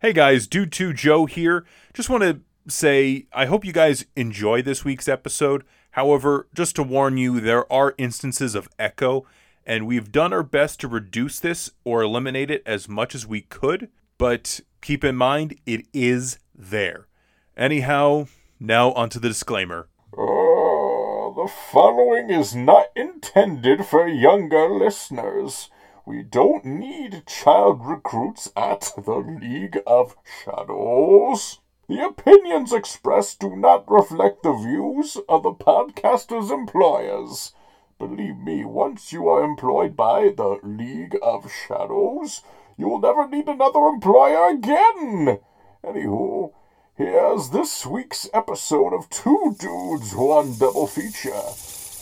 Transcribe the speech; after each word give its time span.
Hey 0.00 0.12
guys, 0.12 0.46
Dude 0.46 0.70
2 0.70 0.92
Joe 0.92 1.26
here. 1.26 1.66
Just 1.92 2.08
want 2.08 2.22
to 2.22 2.38
say 2.68 3.26
I 3.32 3.46
hope 3.46 3.64
you 3.64 3.72
guys 3.72 4.06
enjoy 4.14 4.62
this 4.62 4.84
week's 4.84 5.08
episode. 5.08 5.64
However, 5.90 6.46
just 6.54 6.76
to 6.76 6.84
warn 6.84 7.16
you, 7.16 7.40
there 7.40 7.70
are 7.72 7.96
instances 7.98 8.54
of 8.54 8.68
echo, 8.78 9.26
and 9.66 9.88
we've 9.88 10.12
done 10.12 10.32
our 10.32 10.44
best 10.44 10.78
to 10.80 10.86
reduce 10.86 11.40
this 11.40 11.72
or 11.82 12.00
eliminate 12.00 12.48
it 12.48 12.62
as 12.64 12.88
much 12.88 13.12
as 13.12 13.26
we 13.26 13.40
could, 13.40 13.88
but 14.18 14.60
keep 14.80 15.02
in 15.02 15.16
mind 15.16 15.58
it 15.66 15.84
is 15.92 16.38
there. 16.54 17.08
Anyhow, 17.56 18.28
now 18.60 18.92
onto 18.92 19.18
the 19.18 19.26
disclaimer. 19.26 19.88
Oh, 20.16 21.34
the 21.36 21.52
following 21.72 22.30
is 22.30 22.54
not 22.54 22.86
intended 22.94 23.84
for 23.84 24.06
younger 24.06 24.68
listeners. 24.68 25.70
We 26.08 26.22
don't 26.22 26.64
need 26.64 27.24
child 27.26 27.84
recruits 27.84 28.50
at 28.56 28.92
the 28.96 29.16
League 29.16 29.78
of 29.86 30.16
Shadows. 30.42 31.58
The 31.86 32.02
opinions 32.02 32.72
expressed 32.72 33.40
do 33.40 33.54
not 33.54 33.84
reflect 33.90 34.42
the 34.42 34.54
views 34.54 35.18
of 35.28 35.42
the 35.42 35.52
podcaster's 35.52 36.50
employers. 36.50 37.52
Believe 37.98 38.38
me, 38.38 38.64
once 38.64 39.12
you 39.12 39.28
are 39.28 39.44
employed 39.44 39.96
by 39.96 40.32
the 40.34 40.58
League 40.62 41.18
of 41.20 41.52
Shadows, 41.52 42.40
you 42.78 42.88
will 42.88 43.00
never 43.00 43.28
need 43.28 43.46
another 43.46 43.80
employer 43.80 44.48
again. 44.48 45.40
Anywho, 45.84 46.54
here's 46.94 47.50
this 47.50 47.84
week's 47.84 48.30
episode 48.32 48.94
of 48.94 49.10
Two 49.10 49.54
Dudes, 49.58 50.14
One 50.14 50.56
Double 50.56 50.86
Feature. 50.86 51.52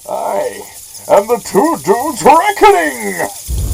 I 0.08 0.62
am 1.08 1.26
the 1.26 1.42
Two 1.44 1.76
Dudes 1.82 2.22
Reckoning! 2.22 3.65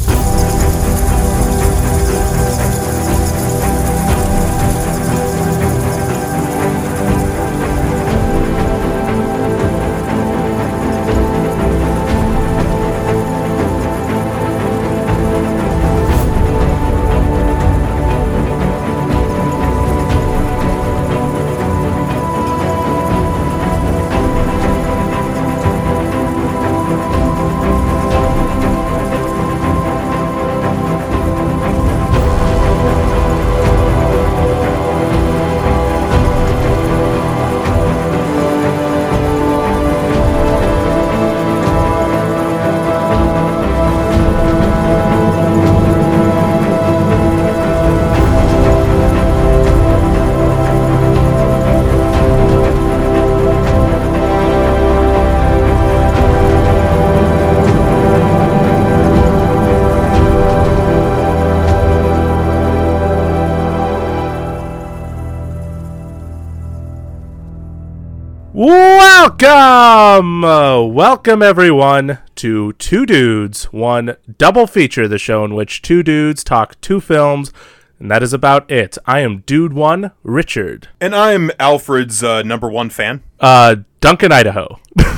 Welcome! 69.42 70.44
Uh, 70.44 70.82
welcome, 70.84 71.42
everyone, 71.42 72.20
to 72.36 72.74
Two 72.74 73.04
Dudes, 73.04 73.64
One 73.72 74.16
Double 74.38 74.68
Feature, 74.68 75.08
the 75.08 75.18
show 75.18 75.44
in 75.44 75.56
which 75.56 75.82
two 75.82 76.04
dudes 76.04 76.44
talk 76.44 76.80
two 76.80 77.00
films, 77.00 77.52
and 77.98 78.08
that 78.08 78.22
is 78.22 78.32
about 78.32 78.70
it. 78.70 78.98
I 79.04 79.18
am 79.18 79.40
Dude 79.40 79.72
One, 79.72 80.12
Richard. 80.22 80.90
And 81.00 81.12
I'm 81.12 81.50
Alfred's 81.58 82.22
uh, 82.22 82.42
number 82.42 82.70
one 82.70 82.88
fan. 82.88 83.24
Uh, 83.40 83.76
Duncan, 84.00 84.30
Idaho. 84.30 84.78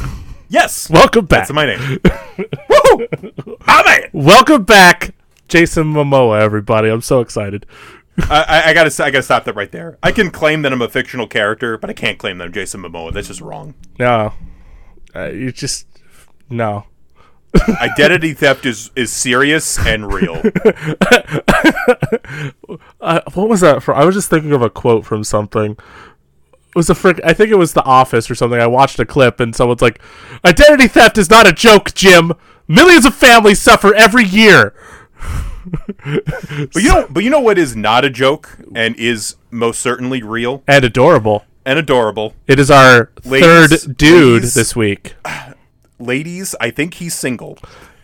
Yes! 0.49 0.89
Welcome 0.89 1.27
back. 1.27 1.49
That's 1.49 1.53
my 1.53 1.67
name. 1.67 1.99
Woo! 2.39 3.07
I'm 3.67 3.85
it! 4.05 4.11
Welcome 4.13 4.65
back, 4.65 5.15
Jason 5.49 5.93
Momoa, 5.93 6.41
everybody. 6.41 6.89
I'm 6.89 7.03
so 7.03 7.21
excited. 7.21 7.67
I, 8.19 8.63
I, 8.67 8.75
gotta 8.75 9.05
I 9.05 9.11
gotta 9.11 9.23
stop 9.23 9.45
that 9.45 9.55
right 9.55 9.71
there. 9.73 9.99
I 10.03 10.13
can 10.13 10.31
claim 10.31 10.63
that 10.63 10.73
I'm 10.73 10.83
a 10.83 10.89
fictional 10.89 11.27
character, 11.27 11.77
but 11.77 11.91
I 11.91 11.93
can't 11.93 12.19
claim 12.19 12.39
that 12.39 12.45
I'm 12.45 12.53
Jason 12.53 12.83
Momoa. 12.83 13.13
That's 13.13 13.29
just 13.29 13.41
wrong. 13.41 13.75
No. 13.99 14.33
Uh, 15.15 15.27
you 15.27 15.51
just. 15.53 15.87
No. 16.49 16.87
Identity 17.81 18.33
theft 18.35 18.67
is 18.67 18.91
is 18.97 19.13
serious 19.13 19.79
and 19.79 20.13
real. 20.13 20.41
Uh, 23.01 23.21
what 23.35 23.51
was 23.51 23.61
that 23.61 23.83
for? 23.83 23.95
I 23.95 24.05
was 24.05 24.15
just 24.15 24.31
thinking 24.31 24.53
of 24.53 24.63
a 24.63 24.71
quote 24.71 25.05
from 25.05 25.25
something. 25.25 25.73
It 25.73 26.75
was 26.75 26.89
a 26.89 26.95
frick. 26.95 27.21
I 27.23 27.35
think 27.35 27.51
it 27.51 27.57
was 27.57 27.75
The 27.75 27.85
Office 27.85 28.31
or 28.31 28.35
something. 28.35 28.59
I 28.59 28.67
watched 28.67 28.99
a 28.99 29.05
clip 29.05 29.41
and 29.41 29.55
someone's 29.55 29.83
like, 29.83 30.01
"Identity 30.43 30.89
theft 30.89 31.19
is 31.19 31.29
not 31.29 31.47
a 31.47 31.53
joke, 31.53 31.93
Jim. 31.95 32.33
Millions 32.67 33.05
of 33.05 33.15
families 33.15 33.61
suffer 33.61 33.95
every 33.95 34.25
year." 34.25 34.73
But 36.05 36.75
you 36.83 36.89
know, 36.89 37.07
but 37.11 37.25
you 37.25 37.31
know 37.31 37.41
what 37.41 37.59
is 37.59 37.75
not 37.77 38.05
a 38.05 38.11
joke 38.11 38.59
and 38.75 38.97
is 38.97 39.37
most 39.51 39.81
certainly 39.81 40.23
real 40.23 40.63
And 40.67 40.85
adorable. 40.85 41.45
and 41.65 41.79
adorable. 41.79 42.35
It 42.47 42.59
is 42.59 42.71
our 42.71 43.11
Ladies, 43.25 43.85
third 43.85 43.97
dude 43.97 44.43
please. 44.43 44.55
this 44.55 44.75
week. 44.77 45.15
Ladies, 45.99 46.55
I 46.61 46.71
think 46.71 46.95
he's 46.95 47.15
single. 47.15 47.59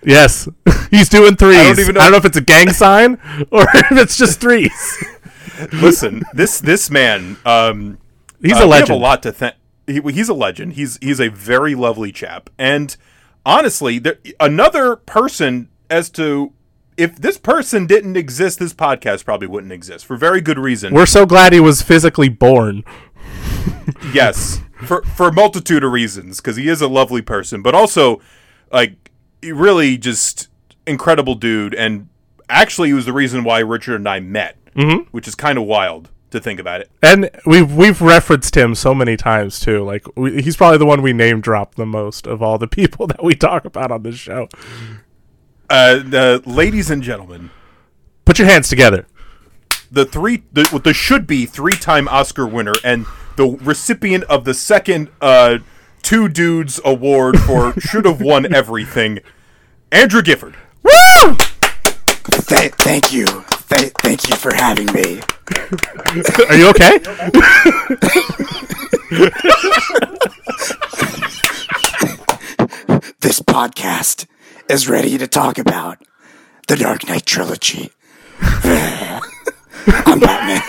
Yes, 0.04 0.48
he's 0.90 1.08
doing 1.08 1.36
threes. 1.36 1.56
I 1.58 1.64
don't, 1.68 1.78
even 1.80 1.94
know- 1.96 2.00
I 2.00 2.04
don't 2.04 2.12
know 2.12 2.18
if 2.18 2.24
it's 2.24 2.36
a 2.36 2.40
gang 2.42 2.70
sign 2.70 3.14
or 3.50 3.62
if 3.74 3.92
it's 3.92 4.16
just 4.16 4.40
threes. 4.40 5.04
Listen, 5.72 6.22
this 6.32 6.60
this 6.60 6.90
man, 6.90 7.36
um, 7.44 7.98
He's 8.40 8.56
uh, 8.58 8.64
a 8.64 8.66
legend. 8.66 8.90
a 8.90 8.94
lot 8.96 9.22
to 9.24 9.32
thank. 9.32 9.56
He, 9.86 10.00
he's 10.12 10.28
a 10.30 10.34
legend. 10.34 10.72
He's 10.74 10.96
he's 11.02 11.20
a 11.20 11.28
very 11.28 11.74
lovely 11.74 12.12
chap, 12.12 12.48
and 12.58 12.96
honestly, 13.44 13.98
there 13.98 14.18
another 14.38 14.96
person 14.96 15.68
as 15.90 16.08
to 16.10 16.52
if 17.00 17.16
this 17.16 17.38
person 17.38 17.86
didn't 17.86 18.16
exist, 18.16 18.58
this 18.58 18.74
podcast 18.74 19.24
probably 19.24 19.46
wouldn't 19.48 19.72
exist 19.72 20.04
for 20.04 20.16
very 20.16 20.42
good 20.42 20.58
reason. 20.58 20.92
We're 20.92 21.06
so 21.06 21.24
glad 21.24 21.54
he 21.54 21.60
was 21.60 21.80
physically 21.80 22.28
born. 22.28 22.84
yes, 24.12 24.60
for 24.84 25.02
for 25.02 25.28
a 25.28 25.32
multitude 25.32 25.82
of 25.82 25.92
reasons, 25.92 26.38
because 26.38 26.56
he 26.56 26.68
is 26.68 26.82
a 26.82 26.88
lovely 26.88 27.22
person, 27.22 27.62
but 27.62 27.74
also 27.74 28.20
like 28.70 29.10
he 29.40 29.50
really 29.50 29.96
just 29.96 30.48
incredible 30.86 31.34
dude, 31.34 31.74
and 31.74 32.08
actually 32.50 32.88
he 32.88 32.94
was 32.94 33.06
the 33.06 33.12
reason 33.14 33.44
why 33.44 33.60
Richard 33.60 33.96
and 33.96 34.08
I 34.08 34.20
met, 34.20 34.56
mm-hmm. 34.74 35.08
which 35.10 35.26
is 35.26 35.34
kind 35.34 35.56
of 35.56 35.64
wild 35.64 36.10
to 36.32 36.40
think 36.40 36.60
about 36.60 36.82
it. 36.82 36.90
And 37.02 37.30
we've 37.46 37.74
we've 37.74 38.02
referenced 38.02 38.56
him 38.56 38.74
so 38.74 38.94
many 38.94 39.16
times 39.16 39.58
too. 39.58 39.82
Like 39.84 40.04
we, 40.16 40.42
he's 40.42 40.56
probably 40.56 40.78
the 40.78 40.86
one 40.86 41.00
we 41.00 41.14
name 41.14 41.40
drop 41.40 41.76
the 41.76 41.86
most 41.86 42.26
of 42.26 42.42
all 42.42 42.58
the 42.58 42.68
people 42.68 43.06
that 43.08 43.24
we 43.24 43.34
talk 43.34 43.64
about 43.64 43.90
on 43.90 44.02
this 44.02 44.16
show. 44.16 44.48
Uh, 45.70 45.96
the 45.98 46.42
ladies 46.46 46.90
and 46.90 47.02
gentlemen, 47.02 47.50
Put 48.24 48.38
your 48.38 48.48
hands 48.48 48.68
together. 48.68 49.06
the 49.90 50.04
three 50.04 50.42
the, 50.52 50.80
the 50.84 50.92
should 50.92 51.26
be 51.26 51.46
three 51.46 51.72
time 51.72 52.08
Oscar 52.08 52.46
winner 52.46 52.74
and 52.84 53.06
the 53.36 53.46
recipient 53.62 54.24
of 54.24 54.44
the 54.44 54.54
second 54.54 55.08
uh, 55.20 55.58
two 56.02 56.28
dudes 56.28 56.80
award 56.84 57.38
for 57.40 57.72
should 57.80 58.04
have 58.04 58.20
won 58.20 58.52
everything, 58.54 59.20
Andrew 59.92 60.22
Gifford. 60.22 60.54
Woo! 60.82 61.36
Th- 62.46 62.72
thank 62.72 63.12
you. 63.12 63.26
Th- 63.68 63.92
thank 64.00 64.28
you 64.28 64.36
for 64.36 64.52
having 64.54 64.86
me. 64.92 65.20
Are 66.48 66.56
you 66.56 66.68
okay? 66.70 66.98
This 73.20 73.40
podcast 73.40 74.26
is 74.70 74.88
ready 74.88 75.18
to 75.18 75.26
talk 75.26 75.58
about 75.58 75.98
the 76.68 76.76
Dark 76.76 77.06
Knight 77.08 77.26
trilogy. 77.26 77.90
I'm 79.86 80.20
Batman. 80.20 80.60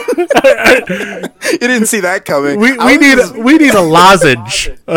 you 1.52 1.58
didn't 1.60 1.88
see 1.88 2.00
that 2.02 2.24
coming. 2.26 2.60
We, 2.60 2.78
we 2.78 2.98
need 2.98 3.18
just- 3.18 3.36
we 3.38 3.58
need 3.58 3.74
a 3.74 3.82
lozenge. 3.82 4.70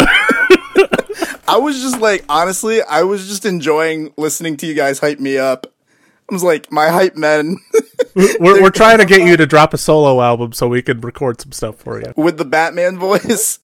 I 1.46 1.58
was 1.58 1.80
just 1.82 2.00
like, 2.00 2.24
honestly, 2.28 2.80
I 2.82 3.02
was 3.02 3.28
just 3.28 3.44
enjoying 3.44 4.12
listening 4.16 4.56
to 4.58 4.66
you 4.66 4.74
guys 4.74 4.98
hype 4.98 5.20
me 5.20 5.36
up. 5.38 5.66
I 6.30 6.34
was 6.34 6.42
like, 6.42 6.72
my 6.72 6.88
hype 6.88 7.16
men 7.16 7.58
We're, 8.16 8.62
we're 8.62 8.70
trying 8.74 8.96
to 8.98 9.04
get 9.04 9.20
you 9.26 9.36
to 9.36 9.44
drop 9.46 9.74
a 9.74 9.78
solo 9.78 10.22
album 10.22 10.52
so 10.54 10.68
we 10.68 10.80
can 10.80 11.00
record 11.02 11.40
some 11.42 11.52
stuff 11.52 11.76
for 11.76 12.00
you. 12.00 12.14
with 12.16 12.38
the 12.38 12.46
Batman 12.46 12.98
voice. 12.98 13.58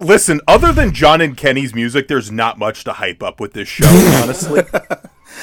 Listen, 0.00 0.40
other 0.46 0.72
than 0.72 0.92
John 0.92 1.20
and 1.20 1.36
Kenny's 1.36 1.74
music, 1.74 2.08
there's 2.08 2.30
not 2.30 2.58
much 2.58 2.84
to 2.84 2.92
hype 2.94 3.22
up 3.22 3.40
with 3.40 3.52
this 3.52 3.68
show, 3.68 3.86
honestly. 4.22 4.62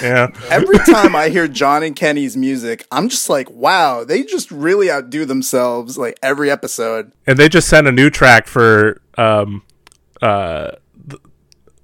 Yeah. 0.01 0.29
Every 0.49 0.77
time 0.79 1.17
I 1.17 1.27
hear 1.27 1.49
John 1.49 1.83
and 1.83 1.93
Kenny's 1.93 2.37
music, 2.37 2.87
I'm 2.93 3.09
just 3.09 3.29
like, 3.29 3.51
wow, 3.51 4.05
they 4.05 4.23
just 4.23 4.49
really 4.49 4.89
outdo 4.89 5.25
themselves 5.25 5.97
like 5.97 6.17
every 6.23 6.49
episode. 6.49 7.11
and 7.27 7.37
they 7.37 7.49
just 7.49 7.67
sent 7.67 7.87
a 7.87 7.91
new 7.91 8.09
track 8.09 8.47
for 8.47 9.01
um 9.17 9.63
uh 10.21 10.71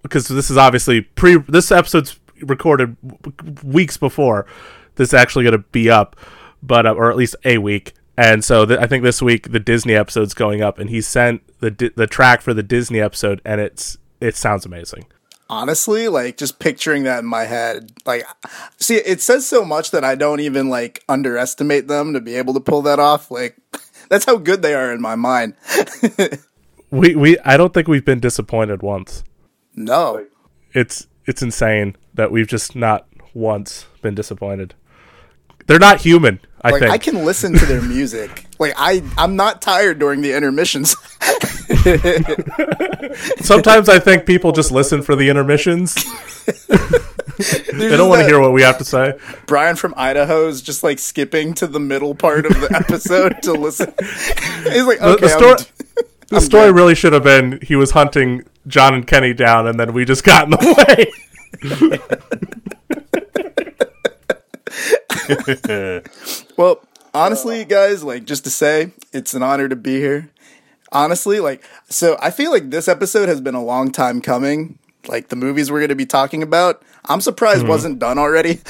because 0.04 0.30
this 0.30 0.50
is 0.50 0.56
obviously 0.56 1.02
pre 1.02 1.36
this 1.50 1.70
episode's 1.70 2.18
recorded 2.44 2.96
w- 3.06 3.56
weeks 3.64 3.98
before 3.98 4.46
this 4.96 5.10
is 5.10 5.14
actually 5.14 5.44
going 5.44 5.52
to 5.62 5.66
be 5.72 5.90
up 5.90 6.16
but 6.64 6.86
uh, 6.86 6.94
or 6.94 7.12
at 7.12 7.18
least 7.18 7.36
a 7.44 7.58
week 7.58 7.92
and 8.18 8.44
so 8.44 8.66
th- 8.66 8.80
i 8.80 8.86
think 8.86 9.04
this 9.04 9.22
week 9.22 9.52
the 9.52 9.60
disney 9.60 9.96
episode's 9.96 10.34
going 10.34 10.62
up 10.62 10.80
and 10.80 10.90
he 10.90 11.02
sent 11.02 11.42
the 11.60 11.72
Di- 11.72 11.92
the 11.96 12.08
track 12.08 12.42
for 12.42 12.54
the 12.54 12.64
disney 12.64 13.00
episode 13.00 13.42
and 13.46 13.62
it's 13.62 13.98
it 14.20 14.36
sounds 14.36 14.66
amazing 14.66 15.06
Honestly, 15.50 16.10
like 16.10 16.36
just 16.36 16.60
picturing 16.60 17.04
that 17.04 17.20
in 17.20 17.26
my 17.26 17.46
head, 17.46 17.94
like, 18.06 18.26
see, 18.80 18.96
it 18.96 19.22
says 19.22 19.48
so 19.48 19.64
much 19.64 19.92
that 19.92 20.04
I 20.04 20.14
don't 20.16 20.42
even 20.42 20.68
like 20.68 21.06
underestimate 21.08 21.88
them 21.88 22.12
to 22.12 22.20
be 22.20 22.36
able 22.36 22.54
to 22.56 22.60
pull 22.60 22.82
that 22.82 23.00
off. 23.00 23.32
Like, 23.32 23.56
that's 24.10 24.26
how 24.26 24.36
good 24.36 24.62
they 24.62 24.74
are 24.74 24.92
in 24.92 25.00
my 25.00 25.16
mind. 25.16 25.54
we 26.92 27.16
we 27.16 27.38
i 27.40 27.58
don't 27.58 27.74
think 27.74 27.88
we've 27.88 28.06
been 28.06 28.20
disappointed 28.20 28.82
once 28.82 29.24
No, 29.76 30.26
it's 30.74 31.08
it's 31.26 31.42
insane 31.42 31.96
that 32.14 32.32
we've 32.32 32.48
just 32.48 32.76
not 32.76 33.08
once 33.34 33.86
been 34.02 34.16
disappointed 34.16 34.74
they're 35.68 35.80
not 35.80 36.02
human 36.02 36.40
i 36.62 36.72
like 36.72 36.82
think 36.82 36.92
I 36.92 36.98
can 36.98 37.24
listen 37.24 37.54
to 37.54 37.66
their 37.66 37.82
music. 37.82 38.46
Like 38.60 38.74
I, 38.76 39.04
I'm 39.20 39.36
not 39.36 39.62
tired 39.62 40.00
during 40.00 40.22
the 40.22 40.34
intermissions. 40.34 40.96
Sometimes 43.46 43.88
I 43.88 44.00
think 44.00 44.26
people 44.26 44.52
just 44.52 44.72
listen 44.72 45.04
for 45.04 45.16
the 45.16 45.30
intermissions. 45.30 45.94
they 47.78 47.96
don't 47.96 48.10
want 48.10 48.22
to 48.22 48.26
hear 48.26 48.40
what 48.40 48.54
we 48.54 48.64
have 48.64 48.80
to 48.80 48.84
say. 48.84 49.14
Brian 49.46 49.76
from 49.76 49.94
Idaho 49.96 50.48
is 50.48 50.64
just 50.64 50.82
like 50.84 50.98
skipping 50.98 51.54
to 51.56 51.68
the 51.68 51.80
middle 51.80 52.16
part 52.16 52.48
of 52.48 52.54
the 52.60 52.76
episode 52.76 53.44
to 53.44 53.54
listen. 53.54 53.94
He's 54.64 54.86
like, 54.86 55.02
okay, 55.02 55.22
the 55.22 55.30
story, 55.30 55.56
the 56.30 56.42
story 56.42 56.72
really 56.72 56.96
should 56.96 57.14
have 57.14 57.24
been 57.24 57.60
he 57.62 57.76
was 57.76 57.92
hunting 57.92 58.44
John 58.66 58.96
and 58.96 59.06
Kenny 59.06 59.34
down, 59.34 59.68
and 59.68 59.80
then 59.80 59.94
we 59.94 60.04
just 60.04 60.24
got 60.24 60.46
in 60.46 60.50
the 60.50 60.58
way. 60.88 61.12
Well, 66.58 66.82
honestly, 67.14 67.66
guys, 67.66 68.04
like 68.04 68.26
just 68.26 68.44
to 68.46 68.50
say, 68.50 68.92
it's 69.14 69.34
an 69.34 69.44
honor 69.44 69.70
to 69.70 69.76
be 69.76 70.00
here. 70.00 70.32
Honestly, 70.92 71.40
like 71.40 71.64
so 71.90 72.18
I 72.20 72.32
feel 72.32 72.52
like 72.52 72.72
this 72.72 72.88
episode 72.88 73.30
has 73.30 73.42
been 73.42 73.56
a 73.56 73.64
long 73.64 73.92
time 73.92 74.22
coming. 74.22 74.80
Like 75.08 75.30
the 75.30 75.36
movies 75.36 75.72
we're 75.72 75.80
going 75.80 75.90
to 75.90 75.96
be 75.96 76.06
talking 76.06 76.42
about, 76.42 76.82
I'm 77.06 77.22
surprised 77.22 77.62
mm-hmm. 77.62 77.70
wasn't 77.70 78.00
done 78.00 78.18
already. 78.18 78.62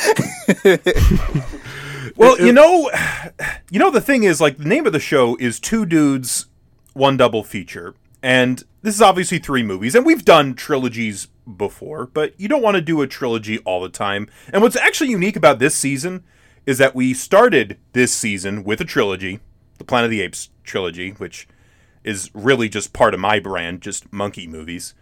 Well, 2.17 2.39
you 2.39 2.51
know, 2.51 2.89
you 3.71 3.79
know 3.79 3.91
the 3.91 4.01
thing 4.01 4.23
is 4.23 4.41
like 4.41 4.57
the 4.57 4.65
name 4.65 4.85
of 4.85 4.93
the 4.93 4.99
show 4.99 5.37
is 5.39 5.59
Two 5.59 5.85
Dudes, 5.85 6.47
One 6.93 7.15
Double 7.15 7.43
Feature, 7.43 7.95
and 8.21 8.63
this 8.81 8.95
is 8.95 9.01
obviously 9.01 9.39
three 9.39 9.63
movies, 9.63 9.95
and 9.95 10.05
we've 10.05 10.25
done 10.25 10.55
trilogies 10.55 11.27
before, 11.55 12.07
but 12.07 12.33
you 12.39 12.47
don't 12.47 12.63
want 12.63 12.75
to 12.75 12.81
do 12.81 13.01
a 13.01 13.07
trilogy 13.07 13.59
all 13.59 13.81
the 13.81 13.89
time. 13.89 14.27
And 14.51 14.61
what's 14.61 14.75
actually 14.75 15.11
unique 15.11 15.35
about 15.35 15.59
this 15.59 15.75
season 15.75 16.23
is 16.67 16.77
that 16.77 16.93
we 16.93 17.15
started 17.15 17.77
this 17.93 18.13
season 18.13 18.63
with 18.63 18.79
a 18.81 18.85
trilogy, 18.85 19.39
the 19.79 19.85
Planet 19.85 20.05
of 20.05 20.11
the 20.11 20.21
Apes 20.21 20.49
trilogy, 20.63 21.11
which 21.11 21.47
is 22.03 22.29
really 22.33 22.69
just 22.69 22.93
part 22.93 23.13
of 23.13 23.19
my 23.19 23.39
brand, 23.39 23.81
just 23.81 24.11
monkey 24.13 24.45
movies. 24.45 24.93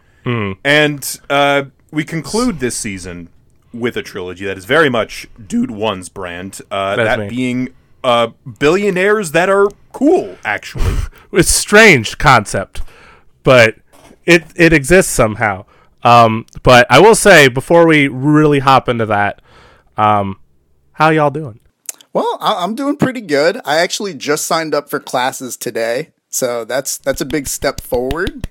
And 0.64 1.20
uh, 1.28 1.64
we 1.90 2.04
conclude 2.04 2.60
this 2.60 2.76
season 2.76 3.28
with 3.72 3.96
a 3.96 4.02
trilogy 4.02 4.44
that 4.46 4.56
is 4.56 4.64
very 4.64 4.88
much 4.88 5.28
Dude 5.44 5.70
One's 5.70 6.08
brand. 6.08 6.60
Uh, 6.70 6.96
that 6.96 7.18
me. 7.18 7.28
being 7.28 7.68
uh, 8.02 8.28
billionaires 8.58 9.32
that 9.32 9.48
are 9.48 9.68
cool, 9.92 10.38
actually. 10.44 10.96
It's 11.32 11.50
strange 11.50 12.16
concept, 12.16 12.80
but 13.42 13.74
it 14.24 14.44
it 14.54 14.72
exists 14.72 15.12
somehow. 15.12 15.66
Um, 16.02 16.46
but 16.62 16.86
I 16.88 16.98
will 17.00 17.16
say 17.16 17.48
before 17.48 17.86
we 17.86 18.08
really 18.08 18.60
hop 18.60 18.88
into 18.88 19.04
that, 19.06 19.42
um, 19.98 20.38
how 20.96 21.10
y'all 21.10 21.30
doing? 21.30 21.60
well, 22.12 22.38
I- 22.40 22.62
I'm 22.64 22.74
doing 22.74 22.96
pretty 22.96 23.20
good. 23.20 23.60
I 23.64 23.76
actually 23.78 24.14
just 24.14 24.46
signed 24.46 24.74
up 24.74 24.88
for 24.90 24.98
classes 25.00 25.56
today, 25.56 26.12
so 26.28 26.64
that's 26.64 26.98
that's 26.98 27.20
a 27.20 27.26
big 27.26 27.46
step 27.46 27.80
forward. 27.80 28.48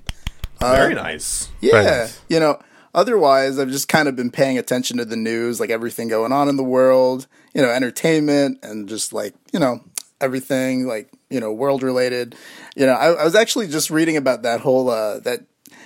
very 0.59 0.93
nice. 0.95 1.49
Yeah, 1.61 1.81
nice. 1.81 2.21
you 2.29 2.39
know. 2.39 2.59
Otherwise, 2.93 3.59
I've 3.59 3.71
just 3.71 3.89
kind 3.89 4.07
of 4.07 4.15
been 4.15 4.31
paying 4.31 4.57
attention 4.57 4.95
to 4.99 5.03
the 5.03 5.17
news, 5.17 5.59
like 5.59 5.69
everything 5.69 6.07
going 6.07 6.31
on 6.31 6.47
in 6.47 6.55
the 6.55 6.63
world, 6.63 7.27
you 7.53 7.61
know, 7.61 7.69
entertainment 7.69 8.59
and 8.63 8.87
just 8.87 9.11
like, 9.11 9.33
you 9.51 9.59
know, 9.59 9.81
everything 10.21 10.87
like, 10.87 11.11
you 11.29 11.41
know, 11.41 11.51
world 11.51 11.83
related. 11.83 12.35
You 12.73 12.85
know, 12.85 12.93
I, 12.93 13.07
I 13.07 13.23
was 13.25 13.35
actually 13.35 13.67
just 13.67 13.89
reading 13.89 14.15
about 14.15 14.43
that 14.43 14.61
whole, 14.61 14.89
uh, 14.89 15.19
that 15.25 15.41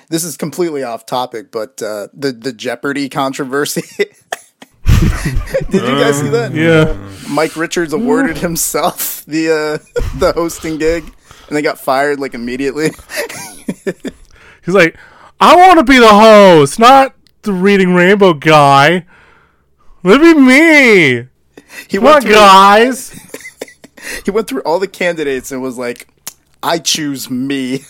this 0.09 0.23
is 0.23 0.37
completely 0.37 0.83
off 0.83 1.07
topic, 1.07 1.51
but, 1.51 1.81
uh, 1.81 2.09
the, 2.13 2.31
the 2.31 2.53
Jeopardy 2.53 3.09
controversy. 3.09 4.05
Did 5.69 5.81
you 5.81 5.99
guys 5.99 6.19
see 6.19 6.29
that? 6.29 6.51
Yeah, 6.53 6.97
Mike 7.29 7.55
Richards 7.55 7.93
awarded 7.93 8.37
himself 8.37 9.23
the, 9.25 9.51
uh, 9.51 10.01
the 10.19 10.33
hosting 10.33 10.77
gig 10.77 11.03
and 11.49 11.57
they 11.57 11.61
got 11.61 11.79
fired 11.79 12.19
like 12.19 12.33
immediately. 12.33 12.89
he's 14.65 14.73
like, 14.75 14.97
I 15.39 15.55
want 15.55 15.79
to 15.79 15.83
be 15.83 15.99
the 15.99 16.07
host, 16.07 16.79
not 16.79 17.15
the 17.41 17.53
reading 17.53 17.93
rainbow 17.93 18.33
guy. 18.33 19.05
Let 20.03 20.21
me 20.21 20.33
me. 20.33 21.27
He 21.87 21.97
Come 21.97 22.07
on, 22.07 22.21
through, 22.21 22.33
guys. 22.33 23.11
he 24.25 24.31
went 24.31 24.47
through 24.47 24.61
all 24.61 24.79
the 24.79 24.87
candidates 24.87 25.51
and 25.51 25.61
was 25.61 25.77
like, 25.77 26.07
I 26.61 26.77
choose 26.79 27.29
me. 27.29 27.83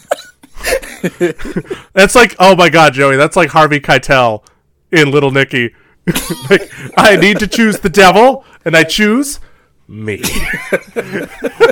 That's 1.94 2.16
like, 2.16 2.36
oh 2.40 2.56
my 2.56 2.70
god, 2.70 2.94
Joey, 2.94 3.16
that's 3.16 3.36
like 3.36 3.50
Harvey 3.50 3.80
Keitel 3.80 4.44
in 4.92 5.12
Little 5.12 5.32
Nicky. 5.32 5.74
like, 6.50 6.70
I 6.98 7.16
need 7.16 7.40
to 7.40 7.48
choose 7.48 7.80
the 7.80 7.90
devil, 7.90 8.44
and 8.66 8.76
I 8.76 8.84
choose 8.84 9.40
me. 9.88 10.22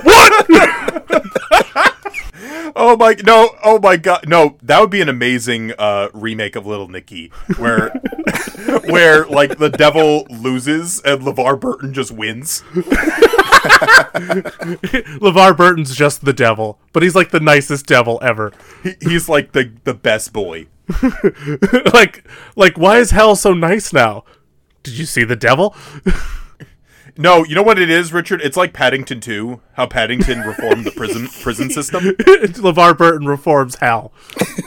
What? 0.04 0.45
oh 2.75 2.95
my 2.98 3.16
no! 3.24 3.56
Oh 3.63 3.80
my 3.80 3.98
god! 3.98 4.28
No, 4.28 4.57
that 4.63 4.80
would 4.80 4.89
be 4.89 5.01
an 5.01 5.10
amazing 5.10 5.74
uh, 5.78 6.10
remake 6.13 6.56
of 6.56 6.66
Little 6.66 6.88
Nicky, 6.88 7.31
where 7.57 7.89
where 8.86 9.25
like 9.25 9.57
the 9.57 9.69
devil 9.69 10.25
loses 10.30 11.01
and 11.01 11.22
LeVar 11.22 11.60
Burton 11.60 11.94
just 11.94 12.12
wins. 12.12 12.63
LeVar 15.19 15.57
Burton's 15.57 15.95
just 15.95 16.25
the 16.25 16.33
devil, 16.33 16.80
but 16.94 17.04
he's 17.04 17.16
like 17.16 17.31
the 17.31 17.40
nicest 17.40 17.86
devil 17.86 18.19
ever. 18.21 18.54
He, 18.83 18.95
he's 19.02 19.30
like 19.30 19.52
the 19.52 19.71
the 19.83 19.94
best 19.94 20.33
boy. 20.33 20.68
like, 21.94 22.28
like, 22.56 22.78
why 22.78 22.98
is 22.98 23.12
hell 23.12 23.36
so 23.36 23.54
nice 23.54 23.92
now? 23.94 24.24
Did 24.84 24.98
you 24.98 25.06
see 25.06 25.24
the 25.24 25.36
devil? 25.36 25.76
No, 27.20 27.44
you 27.44 27.56
know 27.56 27.64
what 27.64 27.80
it 27.80 27.90
is, 27.90 28.14
Richard? 28.14 28.42
It's 28.42 28.56
like 28.56 28.74
Paddington 28.74 29.22
2, 29.22 29.60
how 29.74 29.88
Paddington 29.88 30.42
reformed 30.42 30.86
the 30.86 30.92
prison 30.92 31.28
prison 31.42 31.72
system. 31.72 32.04
LeVar 32.04 32.96
Burton 32.96 33.28
reforms 33.28 33.76
hell. 33.76 34.12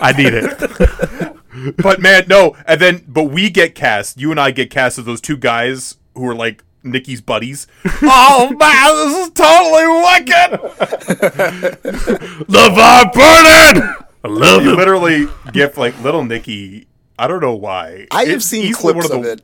I 0.01 0.11
need 0.13 0.33
it. 0.35 1.77
But 1.77 2.01
man, 2.01 2.25
no, 2.29 2.57
and 2.67 2.81
then 2.81 3.05
but 3.07 3.25
we 3.25 3.51
get 3.51 3.75
cast. 3.75 4.21
You 4.21 4.31
and 4.31 4.41
I 4.41 4.51
get 4.51 4.71
cast 4.71 4.99
as 4.99 5.05
those 5.05 5.21
two 5.21 5.37
guys 5.37 5.97
who 6.15 6.27
are 6.27 6.35
like 6.35 6.65
Nicky's 6.83 7.21
buddies. 7.21 7.67
oh 8.03 8.51
man, 8.59 8.95
this 8.97 9.27
is 9.27 9.33
totally 9.33 9.87
wicked. 9.87 10.51
LeVar 12.49 13.13
Burton! 13.13 13.95
I 14.25 14.29
love 14.29 14.63
You 14.63 14.71
him. 14.73 14.77
literally 14.77 15.27
gift 15.53 15.77
like 15.79 15.99
little 16.03 16.25
Nicky. 16.25 16.87
I 17.19 17.27
don't 17.27 17.41
know 17.41 17.55
why. 17.55 18.07
I 18.11 18.25
have 18.25 18.37
It's 18.37 18.47
seen 18.47 18.73
clips 18.75 19.09
one 19.11 19.19
of 19.19 19.23
the, 19.25 19.31
it. 19.33 19.43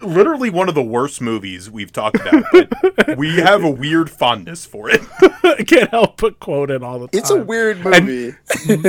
Literally 0.00 0.48
one 0.48 0.68
of 0.70 0.74
the 0.74 0.82
worst 0.82 1.20
movies 1.20 1.70
we've 1.70 1.92
talked 1.92 2.16
about. 2.20 2.44
But 2.50 3.16
we 3.18 3.36
have 3.36 3.62
a 3.62 3.70
weird 3.70 4.08
fondness 4.10 4.64
for 4.64 4.88
it. 4.88 5.02
I 5.44 5.62
can't 5.66 5.90
help 5.90 6.18
but 6.20 6.40
quote 6.40 6.70
it 6.70 6.82
all 6.82 6.98
the 7.00 7.08
time. 7.08 7.18
It's 7.18 7.30
a 7.30 7.36
weird 7.44 7.84
movie. 7.84 8.34
and, 8.68 8.86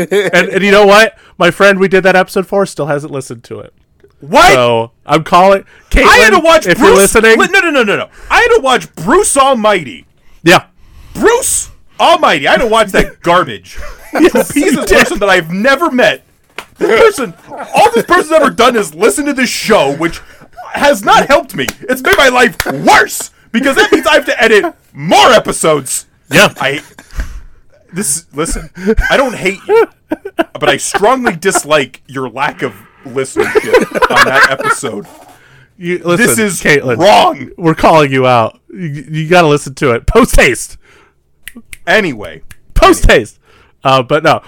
and 0.50 0.64
you 0.64 0.72
know 0.72 0.86
what? 0.86 1.18
My 1.38 1.52
friend 1.52 1.78
we 1.80 1.88
did 1.90 2.04
that 2.04 2.16
episode 2.16 2.48
for 2.48 2.66
still 2.66 2.86
hasn't 2.86 3.12
listened 3.12 3.44
to 3.46 3.60
it. 3.60 3.74
What? 4.22 4.54
So 4.54 4.92
I'm 5.06 5.24
calling. 5.26 5.66
Caitlin, 5.90 6.06
I 6.08 6.18
had 6.18 6.30
to 6.32 6.40
watch 6.40 6.66
if 6.66 6.78
Bruce. 6.78 6.88
you're 6.88 6.96
listening. 6.98 7.38
No, 7.38 7.46
no, 7.60 7.70
no, 7.70 7.84
no, 7.84 7.96
no. 7.98 8.10
I 8.32 8.42
had 8.42 8.56
to 8.56 8.62
watch 8.64 8.96
Bruce 8.96 9.36
Almighty. 9.36 10.06
yeah. 10.44 10.68
Bruce 11.14 11.70
Almighty. 12.00 12.48
I 12.48 12.52
had 12.54 12.62
to 12.62 12.68
watch 12.68 12.90
that 12.92 13.22
garbage. 13.22 13.78
Yes, 14.34 14.52
He's 14.52 14.76
did. 14.76 14.88
person 14.88 15.20
that 15.20 15.30
I've 15.30 15.52
never 15.52 15.92
met. 15.92 16.24
This 16.78 17.00
person, 17.18 17.34
all 17.76 17.92
this 17.92 18.06
person's 18.06 18.32
ever 18.32 18.50
done 18.50 18.76
is 18.76 18.94
listen 18.94 19.26
to 19.26 19.34
this 19.34 19.50
show, 19.50 19.96
which 19.98 20.20
has 20.74 21.04
not 21.04 21.28
helped 21.28 21.56
me. 21.56 21.66
It's 21.82 22.02
made 22.02 22.18
my 22.18 22.30
life 22.30 22.56
worse 22.66 23.32
because 23.52 23.76
that 23.78 23.92
means 23.92 24.06
I 24.06 24.14
have 24.16 24.26
to 24.26 24.42
edit 24.42 24.76
more 24.94 25.32
episodes. 25.32 26.06
Yeah. 26.32 26.54
I 26.58 26.82
this 27.94 28.26
listen, 28.34 28.70
I 29.10 29.18
don't 29.18 29.36
hate 29.36 29.60
you, 29.68 29.88
but 30.10 30.70
I 30.70 30.78
strongly 30.78 31.36
dislike 31.36 32.02
your 32.08 32.30
lack 32.30 32.62
of 32.62 32.74
listenership 33.06 33.94
on 34.12 34.26
that 34.26 34.48
episode. 34.52 35.08
You, 35.78 36.00
listen, 36.00 36.26
This 36.28 36.38
is 36.40 36.62
Caitlin. 36.62 36.98
wrong. 36.98 37.52
We're 37.58 37.76
calling 37.76 38.12
you 38.12 38.26
out. 38.28 38.60
You, 38.70 38.88
you 38.88 39.30
got 39.30 39.44
to 39.44 39.48
listen 39.48 39.74
to 39.76 39.92
it. 39.94 40.06
Post 40.08 40.36
haste. 40.36 40.78
Anyway, 41.86 42.44
Post 42.74 43.10
haste. 43.10 43.40
Uh, 43.88 44.04
but 44.04 44.22
no, 44.22 44.42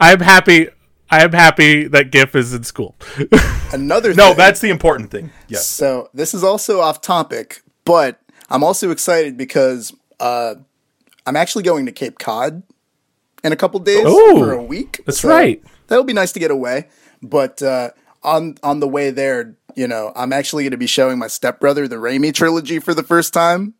I'm 0.00 0.18
happy. 0.18 0.66
I 1.10 1.22
am 1.22 1.32
happy 1.32 1.86
that 1.86 2.10
GIF 2.10 2.34
is 2.34 2.52
in 2.52 2.64
school. 2.64 2.96
Another 3.72 4.12
no, 4.14 4.28
thing, 4.28 4.36
that's 4.36 4.60
the 4.60 4.70
important 4.70 5.12
thing. 5.12 5.30
Yes. 5.46 5.66
So 5.68 6.10
this 6.12 6.34
is 6.34 6.42
also 6.42 6.80
off 6.80 7.00
topic, 7.00 7.62
but 7.84 8.20
I'm 8.48 8.64
also 8.64 8.90
excited 8.90 9.36
because 9.36 9.94
uh, 10.18 10.56
I'm 11.24 11.36
actually 11.36 11.62
going 11.62 11.86
to 11.86 11.92
Cape 11.92 12.18
Cod 12.18 12.64
in 13.44 13.52
a 13.52 13.56
couple 13.56 13.78
days 13.78 14.04
Ooh, 14.04 14.38
for 14.38 14.52
a 14.52 14.62
week. 14.62 15.00
that's 15.06 15.22
right. 15.22 15.62
That'll 15.86 16.02
be 16.02 16.12
nice 16.12 16.32
to 16.32 16.40
get 16.40 16.50
away. 16.50 16.88
But 17.22 17.62
uh, 17.62 17.90
on 18.24 18.56
on 18.64 18.80
the 18.80 18.88
way 18.88 19.10
there, 19.10 19.56
you 19.76 19.86
know, 19.86 20.12
I'm 20.16 20.32
actually 20.32 20.64
going 20.64 20.72
to 20.72 20.78
be 20.78 20.88
showing 20.88 21.16
my 21.16 21.28
stepbrother 21.28 21.86
the 21.86 21.96
Raimi 21.96 22.34
trilogy 22.34 22.80
for 22.80 22.92
the 22.92 23.04
first 23.04 23.32
time. 23.32 23.74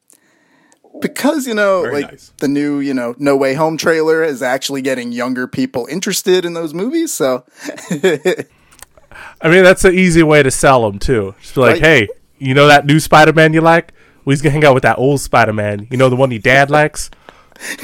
Because 1.01 1.47
you 1.47 1.55
know, 1.55 1.83
Very 1.83 2.03
like 2.03 2.11
nice. 2.13 2.33
the 2.39 2.49
new, 2.49 2.81
you 2.81 2.95
know, 2.95 3.15
No 3.19 3.37
Way 3.37 3.55
Home 3.55 3.77
trailer 3.77 4.23
is 4.23 4.43
actually 4.43 4.83
getting 4.83 5.13
younger 5.13 5.47
people 5.47 5.87
interested 5.91 6.45
in 6.45 6.55
those 6.55 6.73
movies. 6.75 7.13
So 7.13 7.45
I 9.43 9.49
mean, 9.49 9.65
that's 9.65 9.85
an 9.85 9.95
easy 9.95 10.23
way 10.23 10.43
to 10.43 10.51
sell 10.51 10.83
them 10.89 10.99
too. 10.99 11.35
Just 11.41 11.55
be 11.55 11.61
like, 11.61 11.73
Right. 11.75 11.83
hey, 11.83 12.09
you 12.39 12.55
know 12.55 12.67
that 12.69 12.87
new 12.87 13.01
Spider-Man 13.01 13.53
you 13.53 13.61
like? 13.61 13.93
We 14.25 14.35
just 14.35 14.43
gonna 14.43 14.53
hang 14.53 14.65
out 14.65 14.75
with 14.75 14.83
that 14.83 14.99
old 14.99 15.21
Spider-Man. 15.21 15.89
You 15.91 15.97
know 15.97 16.09
the 16.09 16.17
one 16.17 16.31
your 16.31 16.41
dad 16.41 16.71
likes. 16.79 17.11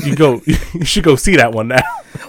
You 0.04 0.14
go. 0.16 0.40
You 0.75 0.85
should 0.85 1.04
go 1.04 1.16
see 1.16 1.37
that 1.37 1.52
one 1.52 1.68
now. 1.68 1.82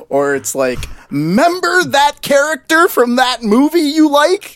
or 0.10 0.36
it's 0.36 0.56
like, 0.56 0.79
remember 1.10 1.84
that 1.86 2.22
character 2.22 2.88
from 2.88 3.15
that 3.17 3.44
movie 3.44 3.79
you 3.79 4.10
like? 4.10 4.56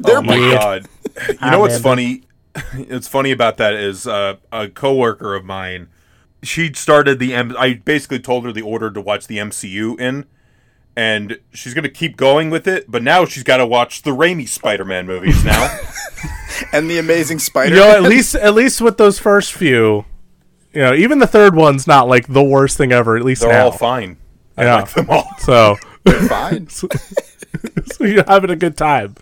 They're 0.00 0.18
Oh 0.18 0.22
my 0.22 0.36
Yeah. 0.36 0.54
god! 0.54 0.88
You 1.28 1.32
know 1.34 1.36
ah, 1.40 1.58
what's 1.58 1.74
Amanda. 1.76 1.82
funny? 1.82 2.22
It's 2.74 3.08
funny 3.08 3.30
about 3.30 3.56
that 3.58 3.74
is 3.74 4.06
uh, 4.06 4.36
a 4.50 4.68
coworker 4.68 5.34
of 5.34 5.44
mine. 5.44 5.88
She 6.42 6.72
started 6.74 7.18
the 7.18 7.34
M. 7.34 7.54
I 7.58 7.74
basically 7.74 8.18
told 8.18 8.44
her 8.44 8.52
the 8.52 8.62
order 8.62 8.90
to 8.90 9.00
watch 9.00 9.26
the 9.26 9.38
MCU 9.38 9.98
in, 10.00 10.26
and 10.96 11.38
she's 11.52 11.72
gonna 11.72 11.88
keep 11.88 12.16
going 12.16 12.50
with 12.50 12.66
it. 12.66 12.90
But 12.90 13.02
now 13.02 13.24
she's 13.24 13.44
got 13.44 13.58
to 13.58 13.66
watch 13.66 14.02
the 14.02 14.10
Raimi 14.10 14.48
Spider-Man 14.48 15.06
movies 15.06 15.44
now. 15.44 15.78
and 16.72 16.90
the 16.90 16.98
Amazing 16.98 17.38
Spider. 17.38 17.74
You 17.74 17.80
know, 17.80 17.90
at 17.92 18.02
least 18.02 18.34
at 18.34 18.54
least 18.54 18.80
with 18.80 18.98
those 18.98 19.18
first 19.18 19.52
few, 19.52 20.04
you 20.74 20.80
know, 20.82 20.92
even 20.94 21.20
the 21.20 21.26
third 21.28 21.54
one's 21.54 21.86
not 21.86 22.08
like 22.08 22.26
the 22.26 22.42
worst 22.42 22.76
thing 22.76 22.90
ever. 22.92 23.16
At 23.16 23.24
least 23.24 23.42
They're 23.42 23.52
now. 23.52 23.66
all 23.66 23.72
fine. 23.72 24.16
I 24.56 24.64
Yeah. 24.64 24.76
like 24.76 24.90
them 24.92 25.06
all. 25.10 25.26
So, 25.38 25.76
fine. 26.28 26.68
so 26.68 26.88
you're 28.00 28.24
having 28.26 28.50
a 28.50 28.56
good 28.56 28.76
time. 28.76 29.14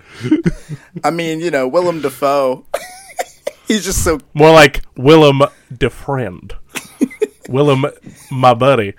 I 1.05 1.11
mean, 1.11 1.41
you 1.41 1.51
know, 1.51 1.69
Willem 1.69 2.01
Dafoe. 2.01 2.65
He's 3.71 3.85
just 3.85 4.03
so 4.03 4.19
More 4.35 4.50
like 4.50 4.83
Willem 4.97 5.43
defriend. 5.73 6.55
Willem, 7.49 7.87
my 8.29 8.53
buddy. 8.53 8.95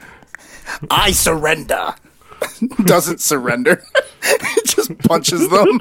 I 0.90 1.12
surrender. 1.12 1.94
Doesn't 2.86 3.20
surrender. 3.20 3.84
He 4.24 4.62
just 4.66 4.98
punches 5.00 5.50
them. 5.50 5.80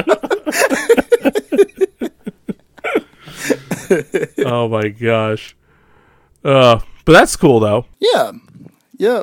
Oh 4.38 4.66
my 4.68 4.88
gosh. 4.88 5.54
Uh, 6.42 6.80
but 7.04 7.12
that's 7.12 7.36
cool 7.36 7.60
though. 7.60 7.86
yeah. 8.00 8.32
Yeah. 8.98 9.22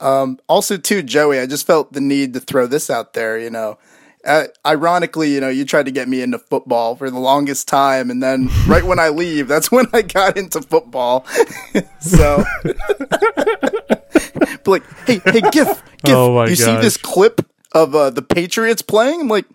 Um, 0.00 0.38
also, 0.48 0.76
too, 0.76 1.02
Joey, 1.02 1.38
I 1.38 1.46
just 1.46 1.66
felt 1.68 1.92
the 1.92 2.00
need 2.00 2.34
to 2.34 2.40
throw 2.40 2.66
this 2.66 2.90
out 2.90 3.12
there. 3.12 3.38
You 3.38 3.50
know, 3.50 3.78
uh, 4.24 4.44
ironically, 4.66 5.32
you 5.32 5.40
know, 5.40 5.48
you 5.48 5.64
tried 5.64 5.86
to 5.86 5.92
get 5.92 6.08
me 6.08 6.22
into 6.22 6.38
football 6.38 6.96
for 6.96 7.10
the 7.10 7.18
longest 7.18 7.68
time, 7.68 8.10
and 8.10 8.22
then 8.22 8.48
right 8.66 8.84
when 8.84 8.98
I 8.98 9.08
leave, 9.08 9.48
that's 9.48 9.70
when 9.72 9.86
I 9.92 10.02
got 10.02 10.36
into 10.36 10.60
football. 10.62 11.24
so, 12.00 12.44
but 12.62 14.60
like, 14.66 14.82
hey, 15.06 15.20
hey, 15.24 15.40
Gif, 15.52 15.82
Gif, 16.04 16.14
Oh 16.14 16.34
my 16.34 16.46
you 16.48 16.56
see 16.56 16.76
this 16.76 16.96
clip 16.96 17.46
of 17.72 17.94
uh, 17.94 18.10
the 18.10 18.22
Patriots 18.22 18.82
playing? 18.82 19.22
I'm 19.22 19.28
like, 19.28 19.46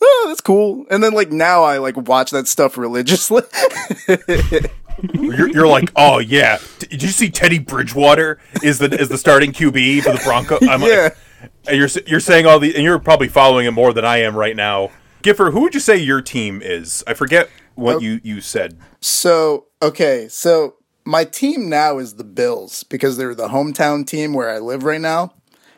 oh, 0.00 0.24
that's 0.28 0.40
cool. 0.40 0.86
And 0.90 1.02
then 1.02 1.12
like 1.12 1.30
now 1.30 1.62
I 1.62 1.78
like 1.78 1.96
watch 1.96 2.30
that 2.30 2.48
stuff 2.48 2.78
religiously. 2.78 3.42
You're, 5.14 5.48
you're 5.48 5.68
like, 5.68 5.90
oh 5.96 6.18
yeah. 6.18 6.58
D- 6.80 6.88
Did 6.88 7.02
you 7.04 7.08
see 7.10 7.30
Teddy 7.30 7.58
Bridgewater 7.60 8.40
is 8.64 8.78
the 8.78 8.92
is 8.98 9.08
the 9.08 9.18
starting 9.18 9.52
QB 9.52 10.02
for 10.02 10.12
the 10.12 10.20
Broncos? 10.24 10.58
I'm 10.62 10.82
Yeah. 10.82 11.04
like, 11.04 11.16
and 11.66 11.76
you're 11.76 11.88
you're 12.06 12.20
saying 12.20 12.46
all 12.46 12.58
the 12.58 12.74
and 12.74 12.84
you're 12.84 12.98
probably 12.98 13.28
following 13.28 13.66
it 13.66 13.72
more 13.72 13.92
than 13.92 14.04
I 14.04 14.18
am 14.18 14.36
right 14.36 14.56
now. 14.56 14.90
Giffer, 15.22 15.50
who 15.50 15.60
would 15.62 15.74
you 15.74 15.80
say 15.80 15.96
your 15.96 16.22
team 16.22 16.60
is? 16.62 17.02
I 17.06 17.14
forget 17.14 17.50
what 17.74 17.96
oh. 17.96 18.00
you 18.00 18.20
you 18.22 18.40
said. 18.40 18.78
So, 19.00 19.66
okay, 19.82 20.28
so 20.28 20.76
my 21.04 21.24
team 21.24 21.68
now 21.68 21.98
is 21.98 22.14
the 22.14 22.24
Bills 22.24 22.84
because 22.84 23.16
they're 23.16 23.34
the 23.34 23.48
hometown 23.48 24.06
team 24.06 24.34
where 24.34 24.50
I 24.50 24.58
live 24.58 24.84
right 24.84 25.00
now. 25.00 25.32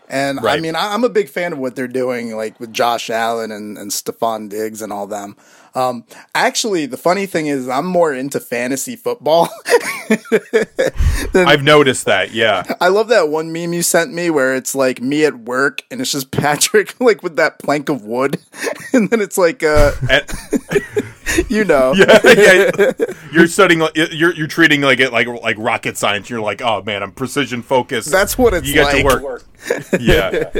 And 0.09 0.41
I 0.41 0.59
mean, 0.59 0.75
I- 0.75 0.93
I'm 0.93 1.05
a 1.05 1.09
big 1.09 1.29
fan 1.29 1.53
of 1.53 1.61
what 1.61 1.77
they're 1.77 1.87
doing, 1.87 2.35
like 2.37 2.59
with 2.59 2.73
Josh 2.73 3.11
Allen 3.11 3.53
and, 3.53 3.79
and 3.79 3.93
Stefon 3.93 4.49
Diggs 4.49 4.83
and 4.83 4.93
all 4.93 5.07
them. 5.07 5.37
Um, 5.75 6.05
actually, 6.35 6.87
the 6.87 6.97
funny 6.97 7.27
thing 7.27 7.47
is, 7.47 7.69
I'm 7.69 7.87
more 7.87 8.13
into 8.15 8.41
fantasy 8.41 8.97
football. 8.97 9.49
I've 11.35 11.63
noticed 11.63 12.07
that. 12.07 12.33
Yeah. 12.33 12.65
I 12.81 12.89
love 12.89 13.09
that 13.09 13.29
one 13.29 13.53
meme 13.53 13.73
you 13.73 13.83
sent 13.83 14.13
me 14.13 14.31
where 14.31 14.55
it's 14.55 14.75
like 14.75 15.01
me 15.01 15.25
at 15.25 15.41
work 15.41 15.83
and 15.91 16.01
it's 16.01 16.13
just 16.13 16.31
Patrick 16.41 17.01
like 17.01 17.23
with 17.23 17.37
that 17.37 17.59
plank 17.59 17.89
of 17.89 18.05
wood, 18.05 18.39
and 18.93 19.11
then 19.11 19.21
it's 19.21 19.39
like, 19.39 19.63
uh, 19.63 19.93
you 21.49 21.65
know, 21.65 21.93
yeah, 21.95 22.19
yeah. 22.25 22.93
You're 23.33 23.47
studying. 23.47 23.83
You're 23.95 24.35
you're 24.35 24.47
treating 24.47 24.81
like 24.81 25.01
it 25.01 25.13
like 25.13 25.27
like 25.27 25.57
rocket 25.59 25.97
science. 25.97 26.29
You're 26.31 26.41
like, 26.41 26.61
oh 26.63 26.83
man, 26.83 27.03
I'm 27.03 27.13
precision 27.13 27.63
focused. 27.63 28.11
that's 28.11 28.37
what 28.39 28.55
it's 28.55 28.67
you 28.69 28.75
get 28.75 28.93
like. 28.93 29.19
to 29.19 29.25
work. 29.25 29.45
yeah. 30.01 30.51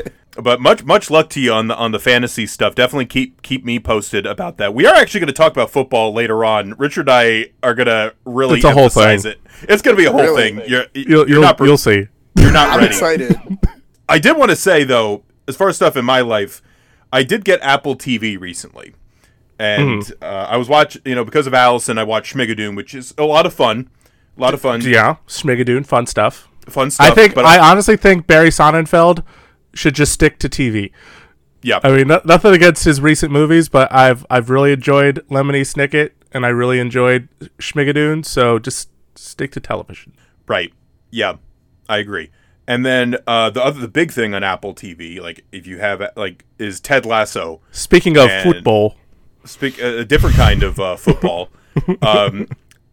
But 0.41 0.61
much 0.61 0.85
much 0.85 1.11
luck 1.11 1.29
to 1.31 1.41
you 1.41 1.53
on 1.53 1.67
the 1.69 1.77
on 1.77 1.91
the 1.93 1.99
fantasy 1.99 2.47
stuff. 2.47 2.75
Definitely 2.75 3.07
keep 3.07 3.43
keep 3.43 3.65
me 3.65 3.81
posted 3.81 4.27
about 4.27 4.59
that. 4.59 4.73
We 4.75 4.87
are 4.87 4.95
actually 4.95 5.21
going 5.21 5.27
to 5.29 5.33
talk 5.33 5.53
about 5.53 5.71
football 5.71 6.13
later 6.15 6.45
on. 6.45 6.75
Richard 6.79 7.09
and 7.09 7.11
I 7.11 7.47
are 7.63 7.75
going 7.75 7.89
to 7.89 8.15
really 8.25 8.57
It's 8.59 8.65
a 8.65 8.71
whole 8.73 8.85
emphasize 8.85 9.25
thing. 9.25 9.33
it. 9.33 9.41
It's 9.69 9.83
going 9.83 9.97
to 9.97 10.01
be 10.01 10.07
a 10.07 10.13
whole 10.13 10.21
Really? 10.23 10.53
thing. 10.57 10.63
You're 10.71 10.85
You'll 10.95 11.05
you're 11.05 11.29
you'll, 11.29 11.43
not 11.43 11.59
pre- 11.59 11.67
you'll 11.69 11.77
see. 11.77 12.07
you're 12.37 12.53
not 12.53 12.69
I'm 12.71 12.79
ready. 12.79 12.87
excited. 12.87 13.37
I 14.09 14.19
did 14.21 14.37
want 14.37 14.51
to 14.51 14.57
say 14.57 14.85
though, 14.85 15.25
as 15.49 15.57
far 15.57 15.69
as 15.69 15.77
stuff 15.77 15.97
in 15.97 16.05
my 16.05 16.21
life, 16.21 16.63
I 17.13 17.25
did 17.25 17.45
get 17.45 17.61
Apple 17.61 17.97
TV 17.97 18.39
recently, 18.41 18.95
and 19.61 20.05
Hmm. 20.07 20.13
uh, 20.23 20.27
I 20.51 20.57
was 20.57 20.69
watching. 20.69 21.03
You 21.05 21.15
know, 21.15 21.25
because 21.25 21.47
of 21.47 21.55
Allison, 21.55 21.99
I 21.99 22.05
watched 22.05 22.35
Schmigadoon, 22.35 22.77
which 22.77 22.95
is 22.95 23.15
a 23.19 23.25
lot 23.25 23.47
of 23.47 23.53
fun. 23.55 23.89
A 24.37 24.41
lot 24.41 24.55
of 24.55 24.61
fun, 24.61 24.81
Yeah, 24.81 25.17
Schmigadoon, 25.29 25.85
fun 25.87 26.07
stuff. 26.07 26.49
fun 26.69 26.91
stuff. 26.91 27.11
I 27.11 27.15
think 27.15 27.35
but 27.35 27.45
I 27.45 27.59
honestly 27.59 27.97
think 27.97 28.27
Barry 28.27 28.49
Sonnenfeld 28.51 29.23
should 29.75 29.95
just 29.95 30.13
stick 30.13 30.39
to 30.39 30.49
TV. 30.49 30.91
yeah, 31.63 31.79
I 31.85 31.91
mean, 31.91 32.09
no, 32.09 32.21
nothing 32.25 32.55
against 32.55 32.85
his 32.85 33.01
recent 33.01 33.33
movies, 33.33 33.69
but 33.69 33.93
I've 33.93 34.25
I've 34.31 34.49
really 34.49 34.73
enjoyed 34.73 35.17
Lemony 35.31 35.61
Snicket 35.63 36.11
and 36.33 36.47
I 36.47 36.49
really 36.51 36.79
enjoyed 36.79 37.29
Schmigadoon. 37.59 38.25
So 38.25 38.59
just 38.59 38.89
stick 39.15 39.53
to 39.53 39.61
television. 39.61 40.13
Right. 40.47 40.73
Yeah, 41.11 41.35
I 41.89 41.99
agree. 41.99 42.31
And 42.67 42.87
then 42.87 43.17
uh, 43.27 43.51
the 43.51 43.63
other, 43.65 43.81
the 43.81 43.89
big 43.89 44.13
thing 44.13 44.33
on 44.33 44.45
Apple 44.45 44.75
TV, 44.75 45.21
like 45.21 45.45
if 45.53 45.67
you 45.67 45.79
have 45.81 46.01
like, 46.17 46.45
is 46.59 46.79
Ted 46.81 47.05
Lasso. 47.05 47.61
Speaking 47.73 48.17
of 48.17 48.31
And- 48.31 48.45
football, 48.51 48.95
Speak 49.45 49.79
a, 49.81 50.05
different 50.05 50.37
kind 50.37 50.63
of 50.63 50.79
uh, 50.79 50.97
football. 50.97 51.49
um, 52.03 52.49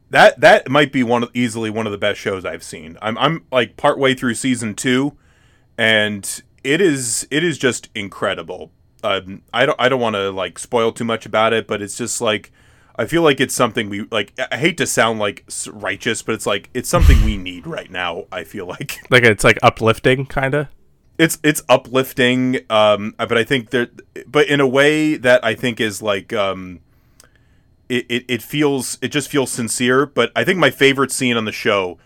that 0.09 0.39
that 0.39 0.69
might 0.69 0.91
be 0.91 1.03
one 1.03 1.23
of 1.23 1.31
easily 1.33 1.69
one 1.69 1.85
of 1.85 1.91
the 1.91 1.97
best 1.97 2.19
shows 2.19 2.45
I've 2.45 2.63
seen. 2.63 2.97
I'm 3.01 3.17
I'm 3.17 3.45
like 3.51 3.77
partway 3.77 4.13
through 4.13 4.35
season 4.35 4.75
two, 4.75 5.17
and 5.77 6.41
it 6.63 6.81
is 6.81 7.27
it 7.29 7.43
is 7.43 7.57
just 7.57 7.89
incredible. 7.93 8.71
Um, 9.03 9.43
I 9.53 9.65
don't 9.65 9.79
I 9.79 9.89
don't 9.89 10.01
want 10.01 10.15
to 10.15 10.31
like 10.31 10.59
spoil 10.59 10.91
too 10.91 11.03
much 11.03 11.25
about 11.25 11.53
it, 11.53 11.67
but 11.67 11.81
it's 11.81 11.97
just 11.97 12.21
like 12.21 12.51
I 12.95 13.05
feel 13.05 13.21
like 13.21 13.39
it's 13.39 13.53
something 13.53 13.89
we 13.89 14.07
like. 14.11 14.33
I 14.51 14.57
hate 14.57 14.77
to 14.77 14.87
sound 14.87 15.19
like 15.19 15.45
righteous, 15.71 16.21
but 16.23 16.33
it's 16.33 16.45
like 16.45 16.69
it's 16.73 16.89
something 16.89 17.23
we 17.23 17.37
need 17.37 17.67
right 17.67 17.91
now. 17.91 18.25
I 18.31 18.43
feel 18.43 18.65
like 18.65 18.99
like 19.09 19.23
it's 19.23 19.43
like 19.43 19.59
uplifting, 19.61 20.25
kind 20.25 20.53
of. 20.53 20.67
It's 21.17 21.37
it's 21.43 21.63
uplifting 21.69 22.59
um 22.69 23.13
but 23.17 23.37
i 23.37 23.43
think 23.43 23.69
there 23.71 23.87
but 24.27 24.47
in 24.47 24.59
a 24.59 24.67
way 24.67 25.15
that 25.17 25.43
i 25.43 25.55
think 25.55 25.79
is 25.79 26.01
like 26.01 26.31
um 26.33 26.79
it, 27.89 28.05
it, 28.09 28.25
it 28.27 28.41
feels 28.41 28.97
it 29.01 29.09
just 29.09 29.29
feels 29.29 29.51
sincere 29.51 30.05
but 30.05 30.31
i 30.35 30.43
think 30.43 30.59
my 30.59 30.69
favorite 30.69 31.11
scene 31.11 31.37
on 31.37 31.45
the 31.45 31.51
show 31.51 31.97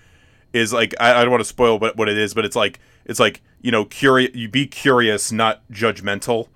is 0.54 0.72
like 0.72 0.94
i, 1.00 1.14
I 1.14 1.22
don't 1.24 1.32
want 1.32 1.42
to 1.42 1.46
spoil 1.50 1.80
what, 1.80 1.98
what 1.98 2.08
it 2.10 2.18
is 2.18 2.34
but 2.34 2.46
it's 2.46 2.56
like 2.56 2.80
it's 3.06 3.20
like 3.20 3.42
you 3.62 3.72
know 3.72 3.86
curious 3.86 4.32
you 4.36 4.48
be 4.48 4.68
curious 4.68 5.32
not 5.32 5.62
judgmental 5.72 6.48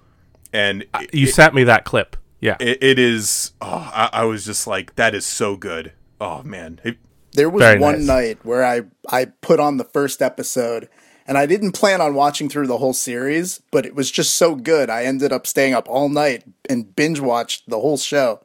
and 0.54 0.86
it, 1.02 1.14
You 1.14 1.28
sent 1.28 1.54
me 1.54 1.66
that 1.66 1.84
clip. 1.84 2.16
Yeah. 2.40 2.56
it, 2.62 2.82
it 2.82 3.00
is 3.00 3.52
oh, 3.62 3.92
I, 3.94 4.10
I 4.14 4.24
was 4.26 4.46
just 4.46 4.68
like 4.68 4.96
that 4.96 5.14
is 5.16 5.26
so 5.26 5.58
good 5.58 5.92
oh 6.22 6.44
man 6.44 6.80
It- 6.84 6.98
There 7.34 7.50
was 7.50 7.62
Very 7.62 7.80
one 7.80 7.98
nice. 8.00 8.08
night 8.08 8.38
where 8.46 8.64
I 8.64 8.84
I 9.10 9.26
put 9.26 9.60
on 9.60 9.78
the 9.78 9.84
first 9.84 10.22
episode 10.22 10.88
And 11.28 11.38
I 11.38 11.46
didn't 11.48 11.72
plan 11.72 12.02
on 12.02 12.14
watching 12.14 12.50
through 12.50 12.68
the 12.68 12.78
whole 12.78 12.94
series, 12.94 13.60
but 13.72 13.86
it 13.86 13.96
was 13.96 14.12
just 14.12 14.36
so 14.38 14.54
good. 14.56 14.90
I 14.92 15.06
ended 15.06 15.32
up 15.32 15.48
staying 15.48 15.74
up 15.74 15.88
all 15.90 16.08
night 16.08 16.44
and 16.70 16.96
binge 16.96 17.20
watched 17.20 17.68
the 17.68 17.80
whole 17.80 17.98
show. 17.98 18.42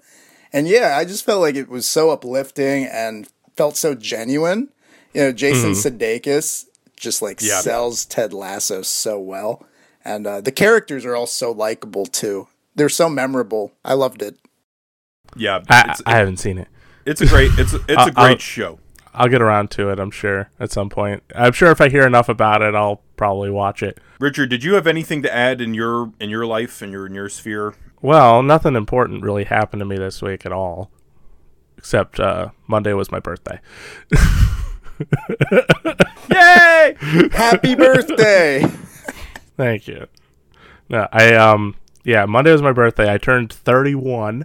And 0.52 0.66
yeah, 0.66 0.96
I 0.96 1.04
just 1.04 1.24
felt 1.24 1.42
like 1.42 1.56
it 1.56 1.68
was 1.68 1.86
so 1.86 2.10
uplifting 2.10 2.84
and 2.86 3.28
felt 3.56 3.76
so 3.76 3.94
genuine. 3.94 4.70
You 5.12 5.22
know, 5.22 5.32
Jason 5.32 5.72
Sudeikis 5.72 6.64
just 6.96 7.20
like 7.20 7.40
Yeah. 7.42 7.60
sells 7.60 8.04
Ted 8.06 8.32
Lasso 8.32 8.82
so 8.82 9.18
well, 9.18 9.66
and 10.04 10.26
uh, 10.26 10.40
the 10.40 10.52
characters 10.52 11.04
are 11.04 11.16
all 11.16 11.26
so 11.26 11.50
likable 11.50 12.06
too. 12.06 12.48
They're 12.74 12.88
so 12.88 13.08
memorable. 13.08 13.72
I 13.84 13.94
loved 13.94 14.22
it. 14.22 14.36
Yeah, 15.36 15.60
I, 15.68 15.90
it's, 15.90 16.02
I 16.06 16.16
haven't 16.16 16.38
seen 16.38 16.58
it. 16.58 16.68
it's 17.06 17.20
a 17.20 17.26
great 17.26 17.50
it's 17.58 17.72
a, 17.72 17.80
it's 17.88 18.06
a 18.06 18.10
great 18.12 18.16
I'll- 18.16 18.38
show. 18.38 18.78
I'll 19.12 19.28
get 19.28 19.42
around 19.42 19.70
to 19.72 19.90
it. 19.90 19.98
I'm 19.98 20.10
sure 20.10 20.50
at 20.60 20.70
some 20.70 20.88
point. 20.88 21.22
I'm 21.34 21.52
sure 21.52 21.70
if 21.70 21.80
I 21.80 21.88
hear 21.88 22.06
enough 22.06 22.28
about 22.28 22.62
it, 22.62 22.74
I'll 22.74 23.02
probably 23.16 23.50
watch 23.50 23.82
it. 23.82 23.98
Richard, 24.18 24.50
did 24.50 24.62
you 24.64 24.74
have 24.74 24.86
anything 24.86 25.22
to 25.22 25.34
add 25.34 25.60
in 25.60 25.74
your 25.74 26.12
in 26.20 26.30
your 26.30 26.46
life 26.46 26.80
and 26.82 26.92
your 26.92 27.06
in 27.06 27.14
your 27.14 27.28
sphere? 27.28 27.74
Well, 28.02 28.42
nothing 28.42 28.76
important 28.76 29.22
really 29.22 29.44
happened 29.44 29.80
to 29.80 29.84
me 29.86 29.96
this 29.98 30.22
week 30.22 30.46
at 30.46 30.52
all, 30.52 30.90
except 31.76 32.18
uh, 32.20 32.50
Monday 32.66 32.92
was 32.92 33.10
my 33.12 33.20
birthday. 33.20 33.60
Yay! 36.30 36.96
Happy 37.32 37.74
birthday! 37.74 38.64
Thank 39.56 39.88
you. 39.88 40.06
No, 40.88 41.08
I 41.12 41.34
um 41.34 41.76
yeah, 42.04 42.24
Monday 42.26 42.52
was 42.52 42.62
my 42.62 42.72
birthday. 42.72 43.12
I 43.12 43.18
turned 43.18 43.52
31. 43.52 44.44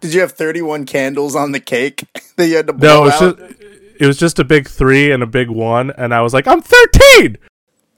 Did 0.00 0.14
you 0.14 0.20
have 0.20 0.32
31 0.32 0.84
candles 0.86 1.36
on 1.36 1.52
the 1.52 1.60
cake 1.60 2.04
that 2.36 2.48
you 2.48 2.56
had 2.56 2.66
to 2.66 2.72
No, 2.72 2.78
blow 2.78 3.02
it 3.02 3.04
was 3.04 3.12
out? 3.22 3.38
just 3.38 3.58
it 4.02 4.06
was 4.06 4.18
just 4.18 4.40
a 4.40 4.44
big 4.44 4.68
3 4.68 5.12
and 5.12 5.22
a 5.22 5.26
big 5.26 5.48
1 5.48 5.92
and 5.92 6.12
I 6.12 6.22
was 6.22 6.34
like, 6.34 6.48
"I'm 6.48 6.60
13." 6.60 7.38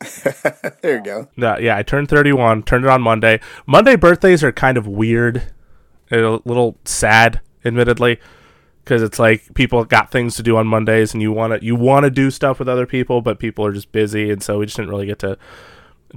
there 0.83 0.97
you 0.97 1.03
go. 1.03 1.29
No, 1.37 1.57
yeah, 1.59 1.79
I 1.79 1.83
turned 1.83 2.09
31, 2.09 2.65
turned 2.65 2.85
it 2.85 2.91
on 2.91 3.01
Monday. 3.01 3.41
Monday 3.67 3.97
birthdays 3.97 4.45
are 4.45 4.53
kind 4.53 4.77
of 4.77 4.87
weird, 4.87 5.51
a 6.11 6.41
little 6.45 6.77
sad, 6.85 7.41
admittedly, 7.65 8.21
because 8.85 9.03
it's 9.03 9.19
like 9.19 9.55
people 9.55 9.83
got 9.85 10.11
things 10.11 10.37
to 10.37 10.43
do 10.43 10.59
on 10.59 10.67
Mondays, 10.67 11.15
and 11.15 11.23
you 11.23 11.33
want 11.33 11.59
to 11.59 11.65
you 11.65 11.75
want 11.75 12.05
to 12.05 12.11
do 12.11 12.31
stuff 12.31 12.59
with 12.59 12.69
other 12.69 12.87
people, 12.87 13.23
but 13.23 13.39
people 13.39 13.65
are 13.65 13.73
just 13.73 13.91
busy, 13.93 14.31
and 14.31 14.43
so 14.43 14.59
we 14.59 14.67
just 14.67 14.77
didn't 14.77 14.91
really 14.91 15.07
get 15.07 15.21
to 15.21 15.39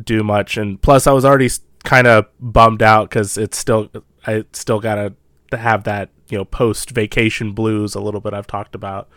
do 0.03 0.21
much. 0.21 0.57
And 0.57 0.81
plus, 0.81 1.07
I 1.07 1.13
was 1.13 1.23
already 1.23 1.49
kind 1.85 2.07
of 2.07 2.25
bummed 2.41 2.81
out 2.81 3.09
because 3.09 3.37
it's 3.37 3.57
still 3.57 3.89
I 4.25 4.43
still 4.51 4.81
gotta 4.81 5.13
have 5.53 5.85
that 5.85 6.09
you 6.29 6.37
know 6.37 6.43
post 6.43 6.89
vacation 6.89 7.53
blues 7.53 7.95
a 7.95 8.01
little 8.01 8.19
bit. 8.19 8.33
I've 8.33 8.47
talked 8.47 8.75
about, 8.75 9.07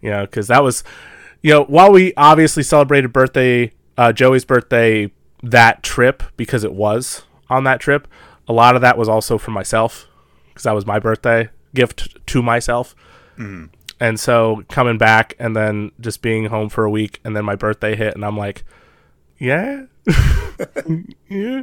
you 0.00 0.10
know, 0.10 0.22
because 0.22 0.48
that 0.48 0.62
was 0.62 0.84
you 1.42 1.52
know, 1.52 1.64
while 1.64 1.90
we 1.90 2.12
obviously 2.16 2.62
celebrated 2.62 3.12
birthday, 3.12 3.72
uh, 3.96 4.12
Joey's 4.12 4.44
birthday 4.44 5.10
that 5.42 5.82
trip 5.82 6.22
because 6.36 6.64
it 6.64 6.74
was 6.74 7.22
on 7.48 7.64
that 7.64 7.80
trip, 7.80 8.06
a 8.46 8.52
lot 8.52 8.74
of 8.74 8.82
that 8.82 8.98
was 8.98 9.08
also 9.08 9.38
for 9.38 9.50
myself 9.50 10.06
because 10.48 10.64
that 10.64 10.74
was 10.74 10.84
my 10.86 10.98
birthday 10.98 11.48
gift 11.74 12.16
to 12.26 12.42
myself. 12.42 12.94
And 14.00 14.20
so 14.20 14.64
coming 14.68 14.98
back 14.98 15.34
and 15.38 15.56
then 15.56 15.92
just 16.00 16.20
being 16.20 16.46
home 16.46 16.68
for 16.68 16.84
a 16.84 16.90
week 16.90 17.20
and 17.24 17.34
then 17.34 17.44
my 17.44 17.54
birthday 17.54 17.94
hit 17.96 18.14
and 18.14 18.24
I'm 18.24 18.36
like, 18.36 18.64
yeah, 19.38 19.84
yeah. 21.28 21.62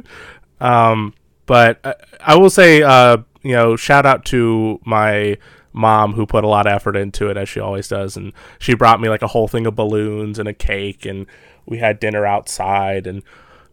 Um, 0.60 1.14
but 1.46 1.78
I, 1.84 1.94
I 2.20 2.36
will 2.36 2.50
say, 2.50 2.82
uh, 2.82 3.18
you 3.42 3.52
know, 3.52 3.76
shout 3.76 4.06
out 4.06 4.24
to 4.26 4.80
my 4.84 5.38
mom 5.72 6.14
who 6.14 6.26
put 6.26 6.44
a 6.44 6.48
lot 6.48 6.66
of 6.66 6.72
effort 6.72 6.96
into 6.96 7.28
it 7.28 7.36
as 7.36 7.48
she 7.48 7.60
always 7.60 7.88
does, 7.88 8.16
and 8.16 8.32
she 8.58 8.74
brought 8.74 9.00
me 9.00 9.08
like 9.08 9.22
a 9.22 9.28
whole 9.28 9.48
thing 9.48 9.66
of 9.66 9.74
balloons 9.74 10.38
and 10.38 10.48
a 10.48 10.54
cake, 10.54 11.04
and 11.04 11.26
we 11.66 11.78
had 11.78 12.00
dinner 12.00 12.24
outside, 12.26 13.06
and 13.06 13.22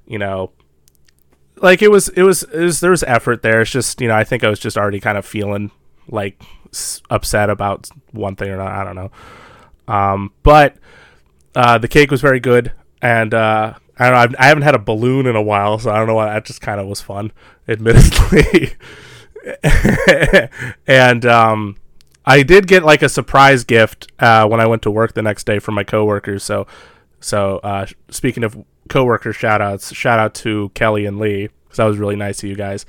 you 0.06 0.20
know, 0.20 0.52
like 1.58 1.82
it 1.82 1.90
was, 1.90 2.10
it 2.10 2.24
was, 2.24 2.44
it 2.44 2.60
was 2.60 2.80
there 2.80 2.92
was 2.92 3.04
effort 3.04 3.42
there. 3.42 3.62
It's 3.62 3.72
just, 3.72 4.02
you 4.02 4.08
know, 4.08 4.16
I 4.16 4.24
think 4.24 4.44
I 4.44 4.50
was 4.50 4.60
just 4.60 4.78
already 4.78 5.00
kind 5.00 5.18
of 5.18 5.26
feeling 5.26 5.72
like 6.08 6.42
upset 7.10 7.50
about 7.50 7.90
one 8.12 8.36
thing 8.36 8.50
or 8.50 8.58
not. 8.58 8.72
I 8.72 8.84
don't 8.84 8.96
know. 8.96 9.12
Um, 9.88 10.34
but 10.44 10.76
uh, 11.56 11.78
the 11.78 11.88
cake 11.88 12.12
was 12.12 12.22
very 12.22 12.40
good, 12.40 12.72
and 13.02 13.34
uh, 13.34 13.74
I 13.98 14.04
don't 14.06 14.14
know. 14.14 14.20
I've, 14.20 14.36
I 14.40 14.46
haven't 14.48 14.64
had 14.64 14.76
a 14.76 14.80
balloon 14.80 15.26
in 15.26 15.36
a 15.36 15.42
while, 15.42 15.80
so 15.80 15.92
I 15.92 15.98
don't 15.98 16.08
know 16.08 16.16
why. 16.16 16.34
That 16.34 16.46
just 16.46 16.62
kind 16.62 16.80
of 16.80 16.88
was 16.88 17.02
fun, 17.02 17.32
admittedly. 17.68 18.76
and 20.88 21.26
um, 21.26 21.78
I 22.26 22.44
did 22.44 22.68
get 22.68 22.84
like 22.84 23.02
a 23.02 23.10
surprise 23.10 23.64
gift 23.64 24.12
uh, 24.20 24.48
when 24.48 24.60
I 24.60 24.66
went 24.66 24.82
to 24.84 24.92
work 24.92 25.14
the 25.14 25.22
next 25.22 25.46
day 25.46 25.60
from 25.60 25.76
my 25.76 25.84
coworkers. 25.84 26.44
So, 26.44 26.66
so 27.20 27.58
uh, 27.58 27.86
speaking 28.10 28.44
of 28.44 28.58
coworker 28.90 29.32
shout 29.32 29.62
outs, 29.62 29.94
shout 29.94 30.20
out 30.20 30.34
to 30.36 30.70
Kelly 30.74 31.06
and 31.06 31.20
Lee 31.20 31.50
because 31.64 31.78
that 31.78 31.86
was 31.86 31.98
really 31.98 32.16
nice 32.16 32.44
of 32.44 32.50
you 32.50 32.56
guys. 32.56 32.86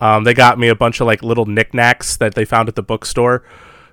Um, 0.00 0.24
they 0.24 0.34
got 0.34 0.58
me 0.58 0.68
a 0.68 0.74
bunch 0.74 1.00
of 1.00 1.06
like 1.06 1.22
little 1.22 1.46
knickknacks 1.46 2.16
that 2.18 2.34
they 2.34 2.44
found 2.44 2.68
at 2.68 2.74
the 2.74 2.82
bookstore. 2.82 3.44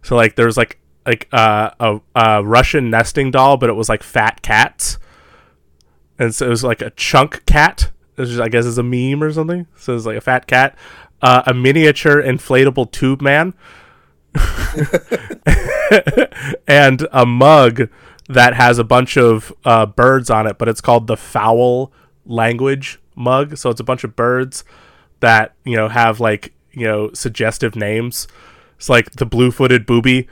So 0.04 0.16
like 0.16 0.36
there 0.36 0.46
was 0.46 0.58
like 0.58 0.80
like 1.06 1.28
uh, 1.32 1.72
a, 1.80 2.00
a 2.16 2.44
Russian 2.44 2.90
nesting 2.90 3.32
doll, 3.32 3.58
but 3.58 3.70
it 3.70 3.74
was 3.74 3.90
like 3.90 4.04
fat 4.04 4.42
cats, 4.42 5.00
and 6.20 6.34
so 6.34 6.46
it 6.46 6.50
was 6.50 6.64
like 6.64 6.82
a 6.82 6.92
chunk 6.92 7.46
cat. 7.46 7.92
Is, 8.18 8.40
I 8.40 8.48
guess 8.48 8.66
is 8.66 8.78
a 8.78 8.84
meme 8.84 9.24
or 9.24 9.32
something. 9.34 9.66
So 9.76 9.96
it's 9.96 10.06
like 10.06 10.18
a 10.18 10.22
fat 10.22 10.46
cat, 10.46 10.78
uh, 11.22 11.44
a 11.48 11.54
miniature 11.54 12.22
inflatable 12.22 12.92
tube 12.92 13.22
man, 13.22 13.54
and 16.68 17.08
a 17.12 17.26
mug 17.26 17.90
that 18.30 18.54
has 18.54 18.80
a 18.80 18.84
bunch 18.84 19.18
of 19.18 19.54
uh, 19.66 19.86
birds 19.86 20.30
on 20.30 20.48
it, 20.48 20.58
but 20.58 20.68
it's 20.68 20.82
called 20.82 21.08
the 21.08 21.18
foul 21.18 21.92
language 22.26 23.00
mug. 23.16 23.58
So 23.58 23.70
it's 23.70 23.80
a 23.80 23.84
bunch 23.84 24.04
of 24.04 24.16
birds 24.16 24.64
that 25.20 25.54
you 25.64 25.76
know 25.76 25.90
have 25.90 26.20
like 26.20 26.54
you 26.72 26.86
know 26.86 27.12
suggestive 27.14 27.76
names. 27.76 28.28
It's 28.78 28.90
like 28.90 29.12
the 29.12 29.26
blue-footed 29.26 29.86
booby, 29.86 30.28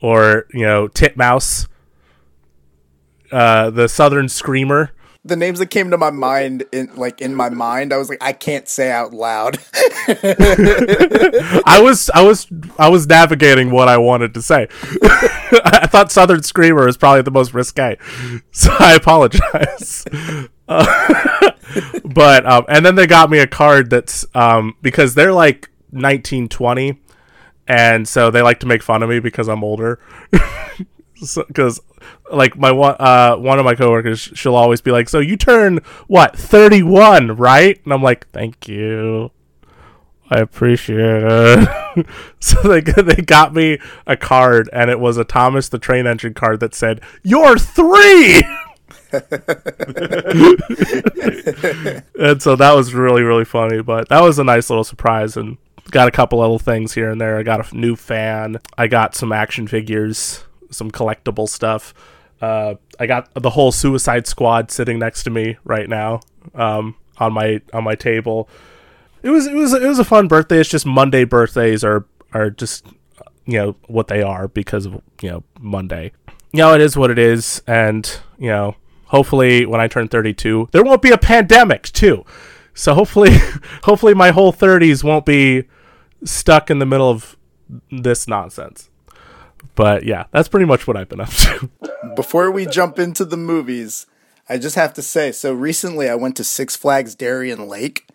or 0.00 0.46
you 0.52 0.62
know 0.62 0.88
titmouse, 0.88 1.68
uh, 3.32 3.70
the 3.70 3.88
southern 3.88 4.28
screamer. 4.28 4.92
The 5.28 5.36
names 5.36 5.58
that 5.58 5.66
came 5.66 5.90
to 5.90 5.98
my 5.98 6.10
mind, 6.10 6.64
in 6.72 6.94
like 6.96 7.20
in 7.20 7.34
my 7.34 7.50
mind, 7.50 7.92
I 7.92 7.98
was 7.98 8.08
like, 8.08 8.22
I 8.22 8.32
can't 8.32 8.66
say 8.66 8.90
out 8.90 9.12
loud. 9.12 9.58
I 11.66 11.80
was 11.82 12.10
I 12.14 12.22
was 12.22 12.46
I 12.78 12.88
was 12.88 13.06
navigating 13.06 13.70
what 13.70 13.88
I 13.88 13.98
wanted 13.98 14.32
to 14.34 14.42
say. 14.42 14.68
I 14.72 15.86
thought 15.86 16.10
Southern 16.10 16.42
Screamer 16.42 16.88
is 16.88 16.96
probably 16.96 17.20
the 17.22 17.30
most 17.30 17.52
risque, 17.52 17.98
so 18.52 18.74
I 18.78 18.94
apologize. 18.94 20.06
Uh, 20.66 21.50
but 22.04 22.46
um, 22.46 22.64
and 22.68 22.86
then 22.86 22.94
they 22.94 23.06
got 23.06 23.28
me 23.28 23.38
a 23.38 23.46
card 23.46 23.90
that's 23.90 24.24
um, 24.34 24.76
because 24.80 25.14
they're 25.14 25.34
like 25.34 25.68
1920, 25.90 26.98
and 27.66 28.08
so 28.08 28.30
they 28.30 28.40
like 28.40 28.60
to 28.60 28.66
make 28.66 28.82
fun 28.82 29.02
of 29.02 29.10
me 29.10 29.20
because 29.20 29.46
I'm 29.48 29.62
older. 29.62 30.00
Because 31.20 31.80
like 32.32 32.56
my 32.56 32.72
one 32.72 32.96
uh 32.98 33.36
one 33.36 33.58
of 33.58 33.64
my 33.64 33.74
coworkers, 33.74 34.20
she'll 34.34 34.54
always 34.54 34.80
be 34.80 34.90
like, 34.90 35.08
"So 35.08 35.18
you 35.18 35.36
turn 35.36 35.80
what 36.06 36.36
31, 36.36 37.36
right?" 37.36 37.80
And 37.84 37.92
I'm 37.92 38.02
like, 38.02 38.28
"Thank 38.28 38.68
you." 38.68 39.30
I 40.30 40.40
appreciate 40.40 40.98
it. 40.98 42.06
so 42.40 42.60
they 42.62 42.80
they 42.80 43.22
got 43.22 43.54
me 43.54 43.78
a 44.06 44.16
card, 44.16 44.68
and 44.72 44.90
it 44.90 45.00
was 45.00 45.16
a 45.16 45.24
Thomas 45.24 45.68
the 45.68 45.78
Train 45.78 46.06
Engine 46.06 46.34
card 46.34 46.60
that 46.60 46.74
said, 46.74 47.00
"You're 47.22 47.58
three. 47.58 48.42
and 52.20 52.42
so 52.42 52.56
that 52.56 52.74
was 52.74 52.92
really 52.92 53.22
really 53.22 53.46
funny. 53.46 53.80
But 53.80 54.10
that 54.10 54.22
was 54.22 54.38
a 54.38 54.44
nice 54.44 54.68
little 54.68 54.84
surprise, 54.84 55.36
and 55.36 55.56
got 55.90 56.08
a 56.08 56.12
couple 56.12 56.40
little 56.40 56.58
things 56.58 56.92
here 56.92 57.10
and 57.10 57.20
there. 57.20 57.38
I 57.38 57.42
got 57.42 57.72
a 57.72 57.76
new 57.76 57.96
fan. 57.96 58.58
I 58.76 58.86
got 58.86 59.14
some 59.14 59.32
action 59.32 59.66
figures, 59.66 60.44
some 60.70 60.90
collectible 60.90 61.48
stuff. 61.48 61.94
Uh, 62.40 62.74
I 63.00 63.06
got 63.06 63.32
the 63.34 63.50
whole 63.50 63.72
Suicide 63.72 64.26
Squad 64.26 64.70
sitting 64.70 64.98
next 64.98 65.24
to 65.24 65.30
me 65.30 65.56
right 65.64 65.88
now 65.88 66.20
um, 66.54 66.96
on 67.18 67.32
my 67.32 67.60
on 67.72 67.84
my 67.84 67.94
table 67.94 68.48
it 69.22 69.30
was 69.30 69.46
it 69.46 69.54
was 69.54 69.72
it 69.72 69.86
was 69.86 69.98
a 69.98 70.04
fun 70.04 70.28
birthday. 70.28 70.60
It's 70.60 70.68
just 70.68 70.86
Monday 70.86 71.24
birthdays 71.24 71.84
are 71.84 72.06
are 72.32 72.50
just 72.50 72.86
you 73.46 73.58
know 73.58 73.76
what 73.86 74.08
they 74.08 74.22
are 74.22 74.48
because 74.48 74.86
of 74.86 75.00
you 75.20 75.30
know 75.30 75.44
Monday. 75.60 76.12
You 76.52 76.58
know 76.58 76.74
it 76.74 76.80
is 76.80 76.96
what 76.96 77.10
it 77.10 77.18
is, 77.18 77.62
and 77.66 78.18
you 78.38 78.48
know 78.48 78.76
hopefully 79.06 79.66
when 79.66 79.80
I 79.80 79.88
turn 79.88 80.08
32, 80.08 80.68
there 80.72 80.82
won't 80.82 81.02
be 81.02 81.10
a 81.10 81.18
pandemic 81.18 81.84
too. 81.84 82.24
So 82.74 82.94
hopefully 82.94 83.30
hopefully 83.82 84.14
my 84.14 84.30
whole 84.30 84.52
30s 84.52 85.02
won't 85.02 85.26
be 85.26 85.64
stuck 86.24 86.70
in 86.70 86.78
the 86.78 86.86
middle 86.86 87.10
of 87.10 87.36
this 87.90 88.28
nonsense. 88.28 88.90
But 89.74 90.04
yeah, 90.04 90.24
that's 90.32 90.48
pretty 90.48 90.66
much 90.66 90.86
what 90.86 90.96
I've 90.96 91.08
been 91.08 91.20
up 91.20 91.30
to. 91.30 91.70
Before 92.16 92.50
we 92.50 92.66
jump 92.66 92.98
into 92.98 93.24
the 93.24 93.36
movies, 93.36 94.06
I 94.48 94.58
just 94.58 94.76
have 94.76 94.94
to 94.94 95.02
say 95.02 95.32
so 95.32 95.52
recently 95.52 96.08
I 96.08 96.14
went 96.14 96.36
to 96.36 96.44
Six 96.44 96.76
Flags 96.76 97.14
Darien 97.14 97.68
Lake 97.68 98.08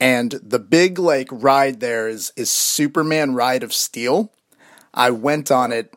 and 0.00 0.32
the 0.42 0.58
big 0.58 0.98
like 0.98 1.28
ride 1.30 1.80
there 1.80 2.08
is 2.08 2.32
is 2.36 2.50
Superman 2.50 3.34
Ride 3.34 3.62
of 3.62 3.72
Steel. 3.72 4.32
I 4.92 5.10
went 5.10 5.50
on 5.50 5.72
it 5.72 5.94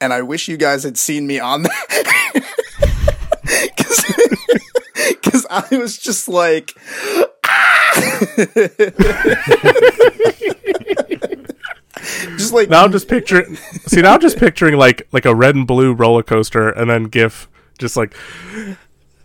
and 0.00 0.12
I 0.12 0.22
wish 0.22 0.48
you 0.48 0.56
guys 0.56 0.82
had 0.82 0.98
seen 0.98 1.26
me 1.26 1.38
on 1.38 1.62
that. 1.62 2.44
Cuz 5.22 5.46
I 5.50 5.76
was 5.76 5.96
just 5.96 6.28
like, 6.28 6.74
ah! 7.44 7.68
Just 12.36 12.52
like 12.52 12.68
Now 12.68 12.84
I'm 12.84 12.92
just 12.92 13.08
picturing. 13.08 13.56
See, 13.86 14.02
now 14.02 14.14
I'm 14.14 14.20
just 14.20 14.38
picturing 14.38 14.76
like 14.76 15.08
like 15.12 15.24
a 15.24 15.34
red 15.34 15.54
and 15.54 15.66
blue 15.66 15.92
roller 15.92 16.22
coaster, 16.22 16.68
and 16.70 16.90
then 16.90 17.04
GIF 17.04 17.48
just 17.78 17.96
like 17.96 18.14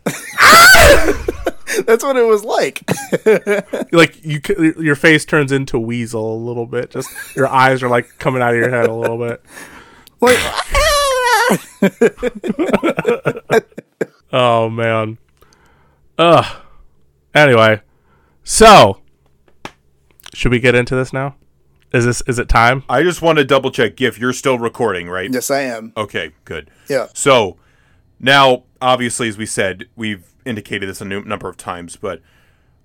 that's 1.86 2.04
what 2.04 2.18
it 2.18 2.26
was 2.26 2.44
like. 2.44 2.84
like 3.92 4.24
you 4.24 4.42
your 4.80 4.96
face 4.96 5.26
turns 5.26 5.52
into 5.52 5.80
weasel 5.80 6.36
a 6.36 6.38
little 6.38 6.66
bit. 6.66 6.92
Just 6.92 7.10
your 7.36 7.48
eyes 7.48 7.82
are 7.84 7.90
like 7.90 8.18
coming 8.20 8.42
out 8.42 8.54
of 8.54 8.60
your 8.60 8.70
head 8.70 8.88
a 8.88 8.94
little 8.94 9.18
bit. 9.18 9.42
like 10.22 10.38
Oh 14.32 14.70
man. 14.70 15.18
Ugh. 16.18 16.46
Anyway, 17.34 17.82
so 18.44 19.00
should 20.34 20.52
we 20.52 20.60
get 20.60 20.76
into 20.76 20.96
this 20.96 21.14
now? 21.14 21.36
Is 21.94 22.06
this 22.06 22.22
is 22.28 22.40
it 22.40 22.50
time? 22.50 22.84
I 22.90 23.04
just 23.04 23.22
want 23.22 23.38
to 23.38 23.46
double 23.46 23.70
check. 23.72 23.96
Gif, 23.96 24.18
you're 24.20 24.34
still 24.34 24.58
recording, 24.58 25.10
right? 25.10 25.32
yes, 25.32 25.52
I 25.52 25.62
am. 25.62 25.94
Okay, 25.96 26.32
good. 26.44 26.72
Yeah. 26.90 27.08
So 27.14 27.58
now, 28.20 28.64
obviously, 28.82 29.28
as 29.30 29.38
we 29.38 29.46
said, 29.46 29.86
we've 29.96 30.26
indicated 30.46 30.90
this 30.90 31.02
a 31.02 31.06
nu- 31.06 31.24
number 31.24 31.48
of 31.48 31.56
times, 31.58 31.96
but 31.96 32.22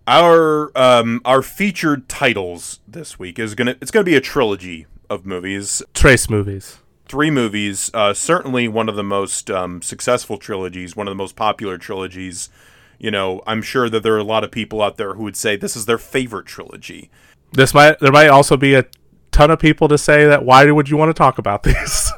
our 0.07 0.71
um, 0.77 1.21
our 1.25 1.43
featured 1.43 2.09
titles 2.09 2.81
this 2.87 3.19
week 3.19 3.39
is 3.39 3.55
gonna 3.55 3.77
it's 3.81 3.91
gonna 3.91 4.05
be 4.05 4.17
a 4.17 4.21
trilogy 4.21 4.87
of 5.09 5.25
movies, 5.25 5.83
Trace 5.95 6.29
movies. 6.29 6.79
three 7.07 7.31
movies. 7.31 7.91
Uh, 7.95 8.13
certainly 8.13 8.69
one 8.69 8.89
of 8.91 8.97
the 8.97 9.03
most 9.05 9.51
um, 9.51 9.81
successful 9.81 10.37
trilogies, 10.37 10.95
one 10.97 11.09
of 11.09 11.13
the 11.13 11.17
most 11.17 11.35
popular 11.37 11.79
trilogies. 11.79 12.51
You 12.99 13.11
know, 13.13 13.43
I'm 13.47 13.63
sure 13.63 13.89
that 13.89 14.03
there 14.03 14.15
are 14.15 14.19
a 14.19 14.25
lot 14.25 14.45
of 14.45 14.51
people 14.51 14.83
out 14.83 14.97
there 14.97 15.15
who 15.15 15.23
would 15.23 15.37
say 15.37 15.57
this 15.57 15.77
is 15.77 15.87
their 15.87 15.99
favorite 15.99 16.47
trilogy. 16.47 17.11
This 17.53 17.75
might 17.75 17.99
there 18.01 18.13
might 18.13 18.29
also 18.29 18.57
be 18.57 18.75
a 18.75 18.85
ton 19.31 19.51
of 19.51 19.59
people 19.59 19.89
to 19.89 19.99
say 19.99 20.27
that 20.27 20.45
why 20.45 20.71
would 20.71 20.89
you 20.89 20.97
want 20.97 21.11
to 21.11 21.15
talk 21.15 21.39
about 21.39 21.63
this? 21.65 22.13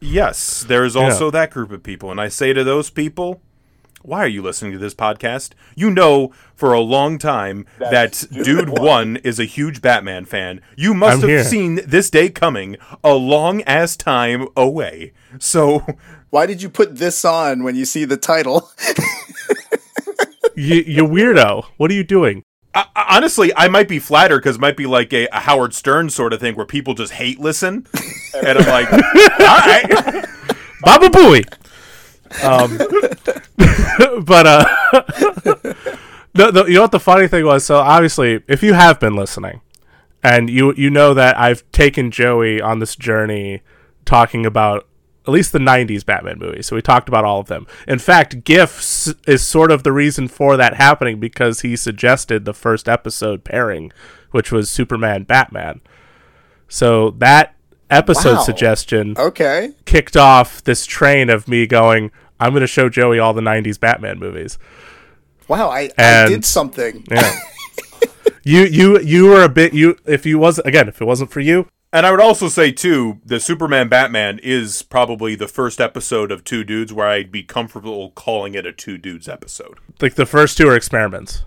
Yes, 0.00 0.64
there's 0.64 0.96
also 0.96 1.30
that 1.30 1.50
group 1.50 1.70
of 1.70 1.82
people. 1.82 2.10
And 2.10 2.20
I 2.20 2.28
say 2.28 2.52
to 2.54 2.64
those 2.64 2.88
people, 2.88 3.42
why 4.02 4.20
are 4.20 4.28
you 4.28 4.40
listening 4.40 4.72
to 4.72 4.78
this 4.78 4.94
podcast? 4.94 5.50
You 5.76 5.90
know 5.90 6.32
for 6.54 6.72
a 6.72 6.80
long 6.80 7.18
time 7.18 7.66
that 7.78 8.24
Dude 8.32 8.70
One 8.70 9.16
is 9.18 9.38
a 9.38 9.44
huge 9.44 9.82
Batman 9.82 10.24
fan. 10.24 10.62
You 10.74 10.94
must 10.94 11.16
I'm 11.16 11.20
have 11.20 11.28
here. 11.28 11.44
seen 11.44 11.80
this 11.86 12.08
day 12.08 12.30
coming 12.30 12.76
a 13.04 13.12
long 13.14 13.60
ass 13.62 13.96
time 13.96 14.48
away. 14.56 15.12
So, 15.38 15.84
Why 16.30 16.46
did 16.46 16.62
you 16.62 16.70
put 16.70 16.96
this 16.96 17.24
on 17.24 17.62
when 17.62 17.74
you 17.76 17.84
see 17.84 18.04
the 18.06 18.16
title? 18.16 18.70
you 20.56 20.76
you 20.76 21.04
weirdo. 21.04 21.64
What 21.76 21.90
are 21.90 21.94
you 21.94 22.04
doing? 22.04 22.44
I, 22.74 22.86
I- 22.94 23.16
honestly, 23.16 23.52
I 23.56 23.68
might 23.68 23.88
be 23.88 23.98
flattered 23.98 24.38
because 24.38 24.56
it 24.56 24.60
might 24.60 24.76
be 24.76 24.86
like 24.86 25.12
a, 25.12 25.26
a 25.28 25.40
Howard 25.40 25.74
Stern 25.74 26.10
sort 26.10 26.32
of 26.32 26.40
thing 26.40 26.54
where 26.54 26.66
people 26.66 26.94
just 26.94 27.12
hate 27.14 27.40
listen. 27.40 27.86
and 28.44 28.58
I'm 28.58 28.66
like, 28.66 28.92
all 28.92 28.98
right. 29.00 30.26
Baba 30.82 31.08
Booey. 31.08 31.44
Um, 32.44 32.78
but 34.24 34.46
uh, 34.46 34.64
the, 36.32 36.50
the, 36.52 36.64
you 36.68 36.74
know 36.74 36.82
what 36.82 36.92
the 36.92 37.00
funny 37.00 37.26
thing 37.28 37.44
was? 37.44 37.64
So 37.64 37.76
obviously, 37.78 38.42
if 38.46 38.62
you 38.62 38.72
have 38.74 39.00
been 39.00 39.14
listening, 39.16 39.60
and 40.22 40.48
you 40.50 40.72
you 40.76 40.90
know 40.90 41.12
that 41.14 41.38
I've 41.38 41.68
taken 41.72 42.10
Joey 42.10 42.60
on 42.60 42.78
this 42.78 42.94
journey, 42.94 43.62
talking 44.04 44.46
about 44.46 44.86
at 45.26 45.32
least 45.32 45.52
the 45.52 45.58
'90s 45.58 46.04
Batman 46.04 46.38
movies. 46.38 46.66
So 46.66 46.76
we 46.76 46.82
talked 46.82 47.08
about 47.08 47.24
all 47.24 47.40
of 47.40 47.48
them. 47.48 47.66
In 47.86 47.98
fact, 47.98 48.44
GIFs 48.44 49.14
is 49.26 49.42
sort 49.42 49.70
of 49.70 49.82
the 49.82 49.92
reason 49.92 50.28
for 50.28 50.56
that 50.56 50.74
happening 50.74 51.20
because 51.20 51.60
he 51.60 51.76
suggested 51.76 52.44
the 52.44 52.54
first 52.54 52.88
episode 52.88 53.44
pairing, 53.44 53.92
which 54.30 54.50
was 54.50 54.70
Superman 54.70 55.24
Batman. 55.24 55.80
So 56.68 57.10
that 57.18 57.54
episode 57.90 58.36
Wow. 58.36 58.42
suggestion 58.42 59.14
okay. 59.18 59.72
kicked 59.84 60.16
off 60.16 60.62
this 60.62 60.86
train 60.86 61.28
of 61.28 61.48
me 61.48 61.66
going, 61.66 62.10
I'm 62.38 62.52
going 62.52 62.60
to 62.60 62.66
show 62.68 62.88
Joey 62.88 63.18
all 63.18 63.34
the 63.34 63.40
90s 63.42 63.78
Batman 63.78 64.18
movies. 64.18 64.58
Wow, 65.48 65.68
I, 65.70 65.90
I 65.98 66.26
did 66.28 66.44
something. 66.44 67.04
Yeah. 67.10 67.32
you 68.44 68.62
you 68.62 69.00
you 69.00 69.26
were 69.26 69.42
a 69.42 69.48
bit 69.48 69.74
you 69.74 69.96
if 70.06 70.24
you 70.24 70.38
was 70.38 70.58
again 70.60 70.88
if 70.88 71.02
it 71.02 71.04
wasn't 71.04 71.30
for 71.30 71.40
you 71.40 71.66
And 71.92 72.06
I 72.06 72.10
would 72.12 72.20
also 72.20 72.48
say 72.48 72.70
too, 72.70 73.20
the 73.24 73.40
Superman 73.40 73.88
Batman 73.88 74.38
is 74.42 74.82
probably 74.82 75.34
the 75.34 75.48
first 75.48 75.80
episode 75.80 76.30
of 76.30 76.44
Two 76.44 76.62
Dudes 76.62 76.92
where 76.92 77.08
I'd 77.08 77.32
be 77.32 77.42
comfortable 77.42 78.10
calling 78.12 78.54
it 78.54 78.64
a 78.66 78.72
Two 78.72 78.96
Dudes 78.96 79.28
episode. 79.28 79.78
like 80.00 80.14
the 80.14 80.26
first 80.26 80.56
two 80.56 80.68
are 80.68 80.76
experiments. 80.76 81.42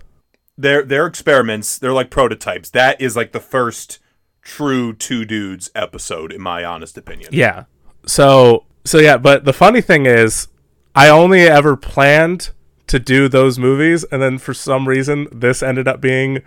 They're 0.58 0.82
they're 0.82 1.06
experiments. 1.06 1.78
They're 1.78 1.92
like 1.92 2.10
prototypes. 2.10 2.70
That 2.70 3.00
is 3.00 3.16
like 3.16 3.32
the 3.32 3.40
first 3.40 4.00
true 4.42 4.92
Two 4.92 5.24
Dudes 5.24 5.70
episode, 5.74 6.32
in 6.32 6.42
my 6.42 6.62
honest 6.62 6.98
opinion. 6.98 7.30
Yeah. 7.32 7.64
So 8.06 8.66
so 8.84 8.98
yeah, 8.98 9.16
but 9.16 9.46
the 9.46 9.54
funny 9.54 9.80
thing 9.80 10.04
is 10.04 10.48
I 10.94 11.08
only 11.08 11.40
ever 11.40 11.74
planned 11.74 12.50
to 12.86 12.98
do 12.98 13.28
those 13.28 13.58
movies 13.58 14.04
and 14.04 14.20
then 14.20 14.36
for 14.36 14.52
some 14.52 14.86
reason 14.86 15.26
this 15.32 15.62
ended 15.62 15.88
up 15.88 16.02
being 16.02 16.42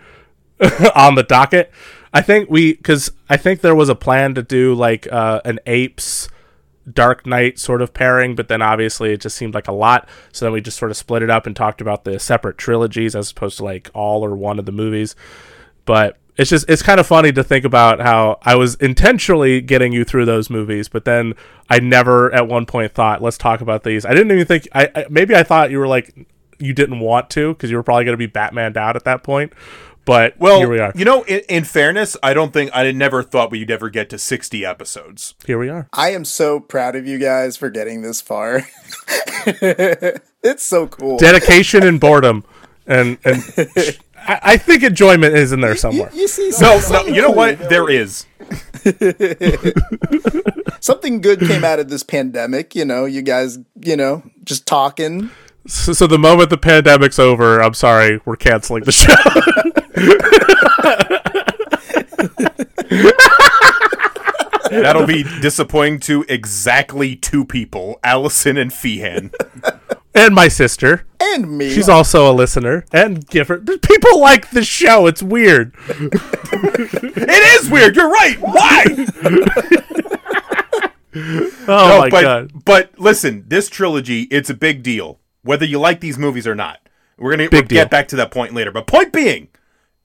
on 0.94 1.16
the 1.16 1.24
docket. 1.24 1.72
I 2.12 2.22
think 2.22 2.50
we 2.50 2.74
cuz 2.74 3.10
I 3.28 3.36
think 3.36 3.60
there 3.60 3.74
was 3.74 3.88
a 3.88 3.94
plan 3.94 4.34
to 4.34 4.42
do 4.42 4.74
like 4.74 5.10
uh, 5.12 5.40
an 5.44 5.60
apes 5.66 6.28
Dark 6.92 7.26
Knight 7.26 7.58
sort 7.58 7.82
of 7.82 7.92
pairing, 7.92 8.34
but 8.34 8.48
then 8.48 8.62
obviously 8.62 9.12
it 9.12 9.20
just 9.20 9.36
seemed 9.36 9.54
like 9.54 9.68
a 9.68 9.72
lot. 9.72 10.08
So 10.32 10.44
then 10.46 10.52
we 10.52 10.60
just 10.60 10.78
sort 10.78 10.90
of 10.90 10.96
split 10.96 11.22
it 11.22 11.30
up 11.30 11.46
and 11.46 11.54
talked 11.54 11.80
about 11.80 12.04
the 12.04 12.18
separate 12.18 12.58
trilogies 12.58 13.14
as 13.14 13.30
opposed 13.30 13.58
to 13.58 13.64
like 13.64 13.90
all 13.94 14.24
or 14.24 14.34
one 14.34 14.58
of 14.58 14.66
the 14.66 14.72
movies. 14.72 15.14
But 15.84 16.18
it's 16.36 16.50
just 16.50 16.68
it's 16.68 16.82
kind 16.82 17.00
of 17.00 17.06
funny 17.06 17.32
to 17.32 17.42
think 17.42 17.64
about 17.64 18.00
how 18.00 18.38
I 18.42 18.54
was 18.54 18.76
intentionally 18.76 19.60
getting 19.60 19.92
you 19.92 20.04
through 20.04 20.24
those 20.24 20.48
movies, 20.48 20.88
but 20.88 21.04
then 21.04 21.34
I 21.68 21.80
never 21.80 22.32
at 22.32 22.46
one 22.46 22.64
point 22.64 22.92
thought 22.92 23.20
let's 23.20 23.38
talk 23.38 23.60
about 23.60 23.82
these. 23.82 24.06
I 24.06 24.10
didn't 24.10 24.30
even 24.30 24.46
think 24.46 24.68
I, 24.72 24.88
I 24.94 25.06
maybe 25.10 25.34
I 25.34 25.42
thought 25.42 25.70
you 25.70 25.78
were 25.78 25.88
like 25.88 26.28
you 26.60 26.72
didn't 26.72 27.00
want 27.00 27.30
to 27.30 27.54
because 27.54 27.70
you 27.70 27.76
were 27.76 27.82
probably 27.82 28.04
going 28.04 28.18
to 28.18 28.28
be 28.28 28.30
Batmaned 28.30 28.76
out 28.76 28.96
at 28.96 29.04
that 29.04 29.22
point. 29.22 29.52
But 30.08 30.40
Well, 30.40 30.56
here 30.60 30.70
we 30.70 30.78
are. 30.78 30.90
you 30.94 31.04
know, 31.04 31.22
in, 31.24 31.42
in 31.50 31.64
fairness, 31.64 32.16
I 32.22 32.32
don't 32.32 32.50
think 32.50 32.70
I 32.72 32.90
never 32.92 33.22
thought 33.22 33.50
we'd 33.50 33.70
ever 33.70 33.90
get 33.90 34.08
to 34.08 34.16
sixty 34.16 34.64
episodes. 34.64 35.34
Here 35.46 35.58
we 35.58 35.68
are. 35.68 35.86
I 35.92 36.12
am 36.12 36.24
so 36.24 36.60
proud 36.60 36.96
of 36.96 37.06
you 37.06 37.18
guys 37.18 37.58
for 37.58 37.68
getting 37.68 38.00
this 38.00 38.22
far. 38.22 38.62
it's 39.46 40.62
so 40.62 40.86
cool. 40.86 41.18
Dedication 41.18 41.82
and 41.82 42.00
boredom, 42.00 42.42
and 42.86 43.18
and 43.22 43.42
I, 44.16 44.40
I 44.42 44.56
think 44.56 44.82
enjoyment 44.82 45.34
is 45.34 45.52
in 45.52 45.60
there 45.60 45.76
somewhere. 45.76 46.10
You 46.14 46.26
see, 46.26 46.52
No, 46.58 46.80
no, 46.90 47.02
you 47.02 47.20
know 47.20 47.30
what? 47.30 47.58
There 47.68 47.90
is. 47.90 48.24
Something 50.80 51.20
good 51.20 51.40
came 51.40 51.64
out 51.64 51.80
of 51.80 51.90
this 51.90 52.02
pandemic. 52.02 52.74
You 52.74 52.86
know, 52.86 53.04
you 53.04 53.20
guys, 53.20 53.58
you 53.78 53.94
know, 53.94 54.22
just 54.42 54.64
talking. 54.64 55.30
So, 55.68 55.92
so 55.92 56.06
the 56.06 56.18
moment 56.18 56.50
the 56.50 56.56
pandemic's 56.58 57.18
over, 57.18 57.60
I'm 57.60 57.74
sorry, 57.74 58.20
we're 58.24 58.36
canceling 58.36 58.84
the 58.84 58.92
show. 58.92 59.14
That'll 64.70 65.06
be 65.06 65.22
disappointing 65.40 66.00
to 66.00 66.24
exactly 66.28 67.16
two 67.16 67.44
people, 67.44 67.98
Allison 68.04 68.56
and 68.58 68.70
Feehan. 68.70 69.32
and 70.14 70.34
my 70.34 70.48
sister, 70.48 71.06
And 71.20 71.56
me. 71.56 71.70
she's 71.70 71.88
also 71.88 72.30
a 72.30 72.34
listener 72.34 72.84
and 72.92 73.26
giver. 73.28 73.58
People 73.58 74.20
like 74.20 74.50
the 74.50 74.62
show. 74.64 75.06
It's 75.06 75.22
weird. 75.22 75.74
It 77.20 77.62
is 77.62 77.70
weird. 77.70 77.94
You're 77.96 78.08
right. 78.10 78.36
Why? 78.40 78.84
Oh 81.70 81.88
No, 81.88 81.98
my 82.00 82.10
but 82.10 82.22
god. 82.22 82.64
but 82.64 82.92
listen, 82.98 83.44
this 83.48 83.68
trilogy, 83.68 84.22
it's 84.24 84.48
a 84.50 84.54
big 84.54 84.82
deal. 84.82 85.18
Whether 85.48 85.64
you 85.64 85.80
like 85.80 86.00
these 86.00 86.18
movies 86.18 86.46
or 86.46 86.54
not. 86.54 86.78
We're 87.16 87.30
gonna 87.30 87.44
Big 87.44 87.52
we'll 87.52 87.62
deal. 87.62 87.82
get 87.84 87.90
back 87.90 88.06
to 88.08 88.16
that 88.16 88.30
point 88.30 88.52
later. 88.52 88.70
But 88.70 88.86
point 88.86 89.14
being, 89.14 89.48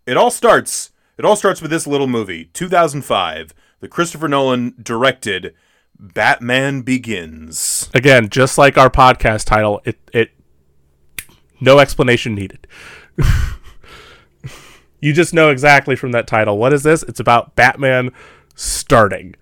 it 0.05 0.15
all 0.15 0.31
starts 0.31 0.91
it 1.17 1.25
all 1.25 1.35
starts 1.35 1.61
with 1.61 1.69
this 1.69 1.85
little 1.85 2.07
movie, 2.07 2.45
2005, 2.53 3.53
the 3.81 3.89
Christopher 3.89 4.29
Nolan 4.29 4.73
directed 4.81 5.53
Batman 5.99 6.81
Begins. 6.81 7.89
Again, 7.93 8.29
just 8.29 8.57
like 8.57 8.77
our 8.77 8.89
podcast 8.89 9.43
title, 9.43 9.81
it 9.83 9.99
it 10.13 10.31
no 11.59 11.79
explanation 11.79 12.35
needed. 12.35 12.65
you 15.01 15.11
just 15.11 15.33
know 15.33 15.49
exactly 15.49 15.97
from 15.97 16.13
that 16.13 16.25
title. 16.25 16.57
What 16.57 16.71
is 16.71 16.83
this? 16.83 17.03
It's 17.03 17.19
about 17.19 17.57
Batman 17.57 18.11
starting. 18.55 19.35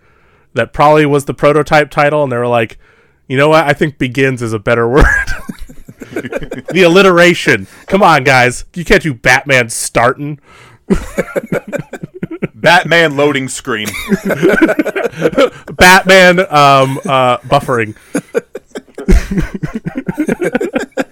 That 0.56 0.74
probably 0.74 1.06
was 1.06 1.26
the 1.26 1.36
prototype 1.36 1.92
title, 1.92 2.24
and 2.24 2.32
they 2.32 2.38
were 2.38 2.48
like, 2.48 2.80
you 3.32 3.38
know 3.38 3.48
what? 3.50 3.66
I 3.66 3.72
think 3.72 3.98
begins 3.98 4.42
is 4.42 4.52
a 4.52 4.60
better 4.60 4.88
word. 4.90 5.06
the 6.72 6.84
alliteration. 6.86 7.68
Come 7.88 8.04
on, 8.04 8.24
guys. 8.24 8.66
You 8.76 8.86
can't 8.86 9.02
do 9.04 9.14
Batman 9.14 9.70
starting. 9.70 10.40
Batman 12.54 13.18
loading 13.18 13.48
screen. 13.48 13.88
Batman 15.74 16.40
um, 16.42 17.00
uh, 17.08 17.38
buffering. 17.48 17.96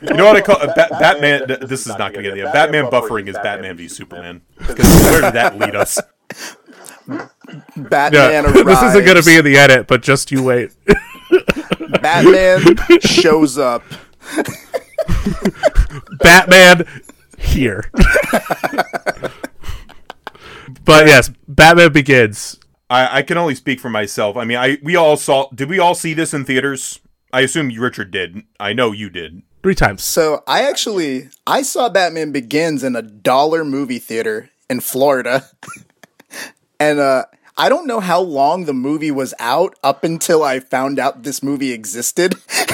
You 0.02 0.14
know 0.16 0.26
what 0.26 0.36
I 0.36 0.42
call 0.42 0.58
uh, 0.62 0.68
Ba- 0.76 0.88
Batman? 1.00 1.48
th- 1.48 1.60
This 1.62 1.82
is 1.88 1.98
not 1.98 2.14
going 2.14 2.24
to 2.26 2.36
get 2.36 2.46
the 2.46 2.52
Batman 2.52 2.86
buffering 2.86 3.28
is 3.28 3.36
Batman 3.42 3.78
v 3.78 3.88
Superman. 3.88 4.42
'Cause 4.60 4.86
where 5.04 5.22
did 5.22 5.34
that 5.34 5.58
lead 5.58 5.76
us? 5.76 6.00
Batman 7.76 8.14
Yeah, 8.14 8.42
this 8.64 8.82
isn't 8.84 9.06
going 9.06 9.18
to 9.18 9.24
be 9.24 9.38
in 9.38 9.46
the 9.46 9.58
edit, 9.58 9.88
but 9.88 10.02
just 10.02 10.32
you 10.32 10.44
wait. 10.44 10.72
Batman 12.02 12.62
shows 13.02 13.58
up. 13.58 13.84
Batman 16.20 16.86
here. 17.38 17.90
but 20.86 21.08
yes, 21.08 21.32
Batman 21.48 21.92
Begins. 21.92 22.60
I, 22.90 23.20
I 23.20 23.22
can 23.22 23.38
only 23.38 23.56
speak 23.56 23.80
for 23.80 23.90
myself. 23.90 24.36
I 24.36 24.46
mean, 24.46 24.58
I 24.58 24.78
we 24.82 24.96
all 24.96 25.18
saw. 25.18 25.50
Did 25.54 25.70
we 25.70 25.80
all 25.80 25.96
see 25.96 26.14
this 26.14 26.34
in 26.34 26.46
theaters? 26.46 27.00
I 27.32 27.42
assume 27.42 27.70
you, 27.70 27.82
Richard 27.82 28.12
did. 28.12 28.44
I 28.60 28.74
know 28.74 28.92
you 28.92 29.10
did. 29.10 29.44
Three 29.62 29.76
times. 29.76 30.04
So 30.04 30.44
I 30.48 30.64
actually 30.64 31.30
I 31.46 31.62
saw 31.62 31.90
Batman 31.90 32.32
Begins 32.32 32.84
in 32.84 32.96
a 32.96 33.02
dollar 33.02 33.66
movie 33.66 34.00
theater 34.00 34.50
in 34.70 34.80
Florida. 34.80 35.46
and 36.80 37.00
uh 37.00 37.26
I 37.58 37.68
don't 37.68 37.88
know 37.88 38.00
how 38.00 38.22
long 38.22 38.64
the 38.64 38.74
movie 38.74 39.12
was 39.12 39.34
out 39.38 39.78
up 39.84 40.06
until 40.06 40.44
I 40.44 40.62
found 40.62 40.98
out 40.98 41.24
this 41.24 41.44
movie 41.44 41.74
existed. 41.74 42.36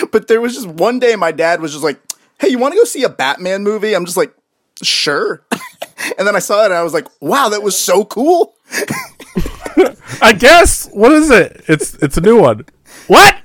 but 0.12 0.28
there 0.28 0.40
was 0.40 0.54
just 0.54 0.66
one 0.66 0.98
day 0.98 1.16
my 1.16 1.32
dad 1.32 1.60
was 1.60 1.72
just 1.72 1.84
like, 1.84 2.00
"Hey, 2.38 2.48
you 2.48 2.58
want 2.58 2.72
to 2.72 2.78
go 2.80 2.84
see 2.84 3.04
a 3.04 3.08
Batman 3.08 3.62
movie?" 3.62 3.94
I'm 3.94 4.04
just 4.04 4.16
like, 4.16 4.34
"Sure." 4.82 5.42
and 6.18 6.26
then 6.26 6.36
I 6.36 6.40
saw 6.40 6.62
it 6.62 6.66
and 6.66 6.74
I 6.74 6.82
was 6.82 6.94
like, 6.94 7.08
"Wow, 7.20 7.48
that 7.50 7.62
was 7.62 7.76
so 7.76 8.04
cool." 8.04 8.54
I 10.22 10.32
guess. 10.32 10.88
What 10.88 11.12
is 11.12 11.30
it? 11.30 11.64
It's 11.68 11.94
it's 11.96 12.16
a 12.16 12.20
new 12.20 12.40
one. 12.40 12.64
What? 13.06 13.36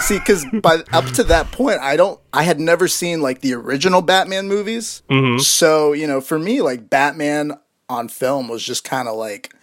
See, 0.00 0.18
because 0.18 0.44
by 0.62 0.82
up 0.92 1.06
to 1.12 1.24
that 1.24 1.50
point, 1.50 1.80
I 1.80 1.96
don't, 1.96 2.20
I 2.32 2.42
had 2.42 2.60
never 2.60 2.88
seen 2.88 3.20
like 3.20 3.40
the 3.40 3.54
original 3.54 4.02
Batman 4.02 4.48
movies. 4.48 5.02
Mm-hmm. 5.10 5.38
So 5.38 5.92
you 5.92 6.06
know, 6.06 6.20
for 6.20 6.38
me, 6.38 6.62
like 6.62 6.88
Batman 6.88 7.58
on 7.88 8.08
film 8.08 8.48
was 8.48 8.64
just 8.64 8.84
kind 8.84 9.08
of 9.08 9.16
like, 9.16 9.54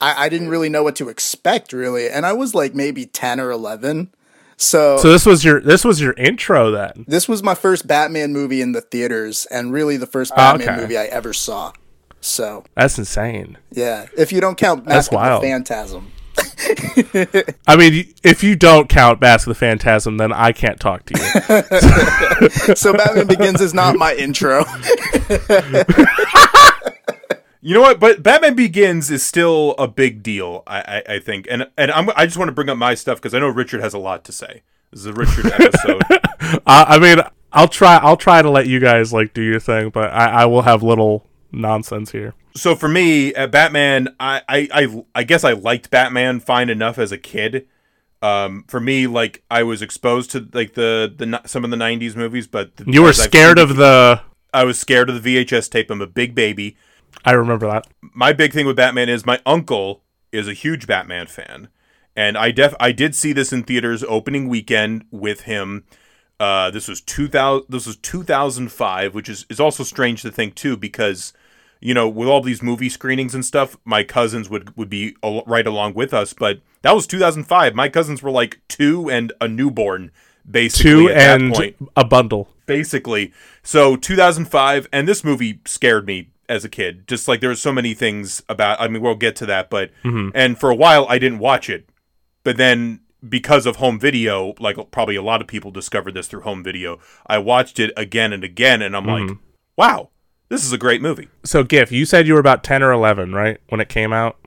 I, 0.00 0.26
I 0.26 0.28
didn't 0.28 0.48
really 0.48 0.68
know 0.68 0.82
what 0.82 0.96
to 0.96 1.08
expect, 1.08 1.72
really, 1.72 2.08
and 2.08 2.24
I 2.24 2.32
was 2.32 2.54
like 2.54 2.74
maybe 2.74 3.06
ten 3.06 3.40
or 3.40 3.50
eleven. 3.50 4.10
So, 4.58 4.98
So 4.98 5.10
this 5.10 5.24
was 5.24 5.44
your 5.44 5.60
this 5.60 5.84
was 5.84 6.00
your 6.00 6.12
intro 6.14 6.70
then. 6.70 7.04
this 7.06 7.28
was 7.28 7.42
my 7.42 7.54
first 7.54 7.86
Batman 7.86 8.32
movie 8.32 8.60
in 8.60 8.72
the 8.72 8.80
theaters, 8.80 9.46
and 9.50 9.72
really 9.72 9.96
the 9.96 10.06
first 10.06 10.32
ah, 10.32 10.36
Batman 10.52 10.68
okay. 10.68 10.80
movie 10.80 10.98
I 10.98 11.04
ever 11.04 11.32
saw. 11.32 11.72
So 12.20 12.64
That's 12.74 12.98
insane. 12.98 13.56
yeah, 13.70 14.06
if 14.16 14.32
you 14.32 14.40
don't 14.40 14.58
count 14.58 14.84
Mask 14.86 15.12
of 15.12 15.16
wild. 15.16 15.42
the 15.42 15.46
Phantasm, 15.46 16.10
I 17.66 17.76
mean, 17.76 18.12
if 18.22 18.42
you 18.42 18.56
don't 18.56 18.88
count 18.88 19.20
Mask 19.20 19.46
of 19.46 19.52
the 19.52 19.58
Phantasm, 19.58 20.16
then 20.16 20.32
I 20.32 20.52
can't 20.52 20.80
talk 20.80 21.04
to 21.06 21.14
you. 22.68 22.74
so 22.76 22.92
Batman 22.92 23.26
Begins 23.26 23.60
is 23.60 23.74
not 23.74 23.96
my 23.96 24.14
intro. 24.14 24.64
You 27.60 27.74
know 27.74 27.80
what? 27.80 27.98
But 27.98 28.22
Batman 28.22 28.54
Begins 28.54 29.10
is 29.10 29.24
still 29.24 29.74
a 29.78 29.88
big 29.88 30.22
deal. 30.22 30.62
I 30.66 31.02
I, 31.08 31.14
I 31.14 31.18
think, 31.18 31.46
and 31.50 31.68
and 31.76 31.90
I'm, 31.90 32.10
I 32.16 32.24
just 32.26 32.36
want 32.38 32.48
to 32.48 32.52
bring 32.52 32.68
up 32.68 32.78
my 32.78 32.94
stuff 32.94 33.18
because 33.18 33.34
I 33.34 33.38
know 33.40 33.48
Richard 33.48 33.80
has 33.80 33.94
a 33.94 33.98
lot 33.98 34.24
to 34.24 34.32
say. 34.32 34.62
This 34.90 35.00
is 35.00 35.06
a 35.06 35.12
Richard 35.12 35.46
episode. 35.52 36.02
uh, 36.10 36.58
I 36.66 36.98
mean, 36.98 37.18
I'll 37.52 37.68
try. 37.68 37.96
I'll 37.96 38.16
try 38.16 38.42
to 38.42 38.50
let 38.50 38.66
you 38.68 38.78
guys 38.80 39.12
like 39.12 39.34
do 39.34 39.42
your 39.42 39.60
thing, 39.60 39.90
but 39.90 40.12
I, 40.12 40.42
I 40.42 40.44
will 40.46 40.62
have 40.62 40.82
little 40.82 41.26
nonsense 41.52 42.12
here. 42.12 42.34
so 42.54 42.74
for 42.76 42.88
me, 42.88 43.34
uh, 43.34 43.46
Batman, 43.48 44.14
I, 44.20 44.42
I 44.48 44.68
I 44.72 45.04
I 45.16 45.22
guess 45.24 45.42
I 45.44 45.52
liked 45.52 45.90
Batman 45.90 46.40
fine 46.40 46.70
enough 46.70 46.98
as 46.98 47.10
a 47.12 47.18
kid. 47.18 47.66
Um, 48.22 48.64
for 48.68 48.80
me, 48.80 49.06
like 49.06 49.42
I 49.50 49.62
was 49.62 49.80
exposed 49.82 50.30
to 50.32 50.48
like 50.52 50.74
the 50.74 51.12
the 51.16 51.40
some 51.46 51.64
of 51.64 51.70
the 51.70 51.76
'90s 51.76 52.14
movies, 52.16 52.46
but 52.46 52.76
the, 52.76 52.84
You 52.90 53.02
were 53.02 53.12
scared 53.12 53.58
seen- 53.58 53.70
of 53.70 53.76
the. 53.76 54.22
I 54.54 54.64
was 54.64 54.78
scared 54.78 55.10
of 55.10 55.22
the 55.22 55.36
VHS 55.44 55.70
tape. 55.70 55.90
I'm 55.90 56.00
a 56.00 56.06
big 56.06 56.34
baby. 56.34 56.76
I 57.24 57.32
remember 57.32 57.66
that. 57.68 57.86
my 58.14 58.32
big 58.32 58.52
thing 58.52 58.66
with 58.66 58.76
Batman 58.76 59.08
is 59.08 59.26
my 59.26 59.40
uncle 59.44 60.02
is 60.32 60.46
a 60.48 60.52
huge 60.52 60.86
Batman 60.86 61.26
fan, 61.26 61.68
and 62.16 62.36
I 62.38 62.50
def 62.50 62.74
I 62.80 62.92
did 62.92 63.14
see 63.14 63.32
this 63.32 63.52
in 63.52 63.62
theaters 63.64 64.02
opening 64.04 64.48
weekend 64.48 65.04
with 65.10 65.42
him. 65.42 65.84
Uh, 66.40 66.70
this 66.70 66.86
was 66.88 67.00
two 67.00 67.28
thousand. 67.28 67.66
This 67.68 67.86
was 67.86 67.96
two 67.96 68.22
thousand 68.22 68.70
five, 68.70 69.14
which 69.14 69.28
is 69.28 69.44
is 69.50 69.58
also 69.60 69.82
strange 69.82 70.22
to 70.22 70.30
think 70.30 70.54
too, 70.54 70.76
because 70.76 71.32
you 71.80 71.94
know 71.94 72.08
with 72.08 72.28
all 72.28 72.40
these 72.40 72.62
movie 72.62 72.88
screenings 72.88 73.34
and 73.34 73.44
stuff, 73.44 73.76
my 73.84 74.02
cousins 74.04 74.48
would 74.48 74.76
would 74.76 74.88
be 74.88 75.16
al- 75.22 75.42
right 75.46 75.66
along 75.66 75.94
with 75.94 76.14
us. 76.14 76.32
But 76.32 76.60
that 76.82 76.92
was 76.92 77.06
two 77.06 77.18
thousand 77.18 77.44
five. 77.44 77.74
My 77.74 77.88
cousins 77.88 78.22
were 78.22 78.30
like 78.30 78.60
two 78.68 79.10
and 79.10 79.32
a 79.40 79.48
newborn, 79.48 80.12
basically 80.48 80.90
Two 80.90 81.08
at 81.08 81.14
that 81.14 81.40
and 81.40 81.54
point 81.54 81.76
a 81.96 82.04
bundle. 82.04 82.48
basically. 82.66 83.32
So 83.62 83.96
2005, 83.96 84.88
and 84.92 85.08
this 85.08 85.24
movie 85.24 85.60
scared 85.66 86.06
me 86.06 86.28
as 86.48 86.64
a 86.64 86.68
kid. 86.68 87.06
Just 87.06 87.28
like 87.28 87.40
there 87.40 87.50
were 87.50 87.54
so 87.56 87.72
many 87.72 87.94
things 87.94 88.42
about. 88.48 88.80
I 88.80 88.88
mean, 88.88 89.02
we'll 89.02 89.14
get 89.14 89.36
to 89.36 89.46
that, 89.46 89.70
but 89.70 89.90
mm-hmm. 90.04 90.30
and 90.34 90.58
for 90.58 90.70
a 90.70 90.74
while 90.74 91.06
I 91.08 91.18
didn't 91.18 91.38
watch 91.38 91.68
it, 91.68 91.88
but 92.44 92.56
then 92.56 93.00
because 93.26 93.66
of 93.66 93.76
home 93.76 93.98
video, 93.98 94.54
like 94.60 94.76
probably 94.90 95.16
a 95.16 95.22
lot 95.22 95.40
of 95.40 95.46
people 95.46 95.70
discovered 95.70 96.14
this 96.14 96.28
through 96.28 96.42
home 96.42 96.62
video, 96.62 96.98
I 97.26 97.38
watched 97.38 97.78
it 97.78 97.92
again 97.96 98.32
and 98.32 98.44
again, 98.44 98.82
and 98.82 98.96
I'm 98.96 99.04
mm-hmm. 99.04 99.28
like, 99.28 99.38
wow, 99.76 100.10
this 100.48 100.64
is 100.64 100.72
a 100.72 100.78
great 100.78 101.02
movie. 101.02 101.28
So, 101.44 101.64
Gif, 101.64 101.90
you 101.90 102.04
said 102.04 102.26
you 102.26 102.34
were 102.34 102.40
about 102.40 102.64
ten 102.64 102.82
or 102.82 102.92
eleven, 102.92 103.32
right, 103.32 103.58
when 103.68 103.80
it 103.80 103.88
came 103.88 104.12
out, 104.12 104.38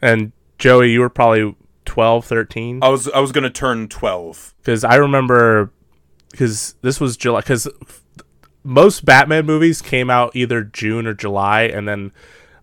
and 0.00 0.32
Joey, 0.58 0.90
you 0.90 1.00
were 1.00 1.10
probably 1.10 1.54
12, 1.84 2.26
13? 2.26 2.80
I 2.82 2.88
was 2.88 3.08
I 3.08 3.20
was 3.20 3.32
gonna 3.32 3.50
turn 3.50 3.88
12. 3.88 4.54
because 4.58 4.84
I 4.84 4.96
remember 4.96 5.72
because 6.30 6.74
this 6.82 7.00
was 7.00 7.16
July 7.16 7.40
because 7.40 7.66
most 8.68 9.04
Batman 9.04 9.46
movies 9.46 9.80
came 9.80 10.10
out 10.10 10.34
either 10.34 10.62
June 10.62 11.06
or 11.06 11.14
July, 11.14 11.62
and 11.62 11.88
then 11.88 12.12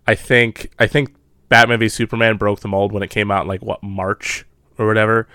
I 0.07 0.15
think 0.15 0.71
I 0.79 0.87
think 0.87 1.15
Batman 1.49 1.79
v 1.79 1.89
Superman 1.89 2.37
broke 2.37 2.59
the 2.59 2.67
mold 2.67 2.91
when 2.91 3.03
it 3.03 3.09
came 3.09 3.31
out 3.31 3.43
in 3.43 3.47
like 3.47 3.61
what 3.61 3.81
March 3.83 4.45
or 4.77 4.87
whatever. 4.87 5.27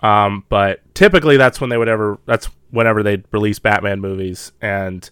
Um, 0.00 0.44
but 0.48 0.80
typically 0.94 1.36
that's 1.36 1.60
when 1.60 1.70
they 1.70 1.76
would 1.76 1.88
ever 1.88 2.18
that's 2.26 2.48
whenever 2.70 3.02
they'd 3.02 3.24
release 3.32 3.58
Batman 3.58 4.00
movies, 4.00 4.52
and 4.60 5.08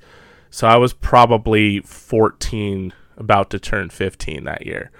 so 0.51 0.67
I 0.67 0.77
was 0.77 0.93
probably 0.93 1.81
fourteen, 1.81 2.93
about 3.17 3.51
to 3.51 3.59
turn 3.59 3.91
fifteen 3.91 4.45
that 4.45 4.67
year 4.67 4.91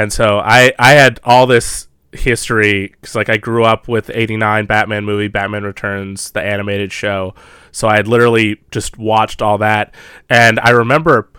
and 0.00 0.12
so 0.12 0.38
I 0.38 0.72
I 0.78 0.92
had 0.92 1.20
all 1.24 1.46
this 1.46 1.88
history 2.12 2.88
because 2.88 3.14
like 3.14 3.28
I 3.28 3.36
grew 3.36 3.64
up 3.64 3.88
with 3.88 4.10
'89 4.12 4.66
Batman 4.66 5.04
movie, 5.04 5.28
Batman 5.28 5.64
Returns, 5.64 6.30
the 6.32 6.42
animated 6.42 6.92
show. 6.92 7.34
So 7.72 7.88
I 7.88 7.96
had 7.96 8.08
literally 8.08 8.60
just 8.70 8.98
watched 8.98 9.42
all 9.42 9.58
that, 9.58 9.94
and 10.28 10.58
I 10.60 10.70
remember, 10.70 11.30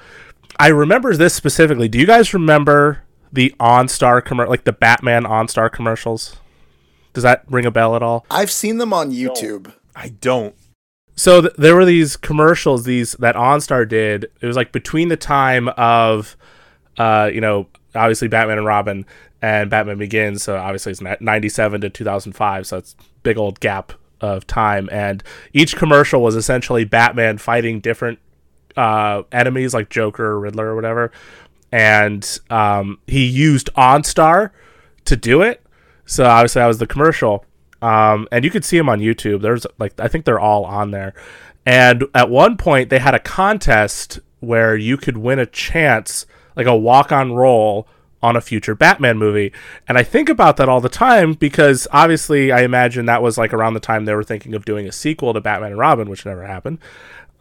I 0.60 0.68
remember 0.68 1.16
this 1.16 1.34
specifically. 1.34 1.88
Do 1.88 2.00
you 2.00 2.06
guys 2.06 2.34
remember 2.34 3.04
the 3.32 3.54
OnStar 3.60 4.22
commer 4.22 4.48
like 4.48 4.64
the 4.64 4.74
Batman 4.74 5.24
OnStar 5.24 5.72
commercials? 5.72 6.38
Does 7.14 7.24
that 7.24 7.44
ring 7.50 7.66
a 7.66 7.72
bell 7.72 7.96
at 7.96 8.04
all? 8.04 8.26
I've 8.32 8.52
seen 8.52 8.78
them 8.78 8.94
on 8.94 9.12
YouTube. 9.12 9.74
I 9.96 10.10
don't. 10.10 10.56
So 11.16 11.42
th- 11.42 11.54
there 11.58 11.76
were 11.76 11.86
these 11.86 12.16
commercials 12.16 12.86
these 12.86 13.14
that 13.14 13.36
OnStar 13.36 13.88
did. 13.88 14.32
It 14.42 14.48
was 14.48 14.56
like 14.56 14.72
between 14.72 15.10
the 15.10 15.18
time 15.18 15.68
of 15.70 16.38
uh 16.98 17.30
you 17.34 17.42
know, 17.42 17.68
obviously 17.96 18.28
Batman 18.28 18.58
and 18.58 18.68
Robin 18.68 19.06
and 19.42 19.70
Batman 19.70 19.98
Begins, 19.98 20.44
so 20.44 20.58
obviously 20.58 20.92
it's 20.92 21.02
97 21.02 21.82
to 21.82 21.90
2005, 21.90 22.68
so 22.68 22.78
it's 22.78 22.96
big 23.24 23.38
old 23.38 23.60
gap 23.60 23.94
of 24.20 24.46
time 24.46 24.88
and 24.92 25.24
each 25.52 25.76
commercial 25.76 26.22
was 26.22 26.36
essentially 26.36 26.86
Batman 26.86 27.40
fighting 27.40 27.80
different 27.80 28.20
uh 28.78 29.24
enemies 29.32 29.74
like 29.74 29.90
Joker 29.90 30.24
or 30.24 30.40
Riddler 30.40 30.68
or 30.68 30.76
whatever. 30.76 31.12
And 31.72 32.40
um 32.50 33.00
he 33.08 33.26
used 33.26 33.70
OnStar 33.76 34.52
to 35.06 35.16
do 35.16 35.42
it. 35.42 35.64
So 36.06 36.26
obviously 36.26 36.60
that 36.60 36.68
was 36.68 36.78
the 36.78 36.88
commercial. 36.88 37.46
Um, 37.82 38.28
and 38.32 38.46
you 38.46 38.52
could 38.52 38.64
see 38.64 38.78
them 38.78 38.90
on 38.90 39.00
YouTube. 39.00 39.42
There's 39.42 39.66
like 39.80 40.00
I 40.00 40.08
think 40.08 40.26
they're 40.26 40.40
all 40.40 40.66
on 40.66 40.92
there. 40.92 41.14
And 41.66 42.06
at 42.14 42.30
one 42.30 42.58
point 42.58 42.90
they 42.90 43.00
had 43.00 43.16
a 43.16 43.20
contest 43.20 44.20
where 44.40 44.76
you 44.76 44.98
could 44.98 45.18
win 45.18 45.40
a 45.40 45.46
chance, 45.46 46.26
like 46.56 46.68
a 46.68 46.76
walk-on 46.76 47.34
role 47.34 47.88
on 48.24 48.36
a 48.36 48.42
future 48.42 48.76
Batman 48.76 49.18
movie. 49.18 49.52
And 49.88 49.98
I 49.98 50.04
think 50.04 50.30
about 50.30 50.58
that 50.58 50.70
all 50.70 50.82
the 50.82 50.90
time 50.90 51.34
because 51.34 51.88
obviously 51.92 52.52
I 52.52 52.62
imagine 52.62 53.06
that 53.08 53.24
was 53.24 53.38
like 53.38 53.54
around 53.54 53.74
the 53.74 53.80
time 53.80 54.06
they 54.06 54.14
were 54.14 54.24
thinking 54.24 54.54
of 54.54 54.66
doing 54.66 54.88
a 54.88 54.92
sequel 54.92 55.34
to 55.34 55.42
Batman 55.42 55.72
and 55.72 55.80
Robin, 55.80 56.10
which 56.10 56.26
never 56.26 56.46
happened. 56.46 56.80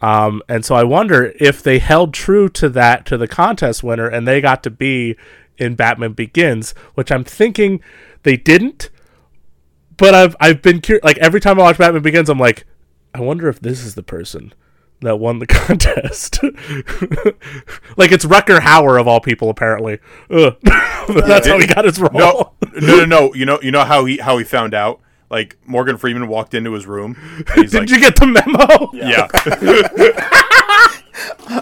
Um, 0.01 0.41
and 0.49 0.65
so 0.65 0.73
I 0.73 0.83
wonder 0.83 1.33
if 1.39 1.61
they 1.61 1.77
held 1.77 2.13
true 2.13 2.49
to 2.49 2.69
that 2.69 3.05
to 3.05 3.17
the 3.17 3.27
contest 3.27 3.83
winner 3.83 4.07
and 4.07 4.27
they 4.27 4.41
got 4.41 4.63
to 4.63 4.71
be 4.71 5.15
in 5.57 5.75
Batman 5.75 6.13
Begins, 6.13 6.73
which 6.95 7.11
I'm 7.11 7.23
thinking 7.23 7.81
they 8.23 8.35
didn't. 8.35 8.89
But 9.97 10.15
I've 10.15 10.35
I've 10.39 10.63
been 10.63 10.81
curious. 10.81 11.03
Like 11.03 11.19
every 11.19 11.39
time 11.39 11.59
I 11.59 11.63
watch 11.63 11.77
Batman 11.77 12.01
Begins, 12.01 12.29
I'm 12.29 12.39
like, 12.39 12.65
I 13.13 13.21
wonder 13.21 13.47
if 13.47 13.59
this 13.59 13.83
is 13.83 13.93
the 13.93 14.01
person 14.01 14.53
that 15.01 15.17
won 15.17 15.39
the 15.39 15.47
contest. 15.47 16.41
like 17.97 18.11
it's 18.11 18.25
Rutger 18.25 18.59
Hauer 18.59 18.99
of 18.99 19.07
all 19.07 19.19
people, 19.19 19.49
apparently. 19.49 19.99
That's 20.29 21.47
how 21.47 21.59
he 21.59 21.67
got 21.67 21.85
his 21.85 21.99
role. 21.99 22.11
No, 22.13 22.53
no, 22.79 22.97
no, 22.97 23.05
no. 23.05 23.33
You 23.33 23.45
know, 23.45 23.59
you 23.61 23.71
know 23.71 23.83
how 23.83 24.05
he 24.05 24.17
how 24.17 24.37
he 24.37 24.43
found 24.43 24.73
out. 24.73 25.01
like 25.29 25.57
Morgan 25.65 25.97
Freeman 25.97 26.27
walked 26.27 26.53
into 26.53 26.73
his 26.73 26.85
room. 26.85 27.15
Did 27.55 27.73
like, 27.73 27.89
you 27.89 27.99
get 27.99 28.15
the 28.15 28.27
memo? 28.27 28.91
yeah. 28.93 29.27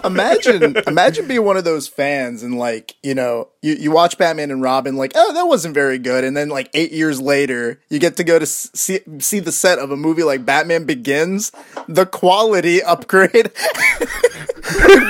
Imagine 0.04 0.78
imagine 0.88 1.28
being 1.28 1.44
one 1.44 1.58
of 1.58 1.64
those 1.64 1.88
fans 1.88 2.44
and 2.44 2.58
like 2.58 2.96
you 3.04 3.14
know 3.16 3.48
you, 3.62 3.74
you 3.74 3.92
watch 3.92 4.18
batman 4.18 4.52
and 4.52 4.62
robin 4.62 4.96
like 4.96 5.12
oh 5.16 5.34
that 5.34 5.48
wasn't 5.48 5.74
very 5.74 5.98
good. 5.98 6.24
And 6.24 6.36
then 6.36 6.50
like 6.50 6.70
eight 6.74 6.92
years 6.92 7.20
later 7.22 7.80
you 7.90 8.00
get 8.00 8.18
to 8.18 8.24
go 8.24 8.40
to 8.40 8.46
see, 8.46 9.00
see 9.20 9.40
the 9.40 9.52
set 9.52 9.80
of 9.80 9.92
a 9.92 9.98
movie 9.98 10.24
like 10.24 10.46
batman 10.46 10.86
begins. 10.86 11.52
The 11.88 12.06
quality 12.06 12.82
upgrade. 12.82 13.52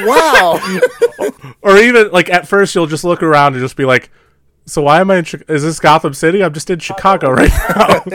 Wow. 0.05 0.59
Or 1.61 1.77
even 1.77 2.11
like 2.11 2.29
at 2.29 2.47
first 2.47 2.73
you'll 2.73 2.87
just 2.87 3.03
look 3.03 3.21
around 3.21 3.53
and 3.53 3.61
just 3.61 3.75
be 3.75 3.83
like, 3.83 4.09
"So 4.69 4.83
why 4.83 5.01
am 5.01 5.11
I 5.11 5.17
in? 5.17 5.25
Chi- 5.25 5.41
is 5.47 5.63
this 5.63 5.79
Gotham 5.79 6.13
City? 6.13 6.43
I'm 6.43 6.53
just 6.53 6.69
in 6.69 6.79
Chicago 6.79 7.31
right 7.31 7.49
now. 7.49 7.99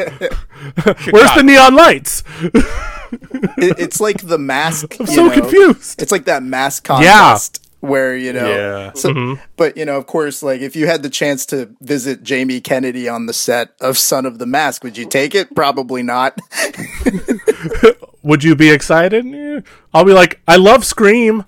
Where's 1.11 1.35
the 1.35 1.43
neon 1.45 1.75
lights? 1.75 2.23
it, 2.43 3.79
it's 3.79 4.01
like 4.01 4.23
the 4.23 4.39
mask 4.39 4.97
I'm 4.99 5.07
so 5.07 5.27
know? 5.27 5.33
confused." 5.33 6.01
it's 6.01 6.11
like 6.13 6.25
that 6.25 6.43
mask 6.43 6.85
contest 6.85 7.61
where 7.81 8.17
you 8.17 8.33
know 8.33 8.49
Yeah. 8.49 8.93
so, 8.95 9.11
mm-hmm. 9.11 9.43
but 9.57 9.77
you 9.77 9.85
know 9.85 9.99
of 9.99 10.07
course 10.07 10.43
like 10.43 10.63
if 10.63 10.75
you 10.75 10.87
had 10.87 11.03
the 11.03 11.11
chance 11.11 11.45
to 11.47 11.69
visit 11.83 12.23
jamie 12.23 12.61
kennedy 12.61 13.09
on 13.09 13.27
the 13.27 13.35
set 13.35 13.75
of 13.81 13.99
son 13.99 14.25
of 14.25 14.39
the 14.39 14.47
mask 14.47 14.83
would 14.83 14.97
you 14.97 15.07
take 15.07 15.35
it 15.35 15.55
probably 15.55 16.03
not 16.03 16.39
Would 18.25 18.43
you 18.43 18.57
be 18.57 18.71
excited? 18.71 19.27
I'll 19.93 20.05
be 20.05 20.15
like, 20.15 20.41
I 20.49 20.57
love 20.57 20.85
Scream. 20.87 21.45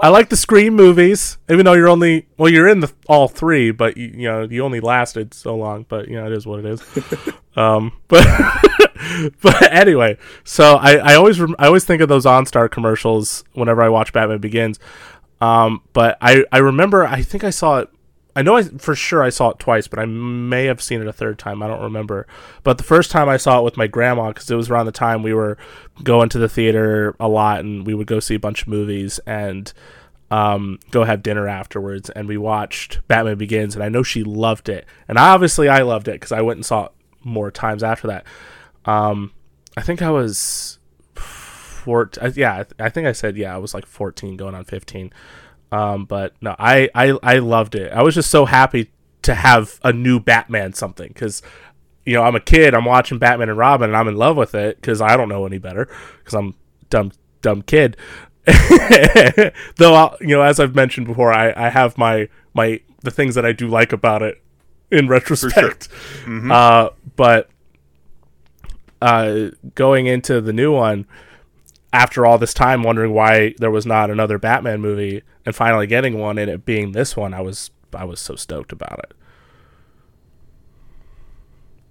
I 0.00 0.08
like 0.08 0.28
the 0.28 0.36
Scream 0.36 0.74
movies, 0.74 1.38
even 1.50 1.64
though 1.64 1.72
you're 1.72 1.88
only 1.88 2.26
well, 2.36 2.50
you're 2.50 2.68
in 2.68 2.80
the 2.80 2.92
all 3.08 3.28
three, 3.28 3.70
but 3.70 3.96
you, 3.96 4.06
you 4.08 4.28
know 4.28 4.42
you 4.42 4.64
only 4.64 4.80
lasted 4.80 5.34
so 5.34 5.56
long. 5.56 5.86
But 5.88 6.08
you 6.08 6.16
know 6.16 6.26
it 6.26 6.32
is 6.32 6.46
what 6.46 6.64
it 6.64 6.66
is. 6.66 6.82
um, 7.56 7.92
but 8.08 8.26
but 9.42 9.72
anyway, 9.72 10.16
so 10.44 10.76
I 10.76 10.96
I 10.96 11.14
always 11.14 11.40
rem- 11.40 11.56
I 11.58 11.66
always 11.66 11.84
think 11.84 12.02
of 12.02 12.08
those 12.08 12.24
OnStar 12.24 12.70
commercials 12.70 13.44
whenever 13.52 13.82
I 13.82 13.88
watch 13.88 14.12
Batman 14.12 14.38
Begins. 14.38 14.78
Um, 15.40 15.82
but 15.92 16.18
I 16.20 16.44
I 16.52 16.58
remember 16.58 17.06
I 17.06 17.22
think 17.22 17.44
I 17.44 17.50
saw 17.50 17.78
it. 17.78 17.90
I 18.38 18.42
know 18.42 18.56
I 18.56 18.62
for 18.62 18.94
sure 18.94 19.22
I 19.22 19.30
saw 19.30 19.50
it 19.50 19.58
twice, 19.58 19.88
but 19.88 19.98
I 19.98 20.04
may 20.04 20.66
have 20.66 20.80
seen 20.80 21.00
it 21.00 21.06
a 21.08 21.12
third 21.12 21.38
time. 21.38 21.62
I 21.62 21.66
don't 21.66 21.82
remember. 21.82 22.26
But 22.62 22.78
the 22.78 22.84
first 22.84 23.10
time 23.10 23.28
I 23.28 23.36
saw 23.36 23.58
it 23.58 23.64
with 23.64 23.76
my 23.76 23.86
grandma 23.88 24.28
because 24.28 24.48
it 24.50 24.54
was 24.54 24.70
around 24.70 24.86
the 24.86 24.92
time 24.92 25.22
we 25.22 25.34
were 25.34 25.58
going 26.04 26.28
to 26.28 26.38
the 26.38 26.48
theater 26.48 27.16
a 27.18 27.28
lot, 27.28 27.60
and 27.60 27.84
we 27.86 27.94
would 27.94 28.06
go 28.06 28.20
see 28.20 28.36
a 28.36 28.38
bunch 28.40 28.62
of 28.62 28.68
movies 28.68 29.18
and 29.26 29.72
um, 30.30 30.78
go 30.92 31.02
have 31.04 31.22
dinner 31.22 31.48
afterwards. 31.48 32.10
And 32.10 32.28
we 32.28 32.36
watched 32.36 33.00
Batman 33.08 33.38
Begins, 33.38 33.74
and 33.74 33.82
I 33.82 33.88
know 33.88 34.02
she 34.04 34.22
loved 34.22 34.68
it, 34.68 34.86
and 35.08 35.18
obviously 35.18 35.68
I 35.68 35.82
loved 35.82 36.06
it 36.06 36.12
because 36.12 36.32
I 36.32 36.40
went 36.42 36.58
and 36.58 36.66
saw 36.66 36.86
it 36.86 36.92
more 37.24 37.50
times 37.50 37.82
after 37.82 38.06
that. 38.06 38.24
Um, 38.84 39.32
I 39.76 39.82
think 39.82 40.00
I 40.00 40.10
was 40.10 40.78
four. 41.14 42.10
I- 42.22 42.32
Yeah, 42.34 42.64
I 42.78 42.88
think 42.88 43.06
I 43.06 43.12
said 43.12 43.36
yeah. 43.36 43.54
I 43.54 43.58
was 43.58 43.74
like 43.74 43.86
fourteen, 43.86 44.36
going 44.36 44.54
on 44.54 44.64
fifteen. 44.64 45.12
Um, 45.70 46.04
but 46.06 46.34
no, 46.40 46.54
I, 46.58 46.88
I 46.94 47.18
I 47.22 47.38
loved 47.38 47.74
it. 47.74 47.92
I 47.92 48.02
was 48.02 48.14
just 48.14 48.30
so 48.30 48.46
happy 48.46 48.90
to 49.22 49.34
have 49.34 49.78
a 49.82 49.92
new 49.92 50.18
Batman 50.20 50.72
something 50.72 51.08
because 51.08 51.42
you 52.06 52.14
know 52.14 52.22
I'm 52.22 52.34
a 52.34 52.40
kid. 52.40 52.74
I'm 52.74 52.84
watching 52.84 53.18
Batman 53.18 53.50
and 53.50 53.58
Robin, 53.58 53.90
and 53.90 53.96
I'm 53.96 54.08
in 54.08 54.16
love 54.16 54.36
with 54.36 54.54
it 54.54 54.80
because 54.80 55.00
I 55.00 55.16
don't 55.16 55.28
know 55.28 55.44
any 55.44 55.58
better 55.58 55.88
because 56.18 56.34
I'm 56.34 56.54
dumb 56.90 57.12
dumb 57.42 57.62
kid. 57.62 57.96
Though 59.76 59.94
I'll, 59.94 60.16
you 60.20 60.28
know, 60.28 60.42
as 60.42 60.58
I've 60.58 60.74
mentioned 60.74 61.06
before, 61.06 61.32
I, 61.32 61.52
I 61.54 61.68
have 61.68 61.98
my 61.98 62.28
my 62.54 62.80
the 63.02 63.10
things 63.10 63.34
that 63.34 63.44
I 63.44 63.52
do 63.52 63.68
like 63.68 63.92
about 63.92 64.22
it 64.22 64.42
in 64.90 65.06
retrospect. 65.08 65.88
Uh, 66.50 66.90
but 67.16 67.50
uh, 69.02 69.50
going 69.74 70.06
into 70.06 70.40
the 70.40 70.52
new 70.52 70.72
one, 70.72 71.06
after 71.92 72.26
all 72.26 72.38
this 72.38 72.54
time 72.54 72.82
wondering 72.82 73.12
why 73.12 73.54
there 73.58 73.70
was 73.70 73.86
not 73.86 74.10
another 74.10 74.38
Batman 74.38 74.80
movie 74.80 75.22
and 75.46 75.54
finally 75.54 75.86
getting 75.86 76.18
one 76.18 76.38
and 76.38 76.50
it 76.50 76.64
being 76.64 76.92
this 76.92 77.16
one, 77.16 77.32
I 77.32 77.40
was 77.40 77.70
I 77.94 78.04
was 78.04 78.20
so 78.20 78.36
stoked 78.36 78.72
about 78.72 78.98
it. 79.00 79.14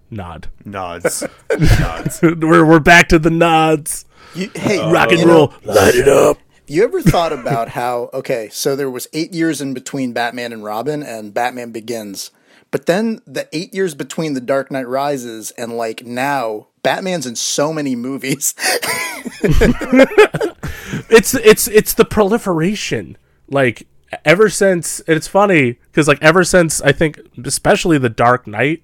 Nod. 0.10 0.48
Nods. 0.64 1.24
Nods. 1.80 2.22
we're 2.22 2.66
we're 2.66 2.80
back 2.80 3.10
to 3.10 3.20
the 3.20 3.30
nods. 3.30 4.06
You, 4.36 4.50
hey, 4.56 4.80
uh, 4.80 4.92
Rock 4.92 5.10
and 5.12 5.20
you 5.20 5.26
know, 5.26 5.34
roll. 5.34 5.54
Light 5.64 5.96
it 5.96 6.08
up. 6.08 6.38
You 6.68 6.84
ever 6.84 7.02
thought 7.02 7.34
about 7.34 7.70
how 7.70 8.10
okay, 8.14 8.50
so 8.52 8.76
there 8.76 8.90
was 8.90 9.08
eight 9.14 9.34
years 9.34 9.62
in 9.62 9.74
between 9.74 10.14
Batman 10.14 10.54
and 10.54 10.64
Robin 10.64 11.02
and 11.02 11.34
Batman 11.34 11.72
Begins, 11.72 12.32
but 12.72 12.86
then 12.86 13.22
the 13.26 13.48
eight 13.54 13.74
years 13.74 13.96
between 13.96 14.34
The 14.34 14.42
Dark 14.42 14.70
Knight 14.72 14.88
Rises 14.88 15.52
and 15.52 15.78
like 15.78 16.06
now, 16.06 16.68
Batman's 16.84 17.26
in 17.26 17.36
so 17.36 17.74
many 17.74 17.96
movies. 17.96 18.54
It's 21.10 21.34
it's 21.34 21.68
it's 21.68 21.94
the 21.94 22.06
proliferation. 22.06 23.18
Like 23.50 23.88
ever 24.26 24.50
since 24.50 25.02
it's 25.08 25.28
funny 25.28 25.74
because 25.92 26.08
like 26.08 26.22
ever 26.22 26.44
since 26.44 26.82
I 26.82 26.92
think 26.92 27.20
especially 27.46 27.98
the 27.98 28.10
Dark 28.10 28.48
Knight, 28.48 28.82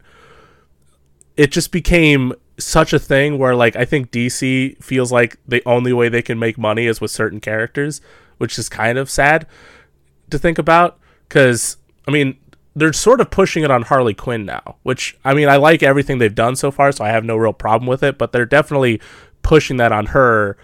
it 1.37 1.51
just 1.51 1.71
became 1.71 2.33
such 2.57 2.93
a 2.93 2.99
thing 2.99 3.37
where 3.37 3.55
like 3.55 3.75
I 3.75 3.85
think 3.85 4.11
DC 4.11 4.81
feels 4.81 5.11
like 5.11 5.37
the 5.47 5.61
only 5.65 5.93
way 5.93 6.09
they 6.09 6.21
can 6.21 6.39
make 6.39 6.57
money 6.57 6.85
is 6.85 7.01
with 7.01 7.11
certain 7.11 7.39
characters, 7.39 8.01
which 8.37 8.57
is 8.57 8.69
kind 8.69 8.97
of 8.97 9.09
sad 9.09 9.47
to 10.29 10.39
think 10.39 10.57
about 10.57 10.99
because 11.27 11.77
I 12.07 12.11
mean 12.11 12.37
they're 12.75 12.93
sort 12.93 13.21
of 13.21 13.29
pushing 13.29 13.63
it 13.63 13.69
on 13.71 13.83
Harley 13.83 14.13
Quinn 14.13 14.45
now, 14.45 14.77
which 14.83 15.17
I 15.25 15.33
mean 15.33 15.49
I 15.49 15.57
like 15.57 15.83
everything 15.83 16.17
they've 16.17 16.33
done 16.33 16.55
so 16.55 16.71
far, 16.71 16.91
so 16.91 17.03
I 17.03 17.09
have 17.09 17.25
no 17.25 17.37
real 17.37 17.53
problem 17.53 17.87
with 17.87 18.01
it, 18.01 18.17
but 18.17 18.31
they're 18.31 18.45
definitely 18.45 19.01
pushing 19.43 19.77
that 19.77 19.91
on 19.91 20.07
her 20.07 20.57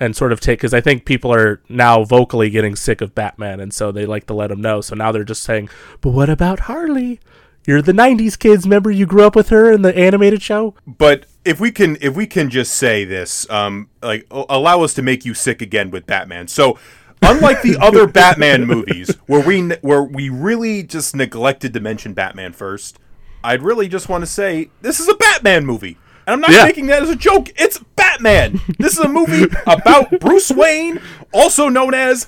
and 0.00 0.14
sort 0.14 0.32
of 0.32 0.40
take 0.40 0.60
because 0.60 0.72
I 0.72 0.80
think 0.80 1.04
people 1.04 1.34
are 1.34 1.60
now 1.68 2.04
vocally 2.04 2.50
getting 2.50 2.76
sick 2.76 3.00
of 3.00 3.14
Batman, 3.14 3.58
and 3.58 3.74
so 3.74 3.90
they 3.90 4.06
like 4.06 4.26
to 4.26 4.34
let 4.34 4.50
him 4.50 4.60
know. 4.60 4.80
So 4.80 4.94
now 4.94 5.10
they're 5.10 5.24
just 5.24 5.42
saying, 5.42 5.68
"But 6.00 6.10
what 6.10 6.30
about 6.30 6.60
Harley? 6.60 7.18
You're 7.66 7.82
the 7.82 7.92
'90s 7.92 8.38
kids. 8.38 8.64
Remember 8.64 8.90
you 8.90 9.06
grew 9.06 9.24
up 9.24 9.34
with 9.34 9.48
her 9.48 9.72
in 9.72 9.82
the 9.82 9.96
animated 9.96 10.40
show." 10.42 10.74
but 10.86 11.26
if 11.44 11.58
we 11.58 11.70
can 11.70 11.96
if 12.02 12.14
we 12.14 12.26
can 12.26 12.50
just 12.50 12.74
say 12.74 13.04
this 13.04 13.48
um 13.50 13.88
like 14.02 14.26
allow 14.30 14.82
us 14.82 14.92
to 14.92 15.00
make 15.00 15.24
you 15.24 15.32
sick 15.32 15.62
again 15.62 15.90
with 15.90 16.04
batman 16.06 16.46
so 16.46 16.78
unlike 17.22 17.62
the 17.62 17.74
other 17.80 18.06
batman 18.20 18.66
movies 18.66 19.14
where 19.26 19.44
we 19.44 19.62
ne- 19.62 19.78
where 19.80 20.02
we 20.02 20.28
really 20.28 20.82
just 20.82 21.16
neglected 21.16 21.72
to 21.72 21.80
mention 21.80 22.12
batman 22.12 22.52
first 22.52 22.98
i'd 23.44 23.62
really 23.62 23.88
just 23.88 24.10
want 24.10 24.20
to 24.20 24.26
say 24.26 24.68
this 24.82 25.00
is 25.00 25.08
a 25.08 25.14
batman 25.14 25.64
movie 25.64 25.96
and 26.28 26.34
i'm 26.34 26.40
not 26.40 26.50
Yeah. 26.50 26.64
making 26.66 26.86
that 26.88 27.02
as 27.02 27.08
a 27.10 27.16
joke 27.16 27.48
it's 27.56 27.78
batman 27.96 28.60
this 28.78 28.92
is 28.92 28.98
a 29.00 29.08
movie 29.08 29.46
about 29.66 30.20
bruce 30.20 30.50
wayne 30.50 31.00
also 31.32 31.68
known 31.68 31.94
as 31.94 32.26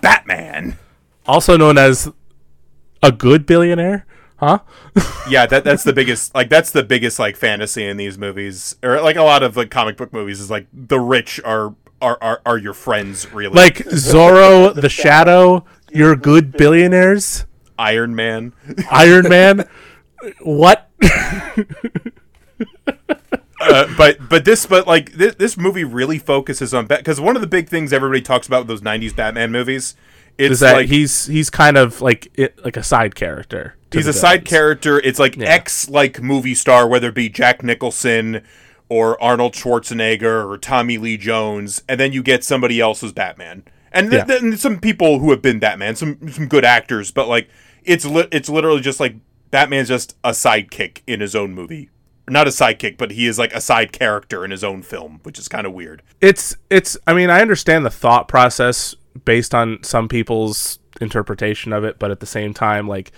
batman 0.00 0.78
Also 1.26 1.56
known 1.56 1.76
as 1.78 2.10
a 3.02 3.12
good 3.12 3.46
billionaire, 3.46 4.06
huh? 4.38 4.60
yeah 5.28 5.44
that 5.46 5.64
that's 5.64 5.82
the 5.84 5.92
biggest 5.92 6.34
like 6.34 6.48
that's 6.48 6.70
the 6.70 6.82
biggest 6.82 7.18
like 7.18 7.36
fantasy 7.36 7.84
in 7.86 7.96
these 7.96 8.16
movies 8.18 8.76
or 8.82 9.00
like 9.00 9.16
a 9.16 9.22
lot 9.22 9.42
of 9.42 9.56
like 9.56 9.70
comic 9.70 9.96
book 9.96 10.12
movies 10.12 10.40
is 10.40 10.50
like 10.50 10.66
the 10.72 10.98
rich 11.00 11.40
are 11.44 11.74
are 12.00 12.16
are, 12.20 12.40
are 12.46 12.58
your 12.58 12.72
friends 12.74 13.32
really 13.32 13.54
like 13.54 13.76
Zorro, 13.78 14.74
the 14.74 14.88
Shadow. 14.88 15.64
You're 15.92 16.16
good 16.16 16.52
billionaires. 16.52 17.44
iron 17.78 18.14
man 18.16 18.52
Iron 18.90 19.28
Man. 19.28 19.68
What? 20.40 20.88
Uh, 23.62 23.86
but 23.96 24.28
but 24.28 24.44
this 24.44 24.66
but 24.66 24.86
like 24.86 25.12
this, 25.12 25.34
this 25.36 25.56
movie 25.56 25.84
really 25.84 26.18
focuses 26.18 26.72
on 26.74 26.86
because 26.86 27.20
one 27.20 27.36
of 27.36 27.42
the 27.42 27.48
big 27.48 27.68
things 27.68 27.92
everybody 27.92 28.20
talks 28.22 28.46
about 28.46 28.60
with 28.60 28.68
those 28.68 28.80
90s 28.82 29.14
batman 29.14 29.50
movies 29.52 29.94
it's 30.38 30.52
Is 30.54 30.60
that 30.60 30.74
like 30.76 30.88
he's 30.88 31.26
he's 31.26 31.50
kind 31.50 31.76
of 31.76 32.00
like 32.00 32.28
it, 32.34 32.62
like 32.64 32.76
a 32.76 32.82
side 32.82 33.14
character. 33.14 33.76
he's 33.92 34.06
a 34.06 34.12
side 34.12 34.44
character 34.44 34.98
it's 35.00 35.18
like 35.18 35.38
ex 35.38 35.88
like 35.88 36.22
movie 36.22 36.54
star 36.54 36.88
whether 36.88 37.08
it 37.10 37.14
be 37.14 37.28
jack 37.28 37.62
nicholson 37.62 38.42
or 38.88 39.22
arnold 39.22 39.52
schwarzenegger 39.54 40.48
or 40.48 40.56
tommy 40.58 40.96
lee 40.98 41.16
jones 41.16 41.82
and 41.88 42.00
then 42.00 42.12
you 42.12 42.22
get 42.22 42.42
somebody 42.44 42.80
else's 42.80 43.12
batman 43.12 43.62
and 43.92 44.10
th- 44.10 44.20
Yeah. 44.20 44.24
then 44.40 44.56
some 44.56 44.78
people 44.80 45.18
who 45.18 45.30
have 45.30 45.42
been 45.42 45.58
batman 45.58 45.96
some 45.96 46.28
some 46.30 46.46
good 46.48 46.64
actors 46.64 47.10
but 47.10 47.28
like 47.28 47.48
it's 47.84 48.04
li- 48.06 48.28
it's 48.32 48.48
literally 48.48 48.80
just 48.80 49.00
like 49.00 49.16
batman's 49.50 49.88
just 49.88 50.16
a 50.24 50.30
sidekick 50.30 51.02
in 51.06 51.20
his 51.20 51.36
own 51.36 51.52
movie 51.54 51.90
not 52.32 52.46
a 52.46 52.50
sidekick 52.50 52.96
but 52.96 53.12
he 53.12 53.26
is 53.26 53.38
like 53.38 53.52
a 53.52 53.60
side 53.60 53.92
character 53.92 54.44
in 54.44 54.50
his 54.50 54.64
own 54.64 54.82
film 54.82 55.20
which 55.22 55.38
is 55.38 55.48
kind 55.48 55.66
of 55.66 55.72
weird. 55.72 56.02
It's 56.20 56.56
it's 56.70 56.96
i 57.06 57.14
mean 57.14 57.30
i 57.30 57.40
understand 57.40 57.84
the 57.84 57.90
thought 57.90 58.28
process 58.28 58.94
based 59.24 59.54
on 59.54 59.82
some 59.82 60.08
people's 60.08 60.78
interpretation 61.00 61.72
of 61.72 61.84
it 61.84 61.98
but 61.98 62.10
at 62.10 62.20
the 62.20 62.26
same 62.26 62.54
time 62.54 62.86
like 62.86 63.12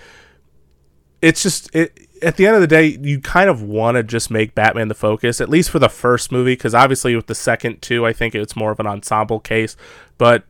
it's 1.23 1.43
just 1.43 1.75
it 1.75 2.09
at 2.23 2.37
the 2.37 2.47
end 2.47 2.55
of 2.55 2.61
the 2.61 2.67
day 2.67 2.99
you 3.03 3.21
kind 3.21 3.51
of 3.51 3.63
want 3.63 3.97
to 3.97 4.03
just 4.03 4.31
make 4.31 4.55
batman 4.55 4.89
the 4.89 4.95
focus 4.95 5.41
at 5.41 5.49
least 5.49 5.71
for 5.71 5.79
the 5.79 5.89
first 5.89 6.33
movie 6.33 6.55
because 6.55 6.75
obviously 6.75 7.15
with 7.15 7.27
the 7.27 7.35
second 7.35 7.81
two 7.83 8.07
i 8.07 8.13
think 8.13 8.35
it's 8.35 8.57
more 8.57 8.71
of 8.71 8.81
an 8.81 8.87
ensemble 8.87 9.41
case 9.41 9.77
but 10.19 10.45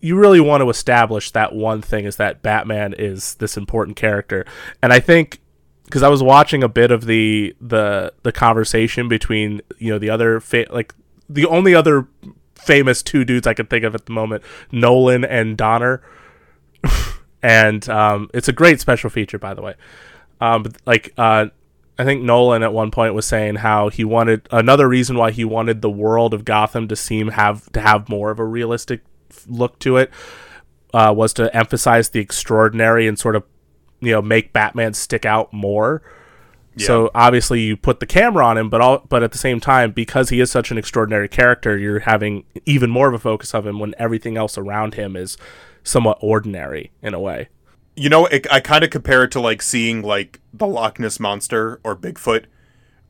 you 0.00 0.16
really 0.16 0.40
want 0.40 0.62
to 0.62 0.70
establish 0.70 1.30
that 1.30 1.54
one 1.54 1.82
thing 1.82 2.04
is 2.04 2.16
that 2.16 2.42
batman 2.42 2.94
is 2.94 3.34
this 3.34 3.56
important 3.56 3.96
character. 3.96 4.44
And 4.82 4.92
i 4.92 5.00
think 5.00 5.39
because 5.90 6.04
I 6.04 6.08
was 6.08 6.22
watching 6.22 6.62
a 6.62 6.68
bit 6.68 6.92
of 6.92 7.04
the 7.06 7.54
the 7.60 8.12
the 8.22 8.30
conversation 8.30 9.08
between 9.08 9.60
you 9.78 9.92
know 9.92 9.98
the 9.98 10.08
other 10.08 10.38
fa- 10.38 10.66
like 10.70 10.94
the 11.28 11.44
only 11.46 11.74
other 11.74 12.06
famous 12.54 13.02
two 13.02 13.24
dudes 13.24 13.46
I 13.46 13.54
could 13.54 13.68
think 13.68 13.84
of 13.84 13.94
at 13.96 14.06
the 14.06 14.12
moment, 14.12 14.44
Nolan 14.70 15.24
and 15.24 15.56
Donner, 15.56 16.00
and 17.42 17.86
um, 17.88 18.30
it's 18.32 18.48
a 18.48 18.52
great 18.52 18.80
special 18.80 19.10
feature 19.10 19.38
by 19.38 19.52
the 19.52 19.62
way. 19.62 19.74
Um, 20.40 20.62
but 20.62 20.76
like 20.86 21.12
uh, 21.18 21.46
I 21.98 22.04
think 22.04 22.22
Nolan 22.22 22.62
at 22.62 22.72
one 22.72 22.92
point 22.92 23.14
was 23.14 23.26
saying 23.26 23.56
how 23.56 23.88
he 23.88 24.04
wanted 24.04 24.48
another 24.52 24.88
reason 24.88 25.16
why 25.16 25.32
he 25.32 25.44
wanted 25.44 25.82
the 25.82 25.90
world 25.90 26.32
of 26.32 26.44
Gotham 26.44 26.86
to 26.86 26.94
seem 26.94 27.28
have 27.28 27.70
to 27.72 27.80
have 27.80 28.08
more 28.08 28.30
of 28.30 28.38
a 28.38 28.44
realistic 28.44 29.02
look 29.48 29.80
to 29.80 29.96
it 29.96 30.10
uh, 30.94 31.12
was 31.16 31.32
to 31.34 31.54
emphasize 31.54 32.10
the 32.10 32.20
extraordinary 32.20 33.08
and 33.08 33.18
sort 33.18 33.34
of 33.34 33.44
you 34.00 34.12
know 34.12 34.22
make 34.22 34.52
Batman 34.52 34.94
stick 34.94 35.24
out 35.24 35.52
more. 35.52 36.02
So 36.76 37.10
obviously 37.14 37.60
you 37.60 37.76
put 37.76 38.00
the 38.00 38.06
camera 38.06 38.44
on 38.46 38.56
him, 38.56 38.70
but 38.70 38.80
all 38.80 39.04
but 39.08 39.22
at 39.22 39.32
the 39.32 39.38
same 39.38 39.60
time 39.60 39.92
because 39.92 40.30
he 40.30 40.40
is 40.40 40.50
such 40.50 40.70
an 40.70 40.78
extraordinary 40.78 41.28
character, 41.28 41.76
you're 41.76 42.00
having 42.00 42.44
even 42.64 42.90
more 42.90 43.08
of 43.08 43.14
a 43.14 43.18
focus 43.18 43.54
of 43.54 43.66
him 43.66 43.78
when 43.78 43.94
everything 43.98 44.36
else 44.36 44.56
around 44.56 44.94
him 44.94 45.16
is 45.16 45.36
somewhat 45.82 46.18
ordinary 46.20 46.90
in 47.02 47.14
a 47.14 47.20
way. 47.20 47.48
You 47.96 48.08
know, 48.08 48.26
it, 48.26 48.50
I 48.50 48.60
kind 48.60 48.84
of 48.84 48.90
compare 48.90 49.24
it 49.24 49.30
to 49.32 49.40
like 49.40 49.62
seeing 49.62 50.02
like 50.02 50.40
the 50.54 50.66
Loch 50.66 50.98
Ness 50.98 51.20
monster 51.20 51.80
or 51.84 51.94
Bigfoot. 51.96 52.44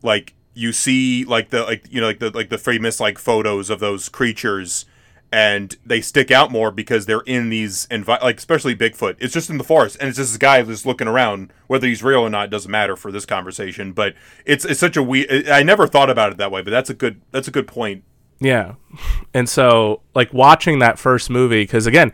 Like 0.02 0.34
you 0.54 0.72
see 0.72 1.24
like 1.24 1.50
the 1.50 1.62
like 1.62 1.86
you 1.90 2.00
know 2.00 2.08
like 2.08 2.18
the 2.18 2.30
like 2.30 2.48
the 2.48 2.58
famous 2.58 2.98
like 2.98 3.18
photos 3.18 3.70
of 3.70 3.78
those 3.78 4.08
creatures 4.08 4.84
and 5.32 5.76
they 5.86 6.00
stick 6.00 6.30
out 6.30 6.50
more 6.50 6.70
because 6.70 7.06
they're 7.06 7.20
in 7.20 7.50
these 7.50 7.86
envi- 7.88 8.20
like 8.22 8.38
especially 8.38 8.74
Bigfoot. 8.74 9.16
It's 9.18 9.32
just 9.32 9.50
in 9.50 9.58
the 9.58 9.64
forest 9.64 9.96
and 10.00 10.08
it's 10.08 10.18
just 10.18 10.32
this 10.32 10.38
guy 10.38 10.62
just 10.62 10.86
looking 10.86 11.08
around. 11.08 11.52
Whether 11.66 11.86
he's 11.86 12.02
real 12.02 12.20
or 12.20 12.30
not 12.30 12.50
doesn't 12.50 12.70
matter 12.70 12.96
for 12.96 13.12
this 13.12 13.26
conversation, 13.26 13.92
but 13.92 14.14
it's 14.44 14.64
it's 14.64 14.80
such 14.80 14.96
a 14.96 15.02
we 15.02 15.48
I 15.50 15.62
never 15.62 15.86
thought 15.86 16.10
about 16.10 16.32
it 16.32 16.38
that 16.38 16.50
way, 16.50 16.62
but 16.62 16.70
that's 16.70 16.90
a 16.90 16.94
good 16.94 17.20
that's 17.30 17.48
a 17.48 17.52
good 17.52 17.66
point. 17.66 18.04
Yeah. 18.40 18.74
And 19.32 19.48
so, 19.48 20.00
like, 20.12 20.32
watching 20.32 20.80
that 20.80 20.98
first 20.98 21.30
movie, 21.30 21.62
because 21.62 21.86
again, 21.86 22.12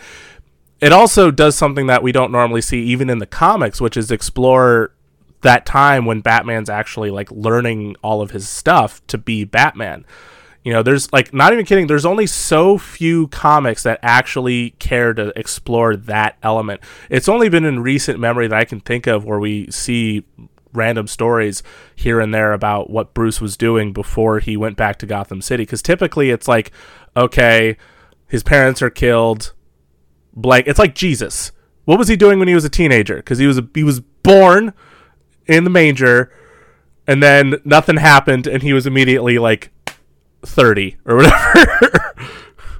it 0.82 0.92
also 0.92 1.30
does 1.30 1.56
something 1.56 1.86
that 1.86 2.02
we 2.02 2.12
don't 2.12 2.30
normally 2.30 2.60
see 2.60 2.82
even 2.82 3.08
in 3.08 3.20
the 3.20 3.26
comics, 3.26 3.80
which 3.80 3.96
is 3.96 4.10
explore 4.10 4.92
that 5.40 5.64
time 5.64 6.04
when 6.04 6.20
Batman's 6.20 6.68
actually 6.68 7.10
like 7.10 7.30
learning 7.30 7.96
all 8.02 8.20
of 8.20 8.32
his 8.32 8.48
stuff 8.48 9.00
to 9.06 9.16
be 9.16 9.44
Batman. 9.44 10.04
You 10.66 10.72
know, 10.72 10.82
there's 10.82 11.12
like 11.12 11.32
not 11.32 11.52
even 11.52 11.64
kidding, 11.64 11.86
there's 11.86 12.04
only 12.04 12.26
so 12.26 12.76
few 12.76 13.28
comics 13.28 13.84
that 13.84 14.00
actually 14.02 14.70
care 14.80 15.14
to 15.14 15.32
explore 15.38 15.94
that 15.94 16.38
element. 16.42 16.80
It's 17.08 17.28
only 17.28 17.48
been 17.48 17.64
in 17.64 17.84
recent 17.84 18.18
memory 18.18 18.48
that 18.48 18.58
I 18.58 18.64
can 18.64 18.80
think 18.80 19.06
of 19.06 19.24
where 19.24 19.38
we 19.38 19.70
see 19.70 20.24
random 20.72 21.06
stories 21.06 21.62
here 21.94 22.18
and 22.18 22.34
there 22.34 22.52
about 22.52 22.90
what 22.90 23.14
Bruce 23.14 23.40
was 23.40 23.56
doing 23.56 23.92
before 23.92 24.40
he 24.40 24.56
went 24.56 24.76
back 24.76 24.98
to 24.98 25.06
Gotham 25.06 25.40
City 25.40 25.62
because 25.62 25.82
typically 25.82 26.30
it's 26.30 26.48
like 26.48 26.72
okay, 27.16 27.76
his 28.26 28.42
parents 28.42 28.82
are 28.82 28.90
killed, 28.90 29.52
blank. 30.34 30.66
It's 30.66 30.80
like 30.80 30.96
Jesus. 30.96 31.52
What 31.84 31.96
was 31.96 32.08
he 32.08 32.16
doing 32.16 32.40
when 32.40 32.48
he 32.48 32.56
was 32.56 32.64
a 32.64 32.68
teenager? 32.68 33.18
Because 33.18 33.38
he 33.38 33.46
was 33.46 33.58
a, 33.58 33.68
he 33.72 33.84
was 33.84 34.00
born 34.00 34.74
in 35.46 35.62
the 35.62 35.70
manger, 35.70 36.32
and 37.06 37.22
then 37.22 37.60
nothing 37.64 37.98
happened, 37.98 38.48
and 38.48 38.64
he 38.64 38.72
was 38.72 38.84
immediately 38.84 39.38
like 39.38 39.70
thirty 40.46 40.96
or 41.04 41.16
whatever. 41.16 42.14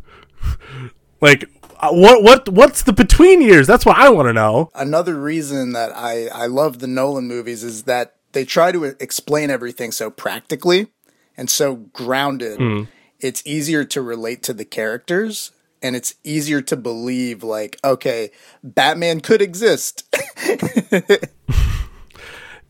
like 1.20 1.48
uh, 1.80 1.90
what 1.90 2.22
what 2.22 2.48
what's 2.48 2.82
the 2.82 2.92
between 2.92 3.42
years? 3.42 3.66
That's 3.66 3.84
what 3.84 3.96
I 3.96 4.08
want 4.10 4.28
to 4.28 4.32
know. 4.32 4.70
Another 4.74 5.14
reason 5.14 5.72
that 5.72 5.92
I, 5.94 6.28
I 6.28 6.46
love 6.46 6.78
the 6.78 6.86
Nolan 6.86 7.28
movies 7.28 7.62
is 7.62 7.84
that 7.84 8.16
they 8.32 8.44
try 8.44 8.72
to 8.72 8.84
explain 8.84 9.50
everything 9.50 9.92
so 9.92 10.10
practically 10.10 10.88
and 11.36 11.50
so 11.50 11.76
grounded. 11.76 12.88
It's 13.18 13.46
easier 13.46 13.84
to 13.84 14.02
relate 14.02 14.42
to 14.44 14.52
the 14.52 14.64
characters 14.64 15.52
and 15.82 15.96
it's 15.96 16.14
easier 16.24 16.60
to 16.62 16.76
believe 16.76 17.42
like, 17.42 17.78
okay, 17.84 18.30
Batman 18.62 19.20
could 19.20 19.40
exist 19.40 20.04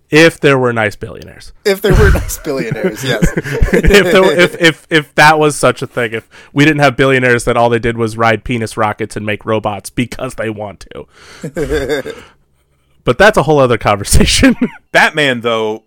If 0.09 0.39
there 0.39 0.57
were 0.59 0.73
nice 0.73 0.95
billionaires, 0.95 1.53
if 1.65 1.83
there 1.83 1.93
were 1.93 2.11
nice 2.13 2.39
billionaires, 2.39 3.03
yes. 3.03 3.25
if, 3.37 4.05
there, 4.13 4.23
were- 4.23 4.33
if 4.33 4.61
if 4.61 4.87
if 4.89 5.15
that 5.17 5.39
was 5.39 5.57
such 5.57 5.83
a 5.83 5.87
thing, 5.87 6.13
if 6.13 6.29
we 6.53 6.65
didn't 6.65 6.81
have 6.81 6.97
billionaires 6.97 7.45
that 7.45 7.57
all 7.57 7.69
they 7.69 7.81
did 7.81 7.97
was 7.97 8.17
ride 8.17 8.45
penis 8.45 8.77
rockets 8.77 9.17
and 9.17 9.27
make 9.27 9.45
robots 9.45 9.91
because 9.91 10.37
they 10.37 10.49
want 10.49 10.87
to. 10.93 12.15
but 13.05 13.19
that's 13.19 13.37
a 13.37 13.43
whole 13.43 13.59
other 13.59 13.79
conversation. 13.79 14.55
Batman 14.93 15.41
though, 15.41 15.85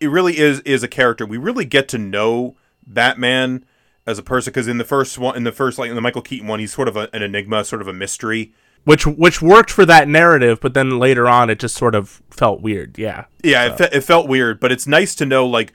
it 0.00 0.08
really 0.08 0.38
is 0.38 0.60
is 0.60 0.82
a 0.82 0.88
character. 0.88 1.26
We 1.26 1.36
really 1.36 1.64
get 1.64 1.88
to 1.88 1.98
know 1.98 2.56
Batman 2.86 3.64
as 4.06 4.18
a 4.18 4.22
person 4.22 4.50
because 4.50 4.66
in 4.68 4.78
the 4.78 4.84
first 4.84 5.18
one, 5.18 5.36
in 5.36 5.44
the 5.44 5.52
first 5.52 5.78
like 5.78 5.90
in 5.90 5.94
the 5.94 6.00
Michael 6.00 6.22
Keaton 6.22 6.48
one, 6.48 6.58
he's 6.60 6.72
sort 6.72 6.88
of 6.88 6.96
a, 6.96 7.08
an 7.14 7.22
enigma, 7.22 7.64
sort 7.64 7.82
of 7.82 7.88
a 7.88 7.92
mystery. 7.92 8.52
Which 8.88 9.06
which 9.06 9.42
worked 9.42 9.70
for 9.70 9.84
that 9.84 10.08
narrative, 10.08 10.60
but 10.62 10.72
then 10.72 10.98
later 10.98 11.28
on 11.28 11.50
it 11.50 11.58
just 11.58 11.76
sort 11.76 11.94
of 11.94 12.22
felt 12.30 12.62
weird. 12.62 12.96
Yeah. 12.96 13.26
Yeah, 13.44 13.66
it, 13.66 13.76
fe- 13.76 13.90
it 13.92 14.00
felt 14.00 14.28
weird, 14.28 14.60
but 14.60 14.72
it's 14.72 14.86
nice 14.86 15.14
to 15.16 15.26
know 15.26 15.46
like 15.46 15.74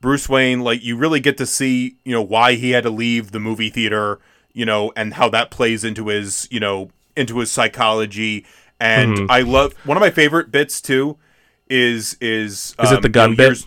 Bruce 0.00 0.30
Wayne. 0.30 0.60
Like 0.62 0.82
you 0.82 0.96
really 0.96 1.20
get 1.20 1.36
to 1.36 1.44
see 1.44 1.98
you 2.06 2.12
know 2.12 2.22
why 2.22 2.54
he 2.54 2.70
had 2.70 2.84
to 2.84 2.90
leave 2.90 3.32
the 3.32 3.38
movie 3.38 3.68
theater, 3.68 4.18
you 4.54 4.64
know, 4.64 4.92
and 4.96 5.12
how 5.12 5.28
that 5.28 5.50
plays 5.50 5.84
into 5.84 6.08
his 6.08 6.48
you 6.50 6.58
know 6.58 6.88
into 7.14 7.38
his 7.40 7.50
psychology. 7.50 8.46
And 8.80 9.30
I 9.30 9.42
love 9.42 9.74
one 9.84 9.98
of 9.98 10.00
my 10.00 10.10
favorite 10.10 10.50
bits 10.50 10.80
too 10.80 11.18
is 11.68 12.16
is 12.20 12.74
Is 12.82 12.92
it 12.92 12.96
um, 12.96 13.02
the 13.02 13.08
you 13.08 13.12
gun 13.12 13.30
know, 13.32 13.36
bit? 13.36 13.66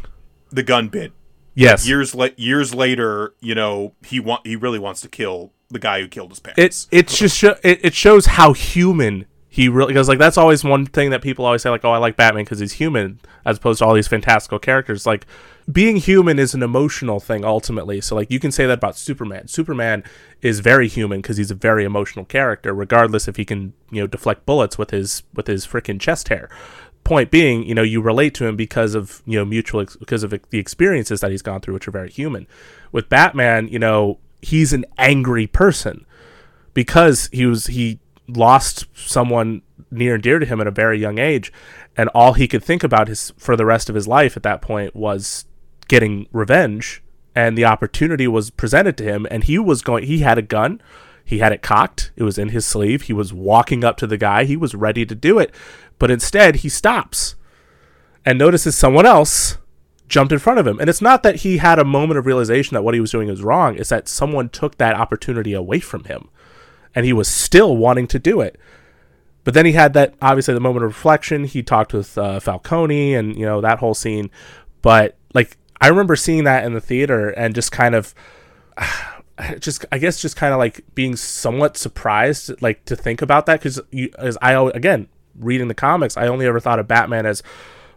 the 0.49 0.63
gun 0.63 0.87
bit. 0.87 1.11
Yes. 1.53 1.87
years 1.87 2.15
la- 2.15 2.29
years 2.35 2.73
later, 2.73 3.35
you 3.41 3.53
know, 3.53 3.93
he 4.03 4.19
want 4.19 4.45
he 4.47 4.55
really 4.55 4.79
wants 4.79 5.01
to 5.01 5.07
kill 5.07 5.53
the 5.69 5.79
guy 5.79 6.01
who 6.01 6.07
killed 6.07 6.31
his 6.31 6.39
parents. 6.39 6.87
it 6.91 6.97
it's 6.99 7.17
just 7.17 7.43
it, 7.43 7.79
it 7.83 7.93
shows 7.93 8.25
how 8.25 8.53
human 8.53 9.25
he 9.49 9.69
really 9.69 9.87
because 9.91 10.07
like 10.07 10.19
that's 10.19 10.37
always 10.37 10.63
one 10.63 10.85
thing 10.85 11.09
that 11.09 11.21
people 11.21 11.43
always 11.43 11.63
say 11.63 11.69
like 11.69 11.83
oh 11.83 11.91
I 11.91 11.97
like 11.97 12.15
Batman 12.15 12.43
because 12.43 12.59
he's 12.59 12.73
human 12.73 13.19
as 13.43 13.57
opposed 13.57 13.79
to 13.79 13.85
all 13.85 13.93
these 13.93 14.07
fantastical 14.07 14.59
characters. 14.59 15.05
Like 15.05 15.25
being 15.71 15.97
human 15.97 16.37
is 16.37 16.53
an 16.53 16.61
emotional 16.61 17.19
thing 17.19 17.43
ultimately. 17.43 17.99
So 17.99 18.15
like 18.15 18.29
you 18.29 18.39
can 18.39 18.51
say 18.51 18.67
that 18.67 18.77
about 18.77 18.97
Superman. 18.97 19.47
Superman 19.47 20.03
is 20.41 20.59
very 20.59 20.87
human 20.87 21.21
because 21.21 21.37
he's 21.37 21.49
a 21.49 21.55
very 21.55 21.83
emotional 21.85 22.23
character 22.23 22.73
regardless 22.73 23.27
if 23.27 23.35
he 23.37 23.45
can 23.45 23.73
you 23.89 24.01
know 24.01 24.07
deflect 24.07 24.45
bullets 24.45 24.77
with 24.77 24.91
his 24.91 25.23
with 25.33 25.47
his 25.47 25.65
freaking 25.65 25.99
chest 25.99 26.27
hair. 26.27 26.49
Point 27.03 27.31
being 27.31 27.63
you 27.63 27.73
know 27.73 27.83
you 27.83 27.99
relate 27.99 28.35
to 28.35 28.45
him 28.45 28.55
because 28.55 28.93
of 28.93 29.23
you 29.25 29.39
know 29.39 29.45
mutual 29.45 29.81
ex- 29.81 29.95
because 29.95 30.23
of 30.23 30.29
the 30.29 30.59
experiences 30.59 31.21
that 31.21 31.31
he's 31.31 31.41
gone 31.41 31.61
through 31.61 31.73
which 31.73 31.87
are 31.87 31.91
very 31.91 32.11
human. 32.11 32.45
With 32.91 33.09
Batman 33.09 33.69
you 33.69 33.79
know 33.79 34.19
he's 34.47 34.71
an 34.73 34.85
angry 34.97 35.45
person 35.45 36.05
because 36.73 37.29
he 37.31 37.45
was 37.45 37.67
he 37.67 37.99
lost 38.27 38.85
someone 38.93 39.61
near 39.91 40.15
and 40.15 40.23
dear 40.23 40.39
to 40.39 40.45
him 40.45 40.61
at 40.61 40.67
a 40.67 40.71
very 40.71 40.99
young 40.99 41.17
age. 41.17 41.51
And 41.95 42.09
all 42.09 42.33
he 42.33 42.47
could 42.47 42.63
think 42.63 42.83
about 42.83 43.07
his 43.07 43.33
for 43.37 43.55
the 43.55 43.65
rest 43.65 43.89
of 43.89 43.95
his 43.95 44.07
life 44.07 44.37
at 44.37 44.43
that 44.43 44.61
point 44.61 44.95
was 44.95 45.45
getting 45.87 46.27
revenge. 46.31 47.03
And 47.35 47.57
the 47.57 47.65
opportunity 47.65 48.27
was 48.27 48.49
presented 48.49 48.97
to 48.97 49.03
him 49.03 49.27
and 49.29 49.43
he 49.43 49.59
was 49.59 49.81
going 49.81 50.05
he 50.05 50.19
had 50.19 50.37
a 50.37 50.41
gun. 50.43 50.81
He 51.23 51.39
had 51.39 51.51
it 51.51 51.61
cocked. 51.61 52.11
It 52.15 52.23
was 52.23 52.37
in 52.37 52.49
his 52.49 52.65
sleeve. 52.65 53.03
He 53.03 53.13
was 53.13 53.33
walking 53.33 53.83
up 53.83 53.97
to 53.97 54.07
the 54.07 54.17
guy. 54.17 54.45
He 54.45 54.55
was 54.55 54.73
ready 54.73 55.05
to 55.05 55.15
do 55.15 55.39
it. 55.39 55.53
But 55.99 56.09
instead 56.09 56.57
he 56.57 56.69
stops 56.69 57.35
and 58.25 58.39
notices 58.39 58.77
someone 58.77 59.05
else 59.05 59.57
jumped 60.07 60.31
in 60.31 60.39
front 60.39 60.59
of 60.59 60.67
him. 60.67 60.79
And 60.79 60.89
it's 60.89 61.01
not 61.01 61.23
that 61.23 61.37
he 61.37 61.57
had 61.57 61.79
a 61.79 61.85
moment 61.85 62.17
of 62.17 62.25
realization 62.25 62.75
that 62.75 62.83
what 62.83 62.93
he 62.93 62.99
was 62.99 63.11
doing 63.11 63.27
was 63.27 63.43
wrong, 63.43 63.77
it's 63.77 63.89
that 63.89 64.07
someone 64.07 64.49
took 64.49 64.77
that 64.77 64.95
opportunity 64.95 65.53
away 65.53 65.79
from 65.79 66.05
him. 66.05 66.29
And 66.95 67.05
he 67.05 67.13
was 67.13 67.27
still 67.27 67.77
wanting 67.77 68.07
to 68.07 68.19
do 68.19 68.41
it. 68.41 68.59
But 69.47 69.53
then 69.53 69.65
he 69.65 69.71
had 69.71 69.93
that 69.93 70.13
obviously 70.21 70.53
the 70.53 70.59
moment 70.59 70.83
of 70.83 70.89
reflection. 70.89 71.45
He 71.45 71.63
talked 71.63 71.93
with 71.93 72.17
uh, 72.17 72.41
Falcone 72.41 73.13
and 73.13 73.33
you 73.37 73.45
know 73.45 73.61
that 73.61 73.79
whole 73.79 73.93
scene. 73.93 74.29
But 74.81 75.15
like 75.33 75.55
I 75.79 75.87
remember 75.87 76.17
seeing 76.17 76.43
that 76.43 76.65
in 76.65 76.73
the 76.73 76.81
theater 76.81 77.29
and 77.29 77.55
just 77.55 77.71
kind 77.71 77.95
of 77.95 78.13
just 79.59 79.85
I 79.89 79.99
guess 79.99 80.21
just 80.21 80.35
kind 80.35 80.51
of 80.51 80.59
like 80.59 80.83
being 80.95 81.15
somewhat 81.15 81.77
surprised 81.77 82.61
like 82.61 82.83
to 82.85 82.95
think 82.97 83.21
about 83.21 83.45
that 83.45 83.61
because 83.61 83.79
you 83.89 84.11
as 84.17 84.37
I 84.41 84.53
again 84.71 85.07
reading 85.39 85.69
the 85.69 85.73
comics 85.73 86.17
I 86.17 86.27
only 86.27 86.45
ever 86.45 86.59
thought 86.59 86.79
of 86.79 86.89
Batman 86.89 87.25
as 87.25 87.41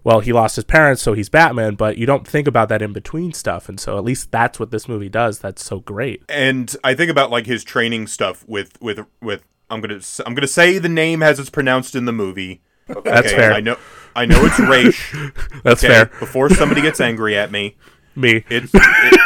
well 0.04 0.20
he 0.20 0.32
lost 0.32 0.56
his 0.56 0.64
parents 0.64 1.02
so 1.02 1.12
he's 1.12 1.28
Batman 1.28 1.74
but 1.74 1.96
you 1.98 2.06
don't 2.06 2.26
think 2.26 2.46
about 2.48 2.68
that 2.68 2.82
in 2.82 2.92
between 2.92 3.32
stuff 3.32 3.68
and 3.68 3.78
so 3.80 3.98
at 3.98 4.04
least 4.04 4.30
that's 4.32 4.58
what 4.58 4.70
this 4.70 4.88
movie 4.88 5.08
does. 5.08 5.38
That's 5.38 5.64
so 5.64 5.80
great. 5.80 6.22
And 6.28 6.74
I 6.84 6.94
think 6.94 7.10
about 7.10 7.30
like 7.30 7.46
his 7.46 7.64
training 7.64 8.06
stuff 8.06 8.44
with 8.48 8.80
with 8.80 9.00
with 9.20 9.42
I'm 9.70 9.80
gonna 9.80 9.96
s- 9.96 10.20
I'm 10.26 10.34
gonna 10.34 10.46
say 10.46 10.78
the 10.78 10.88
name 10.88 11.22
as 11.22 11.38
it's 11.38 11.50
pronounced 11.50 11.94
in 11.94 12.04
the 12.04 12.12
movie. 12.12 12.60
that's 13.04 13.30
fair. 13.32 13.52
I 13.52 13.60
know 13.60 13.76
I 14.16 14.26
know 14.26 14.44
it's 14.44 14.58
Raish. 14.58 15.12
that's 15.64 15.84
okay, 15.84 15.92
fair. 15.92 16.06
Before 16.18 16.50
somebody 16.50 16.80
gets 16.82 17.00
angry 17.00 17.36
at 17.36 17.52
me, 17.52 17.76
me. 18.16 18.44
it's 18.50 18.72
it- 18.74 19.20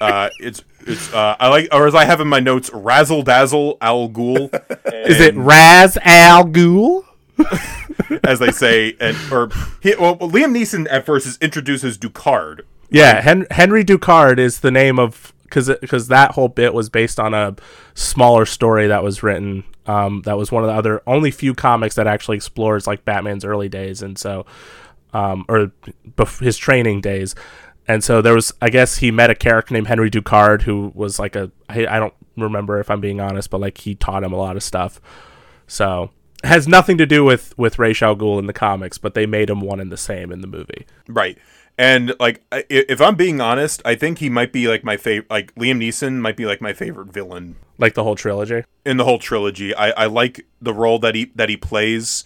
uh, 0.00 0.28
it's 0.40 0.64
it's 0.86 1.12
uh, 1.14 1.36
I 1.38 1.48
like 1.48 1.68
or 1.72 1.86
as 1.86 1.94
I 1.94 2.04
have 2.04 2.20
in 2.20 2.26
my 2.26 2.40
notes, 2.40 2.70
Razzle 2.72 3.22
Dazzle 3.22 3.78
Al 3.80 4.08
Ghul. 4.08 4.52
is 5.06 5.20
it 5.20 5.36
Raz 5.36 5.96
Al 6.02 6.44
Ghul 6.46 7.04
as 8.24 8.38
they 8.38 8.50
say, 8.50 8.96
and 9.00 9.16
or 9.30 9.50
he, 9.80 9.94
well, 9.96 10.16
Liam 10.18 10.56
Neeson 10.56 10.86
at 10.90 11.06
first 11.06 11.26
is 11.26 11.38
introduced 11.40 11.84
as 11.84 11.98
Ducard. 11.98 12.62
Yeah, 12.90 13.20
Hen- 13.20 13.46
Henry 13.50 13.84
Ducard 13.84 14.38
is 14.38 14.60
the 14.60 14.70
name 14.70 14.98
of 14.98 15.32
because 15.44 15.70
because 15.80 16.08
that 16.08 16.32
whole 16.32 16.48
bit 16.48 16.74
was 16.74 16.88
based 16.88 17.18
on 17.18 17.34
a 17.34 17.56
smaller 17.94 18.46
story 18.46 18.86
that 18.86 19.02
was 19.02 19.22
written. 19.22 19.64
Um, 19.86 20.22
that 20.26 20.36
was 20.36 20.52
one 20.52 20.62
of 20.62 20.68
the 20.68 20.74
other 20.74 21.02
only 21.06 21.30
few 21.30 21.54
comics 21.54 21.96
that 21.96 22.06
actually 22.06 22.36
explores 22.36 22.86
like 22.86 23.04
Batman's 23.04 23.44
early 23.44 23.68
days, 23.68 24.00
and 24.02 24.16
so 24.16 24.46
um, 25.12 25.44
or 25.48 25.72
bef- 26.16 26.40
his 26.40 26.56
training 26.56 27.00
days. 27.00 27.34
And 27.88 28.02
so 28.04 28.22
there 28.22 28.34
was, 28.34 28.52
I 28.62 28.70
guess, 28.70 28.98
he 28.98 29.10
met 29.10 29.30
a 29.30 29.34
character 29.34 29.74
named 29.74 29.88
Henry 29.88 30.10
Ducard 30.10 30.62
who 30.62 30.92
was 30.94 31.18
like 31.18 31.34
a, 31.34 31.50
I, 31.68 31.86
I 31.86 31.98
don't 31.98 32.14
remember 32.36 32.78
if 32.78 32.90
I'm 32.90 33.00
being 33.00 33.20
honest, 33.20 33.50
but 33.50 33.60
like 33.60 33.78
he 33.78 33.94
taught 33.94 34.22
him 34.22 34.32
a 34.32 34.36
lot 34.36 34.56
of 34.56 34.62
stuff. 34.62 35.00
So 35.66 36.10
has 36.44 36.66
nothing 36.68 36.98
to 36.98 37.06
do 37.06 37.24
with 37.24 37.56
with 37.58 37.78
Ra's 37.78 38.02
al 38.02 38.16
Ghul 38.16 38.38
in 38.38 38.46
the 38.46 38.52
comics, 38.52 38.98
but 38.98 39.14
they 39.14 39.26
made 39.26 39.50
him 39.50 39.60
one 39.60 39.80
and 39.80 39.90
the 39.92 39.96
same 39.96 40.32
in 40.32 40.40
the 40.40 40.46
movie. 40.46 40.86
Right. 41.08 41.38
And 41.78 42.14
like, 42.20 42.42
if 42.68 43.00
I'm 43.00 43.14
being 43.14 43.40
honest, 43.40 43.80
I 43.84 43.94
think 43.94 44.18
he 44.18 44.28
might 44.28 44.52
be 44.52 44.68
like 44.68 44.84
my 44.84 44.96
favorite. 44.98 45.30
Like 45.30 45.54
Liam 45.54 45.78
Neeson 45.78 46.18
might 46.20 46.36
be 46.36 46.44
like 46.44 46.60
my 46.60 46.74
favorite 46.74 47.08
villain 47.12 47.56
Like 47.78 47.94
the 47.94 48.04
whole 48.04 48.14
trilogy. 48.14 48.64
in 48.84 48.98
the 48.98 49.04
whole 49.04 49.18
trilogy. 49.18 49.74
I, 49.74 49.90
I 49.90 50.06
like 50.06 50.46
the 50.60 50.74
role 50.74 50.98
that 50.98 51.14
he 51.14 51.32
that 51.34 51.48
he 51.48 51.56
plays. 51.56 52.24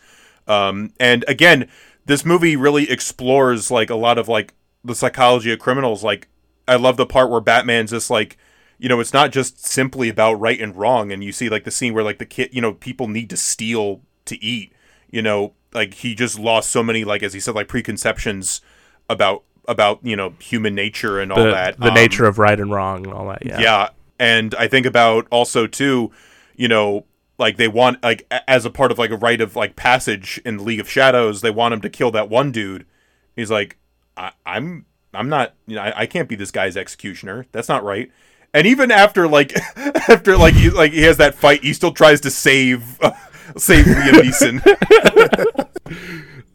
Um, 0.49 0.93
and 0.99 1.25
again, 1.29 1.69
this 2.07 2.25
movie 2.25 2.57
really 2.57 2.91
explores 2.91 3.71
like 3.71 3.89
a 3.91 3.95
lot 3.97 4.19
of 4.19 4.29
like 4.29 4.55
the 4.85 4.95
psychology 4.95 5.53
of 5.53 5.59
criminals. 5.61 6.03
Like, 6.03 6.29
I 6.67 6.75
love 6.77 6.97
the 6.97 7.07
part 7.07 7.31
where 7.31 7.41
Batman's 7.41 7.91
just 7.91 8.11
like, 8.11 8.37
you 8.79 8.89
know, 8.89 9.01
it's 9.01 9.13
not 9.13 9.33
just 9.33 9.65
simply 9.67 10.09
about 10.09 10.35
right 10.35 10.61
and 10.61 10.77
wrong. 10.77 11.13
And 11.13 11.23
you 11.25 11.33
see 11.33 11.49
like 11.49 11.65
the 11.65 11.71
scene 11.71 11.95
where 11.95 12.05
like 12.05 12.19
the 12.19 12.27
kid, 12.27 12.51
you 12.53 12.61
know, 12.61 12.73
people 12.73 13.09
need 13.09 13.31
to 13.31 13.37
steal 13.37 14.03
to 14.27 14.43
eat. 14.43 14.73
You 15.11 15.23
know, 15.23 15.55
like 15.73 15.95
he 15.95 16.15
just 16.15 16.39
lost 16.39 16.71
so 16.71 16.83
many 16.83 17.05
like 17.05 17.23
as 17.23 17.33
he 17.33 17.41
said 17.41 17.55
like 17.55 17.69
preconceptions 17.69 18.61
about 19.09 19.45
about 19.69 19.99
you 20.03 20.17
know 20.17 20.35
human 20.41 20.75
nature 20.75 21.21
and 21.21 21.33
all 21.33 21.43
The, 21.45 21.51
that. 21.51 21.79
the 21.81 21.89
Um, 21.89 21.95
nature 21.95 22.27
of 22.27 22.39
right 22.39 22.59
and 22.59 22.71
wrong 22.71 23.05
and 23.07 23.15
all 23.15 23.29
that. 23.29 23.45
Yeah. 23.45 23.61
yeah. 23.61 23.89
And 24.19 24.55
I 24.57 24.67
think 24.69 24.87
about 24.87 25.27
also 25.31 25.67
too, 25.67 26.11
you 26.57 26.69
know, 26.69 27.05
like 27.39 27.57
they 27.57 27.69
want 27.69 28.03
like 28.03 28.27
as 28.49 28.65
a 28.65 28.71
part 28.71 28.91
of 28.91 28.99
like 28.99 29.11
a 29.11 29.17
rite 29.17 29.41
of 29.41 29.57
like 29.57 29.77
passage 29.77 30.41
in 30.45 30.57
the 30.59 30.63
League 30.63 30.81
of 30.81 30.89
Shadows, 30.89 31.41
they 31.41 31.51
want 31.51 31.75
him 31.75 31.81
to 31.83 31.91
kill 31.91 32.11
that 32.13 32.29
one 32.29 32.51
dude. 32.53 32.87
He's 33.35 33.51
like, 33.51 33.77
I, 34.17 34.33
I'm 34.45 34.87
I'm 35.13 35.29
not 35.29 35.55
you 35.67 35.77
know, 35.77 35.83
I, 35.83 36.01
I 36.03 36.07
can't 36.07 36.29
be 36.29 36.35
this 36.37 36.51
guy's 36.51 36.77
executioner. 36.77 37.47
That's 37.53 37.69
not 37.69 37.85
right. 37.85 38.11
And 38.55 38.67
even 38.67 38.91
after 38.91 39.29
like 39.29 39.53
after 40.09 40.37
like 40.37 40.55
he 40.55 40.71
like 40.71 40.93
he 40.93 41.03
has 41.03 41.19
that 41.19 41.35
fight, 41.35 41.63
he 41.63 41.73
still 41.73 41.93
tries 41.93 42.21
to 42.23 42.31
save 42.31 43.01
uh, 43.03 43.13
save 43.57 43.85
Liam 43.85 44.13
Neeson. 44.23 45.69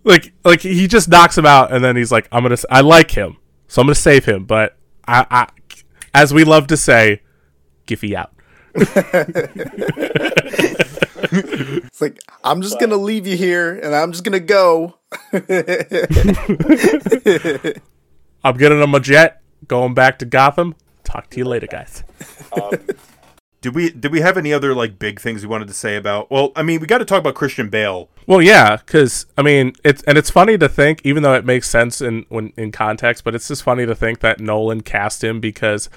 Like 0.04 0.34
like 0.44 0.62
he 0.62 0.88
just 0.88 1.10
knocks 1.10 1.38
him 1.38 1.46
out 1.46 1.72
and 1.72 1.84
then 1.84 1.96
he's 1.96 2.12
like, 2.12 2.28
I'm 2.32 2.44
gonna. 2.44 2.58
I 2.70 2.82
like 2.82 3.12
him, 3.12 3.38
so 3.68 3.82
I'm 3.82 3.88
gonna 3.88 3.96
save 3.96 4.26
him. 4.26 4.46
But 4.46 4.78
I, 5.08 5.26
I 5.30 5.48
as 6.14 6.34
we 6.34 6.44
love 6.44 6.68
to 6.68 6.78
say, 6.78 7.22
Giffy 7.88 8.14
out. 8.16 8.34
It's 11.34 12.02
like 12.02 12.20
I'm 12.44 12.62
just 12.62 12.80
gonna 12.80 12.98
leave 12.98 13.28
you 13.28 13.38
here, 13.38 13.74
and 13.74 13.94
I'm 13.96 14.12
just 14.12 14.24
gonna 14.24 14.40
go. 14.40 14.96
I'm 18.44 18.58
getting 18.58 18.82
on 18.82 18.90
my 18.90 19.00
jet, 19.00 19.42
going 19.68 19.94
back 19.94 20.20
to 20.20 20.26
Gotham. 20.26 20.76
Talk 21.12 21.30
to 21.32 21.38
you 21.38 21.44
later, 21.44 21.68
guys. 21.68 22.06
did 23.62 23.76
we 23.76 23.90
did 23.90 24.14
we 24.14 24.22
have 24.22 24.38
any 24.38 24.54
other 24.54 24.74
like 24.74 24.98
big 24.98 25.20
things 25.20 25.42
we 25.42 25.50
wanted 25.50 25.68
to 25.68 25.74
say 25.74 25.98
about? 25.98 26.32
Well, 26.32 26.54
I 26.56 26.64
mean, 26.64 26.80
we 26.80 26.88
got 26.88 27.00
to 27.00 27.06
talk 27.06 27.20
about 27.20 27.36
Christian 27.36 27.70
Bale. 27.70 28.08
Well, 28.28 28.42
yeah, 28.42 28.78
because 28.78 29.26
I 29.38 29.42
mean, 29.42 29.74
it's 29.84 30.02
and 30.04 30.18
it's 30.18 30.30
funny 30.30 30.58
to 30.58 30.70
think, 30.70 31.02
even 31.04 31.22
though 31.22 31.34
it 31.34 31.44
makes 31.44 31.70
sense 31.70 32.00
in 32.00 32.26
when 32.30 32.54
in 32.56 32.72
context, 32.72 33.26
but 33.26 33.36
it's 33.36 33.50
just 33.50 33.62
funny 33.62 33.86
to 33.86 33.94
think 33.94 34.22
that 34.22 34.40
Nolan 34.40 34.84
cast 34.84 35.22
him 35.22 35.42
because, 35.42 35.90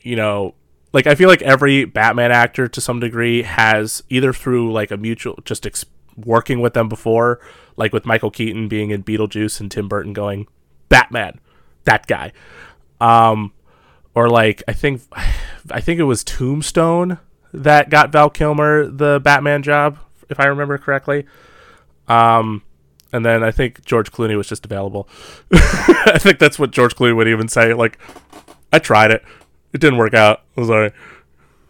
you 0.00 0.16
know, 0.16 0.54
like 0.94 1.06
I 1.06 1.14
feel 1.14 1.28
like 1.28 1.42
every 1.42 1.84
Batman 1.84 2.32
actor 2.32 2.66
to 2.66 2.80
some 2.80 2.98
degree 2.98 3.42
has 3.42 4.02
either 4.08 4.32
through 4.32 4.72
like 4.72 4.90
a 4.90 4.96
mutual 4.96 5.38
just 5.44 5.66
ex- 5.66 5.84
working 6.16 6.62
with 6.62 6.72
them 6.72 6.88
before, 6.88 7.40
like 7.76 7.92
with 7.92 8.06
Michael 8.06 8.30
Keaton 8.30 8.68
being 8.68 8.88
in 8.88 9.04
Beetlejuice 9.04 9.60
and 9.60 9.70
Tim 9.70 9.86
Burton 9.86 10.14
going 10.14 10.48
Batman, 10.88 11.40
that 11.84 12.06
guy, 12.06 12.32
um, 13.02 13.52
or 14.16 14.28
like 14.28 14.64
I 14.66 14.72
think 14.72 15.02
I 15.70 15.80
think 15.80 16.00
it 16.00 16.04
was 16.04 16.24
Tombstone 16.24 17.18
that 17.52 17.90
got 17.90 18.10
Val 18.10 18.30
Kilmer 18.30 18.86
the 18.86 19.20
Batman 19.22 19.62
job, 19.62 19.98
if 20.28 20.40
I 20.40 20.46
remember 20.46 20.78
correctly. 20.78 21.26
Um, 22.08 22.62
and 23.12 23.24
then 23.24 23.44
I 23.44 23.50
think 23.50 23.84
George 23.84 24.10
Clooney 24.10 24.36
was 24.36 24.48
just 24.48 24.64
available. 24.64 25.08
I 25.52 26.18
think 26.18 26.38
that's 26.38 26.58
what 26.58 26.70
George 26.70 26.96
Clooney 26.96 27.14
would 27.14 27.28
even 27.28 27.48
say. 27.48 27.74
Like, 27.74 27.98
I 28.72 28.78
tried 28.78 29.10
it, 29.10 29.22
it 29.72 29.80
didn't 29.80 29.98
work 29.98 30.14
out. 30.14 30.42
I'm 30.56 30.66
sorry. 30.66 30.92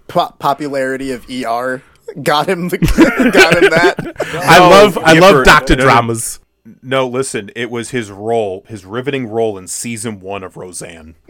Po- 0.09 0.35
popularity 0.39 1.11
of 1.11 1.29
ER 1.29 1.83
got 2.23 2.49
him. 2.49 2.69
The, 2.69 2.79
got 3.33 3.63
him 3.63 3.71
that. 3.71 4.17
I 4.45 4.59
love 4.61 4.99
I 4.99 5.19
love 5.19 5.45
doctor 5.45 5.75
no, 5.75 5.85
no. 5.85 5.91
dramas. 5.91 6.39
No, 6.83 7.07
listen, 7.07 7.51
it 7.55 7.71
was 7.71 7.91
his 7.91 8.11
role, 8.11 8.65
his 8.69 8.85
riveting 8.85 9.29
role 9.29 9.57
in 9.57 9.69
season 9.69 10.21
one 10.21 10.43
of 10.43 10.57
Roseanne. 10.57 11.15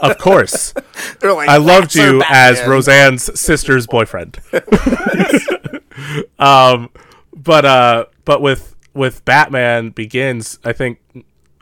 Of 0.00 0.18
course, 0.18 0.74
like, 1.22 1.48
I 1.48 1.56
loved 1.56 1.94
you 1.94 2.22
as 2.28 2.58
Batman." 2.58 2.70
Roseanne's 2.70 3.40
sister's 3.40 3.86
boyfriend. 3.86 4.38
um, 6.38 6.90
but 7.34 7.64
uh, 7.64 8.04
but 8.26 8.42
with 8.42 8.76
with 8.92 9.24
Batman 9.24 9.90
Begins, 9.90 10.58
I 10.64 10.72
think, 10.72 10.98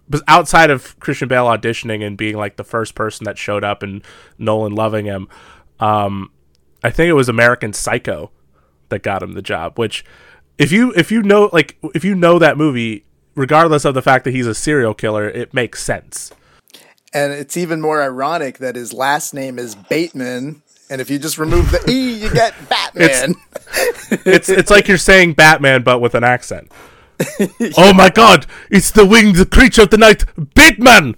but 0.08 0.22
outside 0.26 0.70
of 0.70 0.98
Christian 0.98 1.28
Bale 1.28 1.46
auditioning 1.46 2.04
and 2.04 2.16
being 2.16 2.36
like 2.36 2.56
the 2.56 2.64
first 2.64 2.94
person 2.96 3.24
that 3.24 3.38
showed 3.38 3.62
up 3.62 3.82
and 3.82 4.02
Nolan 4.38 4.74
loving 4.74 5.06
him, 5.06 5.28
um, 5.78 6.30
I 6.82 6.90
think 6.90 7.08
it 7.08 7.14
was 7.14 7.28
American 7.28 7.72
Psycho 7.72 8.30
that 8.88 9.02
got 9.02 9.22
him 9.22 9.32
the 9.32 9.42
job. 9.42 9.78
Which, 9.78 10.04
if 10.58 10.72
you 10.72 10.92
if 10.92 11.10
you 11.10 11.22
know 11.22 11.50
like 11.52 11.76
if 11.94 12.04
you 12.04 12.14
know 12.14 12.38
that 12.38 12.56
movie, 12.56 13.04
regardless 13.34 13.84
of 13.84 13.94
the 13.94 14.02
fact 14.02 14.24
that 14.24 14.32
he's 14.32 14.46
a 14.46 14.54
serial 14.54 14.94
killer, 14.94 15.28
it 15.28 15.52
makes 15.54 15.82
sense. 15.82 16.32
And 17.14 17.32
it's 17.32 17.56
even 17.56 17.80
more 17.80 18.02
ironic 18.02 18.58
that 18.58 18.74
his 18.74 18.92
last 18.92 19.34
name 19.34 19.58
is 19.58 19.74
Bateman. 19.74 20.62
And 20.88 21.00
if 21.00 21.10
you 21.10 21.18
just 21.18 21.38
remove 21.38 21.70
the 21.70 21.82
E, 21.88 22.14
you 22.22 22.32
get 22.32 22.54
Batman. 22.68 23.34
It's 24.26 24.50
it's 24.50 24.70
like 24.70 24.88
you're 24.88 24.98
saying 24.98 25.32
Batman 25.32 25.82
but 25.82 26.00
with 26.00 26.14
an 26.14 26.24
accent. 26.24 26.70
Oh 27.78 27.94
my 27.94 28.10
god, 28.10 28.46
it's 28.70 28.90
the 28.90 29.06
winged 29.06 29.50
creature 29.50 29.82
of 29.82 29.90
the 29.90 29.96
night, 29.96 30.24
Batman! 30.36 31.16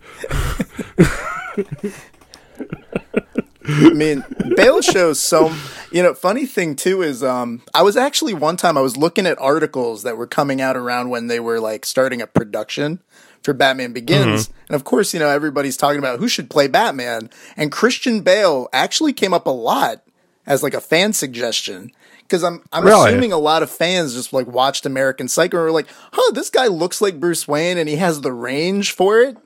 I 3.66 3.90
mean, 3.90 4.24
Bale 4.56 4.82
shows 4.82 5.20
so. 5.20 5.52
You 5.90 6.02
know, 6.02 6.12
funny 6.12 6.44
thing 6.44 6.74
too 6.74 7.02
is, 7.02 7.22
um, 7.22 7.62
I 7.72 7.82
was 7.82 7.96
actually 7.96 8.34
one 8.34 8.56
time 8.56 8.76
I 8.76 8.80
was 8.80 8.96
looking 8.96 9.26
at 9.26 9.38
articles 9.40 10.02
that 10.02 10.16
were 10.16 10.26
coming 10.26 10.60
out 10.60 10.76
around 10.76 11.08
when 11.10 11.28
they 11.28 11.38
were 11.38 11.60
like 11.60 11.86
starting 11.86 12.20
a 12.20 12.26
production 12.26 13.00
for 13.44 13.52
Batman 13.54 13.92
Begins, 13.92 14.50
and 14.68 14.74
of 14.74 14.82
course, 14.82 15.14
you 15.14 15.20
know 15.20 15.28
everybody's 15.28 15.76
talking 15.76 16.00
about 16.00 16.18
who 16.18 16.26
should 16.26 16.50
play 16.50 16.66
Batman, 16.66 17.30
and 17.56 17.70
Christian 17.70 18.22
Bale 18.22 18.68
actually 18.72 19.12
came 19.12 19.32
up 19.32 19.46
a 19.46 19.50
lot 19.50 20.02
as 20.46 20.62
like 20.64 20.74
a 20.74 20.80
fan 20.80 21.12
suggestion. 21.12 21.92
Because 22.22 22.42
I'm, 22.42 22.62
I'm 22.72 22.84
Really? 22.84 23.10
assuming 23.10 23.32
a 23.32 23.38
lot 23.38 23.62
of 23.62 23.70
fans 23.70 24.14
just 24.14 24.32
like 24.32 24.46
watched 24.48 24.86
American 24.86 25.28
Psycho 25.28 25.58
and 25.58 25.64
were 25.66 25.70
like, 25.72 25.86
"Huh, 26.12 26.32
this 26.32 26.50
guy 26.50 26.66
looks 26.66 27.00
like 27.00 27.20
Bruce 27.20 27.46
Wayne, 27.46 27.78
and 27.78 27.88
he 27.88 27.96
has 27.96 28.22
the 28.22 28.32
range 28.32 28.92
for 28.92 29.20
it." 29.20 29.36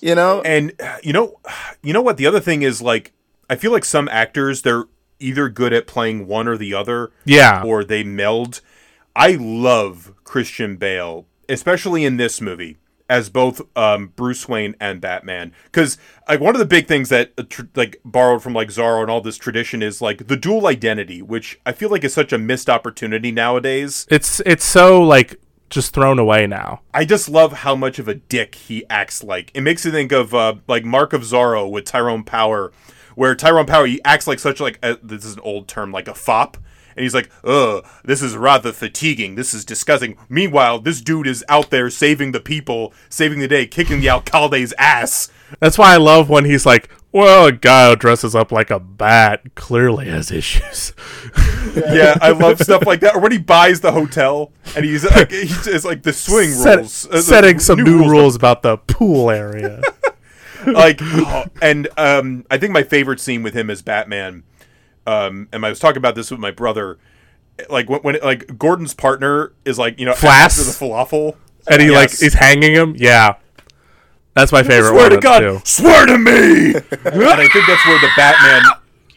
You 0.00 0.14
know, 0.14 0.42
And 0.42 0.72
you 1.02 1.12
know, 1.12 1.40
you 1.82 1.92
know 1.92 2.02
what? 2.02 2.18
The 2.18 2.26
other 2.26 2.38
thing 2.40 2.62
is 2.62 2.80
like, 2.80 3.12
I 3.50 3.56
feel 3.56 3.72
like 3.72 3.84
some 3.84 4.08
actors 4.10 4.62
they're 4.62 4.84
either 5.20 5.48
good 5.48 5.72
at 5.72 5.86
playing 5.86 6.26
one 6.26 6.46
or 6.46 6.56
the 6.56 6.74
other, 6.74 7.10
Yeah. 7.24 7.62
or 7.64 7.82
they 7.84 8.02
meld. 8.04 8.60
I 9.16 9.32
love 9.32 10.12
Christian 10.24 10.76
Bale, 10.76 11.26
especially 11.48 12.04
in 12.04 12.18
this 12.18 12.40
movie, 12.40 12.76
as 13.10 13.30
both 13.30 13.60
um, 13.76 14.12
Bruce 14.14 14.48
Wayne 14.48 14.76
and 14.80 15.00
Batman. 15.00 15.52
Because 15.64 15.98
like 16.28 16.38
one 16.40 16.54
of 16.54 16.60
the 16.60 16.64
big 16.66 16.86
things 16.86 17.08
that 17.08 17.32
uh, 17.36 17.42
tr- 17.48 17.62
like 17.74 18.00
borrowed 18.04 18.42
from 18.44 18.52
like 18.54 18.68
Zorro 18.68 19.00
and 19.02 19.10
all 19.10 19.20
this 19.20 19.38
tradition 19.38 19.82
is 19.82 20.00
like 20.00 20.28
the 20.28 20.36
dual 20.36 20.68
identity, 20.68 21.20
which 21.20 21.58
I 21.66 21.72
feel 21.72 21.88
like 21.90 22.04
is 22.04 22.14
such 22.14 22.32
a 22.32 22.38
missed 22.38 22.70
opportunity 22.70 23.32
nowadays. 23.32 24.06
It's 24.10 24.40
it's 24.46 24.64
so 24.64 25.02
like 25.02 25.40
just 25.70 25.92
thrown 25.94 26.18
away 26.20 26.46
now. 26.46 26.82
I 26.94 27.04
just 27.04 27.28
love 27.28 27.52
how 27.52 27.74
much 27.74 27.98
of 27.98 28.06
a 28.08 28.14
dick 28.14 28.54
he 28.54 28.84
acts 28.88 29.24
like. 29.24 29.50
It 29.52 29.62
makes 29.62 29.84
me 29.84 29.90
think 29.90 30.12
of 30.12 30.32
uh, 30.32 30.54
like 30.68 30.84
Mark 30.84 31.12
of 31.12 31.22
Zorro 31.22 31.68
with 31.68 31.86
Tyrone 31.86 32.22
Power, 32.24 32.72
where 33.18 33.34
Tyrone 33.34 33.66
Power 33.66 33.84
he 33.84 34.00
acts 34.04 34.28
like 34.28 34.38
such 34.38 34.60
like 34.60 34.78
a, 34.80 34.96
this 35.02 35.24
is 35.24 35.34
an 35.34 35.40
old 35.40 35.66
term 35.66 35.90
like 35.90 36.06
a 36.06 36.14
fop, 36.14 36.56
and 36.94 37.02
he's 37.02 37.14
like, 37.14 37.28
"Ugh, 37.42 37.84
this 38.04 38.22
is 38.22 38.36
rather 38.36 38.72
fatiguing. 38.72 39.34
This 39.34 39.52
is 39.52 39.64
disgusting." 39.64 40.16
Meanwhile, 40.28 40.82
this 40.82 41.00
dude 41.00 41.26
is 41.26 41.44
out 41.48 41.70
there 41.70 41.90
saving 41.90 42.30
the 42.30 42.38
people, 42.38 42.94
saving 43.08 43.40
the 43.40 43.48
day, 43.48 43.66
kicking 43.66 44.00
the 44.00 44.08
alcalde's 44.08 44.72
ass. 44.78 45.32
That's 45.58 45.76
why 45.76 45.94
I 45.94 45.96
love 45.96 46.30
when 46.30 46.44
he's 46.44 46.64
like, 46.64 46.90
Well, 47.10 47.46
a 47.46 47.52
guy 47.52 47.90
who 47.90 47.96
dresses 47.96 48.36
up 48.36 48.52
like 48.52 48.70
a 48.70 48.78
bat 48.78 49.54
clearly 49.56 50.06
has 50.06 50.30
issues. 50.30 50.92
yeah, 51.74 52.16
I 52.20 52.30
love 52.30 52.58
stuff 52.62 52.86
like 52.86 53.00
that. 53.00 53.16
Or 53.16 53.20
when 53.20 53.32
he 53.32 53.38
buys 53.38 53.80
the 53.80 53.90
hotel 53.90 54.52
and 54.76 54.84
he's 54.84 55.04
like, 55.04 55.32
he's 55.32 55.66
it's 55.66 55.84
like 55.84 56.04
the 56.04 56.12
swing 56.12 56.50
Set- 56.50 56.76
rules, 56.78 57.06
uh, 57.08 57.20
setting 57.20 57.58
some 57.58 57.82
new, 57.82 57.98
rules, 57.98 58.10
rules 58.10 58.36
about 58.36 58.62
the 58.62 58.76
pool 58.76 59.28
area. 59.28 59.82
like 60.66 60.98
oh, 61.02 61.44
and 61.62 61.88
um 61.96 62.44
i 62.50 62.58
think 62.58 62.72
my 62.72 62.82
favorite 62.82 63.20
scene 63.20 63.42
with 63.42 63.54
him 63.54 63.70
as 63.70 63.82
batman 63.82 64.42
um 65.06 65.48
and 65.52 65.64
i 65.64 65.68
was 65.68 65.78
talking 65.78 65.98
about 65.98 66.14
this 66.14 66.30
with 66.30 66.40
my 66.40 66.50
brother 66.50 66.98
like 67.70 67.88
when, 67.88 68.00
when 68.02 68.14
it, 68.16 68.22
like 68.24 68.58
gordon's 68.58 68.94
partner 68.94 69.52
is 69.64 69.78
like 69.78 69.98
you 69.98 70.06
know 70.06 70.12
Flass? 70.12 70.58
after 70.58 70.64
the 70.64 70.70
falafel 70.72 71.36
and 71.70 71.82
he 71.82 71.90
like 71.90 72.10
Yes. 72.10 72.22
is 72.22 72.34
hanging 72.34 72.72
him. 72.72 72.94
Yeah, 72.96 73.34
that's 74.34 74.52
my 74.52 74.62
favorite 74.62 74.90
swear 74.90 75.10
one 75.10 75.10
to 75.10 75.18
god 75.18 75.40
too. 75.40 75.60
swear 75.64 76.06
to 76.06 76.16
me 76.16 76.74
and 76.74 77.24
i 77.24 77.46
think 77.48 77.66
that's 77.66 77.84
where 77.86 77.98
the 78.00 78.10
batman 78.16 78.62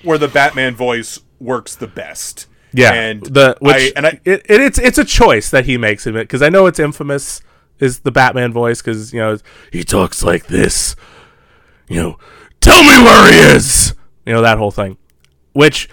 where 0.03 0.17
the 0.17 0.27
batman 0.27 0.75
voice 0.75 1.19
works 1.39 1.75
the 1.75 1.87
best 1.87 2.47
Yeah, 2.73 2.93
and 2.93 3.21
the 3.23 3.55
which 3.61 3.75
I, 3.75 3.91
and 3.95 4.05
I, 4.07 4.19
it, 4.25 4.41
it, 4.49 4.61
it's 4.61 4.79
it's 4.79 4.97
a 4.97 5.05
choice 5.05 5.49
that 5.51 5.65
he 5.65 5.77
makes 5.77 6.05
in 6.07 6.15
it 6.15 6.23
because 6.23 6.41
I 6.41 6.49
know 6.49 6.65
it's 6.67 6.79
infamous 6.79 7.41
is 7.79 7.99
the 7.99 8.11
Batman 8.11 8.51
voice 8.53 8.81
because 8.81 9.11
you 9.13 9.19
know 9.19 9.37
he 9.71 9.83
talks 9.83 10.23
like 10.23 10.47
this, 10.47 10.95
you 11.91 12.01
know, 12.01 12.17
tell 12.61 12.81
me 12.83 13.03
where 13.03 13.31
he 13.31 13.55
is, 13.57 13.93
you 14.25 14.33
know 14.33 14.41
that 14.41 14.57
whole 14.57 14.71
thing, 14.71 14.97
which 15.53 15.89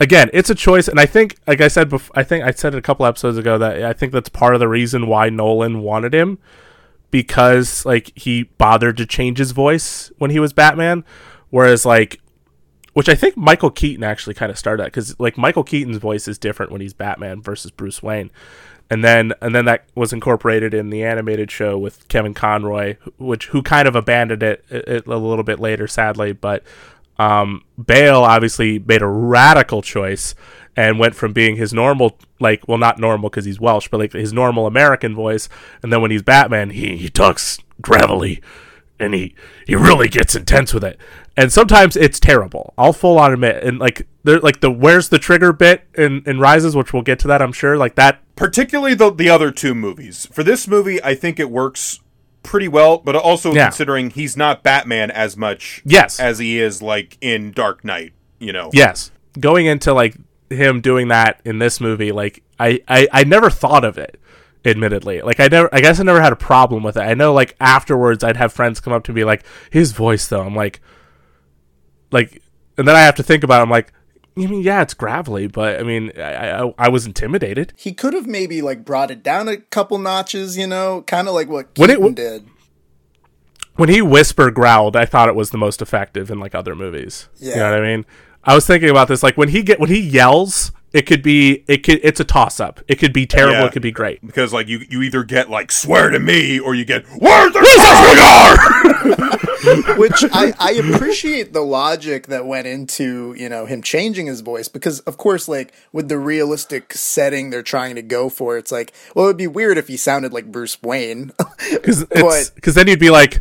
again 0.00 0.30
it's 0.32 0.50
a 0.50 0.54
choice 0.54 0.88
and 0.88 0.98
I 0.98 1.06
think 1.06 1.36
like 1.46 1.60
I 1.60 1.68
said 1.68 1.88
before 1.90 2.18
I 2.18 2.22
think 2.22 2.44
I 2.44 2.50
said 2.50 2.74
it 2.74 2.78
a 2.78 2.82
couple 2.82 3.04
episodes 3.04 3.36
ago 3.36 3.58
that 3.58 3.84
I 3.84 3.92
think 3.92 4.12
that's 4.12 4.28
part 4.28 4.54
of 4.54 4.60
the 4.60 4.68
reason 4.68 5.06
why 5.06 5.28
Nolan 5.28 5.80
wanted 5.82 6.14
him 6.14 6.38
because 7.10 7.84
like 7.84 8.10
he 8.16 8.44
bothered 8.44 8.96
to 8.96 9.06
change 9.06 9.38
his 9.38 9.52
voice 9.52 10.10
when 10.18 10.30
he 10.30 10.40
was 10.40 10.52
Batman, 10.52 11.04
whereas 11.50 11.84
like 11.84 12.20
which 12.94 13.08
I 13.08 13.14
think 13.14 13.36
Michael 13.36 13.70
Keaton 13.70 14.04
actually 14.04 14.34
kind 14.34 14.50
of 14.50 14.58
started 14.58 14.82
that 14.82 14.92
because 14.92 15.18
like 15.18 15.38
Michael 15.38 15.64
Keaton's 15.64 15.98
voice 15.98 16.28
is 16.28 16.38
different 16.38 16.72
when 16.72 16.80
he's 16.80 16.94
Batman 16.94 17.42
versus 17.42 17.70
Bruce 17.70 18.02
Wayne, 18.02 18.30
and 18.92 19.02
then 19.02 19.32
and 19.40 19.54
then 19.54 19.64
that 19.64 19.86
was 19.94 20.12
incorporated 20.12 20.74
in 20.74 20.90
the 20.90 21.02
animated 21.02 21.50
show 21.50 21.78
with 21.78 22.06
Kevin 22.08 22.34
Conroy, 22.34 22.98
which 23.16 23.46
who 23.46 23.62
kind 23.62 23.88
of 23.88 23.96
abandoned 23.96 24.42
it, 24.42 24.66
it 24.68 25.06
a 25.06 25.16
little 25.16 25.44
bit 25.44 25.58
later, 25.58 25.86
sadly. 25.86 26.32
But 26.32 26.62
um, 27.18 27.64
Bale 27.82 28.20
obviously 28.20 28.78
made 28.78 29.00
a 29.00 29.06
radical 29.06 29.80
choice 29.80 30.34
and 30.76 30.98
went 30.98 31.14
from 31.14 31.32
being 31.32 31.56
his 31.56 31.72
normal 31.72 32.18
like 32.38 32.68
well 32.68 32.76
not 32.76 32.98
normal 32.98 33.30
because 33.30 33.46
he's 33.46 33.58
Welsh, 33.58 33.88
but 33.88 33.98
like 33.98 34.12
his 34.12 34.34
normal 34.34 34.66
American 34.66 35.14
voice, 35.14 35.48
and 35.82 35.90
then 35.90 36.02
when 36.02 36.10
he's 36.10 36.22
Batman, 36.22 36.68
he 36.68 36.98
he 36.98 37.08
talks 37.08 37.58
gravelly 37.80 38.42
and 39.00 39.14
he 39.14 39.34
he 39.66 39.74
really 39.74 40.08
gets 40.08 40.34
intense 40.34 40.74
with 40.74 40.84
it. 40.84 40.98
And 41.34 41.50
sometimes 41.50 41.96
it's 41.96 42.20
terrible. 42.20 42.74
I'll 42.76 42.92
full 42.92 43.18
on 43.18 43.32
admit. 43.32 43.64
And 43.64 43.78
like 43.78 44.06
there 44.22 44.38
like 44.40 44.60
the 44.60 44.70
where's 44.70 45.08
the 45.08 45.18
trigger 45.18 45.54
bit 45.54 45.86
in, 45.96 46.22
in 46.26 46.40
Rises, 46.40 46.76
which 46.76 46.92
we'll 46.92 47.00
get 47.00 47.18
to 47.20 47.28
that, 47.28 47.40
I'm 47.40 47.52
sure. 47.52 47.78
Like 47.78 47.94
that 47.94 48.21
particularly 48.36 48.94
the 48.94 49.10
the 49.12 49.28
other 49.28 49.50
two 49.50 49.74
movies 49.74 50.26
for 50.32 50.42
this 50.42 50.66
movie 50.66 51.02
i 51.04 51.14
think 51.14 51.38
it 51.38 51.50
works 51.50 52.00
pretty 52.42 52.66
well 52.68 52.98
but 52.98 53.14
also 53.14 53.52
Yeah. 53.52 53.66
considering 53.66 54.10
he's 54.10 54.36
not 54.36 54.62
batman 54.62 55.10
as 55.10 55.36
much 55.36 55.82
Yes. 55.84 56.18
as 56.18 56.38
he 56.38 56.58
is 56.58 56.80
like 56.82 57.16
in 57.20 57.52
dark 57.52 57.84
knight 57.84 58.12
you 58.38 58.52
know 58.52 58.70
Yes. 58.72 59.10
Going 59.38 59.66
into 59.66 59.92
like 59.94 60.16
him 60.50 60.80
doing 60.82 61.08
that 61.08 61.40
in 61.46 61.58
this 61.58 61.80
movie, 61.80 62.12
like 62.12 62.42
I, 62.60 62.80
I, 62.86 63.08
I 63.10 63.24
never 63.24 63.48
thought 63.48 63.82
of 63.84 63.96
it, 63.96 64.20
admittedly. 64.64 65.22
Like 65.22 65.40
I 65.40 65.48
never 65.48 65.70
I 65.72 65.80
guess 65.80 65.98
I 65.98 66.02
never 66.02 66.20
had 66.20 66.34
a 66.34 66.36
problem 66.36 66.82
with 66.82 66.96
it. 66.98 67.00
I 67.00 67.14
know 67.14 67.32
like 67.32 67.56
afterwards 67.58 68.22
I'd 68.22 68.36
have 68.36 68.52
friends 68.52 68.78
come 68.80 68.92
up 68.92 69.04
to 69.04 69.12
me 69.14 69.24
like, 69.24 69.44
his 69.70 69.92
voice 69.92 70.26
though, 70.26 70.42
I'm 70.42 70.54
like 70.54 70.80
like 72.10 72.42
and 72.76 72.86
then 72.86 72.94
I 72.96 73.00
have 73.00 73.14
to 73.16 73.22
think 73.22 73.42
about 73.44 73.60
it, 73.60 73.62
I'm 73.62 73.70
like, 73.70 73.92
I 74.36 74.40
mean, 74.46 74.62
yeah, 74.62 74.80
it's 74.82 74.94
gravelly, 74.94 75.46
but 75.46 75.78
I 75.78 75.82
mean, 75.82 76.10
I, 76.16 76.62
I, 76.62 76.74
I 76.78 76.88
was 76.88 77.04
intimidated. 77.04 77.72
He 77.76 77.92
could 77.92 78.14
have 78.14 78.26
maybe 78.26 78.62
like 78.62 78.84
brought 78.84 79.10
it 79.10 79.22
down 79.22 79.46
a 79.48 79.58
couple 79.58 79.98
notches, 79.98 80.56
you 80.56 80.66
know, 80.66 81.02
kind 81.06 81.28
of 81.28 81.34
like 81.34 81.48
what 81.48 81.68
When 81.76 81.90
it 81.90 81.96
Keaton 81.98 82.14
did. 82.14 82.46
when 83.76 83.88
he 83.88 84.00
whisper 84.00 84.50
growled, 84.50 84.96
I 84.96 85.04
thought 85.04 85.28
it 85.28 85.34
was 85.34 85.50
the 85.50 85.58
most 85.58 85.82
effective 85.82 86.30
in 86.30 86.40
like 86.40 86.54
other 86.54 86.74
movies. 86.74 87.28
You 87.38 87.50
Yeah. 87.50 87.56
know 87.58 87.70
what 87.72 87.78
I 87.84 87.86
mean? 87.86 88.06
I 88.44 88.54
was 88.54 88.66
thinking 88.66 88.88
about 88.90 89.08
this 89.08 89.22
like 89.22 89.36
when 89.36 89.48
he 89.50 89.62
get 89.62 89.78
when 89.78 89.90
he 89.90 90.00
yells, 90.00 90.72
it 90.92 91.02
could 91.06 91.22
be 91.22 91.64
it 91.68 91.82
could 91.84 92.00
it's 92.02 92.20
a 92.20 92.24
toss 92.24 92.60
up. 92.60 92.80
It 92.88 92.96
could 92.96 93.12
be 93.12 93.26
terrible, 93.26 93.60
Yeah. 93.60 93.66
it 93.66 93.72
could 93.72 93.82
be 93.82 93.90
great. 93.92 94.24
because 94.26 94.52
like 94.52 94.68
you 94.68 94.80
you 94.90 95.02
either 95.02 95.24
get 95.24 95.48
like 95.50 95.72
swear 95.72 96.10
to 96.10 96.18
me 96.18 96.58
or 96.58 96.74
you 96.74 96.84
get 96.84 97.04
where 97.18 97.50
the 97.50 97.60
fuck 97.60 98.12
we 98.12 99.18
are 99.18 99.32
Which 99.96 100.24
I, 100.32 100.52
I 100.58 100.72
appreciate 100.72 101.52
the 101.52 101.60
logic 101.60 102.26
that 102.26 102.44
went 102.46 102.66
into, 102.66 103.32
you 103.38 103.48
know, 103.48 103.64
him 103.64 103.80
changing 103.80 104.26
his 104.26 104.40
voice 104.40 104.66
because 104.68 105.00
of 105.00 105.16
course 105.16 105.46
like 105.48 105.72
with 105.92 106.08
the 106.08 106.18
realistic 106.18 106.92
setting 106.94 107.50
they're 107.50 107.62
trying 107.62 107.94
to 107.94 108.02
go 108.02 108.28
for, 108.28 108.58
it's 108.58 108.72
like, 108.72 108.92
well 109.14 109.26
it'd 109.26 109.36
be 109.36 109.46
weird 109.46 109.78
if 109.78 109.86
he 109.88 109.96
sounded 109.96 110.32
like 110.32 110.50
Bruce 110.50 110.80
Wayne. 110.82 111.30
Cuz 111.82 112.04
cuz 112.60 112.74
then 112.74 112.88
you'd 112.88 112.98
be 112.98 113.10
like, 113.10 113.40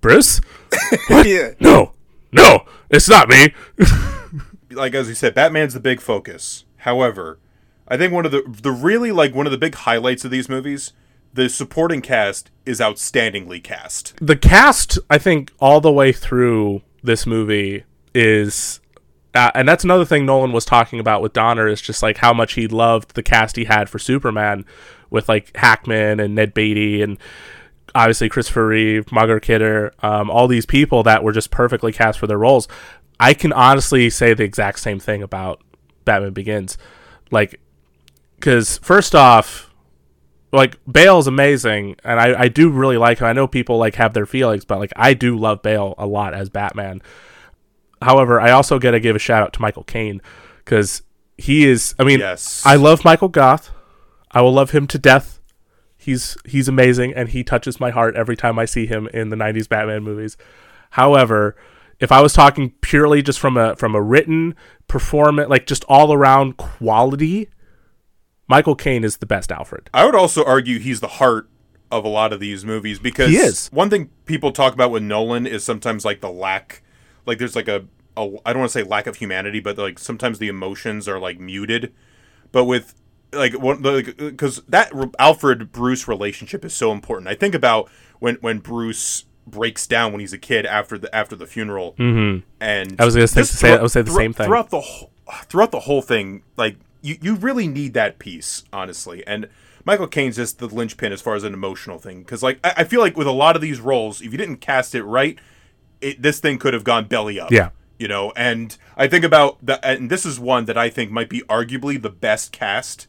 "Bruce? 0.00 0.40
yeah. 1.10 1.52
No. 1.60 1.92
No. 2.30 2.66
It's 2.90 3.08
not 3.08 3.28
me." 3.28 3.54
like 4.70 4.92
as 4.94 5.08
you 5.08 5.14
said 5.14 5.34
batman's 5.34 5.72
the 5.74 5.78
big 5.80 6.00
focus 6.00 6.64
however 6.84 7.38
i 7.88 7.96
think 7.96 8.12
one 8.12 8.26
of 8.26 8.32
the 8.32 8.42
the 8.62 8.70
really 8.70 9.10
like 9.10 9.34
one 9.34 9.46
of 9.46 9.52
the 9.52 9.58
big 9.58 9.74
highlights 9.74 10.24
of 10.24 10.30
these 10.30 10.48
movies 10.48 10.92
the 11.32 11.48
supporting 11.48 12.00
cast 12.00 12.52
is 12.64 12.78
outstandingly 12.78 13.62
cast. 13.62 14.14
The 14.20 14.36
cast 14.36 14.98
i 15.10 15.18
think 15.18 15.52
all 15.58 15.80
the 15.80 15.92
way 15.92 16.12
through 16.12 16.82
this 17.02 17.26
movie 17.26 17.84
is 18.14 18.80
uh, 19.34 19.50
and 19.54 19.68
that's 19.68 19.82
another 19.82 20.04
thing 20.04 20.24
nolan 20.24 20.52
was 20.52 20.64
talking 20.64 21.00
about 21.00 21.22
with 21.22 21.32
donner 21.32 21.66
is 21.66 21.80
just 21.80 22.02
like 22.02 22.18
how 22.18 22.32
much 22.32 22.54
he 22.54 22.68
loved 22.68 23.14
the 23.14 23.22
cast 23.22 23.56
he 23.56 23.64
had 23.64 23.88
for 23.88 23.98
superman 23.98 24.64
with 25.10 25.28
like 25.28 25.56
hackman 25.56 26.20
and 26.20 26.34
ned 26.34 26.54
beatty 26.54 27.02
and 27.02 27.18
obviously 27.94 28.28
christopher 28.28 28.66
reeve 28.68 29.10
margot 29.10 29.40
kidder 29.40 29.92
um, 30.02 30.30
all 30.30 30.46
these 30.46 30.66
people 30.66 31.02
that 31.02 31.24
were 31.24 31.32
just 31.32 31.50
perfectly 31.50 31.92
cast 31.92 32.18
for 32.18 32.26
their 32.26 32.38
roles. 32.38 32.68
I 33.20 33.34
can 33.34 33.52
honestly 33.52 34.10
say 34.10 34.34
the 34.34 34.44
exact 34.44 34.80
same 34.80 34.98
thing 34.98 35.22
about 35.22 35.62
batman 36.04 36.32
begins 36.32 36.78
like 37.30 37.60
because 38.36 38.78
first 38.78 39.14
off 39.14 39.70
like 40.54 40.78
Bale's 40.90 41.26
amazing, 41.26 41.96
and 42.04 42.20
I, 42.20 42.42
I 42.42 42.48
do 42.48 42.70
really 42.70 42.96
like 42.96 43.18
him. 43.18 43.26
I 43.26 43.32
know 43.32 43.48
people 43.48 43.76
like 43.76 43.96
have 43.96 44.14
their 44.14 44.24
feelings, 44.24 44.64
but 44.64 44.78
like 44.78 44.92
I 44.94 45.12
do 45.12 45.36
love 45.36 45.62
Bale 45.62 45.94
a 45.98 46.06
lot 46.06 46.32
as 46.32 46.48
Batman. 46.48 47.02
However, 48.00 48.40
I 48.40 48.52
also 48.52 48.78
got 48.78 48.92
to 48.92 49.00
give 49.00 49.16
a 49.16 49.18
shout 49.18 49.42
out 49.42 49.52
to 49.54 49.60
Michael 49.60 49.82
Caine 49.82 50.22
because 50.58 51.02
he 51.36 51.64
is. 51.64 51.96
I 51.98 52.04
mean, 52.04 52.20
Yes. 52.20 52.64
I 52.64 52.76
love 52.76 53.04
Michael 53.04 53.28
Gough. 53.28 53.72
I 54.30 54.42
will 54.42 54.52
love 54.52 54.70
him 54.70 54.86
to 54.88 54.98
death. 54.98 55.40
He's 55.96 56.36
he's 56.44 56.68
amazing, 56.68 57.14
and 57.14 57.30
he 57.30 57.42
touches 57.42 57.80
my 57.80 57.90
heart 57.90 58.14
every 58.14 58.36
time 58.36 58.56
I 58.56 58.64
see 58.64 58.86
him 58.86 59.08
in 59.08 59.30
the 59.30 59.36
'90s 59.36 59.68
Batman 59.68 60.04
movies. 60.04 60.36
However, 60.90 61.56
if 62.04 62.12
I 62.12 62.20
was 62.20 62.34
talking 62.34 62.70
purely 62.82 63.22
just 63.22 63.40
from 63.40 63.56
a 63.56 63.74
from 63.76 63.94
a 63.94 64.02
written 64.02 64.54
performance, 64.86 65.48
like 65.48 65.66
just 65.66 65.84
all 65.88 66.12
around 66.12 66.58
quality, 66.58 67.48
Michael 68.46 68.76
Caine 68.76 69.04
is 69.04 69.16
the 69.16 69.26
best 69.26 69.50
Alfred. 69.50 69.90
I 69.92 70.04
would 70.04 70.14
also 70.14 70.44
argue 70.44 70.78
he's 70.78 71.00
the 71.00 71.08
heart 71.08 71.48
of 71.90 72.04
a 72.04 72.08
lot 72.08 72.32
of 72.32 72.40
these 72.40 72.64
movies 72.64 72.98
because 72.98 73.32
one 73.72 73.88
thing 73.88 74.10
people 74.26 74.52
talk 74.52 74.74
about 74.74 74.90
with 74.90 75.02
Nolan 75.02 75.46
is 75.46 75.64
sometimes 75.64 76.04
like 76.04 76.20
the 76.20 76.30
lack, 76.30 76.82
like 77.24 77.38
there's 77.38 77.56
like 77.56 77.68
a, 77.68 77.86
a 78.16 78.36
I 78.44 78.52
don't 78.52 78.60
want 78.60 78.72
to 78.72 78.78
say 78.78 78.82
lack 78.82 79.06
of 79.06 79.16
humanity, 79.16 79.60
but 79.60 79.78
like 79.78 79.98
sometimes 79.98 80.38
the 80.38 80.48
emotions 80.48 81.08
are 81.08 81.18
like 81.18 81.40
muted. 81.40 81.92
But 82.52 82.66
with 82.66 82.94
like 83.32 83.58
one 83.58 83.80
because 83.82 84.62
that 84.68 84.92
Alfred 85.18 85.72
Bruce 85.72 86.06
relationship 86.06 86.64
is 86.66 86.74
so 86.74 86.92
important. 86.92 87.28
I 87.28 87.34
think 87.34 87.54
about 87.54 87.90
when 88.18 88.36
when 88.36 88.58
Bruce 88.58 89.24
breaks 89.46 89.86
down 89.86 90.12
when 90.12 90.20
he's 90.20 90.32
a 90.32 90.38
kid 90.38 90.66
after 90.66 90.96
the 90.98 91.14
after 91.14 91.36
the 91.36 91.46
funeral, 91.46 91.92
mm-hmm. 91.98 92.44
and 92.60 93.00
I 93.00 93.04
was 93.04 93.14
gonna 93.14 93.26
say- 93.26 93.40
just 93.42 93.58
say- 93.58 93.72
I 93.76 93.82
would 93.82 93.90
say 93.90 94.02
the 94.02 94.10
throughout- 94.10 94.16
same 94.22 94.32
thing. 94.32 94.46
throughout 94.46 94.70
the 94.70 94.80
whole 94.80 95.10
throughout 95.44 95.70
the 95.72 95.80
whole 95.80 96.02
thing. 96.02 96.42
Like 96.56 96.76
you, 97.02 97.16
you 97.20 97.34
really 97.36 97.66
need 97.68 97.94
that 97.94 98.18
piece, 98.18 98.64
honestly. 98.72 99.26
And 99.26 99.48
Michael 99.84 100.06
Caine's 100.06 100.36
just 100.36 100.58
the 100.58 100.66
linchpin 100.66 101.12
as 101.12 101.20
far 101.20 101.34
as 101.34 101.44
an 101.44 101.52
emotional 101.54 101.98
thing, 101.98 102.20
because 102.20 102.42
like 102.42 102.58
I, 102.64 102.72
I 102.78 102.84
feel 102.84 103.00
like 103.00 103.16
with 103.16 103.26
a 103.26 103.32
lot 103.32 103.56
of 103.56 103.62
these 103.62 103.80
roles, 103.80 104.20
if 104.22 104.32
you 104.32 104.38
didn't 104.38 104.58
cast 104.58 104.94
it 104.94 105.02
right, 105.04 105.38
it 106.00 106.22
this 106.22 106.40
thing 106.40 106.58
could 106.58 106.74
have 106.74 106.84
gone 106.84 107.06
belly 107.06 107.38
up. 107.38 107.50
Yeah. 107.50 107.70
you 107.98 108.08
know. 108.08 108.32
And 108.36 108.76
I 108.96 109.06
think 109.08 109.24
about 109.24 109.64
that, 109.64 109.84
and 109.84 110.10
this 110.10 110.24
is 110.24 110.40
one 110.40 110.64
that 110.64 110.78
I 110.78 110.88
think 110.88 111.10
might 111.10 111.28
be 111.28 111.40
arguably 111.42 112.00
the 112.00 112.10
best 112.10 112.50
cast 112.52 113.06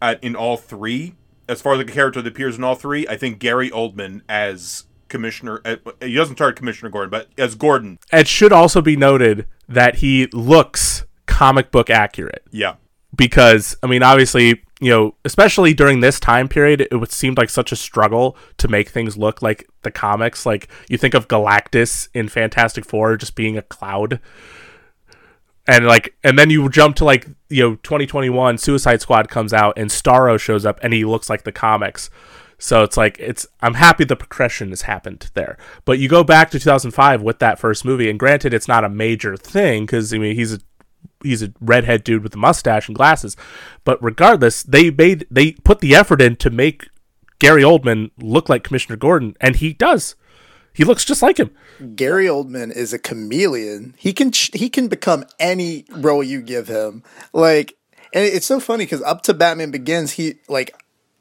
at, 0.00 0.22
in 0.22 0.36
all 0.36 0.56
three. 0.56 1.14
As 1.48 1.60
far 1.60 1.74
as 1.74 1.84
the 1.84 1.92
character 1.92 2.22
that 2.22 2.30
appears 2.30 2.56
in 2.56 2.64
all 2.64 2.74
three, 2.74 3.06
I 3.06 3.16
think 3.16 3.38
Gary 3.38 3.68
Oldman 3.70 4.22
as 4.28 4.84
Commissioner. 5.14 5.60
Uh, 5.64 5.76
he 6.00 6.14
doesn't 6.14 6.34
start 6.34 6.56
Commissioner 6.56 6.90
Gordon, 6.90 7.10
but 7.10 7.28
as 7.38 7.54
Gordon. 7.54 8.00
It 8.12 8.26
should 8.26 8.52
also 8.52 8.82
be 8.82 8.96
noted 8.96 9.46
that 9.68 9.96
he 9.96 10.26
looks 10.32 11.04
comic 11.26 11.70
book 11.70 11.88
accurate 11.88 12.42
Yeah, 12.50 12.74
because 13.14 13.76
I 13.80 13.86
mean, 13.86 14.02
obviously, 14.02 14.64
you 14.80 14.90
know, 14.90 15.14
especially 15.24 15.72
during 15.72 16.00
this 16.00 16.18
time 16.18 16.48
period, 16.48 16.80
it 16.80 16.96
would 16.96 17.12
seem 17.12 17.34
like 17.36 17.48
such 17.48 17.70
a 17.70 17.76
struggle 17.76 18.36
to 18.58 18.66
make 18.66 18.88
things 18.88 19.16
look 19.16 19.40
like 19.40 19.68
the 19.82 19.92
comics. 19.92 20.44
Like 20.44 20.68
you 20.88 20.98
think 20.98 21.14
of 21.14 21.28
Galactus 21.28 22.08
in 22.12 22.28
Fantastic 22.28 22.84
Four 22.84 23.16
just 23.16 23.36
being 23.36 23.56
a 23.56 23.62
cloud, 23.62 24.18
and 25.68 25.86
like, 25.86 26.16
and 26.24 26.36
then 26.36 26.50
you 26.50 26.68
jump 26.68 26.96
to 26.96 27.04
like 27.04 27.28
you 27.48 27.62
know 27.62 27.76
2021, 27.76 28.58
Suicide 28.58 29.00
Squad 29.00 29.28
comes 29.28 29.52
out 29.52 29.78
and 29.78 29.90
Starro 29.90 30.40
shows 30.40 30.66
up 30.66 30.80
and 30.82 30.92
he 30.92 31.04
looks 31.04 31.30
like 31.30 31.44
the 31.44 31.52
comics. 31.52 32.10
So 32.58 32.82
it's 32.82 32.96
like 32.96 33.16
it's 33.18 33.46
I'm 33.60 33.74
happy 33.74 34.04
the 34.04 34.16
progression 34.16 34.70
has 34.70 34.82
happened 34.82 35.30
there. 35.34 35.58
But 35.84 35.98
you 35.98 36.08
go 36.08 36.24
back 36.24 36.50
to 36.50 36.58
2005 36.58 37.22
with 37.22 37.38
that 37.40 37.58
first 37.58 37.84
movie, 37.84 38.08
and 38.08 38.18
granted, 38.18 38.54
it's 38.54 38.68
not 38.68 38.84
a 38.84 38.88
major 38.88 39.36
thing 39.36 39.84
because 39.84 40.12
I 40.12 40.18
mean 40.18 40.34
he's 40.36 40.54
a 40.54 40.60
he's 41.22 41.42
a 41.42 41.52
redhead 41.60 42.04
dude 42.04 42.22
with 42.22 42.34
a 42.34 42.38
mustache 42.38 42.88
and 42.88 42.96
glasses. 42.96 43.36
But 43.84 44.02
regardless, 44.02 44.62
they 44.62 44.90
made 44.90 45.26
they 45.30 45.52
put 45.52 45.80
the 45.80 45.94
effort 45.94 46.20
in 46.20 46.36
to 46.36 46.50
make 46.50 46.88
Gary 47.38 47.62
Oldman 47.62 48.10
look 48.18 48.48
like 48.48 48.64
Commissioner 48.64 48.96
Gordon, 48.96 49.36
and 49.40 49.56
he 49.56 49.72
does. 49.72 50.14
He 50.72 50.84
looks 50.84 51.04
just 51.04 51.22
like 51.22 51.38
him. 51.38 51.50
Gary 51.94 52.26
Oldman 52.26 52.74
is 52.74 52.92
a 52.92 52.98
chameleon. 52.98 53.94
He 53.96 54.12
can 54.12 54.32
he 54.52 54.68
can 54.68 54.88
become 54.88 55.24
any 55.38 55.84
role 55.90 56.22
you 56.22 56.42
give 56.42 56.68
him. 56.68 57.02
Like, 57.32 57.76
and 58.12 58.24
it's 58.24 58.46
so 58.46 58.60
funny 58.60 58.84
because 58.84 59.02
up 59.02 59.22
to 59.22 59.34
Batman 59.34 59.70
Begins, 59.70 60.12
he 60.12 60.36
like 60.48 60.74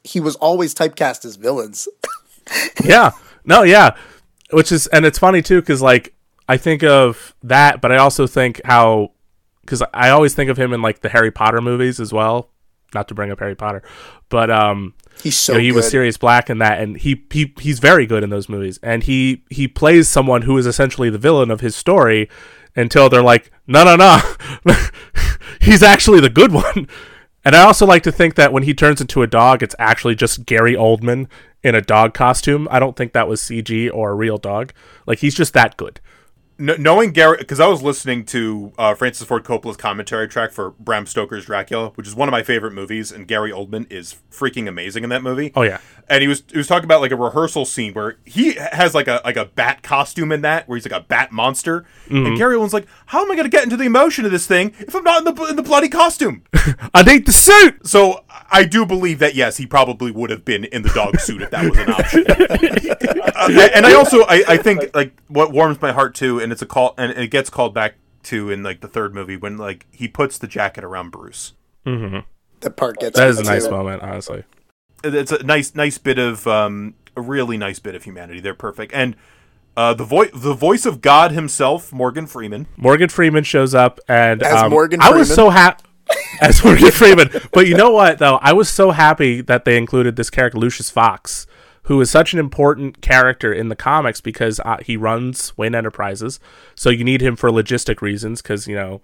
he 0.03 0.19
was 0.19 0.35
always 0.37 0.73
typecast 0.73 1.25
as 1.25 1.35
villains. 1.35 1.87
yeah. 2.83 3.11
No. 3.45 3.63
Yeah. 3.63 3.95
Which 4.51 4.71
is, 4.71 4.87
and 4.87 5.05
it's 5.05 5.19
funny 5.19 5.41
too, 5.41 5.61
because 5.61 5.81
like 5.81 6.13
I 6.47 6.57
think 6.57 6.83
of 6.83 7.35
that, 7.43 7.81
but 7.81 7.91
I 7.91 7.97
also 7.97 8.27
think 8.27 8.61
how, 8.65 9.11
because 9.61 9.81
I 9.93 10.09
always 10.09 10.35
think 10.35 10.49
of 10.49 10.57
him 10.57 10.73
in 10.73 10.81
like 10.81 11.01
the 11.01 11.09
Harry 11.09 11.31
Potter 11.31 11.61
movies 11.61 11.99
as 11.99 12.11
well. 12.11 12.49
Not 12.93 13.07
to 13.07 13.15
bring 13.15 13.31
up 13.31 13.39
Harry 13.39 13.55
Potter, 13.55 13.81
but 14.29 14.51
um, 14.51 14.93
He's 15.21 15.37
so 15.37 15.53
you 15.53 15.57
know, 15.57 15.63
he 15.63 15.71
was 15.71 15.85
good. 15.85 15.91
Sirius 15.91 16.17
Black 16.17 16.49
in 16.49 16.57
that, 16.59 16.79
and 16.79 16.97
he 16.97 17.23
he 17.31 17.53
he's 17.59 17.79
very 17.79 18.05
good 18.05 18.23
in 18.23 18.29
those 18.29 18.49
movies, 18.49 18.79
and 18.81 19.03
he 19.03 19.43
he 19.49 19.67
plays 19.67 20.09
someone 20.09 20.43
who 20.43 20.57
is 20.57 20.65
essentially 20.65 21.09
the 21.09 21.17
villain 21.17 21.51
of 21.51 21.61
his 21.61 21.75
story 21.75 22.29
until 22.75 23.09
they're 23.09 23.23
like, 23.23 23.51
no, 23.67 23.83
no, 23.83 23.95
no, 23.95 24.73
he's 25.61 25.83
actually 25.83 26.19
the 26.19 26.29
good 26.29 26.51
one. 26.51 26.87
And 27.45 27.55
I 27.55 27.63
also 27.63 27.85
like 27.85 28.03
to 28.03 28.11
think 28.11 28.35
that 28.35 28.53
when 28.53 28.63
he 28.63 28.73
turns 28.73 29.01
into 29.01 29.21
a 29.21 29.27
dog, 29.27 29.61
it's 29.61 29.75
actually 29.77 30.15
just 30.15 30.45
Gary 30.45 30.75
Oldman 30.75 31.27
in 31.61 31.75
a 31.75 31.81
dog 31.81 32.13
costume. 32.13 32.67
I 32.71 32.79
don't 32.79 32.95
think 32.95 33.13
that 33.13 33.27
was 33.27 33.41
CG 33.41 33.89
or 33.93 34.11
a 34.11 34.15
real 34.15 34.37
dog. 34.37 34.73
Like 35.05 35.19
he's 35.19 35.35
just 35.35 35.53
that 35.53 35.75
good. 35.77 35.99
Kn- 36.65 36.81
knowing 36.81 37.11
Gary, 37.11 37.37
because 37.37 37.59
I 37.59 37.67
was 37.67 37.81
listening 37.81 38.25
to 38.25 38.71
uh, 38.77 38.93
Francis 38.95 39.27
Ford 39.27 39.43
Coppola's 39.43 39.77
commentary 39.77 40.27
track 40.27 40.51
for 40.51 40.71
Bram 40.71 41.05
Stoker's 41.05 41.45
Dracula, 41.45 41.89
which 41.95 42.07
is 42.07 42.15
one 42.15 42.27
of 42.27 42.31
my 42.31 42.43
favorite 42.43 42.73
movies, 42.73 43.11
and 43.11 43.27
Gary 43.27 43.51
Oldman 43.51 43.91
is 43.91 44.15
freaking 44.31 44.67
amazing 44.67 45.03
in 45.03 45.09
that 45.09 45.23
movie. 45.23 45.51
Oh 45.55 45.63
yeah, 45.63 45.79
and 46.09 46.21
he 46.21 46.27
was 46.27 46.43
he 46.51 46.57
was 46.57 46.67
talking 46.67 46.85
about 46.85 47.01
like 47.01 47.11
a 47.11 47.15
rehearsal 47.15 47.65
scene 47.65 47.93
where 47.93 48.17
he 48.23 48.53
has 48.53 48.93
like 48.95 49.07
a 49.07 49.21
like 49.25 49.37
a 49.37 49.45
bat 49.45 49.83
costume 49.83 50.31
in 50.31 50.41
that, 50.41 50.67
where 50.67 50.77
he's 50.77 50.89
like 50.89 50.99
a 50.99 51.03
bat 51.05 51.31
monster, 51.31 51.85
and 52.09 52.37
Gary 52.37 52.55
Oldman's 52.55 52.73
like, 52.73 52.87
"How 53.07 53.21
am 53.23 53.31
I 53.31 53.35
going 53.35 53.45
to 53.45 53.49
get 53.49 53.63
into 53.63 53.77
the 53.77 53.85
emotion 53.85 54.25
of 54.25 54.31
this 54.31 54.47
thing 54.47 54.73
if 54.79 54.95
I'm 54.95 55.03
not 55.03 55.25
in 55.25 55.33
the 55.35 55.43
in 55.45 55.55
the 55.55 55.63
bloody 55.63 55.89
costume?" 55.89 56.43
I 56.93 57.03
need 57.03 57.25
the 57.25 57.33
suit. 57.33 57.85
so 57.87 58.23
I 58.51 58.63
do 58.63 58.85
believe 58.85 59.19
that 59.19 59.35
yes, 59.35 59.57
he 59.57 59.65
probably 59.65 60.11
would 60.11 60.29
have 60.29 60.43
been 60.45 60.63
in 60.65 60.81
the 60.83 60.89
dog 60.89 61.19
suit 61.19 61.41
if 61.41 61.49
that 61.51 61.69
was 61.69 61.77
an 61.79 61.89
option. 61.91 62.25
Uh, 63.43 63.69
and 63.75 63.85
I 63.85 63.93
also 63.93 64.21
I, 64.21 64.43
I 64.47 64.57
think 64.57 64.95
like 64.95 65.13
what 65.27 65.51
warms 65.51 65.81
my 65.81 65.91
heart 65.91 66.15
too, 66.15 66.39
and 66.39 66.51
it's 66.53 66.61
a 66.61 66.65
call, 66.65 66.93
and 66.97 67.11
it 67.11 67.27
gets 67.27 67.49
called 67.49 67.73
back 67.73 67.95
to 68.23 68.49
in 68.49 68.63
like 68.63 68.79
the 68.79 68.87
third 68.87 69.13
movie 69.13 69.35
when 69.35 69.57
like 69.57 69.85
he 69.91 70.07
puts 70.07 70.37
the 70.37 70.47
jacket 70.47 70.83
around 70.85 71.09
Bruce. 71.11 71.51
That 71.85 72.77
part 72.77 72.99
gets 72.99 73.17
That 73.17 73.25
me 73.25 73.29
is 73.31 73.39
a 73.39 73.43
nice 73.43 73.65
too. 73.65 73.71
moment, 73.71 74.01
honestly. 74.01 74.43
it's 75.03 75.31
a 75.33 75.43
nice 75.43 75.75
nice 75.75 75.97
bit 75.97 76.17
of 76.19 76.47
um 76.47 76.93
a 77.17 77.21
really 77.21 77.57
nice 77.57 77.79
bit 77.79 77.95
of 77.95 78.03
humanity 78.05 78.39
they're 78.39 78.53
perfect 78.53 78.93
and 78.93 79.15
uh 79.75 79.93
the 79.93 80.05
voice 80.05 80.29
the 80.33 80.53
voice 80.53 80.85
of 80.85 81.01
god 81.01 81.31
himself 81.31 81.91
morgan 81.91 82.25
freeman 82.25 82.65
Morgan 82.77 83.09
Freeman 83.09 83.43
shows 83.43 83.75
up 83.75 83.99
and 84.07 84.41
As 84.41 84.61
um, 84.61 84.71
Morgan 84.71 85.01
I 85.01 85.09
was 85.11 85.33
so 85.33 85.49
happy 85.49 85.83
as 86.41 86.63
Morgan 86.63 86.91
Freeman. 86.91 87.29
But 87.51 87.67
you 87.67 87.75
know 87.75 87.91
what 87.91 88.19
though? 88.19 88.39
I 88.41 88.53
was 88.53 88.69
so 88.69 88.91
happy 88.91 89.41
that 89.41 89.65
they 89.65 89.77
included 89.77 90.15
this 90.15 90.29
character 90.29 90.57
Lucius 90.57 90.89
Fox, 90.89 91.47
who 91.83 91.99
is 92.01 92.09
such 92.09 92.33
an 92.33 92.39
important 92.39 93.01
character 93.01 93.53
in 93.53 93.69
the 93.69 93.75
comics 93.75 94.21
because 94.21 94.59
uh, 94.61 94.77
he 94.83 94.97
runs 94.97 95.57
Wayne 95.57 95.75
Enterprises. 95.75 96.39
So 96.75 96.89
you 96.89 97.03
need 97.03 97.21
him 97.21 97.35
for 97.35 97.49
logistic 97.49 98.01
reasons 98.01 98.41
because 98.41 98.67
you 98.67 98.75
know 98.75 99.01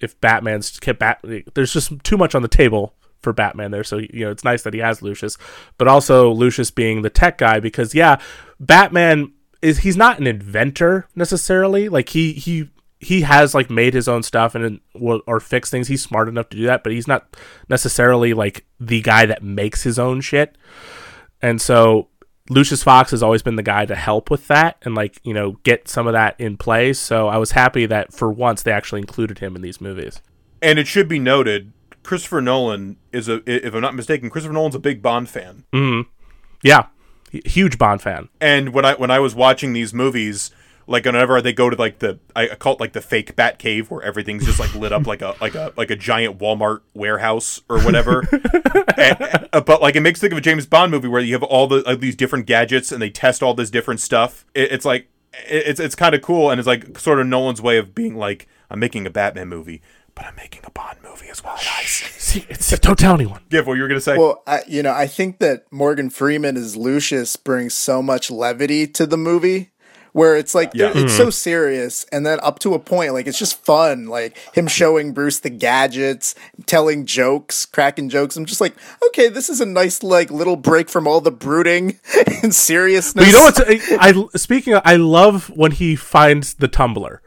if 0.00 0.20
Batman's 0.20 0.78
kept 0.78 0.98
bat, 0.98 1.24
there's 1.54 1.72
just 1.72 1.92
too 2.04 2.16
much 2.16 2.34
on 2.34 2.42
the 2.42 2.48
table 2.48 2.94
for 3.20 3.32
Batman 3.32 3.70
there. 3.70 3.84
So 3.84 3.98
you 3.98 4.24
know 4.24 4.30
it's 4.30 4.44
nice 4.44 4.62
that 4.62 4.74
he 4.74 4.80
has 4.80 5.02
Lucius, 5.02 5.38
but 5.78 5.88
also 5.88 6.30
Lucius 6.30 6.70
being 6.70 7.02
the 7.02 7.10
tech 7.10 7.38
guy 7.38 7.60
because 7.60 7.94
yeah, 7.94 8.20
Batman 8.60 9.32
is 9.62 9.78
he's 9.78 9.96
not 9.96 10.18
an 10.18 10.26
inventor 10.26 11.08
necessarily. 11.14 11.88
Like 11.88 12.10
he 12.10 12.32
he 12.32 12.68
he 13.00 13.20
has 13.22 13.54
like 13.54 13.68
made 13.70 13.94
his 13.94 14.08
own 14.08 14.22
stuff 14.22 14.54
and 14.54 14.80
or 14.94 15.40
fix 15.40 15.70
things. 15.70 15.88
He's 15.88 16.02
smart 16.02 16.28
enough 16.28 16.48
to 16.50 16.56
do 16.56 16.64
that, 16.66 16.82
but 16.82 16.92
he's 16.92 17.06
not 17.08 17.36
necessarily 17.68 18.32
like 18.34 18.64
the 18.80 19.00
guy 19.02 19.26
that 19.26 19.42
makes 19.42 19.82
his 19.82 19.98
own 19.98 20.20
shit. 20.20 20.56
And 21.42 21.60
so 21.60 22.08
Lucius 22.48 22.82
Fox 22.82 23.10
has 23.10 23.22
always 23.22 23.42
been 23.42 23.56
the 23.56 23.62
guy 23.62 23.86
to 23.86 23.94
help 23.94 24.30
with 24.30 24.46
that 24.48 24.78
and 24.82 24.94
like, 24.94 25.18
you 25.24 25.34
know, 25.34 25.52
get 25.62 25.88
some 25.88 26.06
of 26.06 26.12
that 26.14 26.38
in 26.40 26.56
place. 26.56 26.98
So 26.98 27.28
I 27.28 27.36
was 27.38 27.50
happy 27.52 27.86
that 27.86 28.12
for 28.12 28.30
once 28.32 28.62
they 28.62 28.72
actually 28.72 29.00
included 29.00 29.40
him 29.40 29.56
in 29.56 29.62
these 29.62 29.80
movies. 29.80 30.22
and 30.62 30.78
it 30.78 30.86
should 30.86 31.08
be 31.08 31.18
noted 31.18 31.72
christopher 32.02 32.40
nolan 32.40 32.96
is 33.10 33.28
a 33.28 33.42
if 33.50 33.74
i'm 33.74 33.80
not 33.80 33.92
mistaken 33.92 34.30
christopher 34.30 34.52
nolan's 34.54 34.76
a 34.76 34.78
big 34.78 35.02
bond 35.02 35.28
fan 35.28 35.64
Hmm. 35.72 36.02
Yeah. 36.62 36.86
H- 37.32 37.42
huge 37.52 37.78
Bond 37.78 38.00
fan. 38.00 38.28
and 38.40 38.72
when 38.72 38.84
i 38.84 38.94
when 38.94 39.10
i 39.10 39.18
was 39.18 39.34
watching 39.34 39.72
these 39.72 39.92
movies 39.92 40.52
like 40.86 41.04
whenever 41.04 41.40
they 41.42 41.52
go 41.52 41.68
to 41.68 41.76
like 41.76 41.98
the 41.98 42.18
I 42.34 42.48
call 42.48 42.74
it 42.74 42.80
like 42.80 42.92
the 42.92 43.00
fake 43.00 43.34
bat 43.36 43.58
cave 43.58 43.90
where 43.90 44.02
everything's 44.02 44.44
just 44.44 44.60
like 44.60 44.74
lit 44.74 44.92
up 44.92 45.06
like 45.06 45.22
a 45.22 45.34
like 45.40 45.54
a 45.54 45.72
like 45.76 45.90
a 45.90 45.96
giant 45.96 46.38
Walmart 46.38 46.80
warehouse 46.94 47.60
or 47.68 47.80
whatever. 47.82 48.22
And- 48.98 49.48
uh, 49.52 49.60
but 49.60 49.82
like 49.82 49.94
it 49.94 50.00
makes 50.00 50.20
think 50.20 50.32
of 50.32 50.38
a 50.38 50.40
James 50.40 50.64
Bond 50.64 50.90
movie 50.90 51.08
where 51.08 51.20
you 51.20 51.34
have 51.34 51.42
all 51.42 51.66
the 51.66 51.82
like, 51.82 52.00
these 52.00 52.16
different 52.16 52.46
gadgets 52.46 52.90
and 52.92 53.02
they 53.02 53.10
test 53.10 53.42
all 53.42 53.52
this 53.52 53.68
different 53.70 54.00
stuff. 54.00 54.46
It, 54.54 54.72
it's 54.72 54.84
like 54.86 55.08
it, 55.48 55.66
it's 55.66 55.80
it's 55.80 55.94
kind 55.94 56.14
of 56.14 56.22
cool 56.22 56.50
and 56.50 56.58
it's 56.58 56.66
like 56.66 56.98
sort 56.98 57.20
of 57.20 57.26
Nolan's 57.26 57.60
way 57.60 57.76
of 57.76 57.94
being 57.94 58.16
like 58.16 58.48
I'm 58.70 58.78
making 58.80 59.06
a 59.06 59.10
Batman 59.10 59.48
movie, 59.48 59.82
but 60.14 60.24
I'm 60.24 60.34
making 60.36 60.62
a 60.64 60.70
Bond 60.70 60.98
movie 61.02 61.28
as 61.28 61.44
well, 61.44 61.56
guys. 61.56 61.88
See, 62.16 62.46
it's, 62.48 62.76
don't 62.78 62.98
tell 62.98 63.14
anyone. 63.14 63.42
Give 63.50 63.66
what 63.66 63.74
you 63.74 63.82
were 63.82 63.88
gonna 63.88 64.00
say. 64.00 64.16
Well, 64.16 64.42
I, 64.46 64.62
you 64.66 64.82
know, 64.82 64.92
I 64.92 65.06
think 65.06 65.38
that 65.40 65.64
Morgan 65.70 66.08
Freeman 66.08 66.56
as 66.56 66.74
Lucius 66.74 67.36
brings 67.36 67.74
so 67.74 68.00
much 68.02 68.30
levity 68.30 68.86
to 68.88 69.06
the 69.06 69.18
movie. 69.18 69.72
Where 70.16 70.34
it's 70.34 70.54
like 70.54 70.70
Yeah. 70.72 70.86
it's 70.86 70.96
mm-hmm. 70.96 71.08
so 71.08 71.28
serious, 71.28 72.06
and 72.10 72.24
then 72.24 72.38
up 72.42 72.58
to 72.60 72.72
a 72.72 72.78
point, 72.78 73.12
like 73.12 73.26
it's 73.26 73.38
just 73.38 73.62
fun. 73.66 74.06
Like 74.06 74.34
him 74.54 74.66
showing 74.66 75.12
Bruce 75.12 75.40
the 75.40 75.50
gadgets, 75.50 76.34
telling 76.64 77.04
jokes, 77.04 77.66
cracking 77.66 78.08
jokes. 78.08 78.34
I'm 78.34 78.46
just 78.46 78.62
like, 78.62 78.74
okay, 79.08 79.28
this 79.28 79.50
is 79.50 79.60
a 79.60 79.66
nice 79.66 80.02
like 80.02 80.30
little 80.30 80.56
break 80.56 80.88
from 80.88 81.06
all 81.06 81.20
the 81.20 81.30
brooding 81.30 82.00
and 82.42 82.54
seriousness. 82.54 83.12
But 83.12 83.26
you 83.26 83.32
know 83.34 83.42
what's 83.42 83.60
I, 83.60 83.98
I 84.00 84.38
speaking 84.38 84.72
of, 84.72 84.80
I 84.86 84.96
love 84.96 85.50
when 85.50 85.72
he 85.72 85.96
finds 85.96 86.54
the 86.54 86.68
tumbler. 86.68 87.20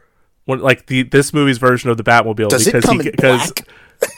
When 0.46 0.58
like 0.58 0.86
the 0.86 1.04
this 1.04 1.32
movie's 1.32 1.58
version 1.58 1.90
of 1.90 1.96
the 1.96 2.02
Batmobile 2.02 2.48
Does 2.48 2.66
it 2.66 2.72
because 2.72 2.84
come 2.84 2.98
he 2.98 3.06
in 3.06 3.12
because 3.12 3.52
black? 3.52 3.68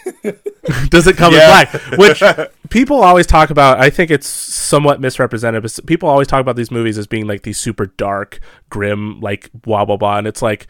does 0.89 1.07
it 1.07 1.17
come 1.17 1.33
Yeah. 1.33 1.61
in 1.63 1.69
black? 1.71 1.99
Which 1.99 2.23
people 2.71 3.03
always 3.03 3.27
talk 3.27 3.51
about. 3.51 3.79
I 3.81 3.91
think 3.91 4.11
it's 4.11 4.27
somewhat 4.27 5.01
misrepresented, 5.01 5.63
but 5.63 5.79
people 5.87 6.09
always 6.09 6.29
talk 6.29 6.41
about 6.41 6.57
these 6.57 6.71
movies 6.71 6.99
as 6.99 7.07
being 7.07 7.27
like 7.27 7.43
these 7.43 7.59
super 7.61 7.87
dark, 7.87 8.41
grim, 8.71 9.21
like 9.21 9.51
blah 9.55 9.85
blah 9.85 9.97
blah, 9.97 10.19
and 10.19 10.27
it's 10.27 10.43
like. 10.43 10.67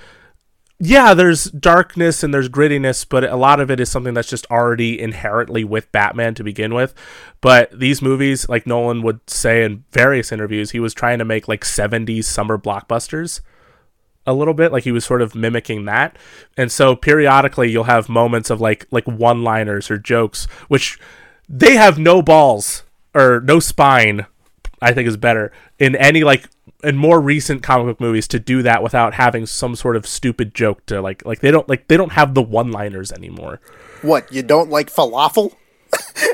Yeah, 0.84 1.14
there's 1.14 1.44
darkness 1.44 2.24
and 2.24 2.34
there's 2.34 2.48
grittiness, 2.48 3.06
but 3.08 3.22
a 3.22 3.36
lot 3.36 3.60
of 3.60 3.70
it 3.70 3.78
is 3.78 3.88
something 3.88 4.14
that's 4.14 4.28
just 4.28 4.46
already 4.50 5.00
inherently 5.00 5.62
with 5.62 5.92
Batman 5.92 6.34
to 6.34 6.42
begin 6.42 6.74
with. 6.74 6.92
But 7.40 7.70
these 7.78 8.02
movies, 8.02 8.48
like 8.48 8.66
Nolan 8.66 9.02
would 9.02 9.20
say 9.30 9.62
in 9.62 9.84
various 9.92 10.32
interviews, 10.32 10.72
he 10.72 10.80
was 10.80 10.92
trying 10.92 11.20
to 11.20 11.24
make 11.24 11.46
like 11.46 11.62
70s 11.62 12.24
summer 12.24 12.58
blockbusters 12.58 13.42
a 14.26 14.32
little 14.34 14.54
bit 14.54 14.70
like 14.72 14.84
he 14.84 14.92
was 14.92 15.04
sort 15.04 15.20
of 15.22 15.34
mimicking 15.34 15.84
that 15.84 16.16
and 16.56 16.70
so 16.70 16.94
periodically 16.94 17.70
you'll 17.70 17.84
have 17.84 18.08
moments 18.08 18.50
of 18.50 18.60
like 18.60 18.86
like 18.90 19.06
one 19.06 19.42
liners 19.42 19.90
or 19.90 19.98
jokes 19.98 20.44
which 20.68 20.98
they 21.48 21.74
have 21.74 21.98
no 21.98 22.22
balls 22.22 22.84
or 23.14 23.40
no 23.40 23.58
spine 23.58 24.24
i 24.80 24.92
think 24.92 25.08
is 25.08 25.16
better 25.16 25.50
in 25.78 25.96
any 25.96 26.22
like 26.22 26.48
in 26.84 26.96
more 26.96 27.20
recent 27.20 27.62
comic 27.62 27.86
book 27.86 28.00
movies 28.00 28.28
to 28.28 28.38
do 28.38 28.62
that 28.62 28.82
without 28.82 29.14
having 29.14 29.44
some 29.46 29.74
sort 29.74 29.96
of 29.96 30.06
stupid 30.06 30.54
joke 30.54 30.84
to 30.86 31.00
like 31.02 31.24
like 31.24 31.40
they 31.40 31.50
don't 31.50 31.68
like 31.68 31.88
they 31.88 31.96
don't 31.96 32.12
have 32.12 32.34
the 32.34 32.42
one 32.42 32.70
liners 32.70 33.10
anymore 33.12 33.60
What 34.02 34.32
you 34.32 34.42
don't 34.42 34.70
like 34.70 34.88
falafel? 34.92 35.54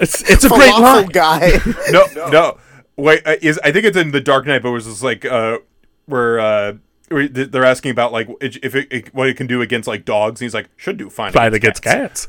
it's 0.00 0.28
it's 0.30 0.44
a 0.44 0.48
great 0.48 0.72
Falafel 0.72 0.80
line 0.82 1.06
guy. 1.06 1.50
no, 1.90 2.04
no, 2.14 2.28
no. 2.28 2.58
Wait, 2.96 3.26
uh, 3.26 3.36
is 3.42 3.58
I 3.64 3.72
think 3.72 3.84
it's 3.84 3.96
in 3.96 4.10
the 4.10 4.20
Dark 4.20 4.46
Knight, 4.46 4.62
but 4.62 4.68
it 4.68 4.72
was 4.72 4.84
just 4.86 5.02
like 5.02 5.24
uh, 5.24 5.58
where 6.06 6.38
uh, 6.38 6.72
where 6.74 6.74
th- 6.74 6.82
they're 7.08 7.64
asking 7.64 7.90
about 7.92 8.12
like 8.12 8.28
if 8.40 8.74
it, 8.74 8.88
it 8.92 9.14
what 9.14 9.28
it 9.28 9.36
can 9.36 9.46
do 9.46 9.60
against 9.62 9.86
like 9.86 10.04
dogs, 10.04 10.40
and 10.40 10.46
he's 10.46 10.54
like 10.54 10.68
should 10.76 10.96
do 10.96 11.08
fine 11.10 11.32
fight 11.32 11.54
against 11.54 11.82
cats 11.82 12.26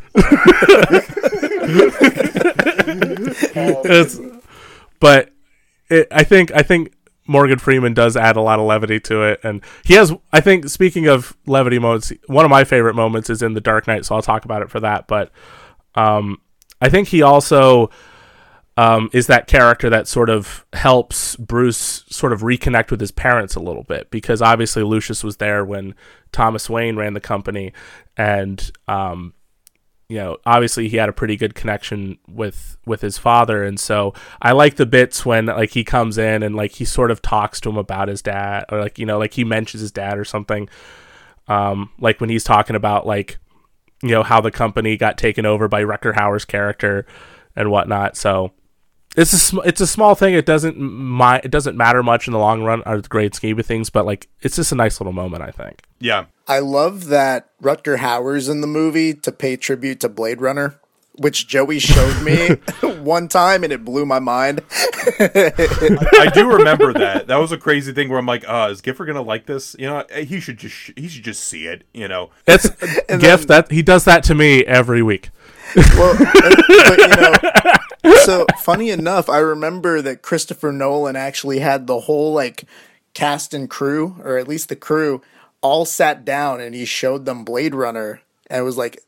It's- 2.86 4.20
but 5.00 5.32
it, 5.90 6.08
I 6.12 6.24
think 6.24 6.52
I 6.54 6.62
think 6.64 6.94
Morgan 7.28 7.60
Freeman 7.60 7.94
does 7.94 8.18
add 8.18 8.36
a 8.36 8.42
lot 8.42 8.60
of 8.60 8.66
levity 8.66 9.00
to 9.02 9.24
it, 9.24 9.40
and 9.44 9.62
he 9.84 9.94
has. 9.96 10.14
I 10.34 10.40
think 10.42 10.68
speaking 10.70 11.08
of 11.08 11.36
levity 11.46 11.78
moments, 11.80 12.12
one 12.28 12.46
of 12.46 12.52
my 12.52 12.64
favorite 12.64 12.96
moments 12.96 13.30
is 13.30 13.42
in 13.42 13.54
The 13.54 13.62
Dark 13.62 13.86
Knight, 13.88 14.06
so 14.06 14.16
I'll 14.16 14.22
talk 14.22 14.46
about 14.46 14.62
it 14.62 14.70
for 14.72 14.80
that. 14.80 15.08
But 15.08 15.32
um, 15.96 16.42
I 16.82 16.90
think 16.90 17.10
he 17.10 17.22
also 17.22 17.90
um, 18.78 19.10
is 19.12 19.26
that 19.26 19.48
character 19.48 19.90
that 19.90 20.08
sort 20.08 20.30
of 20.30 20.66
helps 20.74 21.36
Bruce 21.38 22.06
sort 22.10 22.32
of 22.32 22.42
reconnect 22.42 22.92
with 22.92 23.02
his 23.02 23.12
parents 23.12 23.56
a 23.56 23.60
little 23.60 23.84
bit 23.84 24.12
because 24.12 24.40
obviously 24.40 24.84
Lucius 24.84 25.24
was 25.24 25.38
there 25.38 25.66
when 25.66 25.96
Thomas 26.32 26.70
Wayne 26.70 26.96
ran 26.96 27.16
the 27.16 27.20
company, 27.20 27.74
and 28.16 28.72
um, 28.88 29.34
you 30.08 30.18
know 30.18 30.38
obviously 30.46 30.88
he 30.90 30.98
had 30.98 31.10
a 31.10 31.14
pretty 31.14 31.36
good 31.36 31.56
connection 31.56 32.20
with 32.28 32.78
with 32.86 33.02
his 33.02 33.18
father, 33.18 33.64
and 33.64 33.80
so 33.80 34.14
I 34.44 34.52
like 34.52 34.76
the 34.76 34.86
bits 34.86 35.26
when 35.26 35.48
like 35.48 35.72
he 35.72 35.84
comes 35.84 36.20
in 36.20 36.44
and 36.44 36.56
like 36.56 36.74
he 36.74 36.86
sort 36.86 37.10
of 37.10 37.24
talks 37.24 37.60
to 37.62 37.70
him 37.70 37.78
about 37.78 38.10
his 38.10 38.22
dad, 38.22 38.66
or 38.70 38.80
like 38.80 39.00
you 39.00 39.08
know 39.08 39.18
like 39.18 39.34
he 39.34 39.44
mentions 39.44 39.82
his 39.82 39.92
dad 39.92 40.20
or 40.20 40.26
something, 40.26 40.70
um, 41.48 41.90
like 42.00 42.22
when 42.22 42.30
he's 42.30 42.44
talking 42.44 42.76
about 42.76 43.08
like 43.08 43.40
you 44.04 44.12
know 44.12 44.22
how 44.22 44.40
the 44.40 44.52
company 44.52 44.98
got 44.98 45.18
taken 45.18 45.48
over 45.48 45.68
by 45.68 45.84
Rutger 45.84 46.14
Hauer's 46.14 46.46
character 46.46 47.08
and 47.56 47.72
whatnot. 47.72 48.16
So 48.16 48.52
it's 49.18 49.34
a 49.34 49.38
sm- 49.40 49.60
it's 49.66 49.82
a 49.82 49.88
small 49.88 50.16
thing. 50.16 50.34
It 50.36 50.46
doesn't 50.46 50.78
mi- 50.78 51.42
it 51.44 51.52
doesn't 51.52 51.76
matter 51.76 52.02
much 52.04 52.28
in 52.28 52.34
the 52.34 52.40
long 52.40 52.64
run 52.64 52.84
or 52.86 53.02
the 53.02 53.10
great 53.10 53.36
scheme 53.36 53.60
of 53.60 53.66
things, 53.66 53.90
but 53.90 54.06
like 54.06 54.30
it's 54.42 54.56
just 54.56 54.72
a 54.72 54.76
nice 54.76 55.02
little 55.02 55.14
moment. 55.14 55.44
I 55.44 55.52
think. 55.52 55.82
Yeah. 56.00 56.26
I 56.48 56.60
love 56.60 57.08
that 57.08 57.50
Rutger 57.62 57.98
Hauer's 57.98 58.48
in 58.48 58.62
the 58.62 58.68
movie 58.68 59.14
to 59.14 59.32
pay 59.34 59.58
tribute 59.58 60.00
to 60.00 60.08
Blade 60.08 60.40
Runner, 60.40 60.80
which 61.14 61.48
Joey 61.48 61.80
showed 61.80 62.22
me 62.24 62.50
one 63.02 63.28
time 63.28 63.64
and 63.66 63.74
it 63.74 63.84
blew 63.84 64.06
my 64.06 64.20
mind. 64.20 64.62
I 65.20 66.32
do 66.34 66.48
remember 66.48 66.94
that. 66.94 67.26
That 67.28 67.38
was 67.38 67.52
a 67.52 67.58
crazy 67.58 67.92
thing 67.94 68.10
where 68.10 68.20
I'm 68.20 68.26
like, 68.26 68.48
uh, 68.48 68.70
is 68.72 68.82
Gifford 68.82 69.08
gonna 69.08 69.22
like 69.22 69.46
this? 69.46 69.76
You 69.80 69.88
know, 69.88 70.06
he 70.16 70.40
should 70.40 70.58
just 70.58 70.92
he 70.96 71.08
should 71.08 71.24
just 71.24 71.44
see 71.44 71.66
it. 71.66 71.84
You 71.94 72.08
know, 72.08 72.30
It's 72.46 72.70
gift 73.20 73.48
that 73.48 73.72
he 73.72 73.82
does 73.82 74.06
that 74.06 74.24
to 74.26 74.36
me 74.36 74.64
every 74.66 75.02
week. 75.02 75.32
Well, 75.78 76.18
but, 76.18 77.00
you 77.00 78.12
know, 78.12 78.16
so 78.24 78.46
funny 78.60 78.90
enough, 78.90 79.30
I 79.30 79.40
remember 79.40 80.02
that 80.02 80.22
Christopher 80.22 80.72
Nolan 80.72 81.16
actually 81.16 81.60
had 81.60 81.88
the 81.88 82.02
whole 82.02 82.34
like 82.34 82.66
cast 83.14 83.54
and 83.54 83.70
crew, 83.70 84.16
or 84.24 84.38
at 84.38 84.48
least 84.48 84.70
the 84.70 84.76
crew, 84.76 85.22
all 85.62 85.86
sat 85.86 86.26
down 86.26 86.62
and 86.62 86.76
he 86.76 86.86
showed 86.86 87.26
them 87.26 87.44
Blade 87.44 87.76
Runner 87.76 88.22
and 88.50 88.60
it 88.60 88.64
was 88.64 88.78
like, 88.78 89.00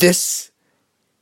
this 0.00 0.50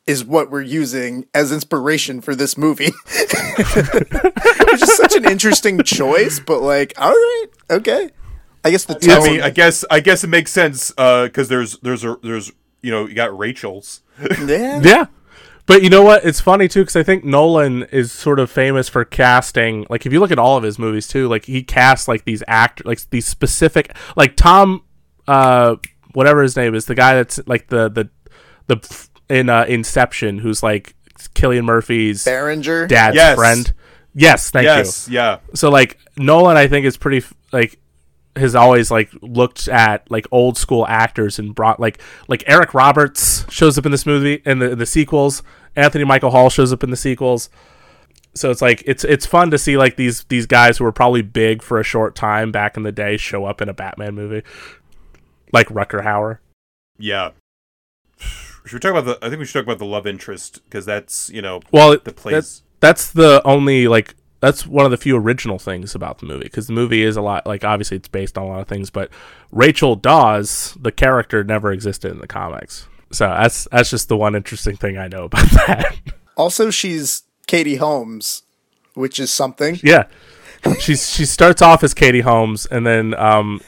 is 0.06 0.24
what 0.24 0.50
we're 0.50 0.62
using 0.62 1.26
as 1.34 1.52
inspiration 1.52 2.20
for 2.20 2.34
this 2.34 2.56
movie. 2.56 2.92
Which 3.06 4.82
is 4.82 4.96
such 4.96 5.16
an 5.16 5.26
interesting 5.26 5.82
choice, 5.82 6.40
but 6.40 6.62
like, 6.62 6.94
all 6.96 7.10
right, 7.10 7.46
okay. 7.70 8.10
I 8.64 8.70
guess 8.70 8.84
the 8.84 8.98
I 9.10 9.20
mean, 9.20 9.40
I 9.42 9.50
guess 9.50 9.84
I 9.90 10.00
guess 10.00 10.24
it 10.24 10.28
makes 10.28 10.50
sense 10.50 10.92
uh, 10.98 11.24
because 11.24 11.48
there's 11.48 11.78
there's 11.78 12.04
a 12.04 12.18
there's 12.22 12.52
you 12.82 12.90
know 12.90 13.06
you 13.06 13.14
got 13.14 13.36
Rachel's. 13.36 14.02
yeah. 14.46 14.80
Yeah. 14.82 15.06
But 15.66 15.82
you 15.82 15.90
know 15.90 16.02
what? 16.02 16.24
It's 16.24 16.40
funny 16.40 16.66
too 16.66 16.80
because 16.80 16.96
I 16.96 17.02
think 17.02 17.24
Nolan 17.24 17.82
is 17.84 18.10
sort 18.10 18.40
of 18.40 18.50
famous 18.50 18.88
for 18.88 19.04
casting. 19.04 19.84
Like, 19.90 20.06
if 20.06 20.12
you 20.14 20.20
look 20.20 20.30
at 20.30 20.38
all 20.38 20.56
of 20.56 20.62
his 20.62 20.78
movies 20.78 21.06
too, 21.06 21.28
like 21.28 21.44
he 21.44 21.62
casts 21.62 22.08
like 22.08 22.24
these 22.24 22.42
actors, 22.48 22.86
like 22.86 23.10
these 23.10 23.26
specific, 23.26 23.94
like 24.16 24.34
Tom, 24.34 24.82
uh, 25.26 25.76
whatever 26.14 26.42
his 26.42 26.56
name 26.56 26.74
is, 26.74 26.86
the 26.86 26.94
guy 26.94 27.14
that's 27.16 27.38
like 27.46 27.68
the 27.68 27.90
the 27.90 28.08
the 28.66 29.08
in 29.28 29.50
uh, 29.50 29.64
Inception, 29.68 30.38
who's 30.38 30.62
like 30.62 30.94
Cillian 31.18 31.64
Murphy's 31.64 32.24
Berenger. 32.24 32.86
dad's 32.86 33.14
Yes. 33.16 33.36
friend. 33.36 33.70
Yes, 34.14 34.50
thank 34.50 34.64
you 34.64 35.14
yeah, 35.14 35.38
so 35.54 35.70
like 35.70 35.98
Nolan, 36.16 36.56
I 36.56 36.66
think 36.66 36.86
is 36.86 36.96
pretty 36.96 37.24
like 37.52 37.78
has 38.38 38.54
always 38.54 38.90
like 38.90 39.10
looked 39.22 39.68
at 39.68 40.10
like 40.10 40.26
old 40.30 40.56
school 40.56 40.86
actors 40.88 41.38
and 41.38 41.54
brought 41.54 41.78
like 41.80 42.00
like 42.28 42.42
Eric 42.46 42.74
Roberts 42.74 43.50
shows 43.52 43.78
up 43.78 43.84
in 43.86 43.92
this 43.92 44.06
movie 44.06 44.42
in 44.44 44.58
the 44.58 44.74
the 44.76 44.86
sequels. 44.86 45.42
Anthony 45.76 46.04
Michael 46.04 46.30
Hall 46.30 46.50
shows 46.50 46.72
up 46.72 46.82
in 46.82 46.90
the 46.90 46.96
sequels. 46.96 47.50
So 48.34 48.50
it's 48.50 48.62
like 48.62 48.82
it's 48.86 49.04
it's 49.04 49.26
fun 49.26 49.50
to 49.50 49.58
see 49.58 49.76
like 49.76 49.96
these 49.96 50.24
these 50.24 50.46
guys 50.46 50.78
who 50.78 50.84
were 50.84 50.92
probably 50.92 51.22
big 51.22 51.62
for 51.62 51.78
a 51.80 51.84
short 51.84 52.14
time 52.14 52.52
back 52.52 52.76
in 52.76 52.82
the 52.82 52.92
day 52.92 53.16
show 53.16 53.44
up 53.44 53.60
in 53.60 53.68
a 53.68 53.74
Batman 53.74 54.14
movie, 54.14 54.42
like 55.52 55.68
Rutger 55.68 56.04
Hauer. 56.04 56.38
yeah. 56.98 57.30
Should 58.64 58.74
we 58.74 58.80
talk 58.80 58.90
about 58.90 59.06
the? 59.06 59.18
I 59.24 59.30
think 59.30 59.38
we 59.40 59.46
should 59.46 59.54
talk 59.60 59.62
about 59.64 59.78
the 59.78 59.86
love 59.86 60.06
interest 60.06 60.60
because 60.64 60.84
that's 60.84 61.30
you 61.30 61.40
know 61.40 61.60
Well, 61.72 61.92
the 61.92 61.98
that, 62.04 62.16
plays. 62.16 62.62
that's 62.80 63.10
the 63.10 63.40
only 63.44 63.88
like 63.88 64.14
that's 64.40 64.66
one 64.66 64.84
of 64.84 64.90
the 64.90 64.96
few 64.96 65.16
original 65.16 65.58
things 65.58 65.94
about 65.94 66.18
the 66.18 66.26
movie 66.26 66.44
because 66.44 66.66
the 66.66 66.72
movie 66.72 67.02
is 67.02 67.16
a 67.16 67.22
lot 67.22 67.46
like 67.46 67.64
obviously 67.64 67.96
it's 67.96 68.08
based 68.08 68.38
on 68.38 68.44
a 68.44 68.48
lot 68.48 68.60
of 68.60 68.68
things, 68.68 68.90
but 68.90 69.10
Rachel 69.50 69.96
Dawes, 69.96 70.76
the 70.80 70.92
character, 70.92 71.42
never 71.42 71.72
existed 71.72 72.12
in 72.12 72.18
the 72.18 72.26
comics. 72.26 72.86
So 73.10 73.26
that's 73.26 73.66
that's 73.70 73.90
just 73.90 74.08
the 74.08 74.16
one 74.16 74.34
interesting 74.34 74.76
thing 74.76 74.98
I 74.98 75.08
know 75.08 75.24
about 75.24 75.50
that. 75.66 75.96
Also, 76.36 76.70
she's 76.70 77.22
Katie 77.46 77.76
Holmes, 77.76 78.42
which 78.94 79.18
is 79.18 79.32
something. 79.32 79.78
yeah, 79.82 80.04
she's 80.78 81.10
she 81.10 81.24
starts 81.24 81.62
off 81.62 81.82
as 81.82 81.94
Katie 81.94 82.20
Holmes, 82.20 82.66
and 82.66 82.86
then 82.86 83.14
um, 83.14 83.60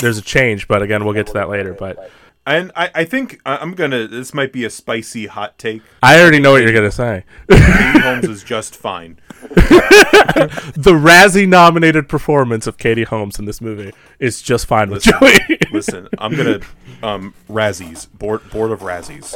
there's 0.00 0.18
a 0.18 0.22
change, 0.22 0.68
but 0.68 0.82
again, 0.82 1.04
we'll 1.04 1.14
get 1.14 1.26
to 1.28 1.32
that 1.34 1.48
later. 1.48 1.72
But 1.72 2.10
And 2.44 2.72
I, 2.74 2.90
I 2.94 3.04
think 3.04 3.40
I- 3.46 3.58
I'm 3.58 3.72
gonna. 3.74 4.08
This 4.08 4.34
might 4.34 4.52
be 4.52 4.64
a 4.64 4.70
spicy 4.70 5.26
hot 5.26 5.58
take. 5.58 5.82
I 6.02 6.20
already 6.20 6.40
know 6.40 6.50
what 6.52 6.62
you're 6.62 6.72
gonna 6.72 6.90
say. 6.90 7.24
Katie 7.48 8.00
Holmes 8.00 8.24
is 8.24 8.42
just 8.42 8.74
fine. 8.74 9.18
the 9.42 10.92
Razzie 11.00 11.46
nominated 11.48 12.08
performance 12.08 12.66
of 12.66 12.78
Katie 12.78 13.04
Holmes 13.04 13.38
in 13.38 13.44
this 13.44 13.60
movie 13.60 13.92
is 14.18 14.42
just 14.42 14.66
fine 14.66 14.90
with 14.90 15.02
Joey. 15.04 15.38
Listen, 15.72 16.08
I'm 16.18 16.34
gonna 16.36 16.60
um 17.02 17.32
Razzies 17.48 18.08
board 18.12 18.48
board 18.50 18.72
of 18.72 18.80
Razzies. 18.80 19.34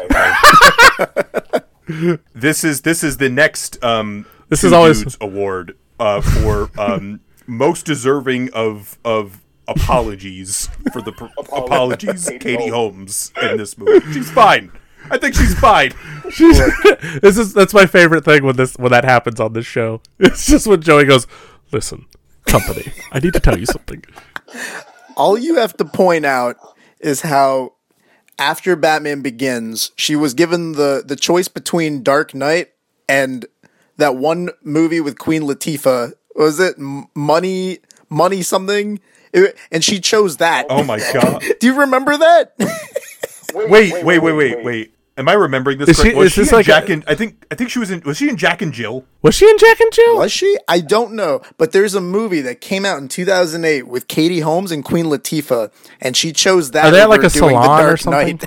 Okay? 1.88 2.18
this 2.34 2.64
is 2.64 2.80
this 2.82 3.04
is 3.04 3.18
the 3.18 3.28
next 3.28 3.82
um 3.84 4.26
This 4.48 4.62
Two 4.62 4.66
is 4.68 4.72
always- 4.72 4.98
Dudes 5.00 5.16
award 5.20 5.76
uh 6.00 6.20
for 6.20 6.70
um 6.78 7.20
most 7.46 7.86
deserving 7.86 8.52
of 8.52 8.98
of 9.04 9.40
apologies 9.68 10.68
for 10.92 11.02
the 11.02 11.12
pr- 11.16 11.26
apologies 11.38 12.30
Katie 12.40 12.68
Holmes 12.68 13.32
in 13.42 13.56
this 13.56 13.76
movie. 13.76 14.12
She's 14.12 14.30
fine. 14.30 14.72
I 15.10 15.18
think 15.18 15.34
she's 15.34 15.54
fine. 15.54 15.92
She's, 16.32 16.58
this 17.22 17.38
is 17.38 17.54
that's 17.54 17.72
my 17.72 17.86
favorite 17.86 18.24
thing 18.24 18.44
when 18.44 18.56
this 18.56 18.76
when 18.76 18.90
that 18.90 19.04
happens 19.04 19.38
on 19.38 19.52
this 19.52 19.64
show. 19.64 20.00
It's 20.18 20.44
just 20.44 20.66
when 20.66 20.82
Joey 20.82 21.04
goes, 21.04 21.28
"Listen, 21.70 22.06
company, 22.46 22.92
I 23.12 23.20
need 23.20 23.32
to 23.34 23.40
tell 23.40 23.56
you 23.56 23.66
something." 23.66 24.04
All 25.16 25.38
you 25.38 25.54
have 25.54 25.76
to 25.76 25.84
point 25.84 26.26
out 26.26 26.56
is 26.98 27.20
how 27.20 27.74
after 28.40 28.74
Batman 28.74 29.22
Begins, 29.22 29.92
she 29.96 30.16
was 30.16 30.34
given 30.34 30.72
the 30.72 31.04
the 31.06 31.14
choice 31.14 31.46
between 31.46 32.02
Dark 32.02 32.34
Knight 32.34 32.70
and 33.08 33.46
that 33.98 34.16
one 34.16 34.50
movie 34.64 35.00
with 35.00 35.18
Queen 35.18 35.42
Latifah. 35.42 36.12
Was 36.34 36.58
it 36.58 36.76
Money 36.78 37.78
Money 38.08 38.42
something? 38.42 39.00
It- 39.36 39.56
and 39.70 39.84
she 39.84 40.00
chose 40.00 40.38
that. 40.38 40.66
Oh 40.70 40.82
my 40.82 40.98
god. 41.12 41.44
Do 41.60 41.66
you 41.66 41.78
remember 41.80 42.16
that? 42.16 42.54
Wait, 43.54 44.04
wait, 44.04 44.18
wait, 44.22 44.32
wait, 44.34 44.64
wait. 44.64 44.92
Am 45.18 45.30
I 45.30 45.32
remembering 45.32 45.78
this 45.78 45.88
Is 45.88 45.98
she- 46.00 46.14
Was 46.14 46.26
is 46.26 46.32
she, 46.34 46.40
this 46.42 46.50
in 46.50 46.56
like 46.56 46.66
Jack 46.66 46.88
a- 46.90 46.92
and 46.92 47.04
I 47.06 47.14
think 47.14 47.46
I 47.50 47.54
think 47.54 47.70
she 47.70 47.78
was 47.78 47.90
in 47.90 48.00
was 48.00 48.18
she 48.18 48.28
in 48.28 48.36
Jack 48.36 48.60
and 48.60 48.72
Jill? 48.72 49.04
Was 49.22 49.34
she 49.34 49.48
in 49.48 49.56
Jack 49.58 49.80
and 49.80 49.90
Jill? 49.92 50.18
Was 50.18 50.30
she? 50.32 50.58
I 50.68 50.80
don't 50.80 51.12
know. 51.14 51.40
But 51.56 51.72
there's 51.72 51.94
a 51.94 52.00
movie 52.02 52.40
that 52.42 52.60
came 52.60 52.84
out 52.84 52.98
in 52.98 53.08
2008 53.08 53.84
with 53.88 54.08
Katie 54.08 54.40
Holmes 54.40 54.72
and 54.72 54.84
Queen 54.84 55.06
Latifah, 55.06 55.70
and 56.02 56.14
she 56.16 56.32
chose 56.32 56.72
that. 56.72 56.84
Are 56.86 56.90
they 56.90 57.00
at, 57.00 57.08
like, 57.08 57.20
a 57.20 57.24
The 57.24 57.30
salon 57.30 57.54
or 57.54 57.66
Dark 57.86 58.00
something? 58.00 58.36
Knight. 58.36 58.44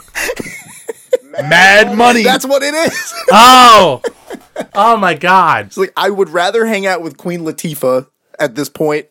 Mad 1.49 1.95
Money. 1.97 2.23
That's 2.23 2.45
what 2.45 2.61
it 2.63 2.73
is. 2.73 3.13
Oh, 3.31 4.01
oh 4.75 4.97
my 4.97 5.13
God! 5.15 5.67
It's 5.67 5.77
like 5.77 5.93
I 5.97 6.09
would 6.09 6.29
rather 6.29 6.65
hang 6.65 6.85
out 6.85 7.01
with 7.01 7.17
Queen 7.17 7.41
Latifah 7.41 8.07
at 8.39 8.55
this 8.55 8.69
point. 8.69 9.07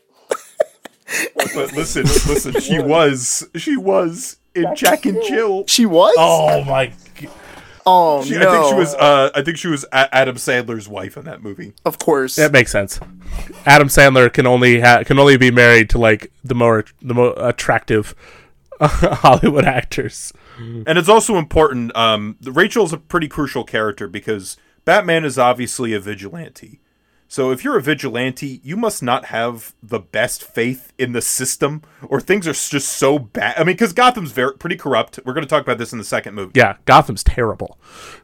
But 1.35 1.73
listen, 1.73 2.03
listen, 2.33 2.61
she 2.61 2.79
was 2.81 3.49
she 3.57 3.77
was 3.77 4.37
in 4.55 4.75
Jack 4.75 5.07
and 5.07 5.23
Jill. 5.27 5.65
She 5.67 5.87
was. 5.87 6.15
Oh 6.19 6.63
my! 6.65 6.93
g- 7.17 7.29
Oh, 7.91 8.23
She- 8.23 8.37
no! 8.37 8.47
I 8.49 8.53
think 8.53 8.67
she 8.69 8.75
was 8.79 8.95
uh 8.97 9.31
I 9.35 9.43
think 9.43 9.57
she 9.57 9.69
was 9.69 9.85
A- 9.93 10.15
Adam 10.15 10.37
Sandler's 10.37 10.89
wife 10.89 11.17
in 11.17 11.25
that 11.25 11.43
movie. 11.43 11.73
Of 11.87 11.99
course. 11.99 12.37
That 12.37 12.53
makes 12.53 12.71
sense. 12.71 13.01
Adam 13.65 13.89
Sandler 13.89 14.31
can 14.31 14.47
only 14.47 14.81
ha- 14.81 15.05
can 15.05 15.19
only 15.19 15.39
be 15.39 15.51
married 15.51 15.89
to 15.91 15.99
like 15.99 16.31
the 16.45 16.55
more 16.55 16.85
the 17.01 17.15
more 17.15 17.33
attractive 17.39 18.15
Hollywood 18.81 19.65
actors. 19.65 20.33
And 20.59 20.99
it's 20.99 21.09
also 21.09 21.37
important 21.37 21.97
um 21.97 22.37
Rachel's 22.43 22.93
a 22.93 22.99
pretty 22.99 23.29
crucial 23.29 23.65
character 23.65 24.07
because 24.09 24.57
Batman 24.85 25.25
is 25.25 25.39
obviously 25.39 25.95
a 25.95 26.01
vigilante. 26.01 26.81
So 27.31 27.51
if 27.51 27.63
you're 27.63 27.77
a 27.77 27.83
vigilante, 27.83 28.59
you 28.65 28.75
must 28.75 29.03
not 29.03 29.27
have 29.27 29.75
the 29.83 29.99
best 29.99 30.43
faith 30.43 30.95
in 30.97 31.13
the 31.13 31.21
system, 31.21 31.83
or 32.03 32.23
things 32.23 32.49
are 32.49 32.55
just 32.55 32.89
so 32.89 33.19
bad. 33.19 33.55
I 33.59 33.61
mean, 33.61 33.75
because 33.75 33.93
Gotham's 33.93 34.33
very 34.33 34.55
pretty 34.55 34.77
corrupt. 34.77 35.21
We're 35.27 35.35
going 35.35 35.45
to 35.45 35.49
talk 35.49 35.63
about 35.63 35.77
this 35.77 35.93
in 35.93 35.99
the 35.99 36.05
second 36.05 36.35
movie. 36.35 36.53
Yeah, 36.55 36.77
Gotham's 36.87 37.23
terrible. 37.23 37.79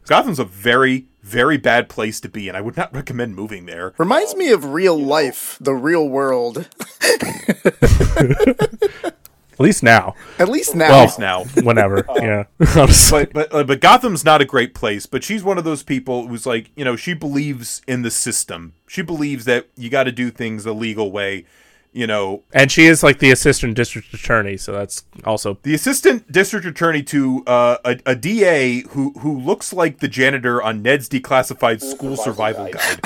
Gotham's 0.06 0.38
a 0.38 0.44
very, 0.44 1.08
very 1.22 1.58
bad 1.58 1.90
place 1.90 2.18
to 2.20 2.30
be, 2.30 2.48
and 2.48 2.56
I 2.56 2.62
would 2.62 2.78
not 2.78 2.94
recommend 2.94 3.36
moving 3.36 3.66
there. 3.66 3.92
Reminds 3.98 4.34
me 4.36 4.50
of 4.50 4.72
real 4.72 4.98
life, 4.98 5.58
the 5.60 5.74
real 5.74 6.08
world. 6.08 6.66
At 9.54 9.60
least 9.60 9.84
now. 9.84 10.14
At 10.40 10.48
least 10.48 10.74
now. 10.74 10.88
Well, 10.88 11.14
Now, 11.18 11.44
whenever. 11.62 12.04
yeah. 12.16 12.44
But 12.58 13.30
but 13.32 13.54
uh, 13.54 13.64
but 13.64 13.80
Gotham's 13.80 14.24
not 14.24 14.42
a 14.42 14.44
great 14.44 14.74
place. 14.74 15.06
But 15.06 15.22
she's 15.22 15.44
one 15.44 15.58
of 15.58 15.64
those 15.64 15.82
people 15.82 16.26
who's 16.26 16.44
like, 16.44 16.70
you 16.74 16.84
know, 16.84 16.96
she 16.96 17.14
believes 17.14 17.80
in 17.86 18.02
the 18.02 18.10
system. 18.10 18.74
She 18.88 19.02
believes 19.02 19.44
that 19.44 19.68
you 19.76 19.90
got 19.90 20.04
to 20.04 20.12
do 20.12 20.30
things 20.30 20.64
the 20.64 20.74
legal 20.74 21.12
way. 21.12 21.46
You 21.92 22.08
know, 22.08 22.42
and 22.52 22.72
she 22.72 22.86
is 22.86 23.04
like 23.04 23.20
the 23.20 23.30
assistant 23.30 23.76
district 23.76 24.12
attorney, 24.12 24.56
so 24.56 24.72
that's 24.72 25.04
also 25.22 25.58
the 25.62 25.74
assistant 25.74 26.32
district 26.32 26.66
attorney 26.66 27.04
to 27.04 27.44
uh, 27.46 27.76
a, 27.84 28.00
a 28.04 28.16
DA 28.16 28.80
who 28.88 29.12
who 29.20 29.38
looks 29.38 29.72
like 29.72 30.00
the 30.00 30.08
janitor 30.08 30.60
on 30.60 30.82
Ned's 30.82 31.08
declassified 31.08 31.80
school 31.80 32.16
survival 32.16 32.68
guide. 32.68 33.00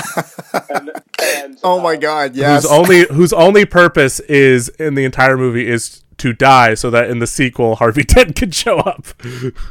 And, 0.70 0.90
and, 1.22 1.58
oh 1.62 1.82
my 1.82 1.96
uh, 1.96 1.96
god, 1.96 2.34
yes. 2.34 2.62
whose 2.62 2.72
only 2.72 3.06
whose 3.08 3.34
only 3.34 3.66
purpose 3.66 4.20
is 4.20 4.70
in 4.70 4.94
the 4.94 5.04
entire 5.04 5.36
movie 5.36 5.68
is 5.68 6.02
to 6.18 6.32
die, 6.32 6.74
so 6.74 6.90
that 6.90 7.10
in 7.10 7.18
the 7.18 7.26
sequel 7.26 7.76
Harvey 7.76 8.02
Dent 8.04 8.36
could 8.36 8.54
show 8.54 8.78
up. 8.78 9.06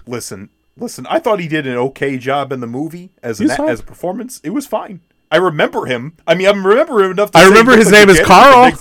listen, 0.05 0.49
listen. 0.77 1.05
I 1.07 1.19
thought 1.19 1.39
he 1.39 1.47
did 1.47 1.67
an 1.67 1.77
okay 1.77 2.17
job 2.17 2.51
in 2.51 2.59
the 2.59 2.67
movie 2.67 3.11
as 3.21 3.39
an, 3.39 3.51
as 3.51 3.79
a 3.79 3.83
performance. 3.83 4.39
It 4.43 4.51
was 4.51 4.65
fine. 4.65 5.01
I 5.31 5.37
remember 5.37 5.85
him. 5.85 6.15
I 6.25 6.35
mean, 6.35 6.47
I 6.47 6.51
remember 6.51 7.03
him 7.03 7.11
enough. 7.11 7.31
To 7.31 7.37
I 7.37 7.43
say 7.43 7.49
remember 7.49 7.75
his 7.75 7.91
name 7.91 8.09
is 8.09 8.19
Carl. 8.21 8.71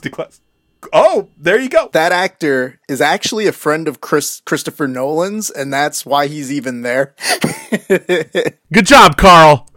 Oh, 0.93 1.29
there 1.37 1.59
you 1.59 1.69
go. 1.69 1.89
that 1.93 2.13
actor 2.13 2.81
is 2.89 3.01
actually 3.01 3.47
a 3.47 3.53
friend 3.53 3.89
of 3.89 4.01
Chris 4.01 4.41
Christopher 4.45 4.87
Nolan's, 4.87 5.51
and 5.51 5.73
that's 5.73 6.07
why 6.07 6.29
he's 6.29 6.53
even 6.53 6.83
there. 6.83 7.15
Good 8.73 8.87
job, 8.87 9.17
Carl. 9.17 9.69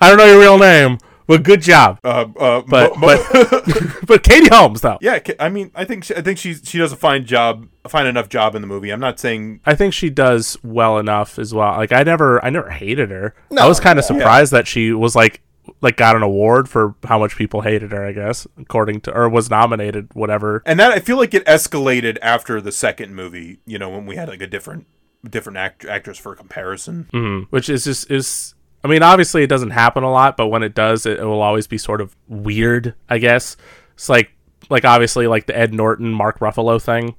I 0.00 0.08
don't 0.08 0.18
know 0.18 0.26
your 0.26 0.40
real 0.40 0.58
name, 0.58 0.98
but 1.26 1.42
good 1.42 1.60
job. 1.62 1.98
Uh, 2.04 2.26
uh, 2.38 2.62
But 2.68 2.96
mo- 2.98 3.06
mo- 3.06 3.24
but 3.32 3.96
but 4.06 4.22
Katie 4.22 4.48
Holmes 4.48 4.80
though. 4.80 4.98
yeah, 5.00 5.18
I 5.40 5.48
mean, 5.48 5.70
I 5.74 5.84
think 5.84 6.04
she, 6.04 6.14
I 6.14 6.22
think 6.22 6.38
she 6.38 6.54
she 6.54 6.78
does 6.78 6.92
a 6.92 6.96
fine 6.96 7.24
job, 7.24 7.68
a 7.84 7.88
fine 7.88 8.06
enough 8.06 8.28
job 8.28 8.54
in 8.54 8.62
the 8.62 8.68
movie. 8.68 8.90
I'm 8.90 9.00
not 9.00 9.18
saying 9.20 9.60
I 9.66 9.74
think 9.74 9.94
she 9.94 10.10
does 10.10 10.56
well 10.62 10.98
enough 10.98 11.38
as 11.38 11.52
well. 11.54 11.72
Like 11.76 11.92
I 11.92 12.02
never 12.02 12.44
I 12.44 12.50
never 12.50 12.70
hated 12.70 13.10
her. 13.10 13.34
No, 13.50 13.62
I 13.62 13.66
was 13.68 13.80
kind 13.80 13.98
of 13.98 14.04
surprised 14.04 14.52
that 14.52 14.66
she 14.66 14.92
was 14.92 15.14
like 15.16 15.42
like 15.80 15.96
got 15.96 16.14
an 16.14 16.22
award 16.22 16.68
for 16.68 16.94
how 17.04 17.18
much 17.18 17.34
people 17.36 17.60
hated 17.62 17.90
her, 17.92 18.04
I 18.06 18.12
guess, 18.12 18.46
according 18.56 19.00
to 19.02 19.12
or 19.12 19.28
was 19.28 19.50
nominated 19.50 20.08
whatever. 20.14 20.62
And 20.64 20.78
that 20.78 20.92
I 20.92 21.00
feel 21.00 21.16
like 21.16 21.34
it 21.34 21.44
escalated 21.44 22.18
after 22.22 22.60
the 22.60 22.70
second 22.72 23.14
movie. 23.16 23.58
You 23.66 23.78
know, 23.78 23.88
when 23.90 24.06
we 24.06 24.14
had 24.16 24.28
like 24.28 24.40
a 24.42 24.46
different 24.46 24.86
different 25.28 25.56
act- 25.58 25.84
actress 25.84 26.18
for 26.18 26.36
comparison. 26.36 27.08
Mm, 27.12 27.46
which 27.50 27.68
is 27.68 27.82
just 27.84 28.08
is 28.10 28.54
I 28.86 28.88
mean, 28.88 29.02
obviously 29.02 29.42
it 29.42 29.48
doesn't 29.48 29.70
happen 29.70 30.04
a 30.04 30.12
lot, 30.12 30.36
but 30.36 30.46
when 30.46 30.62
it 30.62 30.72
does, 30.72 31.06
it, 31.06 31.18
it 31.18 31.24
will 31.24 31.42
always 31.42 31.66
be 31.66 31.76
sort 31.76 32.00
of 32.00 32.14
weird, 32.28 32.94
I 33.10 33.18
guess. 33.18 33.56
It's 33.94 34.08
like 34.08 34.30
like 34.70 34.84
obviously 34.84 35.26
like 35.26 35.46
the 35.46 35.58
Ed 35.58 35.74
Norton 35.74 36.12
Mark 36.12 36.38
Ruffalo 36.38 36.80
thing, 36.80 37.16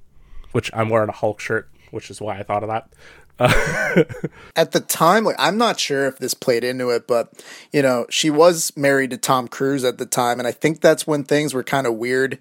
which 0.53 0.71
I'm 0.73 0.87
wearing 0.87 1.09
a 1.09 1.13
Hulk 1.13 1.41
shirt, 1.41 1.69
which 1.91 2.09
is 2.09 2.21
why 2.21 2.39
I 2.39 2.43
thought 2.43 2.63
of 2.63 2.69
that. 2.69 2.89
At 4.55 4.71
the 4.71 4.79
time, 4.79 5.25
like 5.25 5.35
I'm 5.37 5.57
not 5.57 5.77
sure 5.77 6.05
if 6.05 6.19
this 6.19 6.33
played 6.33 6.63
into 6.63 6.89
it, 6.89 7.05
but 7.05 7.33
you 7.73 7.81
know, 7.81 8.05
she 8.09 8.29
was 8.29 8.71
married 8.77 9.09
to 9.09 9.17
Tom 9.17 9.49
Cruise 9.49 9.83
at 9.83 9.97
the 9.97 10.05
time, 10.05 10.39
and 10.39 10.47
I 10.47 10.53
think 10.53 10.79
that's 10.79 11.05
when 11.05 11.25
things 11.25 11.53
were 11.53 11.63
kind 11.63 11.85
of 11.85 11.95
weird 11.95 12.39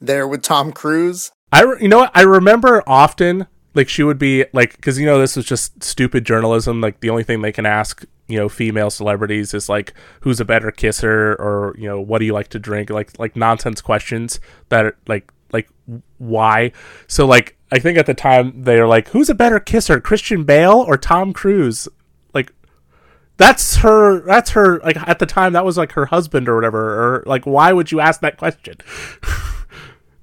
there 0.00 0.26
with 0.26 0.42
Tom 0.42 0.72
Cruise. 0.72 1.30
I 1.52 1.62
you 1.80 1.86
know 1.86 1.98
what 1.98 2.10
I 2.12 2.22
remember 2.22 2.82
often 2.88 3.46
like 3.74 3.88
she 3.88 4.02
would 4.02 4.18
be 4.18 4.44
like 4.52 4.76
because 4.76 4.98
you 4.98 5.06
know 5.06 5.18
this 5.18 5.36
was 5.36 5.44
just 5.44 5.82
stupid 5.82 6.24
journalism. 6.24 6.80
Like 6.80 7.00
the 7.00 7.10
only 7.10 7.24
thing 7.24 7.42
they 7.42 7.52
can 7.52 7.66
ask 7.66 8.04
you 8.28 8.38
know 8.38 8.48
female 8.48 8.90
celebrities 8.90 9.52
is 9.52 9.68
like 9.68 9.92
who's 10.20 10.40
a 10.40 10.44
better 10.44 10.70
kisser 10.70 11.34
or 11.34 11.74
you 11.76 11.88
know 11.88 12.00
what 12.00 12.20
do 12.20 12.24
you 12.24 12.32
like 12.32 12.48
to 12.48 12.58
drink? 12.58 12.90
Like 12.90 13.18
like 13.18 13.36
nonsense 13.36 13.80
questions 13.80 14.40
that 14.68 14.84
are 14.84 14.96
like 15.06 15.30
like 15.52 15.68
why? 16.18 16.72
So 17.08 17.26
like 17.26 17.56
I 17.72 17.78
think 17.80 17.98
at 17.98 18.06
the 18.06 18.14
time 18.14 18.62
they 18.62 18.78
were 18.78 18.86
like 18.86 19.08
who's 19.08 19.28
a 19.28 19.34
better 19.34 19.58
kisser 19.58 20.00
Christian 20.00 20.44
Bale 20.44 20.84
or 20.86 20.96
Tom 20.96 21.32
Cruise? 21.32 21.88
Like 22.32 22.52
that's 23.36 23.76
her 23.76 24.20
that's 24.20 24.50
her 24.50 24.78
like 24.80 24.96
at 24.96 25.18
the 25.18 25.26
time 25.26 25.52
that 25.54 25.64
was 25.64 25.76
like 25.76 25.92
her 25.92 26.06
husband 26.06 26.48
or 26.48 26.54
whatever 26.54 26.80
or 26.80 27.24
like 27.26 27.44
why 27.44 27.72
would 27.72 27.90
you 27.90 27.98
ask 27.98 28.20
that 28.20 28.36
question 28.36 28.76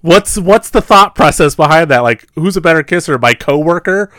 what's 0.02 0.38
what's 0.38 0.70
the 0.70 0.82
thought 0.82 1.16
process 1.16 1.56
behind 1.56 1.90
that 1.92 2.00
like 2.00 2.28
who's 2.36 2.58
a 2.58 2.62
better 2.62 2.84
kisser 2.84 3.18
my 3.18 3.34
coworker 3.34 4.12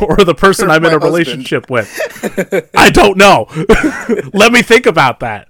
or 0.00 0.16
the 0.24 0.34
person 0.36 0.68
Or 0.68 0.72
i'm 0.72 0.84
in 0.84 0.90
a 0.90 0.94
husband. 0.94 1.04
relationship 1.12 1.70
with 1.70 2.70
i 2.74 2.90
don't 2.90 3.16
know 3.16 3.46
let 4.34 4.52
me 4.52 4.62
think 4.62 4.86
about 4.86 5.20
that 5.20 5.48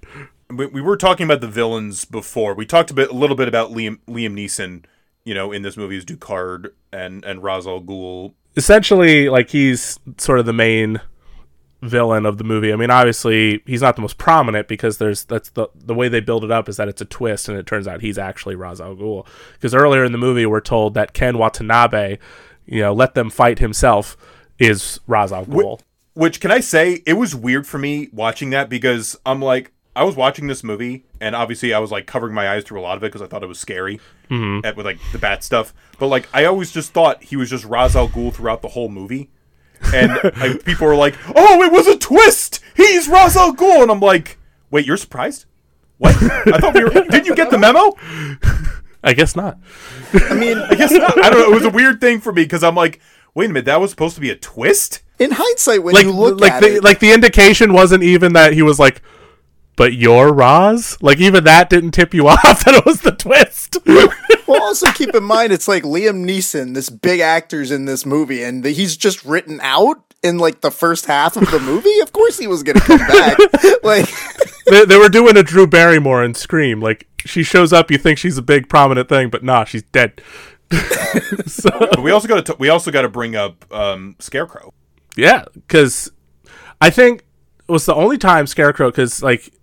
we, 0.51 0.65
we 0.67 0.81
were 0.81 0.97
talking 0.97 1.25
about 1.25 1.41
the 1.41 1.47
villains 1.47 2.05
before. 2.05 2.55
We 2.55 2.65
talked 2.65 2.89
a 2.89 2.93
bit, 2.95 3.11
a 3.11 3.13
little 3.13 3.35
bit 3.35 3.47
about 3.47 3.71
Liam 3.71 3.99
Liam 4.07 4.33
Neeson. 4.33 4.83
You 5.23 5.35
know, 5.35 5.51
in 5.51 5.61
this 5.61 5.77
movie 5.77 5.95
is 5.95 6.05
Ducard 6.05 6.69
and 6.91 7.23
and 7.23 7.43
Ra's 7.43 7.67
al 7.67 7.81
Ghul. 7.81 8.33
essentially 8.57 9.29
like 9.29 9.51
he's 9.51 9.99
sort 10.17 10.39
of 10.39 10.47
the 10.47 10.53
main 10.53 11.01
villain 11.81 12.25
of 12.25 12.37
the 12.37 12.43
movie 12.43 12.73
i 12.73 12.75
mean 12.75 12.91
obviously 12.91 13.63
he's 13.65 13.81
not 13.81 13.95
the 13.95 14.01
most 14.01 14.17
prominent 14.17 14.67
because 14.67 14.97
there's 14.97 15.23
that's 15.25 15.49
the 15.51 15.67
the 15.75 15.93
way 15.93 16.09
they 16.09 16.19
build 16.19 16.43
it 16.43 16.51
up 16.51 16.67
is 16.67 16.75
that 16.75 16.89
it's 16.89 17.01
a 17.01 17.05
twist 17.05 17.47
and 17.47 17.57
it 17.57 17.65
turns 17.65 17.87
out 17.87 18.01
he's 18.01 18.17
actually 18.17 18.55
Ra's 18.55 18.81
al 18.81 18.95
Ghul 18.95 19.25
because 19.53 19.73
earlier 19.73 20.03
in 20.03 20.11
the 20.11 20.17
movie 20.17 20.45
we're 20.45 20.59
told 20.59 20.93
that 20.95 21.13
Ken 21.13 21.37
Watanabe 21.37 22.17
you 22.65 22.81
know 22.81 22.93
let 22.93 23.13
them 23.13 23.29
fight 23.29 23.59
himself 23.59 24.17
is 24.57 24.99
Ra's 25.07 25.31
al 25.31 25.45
Ghul 25.45 25.79
Which 26.15 26.41
can 26.41 26.51
I 26.51 26.59
say 26.59 27.01
it 27.05 27.13
was 27.13 27.33
weird 27.33 27.65
for 27.65 27.77
me 27.77 28.09
watching 28.11 28.49
that 28.49 28.67
because 28.67 29.17
I'm 29.25 29.41
like 29.41 29.71
I 29.95 30.03
was 30.03 30.15
watching 30.15 30.47
this 30.47 30.63
movie 30.63 31.05
and 31.19 31.35
obviously 31.35 31.73
I 31.73 31.79
was 31.79 31.91
like 31.91 32.05
covering 32.05 32.33
my 32.33 32.49
eyes 32.49 32.63
through 32.63 32.79
a 32.79 32.83
lot 32.83 32.97
of 32.97 33.03
it 33.03 33.07
because 33.07 33.21
I 33.21 33.27
thought 33.27 33.43
it 33.43 33.47
was 33.47 33.59
scary 33.59 33.99
mm-hmm. 34.29 34.65
at, 34.65 34.75
with 34.75 34.85
like 34.85 34.99
the 35.11 35.17
bat 35.17 35.43
stuff. 35.43 35.73
But 35.97 36.07
like 36.07 36.27
I 36.33 36.45
always 36.45 36.71
just 36.71 36.93
thought 36.93 37.23
he 37.23 37.35
was 37.35 37.49
just 37.49 37.65
Ra's 37.65 37.95
al 37.95 38.09
Ghul 38.09 38.33
throughout 38.33 38.61
the 38.61 38.69
whole 38.69 38.89
movie. 38.89 39.29
And 39.93 40.11
like, 40.37 40.63
people 40.65 40.87
were 40.87 40.95
like, 40.95 41.15
"Oh, 41.35 41.63
it 41.63 41.71
was 41.71 41.87
a 41.87 41.97
twist. 41.97 42.59
He's 42.75 43.07
Ra's 43.07 43.35
al 43.35 43.55
Ghul," 43.55 43.81
and 43.81 43.91
I'm 43.91 43.99
like, 43.99 44.37
"Wait, 44.71 44.85
you're 44.85 44.97
surprised? 44.97 45.45
What? 45.97 46.15
I 46.21 46.59
thought 46.59 46.73
we 46.73 46.83
were. 46.83 46.89
Didn't 47.09 47.25
you 47.25 47.35
get 47.35 47.51
the 47.51 47.57
memo? 47.57 47.95
i 49.01 49.13
guess 49.13 49.33
not 49.33 49.57
I 50.13 50.33
mean, 50.33 50.57
I 50.69 50.75
guess 50.75 50.91
not. 50.91 51.23
I 51.23 51.29
don't 51.29 51.39
know. 51.39 51.51
It 51.51 51.55
was 51.55 51.65
a 51.65 51.69
weird 51.69 52.01
thing 52.01 52.19
for 52.19 52.33
me 52.33 52.43
because 52.43 52.63
I'm 52.63 52.75
like, 52.75 52.99
wait 53.33 53.45
a 53.45 53.53
minute, 53.53 53.65
that 53.65 53.79
was 53.79 53.91
supposed 53.91 54.15
to 54.15 54.21
be 54.21 54.29
a 54.29 54.35
twist. 54.35 55.03
in 55.19 55.31
hindsight, 55.31 55.83
when 55.83 55.93
like 55.93 56.05
you 56.05 56.11
look 56.11 56.39
like 56.39 56.53
at 56.53 56.61
the 56.61 56.75
it, 56.77 56.83
like 56.83 56.99
the 56.99 57.11
indication 57.11 57.73
wasn't 57.73 58.03
even 58.03 58.33
that 58.33 58.53
he 58.53 58.61
was 58.61 58.79
like 58.79 59.01
but 59.79 59.93
you're 59.93 60.33
Roz? 60.33 60.97
Like 61.01 61.19
even 61.19 61.45
that 61.45 61.69
didn't 61.69 61.91
tip 61.91 62.13
you 62.13 62.27
off 62.27 62.65
that 62.65 62.75
it 62.75 62.85
was 62.85 62.99
the 62.99 63.13
twist. 63.13 63.77
well, 64.45 64.61
also 64.61 64.91
keep 64.91 65.15
in 65.15 65.23
mind 65.23 65.53
it's 65.53 65.69
like 65.69 65.83
Liam 65.83 66.25
Neeson, 66.25 66.73
this 66.73 66.89
big 66.89 67.21
actor's 67.21 67.71
in 67.71 67.85
this 67.85 68.05
movie, 68.05 68.43
and 68.43 68.65
he's 68.65 68.97
just 68.97 69.23
written 69.23 69.61
out 69.63 70.13
in 70.21 70.37
like 70.37 70.59
the 70.59 70.69
first 70.69 71.05
half 71.05 71.37
of 71.37 71.49
the 71.49 71.59
movie. 71.61 71.97
Of 72.01 72.11
course, 72.11 72.37
he 72.37 72.45
was 72.45 72.61
gonna 72.61 72.81
come 72.81 72.97
back. 72.97 73.37
like, 73.83 74.09
they, 74.65 74.83
they 74.83 74.97
were 74.97 75.07
doing 75.07 75.37
a 75.37 75.43
Drew 75.43 75.65
Barrymore 75.65 76.25
in 76.25 76.33
Scream. 76.33 76.81
Like 76.81 77.07
she 77.25 77.41
shows 77.41 77.71
up, 77.71 77.89
you 77.89 77.97
think 77.97 78.19
she's 78.19 78.37
a 78.37 78.41
big 78.41 78.67
prominent 78.67 79.07
thing, 79.07 79.29
but 79.29 79.45
nah, 79.45 79.63
she's 79.63 79.83
dead. 79.83 80.21
so 81.47 81.69
But 81.79 82.03
we 82.03 82.11
also 82.11 82.27
got 82.27 82.45
to 82.45 82.55
we 82.59 82.67
also 82.67 82.91
got 82.91 83.03
to 83.03 83.09
bring 83.09 83.37
up 83.37 83.65
um, 83.73 84.17
Scarecrow. 84.19 84.73
yeah, 85.15 85.45
because 85.53 86.11
I 86.81 86.89
think 86.89 87.23
it 87.69 87.71
was 87.71 87.85
the 87.85 87.95
only 87.95 88.17
time 88.17 88.45
Scarecrow 88.45 88.91
because 88.91 89.23
like 89.23 89.53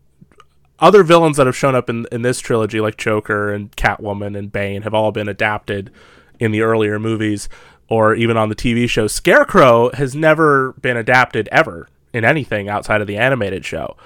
other 0.79 1.03
villains 1.03 1.37
that 1.37 1.47
have 1.47 1.57
shown 1.57 1.75
up 1.75 1.89
in 1.89 2.07
in 2.13 2.23
this 2.23 2.41
trilogy, 2.41 2.81
like 2.81 2.97
Joker 2.97 3.53
and 3.53 3.75
Catwoman 3.77 4.37
and 4.37 4.53
Bane, 4.53 4.83
have 4.83 4.95
all 4.95 5.13
been 5.13 5.29
adapted 5.29 5.91
in 6.39 6.53
the 6.53 6.63
earlier 6.63 6.99
movies 6.99 7.49
or 7.89 8.15
even 8.15 8.37
on 8.37 8.49
the 8.49 8.55
TV 8.57 8.89
show. 8.89 9.07
Scarecrow 9.07 9.91
has 9.93 10.15
never 10.15 10.73
been 10.75 10.97
adapted 10.97 11.49
ever 11.53 11.89
in 12.13 12.25
anything 12.25 12.69
outside 12.69 13.01
of 13.01 13.07
the 13.07 13.17
animated 13.17 13.65
show. 13.65 13.97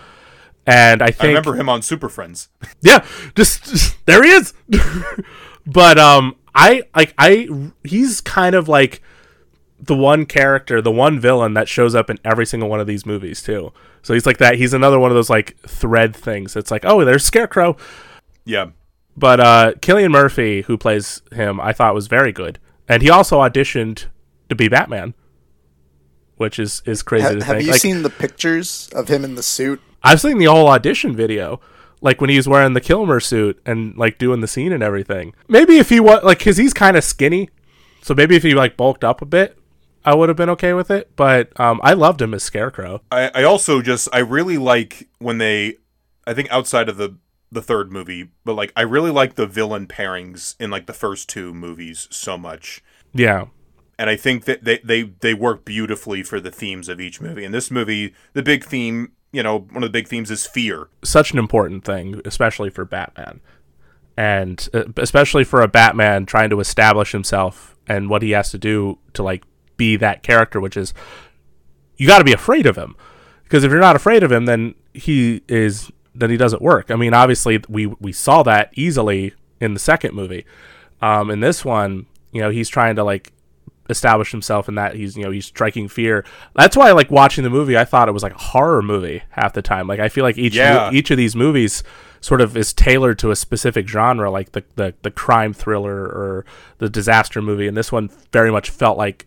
And 0.66 1.02
I 1.02 1.10
think 1.10 1.22
I 1.22 1.26
remember 1.28 1.54
him 1.54 1.68
on 1.68 1.82
Super 1.82 2.08
Friends. 2.08 2.48
yeah, 2.80 3.06
just, 3.34 3.64
just- 3.64 4.06
there 4.06 4.22
he 4.22 4.30
is. 4.30 4.52
but 5.66 5.98
um, 5.98 6.36
I 6.54 6.82
like 6.94 7.14
I 7.18 7.48
he's 7.84 8.20
kind 8.20 8.54
of 8.54 8.68
like 8.68 9.02
the 9.82 9.96
one 9.96 10.26
character, 10.26 10.80
the 10.82 10.90
one 10.90 11.18
villain 11.18 11.54
that 11.54 11.68
shows 11.68 11.94
up 11.94 12.10
in 12.10 12.18
every 12.24 12.44
single 12.46 12.68
one 12.68 12.80
of 12.80 12.86
these 12.86 13.06
movies 13.06 13.42
too. 13.42 13.72
So 14.02 14.14
he's 14.14 14.26
like 14.26 14.38
that. 14.38 14.56
He's 14.56 14.74
another 14.74 14.98
one 14.98 15.10
of 15.10 15.14
those 15.14 15.30
like 15.30 15.56
thread 15.60 16.14
things. 16.14 16.56
It's 16.56 16.70
like 16.70 16.84
oh, 16.84 17.04
there's 17.04 17.24
Scarecrow. 17.24 17.76
yeah, 18.44 18.66
But 19.16 19.40
uh, 19.40 19.72
Cillian 19.80 20.10
Murphy, 20.10 20.62
who 20.62 20.76
plays 20.78 21.22
him, 21.32 21.60
I 21.60 21.72
thought 21.72 21.94
was 21.94 22.06
very 22.08 22.32
good, 22.32 22.58
and 22.88 23.02
he 23.02 23.10
also 23.10 23.40
auditioned 23.40 24.06
to 24.48 24.54
be 24.54 24.68
Batman, 24.68 25.14
which 26.36 26.58
is 26.58 26.82
is 26.86 27.02
crazy 27.02 27.24
ha- 27.24 27.30
to 27.32 27.44
have 27.44 27.56
think. 27.56 27.66
you 27.66 27.72
Like, 27.72 27.80
seen 27.80 28.02
the 28.02 28.10
pictures 28.10 28.88
of 28.94 29.08
him 29.08 29.24
in 29.24 29.34
the 29.34 29.42
suit? 29.42 29.80
I've 30.02 30.20
seen 30.20 30.38
the 30.38 30.46
whole 30.46 30.68
audition 30.68 31.14
video. 31.14 31.60
like 32.02 32.18
when 32.18 32.30
he 32.30 32.36
was 32.36 32.48
wearing 32.48 32.72
the 32.72 32.80
Kilmer 32.80 33.20
suit 33.20 33.60
and 33.66 33.94
like 33.98 34.16
doing 34.16 34.40
the 34.40 34.48
scene 34.48 34.72
and 34.72 34.82
everything. 34.82 35.34
Maybe 35.48 35.76
if 35.76 35.90
he 35.90 36.00
was 36.00 36.24
like, 36.24 36.42
cause 36.42 36.56
he's 36.56 36.72
kind 36.72 36.96
of 36.96 37.04
skinny, 37.04 37.50
so 38.00 38.14
maybe 38.14 38.36
if 38.36 38.42
he 38.42 38.54
like 38.54 38.78
bulked 38.78 39.04
up 39.04 39.20
a 39.20 39.26
bit, 39.26 39.58
I 40.04 40.14
would 40.14 40.28
have 40.28 40.36
been 40.36 40.50
okay 40.50 40.72
with 40.72 40.90
it. 40.90 41.14
But 41.16 41.58
um, 41.60 41.80
I 41.82 41.92
loved 41.92 42.22
him 42.22 42.34
as 42.34 42.42
Scarecrow. 42.42 43.02
I, 43.10 43.30
I 43.34 43.42
also 43.44 43.82
just 43.82 44.08
I 44.12 44.18
really 44.18 44.58
like 44.58 45.08
when 45.18 45.38
they 45.38 45.76
I 46.26 46.34
think 46.34 46.50
outside 46.50 46.88
of 46.88 46.96
the 46.96 47.16
the 47.52 47.62
third 47.62 47.90
movie, 47.90 48.30
but 48.44 48.54
like 48.54 48.72
I 48.76 48.82
really 48.82 49.10
like 49.10 49.34
the 49.34 49.46
villain 49.46 49.86
pairings 49.86 50.54
in 50.60 50.70
like 50.70 50.86
the 50.86 50.92
first 50.92 51.28
two 51.28 51.52
movies 51.52 52.06
so 52.10 52.38
much. 52.38 52.82
Yeah, 53.12 53.46
And 53.98 54.08
I 54.08 54.14
think 54.14 54.44
that 54.44 54.62
they, 54.62 54.78
they, 54.84 55.02
they 55.02 55.34
work 55.34 55.64
beautifully 55.64 56.22
for 56.22 56.38
the 56.38 56.52
themes 56.52 56.88
of 56.88 57.00
each 57.00 57.20
movie. 57.20 57.44
In 57.44 57.50
this 57.50 57.68
movie, 57.72 58.14
the 58.34 58.42
big 58.42 58.64
theme, 58.64 59.10
you 59.32 59.42
know, 59.42 59.58
one 59.58 59.82
of 59.82 59.88
the 59.88 59.92
big 59.92 60.06
themes 60.06 60.30
is 60.30 60.46
fear. 60.46 60.88
such 61.02 61.32
an 61.32 61.40
important 61.40 61.84
thing, 61.84 62.22
especially 62.24 62.70
for 62.70 62.84
Batman, 62.84 63.40
and 64.16 64.68
uh, 64.72 64.84
especially 64.96 65.42
for 65.42 65.60
a 65.60 65.66
Batman 65.66 66.24
trying 66.24 66.50
to 66.50 66.60
establish 66.60 67.10
himself 67.10 67.76
and 67.88 68.08
what 68.08 68.22
he 68.22 68.30
has 68.30 68.52
to 68.52 68.58
do 68.58 68.98
to 69.14 69.24
like 69.24 69.42
be 69.80 69.96
that 69.96 70.22
character, 70.22 70.60
which 70.60 70.76
is 70.76 70.92
you 71.96 72.06
got 72.06 72.18
to 72.18 72.24
be 72.24 72.32
afraid 72.32 72.66
of 72.66 72.76
him 72.76 72.94
because 73.44 73.64
if 73.64 73.70
you're 73.70 73.80
not 73.80 73.96
afraid 73.96 74.22
of 74.22 74.30
him, 74.30 74.44
then 74.44 74.74
he 74.94 75.42
is 75.48 75.90
then 76.14 76.30
he 76.30 76.36
doesn't 76.36 76.62
work. 76.62 76.90
I 76.90 76.96
mean, 76.96 77.14
obviously 77.14 77.60
we 77.68 77.86
we 77.86 78.12
saw 78.12 78.42
that 78.44 78.70
easily 78.74 79.32
in 79.60 79.74
the 79.74 79.80
second 79.80 80.14
movie. 80.14 80.44
Um, 81.02 81.30
in 81.30 81.40
this 81.40 81.64
one, 81.64 82.06
you 82.32 82.40
know, 82.42 82.50
he's 82.50 82.68
trying 82.68 82.96
to 82.96 83.04
like 83.04 83.32
establish 83.88 84.30
himself 84.30 84.68
in 84.68 84.76
that 84.76 84.94
he's 84.94 85.16
you 85.16 85.24
know 85.24 85.30
he's 85.30 85.46
striking 85.46 85.88
fear. 85.88 86.24
That's 86.54 86.76
why 86.76 86.88
I 86.88 86.92
like 86.92 87.10
watching 87.10 87.42
the 87.44 87.50
movie. 87.50 87.76
I 87.76 87.84
thought 87.84 88.08
it 88.08 88.12
was 88.12 88.22
like 88.22 88.34
a 88.34 88.38
horror 88.52 88.82
movie 88.82 89.22
half 89.30 89.52
the 89.52 89.62
time. 89.62 89.86
Like 89.88 90.00
I 90.00 90.08
feel 90.08 90.24
like 90.24 90.38
each 90.38 90.54
Yeah. 90.56 90.90
each 90.92 91.10
of 91.10 91.16
these 91.16 91.34
movies 91.34 91.82
sort 92.22 92.40
of 92.42 92.54
is 92.56 92.72
tailored 92.74 93.18
to 93.18 93.30
a 93.30 93.36
specific 93.36 93.88
genre, 93.88 94.30
like 94.30 94.52
the, 94.52 94.62
the 94.76 94.94
the 95.02 95.10
crime 95.10 95.52
thriller 95.54 96.02
or 96.04 96.44
the 96.78 96.88
disaster 96.88 97.40
movie. 97.42 97.66
And 97.66 97.76
this 97.76 97.90
one 97.90 98.10
very 98.32 98.50
much 98.52 98.68
felt 98.70 98.98
like 98.98 99.26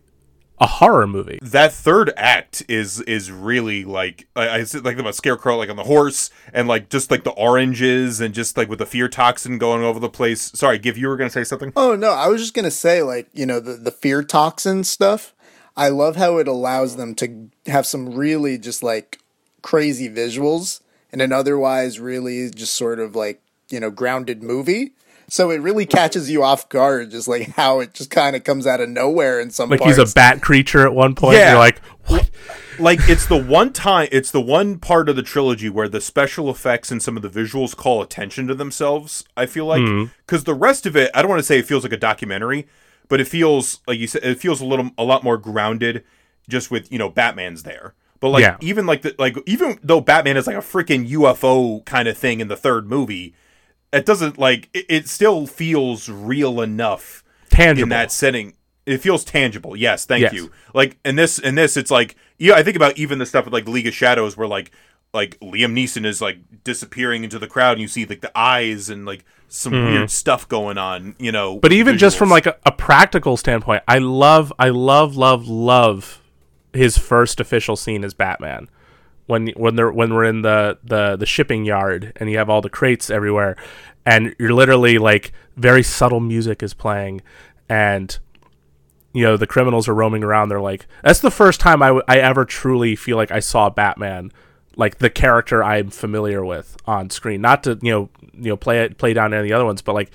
a 0.63 0.65
horror 0.65 1.05
movie. 1.05 1.39
That 1.41 1.73
third 1.73 2.13
act 2.15 2.63
is 2.69 3.01
is 3.01 3.29
really 3.29 3.83
like 3.83 4.27
I, 4.33 4.49
I 4.49 4.63
said 4.63 4.85
like 4.85 4.97
about 4.97 5.13
Scarecrow 5.13 5.57
like 5.57 5.69
on 5.69 5.75
the 5.75 5.83
horse 5.83 6.29
and 6.53 6.69
like 6.69 6.89
just 6.89 7.11
like 7.11 7.25
the 7.25 7.31
oranges 7.31 8.21
and 8.21 8.33
just 8.33 8.55
like 8.55 8.69
with 8.69 8.79
the 8.79 8.85
fear 8.85 9.09
toxin 9.09 9.57
going 9.57 9.83
over 9.83 9.99
the 9.99 10.09
place. 10.09 10.51
Sorry, 10.55 10.79
Gif, 10.79 10.97
you 10.97 11.09
were 11.09 11.17
gonna 11.17 11.29
say 11.29 11.43
something? 11.43 11.73
Oh 11.75 11.97
no, 11.97 12.11
I 12.11 12.27
was 12.27 12.39
just 12.39 12.53
gonna 12.53 12.71
say 12.71 13.03
like 13.03 13.27
you 13.33 13.45
know 13.45 13.59
the 13.59 13.73
the 13.73 13.91
fear 13.91 14.23
toxin 14.23 14.85
stuff. 14.85 15.33
I 15.75 15.89
love 15.89 16.15
how 16.15 16.37
it 16.37 16.47
allows 16.47 16.95
them 16.95 17.13
to 17.15 17.49
have 17.65 17.85
some 17.85 18.15
really 18.15 18.57
just 18.57 18.81
like 18.81 19.19
crazy 19.61 20.09
visuals 20.09 20.79
in 21.11 21.19
an 21.19 21.33
otherwise 21.33 21.99
really 21.99 22.49
just 22.51 22.73
sort 22.73 22.99
of 22.99 23.17
like 23.17 23.41
you 23.69 23.81
know 23.81 23.91
grounded 23.91 24.41
movie. 24.41 24.93
So 25.33 25.49
it 25.49 25.61
really 25.61 25.87
catches 25.87 26.29
you 26.29 26.43
off 26.43 26.69
guard, 26.69 27.09
just 27.09 27.27
like 27.27 27.47
how 27.55 27.79
it 27.79 27.95
just 27.95 28.11
kind 28.11 28.35
of 28.35 28.43
comes 28.43 28.67
out 28.67 28.81
of 28.81 28.89
nowhere 28.89 29.39
in 29.39 29.49
some 29.49 29.67
Like 29.67 29.79
parts. 29.79 29.97
he's 29.97 30.11
a 30.11 30.13
bat 30.13 30.43
creature 30.43 30.85
at 30.85 30.93
one 30.93 31.15
point. 31.15 31.37
Yeah. 31.37 31.49
You're 31.53 31.57
like, 31.59 31.79
what? 32.05 32.29
like 32.77 32.99
it's 33.09 33.25
the 33.25 33.37
one 33.41 33.73
time 33.73 34.07
it's 34.11 34.29
the 34.29 34.39
one 34.39 34.77
part 34.77 35.09
of 35.09 35.15
the 35.15 35.23
trilogy 35.23 35.69
where 35.71 35.89
the 35.89 35.99
special 35.99 36.51
effects 36.51 36.91
and 36.91 37.01
some 37.01 37.17
of 37.17 37.23
the 37.23 37.29
visuals 37.29 37.75
call 37.75 38.01
attention 38.03 38.45
to 38.47 38.53
themselves 38.55 39.23
i 39.37 39.45
feel 39.45 39.65
like 39.65 39.81
Mm-hmm. 39.81 40.11
because 40.25 40.43
the 40.43 40.53
rest 40.55 40.85
of 40.85 40.95
it 40.95 41.09
i 41.15 41.21
don't 41.21 41.29
want 41.29 41.39
to 41.39 41.43
say 41.43 41.59
it 41.59 41.65
feels 41.65 41.83
like 41.83 41.93
a 41.93 41.97
documentary 41.97 42.67
but 43.09 43.21
it 43.21 43.27
feels 43.27 43.79
like 43.87 43.99
you 43.99 44.07
said 44.07 44.23
it 44.23 44.39
feels 44.39 44.59
a 44.59 44.65
little 44.65 44.89
a 44.97 45.03
lot 45.03 45.23
more 45.23 45.37
grounded 45.37 46.03
just 46.49 46.69
with 46.71 46.91
you 46.91 46.97
know 46.99 47.09
batman's 47.09 47.61
there 47.63 47.93
but 48.19 48.29
like 48.29 48.41
Yeah. 48.41 48.57
even 48.59 48.85
like 48.85 49.01
the 49.03 49.15
like 49.19 49.37
even 49.45 49.79
though 49.83 50.01
batman 50.01 50.35
is 50.35 50.45
like 50.47 50.57
a 50.57 50.59
freaking 50.59 51.07
ufo 51.09 51.85
kind 51.85 52.07
of 52.07 52.17
thing 52.17 52.39
in 52.39 52.47
the 52.49 52.57
third 52.57 52.87
movie 52.89 53.33
it 53.93 54.05
doesn't 54.05 54.37
like 54.37 54.69
it, 54.73 54.85
it 54.89 55.07
still 55.07 55.47
feels 55.47 56.09
real 56.09 56.61
enough 56.61 57.23
tangible. 57.49 57.83
in 57.83 57.89
that 57.89 58.11
setting 58.11 58.53
it 58.85 58.97
feels 58.97 59.23
tangible 59.23 59.75
yes 59.75 60.05
thank 60.05 60.23
Yes. 60.23 60.33
you 60.33 60.51
like 60.73 60.97
in 61.05 61.15
this 61.15 61.39
in 61.39 61.55
this 61.55 61.77
it's 61.77 61.91
like 61.91 62.15
yeah 62.37 62.55
i 62.55 62.63
think 62.63 62.75
about 62.75 62.97
even 62.97 63.19
the 63.19 63.25
stuff 63.25 63.45
with 63.45 63.53
like 63.53 63.67
league 63.67 63.87
of 63.87 63.93
shadows 63.93 64.35
where 64.35 64.47
like 64.47 64.71
like 65.13 65.39
liam 65.39 65.73
neeson 65.73 66.05
is 66.05 66.21
like 66.21 66.39
disappearing 66.63 67.23
into 67.23 67.39
the 67.39 67.47
crowd 67.47 67.73
and 67.73 67.81
you 67.81 67.87
see 67.87 68.05
like 68.05 68.21
the 68.21 68.37
eyes 68.37 68.89
and 68.89 69.05
like 69.05 69.23
some 69.47 69.71
mm-hmm. 69.71 69.93
weird 69.93 70.11
stuff 70.11 70.49
going 70.49 70.77
on 70.77 71.15
you 71.19 71.31
know 71.31 71.57
but 71.59 71.71
even 71.71 71.97
just 71.97 72.17
from 72.17 72.29
like 72.29 72.47
a, 72.47 72.57
a 72.65 72.71
practical 72.71 73.37
standpoint, 73.37 73.81
I 73.87 73.99
love, 73.99 74.51
I 74.59 74.69
love, 74.69 75.15
love, 75.15 75.47
love 75.47 76.21
his 76.73 76.97
first 76.97 77.39
official 77.39 77.77
scene 77.77 78.03
as 78.03 78.13
Batman. 78.13 78.67
When 79.25 79.47
when 79.55 79.75
they're 79.75 79.91
when 79.91 80.13
we're 80.13 80.25
in 80.25 80.41
the 80.41 80.77
the 80.83 81.15
the 81.15 81.25
shipping 81.25 81.63
yard 81.65 82.11
and 82.17 82.29
you 82.29 82.37
have 82.37 82.49
all 82.49 82.61
the 82.61 82.69
crates 82.69 83.09
everywhere, 83.09 83.55
and 84.05 84.35
you're 84.37 84.53
literally 84.53 84.97
like 84.97 85.31
very 85.55 85.83
subtle 85.83 86.19
music 86.19 86.61
is 86.61 86.73
playing, 86.73 87.21
and 87.69 88.17
you 89.13 89.23
know 89.23 89.37
the 89.37 89.47
criminals 89.47 89.87
are 89.87 89.93
roaming 89.93 90.23
around. 90.23 90.49
They're 90.49 90.59
like 90.59 90.87
that's 91.03 91.19
the 91.19 91.31
first 91.31 91.59
time 91.59 91.81
I, 91.81 91.87
w- 91.87 92.03
I 92.07 92.17
ever 92.19 92.43
truly 92.43 92.95
feel 92.95 93.15
like 93.15 93.31
I 93.31 93.39
saw 93.39 93.69
Batman, 93.69 94.31
like 94.75 94.97
the 94.97 95.09
character 95.09 95.63
I'm 95.63 95.89
familiar 95.89 96.43
with 96.43 96.75
on 96.85 97.09
screen. 97.09 97.39
Not 97.39 97.63
to 97.63 97.79
you 97.81 97.91
know 97.91 98.09
you 98.33 98.49
know 98.49 98.57
play 98.57 98.81
it 98.81 98.97
play 98.97 99.13
down 99.13 99.33
any 99.33 99.41
of 99.41 99.47
the 99.47 99.53
other 99.53 99.65
ones, 99.65 99.81
but 99.81 99.93
like 99.93 100.11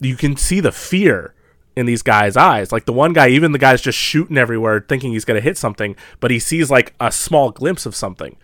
you 0.00 0.16
can 0.16 0.36
see 0.36 0.60
the 0.60 0.72
fear 0.72 1.32
in 1.76 1.86
these 1.86 2.02
guys' 2.02 2.36
eyes. 2.36 2.72
Like 2.72 2.86
the 2.86 2.92
one 2.92 3.12
guy, 3.12 3.28
even 3.28 3.52
the 3.52 3.58
guy's 3.58 3.80
just 3.80 3.98
shooting 3.98 4.38
everywhere, 4.38 4.84
thinking 4.88 5.12
he's 5.12 5.24
gonna 5.24 5.40
hit 5.40 5.58
something, 5.58 5.94
but 6.20 6.30
he 6.30 6.38
sees 6.38 6.70
like 6.70 6.94
a 6.98 7.12
small 7.12 7.50
glimpse 7.50 7.86
of 7.86 7.94
something. 7.94 8.36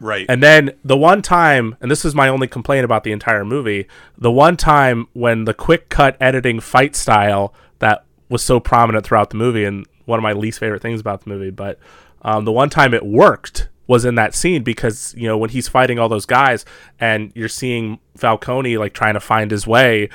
right 0.00 0.26
And 0.28 0.42
then 0.42 0.72
the 0.84 0.96
one 0.96 1.22
time, 1.22 1.76
and 1.80 1.90
this 1.90 2.04
is 2.04 2.14
my 2.14 2.28
only 2.28 2.48
complaint 2.48 2.84
about 2.84 3.04
the 3.04 3.12
entire 3.12 3.44
movie, 3.44 3.86
the 4.18 4.32
one 4.32 4.56
time 4.56 5.06
when 5.12 5.44
the 5.44 5.54
quick 5.54 5.88
cut 5.88 6.16
editing 6.20 6.60
fight 6.60 6.96
style 6.96 7.54
that 7.78 8.04
was 8.28 8.42
so 8.42 8.58
prominent 8.58 9.06
throughout 9.06 9.30
the 9.30 9.36
movie, 9.36 9.64
and 9.64 9.86
one 10.04 10.18
of 10.18 10.22
my 10.22 10.32
least 10.32 10.58
favorite 10.58 10.82
things 10.82 11.00
about 11.00 11.22
the 11.22 11.30
movie, 11.30 11.50
but 11.50 11.78
um, 12.22 12.44
the 12.44 12.52
one 12.52 12.68
time 12.68 12.92
it 12.92 13.06
worked 13.06 13.68
was 13.86 14.04
in 14.04 14.16
that 14.16 14.34
scene 14.34 14.64
because 14.64 15.14
you 15.16 15.28
know 15.28 15.38
when 15.38 15.50
he's 15.50 15.68
fighting 15.68 15.98
all 15.98 16.08
those 16.08 16.26
guys 16.26 16.64
and 16.98 17.30
you're 17.36 17.48
seeing 17.48 18.00
Falcone 18.16 18.76
like 18.78 18.92
trying 18.92 19.14
to 19.14 19.20
find 19.20 19.50
his 19.50 19.64
way 19.64 20.08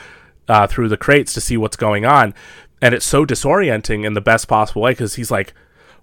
uh, 0.47 0.67
through 0.67 0.89
the 0.89 0.97
crates 0.97 1.33
to 1.33 1.41
see 1.41 1.57
what's 1.57 1.77
going 1.77 2.05
on, 2.05 2.33
and 2.81 2.93
it's 2.93 3.05
so 3.05 3.25
disorienting 3.25 4.05
in 4.05 4.13
the 4.13 4.21
best 4.21 4.47
possible 4.47 4.81
way 4.81 4.91
because 4.91 5.15
he's 5.15 5.31
like, 5.31 5.53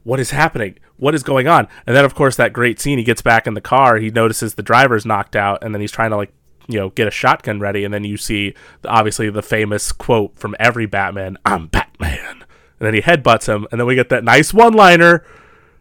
"What 0.05 0.20
is 0.20 0.30
happening? 0.30 0.78
What 0.97 1.14
is 1.14 1.22
going 1.22 1.49
on?" 1.49 1.68
And 1.86 1.97
then 1.97 2.05
of 2.05 2.14
course 2.14 2.36
that 2.36 2.53
great 2.53 2.80
scene, 2.80 2.99
he 2.99 3.05
gets 3.05 3.22
back 3.22 3.47
in 3.47 3.55
the 3.55 3.61
car, 3.61 3.99
he 3.99 4.11
notices 4.11 4.55
the 4.55 4.62
driver's 4.62 5.07
knocked 5.07 5.36
out, 5.36 5.62
and 5.62 5.74
then 5.74 5.80
he's 5.80 5.93
trying 5.93 6.11
to 6.11 6.16
like 6.16 6.32
you 6.68 6.78
know 6.78 6.91
get 6.91 7.09
a 7.09 7.11
shotgun 7.11 7.61
ready, 7.61 7.84
and 7.84 7.93
then 7.93 8.05
you 8.05 8.16
see 8.16 8.55
obviously 8.84 9.30
the 9.30 9.43
famous 9.43 9.93
quote 9.93 10.39
from 10.39 10.55
every 10.59 10.86
Batman, 10.86 11.36
"I'm 11.45 11.66
Batman," 11.66 12.45
and 12.78 12.86
then 12.86 12.95
he 12.95 13.01
headbutts 13.01 13.53
him, 13.53 13.66
and 13.70 13.80
then 13.80 13.86
we 13.86 13.95
get 13.95 14.09
that 14.11 14.24
nice 14.24 14.55
one-liner. 14.55 15.24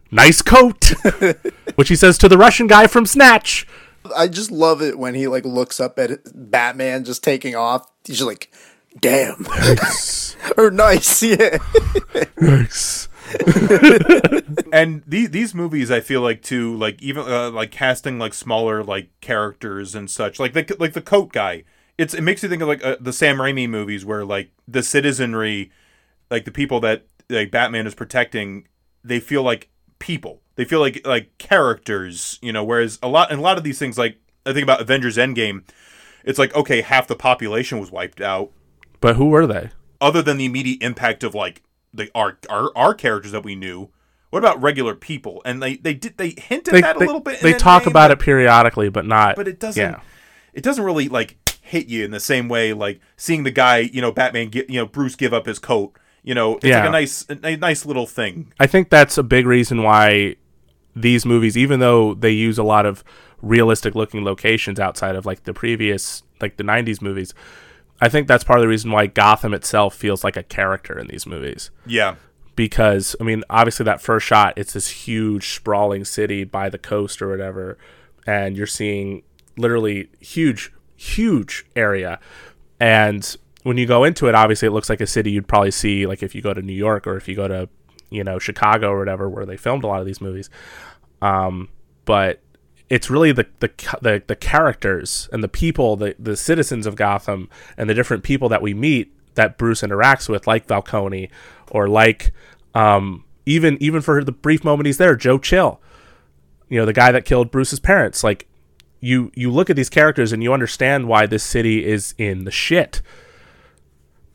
Nice 0.10 0.42
coat, 0.42 0.94
which 1.76 1.90
he 1.90 1.96
says 1.98 2.18
to 2.18 2.30
the 2.30 2.38
Russian 2.38 2.68
guy 2.68 2.88
from 2.88 3.06
Snatch. 3.06 3.68
I 4.16 4.28
just 4.28 4.52
love 4.52 4.82
it 4.82 4.98
when 4.98 5.16
he 5.16 5.28
like 5.28 5.46
looks 5.46 5.80
up 5.80 6.00
at 6.00 6.20
Batman 6.34 7.04
just 7.04 7.24
taking 7.24 7.56
off. 7.56 7.90
He's 8.06 8.18
just 8.18 8.28
like, 8.28 8.52
"Damn," 9.00 9.46
or 10.58 10.72
"Nice," 10.72 11.24
yeah. 11.24 11.58
Nice. 12.40 13.10
and 14.72 15.04
these 15.06 15.32
these 15.32 15.54
movies 15.54 15.92
I 15.92 16.00
feel 16.00 16.22
like 16.22 16.42
too 16.42 16.78
like 16.78 17.02
even 17.02 17.28
uh, 17.28 17.50
like 17.52 17.72
casting 17.72 18.18
like 18.20 18.34
smaller 18.34 18.84
like 18.86 19.10
characters 19.20 19.96
and 19.96 20.10
such 20.10 20.40
like 20.40 20.54
the 20.54 20.78
like 20.80 20.94
the 20.94 21.02
coat 21.02 21.34
guy 21.34 21.66
it's 21.98 22.14
it 22.14 22.22
makes 22.22 22.42
you 22.42 22.48
think 22.48 22.62
of 22.62 22.70
like 22.70 22.84
uh, 22.86 22.96
the 23.02 23.12
Sam 23.12 23.36
Raimi 23.38 23.68
movies 23.68 24.06
where 24.06 24.24
like 24.24 24.52
the 24.66 24.82
citizenry 24.82 25.72
like 26.32 26.46
the 26.46 26.52
people 26.52 26.80
that 26.80 27.06
like 27.30 27.52
Batman 27.52 27.86
is 27.86 27.96
protecting 27.96 28.66
they 29.04 29.20
feel 29.20 29.44
like 29.44 29.70
people 30.00 30.42
they 30.56 30.66
feel 30.66 30.80
like 30.80 31.06
like 31.06 31.36
characters 31.38 32.40
you 32.42 32.52
know 32.54 32.64
whereas 32.64 33.00
a 33.02 33.08
lot 33.08 33.32
and 33.32 33.40
a 33.40 33.44
lot 33.44 33.58
of 33.58 33.64
these 33.64 33.80
things 33.80 33.98
like 33.98 34.18
I 34.46 34.54
think 34.54 34.64
about 34.64 34.82
Avengers 34.82 35.18
Endgame 35.18 35.64
it's 36.24 36.40
like 36.40 36.56
okay 36.56 36.82
half 36.82 37.08
the 37.08 37.16
population 37.16 37.80
was 37.80 37.92
wiped 37.92 38.22
out 38.22 38.52
But 39.02 39.16
who 39.16 39.30
were 39.30 39.48
they? 39.48 39.70
other 40.00 40.22
than 40.22 40.38
the 40.38 40.46
immediate 40.46 40.82
impact 40.84 41.24
of 41.24 41.34
like 41.34 41.64
the 41.94 42.10
our 42.14 42.38
our, 42.50 42.72
our 42.76 42.94
characters 42.94 43.32
that 43.32 43.44
we 43.44 43.56
knew 43.56 43.90
what 44.30 44.40
about 44.40 44.62
regular 44.62 44.94
people 44.94 45.42
and 45.46 45.62
they 45.64 45.76
they 45.78 45.94
did 45.94 46.18
they 46.18 46.30
hinted 46.38 46.74
They, 46.74 46.82
that 46.82 46.98
a 46.98 47.00
little 47.00 47.20
bit 47.22 47.40
they 47.42 47.54
talk 47.54 47.86
about 47.88 48.10
but, 48.10 48.20
it 48.20 48.24
periodically, 48.24 48.90
but 48.90 49.06
not. 49.06 49.36
but 49.36 49.48
it 49.48 49.60
doesn't 49.60 49.82
Yeah. 49.82 50.00
it 50.54 50.64
doesn't 50.64 50.84
really 50.84 51.08
like 51.10 51.38
hit 51.62 51.88
you 51.88 52.06
in 52.06 52.12
the 52.12 52.20
same 52.20 52.48
way 52.48 52.72
like 52.74 53.00
seeing 53.18 53.44
the 53.44 53.52
guy 53.52 53.80
you 53.80 54.00
know 54.02 54.12
batman 54.12 54.50
get 54.50 54.70
you 54.70 54.80
know 54.80 54.86
bruce 54.86 55.16
give 55.16 55.34
up 55.34 55.46
his 55.48 55.60
coat 55.60 55.98
you 56.28 56.36
know 56.36 56.56
it's 56.58 56.66
Yeah. 56.66 56.80
like 56.80 56.90
a 56.90 56.92
nice 56.92 57.26
a, 57.30 57.56
nice 57.58 57.86
little 57.86 58.06
thing 58.06 58.52
I 58.60 58.68
think 58.68 58.90
that's 58.90 59.18
a 59.18 59.24
big 59.24 59.46
reason 59.46 59.82
why 59.84 60.36
these 60.96 61.26
movies, 61.26 61.56
even 61.56 61.80
though 61.80 62.14
they 62.16 62.32
use 62.32 62.58
a 62.58 62.64
lot 62.64 62.86
of 62.86 63.04
realistic 63.42 63.94
looking 63.96 64.24
locations 64.24 64.80
outside 64.80 65.16
of 65.16 65.26
like 65.28 65.44
the 65.44 65.54
previous, 65.54 66.24
like 66.42 66.58
the 66.58 66.64
90s 66.64 67.02
movies, 67.04 67.36
I 68.02 68.10
think 68.10 68.28
that's 68.28 68.44
part 68.44 68.58
of 68.60 68.64
the 68.64 68.68
reason 68.68 68.90
why 68.92 69.06
Gotham 69.06 69.54
itself 69.54 69.94
feels 69.96 70.24
like 70.24 70.36
a 70.36 70.42
character 70.44 70.98
in 70.98 71.06
these 71.08 71.26
movies. 71.28 71.70
yeah 71.86 72.16
Because, 72.56 73.16
I 73.22 73.24
mean, 73.24 73.44
obviously 73.50 73.84
that 73.86 74.02
first 74.02 74.26
shot, 74.26 74.54
it's 74.58 74.74
this 74.74 74.90
huge, 75.06 75.54
sprawling 75.54 76.04
city 76.04 76.44
by 76.44 76.68
the 76.70 76.80
coast 76.80 77.22
or 77.22 77.30
whatever, 77.30 77.78
and 78.26 78.58
you're 78.58 78.66
seeing 78.66 79.22
literally 79.56 80.10
huge 80.20 80.74
huge 80.96 81.64
area. 81.76 82.20
And 82.80 83.38
when 83.68 83.76
you 83.76 83.86
go 83.86 84.06
into 84.06 84.30
it, 84.30 84.34
obviously 84.34 84.66
it 84.66 84.72
looks 84.72 84.90
like 84.90 85.02
a 85.02 85.06
city 85.06 85.30
you'd 85.30 85.48
probably 85.48 85.72
see 85.72 86.08
like 86.08 86.24
if 86.24 86.34
you 86.34 86.42
go 86.42 86.54
to 86.54 86.62
New 86.62 86.72
York 86.72 87.06
or 87.06 87.18
if 87.18 87.28
you 87.28 87.36
go 87.36 87.50
to, 87.50 87.68
you 88.10 88.24
know, 88.24 88.40
Chicago 88.40 88.92
or 88.92 89.00
whatever 89.00 89.30
where 89.30 89.46
they 89.46 89.58
filmed 89.58 89.84
a 89.84 89.88
lot 89.88 90.00
of 90.00 90.06
these 90.06 90.22
movies. 90.22 90.50
Um, 91.22 91.68
but 92.06 92.40
it's 92.90 93.10
really 93.10 93.34
the, 93.34 93.46
the 93.60 93.70
the 94.02 94.24
the 94.26 94.38
characters 94.38 95.28
and 95.34 95.44
the 95.44 95.50
people, 95.50 95.98
the 95.98 96.16
the 96.18 96.38
citizens 96.38 96.86
of 96.86 96.96
Gotham 96.96 97.50
and 97.76 97.90
the 97.90 97.94
different 97.94 98.24
people 98.24 98.48
that 98.48 98.62
we 98.62 98.74
meet 98.74 99.14
that 99.36 99.58
Bruce 99.58 99.82
interacts 99.82 100.30
with, 100.30 100.48
like 100.48 100.66
Falcone 100.66 101.30
or 101.70 101.90
like 101.90 102.32
um, 102.74 103.26
even 103.46 103.78
even 103.82 104.00
for 104.00 104.24
the 104.24 104.32
brief 104.32 104.64
moment 104.64 104.86
he's 104.86 104.98
there, 104.98 105.18
Joe 105.18 105.40
Chill, 105.40 105.82
you 106.70 106.80
know, 106.80 106.86
the 106.86 106.94
guy 106.94 107.12
that 107.12 107.26
killed 107.26 107.52
Bruce's 107.52 107.82
parents. 107.82 108.24
Like 108.24 108.48
you 109.02 109.30
you 109.36 109.52
look 109.52 109.70
at 109.70 109.76
these 109.76 109.90
characters 109.90 110.32
and 110.32 110.42
you 110.42 110.54
understand 110.54 111.10
why 111.10 111.26
this 111.26 111.44
city 111.44 111.86
is 111.86 112.16
in 112.18 112.46
the 112.46 112.52
shit 112.52 113.02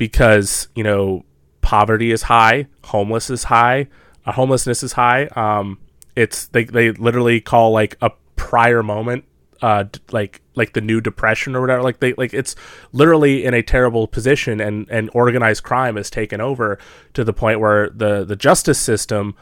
because 0.03 0.67
you 0.75 0.83
know 0.83 1.25
poverty 1.61 2.11
is 2.11 2.23
high, 2.23 2.67
homeless 2.87 3.31
is 3.31 3.45
high, 3.45 3.87
uh, 4.27 4.33
homelessness 4.33 4.83
is 4.83 4.95
high. 4.95 5.27
Um, 5.37 5.79
it's 6.17 6.47
they 6.47 6.65
they 6.65 6.91
literally 6.91 7.41
call 7.41 7.71
like 7.71 7.97
a 8.03 8.11
prior 8.35 8.83
moment 8.83 9.25
uh 9.61 9.85
like 10.11 10.43
like 10.57 10.73
the 10.73 10.81
new 10.81 11.01
depression 11.01 11.55
or 11.55 11.61
whatever 11.61 11.81
like 11.81 12.01
they 12.01 12.13
like 12.15 12.35
it's 12.35 12.57
literally 12.91 13.45
in 13.45 13.55
a 13.55 13.63
terrible 13.63 14.09
position 14.09 14.61
and 14.61 14.89
and 14.91 15.09
organized 15.15 15.63
crime 15.63 15.95
has 15.95 16.11
taken 16.11 16.41
over 16.41 16.77
to 17.15 17.23
the 17.23 17.33
point 17.33 17.61
where 17.61 17.89
the 17.91 18.25
the 18.25 18.35
justice 18.35 18.81
system 18.81 19.37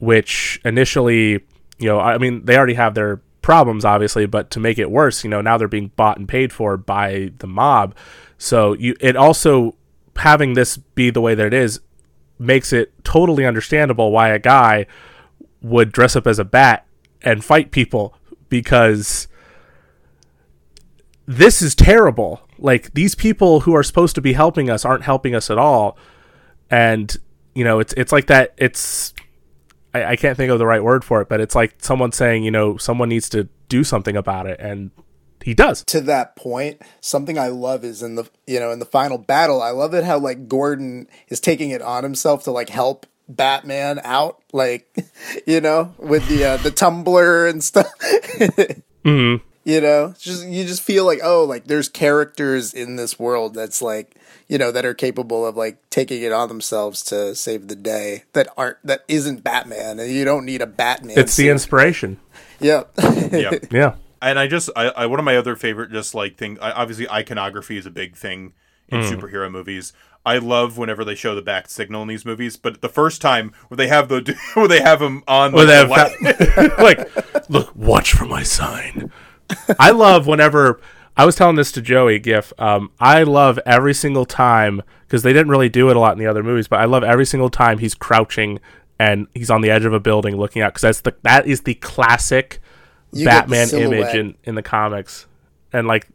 which 0.00 0.60
initially 0.64 1.34
you 1.78 1.86
know 1.86 2.00
i 2.00 2.18
mean 2.18 2.44
they 2.46 2.56
already 2.56 2.74
have 2.74 2.94
their 2.94 3.20
problems 3.46 3.84
obviously 3.84 4.26
but 4.26 4.50
to 4.50 4.58
make 4.58 4.76
it 4.76 4.90
worse 4.90 5.22
you 5.22 5.30
know 5.30 5.40
now 5.40 5.56
they're 5.56 5.68
being 5.68 5.92
bought 5.94 6.18
and 6.18 6.28
paid 6.28 6.52
for 6.52 6.76
by 6.76 7.30
the 7.38 7.46
mob 7.46 7.94
so 8.38 8.72
you 8.72 8.92
it 9.00 9.14
also 9.14 9.76
having 10.16 10.54
this 10.54 10.76
be 10.76 11.10
the 11.10 11.20
way 11.20 11.32
that 11.32 11.46
it 11.46 11.54
is 11.54 11.78
makes 12.40 12.72
it 12.72 12.92
totally 13.04 13.46
understandable 13.46 14.10
why 14.10 14.30
a 14.30 14.38
guy 14.40 14.84
would 15.62 15.92
dress 15.92 16.16
up 16.16 16.26
as 16.26 16.40
a 16.40 16.44
bat 16.44 16.84
and 17.22 17.44
fight 17.44 17.70
people 17.70 18.14
because 18.48 19.28
this 21.26 21.60
is 21.60 21.74
terrible. 21.74 22.40
Like 22.58 22.94
these 22.94 23.14
people 23.14 23.60
who 23.60 23.74
are 23.74 23.82
supposed 23.82 24.14
to 24.14 24.20
be 24.20 24.32
helping 24.32 24.70
us 24.70 24.84
aren't 24.84 25.04
helping 25.04 25.34
us 25.34 25.50
at 25.50 25.58
all. 25.58 25.96
And 26.70 27.14
you 27.54 27.64
know, 27.64 27.80
it's 27.80 27.92
it's 27.94 28.12
like 28.12 28.26
that 28.26 28.54
it's 28.56 29.14
I, 29.94 30.04
I 30.04 30.16
can't 30.16 30.36
think 30.36 30.50
of 30.50 30.58
the 30.58 30.66
right 30.66 30.82
word 30.82 31.04
for 31.04 31.20
it, 31.20 31.28
but 31.28 31.40
it's 31.40 31.54
like 31.54 31.74
someone 31.78 32.12
saying, 32.12 32.44
you 32.44 32.50
know, 32.50 32.76
someone 32.76 33.08
needs 33.08 33.28
to 33.30 33.48
do 33.68 33.82
something 33.84 34.16
about 34.16 34.46
it 34.46 34.58
and 34.60 34.90
he 35.42 35.54
does. 35.54 35.84
to 35.84 36.00
that 36.00 36.34
point, 36.34 36.82
something 37.00 37.38
I 37.38 37.48
love 37.48 37.84
is 37.84 38.02
in 38.02 38.16
the 38.16 38.28
you 38.48 38.58
know 38.58 38.72
in 38.72 38.80
the 38.80 38.84
final 38.84 39.16
battle. 39.16 39.62
I 39.62 39.70
love 39.70 39.94
it 39.94 40.02
how 40.02 40.18
like 40.18 40.48
Gordon 40.48 41.06
is 41.28 41.38
taking 41.38 41.70
it 41.70 41.82
on 41.82 42.02
himself 42.02 42.42
to 42.44 42.50
like 42.50 42.68
help 42.68 43.06
Batman 43.28 44.00
out, 44.02 44.42
like 44.52 44.92
you 45.46 45.60
know 45.60 45.94
with 45.98 46.26
the 46.28 46.44
uh, 46.44 46.56
the 46.56 46.72
tumbler 46.72 47.46
and 47.46 47.62
stuff. 47.62 47.92
Mhm. 49.04 49.40
You 49.66 49.80
know, 49.80 50.14
just 50.16 50.46
you 50.46 50.64
just 50.64 50.80
feel 50.80 51.04
like 51.04 51.18
oh, 51.24 51.42
like 51.44 51.64
there's 51.66 51.88
characters 51.88 52.72
in 52.72 52.94
this 52.94 53.18
world 53.18 53.54
that's 53.54 53.82
like 53.82 54.14
you 54.46 54.58
know 54.58 54.70
that 54.70 54.84
are 54.84 54.94
capable 54.94 55.44
of 55.44 55.56
like 55.56 55.90
taking 55.90 56.22
it 56.22 56.30
on 56.30 56.46
themselves 56.46 57.02
to 57.06 57.34
save 57.34 57.66
the 57.66 57.74
day 57.74 58.22
that 58.32 58.46
aren't 58.56 58.76
that 58.84 59.04
isn't 59.08 59.42
Batman, 59.42 59.98
and 59.98 60.08
you 60.12 60.24
don't 60.24 60.44
need 60.44 60.62
a 60.62 60.68
Batman. 60.68 61.18
It's 61.18 61.34
the 61.34 61.48
inspiration. 61.48 62.18
Yep. 62.60 62.92
Yeah. 63.32 63.50
Yeah. 63.72 63.94
and 64.22 64.38
I 64.38 64.46
just 64.46 64.70
I, 64.76 64.90
I 64.90 65.06
one 65.06 65.18
of 65.18 65.24
my 65.24 65.36
other 65.36 65.56
favorite 65.56 65.90
just 65.90 66.14
like 66.14 66.36
thing 66.38 66.58
I, 66.62 66.70
obviously 66.70 67.10
iconography 67.10 67.76
is 67.76 67.86
a 67.86 67.90
big 67.90 68.14
thing 68.14 68.52
in 68.88 69.02
Hmm. 69.02 69.08
superhero 69.12 69.50
movies. 69.50 69.92
I 70.24 70.38
love 70.38 70.78
whenever 70.78 71.04
they 71.04 71.16
show 71.16 71.34
the 71.34 71.42
bat 71.42 71.70
signal 71.72 72.02
in 72.02 72.08
these 72.08 72.24
movies, 72.24 72.56
but 72.56 72.82
the 72.82 72.88
first 72.88 73.20
time 73.20 73.52
where 73.66 73.76
they 73.76 73.88
have 73.88 74.08
the 74.08 74.36
where 74.54 74.68
they 74.68 74.80
have 74.80 75.02
him 75.02 75.24
on 75.26 75.54
Or 75.54 75.64
like, 75.64 75.66
they 75.66 75.72
the 75.72 76.50
have 76.54 76.78
light- 76.78 76.78
like, 77.34 77.50
look, 77.50 77.74
watch 77.74 78.12
for 78.12 78.26
my 78.26 78.44
sign. 78.44 79.10
I 79.78 79.90
love 79.90 80.26
whenever 80.26 80.80
I 81.16 81.24
was 81.24 81.34
telling 81.36 81.56
this 81.56 81.72
to 81.72 81.80
Joey 81.80 82.18
Giff. 82.18 82.52
Um, 82.58 82.90
I 83.00 83.22
love 83.22 83.58
every 83.64 83.94
single 83.94 84.24
time 84.26 84.82
because 85.06 85.22
they 85.22 85.32
didn't 85.32 85.48
really 85.48 85.68
do 85.68 85.88
it 85.90 85.96
a 85.96 86.00
lot 86.00 86.12
in 86.12 86.18
the 86.18 86.26
other 86.26 86.42
movies, 86.42 86.68
but 86.68 86.80
I 86.80 86.84
love 86.84 87.02
every 87.04 87.26
single 87.26 87.50
time 87.50 87.78
he's 87.78 87.94
crouching 87.94 88.60
and 88.98 89.26
he's 89.34 89.50
on 89.50 89.60
the 89.60 89.70
edge 89.70 89.84
of 89.84 89.92
a 89.92 90.00
building 90.00 90.36
looking 90.36 90.62
out 90.62 90.72
because 90.72 90.82
that's 90.82 91.00
the 91.02 91.14
that 91.22 91.46
is 91.46 91.62
the 91.62 91.74
classic 91.74 92.60
You 93.12 93.24
get 93.24 93.48
the 93.48 93.56
Batman 93.56 93.80
image 93.80 94.14
in 94.14 94.34
in 94.44 94.54
the 94.54 94.62
comics, 94.62 95.26
and 95.72 95.86
like 95.86 96.08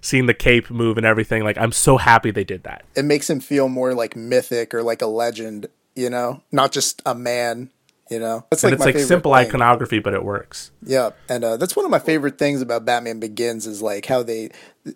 seeing 0.00 0.26
the 0.26 0.34
cape 0.34 0.70
move 0.70 0.96
and 0.96 1.06
everything. 1.06 1.44
Like 1.44 1.58
I'm 1.58 1.72
so 1.72 1.96
happy 1.96 2.30
they 2.30 2.44
did 2.44 2.64
that. 2.64 2.84
it 2.94 3.04
makes 3.04 3.30
him 3.30 3.40
feel 3.40 3.68
more 3.68 3.94
like 3.94 4.16
mythic 4.16 4.74
or 4.74 4.82
like 4.82 5.00
a 5.02 5.06
legend, 5.06 5.68
you 5.94 6.10
know, 6.10 6.42
not 6.50 6.72
just 6.72 7.00
a 7.06 7.14
man, 7.14 7.70
you 8.12 8.18
know. 8.20 8.44
That's 8.50 8.62
And 8.62 8.70
like 8.72 8.74
it's 8.74 8.80
my 8.80 9.00
like 9.00 9.06
simple 9.06 9.32
thing. 9.34 9.46
iconography, 9.46 9.98
but 9.98 10.14
it 10.14 10.24
works. 10.24 10.70
Yeah, 10.84 11.10
and 11.28 11.42
uh, 11.44 11.56
that's 11.56 11.74
one 11.74 11.84
of 11.84 11.90
my 11.90 11.98
favorite 11.98 12.38
things 12.38 12.60
about 12.60 12.84
Batman 12.84 13.18
Begins 13.20 13.66
is 13.66 13.80
like 13.82 14.06
how 14.06 14.22
they 14.22 14.50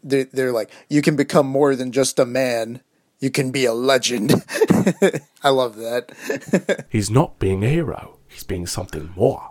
they're, 0.04 0.24
they're 0.24 0.52
like 0.52 0.70
you 0.88 1.02
can 1.02 1.16
become 1.16 1.46
more 1.46 1.74
than 1.74 1.92
just 1.92 2.18
a 2.18 2.26
man. 2.26 2.82
You 3.18 3.30
can 3.30 3.50
be 3.50 3.64
a 3.64 3.72
legend. 3.72 4.34
I 5.42 5.48
love 5.48 5.76
that. 5.76 6.84
He's 6.90 7.10
not 7.10 7.38
being 7.38 7.64
a 7.64 7.68
hero. 7.68 8.18
He's 8.28 8.44
being 8.44 8.66
something 8.66 9.12
more. 9.16 9.50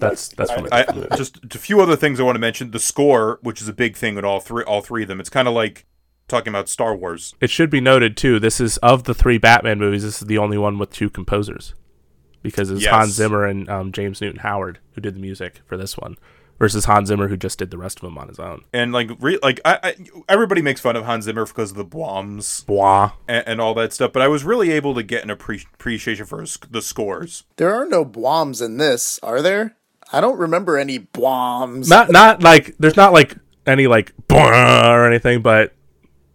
that's 0.00 0.28
that's 0.28 0.50
from 0.50 0.68
I, 0.72 0.80
it. 0.88 1.16
just 1.16 1.38
a 1.54 1.58
few 1.58 1.80
other 1.80 1.94
things 1.96 2.18
I 2.18 2.24
want 2.24 2.34
to 2.34 2.40
mention. 2.40 2.72
The 2.72 2.80
score, 2.80 3.38
which 3.42 3.62
is 3.62 3.68
a 3.68 3.72
big 3.72 3.96
thing 3.96 4.18
in 4.18 4.24
all 4.24 4.40
three 4.40 4.64
all 4.64 4.80
three 4.80 5.02
of 5.02 5.08
them. 5.08 5.20
It's 5.20 5.30
kind 5.30 5.46
of 5.46 5.54
like 5.54 5.86
talking 6.28 6.48
about 6.50 6.68
Star 6.68 6.96
Wars. 6.96 7.34
It 7.40 7.50
should 7.50 7.70
be 7.70 7.80
noted 7.80 8.16
too. 8.16 8.40
This 8.40 8.60
is 8.60 8.78
of 8.78 9.04
the 9.04 9.14
three 9.14 9.38
Batman 9.38 9.78
movies. 9.78 10.02
This 10.02 10.20
is 10.20 10.26
the 10.26 10.38
only 10.38 10.58
one 10.58 10.78
with 10.78 10.90
two 10.90 11.08
composers, 11.08 11.74
because 12.48 12.70
it's 12.70 12.82
Yes. 12.82 12.92
Hans 12.94 13.12
Zimmer 13.12 13.44
and 13.44 13.68
um, 13.68 13.92
James 13.92 14.20
Newton 14.20 14.40
Howard 14.40 14.78
who 14.94 15.00
did 15.00 15.14
the 15.14 15.20
music 15.20 15.60
for 15.66 15.76
this 15.76 15.96
one, 15.98 16.16
versus 16.58 16.86
Hans 16.86 17.08
Zimmer 17.08 17.28
who 17.28 17.36
just 17.36 17.58
did 17.58 17.70
the 17.70 17.76
rest 17.78 17.98
of 17.98 18.02
them 18.02 18.16
on 18.16 18.28
his 18.28 18.38
own. 18.38 18.62
And 18.72 18.92
like, 18.92 19.10
re- 19.20 19.38
like 19.42 19.60
I, 19.64 19.78
I, 19.82 19.94
everybody 20.28 20.62
makes 20.62 20.80
fun 20.80 20.96
of 20.96 21.04
Hans 21.04 21.24
Zimmer 21.24 21.44
because 21.44 21.72
of 21.72 21.76
the 21.76 21.84
bombs 21.84 22.62
Blah. 22.62 23.12
and, 23.28 23.46
and 23.46 23.60
all 23.60 23.74
that 23.74 23.92
stuff. 23.92 24.12
But 24.12 24.22
I 24.22 24.28
was 24.28 24.42
really 24.44 24.70
able 24.72 24.94
to 24.94 25.02
get 25.02 25.22
an 25.22 25.28
appre- 25.36 25.66
appreciation 25.74 26.24
for 26.24 26.40
his, 26.40 26.58
the 26.70 26.80
scores. 26.82 27.44
there 27.56 27.74
are 27.74 27.86
no 27.86 28.04
bombs 28.04 28.62
in 28.62 28.78
this, 28.78 29.18
are 29.22 29.42
there? 29.42 29.76
I 30.12 30.20
don't 30.20 30.38
remember 30.38 30.78
any 30.78 30.98
bombs. 30.98 31.88
Not 31.90 32.10
not 32.12 32.42
like 32.42 32.76
there's 32.78 32.96
not 32.96 33.12
like 33.12 33.36
any 33.66 33.86
like 33.88 34.12
"Blah" 34.28 34.92
or 34.94 35.04
anything, 35.06 35.42
but 35.42 35.74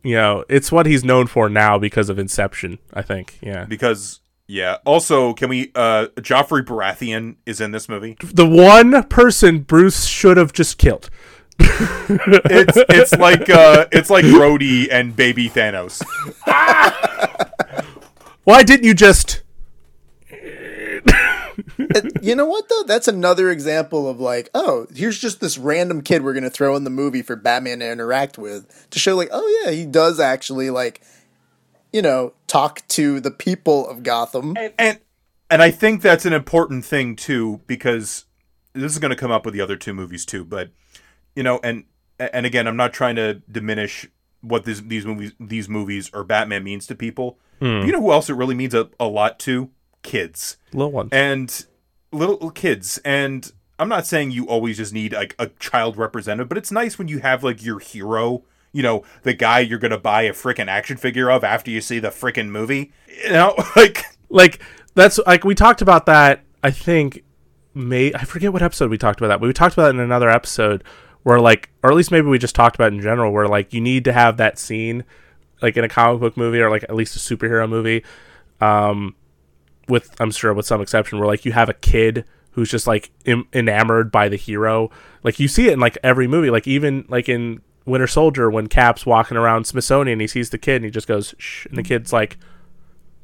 you 0.04 0.16
know 0.16 0.44
it's 0.50 0.72
what 0.72 0.86
he's 0.86 1.04
known 1.06 1.28
for 1.28 1.48
now 1.50 1.78
because 1.80 2.10
of 2.10 2.20
Inception. 2.20 2.80
I 2.94 3.02
think. 3.02 3.38
Yeah. 3.42 3.64
because 3.66 4.20
yeah. 4.52 4.78
Also, 4.86 5.34
can 5.34 5.48
we? 5.48 5.72
uh 5.76 6.08
Joffrey 6.18 6.62
Baratheon 6.62 7.38
is 7.46 7.62
in 7.62 7.72
this 7.72 7.88
movie. 7.88 8.18
The 8.22 8.46
one 8.46 9.04
person 9.04 9.60
Bruce 9.60 10.06
should 10.06 10.36
have 10.36 10.52
just 10.52 10.78
killed. 10.78 11.10
It's 11.64 12.78
it's 12.90 13.14
like 13.14 13.50
uh 13.50 13.86
it's 13.94 14.10
like 14.10 14.26
Rhodey 14.26 14.90
and 14.92 15.16
Baby 15.16 15.50
Thanos. 15.50 16.04
Why 18.44 18.64
didn't 18.64 18.86
you 18.86 18.94
just? 18.94 19.42
you 22.22 22.36
know 22.36 22.46
what 22.46 22.68
though? 22.68 22.84
That's 22.84 23.08
another 23.08 23.50
example 23.52 24.10
of 24.10 24.20
like, 24.20 24.50
oh, 24.54 24.88
here's 24.94 25.18
just 25.18 25.40
this 25.40 25.58
random 25.58 26.02
kid 26.02 26.24
we're 26.24 26.34
gonna 26.34 26.50
throw 26.50 26.76
in 26.76 26.84
the 26.84 26.90
movie 26.90 27.22
for 27.22 27.38
Batman 27.38 27.80
to 27.80 27.90
interact 27.90 28.38
with 28.38 28.90
to 28.90 29.00
show 29.00 29.16
like, 29.16 29.30
oh 29.32 29.64
yeah, 29.64 29.72
he 29.72 29.86
does 29.86 30.20
actually 30.20 30.70
like, 30.70 31.02
you 31.94 32.02
know, 32.02 32.34
talk 32.48 32.88
to 32.90 33.20
the 33.20 33.32
people 33.32 33.88
of 33.88 34.04
Gotham. 34.04 34.56
and 34.78 35.00
and 35.50 35.62
I 35.62 35.72
think 35.72 36.02
that's 36.02 36.26
an 36.26 36.34
important 36.34 36.86
thing 36.86 37.16
too 37.16 37.62
because 37.68 38.26
this 38.74 38.92
is 38.92 39.00
going 39.00 39.10
to 39.10 39.16
come 39.18 39.32
up 39.32 39.44
with 39.46 39.54
the 39.54 39.62
other 39.62 39.76
two 39.76 39.94
movies 39.94 40.26
too. 40.26 40.46
But 40.46 40.70
you 41.36 41.44
know, 41.44 41.60
and 41.64 41.84
and 42.20 42.46
again, 42.46 42.68
I'm 42.68 42.78
not 42.78 42.94
trying 42.94 43.16
to 43.18 43.36
diminish 43.52 44.08
what 44.42 44.64
this, 44.66 44.80
these 44.82 45.06
movies 45.06 45.34
these 45.40 45.68
movies 45.70 46.10
or 46.14 46.24
Batman 46.24 46.64
means 46.64 46.88
to 46.88 46.96
people. 46.96 47.38
Hmm. 47.60 47.86
You 47.86 47.92
know 47.92 48.02
who 48.02 48.12
else 48.12 48.30
it 48.30 48.34
really 48.34 48.56
means 48.56 48.74
a, 48.74 48.90
a 49.00 49.06
lot 49.08 49.40
to? 49.40 49.70
Kids 50.04 50.58
Little 50.74 50.92
one. 50.92 51.10
and 51.12 51.66
little 52.12 52.50
kids 52.52 53.00
and. 53.06 53.52
I'm 53.80 53.90
not 53.90 54.06
saying 54.06 54.30
you 54.30 54.46
always 54.48 54.78
just 54.78 54.94
need 54.94 55.12
like 55.14 55.34
a 55.40 55.48
child 55.60 55.98
representative, 55.98 56.48
but 56.48 56.58
it's 56.60 56.72
nice 56.72 57.00
when 57.00 57.08
you 57.08 57.18
have 57.18 57.44
like 57.44 57.64
your 57.66 57.80
hero, 57.80 58.44
you 58.74 58.84
know, 58.84 59.04
the 59.24 59.34
guy 59.34 59.60
you're 59.60 59.80
gonna 59.80 59.98
buy 59.98 60.24
a 60.24 60.34
freaking 60.34 60.68
action 60.68 60.98
figure 60.98 61.30
of 61.30 61.44
after 61.44 61.72
you 61.72 61.82
see 61.82 62.00
the 62.00 62.10
freaking 62.10 62.50
movie. 62.50 62.92
You 63.24 63.32
know, 63.32 63.56
like 63.76 64.06
like 64.30 64.60
that's 64.96 65.20
like 65.26 65.44
we 65.44 65.56
talked 65.56 65.82
about 65.82 66.06
that 66.06 66.44
i 66.64 66.72
think 66.72 67.24
may 67.74 68.14
i 68.14 68.24
forget 68.24 68.52
what 68.52 68.62
episode 68.62 68.90
we 68.90 68.98
talked 68.98 69.20
about 69.20 69.28
that 69.30 69.40
but 69.40 69.48
we 69.48 69.54
talked 69.54 69.74
about 69.74 69.88
it 69.88 69.96
in 69.96 70.00
another 70.00 70.30
episode 70.30 70.84
where 71.24 71.40
like 71.40 71.70
or 71.84 71.92
at 71.92 71.96
least 71.96 72.12
maybe 72.12 72.28
we 72.28 72.38
just 72.38 72.56
talked 72.56 72.76
about 72.76 72.92
in 72.92 73.02
general 73.02 73.32
where 73.32 73.48
like 73.48 73.74
you 73.74 73.80
need 73.80 74.04
to 74.04 74.14
have 74.14 74.38
that 74.38 74.58
scene 74.58 75.04
like 75.62 75.78
in 75.78 75.84
a 75.84 75.90
comic 75.90 76.20
book 76.20 76.36
movie 76.36 76.60
or 76.60 76.70
like 76.70 76.84
at 76.84 76.96
least 76.96 77.16
a 77.16 77.20
superhero 77.20 77.70
movie 77.70 78.04
um 78.60 79.16
with 79.88 80.14
i'm 80.20 80.32
sure 80.32 80.54
with 80.54 80.66
some 80.66 80.82
exception 80.82 81.20
where 81.20 81.28
like 81.28 81.46
you 81.46 81.52
have 81.52 81.70
a 81.70 81.74
kid 81.74 82.26
who's 82.52 82.70
just 82.70 82.88
like 82.88 83.12
em- 83.26 83.48
enamored 83.54 84.12
by 84.12 84.30
the 84.30 84.36
hero. 84.36 84.90
Like 85.24 85.40
you 85.40 85.48
see 85.48 85.68
it 85.68 85.74
in 85.74 85.80
like 85.80 85.98
every 86.04 86.28
movie, 86.28 86.50
like 86.50 86.68
even 86.68 87.06
like 87.08 87.30
in 87.30 87.62
Winter 87.86 88.08
Soldier 88.08 88.50
when 88.50 88.68
Cap's 88.68 89.06
walking 89.06 89.38
around 89.38 89.66
Smithsonian, 89.66 90.20
he 90.20 90.28
sees 90.28 90.50
the 90.50 90.58
kid 90.58 90.78
and 90.78 90.86
he 90.86 90.92
just 90.92 91.08
goes 91.08 91.34
shh, 91.38 91.66
and 91.66 91.78
the 91.78 91.82
mm-hmm. 91.82 91.88
kid's 91.88 92.14
like 92.14 92.38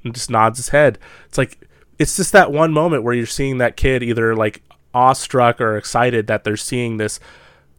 and 0.03 0.13
just 0.13 0.29
nods 0.29 0.57
his 0.57 0.69
head. 0.69 0.97
It's 1.27 1.37
like 1.37 1.67
it's 1.99 2.15
just 2.15 2.31
that 2.33 2.51
one 2.51 2.73
moment 2.73 3.03
where 3.03 3.13
you're 3.13 3.25
seeing 3.25 3.57
that 3.59 3.77
kid 3.77 4.03
either 4.03 4.35
like 4.35 4.63
awestruck 4.93 5.61
or 5.61 5.77
excited 5.77 6.27
that 6.27 6.43
they're 6.43 6.57
seeing 6.57 6.97
this 6.97 7.19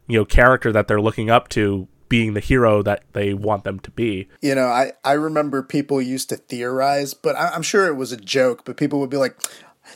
you 0.07 0.19
know 0.19 0.25
character 0.25 0.73
that 0.73 0.89
they're 0.89 1.01
looking 1.01 1.31
up 1.31 1.49
to 1.51 1.89
being 2.09 2.35
the 2.35 2.41
hero 2.41 2.83
that 2.83 3.03
they 3.13 3.35
want 3.35 3.65
them 3.65 3.79
to 3.81 3.91
be. 3.91 4.29
You 4.41 4.55
know, 4.55 4.67
I, 4.67 4.93
I 5.05 5.13
remember 5.13 5.63
people 5.63 6.01
used 6.01 6.31
to 6.31 6.37
theorize, 6.37 7.13
but 7.13 7.37
I, 7.37 7.49
I'm 7.49 7.63
sure 7.63 7.87
it 7.87 7.97
was 7.97 8.13
a 8.13 8.17
joke. 8.17 8.65
But 8.65 8.77
people 8.77 8.99
would 9.01 9.11
be 9.11 9.17
like, 9.17 9.37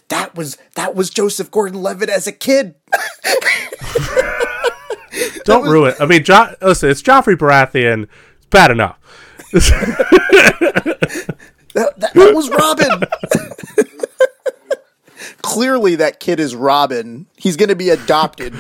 "That 0.09 0.35
was 0.35 0.59
that 0.75 0.95
was 0.95 1.11
Joseph 1.11 1.51
Gordon-Levitt 1.51 2.11
as 2.11 2.27
a 2.27 2.33
kid." 2.33 2.75
Don't 5.44 5.69
ruin 5.69 5.90
it. 5.90 6.01
I 6.01 6.06
mean, 6.06 6.24
jo- 6.24 6.55
listen, 6.60 6.90
it's 6.90 7.02
Joffrey 7.02 7.36
Baratheon. 7.36 8.09
It's 8.36 8.47
bad 8.47 8.70
enough. 8.70 8.98
That, 11.74 11.98
that, 11.98 12.12
that 12.12 12.35
was 12.35 12.51
Robin. 12.51 13.09
Clearly, 15.43 15.94
that 15.97 16.20
kid 16.20 16.39
is 16.39 16.55
Robin. 16.55 17.27
He's 17.36 17.56
going 17.56 17.70
to 17.70 17.77
be 17.77 17.89
adopted. 17.89 18.55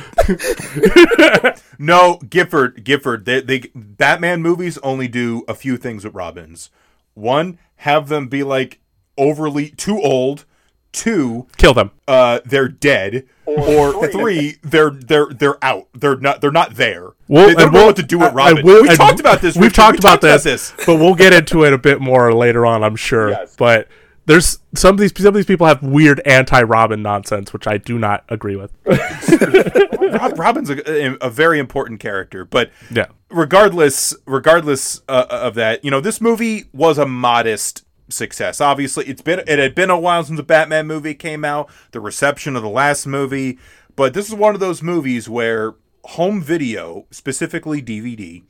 No, 1.78 2.18
Gifford, 2.28 2.84
Gifford. 2.84 3.24
They, 3.24 3.40
they 3.40 3.58
Batman 3.74 4.40
movies 4.40 4.78
only 4.78 5.08
do 5.08 5.44
a 5.48 5.54
few 5.54 5.76
things 5.76 6.04
with 6.04 6.14
Robins. 6.14 6.70
One, 7.14 7.58
have 7.76 8.08
them 8.08 8.28
be 8.28 8.42
like 8.44 8.80
overly 9.18 9.70
too 9.70 10.00
old. 10.00 10.44
Two, 10.92 11.46
Kill 11.56 11.72
them. 11.74 11.90
uh, 12.06 12.40
they're 12.44 12.68
dead. 12.68 13.26
Or, 13.46 14.06
three, 14.08 14.56
they're 14.62 14.90
they're 14.90 15.26
they're 15.26 15.62
out. 15.64 15.88
They're 15.94 16.16
not 16.16 16.40
they're 16.40 16.52
not 16.52 16.74
there. 16.76 17.10
Well, 17.28 17.48
they, 17.48 17.54
they 17.54 17.62
don't 17.64 17.72
know 17.72 17.78
we'll- 17.80 17.86
what 17.86 17.96
to 17.96 18.02
do 18.02 18.18
with 18.18 18.28
I- 18.28 18.30
I 18.30 18.34
Robin. 18.50 18.64
will- 18.66 18.82
we 18.82 18.88
and 18.88 18.96
talked 18.96 19.18
about 19.20 19.40
this. 19.40 19.54
We've 19.56 19.64
Richard. 19.64 19.74
talked, 19.74 19.92
We 19.94 19.98
about, 20.30 20.42
this, 20.42 20.72
but 20.86 20.96
we'll 20.96 21.14
get 21.14 21.32
into 21.32 21.64
it 21.64 21.72
a 21.72 21.78
bit 21.78 22.00
more 22.00 22.32
later 22.34 22.64
on, 22.66 22.84
I'm 22.84 22.96
sure. 22.96 23.30
Yes. 23.30 23.56
But 23.56 23.88
there's 24.26 24.58
some 24.74 24.94
of 24.94 24.98
these 25.00 25.12
some 25.16 25.28
of 25.28 25.34
these 25.34 25.46
people 25.46 25.66
have 25.66 25.82
weird 25.82 26.20
anti-Robin 26.26 27.02
nonsense, 27.02 27.52
which 27.52 27.66
I 27.66 27.78
do 27.78 27.98
not 27.98 28.24
agree 28.28 28.56
with. 28.56 28.70
Rob, 28.86 30.38
Robin's 30.38 30.70
a, 30.70 31.16
a 31.20 31.30
very 31.30 31.58
important 31.58 32.00
character, 32.00 32.44
but 32.44 32.70
Yeah. 32.90 33.06
regardless, 33.30 34.14
regardless 34.26 35.00
uh, 35.08 35.26
of 35.30 35.54
that, 35.54 35.84
you 35.84 35.90
know, 35.90 36.00
this 36.00 36.20
movie 36.20 36.64
was 36.72 36.98
a 36.98 37.06
modest 37.06 37.84
success. 38.08 38.60
Obviously, 38.60 39.06
it's 39.06 39.22
been 39.22 39.40
it 39.46 39.58
had 39.58 39.74
been 39.74 39.90
a 39.90 39.98
while 39.98 40.24
since 40.24 40.36
the 40.36 40.42
Batman 40.42 40.86
movie 40.86 41.14
came 41.14 41.44
out. 41.44 41.70
The 41.92 42.00
reception 42.00 42.56
of 42.56 42.62
the 42.62 42.68
last 42.68 43.06
movie, 43.06 43.58
but 43.96 44.14
this 44.14 44.28
is 44.28 44.34
one 44.34 44.54
of 44.54 44.60
those 44.60 44.82
movies 44.82 45.28
where 45.28 45.74
home 46.04 46.42
video, 46.42 47.06
specifically 47.10 47.80
DVD, 47.82 48.42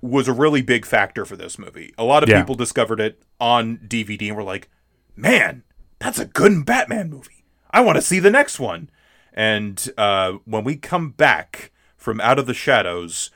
was 0.00 0.28
a 0.28 0.32
really 0.32 0.62
big 0.62 0.84
factor 0.86 1.24
for 1.24 1.36
this 1.36 1.58
movie. 1.58 1.92
A 1.98 2.04
lot 2.04 2.22
of 2.22 2.28
Yeah. 2.28 2.40
people 2.40 2.54
discovered 2.54 3.00
it 3.00 3.22
on 3.40 3.78
DVD 3.88 4.28
and 4.28 4.36
were 4.36 4.42
like, 4.42 4.68
"Man, 5.16 5.62
that's 5.98 6.18
a 6.18 6.24
good 6.26 6.64
Batman 6.66 7.10
movie. 7.10 7.44
I 7.70 7.80
want 7.80 7.96
to 7.96 8.02
see 8.02 8.18
the 8.18 8.30
next 8.30 8.60
one." 8.60 8.90
And 9.32 9.88
uh, 9.96 10.32
when 10.44 10.64
we 10.64 10.76
come 10.76 11.10
back 11.10 11.70
from 11.96 12.20
Out 12.20 12.38
of 12.38 12.46
the 12.46 12.54
Shadows, 12.54 13.30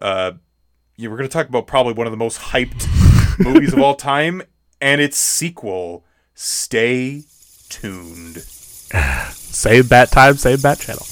uh, 0.00 0.32
yeah, 0.96 1.08
we're 1.08 1.16
going 1.16 1.28
to 1.28 1.32
talk 1.32 1.48
about 1.48 1.66
probably 1.66 1.92
one 1.92 2.06
of 2.06 2.10
the 2.10 2.16
most 2.16 2.38
hyped 2.40 2.86
movies 3.38 3.72
of 3.72 3.78
all 3.80 3.94
time 3.94 4.42
and 4.80 5.00
its 5.00 5.16
sequel. 5.16 6.04
Stay 6.34 7.24
tuned. 7.68 8.36
Save 9.32 9.88
Bat 9.88 10.12
time, 10.12 10.36
save 10.36 10.62
Bat 10.62 10.78
channel. 10.80 11.06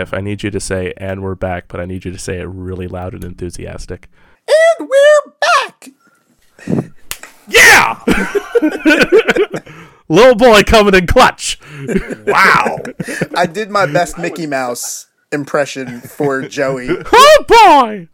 Gif, 0.00 0.14
I 0.14 0.22
need 0.22 0.42
you 0.42 0.50
to 0.50 0.60
say, 0.60 0.94
and 0.96 1.22
we're 1.22 1.34
back, 1.34 1.66
but 1.68 1.78
I 1.78 1.84
need 1.84 2.06
you 2.06 2.10
to 2.10 2.18
say 2.18 2.40
it 2.40 2.48
really 2.48 2.88
loud 2.88 3.12
and 3.12 3.22
enthusiastic. 3.22 4.08
and 4.78 4.88
we're 4.88 5.32
back. 5.58 5.90
Yeah! 7.46 8.00
Little 10.08 10.36
boy 10.36 10.62
coming 10.62 10.94
in 10.94 11.06
clutch. 11.06 11.60
Wow. 12.26 12.78
I 13.36 13.44
did 13.44 13.68
my 13.68 13.84
best 13.84 14.16
Mickey 14.16 14.46
Mouse 14.46 15.08
impression 15.32 16.00
for 16.00 16.48
Joey. 16.48 16.88
Oh 17.12 17.44
boy! 17.46 18.08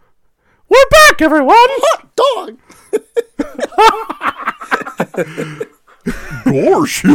We're 0.68 0.88
back, 0.90 1.22
everyone! 1.22 1.54
Hot 1.56 2.16
Dog. 2.16 2.58
Gosh. 6.44 7.04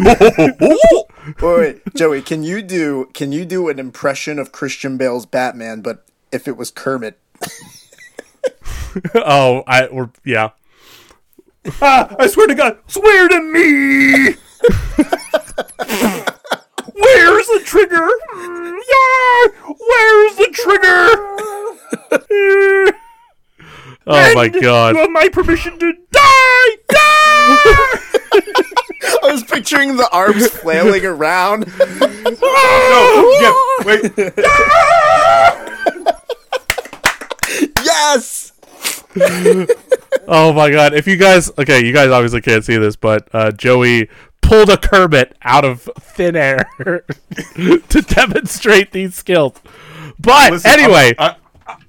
Wait, 1.40 1.42
wait, 1.42 1.82
Joey, 1.96 2.22
can 2.22 2.44
you 2.44 2.62
do 2.62 3.10
can 3.14 3.32
you 3.32 3.46
do 3.46 3.70
an 3.70 3.80
impression 3.80 4.40
of 4.40 4.52
Christian 4.52 4.98
Bale's 4.98 5.26
Batman, 5.26 5.82
but 5.82 6.06
if 6.32 6.48
it 6.48 6.58
was 6.58 6.72
Kermit? 6.72 7.20
Oh, 9.16 9.64
I 9.68 9.88
we're 9.90 10.10
yeah. 10.26 10.50
Ah, 11.82 12.14
I 12.20 12.28
swear 12.28 12.48
to 12.48 12.56
God, 12.56 12.78
swear 12.88 13.30
to 13.30 13.40
me. 13.40 14.36
Where's 16.94 17.48
the 17.48 17.62
trigger? 17.64 18.10
Yeah, 18.92 19.48
where's 19.80 20.36
the 20.36 20.50
trigger? 20.52 21.08
Oh 24.08 24.34
my 24.36 24.50
god. 24.50 24.96
You 24.96 25.02
have 25.02 25.12
my 25.12 25.30
permission 25.30 25.80
to 25.80 25.94
die. 26.12 26.78
Die. 26.90 28.64
I 29.32 29.34
was 29.34 29.44
picturing 29.46 29.96
the 29.96 30.10
arms 30.12 30.46
flailing 30.50 31.06
around. 31.06 31.66
no, 31.78 33.38
yeah, 33.40 33.54
wait. 33.86 34.12
Yes. 37.84 38.52
Oh 40.28 40.52
my 40.54 40.70
god. 40.70 40.94
If 40.94 41.08
you 41.08 41.16
guys 41.18 41.50
okay, 41.58 41.86
you 41.86 41.94
guys 41.94 42.10
obviously 42.10 42.42
can't 42.42 42.64
see 42.66 42.76
this, 42.78 42.96
but 42.98 43.28
uh 43.34 43.52
Joey 43.52 44.10
pulled 44.42 44.70
a 44.70 44.78
Kermit 44.78 45.36
out 45.44 45.64
of 45.66 45.90
thin 46.00 46.36
air 46.36 46.70
to 47.56 48.02
demonstrate 48.08 48.92
these 48.92 49.16
skills. 49.16 49.54
But 50.20 50.52
Listen, 50.52 50.72
anyway, 50.72 51.14
I'm- 51.18 51.36
I, 51.36 51.36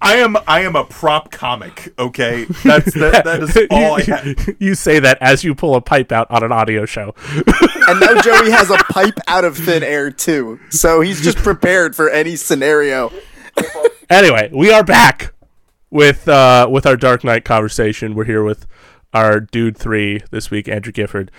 I 0.00 0.16
am 0.16 0.36
I 0.46 0.60
am 0.60 0.76
a 0.76 0.84
prop 0.84 1.30
comic. 1.30 1.92
Okay, 1.98 2.44
that's 2.64 2.94
that, 2.94 3.24
that 3.24 3.42
is 3.42 3.56
all 3.70 3.96
I 3.96 4.02
have. 4.02 4.56
you 4.58 4.74
say 4.74 4.98
that 4.98 5.18
as 5.20 5.44
you 5.44 5.54
pull 5.54 5.74
a 5.74 5.80
pipe 5.80 6.12
out 6.12 6.30
on 6.30 6.42
an 6.42 6.52
audio 6.52 6.86
show. 6.86 7.14
And 7.88 7.98
now 7.98 8.20
Joey 8.22 8.52
has 8.52 8.70
a 8.70 8.76
pipe 8.76 9.18
out 9.26 9.44
of 9.44 9.56
thin 9.56 9.82
air 9.82 10.12
too. 10.12 10.60
So 10.70 11.00
he's 11.00 11.20
just 11.20 11.38
prepared 11.38 11.96
for 11.96 12.08
any 12.08 12.36
scenario. 12.36 13.10
anyway, 14.08 14.50
we 14.52 14.70
are 14.70 14.84
back 14.84 15.34
with 15.90 16.28
uh 16.28 16.68
with 16.70 16.86
our 16.86 16.96
Dark 16.96 17.24
Knight 17.24 17.44
conversation. 17.44 18.14
We're 18.14 18.24
here 18.24 18.44
with 18.44 18.66
our 19.12 19.40
dude 19.40 19.76
three 19.76 20.20
this 20.30 20.48
week, 20.48 20.68
Andrew 20.68 20.92
Gifford, 20.92 21.32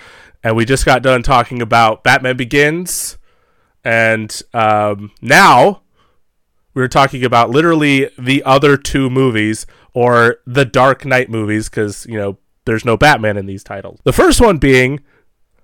and 0.44 0.58
we 0.58 0.66
just 0.66 0.86
got 0.86 1.02
done 1.02 1.24
talking 1.24 1.62
about 1.62 2.04
Batman 2.04 2.36
Begins, 2.36 3.18
and 3.86 4.42
um, 4.54 5.12
now 5.22 5.83
We 6.74 6.82
were 6.82 6.88
talking 6.88 7.24
about 7.24 7.50
literally 7.50 8.10
the 8.18 8.44
other 8.44 8.78
two 8.78 9.10
movies 9.10 9.66
or 9.94 10.38
the 10.46 10.66
Dark 10.66 11.06
Knight 11.06 11.30
movies 11.30 11.70
because, 11.70 12.06
you 12.08 12.18
know, 12.18 12.38
there's 12.66 12.86
no 12.86 12.98
Batman 12.98 13.38
in 13.38 13.46
these 13.46 13.64
titles. 13.64 14.00
The 14.04 14.14
first 14.14 14.42
one 14.42 14.58
being. 14.58 15.02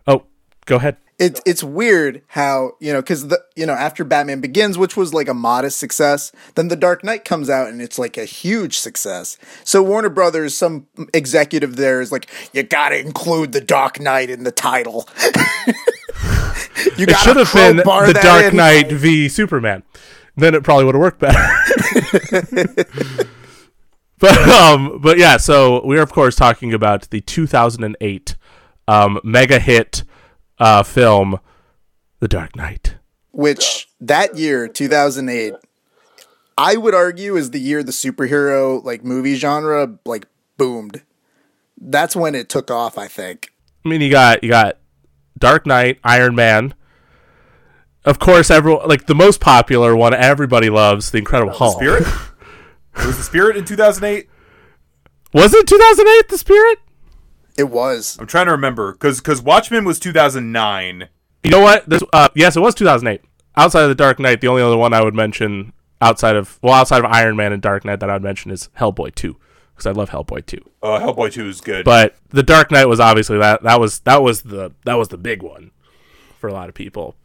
Oh, 0.08 0.24
go 0.66 0.78
ahead. 0.78 0.98
It's 1.18 1.42
it's 1.46 1.62
weird 1.62 2.22
how 2.28 2.72
you 2.80 2.94
know 2.94 3.02
because 3.02 3.28
the 3.28 3.42
you 3.54 3.66
know 3.66 3.74
after 3.74 4.06
Batman 4.06 4.40
Begins, 4.40 4.78
which 4.78 4.96
was 4.96 5.14
like 5.14 5.28
a 5.28 5.34
modest 5.34 5.78
success, 5.78 6.32
then 6.56 6.70
The 6.70 6.78
Dark 6.78 7.04
Knight 7.04 7.26
comes 7.26 7.50
out 7.50 7.68
and 7.68 7.82
it's 7.82 8.00
like 8.00 8.18
a 8.18 8.24
huge 8.24 8.80
success. 8.80 9.38
So 9.66 9.84
Warner 9.84 10.08
Brothers, 10.08 10.56
some 10.56 10.88
executive 11.14 11.76
there 11.76 12.00
is 12.00 12.14
like, 12.14 12.30
you 12.54 12.64
got 12.64 12.90
to 12.90 13.00
include 13.00 13.52
The 13.52 13.60
Dark 13.60 14.00
Knight 14.00 14.30
in 14.30 14.46
the 14.46 14.52
title. 14.54 15.10
you 16.98 17.06
It 17.06 17.18
should 17.18 17.36
have 17.36 17.52
been 17.54 17.78
The 17.78 18.20
Dark 18.24 18.54
in. 18.54 18.56
Knight 18.56 18.90
v 18.90 19.28
Superman. 19.28 19.84
Then 20.40 20.56
it 20.56 20.64
probably 20.64 20.86
would 20.86 20.96
have 20.96 21.02
worked 21.02 21.20
better. 21.20 21.40
but 24.20 24.38
um, 24.50 25.00
but 25.02 25.18
yeah. 25.18 25.38
So 25.38 25.86
we 25.86 25.98
are 25.98 26.02
of 26.02 26.12
course 26.12 26.36
talking 26.36 26.74
about 26.74 27.10
the 27.10 27.22
2008 27.22 28.36
um, 28.88 29.20
mega 29.24 29.60
hit 29.60 30.04
uh, 30.60 30.84
film, 30.84 31.40
The 32.20 32.28
Dark 32.28 32.56
Knight. 32.56 32.96
which 33.32 33.88
that 34.02 34.36
year 34.38 34.68
2008 34.68 35.54
i 36.58 36.76
would 36.76 36.96
argue 36.96 37.36
is 37.36 37.52
the 37.52 37.60
year 37.60 37.84
the 37.84 37.92
superhero 37.92 38.84
like 38.84 39.04
movie 39.04 39.36
genre 39.36 39.98
like 40.06 40.26
boomed 40.58 41.04
that's 41.80 42.16
when 42.16 42.34
it 42.34 42.50
took 42.50 42.72
off 42.72 42.98
i 42.98 43.08
think 43.08 43.54
I 43.86 43.90
mean, 43.90 44.02
you 44.02 44.10
got 44.12 44.44
you 44.44 44.50
got 44.50 44.78
Dark 45.38 45.66
Knight, 45.66 46.00
Iron 46.04 46.36
Man. 46.36 46.74
Of 48.10 48.18
course, 48.20 48.50
everyone 48.50 48.88
like 48.88 49.06
the 49.06 49.16
most 49.16 49.40
popular 49.40 49.96
one 49.96 50.14
everybody 50.14 50.70
loves, 50.70 51.12
The 51.12 51.20
Incredible 51.20 51.54
Hulk. 51.54 51.78
Spirit? 51.78 52.08
it 52.98 53.06
was 53.06 53.18
the 53.18 53.24
Spirit 53.24 53.56
in 53.56 53.66
2008. 53.66 54.28
Was 55.32 55.54
it 55.54 55.68
2008? 55.68 56.28
The 56.30 56.38
Spirit? 56.38 56.80
it 57.60 57.70
was 57.70 58.18
I'm 58.20 58.26
trying 58.26 58.46
to 58.46 58.54
remember 58.54 58.94
because 58.94 59.20
because 59.20 59.42
Watchmen 59.42 59.84
was 59.84 60.00
2009. 60.00 61.10
You 61.44 61.52
know 61.52 61.60
what? 61.60 61.88
This 61.88 62.02
uh 62.14 62.30
yes, 62.34 62.56
it 62.56 62.62
was 62.62 62.74
2008. 62.74 63.22
Outside 63.58 63.84
of 63.84 63.90
the 63.90 63.96
Dark 63.96 64.20
Knight, 64.20 64.42
the 64.42 64.48
only 64.48 64.62
other 64.62 64.78
one 64.78 64.94
I 64.94 65.04
would 65.04 65.14
mention 65.14 65.74
outside 66.02 66.36
of 66.36 66.58
well, 66.62 66.74
outside 66.74 67.04
of 67.04 67.12
Iron 67.12 67.36
Man 67.36 67.52
and 67.52 67.62
Dark 67.62 67.84
Knight 67.84 68.00
that 68.00 68.10
I 68.10 68.14
would 68.14 68.24
mention 68.24 68.50
is 68.50 68.70
Hellboy 68.80 69.14
2 69.14 69.36
because 69.76 69.86
I 69.86 69.92
love 69.92 70.10
Hellboy 70.10 70.46
2. 70.46 70.58
Uh, 70.82 71.00
Hellboy 71.00 71.32
2 71.34 71.48
is 71.50 71.62
good. 71.62 71.86
But 71.86 72.16
the 72.30 72.44
Dark 72.44 72.72
Knight 72.72 72.86
was 72.86 73.00
obviously 73.00 73.38
that 73.40 73.64
that 73.64 73.80
was 73.80 74.00
that 74.02 74.24
was 74.24 74.44
the 74.44 74.72
that 74.86 74.96
was 74.96 75.10
the 75.10 75.18
big 75.18 75.44
one 75.44 75.72
for 76.40 76.48
a 76.48 76.54
lot 76.54 76.70
of 76.70 76.76
people. 76.76 77.16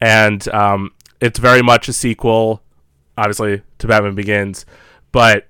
And 0.00 0.46
um 0.48 0.92
it's 1.20 1.38
very 1.38 1.62
much 1.62 1.88
a 1.88 1.92
sequel 1.92 2.62
obviously 3.16 3.62
to 3.78 3.86
Batman 3.86 4.14
Begins, 4.14 4.64
but 5.12 5.48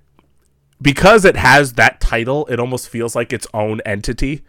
because 0.80 1.24
it 1.24 1.36
has 1.36 1.74
that 1.74 2.00
title, 2.00 2.46
it 2.46 2.60
almost 2.60 2.88
feels 2.88 3.14
like 3.16 3.32
its 3.32 3.46
own 3.52 3.80
entity. 3.84 4.42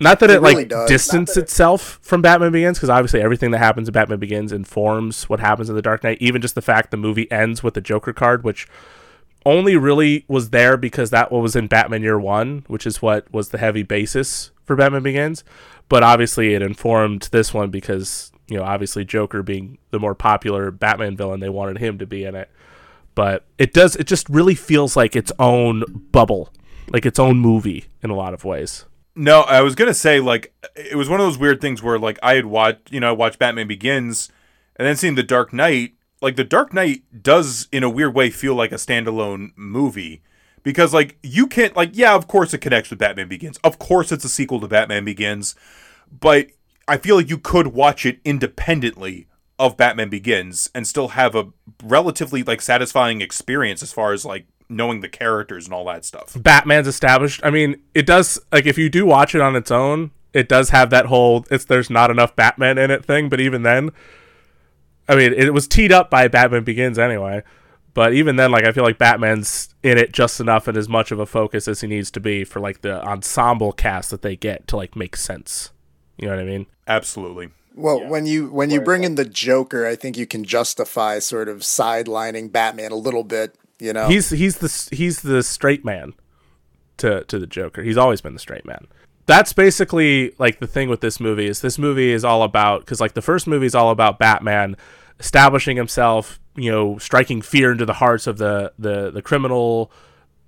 Not 0.00 0.18
that 0.20 0.30
it, 0.30 0.34
It 0.36 0.40
really 0.40 0.54
like 0.54 0.68
does. 0.68 0.88
distance 0.88 1.36
itself 1.36 2.00
from 2.02 2.20
Batman 2.20 2.50
Begins, 2.50 2.78
because 2.78 2.90
obviously 2.90 3.20
everything 3.20 3.52
that 3.52 3.58
happens 3.58 3.86
in 3.86 3.92
Batman 3.92 4.18
Begins 4.18 4.50
informs 4.50 5.28
what 5.28 5.38
happens 5.40 5.68
in 5.68 5.76
the 5.76 5.82
Dark 5.82 6.02
Knight. 6.02 6.18
Even 6.20 6.42
just 6.42 6.54
the 6.56 6.62
fact 6.62 6.90
the 6.90 6.96
movie 6.96 7.30
ends 7.30 7.62
with 7.62 7.74
the 7.74 7.80
Joker 7.80 8.12
card, 8.12 8.42
which 8.42 8.66
only 9.46 9.76
really 9.76 10.24
was 10.26 10.50
there 10.50 10.76
because 10.76 11.10
that 11.10 11.30
was 11.30 11.54
in 11.54 11.68
Batman 11.68 12.02
Year 12.02 12.18
One, 12.18 12.64
which 12.66 12.86
is 12.86 13.00
what 13.02 13.32
was 13.32 13.50
the 13.50 13.58
heavy 13.58 13.82
basis 13.84 14.50
for 14.64 14.74
Batman 14.74 15.02
Begins. 15.02 15.44
But 15.88 16.02
obviously, 16.02 16.54
it 16.54 16.62
informed 16.62 17.28
this 17.30 17.54
one 17.54 17.70
because 17.70 18.32
you 18.48 18.56
know, 18.56 18.64
obviously 18.64 19.04
Joker 19.04 19.42
being 19.42 19.78
the 19.90 19.98
more 19.98 20.14
popular 20.14 20.70
Batman 20.70 21.16
villain, 21.16 21.40
they 21.40 21.48
wanted 21.48 21.78
him 21.78 21.98
to 21.98 22.06
be 22.06 22.24
in 22.24 22.34
it. 22.34 22.50
But 23.14 23.44
it 23.58 23.72
does. 23.72 23.96
It 23.96 24.06
just 24.06 24.28
really 24.28 24.54
feels 24.54 24.96
like 24.96 25.14
its 25.14 25.30
own 25.38 25.84
bubble, 26.10 26.52
like 26.88 27.06
its 27.06 27.18
own 27.18 27.38
movie 27.38 27.86
in 28.02 28.10
a 28.10 28.16
lot 28.16 28.34
of 28.34 28.44
ways. 28.44 28.84
No, 29.14 29.42
I 29.42 29.60
was 29.60 29.76
gonna 29.76 29.94
say 29.94 30.18
like 30.18 30.52
it 30.74 30.96
was 30.96 31.08
one 31.08 31.20
of 31.20 31.26
those 31.26 31.38
weird 31.38 31.60
things 31.60 31.82
where 31.82 31.98
like 31.98 32.18
I 32.22 32.34
had 32.34 32.46
watched, 32.46 32.92
you 32.92 32.98
know, 32.98 33.10
I 33.10 33.12
watched 33.12 33.38
Batman 33.38 33.68
Begins, 33.68 34.30
and 34.76 34.86
then 34.86 34.96
seeing 34.96 35.14
The 35.14 35.22
Dark 35.22 35.52
Knight. 35.52 35.94
Like 36.20 36.36
The 36.36 36.44
Dark 36.44 36.72
Knight 36.72 37.02
does, 37.22 37.68
in 37.70 37.84
a 37.84 37.90
weird 37.90 38.14
way, 38.14 38.30
feel 38.30 38.54
like 38.54 38.72
a 38.72 38.76
standalone 38.76 39.52
movie 39.56 40.22
because 40.64 40.92
like 40.92 41.16
you 41.22 41.46
can't 41.46 41.76
like 41.76 41.90
yeah, 41.92 42.16
of 42.16 42.26
course 42.26 42.52
it 42.52 42.58
connects 42.58 42.90
with 42.90 42.98
Batman 42.98 43.28
Begins. 43.28 43.58
Of 43.58 43.78
course 43.78 44.10
it's 44.10 44.24
a 44.24 44.28
sequel 44.28 44.58
to 44.60 44.66
Batman 44.66 45.04
Begins, 45.04 45.54
but 46.10 46.48
I 46.86 46.96
feel 46.96 47.16
like 47.16 47.30
you 47.30 47.38
could 47.38 47.68
watch 47.68 48.04
it 48.04 48.20
independently 48.24 49.26
of 49.58 49.76
Batman 49.76 50.08
Begins 50.08 50.70
and 50.74 50.86
still 50.86 51.08
have 51.08 51.34
a 51.34 51.48
relatively 51.82 52.42
like 52.42 52.60
satisfying 52.60 53.20
experience 53.20 53.82
as 53.82 53.92
far 53.92 54.12
as 54.12 54.24
like 54.24 54.46
knowing 54.68 55.00
the 55.00 55.08
characters 55.08 55.66
and 55.66 55.74
all 55.74 55.84
that 55.86 56.04
stuff. 56.04 56.36
Batman's 56.36 56.88
established. 56.88 57.40
I 57.44 57.50
mean, 57.50 57.76
it 57.94 58.06
does 58.06 58.38
like 58.52 58.66
if 58.66 58.78
you 58.78 58.88
do 58.88 59.06
watch 59.06 59.34
it 59.34 59.40
on 59.40 59.56
its 59.56 59.70
own, 59.70 60.10
it 60.32 60.48
does 60.48 60.70
have 60.70 60.90
that 60.90 61.06
whole 61.06 61.46
it's 61.50 61.64
there's 61.64 61.90
not 61.90 62.10
enough 62.10 62.34
Batman 62.34 62.78
in 62.78 62.90
it 62.90 63.04
thing, 63.04 63.28
but 63.28 63.40
even 63.40 63.62
then 63.62 63.90
I 65.08 65.16
mean, 65.16 65.32
it 65.34 65.52
was 65.52 65.68
teed 65.68 65.92
up 65.92 66.10
by 66.10 66.28
Batman 66.28 66.64
Begins 66.64 66.98
anyway. 66.98 67.42
But 67.92 68.12
even 68.12 68.36
then, 68.36 68.50
like 68.50 68.64
I 68.64 68.72
feel 68.72 68.82
like 68.82 68.98
Batman's 68.98 69.72
in 69.82 69.98
it 69.98 70.12
just 70.12 70.40
enough 70.40 70.66
and 70.66 70.76
as 70.76 70.88
much 70.88 71.12
of 71.12 71.20
a 71.20 71.26
focus 71.26 71.68
as 71.68 71.80
he 71.80 71.86
needs 71.86 72.10
to 72.12 72.20
be 72.20 72.42
for 72.42 72.58
like 72.58 72.80
the 72.80 73.02
ensemble 73.04 73.72
cast 73.72 74.10
that 74.10 74.22
they 74.22 74.34
get 74.34 74.66
to 74.68 74.76
like 74.76 74.96
make 74.96 75.14
sense. 75.14 75.70
You 76.16 76.26
know 76.26 76.34
what 76.34 76.42
I 76.42 76.46
mean? 76.46 76.66
Absolutely. 76.86 77.50
Well, 77.74 78.06
when 78.06 78.26
you 78.26 78.48
when 78.48 78.70
you 78.70 78.80
bring 78.80 79.02
in 79.02 79.16
the 79.16 79.24
Joker, 79.24 79.86
I 79.86 79.96
think 79.96 80.16
you 80.16 80.26
can 80.26 80.44
justify 80.44 81.18
sort 81.18 81.48
of 81.48 81.60
sidelining 81.60 82.52
Batman 82.52 82.92
a 82.92 82.96
little 82.96 83.24
bit. 83.24 83.56
You 83.80 83.92
know, 83.92 84.06
He's 84.06 84.30
he's 84.30 84.58
the 84.58 84.96
he's 84.96 85.22
the 85.22 85.42
straight 85.42 85.84
man 85.84 86.14
to 86.98 87.24
to 87.24 87.38
the 87.38 87.46
Joker. 87.46 87.82
He's 87.82 87.96
always 87.96 88.20
been 88.20 88.34
the 88.34 88.38
straight 88.38 88.64
man. 88.64 88.86
That's 89.26 89.52
basically 89.52 90.34
like 90.38 90.60
the 90.60 90.66
thing 90.66 90.88
with 90.88 91.00
this 91.00 91.18
movie 91.18 91.46
is 91.46 91.62
this 91.62 91.78
movie 91.78 92.12
is 92.12 92.24
all 92.24 92.42
about 92.42 92.80
because 92.80 93.00
like 93.00 93.14
the 93.14 93.22
first 93.22 93.46
movie 93.46 93.66
is 93.66 93.74
all 93.74 93.90
about 93.90 94.18
Batman 94.20 94.76
establishing 95.18 95.76
himself, 95.76 96.38
you 96.54 96.70
know, 96.70 96.98
striking 96.98 97.42
fear 97.42 97.72
into 97.72 97.86
the 97.86 97.94
hearts 97.94 98.26
of 98.28 98.38
the 98.38 98.72
the 98.78 99.10
the 99.10 99.22
criminal 99.22 99.90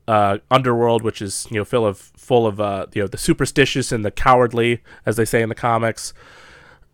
uh, 0.09 0.39
underworld, 0.51 1.03
which 1.03 1.21
is 1.21 1.47
you 1.51 1.59
know 1.59 1.65
full 1.65 1.87
of 1.87 1.99
full 1.99 2.47
of 2.47 2.61
uh, 2.61 2.87
you 2.93 3.03
know 3.03 3.09
the 3.09 3.19
superstitious 3.19 3.93
and 3.93 4.05
the 4.05 4.11
cowardly, 4.11 4.83
as 5.05 5.17
they 5.17 5.25
say 5.25 5.43
in 5.43 5.49
the 5.49 5.55
comics. 5.55 6.13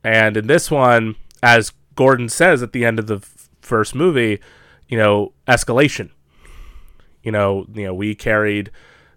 And 0.04 0.36
in 0.36 0.46
this 0.46 0.70
one, 0.70 1.16
as 1.42 1.72
Gordon 1.94 2.28
says 2.28 2.62
at 2.62 2.72
the 2.72 2.84
end 2.84 2.98
of 2.98 3.06
the 3.06 3.16
f- 3.16 3.48
first 3.60 3.94
movie, 3.94 4.40
you 4.88 4.98
know, 4.98 5.32
escalation. 5.46 6.10
You 7.22 7.32
know, 7.32 7.66
you 7.72 7.84
know, 7.84 7.94
we 7.94 8.14
carried 8.14 8.70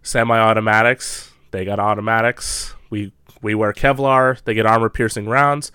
semi-automatics. 0.04 1.32
They 1.52 1.66
got 1.66 1.80
automatics. 1.80 2.76
We 2.90 3.14
we 3.42 3.56
wear 3.56 3.74
Kevlar. 3.74 4.44
They 4.44 4.54
get 4.54 4.66
armor-piercing 4.66 5.28
rounds. 5.28 5.72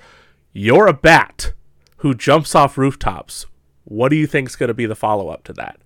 You're 0.52 0.86
a 0.86 0.92
bat 0.92 1.52
who 1.98 2.14
jumps 2.14 2.54
off 2.54 2.78
rooftops. 2.78 3.46
What 3.84 4.10
do 4.10 4.16
you 4.16 4.26
think's 4.26 4.56
going 4.56 4.68
to 4.68 4.74
be 4.74 4.86
the 4.86 4.94
follow-up 4.94 5.44
to 5.44 5.52
that? 5.54 5.80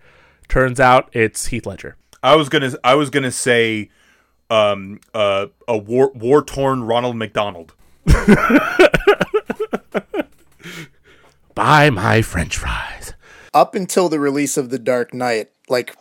Turns 0.48 0.78
out 0.78 1.08
it's 1.12 1.46
Heath 1.46 1.66
Ledger. 1.66 1.96
I 2.24 2.34
was 2.36 2.48
gonna 2.48 2.72
I 2.82 2.94
was 2.94 3.10
gonna 3.10 3.30
say 3.30 3.90
um 4.50 4.98
uh 5.12 5.46
a 5.68 5.76
war 5.76 6.10
war 6.14 6.42
torn 6.42 6.82
Ronald 6.84 7.16
McDonald. 7.16 7.74
Buy 11.54 11.90
my 11.90 12.22
French 12.22 12.56
fries. 12.56 13.12
up 13.52 13.74
until 13.76 14.08
the 14.08 14.18
release 14.18 14.56
of 14.56 14.70
The 14.70 14.78
Dark 14.78 15.14
Knight, 15.14 15.50
like 15.68 15.94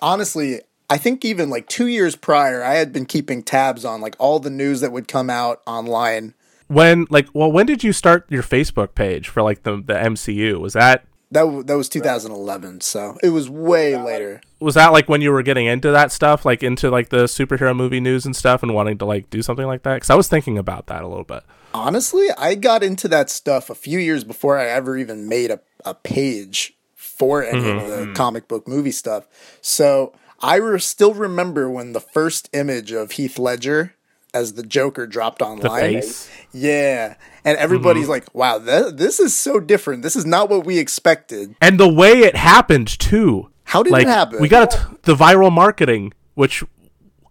honestly, 0.00 0.60
I 0.88 0.98
think 0.98 1.24
even 1.24 1.50
like 1.50 1.66
two 1.68 1.86
years 1.88 2.14
prior, 2.16 2.62
I 2.62 2.74
had 2.74 2.92
been 2.92 3.06
keeping 3.06 3.42
tabs 3.42 3.84
on 3.84 4.00
like 4.00 4.14
all 4.18 4.38
the 4.38 4.50
news 4.50 4.80
that 4.82 4.92
would 4.92 5.08
come 5.08 5.28
out 5.30 5.62
online. 5.66 6.34
When 6.68 7.06
like, 7.10 7.28
well, 7.32 7.50
when 7.50 7.66
did 7.66 7.82
you 7.82 7.92
start 7.92 8.26
your 8.30 8.42
Facebook 8.42 8.94
page 8.94 9.28
for 9.28 9.42
like 9.42 9.62
the 9.64 9.76
the 9.76 9.94
MCU? 9.94 10.60
Was 10.60 10.74
that 10.74 11.04
That 11.32 11.66
that 11.66 11.76
was 11.76 11.88
2011, 11.88 12.82
so 12.82 13.16
it 13.22 13.30
was 13.30 13.48
way 13.48 13.96
later. 13.96 14.42
was 14.60 14.74
that 14.74 14.92
like 14.92 15.08
when 15.08 15.22
you 15.22 15.32
were 15.32 15.42
getting 15.42 15.66
into 15.66 15.90
that 15.90 16.12
stuff, 16.12 16.44
like 16.44 16.62
into 16.62 16.90
like 16.90 17.08
the 17.08 17.24
superhero 17.24 17.74
movie 17.74 18.00
news 18.00 18.26
and 18.26 18.36
stuff, 18.36 18.62
and 18.62 18.74
wanting 18.74 18.98
to 18.98 19.06
like 19.06 19.30
do 19.30 19.40
something 19.40 19.66
like 19.66 19.82
that? 19.82 19.94
Because 19.94 20.10
I 20.10 20.14
was 20.14 20.28
thinking 20.28 20.58
about 20.58 20.86
that 20.86 21.02
a 21.02 21.08
little 21.08 21.24
bit. 21.24 21.42
Honestly, 21.72 22.28
I 22.36 22.54
got 22.54 22.82
into 22.82 23.08
that 23.08 23.30
stuff 23.30 23.70
a 23.70 23.74
few 23.74 23.98
years 23.98 24.24
before 24.24 24.58
I 24.58 24.66
ever 24.66 24.98
even 24.98 25.26
made 25.26 25.50
a, 25.50 25.60
a 25.86 25.94
page 25.94 26.74
for 26.94 27.42
any 27.42 27.58
of 27.58 27.64
mm-hmm. 27.64 27.88
the 27.88 27.96
mm-hmm. 27.96 28.12
comic 28.12 28.46
book 28.46 28.68
movie 28.68 28.92
stuff. 28.92 29.26
So 29.62 30.12
I 30.40 30.56
re- 30.56 30.78
still 30.80 31.14
remember 31.14 31.70
when 31.70 31.94
the 31.94 32.00
first 32.00 32.50
image 32.52 32.92
of 32.92 33.12
Heath 33.12 33.38
Ledger 33.38 33.94
as 34.34 34.54
the 34.54 34.62
Joker 34.62 35.06
dropped 35.06 35.40
The 35.40 35.46
online. 35.46 35.80
face. 35.80 36.30
Yeah. 36.52 37.14
And 37.44 37.58
everybody's 37.58 38.04
mm-hmm. 38.04 38.12
like, 38.12 38.34
wow, 38.34 38.58
th- 38.58 38.94
this 38.94 39.20
is 39.20 39.38
so 39.38 39.60
different. 39.60 40.02
This 40.02 40.16
is 40.16 40.24
not 40.24 40.48
what 40.48 40.64
we 40.64 40.78
expected. 40.78 41.54
and 41.60 41.78
the 41.78 41.88
way 41.88 42.20
it 42.20 42.36
happened 42.36 42.98
too. 42.98 43.50
How 43.64 43.82
did 43.82 43.92
like 43.92 44.02
it 44.02 44.08
happen? 44.08 44.40
we 44.40 44.48
got 44.48 44.70
t- 44.72 44.78
the 45.02 45.14
viral 45.14 45.50
marketing, 45.50 46.12
which 46.34 46.62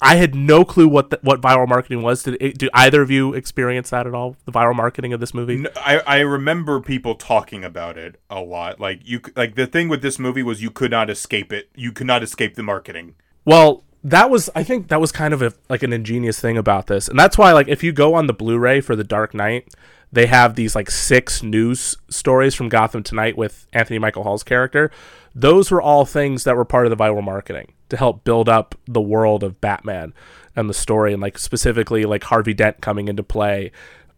I 0.02 0.16
had 0.16 0.34
no 0.34 0.66
clue 0.66 0.88
what 0.88 1.12
the, 1.12 1.20
what 1.22 1.42
viral 1.42 1.68
marketing 1.68 2.02
was. 2.02 2.24
Did 2.24 2.38
it, 2.42 2.58
do 2.58 2.70
either 2.74 3.02
of 3.04 3.12
you 3.12 3.36
experience 3.36 3.92
that 3.92 4.08
at 4.08 4.16
all? 4.16 4.36
The 4.46 4.52
viral 4.52 4.76
marketing 4.76 5.14
of 5.14 5.20
this 5.20 5.34
movie? 5.34 5.58
No, 5.58 5.70
I, 5.76 6.00
I 6.00 6.20
remember 6.20 6.82
people 6.82 7.14
talking 7.14 7.64
about 7.64 7.98
it 7.98 8.20
a 8.30 8.42
lot. 8.42 8.80
Like 8.80 9.02
you, 9.08 9.22
like 9.36 9.56
the 9.56 9.68
thing 9.68 9.88
with 9.90 10.02
this 10.02 10.18
movie 10.18 10.42
was 10.42 10.64
you 10.64 10.72
could 10.72 10.92
not 10.92 11.10
escape 11.12 11.54
it. 11.54 11.70
You 11.76 11.92
could 11.92 12.08
not 12.08 12.24
escape 12.24 12.56
the 12.56 12.64
marketing. 12.64 13.16
Well, 13.46 13.84
that 14.04 14.30
was 14.30 14.50
I 14.56 14.64
think 14.64 14.88
that 14.88 15.00
was 15.00 15.12
kind 15.12 15.34
of 15.34 15.42
a, 15.42 15.54
like 15.70 15.84
an 15.84 15.94
ingenious 15.94 16.40
thing 16.40 16.58
about 16.58 16.88
this, 16.88 17.08
and 17.08 17.20
that's 17.20 17.38
why 17.38 17.52
like 17.54 17.68
if 17.68 17.84
you 17.84 17.92
go 17.92 18.16
on 18.16 18.28
the 18.28 18.34
Blu-ray 18.34 18.82
for 18.82 18.96
The 18.96 19.04
Dark 19.04 19.34
Knight, 19.34 19.74
they 20.12 20.26
have 20.26 20.56
these 20.56 20.76
like 20.76 20.90
six 20.90 21.44
news 21.44 21.98
stories 22.10 22.56
from 22.56 22.70
Gotham 22.70 23.04
Tonight 23.04 23.38
with 23.38 23.68
Anthony 23.74 24.00
Michael 24.00 24.24
Hall's 24.24 24.44
character. 24.44 24.92
Those 25.34 25.72
were 25.72 25.82
all 25.82 26.06
things 26.06 26.44
that 26.44 26.58
were 26.58 26.66
part 26.66 26.86
of 26.86 26.90
the 26.90 27.02
viral 27.02 27.24
marketing 27.24 27.74
to 27.90 27.98
help 27.98 28.24
build 28.24 28.50
up 28.50 28.76
the 28.86 29.02
world 29.02 29.44
of 29.44 29.62
Batman 29.62 30.14
and 30.56 30.70
the 30.70 30.74
story, 30.74 31.14
and 31.14 31.22
like 31.22 31.38
specifically 31.38 32.06
like 32.06 32.24
Harvey 32.24 32.54
Dent 32.54 32.82
coming 32.82 33.08
into 33.08 33.24
play, 33.24 33.72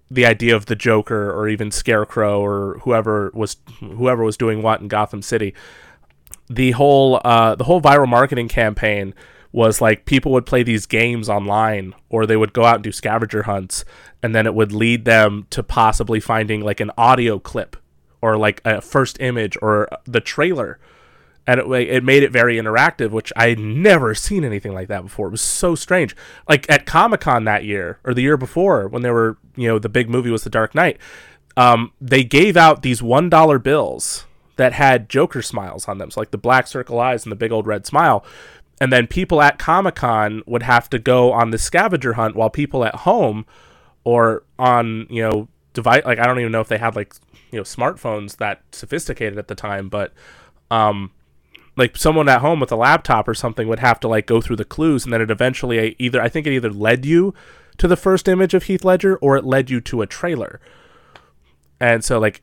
the 0.09 0.25
idea 0.25 0.55
of 0.55 0.67
the 0.67 0.75
Joker 0.75 1.31
or 1.31 1.49
even 1.49 1.71
Scarecrow 1.71 2.39
or 2.39 2.79
whoever 2.79 3.31
was 3.33 3.57
whoever 3.79 4.23
was 4.23 4.37
doing 4.37 4.61
what 4.61 4.79
in 4.79 4.87
Gotham 4.87 5.21
City. 5.21 5.53
The 6.49 6.71
whole 6.71 7.21
uh, 7.23 7.55
the 7.55 7.65
whole 7.65 7.81
viral 7.81 8.07
marketing 8.07 8.47
campaign 8.47 9.13
was 9.53 9.79
like 9.79 10.05
people 10.05 10.31
would 10.31 10.47
play 10.47 10.63
these 10.63 10.87
games 10.87 11.29
online 11.29 11.93
or 12.09 12.25
they 12.25 12.35
would 12.35 12.53
go 12.53 12.65
out 12.65 12.75
and 12.75 12.83
do 12.83 12.91
scavenger 12.91 13.43
hunts 13.43 13.85
and 14.21 14.33
then 14.33 14.47
it 14.47 14.55
would 14.55 14.71
lead 14.71 15.05
them 15.05 15.45
to 15.51 15.61
possibly 15.61 16.19
finding 16.19 16.59
like 16.59 16.79
an 16.79 16.91
audio 16.97 17.37
clip 17.37 17.77
or 18.19 18.35
like 18.35 18.61
a 18.65 18.81
first 18.81 19.21
image 19.21 19.55
or 19.61 19.87
the 20.05 20.19
trailer. 20.19 20.79
And 21.45 21.59
it, 21.59 21.69
it 21.69 22.03
made 22.03 22.23
it 22.23 22.31
very 22.31 22.57
interactive 22.57 23.11
which 23.11 23.31
i 23.35 23.49
had 23.49 23.59
never 23.59 24.15
seen 24.15 24.43
anything 24.43 24.73
like 24.73 24.87
that 24.87 25.03
before. 25.03 25.27
It 25.27 25.31
was 25.31 25.41
so 25.41 25.75
strange. 25.75 26.15
Like 26.49 26.69
at 26.69 26.87
comic-con 26.87 27.43
that 27.43 27.63
year 27.63 27.99
or 28.03 28.15
the 28.15 28.23
year 28.23 28.37
before 28.37 28.87
when 28.87 29.03
they 29.03 29.11
were 29.11 29.37
you 29.55 29.67
know 29.67 29.77
the 29.77 29.87
big 29.87 30.09
movie 30.09 30.31
was 30.31 30.43
the 30.43 30.49
dark 30.49 30.73
knight 30.73 30.97
um, 31.55 31.91
they 32.01 32.23
gave 32.23 32.57
out 32.57 32.81
these 32.81 33.03
one 33.03 33.29
dollar 33.29 33.59
bills 33.59 34.25
that 34.55 34.73
had 34.73 35.09
joker 35.09 35.41
smiles 35.41 35.87
on 35.87 35.97
them. 35.97 36.11
So 36.11 36.21
like 36.21 36.31
the 36.31 36.37
black 36.37 36.67
circle 36.67 36.99
eyes 36.99 37.23
and 37.23 37.31
the 37.31 37.35
big 37.35 37.51
old 37.51 37.67
red 37.67 37.85
smile 37.85 38.25
and 38.83 38.91
then 38.91 39.07
people 39.07 39.41
at 39.41 39.57
Comic 39.57 39.95
Con 39.95 40.43
would 40.45 40.63
have 40.63 40.89
to 40.89 40.99
go 40.99 41.31
on 41.31 41.51
the 41.51 41.57
scavenger 41.57 42.13
hunt 42.13 42.35
while 42.35 42.49
people 42.49 42.83
at 42.83 42.93
home 42.93 43.45
or 44.03 44.43
on 44.59 45.07
you 45.09 45.23
know 45.23 45.47
device 45.71 46.03
like 46.03 46.19
I 46.19 46.25
don't 46.25 46.37
even 46.41 46.51
know 46.51 46.59
if 46.59 46.67
they 46.67 46.77
had 46.77 46.93
like 46.93 47.15
you 47.53 47.59
know 47.59 47.63
smartphones 47.63 48.35
that 48.39 48.61
sophisticated 48.73 49.39
at 49.39 49.47
the 49.47 49.55
time, 49.55 49.87
but 49.87 50.11
um 50.69 51.11
like 51.77 51.95
someone 51.95 52.27
at 52.27 52.41
home 52.41 52.59
with 52.59 52.73
a 52.73 52.75
laptop 52.75 53.29
or 53.29 53.33
something 53.33 53.69
would 53.69 53.79
have 53.79 54.01
to 54.01 54.09
like 54.09 54.25
go 54.25 54.41
through 54.41 54.57
the 54.57 54.65
clues 54.65 55.05
and 55.05 55.13
then 55.13 55.21
it 55.21 55.31
eventually 55.31 55.95
either 55.97 56.21
I 56.21 56.27
think 56.27 56.45
it 56.45 56.51
either 56.51 56.69
led 56.69 57.05
you 57.05 57.33
to 57.77 57.87
the 57.87 57.95
first 57.95 58.27
image 58.27 58.53
of 58.53 58.63
Heath 58.63 58.83
Ledger 58.83 59.15
or 59.19 59.37
it 59.37 59.45
led 59.45 59.69
you 59.69 59.79
to 59.79 60.01
a 60.01 60.07
trailer. 60.07 60.59
And 61.79 62.03
so 62.03 62.19
like 62.19 62.41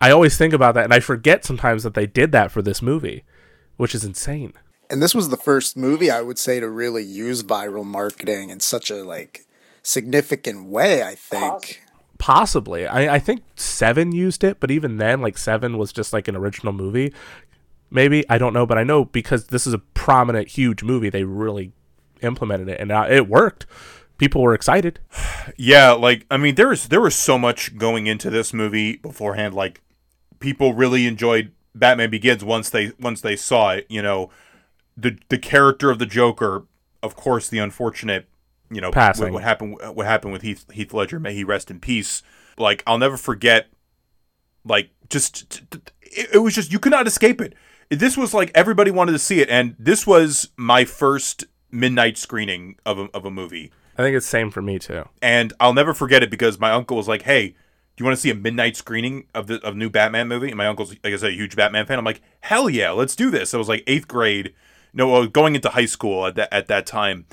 I 0.00 0.12
always 0.12 0.36
think 0.36 0.54
about 0.54 0.74
that 0.76 0.84
and 0.84 0.94
I 0.94 1.00
forget 1.00 1.44
sometimes 1.44 1.82
that 1.82 1.94
they 1.94 2.06
did 2.06 2.30
that 2.30 2.52
for 2.52 2.62
this 2.62 2.80
movie, 2.80 3.24
which 3.76 3.96
is 3.96 4.04
insane 4.04 4.52
and 4.92 5.02
this 5.02 5.14
was 5.14 5.30
the 5.30 5.36
first 5.38 5.76
movie 5.76 6.10
I 6.10 6.20
would 6.20 6.38
say 6.38 6.60
to 6.60 6.68
really 6.68 7.02
use 7.02 7.42
viral 7.42 7.84
marketing 7.84 8.50
in 8.50 8.60
such 8.60 8.90
a 8.90 9.02
like 9.02 9.46
significant 9.82 10.68
way. 10.68 11.02
I 11.02 11.14
think 11.14 11.82
possibly. 12.18 12.86
I, 12.86 13.16
I 13.16 13.18
think 13.18 13.42
Seven 13.56 14.12
used 14.12 14.44
it, 14.44 14.60
but 14.60 14.70
even 14.70 14.98
then, 14.98 15.20
like 15.20 15.36
Seven 15.38 15.78
was 15.78 15.92
just 15.92 16.12
like 16.12 16.28
an 16.28 16.36
original 16.36 16.72
movie. 16.72 17.12
Maybe 17.90 18.28
I 18.30 18.38
don't 18.38 18.52
know, 18.52 18.66
but 18.66 18.78
I 18.78 18.84
know 18.84 19.06
because 19.06 19.46
this 19.46 19.66
is 19.66 19.74
a 19.74 19.78
prominent, 19.78 20.48
huge 20.48 20.82
movie, 20.84 21.10
they 21.10 21.24
really 21.24 21.72
implemented 22.20 22.68
it, 22.68 22.78
and 22.78 22.92
uh, 22.92 23.06
it 23.08 23.28
worked. 23.28 23.66
People 24.18 24.42
were 24.42 24.54
excited. 24.54 25.00
Yeah, 25.56 25.90
like 25.92 26.24
I 26.30 26.36
mean, 26.36 26.54
there 26.54 26.68
was 26.68 26.86
there 26.86 27.00
was 27.00 27.16
so 27.16 27.36
much 27.36 27.76
going 27.76 28.06
into 28.06 28.30
this 28.30 28.54
movie 28.54 28.96
beforehand. 28.96 29.54
Like 29.54 29.80
people 30.38 30.72
really 30.72 31.08
enjoyed 31.08 31.50
Batman 31.74 32.10
Begins 32.10 32.44
once 32.44 32.70
they 32.70 32.92
once 33.00 33.22
they 33.22 33.34
saw 33.34 33.70
it. 33.72 33.86
You 33.88 34.02
know, 34.02 34.30
the 34.96 35.18
the 35.28 35.38
character 35.38 35.90
of 35.90 35.98
the 35.98 36.06
Joker, 36.06 36.66
of 37.02 37.16
course, 37.16 37.48
the 37.48 37.58
unfortunate, 37.58 38.28
you 38.70 38.80
know, 38.80 38.90
Passing. 38.90 39.24
What, 39.24 39.34
what 39.34 39.42
happened 39.42 39.78
what 39.94 40.06
happened 40.06 40.32
with 40.32 40.42
Heath 40.42 40.70
Heath 40.72 40.92
Ledger, 40.92 41.20
may 41.20 41.34
he 41.34 41.44
rest 41.44 41.70
in 41.70 41.80
peace. 41.80 42.22
Like 42.58 42.82
I'll 42.86 42.98
never 42.98 43.16
forget 43.16 43.68
like 44.64 44.90
just 45.08 45.62
it, 46.02 46.34
it 46.34 46.38
was 46.38 46.54
just 46.54 46.72
you 46.72 46.78
could 46.78 46.92
not 46.92 47.06
escape 47.06 47.40
it. 47.40 47.54
This 47.90 48.16
was 48.16 48.32
like 48.32 48.50
everybody 48.54 48.90
wanted 48.90 49.12
to 49.12 49.18
see 49.18 49.40
it 49.40 49.48
and 49.50 49.74
this 49.78 50.06
was 50.06 50.50
my 50.56 50.84
first 50.84 51.44
midnight 51.70 52.16
screening 52.18 52.76
of 52.86 52.98
a, 52.98 53.02
of 53.14 53.24
a 53.24 53.30
movie. 53.30 53.72
I 53.98 54.02
think 54.02 54.16
it's 54.16 54.26
same 54.26 54.50
for 54.50 54.62
me 54.62 54.78
too. 54.78 55.08
And 55.20 55.52
I'll 55.60 55.74
never 55.74 55.92
forget 55.92 56.22
it 56.22 56.30
because 56.30 56.58
my 56.58 56.70
uncle 56.70 56.96
was 56.96 57.08
like, 57.08 57.22
"Hey, 57.22 57.48
do 57.48 57.54
you 57.98 58.04
want 58.06 58.16
to 58.16 58.20
see 58.20 58.30
a 58.30 58.34
midnight 58.34 58.76
screening 58.76 59.26
of 59.34 59.46
the 59.46 59.60
of 59.62 59.76
new 59.76 59.90
Batman 59.90 60.28
movie?" 60.28 60.48
And 60.48 60.56
my 60.56 60.66
uncle's 60.66 60.90
like 61.04 61.12
I 61.12 61.16
said, 61.16 61.30
a 61.30 61.34
huge 61.34 61.56
Batman 61.56 61.84
fan. 61.86 61.98
I'm 61.98 62.04
like, 62.04 62.22
"Hell 62.40 62.70
yeah, 62.70 62.90
let's 62.90 63.16
do 63.16 63.30
this." 63.30 63.52
I 63.52 63.58
was 63.58 63.68
like 63.68 63.84
eighth 63.86 64.08
grade 64.08 64.54
no, 64.92 65.26
going 65.26 65.54
into 65.54 65.70
high 65.70 65.86
school 65.86 66.26
at 66.26 66.34
that 66.36 66.52
at 66.52 66.68
that 66.68 66.86
time. 66.86 67.26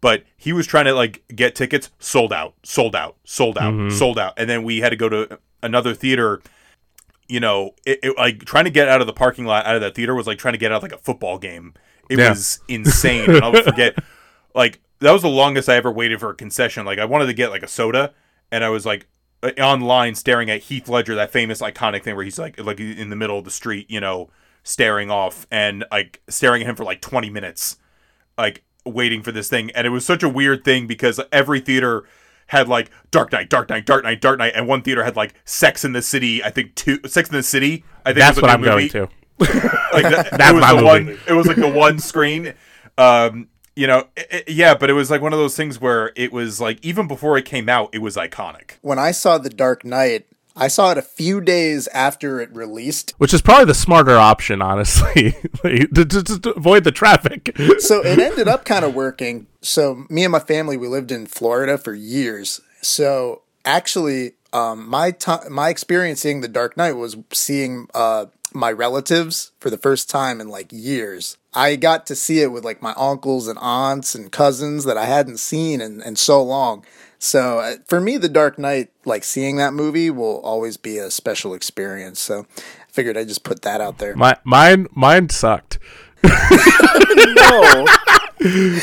But 0.00 0.24
he 0.36 0.52
was 0.52 0.66
trying 0.66 0.86
to 0.86 0.94
like 0.94 1.22
get 1.34 1.54
tickets, 1.54 1.90
sold 1.98 2.32
out, 2.32 2.54
sold 2.62 2.96
out, 2.96 3.16
sold 3.24 3.58
out, 3.58 3.74
mm-hmm. 3.74 3.96
sold 3.96 4.18
out, 4.18 4.34
and 4.36 4.48
then 4.48 4.62
we 4.62 4.78
had 4.78 4.90
to 4.90 4.96
go 4.96 5.08
to 5.08 5.38
another 5.62 5.94
theater. 5.94 6.40
You 7.28 7.40
know, 7.40 7.74
it, 7.86 8.00
it, 8.02 8.16
like 8.16 8.44
trying 8.44 8.64
to 8.64 8.70
get 8.70 8.88
out 8.88 9.00
of 9.00 9.06
the 9.06 9.12
parking 9.12 9.44
lot 9.44 9.66
out 9.66 9.76
of 9.76 9.82
that 9.82 9.94
theater 9.94 10.14
was 10.14 10.26
like 10.26 10.38
trying 10.38 10.54
to 10.54 10.58
get 10.58 10.72
out 10.72 10.76
of 10.78 10.82
like 10.82 10.92
a 10.92 10.98
football 10.98 11.38
game. 11.38 11.74
It 12.08 12.18
yeah. 12.18 12.30
was 12.30 12.60
insane. 12.66 13.30
and 13.30 13.44
I'll 13.44 13.62
forget, 13.62 13.96
like 14.54 14.80
that 15.00 15.12
was 15.12 15.22
the 15.22 15.28
longest 15.28 15.68
I 15.68 15.76
ever 15.76 15.92
waited 15.92 16.18
for 16.18 16.30
a 16.30 16.34
concession. 16.34 16.86
Like 16.86 16.98
I 16.98 17.04
wanted 17.04 17.26
to 17.26 17.34
get 17.34 17.50
like 17.50 17.62
a 17.62 17.68
soda, 17.68 18.14
and 18.50 18.64
I 18.64 18.70
was 18.70 18.86
like 18.86 19.06
uh, 19.42 19.50
online 19.58 20.14
staring 20.14 20.50
at 20.50 20.62
Heath 20.62 20.88
Ledger, 20.88 21.14
that 21.14 21.30
famous 21.30 21.60
iconic 21.60 22.02
thing 22.02 22.16
where 22.16 22.24
he's 22.24 22.38
like 22.38 22.58
like 22.58 22.80
in 22.80 23.10
the 23.10 23.16
middle 23.16 23.38
of 23.38 23.44
the 23.44 23.50
street, 23.50 23.90
you 23.90 24.00
know, 24.00 24.30
staring 24.62 25.10
off 25.10 25.46
and 25.50 25.84
like 25.90 26.20
staring 26.28 26.62
at 26.62 26.68
him 26.68 26.76
for 26.76 26.84
like 26.84 27.00
20 27.00 27.30
minutes 27.30 27.76
like 28.36 28.62
waiting 28.84 29.22
for 29.22 29.32
this 29.32 29.48
thing 29.48 29.70
and 29.72 29.86
it 29.86 29.90
was 29.90 30.04
such 30.04 30.22
a 30.22 30.28
weird 30.28 30.64
thing 30.64 30.86
because 30.86 31.20
every 31.32 31.60
theater 31.60 32.04
had 32.50 32.68
like 32.68 32.90
Dark 33.12 33.30
Knight, 33.30 33.48
Dark 33.48 33.68
Knight, 33.68 33.86
Dark 33.86 34.02
Knight, 34.02 34.20
Dark 34.20 34.38
Knight, 34.38 34.52
and 34.56 34.66
one 34.66 34.82
theater 34.82 35.04
had 35.04 35.14
like 35.14 35.34
Sex 35.44 35.84
in 35.84 35.92
the 35.92 36.02
City. 36.02 36.42
I 36.42 36.50
think 36.50 36.74
two 36.74 36.98
Sex 37.06 37.28
in 37.28 37.36
the 37.36 37.44
City. 37.44 37.84
I 38.04 38.12
think 38.12 38.18
that's 38.18 38.42
what 38.42 38.50
I'm 38.50 38.60
movie. 38.60 38.88
going 38.88 39.08
to. 39.08 39.08
like 39.92 40.02
that, 40.02 40.30
that's 40.32 40.50
it 40.50 40.54
was 40.54 40.66
the 40.66 40.74
movie. 40.74 40.84
one. 40.84 41.18
It 41.28 41.32
was 41.32 41.46
like 41.46 41.56
the 41.56 41.70
one 41.74 42.00
screen. 42.00 42.54
Um, 42.98 43.48
you 43.76 43.86
know, 43.86 44.08
it, 44.16 44.26
it, 44.30 44.48
yeah, 44.50 44.74
but 44.74 44.90
it 44.90 44.94
was 44.94 45.10
like 45.12 45.22
one 45.22 45.32
of 45.32 45.38
those 45.38 45.56
things 45.56 45.80
where 45.80 46.12
it 46.16 46.32
was 46.32 46.60
like 46.60 46.84
even 46.84 47.06
before 47.06 47.38
it 47.38 47.44
came 47.44 47.68
out, 47.68 47.90
it 47.92 48.00
was 48.00 48.16
iconic. 48.16 48.72
When 48.82 48.98
I 48.98 49.12
saw 49.12 49.38
the 49.38 49.48
Dark 49.48 49.84
Knight, 49.84 50.26
I 50.56 50.68
saw 50.68 50.90
it 50.90 50.98
a 50.98 51.02
few 51.02 51.40
days 51.40 51.88
after 51.88 52.40
it 52.40 52.54
released, 52.54 53.14
which 53.18 53.32
is 53.32 53.40
probably 53.40 53.66
the 53.66 53.74
smarter 53.74 54.16
option, 54.16 54.60
honestly, 54.60 55.32
to, 55.62 56.04
to, 56.04 56.38
to, 56.40 56.54
avoid 56.54 56.84
the 56.84 56.92
traffic. 56.92 57.56
so 57.78 58.00
it 58.04 58.18
ended 58.18 58.48
up 58.48 58.64
kind 58.64 58.84
of 58.84 58.94
working. 58.94 59.46
So 59.60 60.04
me 60.08 60.24
and 60.24 60.32
my 60.32 60.40
family, 60.40 60.76
we 60.76 60.88
lived 60.88 61.12
in 61.12 61.26
Florida 61.26 61.78
for 61.78 61.94
years. 61.94 62.60
So 62.82 63.42
actually, 63.64 64.32
um, 64.52 64.88
my 64.88 65.12
time, 65.12 65.52
my 65.52 65.68
experience 65.68 66.20
seeing 66.20 66.40
The 66.40 66.48
Dark 66.48 66.76
Knight 66.76 66.92
was 66.92 67.16
seeing 67.32 67.88
uh, 67.94 68.26
my 68.52 68.72
relatives 68.72 69.52
for 69.60 69.70
the 69.70 69.78
first 69.78 70.10
time 70.10 70.40
in 70.40 70.48
like 70.48 70.72
years. 70.72 71.36
I 71.54 71.76
got 71.76 72.06
to 72.06 72.16
see 72.16 72.40
it 72.40 72.52
with 72.52 72.64
like 72.64 72.82
my 72.82 72.94
uncles 72.96 73.48
and 73.48 73.58
aunts 73.60 74.14
and 74.14 74.30
cousins 74.30 74.84
that 74.84 74.96
I 74.96 75.06
hadn't 75.06 75.38
seen 75.38 75.80
in, 75.80 76.00
in 76.02 76.16
so 76.16 76.42
long. 76.42 76.84
So 77.22 77.58
uh, 77.58 77.74
for 77.86 78.00
me, 78.00 78.16
The 78.16 78.30
Dark 78.30 78.58
Knight, 78.58 78.90
like 79.04 79.24
seeing 79.24 79.58
that 79.58 79.74
movie, 79.74 80.10
will 80.10 80.40
always 80.40 80.78
be 80.78 80.96
a 80.96 81.10
special 81.10 81.52
experience. 81.52 82.18
So 82.18 82.46
I 82.56 82.90
figured 82.90 83.16
I'd 83.16 83.28
just 83.28 83.44
put 83.44 83.60
that 83.62 83.80
out 83.80 83.98
there. 83.98 84.16
My 84.16 84.38
mine 84.42 84.86
mine 84.92 85.28
sucked. 85.28 85.78
no, 86.24 86.30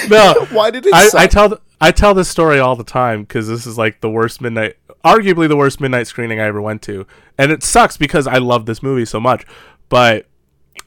no. 0.08 0.48
Why 0.52 0.70
did 0.72 0.86
it? 0.86 0.94
I, 0.94 1.10
I 1.16 1.28
tell 1.28 1.60
I 1.82 1.92
tell 1.92 2.14
this 2.14 2.30
story 2.30 2.60
all 2.60 2.76
the 2.76 2.84
time 2.84 3.24
because 3.24 3.48
this 3.48 3.66
is 3.66 3.76
like 3.76 4.02
the 4.02 4.10
worst 4.10 4.40
midnight, 4.40 4.78
arguably 5.04 5.48
the 5.48 5.58
worst 5.58 5.82
midnight 5.82 6.06
screening 6.06 6.40
I 6.40 6.46
ever 6.46 6.62
went 6.62 6.84
to, 6.84 7.08
and 7.40 7.52
it 7.52 7.64
sucks 7.64 7.98
because 7.98 8.28
I 8.28 8.38
love 8.38 8.68
this 8.68 8.84
movie 8.84 9.06
so 9.06 9.20
much. 9.20 9.48
But 9.90 10.28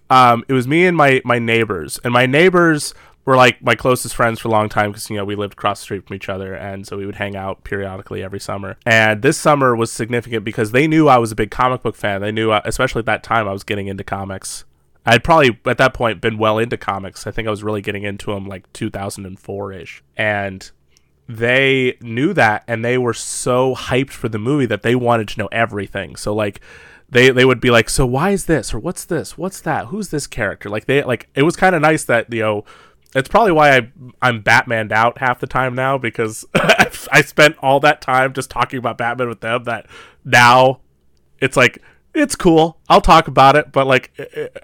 um, 0.09 0.45
it 0.47 0.53
was 0.53 0.69
me 0.69 0.87
and 0.87 0.97
my 0.97 1.21
my 1.25 1.41
neighbors, 1.41 1.99
and 2.05 2.13
my 2.13 2.27
neighbors 2.27 2.95
were 3.25 3.37
like 3.37 3.63
my 3.63 3.75
closest 3.75 4.15
friends 4.15 4.41
for 4.41 4.49
a 4.49 4.51
long 4.51 4.69
time 4.69 4.91
because 4.91 5.11
you 5.11 5.17
know 5.17 5.25
we 5.25 5.35
lived 5.35 5.53
across 5.55 5.81
the 5.81 5.85
street 5.85 6.07
from 6.07 6.17
each 6.17 6.29
other 6.29 6.55
and 6.55 6.87
so 6.87 6.97
we 6.97 7.07
would 7.07 7.17
hang 7.17 7.37
out 7.37 7.65
periodically 7.65 8.23
every 8.23 8.41
summer. 8.41 8.77
And 8.87 9.23
this 9.23 9.37
summer 9.37 9.77
was 9.77 9.93
significant 9.93 10.45
because 10.45 10.73
they 10.73 10.87
knew 10.87 11.09
i 11.09 11.19
was 11.19 11.33
a 11.33 11.37
big 11.37 11.51
comic 11.51 11.83
book 11.83 11.97
fan. 11.97 12.21
They 12.21 12.33
knew 12.33 12.51
uh, 12.51 12.63
especially 12.65 13.01
at 13.01 13.07
that 13.07 13.23
time 13.23 13.49
i 13.49 13.53
was 13.53 13.65
getting 13.65 13.87
into 13.87 14.05
comics. 14.05 14.65
I'd 15.07 15.25
probably 15.25 15.59
at 15.67 15.79
that 15.79 15.95
point 15.95 16.21
been 16.21 16.39
well 16.39 16.59
into 16.59 16.77
comics. 16.77 17.27
I 17.27 17.31
think 17.31 17.47
i 17.47 17.51
was 17.51 17.63
really 17.63 17.83
getting 17.83 18.03
into 18.03 18.33
them 18.33 18.47
like 18.47 18.71
2004ish 18.73 20.01
and 20.17 20.71
they 21.29 21.97
knew 22.01 22.33
that 22.33 22.65
and 22.67 22.85
they 22.85 22.99
were 22.99 23.15
so 23.15 23.75
hyped 23.75 24.11
for 24.11 24.29
the 24.29 24.39
movie 24.39 24.67
that 24.67 24.83
they 24.83 24.97
wanted 24.97 25.29
to 25.29 25.39
know 25.39 25.49
everything. 25.53 26.17
So 26.17 26.35
like 26.35 26.61
they 27.09 27.31
they 27.31 27.45
would 27.45 27.61
be 27.61 27.71
like 27.71 27.89
so 27.89 28.07
why 28.07 28.31
is 28.31 28.47
this? 28.47 28.75
Or 28.75 28.79
what's 28.79 29.05
this? 29.05 29.39
What's 29.39 29.61
that? 29.61 29.87
Who's 29.87 30.09
this 30.09 30.27
character? 30.27 30.69
Like 30.69 30.87
they 30.87 31.03
like 31.05 31.29
it 31.35 31.43
was 31.43 31.57
kind 31.57 31.75
of 31.75 31.83
nice 31.83 32.05
that 32.05 32.33
you 32.33 32.41
know 32.41 32.65
it's 33.15 33.29
probably 33.29 33.53
why 33.53 33.77
I 33.77 33.91
I'm 34.23 34.43
Batmaned 34.43 34.93
out 34.93 35.19
half 35.19 35.41
the 35.41 35.47
time 35.47 35.75
now 35.75 35.99
because 35.99 36.45
I 36.55 37.23
spent 37.23 37.57
all 37.61 37.81
that 37.81 38.01
time 38.01 38.33
just 38.33 38.51
talking 38.51 38.79
about 38.79 38.99
Batman 38.99 39.29
with 39.29 39.41
them 39.41 39.65
that 39.65 39.87
now 40.25 40.81
it's 41.41 41.57
like 41.57 41.83
it's 42.13 42.35
cool. 42.35 42.79
I'll 42.89 43.01
talk 43.01 43.29
about 43.29 43.55
it, 43.57 43.71
but 43.71 43.87
like 43.87 44.13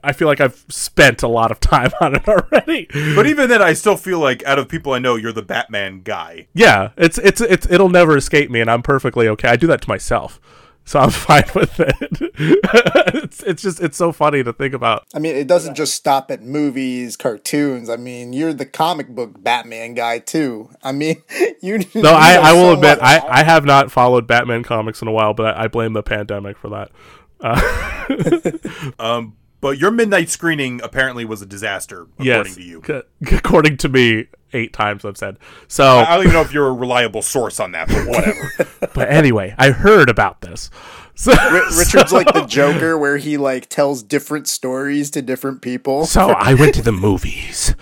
I 0.02 0.12
feel 0.12 0.27
like 0.27 0.40
I've 0.40 0.64
spent 0.68 1.23
a 1.23 1.28
lot 1.28 1.51
of 1.51 1.60
time 1.60 1.90
on 2.01 2.16
it 2.16 2.28
already. 2.28 2.89
But 3.14 3.27
even 3.27 3.48
then, 3.48 3.62
I 3.62 3.73
still 3.73 3.97
feel 3.97 4.18
like 4.18 4.44
out 4.44 4.59
of 4.59 4.68
people 4.68 4.93
I 4.93 4.98
know, 4.98 5.16
you're 5.16 5.32
the 5.32 5.43
Batman 5.43 6.02
guy. 6.02 6.48
Yeah, 6.55 6.90
it's 6.97 7.18
it's 7.18 7.40
it's 7.40 7.68
it'll 7.70 7.89
never 7.89 8.16
escape 8.16 8.51
me, 8.51 8.60
and 8.60 8.70
I'm 8.70 8.82
perfectly 8.82 9.28
okay. 9.28 9.48
I 9.48 9.56
do 9.56 9.66
that 9.68 9.82
to 9.82 9.89
myself 9.89 10.40
so 10.87 11.01
I'm 11.01 11.11
fine 11.11 11.45
with 11.55 11.79
it. 11.79 11.93
it's 13.15 13.43
it's 13.43 13.63
just 13.63 13.81
it's 13.83 13.97
so 13.99 14.13
funny 14.13 14.43
to 14.43 14.53
think 14.53 14.73
about. 14.73 15.05
I 15.15 15.19
mean, 15.19 15.37
it 15.37 15.47
doesn't 15.47 15.75
just 15.75 15.95
stop 15.95 16.31
at 16.31 16.43
movies, 16.43 17.17
cartoons. 17.17 17.91
I 17.91 17.97
mean, 17.97 18.33
you're 18.33 18.55
the 18.55 18.65
comic 18.65 19.09
book 19.09 19.43
Batman 19.43 19.95
guy 19.95 20.21
too. 20.21 20.71
I 20.83 20.93
mean, 20.93 21.23
you. 21.61 21.81
No, 21.95 22.13
I, 22.13 22.35
I 22.35 22.53
will 22.53 22.71
so 22.71 22.73
admit 22.75 22.99
I, 23.03 23.19
I 23.19 23.43
have 23.43 23.65
not 23.67 23.91
followed 23.91 24.27
Batman 24.27 24.63
comics 24.63 25.03
in 25.03 25.09
a 25.09 25.13
while, 25.13 25.35
but 25.35 25.57
I 25.57 25.69
blame 25.69 25.93
the 25.93 26.03
pandemic 26.03 26.57
for 26.57 26.71
that. 26.71 26.91
Uh, 27.39 28.93
um, 28.99 29.37
but 29.61 29.79
your 29.79 29.91
midnight 29.91 30.31
screening 30.31 30.81
apparently 30.83 31.25
was 31.25 31.43
a 31.43 31.47
disaster, 31.47 32.03
according 32.03 32.27
yes, 32.27 32.55
to 32.55 32.63
you. 32.63 32.83
C- 32.87 33.37
according 33.37 33.77
to 33.79 33.89
me, 33.89 34.29
eight 34.52 34.73
times 34.73 35.05
I've 35.05 35.16
said. 35.16 35.39
So 35.68 35.85
I 35.85 36.16
don't 36.16 36.24
even 36.24 36.35
know 36.35 36.43
if 36.43 36.52
you're 36.52 36.68
a 36.68 36.73
reliable 36.73 37.23
source 37.23 37.60
on 37.60 37.73
that, 37.73 37.89
but 37.89 38.06
whatever. 38.06 38.52
but 38.94 39.10
anyway, 39.10 39.55
I 39.59 39.70
heard 39.70 40.09
about 40.09 40.40
this. 40.40 40.70
So, 41.14 41.32
Richard's 41.51 42.10
so, 42.10 42.16
like 42.16 42.32
the 42.32 42.44
Joker, 42.48 42.98
where 42.98 43.16
he 43.16 43.39
like 43.39 43.68
tells 43.68 44.02
different 44.02 44.48
stories 44.48 45.10
to 45.12 45.23
different 45.23 45.62
people. 45.62 46.05
So 46.05 46.28
I 46.31 46.55
went 46.55 46.74
to 46.74 46.82
the 46.82 46.93
movies. 46.93 47.74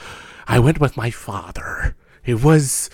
I 0.47 0.61
went 0.61 0.79
with 0.79 0.97
my 0.97 1.11
father. 1.11 1.97
It 2.25 2.43
was 2.43 2.91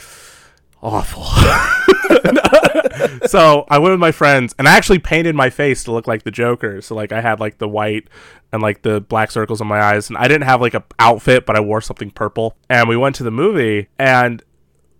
awful. 0.82 1.24
so 3.26 3.66
I 3.68 3.78
went 3.78 3.92
with 3.92 4.00
my 4.00 4.12
friends, 4.12 4.54
and 4.58 4.68
I 4.68 4.76
actually 4.76 4.98
painted 4.98 5.34
my 5.34 5.50
face 5.50 5.84
to 5.84 5.92
look 5.92 6.06
like 6.06 6.22
the 6.22 6.30
Joker. 6.30 6.80
So 6.80 6.94
like 6.94 7.12
I 7.12 7.20
had 7.20 7.40
like 7.40 7.58
the 7.58 7.68
white 7.68 8.08
and 8.52 8.62
like 8.62 8.82
the 8.82 9.00
black 9.00 9.30
circles 9.30 9.60
on 9.60 9.66
my 9.66 9.80
eyes, 9.80 10.08
and 10.08 10.18
I 10.18 10.28
didn't 10.28 10.44
have 10.44 10.60
like 10.60 10.74
a 10.74 10.84
outfit, 10.98 11.46
but 11.46 11.56
I 11.56 11.60
wore 11.60 11.80
something 11.80 12.10
purple. 12.10 12.56
And 12.68 12.88
we 12.88 12.96
went 12.96 13.16
to 13.16 13.22
the 13.22 13.30
movie, 13.30 13.88
and 13.98 14.42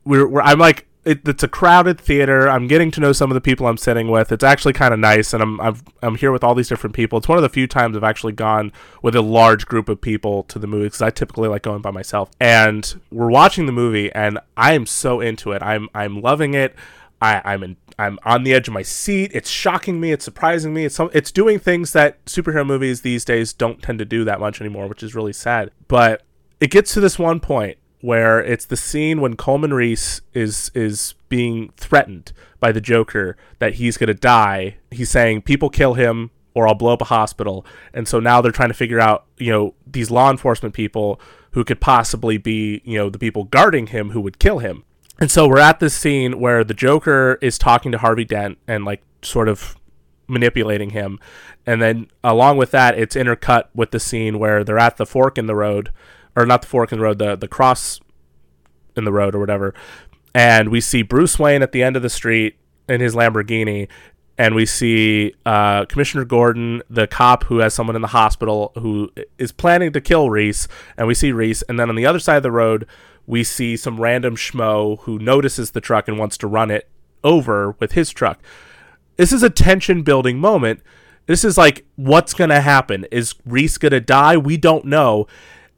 we're, 0.04 0.26
we're 0.26 0.42
I'm 0.42 0.58
like 0.58 0.86
it, 1.04 1.26
it's 1.26 1.42
a 1.42 1.48
crowded 1.48 2.00
theater. 2.00 2.48
I'm 2.48 2.66
getting 2.66 2.90
to 2.92 3.00
know 3.00 3.12
some 3.12 3.30
of 3.30 3.34
the 3.34 3.40
people 3.40 3.66
I'm 3.66 3.76
sitting 3.76 4.10
with. 4.10 4.32
It's 4.32 4.44
actually 4.44 4.74
kind 4.74 4.92
of 4.92 5.00
nice, 5.00 5.32
and 5.32 5.42
I'm, 5.42 5.60
I'm 5.60 5.76
I'm 6.02 6.16
here 6.16 6.30
with 6.30 6.44
all 6.44 6.54
these 6.54 6.68
different 6.68 6.94
people. 6.94 7.18
It's 7.18 7.28
one 7.28 7.38
of 7.38 7.42
the 7.42 7.48
few 7.48 7.66
times 7.66 7.96
I've 7.96 8.04
actually 8.04 8.34
gone 8.34 8.72
with 9.02 9.16
a 9.16 9.22
large 9.22 9.66
group 9.66 9.88
of 9.88 10.00
people 10.00 10.42
to 10.44 10.58
the 10.58 10.66
movie 10.66 10.86
because 10.86 11.02
I 11.02 11.10
typically 11.10 11.48
like 11.48 11.62
going 11.62 11.80
by 11.80 11.90
myself. 11.90 12.30
And 12.38 13.00
we're 13.10 13.30
watching 13.30 13.66
the 13.66 13.72
movie, 13.72 14.12
and 14.12 14.38
I 14.56 14.74
am 14.74 14.86
so 14.86 15.20
into 15.20 15.52
it. 15.52 15.62
I'm 15.62 15.88
I'm 15.94 16.20
loving 16.20 16.54
it. 16.54 16.74
I, 17.22 17.42
I'm 17.44 17.62
in, 17.62 17.76
I'm 17.98 18.18
on 18.24 18.44
the 18.44 18.54
edge 18.54 18.68
of 18.68 18.74
my 18.74 18.82
seat. 18.82 19.30
It's 19.34 19.50
shocking 19.50 20.00
me. 20.00 20.12
It's 20.12 20.24
surprising 20.24 20.72
me. 20.72 20.84
It's 20.84 20.98
it's 21.12 21.30
doing 21.30 21.58
things 21.58 21.92
that 21.92 22.24
superhero 22.26 22.66
movies 22.66 23.02
these 23.02 23.24
days 23.24 23.52
don't 23.52 23.82
tend 23.82 23.98
to 23.98 24.04
do 24.04 24.24
that 24.24 24.40
much 24.40 24.60
anymore, 24.60 24.86
which 24.86 25.02
is 25.02 25.14
really 25.14 25.32
sad. 25.32 25.70
But 25.88 26.22
it 26.60 26.70
gets 26.70 26.92
to 26.94 27.00
this 27.00 27.18
one 27.18 27.40
point 27.40 27.78
where 28.00 28.42
it's 28.42 28.64
the 28.64 28.76
scene 28.76 29.20
when 29.20 29.36
Coleman 29.36 29.74
Reese 29.74 30.20
is 30.32 30.70
is 30.74 31.14
being 31.28 31.70
threatened 31.76 32.32
by 32.58 32.72
the 32.72 32.80
Joker 32.80 33.36
that 33.58 33.74
he's 33.74 33.96
to 33.96 34.14
die. 34.14 34.76
He's 34.90 35.10
saying 35.10 35.42
people 35.42 35.70
kill 35.70 35.94
him 35.94 36.30
or 36.54 36.66
I'll 36.66 36.74
blow 36.74 36.92
up 36.92 37.02
a 37.02 37.06
hospital. 37.06 37.64
And 37.94 38.08
so 38.08 38.20
now 38.20 38.40
they're 38.40 38.52
trying 38.52 38.70
to 38.70 38.74
figure 38.74 39.00
out, 39.00 39.24
you 39.38 39.52
know, 39.52 39.74
these 39.86 40.10
law 40.10 40.30
enforcement 40.30 40.74
people 40.74 41.20
who 41.52 41.64
could 41.64 41.80
possibly 41.80 42.38
be, 42.38 42.82
you 42.84 42.98
know, 42.98 43.08
the 43.08 43.18
people 43.18 43.44
guarding 43.44 43.88
him 43.88 44.10
who 44.10 44.20
would 44.20 44.38
kill 44.38 44.58
him. 44.58 44.84
And 45.20 45.30
so 45.30 45.46
we're 45.46 45.58
at 45.58 45.80
this 45.80 45.94
scene 45.94 46.40
where 46.40 46.64
the 46.64 46.74
Joker 46.74 47.38
is 47.40 47.58
talking 47.58 47.92
to 47.92 47.98
Harvey 47.98 48.24
Dent 48.24 48.58
and 48.66 48.84
like 48.84 49.02
sort 49.22 49.48
of 49.48 49.76
manipulating 50.26 50.90
him. 50.90 51.18
And 51.66 51.82
then 51.82 52.08
along 52.24 52.56
with 52.56 52.70
that, 52.70 52.98
it's 52.98 53.16
intercut 53.16 53.64
with 53.74 53.90
the 53.90 54.00
scene 54.00 54.38
where 54.38 54.64
they're 54.64 54.78
at 54.78 54.96
the 54.96 55.06
fork 55.06 55.38
in 55.38 55.46
the 55.46 55.54
road 55.54 55.90
or 56.42 56.46
not 56.46 56.62
the 56.62 56.68
fork 56.68 56.92
in 56.92 56.98
the 56.98 57.04
road, 57.04 57.18
the 57.18 57.36
the 57.36 57.48
cross 57.48 58.00
in 58.96 59.04
the 59.04 59.12
road 59.12 59.34
or 59.34 59.38
whatever. 59.38 59.74
And 60.34 60.68
we 60.68 60.80
see 60.80 61.02
Bruce 61.02 61.38
Wayne 61.38 61.62
at 61.62 61.72
the 61.72 61.82
end 61.82 61.96
of 61.96 62.02
the 62.02 62.10
street 62.10 62.56
in 62.88 63.00
his 63.00 63.14
Lamborghini, 63.14 63.88
and 64.38 64.54
we 64.54 64.64
see 64.64 65.34
uh, 65.44 65.84
Commissioner 65.86 66.24
Gordon, 66.24 66.82
the 66.88 67.06
cop 67.06 67.44
who 67.44 67.58
has 67.58 67.74
someone 67.74 67.96
in 67.96 68.02
the 68.02 68.08
hospital 68.08 68.72
who 68.76 69.10
is 69.38 69.52
planning 69.52 69.92
to 69.92 70.00
kill 70.00 70.30
Reese, 70.30 70.68
and 70.96 71.06
we 71.06 71.14
see 71.14 71.32
Reese. 71.32 71.62
And 71.62 71.78
then 71.78 71.88
on 71.88 71.96
the 71.96 72.06
other 72.06 72.18
side 72.18 72.36
of 72.36 72.42
the 72.42 72.50
road, 72.50 72.86
we 73.26 73.44
see 73.44 73.76
some 73.76 74.00
random 74.00 74.36
schmo 74.36 75.00
who 75.00 75.18
notices 75.18 75.72
the 75.72 75.80
truck 75.80 76.08
and 76.08 76.18
wants 76.18 76.38
to 76.38 76.46
run 76.46 76.70
it 76.70 76.88
over 77.22 77.72
with 77.78 77.92
his 77.92 78.10
truck. 78.10 78.40
This 79.16 79.32
is 79.32 79.42
a 79.42 79.50
tension 79.50 80.02
building 80.02 80.38
moment. 80.38 80.80
This 81.26 81.44
is 81.44 81.58
like, 81.58 81.84
what's 81.96 82.34
going 82.34 82.50
to 82.50 82.60
happen? 82.60 83.06
Is 83.12 83.34
Reese 83.44 83.78
going 83.78 83.92
to 83.92 84.00
die? 84.00 84.36
We 84.36 84.56
don't 84.56 84.86
know 84.86 85.26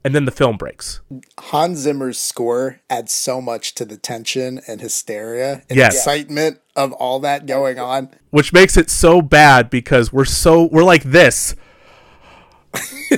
and 0.04 0.14
then 0.14 0.24
the 0.24 0.30
film 0.30 0.56
breaks. 0.56 1.00
Hans 1.38 1.78
Zimmer's 1.78 2.18
score 2.18 2.80
adds 2.90 3.12
so 3.12 3.40
much 3.40 3.74
to 3.76 3.84
the 3.84 3.96
tension 3.96 4.60
and 4.66 4.80
hysteria 4.80 5.62
and 5.68 5.76
yes. 5.78 5.94
excitement 5.94 6.60
of 6.74 6.92
all 6.92 7.20
that 7.20 7.46
going 7.46 7.78
on, 7.78 8.10
which 8.30 8.52
makes 8.52 8.76
it 8.76 8.90
so 8.90 9.22
bad 9.22 9.70
because 9.70 10.12
we're 10.12 10.24
so 10.24 10.64
we're 10.64 10.84
like 10.84 11.04
this, 11.04 11.54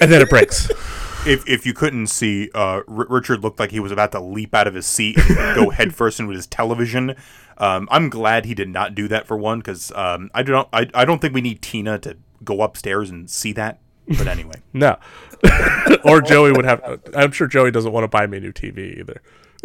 and 0.01 0.11
then 0.11 0.23
it 0.23 0.31
breaks. 0.31 0.71
If, 1.27 1.49
if 1.49 1.65
you 1.65 1.73
couldn't 1.73 2.09
see, 2.09 2.51
uh, 2.55 2.83
R- 2.87 3.07
Richard 3.09 3.43
looked 3.43 3.59
like 3.59 3.71
he 3.71 3.81
was 3.81 3.91
about 3.91 4.13
to 4.13 4.21
leap 4.21 4.55
out 4.55 4.67
of 4.67 4.75
his 4.75 4.85
seat 4.85 5.17
and 5.17 5.55
go 5.57 5.71
headfirst 5.71 6.21
into 6.21 6.33
his 6.33 6.47
television. 6.47 7.17
Um, 7.57 7.89
I'm 7.91 8.11
glad 8.11 8.45
he 8.45 8.55
did 8.55 8.69
not 8.69 8.95
do 8.95 9.09
that 9.09 9.27
for 9.27 9.37
one 9.37 9.61
because 9.61 9.91
um, 9.93 10.31
I 10.35 10.43
don't 10.43 10.69
I, 10.71 10.91
I 10.93 11.07
don't 11.07 11.21
think 11.21 11.33
we 11.33 11.41
need 11.41 11.63
Tina 11.63 11.99
to 12.01 12.19
go 12.45 12.61
upstairs 12.61 13.09
and 13.09 13.31
see 13.31 13.53
that. 13.53 13.79
But 14.07 14.29
anyway, 14.29 14.57
no. 14.73 14.99
or 16.05 16.21
Joey 16.21 16.53
would 16.53 16.65
have. 16.65 17.01
I'm 17.15 17.33
sure 17.33 17.47
Joey 17.47 17.71
doesn't 17.71 17.93
want 17.93 18.05
to 18.05 18.09
buy 18.09 18.27
me 18.27 18.39
a 18.39 18.41
new 18.41 18.53
TV 18.53 18.99
either. 18.99 19.23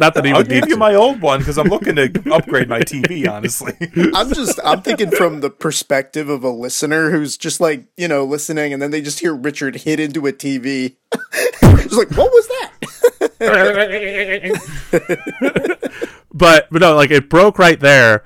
Not 0.00 0.14
that 0.14 0.24
he 0.24 0.30
I'll 0.30 0.38
would 0.38 0.48
give 0.48 0.64
you 0.68 0.74
to. 0.74 0.78
my 0.78 0.94
old 0.94 1.20
one 1.20 1.40
because 1.40 1.58
I'm 1.58 1.68
looking 1.68 1.96
to 1.96 2.10
upgrade 2.32 2.68
my 2.68 2.80
TV. 2.80 3.28
Honestly, 3.30 3.74
I'm 4.14 4.32
just 4.32 4.58
I'm 4.64 4.80
thinking 4.80 5.10
from 5.10 5.40
the 5.40 5.50
perspective 5.50 6.30
of 6.30 6.42
a 6.44 6.48
listener 6.48 7.10
who's 7.10 7.36
just 7.36 7.60
like 7.60 7.84
you 7.96 8.08
know 8.08 8.24
listening, 8.24 8.72
and 8.72 8.80
then 8.80 8.90
they 8.90 9.02
just 9.02 9.20
hear 9.20 9.34
Richard 9.34 9.76
hit 9.76 10.00
into 10.00 10.26
a 10.26 10.32
TV. 10.32 10.96
It's 11.62 11.94
like, 11.94 12.10
what 12.12 12.30
was 12.32 12.48
that? 12.48 12.70
but 16.32 16.68
but 16.70 16.80
no, 16.80 16.94
like 16.94 17.10
it 17.10 17.28
broke 17.28 17.58
right 17.58 17.78
there, 17.78 18.24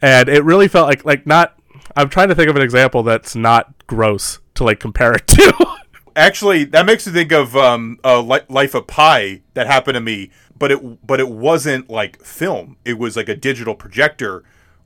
and 0.00 0.28
it 0.28 0.44
really 0.44 0.68
felt 0.68 0.86
like 0.86 1.04
like 1.04 1.26
not. 1.26 1.58
I'm 1.96 2.08
trying 2.08 2.28
to 2.28 2.34
think 2.34 2.48
of 2.48 2.56
an 2.56 2.62
example 2.62 3.02
that's 3.02 3.34
not 3.34 3.86
gross 3.86 4.38
to 4.54 4.64
like 4.64 4.78
compare 4.78 5.12
it 5.14 5.26
to. 5.28 5.76
Actually, 6.16 6.64
that 6.64 6.86
makes 6.86 7.06
me 7.06 7.12
think 7.12 7.32
of 7.32 7.56
um, 7.56 7.98
uh, 8.04 8.22
Life 8.22 8.74
of 8.74 8.86
Pi 8.86 9.42
that 9.54 9.66
happened 9.66 9.96
to 9.96 10.00
me, 10.00 10.30
but 10.56 10.70
it 10.70 11.06
but 11.06 11.20
it 11.20 11.28
wasn't 11.28 11.90
like 11.90 12.22
film. 12.22 12.76
It 12.84 12.98
was 12.98 13.16
like 13.16 13.28
a 13.28 13.34
digital 13.34 13.74
projector 13.74 14.44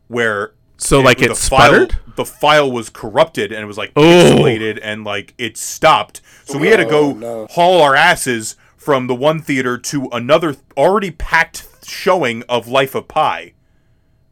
where 0.09 0.53
so 0.79 1.01
it, 1.01 1.05
like 1.05 1.21
it 1.23 1.37
sputtered. 1.37 1.93
File, 1.93 2.15
the 2.17 2.25
file 2.25 2.73
was 2.73 2.89
corrupted 2.89 3.53
and 3.53 3.63
it 3.63 3.67
was 3.67 3.77
like 3.77 3.93
pixelated 3.95 4.79
and 4.83 5.05
like 5.05 5.35
it 5.39 5.57
stopped. 5.57 6.21
So 6.45 6.57
we 6.57 6.69
had 6.69 6.79
to 6.79 6.87
go 6.87 7.11
oh, 7.11 7.13
no. 7.13 7.47
haul 7.51 7.83
our 7.83 7.95
asses 7.95 8.57
from 8.77 9.07
the 9.07 9.15
one 9.15 9.41
theater 9.43 9.77
to 9.77 10.09
another 10.13 10.57
already 10.77 11.11
packed 11.11 11.67
showing 11.85 12.43
of 12.49 12.69
Life 12.69 12.95
of 12.95 13.09
Pi, 13.09 13.53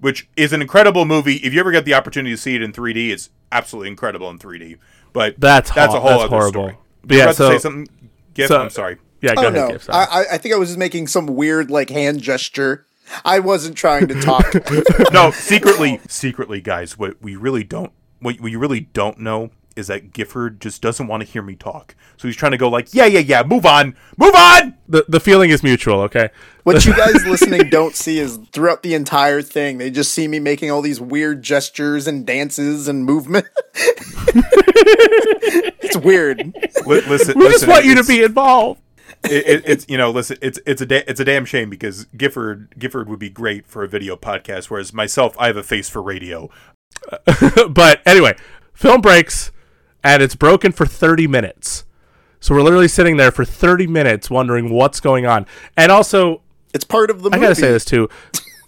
which 0.01 0.29
is 0.37 0.53
an 0.53 0.63
incredible 0.63 1.05
movie. 1.05 1.37
If 1.37 1.53
you 1.53 1.61
ever 1.61 1.73
get 1.73 1.85
the 1.85 1.95
opportunity 1.95 2.35
to 2.35 2.41
see 2.41 2.55
it 2.55 2.63
in 2.63 2.73
3D, 2.73 3.11
it's 3.11 3.31
absolutely 3.53 3.89
incredible 3.89 4.31
in 4.31 4.39
3D. 4.39 4.79
But 5.13 5.39
that's 5.39 5.71
that's 5.73 5.93
ho- 5.93 5.99
a 5.99 6.01
whole 6.01 6.11
that's 6.11 6.25
other 6.25 6.37
horrible. 6.37 6.51
story. 6.51 6.77
But 7.07 7.17
yeah, 7.17 7.33
so, 7.33 7.51
say 7.51 7.59
something. 7.59 7.89
Gif, 8.35 8.49
so, 8.49 8.61
I'm 8.61 8.71
sorry. 8.71 8.99
Yeah, 9.23 9.35
go 9.35 9.43
oh, 9.43 9.49
ahead. 9.49 9.55
No. 9.55 9.69
Gif, 9.73 9.89
I, 9.89 10.25
I 10.33 10.39
think 10.39 10.55
I 10.55 10.59
was 10.59 10.71
just 10.71 10.79
making 10.79 11.07
some 11.07 11.27
weird 11.27 11.71
like 11.71 11.91
hand 11.91 12.21
gesture. 12.21 12.85
I 13.25 13.39
wasn't 13.39 13.77
trying 13.77 14.09
to 14.09 14.21
talk. 14.21 14.45
no, 15.13 15.31
secretly, 15.31 16.01
secretly, 16.09 16.61
guys. 16.61 16.99
What 16.99 17.23
we 17.23 17.37
really 17.37 17.63
don't, 17.63 17.93
what 18.21 18.41
we 18.41 18.57
really 18.57 18.81
don't 18.81 19.19
know 19.19 19.51
is 19.77 19.87
that 19.89 20.13
Gifford 20.13 20.61
just 20.61 20.83
doesn't 20.83 21.07
want 21.07 21.23
to 21.23 21.29
hear 21.29 21.43
me 21.43 21.55
talk. 21.55 21.95
So 22.17 22.27
he's 22.27 22.37
trying 22.37 22.53
to 22.53 22.59
go 22.59 22.69
like, 22.69 22.95
yeah, 22.95 23.05
yeah, 23.05 23.21
yeah, 23.21 23.43
move 23.43 23.67
on, 23.67 23.95
move 24.17 24.35
on. 24.35 24.75
The 24.89 25.05
the 25.09 25.21
feeling 25.21 25.51
is 25.51 25.63
mutual, 25.63 26.01
okay? 26.03 26.31
What 26.65 26.85
you 26.87 26.97
guys 26.97 27.25
listening 27.27 27.69
don't 27.69 27.95
see 27.95 28.19
is 28.19 28.39
throughout 28.53 28.83
the 28.83 28.95
entire 28.95 29.43
thing, 29.43 29.79
they 29.79 29.91
just 29.91 30.13
see 30.13 30.27
me 30.27 30.41
making 30.41 30.71
all 30.71 30.83
these 30.83 31.01
weird 31.01 31.43
gestures 31.43 32.07
and 32.07 32.27
dances 32.27 32.89
and 32.89 33.05
movement. 33.05 33.47
it's 35.85 35.97
weird. 35.99 36.41
L- 36.41 36.53
listen, 36.85 37.39
we 37.39 37.45
listen, 37.45 37.53
just 37.53 37.69
want 37.69 37.85
you 37.85 37.95
to 37.97 38.05
be 38.05 38.23
involved. 38.23 38.81
It, 39.25 39.47
it, 39.47 39.63
it's 39.67 39.87
you 39.89 39.97
know 39.99 40.11
listen 40.11 40.37
it's 40.43 40.59
it's 40.67 40.83
a 40.83 40.87
da- 40.87 41.05
it's 41.07 41.21
a 41.21 41.25
damn 41.25 41.45
shame 41.45 41.71
because 41.71 42.05
Gifford 42.17 42.75
Gifford 42.79 43.09
would 43.09 43.19
be 43.19 43.31
great 43.31 43.67
for 43.67 43.83
a 43.83 43.89
video 43.89 44.17
podcast 44.17 44.65
whereas 44.67 44.93
myself 44.93 45.35
I 45.39 45.47
have 45.47 45.57
a 45.57 45.63
face 45.63 45.89
for 45.89 46.03
radio. 46.03 46.51
but 47.71 48.01
anyway, 48.07 48.37
film 48.73 49.01
breaks 49.01 49.51
and 50.07 50.23
it's 50.23 50.37
broken 50.37 50.71
for 50.73 50.87
30 50.87 51.27
minutes. 51.27 51.85
So 52.39 52.55
we're 52.55 52.63
literally 52.63 52.87
sitting 52.89 53.17
there 53.17 53.33
for 53.33 53.45
30 53.45 53.87
minutes 53.89 54.31
wondering 54.31 54.71
what's 54.71 55.01
going 55.01 55.27
on. 55.27 55.47
And 55.77 55.91
also, 55.91 56.43
It's 56.73 56.85
part 56.85 57.11
of 57.11 57.23
the 57.23 57.31
I 57.31 57.37
movie. 57.37 57.43
gotta 57.47 57.55
say 57.57 57.73
this 57.73 57.85
too. 57.85 58.09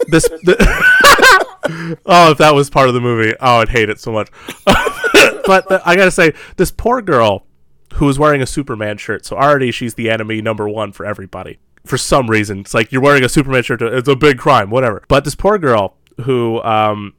This, 0.09 0.25
the, 0.25 0.57
oh, 2.07 2.33
if 2.33 2.39
that 2.39 2.55
was 2.55 2.71
part 2.71 2.89
of 2.89 2.95
the 2.95 3.01
movie, 3.01 3.35
oh, 3.41 3.59
I'd 3.59 3.69
hate 3.69 3.89
it 3.89 4.01
so 4.01 4.11
much. 4.11 4.31
but 4.65 5.69
the, 5.69 5.81
I 5.85 5.95
gotta 5.97 6.11
say, 6.11 6.33
this 6.57 6.71
poor 6.73 7.01
girl 7.03 7.47
who 7.95 8.07
was 8.07 8.19
wearing 8.19 8.43
a 8.43 8.47
Superman 8.47 8.97
shirt. 8.99 9.25
So 9.25 9.37
already 9.37 9.71
she's 9.71 9.95
the 9.95 10.11
enemy 10.11 10.43
number 10.43 10.69
one 10.69 10.93
for 10.93 11.07
everybody. 11.07 11.59
For 11.87 11.97
some 11.99 12.29
reason, 12.29 12.61
it's 12.61 12.75
like 12.75 12.91
you're 12.93 13.01
wearing 13.03 13.25
a 13.25 13.29
Superman 13.29 13.63
shirt. 13.63 13.81
It's 13.81 14.09
a 14.09 14.17
big 14.17 14.39
crime, 14.39 14.71
whatever. 14.71 15.05
But 15.09 15.25
this 15.25 15.35
poor 15.35 15.57
girl 15.59 15.97
who 16.23 16.61
um, 16.63 17.15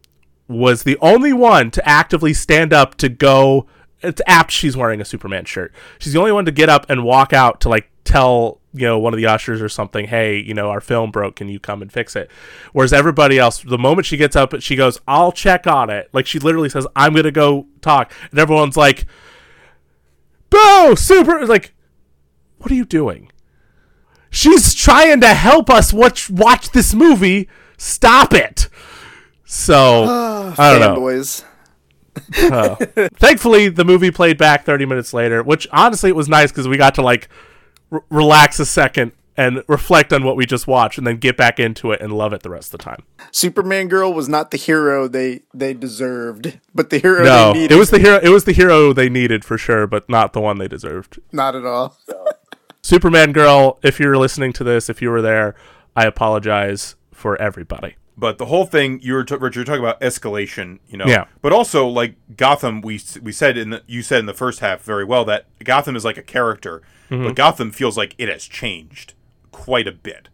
was 0.47 0.83
the 0.83 0.97
only 0.99 1.31
one 1.33 1.71
to 1.71 1.87
actively 1.87 2.33
stand 2.33 2.73
up 2.73 2.95
to 2.95 3.07
go. 3.09 3.65
It's 4.01 4.21
apt 4.25 4.51
she's 4.51 4.77
wearing 4.77 5.01
a 5.01 5.05
Superman 5.05 5.45
shirt. 5.45 5.73
She's 5.99 6.13
the 6.13 6.19
only 6.19 6.31
one 6.31 6.45
to 6.45 6.51
get 6.51 6.69
up 6.69 6.89
and 6.89 7.03
walk 7.03 7.33
out 7.33 7.61
to 7.61 7.69
like 7.69 7.89
tell 8.05 8.59
you 8.73 8.87
know 8.87 8.99
one 8.99 9.13
of 9.13 9.17
the 9.17 9.25
ushers 9.25 9.61
or 9.61 9.69
something, 9.69 10.07
hey, 10.07 10.37
you 10.39 10.53
know 10.53 10.69
our 10.69 10.81
film 10.81 11.11
broke, 11.11 11.35
can 11.35 11.49
you 11.49 11.59
come 11.59 11.81
and 11.81 11.91
fix 11.91 12.15
it? 12.15 12.29
Whereas 12.71 12.93
everybody 12.93 13.37
else, 13.37 13.59
the 13.61 13.77
moment 13.77 14.05
she 14.05 14.17
gets 14.17 14.35
up, 14.35 14.59
she 14.61 14.75
goes, 14.75 14.99
I'll 15.07 15.31
check 15.31 15.67
on 15.67 15.89
it. 15.89 16.09
Like 16.13 16.27
she 16.27 16.39
literally 16.39 16.69
says, 16.69 16.87
I'm 16.95 17.13
gonna 17.13 17.31
go 17.31 17.67
talk, 17.81 18.11
and 18.31 18.39
everyone's 18.39 18.77
like, 18.77 19.05
Boo, 20.49 20.95
super, 20.95 21.45
like, 21.45 21.73
what 22.57 22.71
are 22.71 22.75
you 22.75 22.85
doing? 22.85 23.31
She's 24.29 24.73
trying 24.73 25.21
to 25.21 25.33
help 25.33 25.69
us 25.69 25.91
watch 25.91 26.29
watch 26.29 26.71
this 26.71 26.93
movie. 26.93 27.49
Stop 27.77 28.33
it. 28.33 28.69
So 29.45 30.05
ah, 30.07 30.55
I 30.57 30.71
don't 30.71 30.81
know. 30.81 31.43
Thankfully, 32.33 33.69
the 33.69 33.85
movie 33.85 34.11
played 34.11 34.37
back 34.37 34.65
30 34.65 34.85
minutes 34.85 35.13
later, 35.13 35.43
which 35.43 35.67
honestly 35.71 36.09
it 36.09 36.15
was 36.15 36.27
nice 36.29 36.51
because 36.51 36.67
we 36.67 36.77
got 36.77 36.95
to 36.95 37.01
like 37.01 37.29
r- 37.91 38.03
relax 38.09 38.59
a 38.59 38.65
second 38.65 39.11
and 39.37 39.63
reflect 39.69 40.11
on 40.11 40.25
what 40.25 40.35
we 40.35 40.45
just 40.45 40.67
watched, 40.67 40.97
and 40.97 41.07
then 41.07 41.15
get 41.15 41.37
back 41.37 41.61
into 41.61 41.91
it 41.93 42.01
and 42.01 42.11
love 42.11 42.33
it 42.33 42.43
the 42.43 42.49
rest 42.49 42.73
of 42.73 42.79
the 42.79 42.83
time. 42.83 43.03
Superman 43.31 43.87
girl 43.87 44.13
was 44.13 44.27
not 44.27 44.51
the 44.51 44.57
hero 44.57 45.07
they 45.07 45.43
they 45.53 45.73
deserved, 45.73 46.59
but 46.75 46.89
the 46.89 46.97
hero 46.99 47.23
No, 47.23 47.53
they 47.53 47.59
needed. 47.61 47.75
it 47.75 47.79
was 47.79 47.89
the 47.89 47.99
hero. 47.99 48.19
It 48.21 48.29
was 48.29 48.43
the 48.43 48.51
hero 48.51 48.91
they 48.91 49.07
needed 49.07 49.45
for 49.45 49.57
sure, 49.57 49.87
but 49.87 50.09
not 50.09 50.33
the 50.33 50.41
one 50.41 50.57
they 50.57 50.67
deserved. 50.67 51.19
not 51.31 51.55
at 51.55 51.65
all. 51.65 51.97
Superman 52.81 53.31
girl, 53.31 53.79
if 53.83 53.99
you're 53.99 54.17
listening 54.17 54.51
to 54.53 54.63
this, 54.63 54.89
if 54.89 55.01
you 55.01 55.09
were 55.09 55.21
there, 55.21 55.55
I 55.95 56.05
apologize 56.05 56.95
for 57.13 57.39
everybody. 57.41 57.95
But 58.19 58.37
the 58.37 58.45
whole 58.47 58.65
thing 58.65 58.99
you 59.01 59.13
were 59.13 59.23
t- 59.23 59.35
Richard, 59.35 59.55
you're 59.55 59.65
talking 59.65 59.83
about 59.83 60.01
escalation, 60.01 60.79
you 60.89 60.97
know. 60.97 61.05
Yeah. 61.05 61.25
But 61.41 61.53
also 61.53 61.87
like 61.87 62.15
Gotham, 62.35 62.81
we 62.81 62.99
we 63.21 63.31
said 63.31 63.57
in 63.57 63.69
the, 63.69 63.83
you 63.87 64.01
said 64.01 64.19
in 64.19 64.25
the 64.25 64.33
first 64.33 64.59
half 64.59 64.81
very 64.81 65.05
well 65.05 65.23
that 65.25 65.45
Gotham 65.63 65.95
is 65.95 66.03
like 66.05 66.17
a 66.17 66.23
character, 66.23 66.81
Mm-hmm. 67.09 67.23
but 67.25 67.35
Gotham 67.35 67.71
feels 67.71 67.97
like 67.97 68.13
it 68.19 68.29
has 68.29 68.43
changed 68.45 69.13
quite 69.51 69.87
a 69.87 69.91
bit 69.91 70.29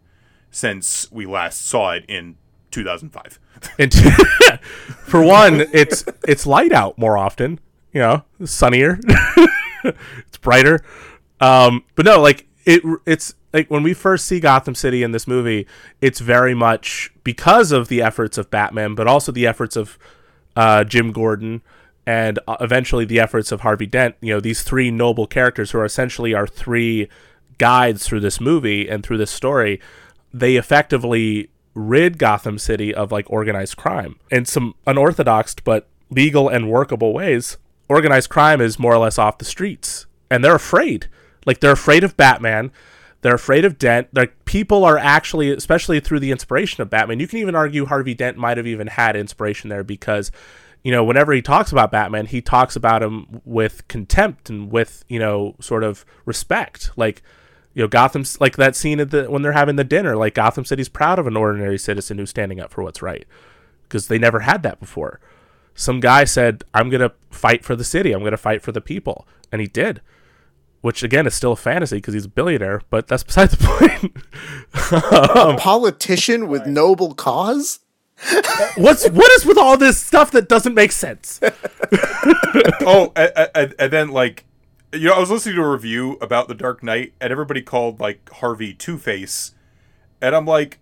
since 0.50 1.10
we 1.10 1.24
last 1.24 1.64
saw 1.66 1.92
it 1.92 2.04
in 2.06 2.36
2005. 2.70 3.38
And 3.78 3.94
for 5.06 5.22
one, 5.22 5.62
it's 5.72 6.04
it's 6.28 6.46
light 6.46 6.72
out 6.72 6.98
more 6.98 7.16
often. 7.16 7.60
You 7.92 8.00
know, 8.00 8.24
sunnier. 8.44 8.98
it's 9.84 10.38
brighter. 10.42 10.80
Um, 11.40 11.84
but 11.94 12.04
no, 12.04 12.20
like 12.20 12.46
it. 12.64 12.82
It's 13.06 13.34
like 13.56 13.70
when 13.70 13.82
we 13.82 13.94
first 13.94 14.26
see 14.26 14.38
Gotham 14.38 14.74
City 14.74 15.02
in 15.02 15.12
this 15.12 15.26
movie, 15.26 15.66
it's 16.02 16.20
very 16.20 16.54
much 16.54 17.10
because 17.24 17.72
of 17.72 17.88
the 17.88 18.02
efforts 18.02 18.36
of 18.36 18.50
Batman, 18.50 18.94
but 18.94 19.06
also 19.06 19.32
the 19.32 19.46
efforts 19.46 19.76
of 19.76 19.98
uh, 20.54 20.84
Jim 20.84 21.10
Gordon 21.10 21.62
and 22.06 22.38
uh, 22.46 22.58
eventually 22.60 23.06
the 23.06 23.18
efforts 23.18 23.50
of 23.52 23.62
Harvey 23.62 23.86
Dent. 23.86 24.14
You 24.20 24.34
know, 24.34 24.40
these 24.40 24.62
three 24.62 24.90
noble 24.90 25.26
characters 25.26 25.70
who 25.70 25.78
are 25.78 25.86
essentially 25.86 26.34
our 26.34 26.46
three 26.46 27.08
guides 27.56 28.06
through 28.06 28.20
this 28.20 28.42
movie 28.42 28.88
and 28.90 29.02
through 29.02 29.16
this 29.16 29.30
story. 29.30 29.80
They 30.34 30.56
effectively 30.56 31.48
rid 31.72 32.18
Gotham 32.18 32.58
City 32.58 32.94
of 32.94 33.10
like 33.10 33.24
organized 33.30 33.78
crime 33.78 34.16
in 34.30 34.44
some 34.44 34.74
unorthodox 34.86 35.54
but 35.64 35.88
legal 36.10 36.50
and 36.50 36.70
workable 36.70 37.14
ways. 37.14 37.56
Organized 37.88 38.28
crime 38.28 38.60
is 38.60 38.78
more 38.78 38.92
or 38.92 38.98
less 38.98 39.18
off 39.18 39.38
the 39.38 39.46
streets, 39.46 40.04
and 40.30 40.44
they're 40.44 40.54
afraid. 40.54 41.08
Like 41.46 41.60
they're 41.60 41.72
afraid 41.72 42.04
of 42.04 42.18
Batman. 42.18 42.70
They're 43.26 43.34
afraid 43.34 43.64
of 43.64 43.76
Dent. 43.76 44.06
Like 44.12 44.44
people 44.44 44.84
are 44.84 44.96
actually, 44.96 45.50
especially 45.50 45.98
through 45.98 46.20
the 46.20 46.30
inspiration 46.30 46.80
of 46.80 46.90
Batman. 46.90 47.18
You 47.18 47.26
can 47.26 47.40
even 47.40 47.56
argue 47.56 47.84
Harvey 47.84 48.14
Dent 48.14 48.36
might 48.36 48.56
have 48.56 48.68
even 48.68 48.86
had 48.86 49.16
inspiration 49.16 49.68
there 49.68 49.82
because, 49.82 50.30
you 50.84 50.92
know, 50.92 51.02
whenever 51.02 51.32
he 51.32 51.42
talks 51.42 51.72
about 51.72 51.90
Batman, 51.90 52.26
he 52.26 52.40
talks 52.40 52.76
about 52.76 53.02
him 53.02 53.40
with 53.44 53.88
contempt 53.88 54.48
and 54.48 54.70
with 54.70 55.04
you 55.08 55.18
know 55.18 55.56
sort 55.58 55.82
of 55.82 56.04
respect. 56.24 56.92
Like, 56.94 57.20
you 57.74 57.82
know, 57.82 57.88
Gotham's 57.88 58.40
like 58.40 58.54
that 58.58 58.76
scene 58.76 59.00
at 59.00 59.10
the 59.10 59.28
when 59.28 59.42
they're 59.42 59.50
having 59.50 59.74
the 59.74 59.82
dinner. 59.82 60.14
Like 60.14 60.34
Gotham 60.34 60.64
City's 60.64 60.88
proud 60.88 61.18
of 61.18 61.26
an 61.26 61.36
ordinary 61.36 61.78
citizen 61.78 62.18
who's 62.18 62.30
standing 62.30 62.60
up 62.60 62.70
for 62.70 62.84
what's 62.84 63.02
right 63.02 63.26
because 63.82 64.06
they 64.06 64.20
never 64.20 64.38
had 64.38 64.62
that 64.62 64.78
before. 64.78 65.18
Some 65.74 65.98
guy 65.98 66.22
said, 66.22 66.62
"I'm 66.72 66.90
gonna 66.90 67.10
fight 67.32 67.64
for 67.64 67.74
the 67.74 67.82
city. 67.82 68.12
I'm 68.12 68.22
gonna 68.22 68.36
fight 68.36 68.62
for 68.62 68.70
the 68.70 68.80
people," 68.80 69.26
and 69.50 69.60
he 69.60 69.66
did 69.66 70.00
which 70.80 71.02
again 71.02 71.26
is 71.26 71.34
still 71.34 71.52
a 71.52 71.56
fantasy 71.56 71.96
because 71.96 72.14
he's 72.14 72.26
a 72.26 72.28
billionaire, 72.28 72.82
but 72.90 73.06
that's 73.08 73.22
beside 73.24 73.50
the 73.50 73.56
point. 74.92 75.32
A 75.34 75.38
um, 75.48 75.56
politician 75.56 76.48
with 76.48 76.66
noble 76.66 77.14
cause? 77.14 77.80
What's 78.76 79.08
what 79.10 79.30
is 79.32 79.44
with 79.44 79.58
all 79.58 79.76
this 79.76 80.00
stuff 80.00 80.30
that 80.30 80.48
doesn't 80.48 80.74
make 80.74 80.92
sense? 80.92 81.38
oh, 82.80 83.12
and, 83.14 83.32
and, 83.54 83.74
and 83.78 83.92
then 83.92 84.08
like, 84.08 84.44
you 84.92 85.08
know, 85.08 85.14
I 85.14 85.18
was 85.18 85.30
listening 85.30 85.56
to 85.56 85.62
a 85.62 85.70
review 85.70 86.16
about 86.22 86.48
The 86.48 86.54
Dark 86.54 86.82
Knight, 86.82 87.12
and 87.20 87.30
everybody 87.30 87.60
called 87.60 88.00
like 88.00 88.28
Harvey 88.30 88.72
Two 88.72 88.96
Face, 88.96 89.54
and 90.22 90.34
I'm 90.34 90.46
like, 90.46 90.78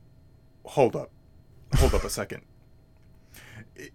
hold 0.64 0.94
up, 0.94 1.10
hold 1.76 1.92
up 1.94 2.04
a 2.04 2.10
second. 2.10 2.42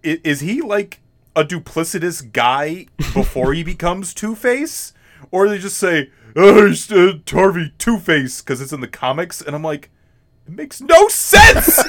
I- 0.04 0.20
Is 0.22 0.40
he 0.40 0.60
like 0.60 1.00
a 1.34 1.42
duplicitous 1.44 2.30
guy 2.32 2.86
before 3.14 3.54
he 3.54 3.62
becomes 3.62 4.12
Two 4.12 4.34
Face, 4.34 4.92
or 5.30 5.48
they 5.48 5.58
just 5.58 5.78
say, 5.78 6.10
"Oh, 6.36 6.72
uh, 6.90 7.12
Harvey 7.30 7.72
Two 7.78 7.98
Face" 7.98 8.40
because 8.40 8.60
it's 8.60 8.72
in 8.72 8.80
the 8.80 8.88
comics, 8.88 9.40
and 9.40 9.54
I'm 9.54 9.62
like, 9.62 9.90
it 10.46 10.56
makes 10.56 10.80
no 10.80 11.08
sense. 11.08 11.76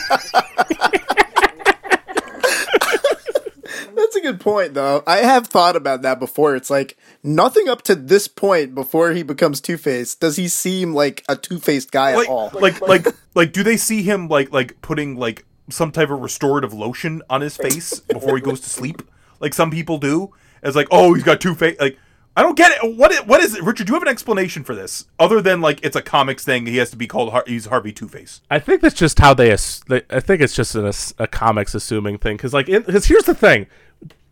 That's 3.95 4.15
a 4.15 4.21
good 4.21 4.39
point, 4.39 4.73
though. 4.73 5.03
I 5.07 5.17
have 5.17 5.47
thought 5.47 5.75
about 5.75 6.03
that 6.03 6.19
before. 6.19 6.55
It's 6.55 6.69
like 6.69 6.97
nothing 7.23 7.67
up 7.67 7.81
to 7.83 7.95
this 7.95 8.27
point 8.27 8.75
before 8.75 9.11
he 9.11 9.23
becomes 9.23 9.61
Two 9.61 9.77
Face 9.77 10.15
does 10.15 10.35
he 10.35 10.47
seem 10.47 10.93
like 10.93 11.23
a 11.27 11.35
two 11.35 11.59
faced 11.59 11.91
guy 11.91 12.15
like, 12.15 12.27
at 12.27 12.31
all. 12.31 12.51
like, 12.53 12.81
like, 12.81 13.07
like, 13.35 13.51
do 13.51 13.63
they 13.63 13.77
see 13.77 14.03
him 14.03 14.27
like, 14.27 14.51
like 14.51 14.79
putting 14.81 15.15
like 15.15 15.45
some 15.69 15.91
type 15.91 16.09
of 16.09 16.19
restorative 16.19 16.73
lotion 16.73 17.21
on 17.29 17.41
his 17.41 17.57
face 17.57 17.99
before 17.99 18.35
he 18.35 18.41
goes 18.41 18.61
to 18.61 18.69
sleep, 18.69 19.01
like 19.39 19.53
some 19.53 19.71
people 19.71 19.97
do? 19.97 20.33
As 20.61 20.75
like, 20.75 20.87
oh, 20.91 21.13
he's 21.15 21.23
got 21.23 21.41
two 21.41 21.55
face. 21.55 21.79
Like, 21.79 21.97
I 22.41 22.43
don't 22.43 22.57
get 22.57 22.71
it. 22.71 22.97
What 22.97 23.13
what 23.27 23.39
is 23.39 23.53
it, 23.53 23.61
Richard? 23.61 23.85
Do 23.85 23.91
you 23.91 23.93
have 23.93 24.01
an 24.01 24.07
explanation 24.09 24.63
for 24.63 24.73
this 24.73 25.05
other 25.19 25.41
than 25.43 25.61
like 25.61 25.79
it's 25.85 25.95
a 25.95 26.01
comics 26.01 26.43
thing? 26.43 26.65
He 26.65 26.77
has 26.77 26.89
to 26.89 26.95
be 26.97 27.05
called. 27.05 27.29
Har- 27.31 27.43
he's 27.45 27.67
Harvey 27.67 27.91
Two 27.91 28.07
Face. 28.07 28.41
I 28.49 28.57
think 28.57 28.81
that's 28.81 28.95
just 28.95 29.19
how 29.19 29.35
they. 29.35 29.51
ass- 29.51 29.83
they 29.87 30.01
I 30.09 30.19
think 30.21 30.41
it's 30.41 30.55
just 30.55 30.73
an, 30.73 30.87
ass- 30.87 31.13
a 31.19 31.27
comics 31.27 31.75
assuming 31.75 32.17
thing 32.17 32.37
because 32.37 32.51
like 32.51 32.65
because 32.65 33.05
here's 33.05 33.25
the 33.25 33.35
thing, 33.35 33.67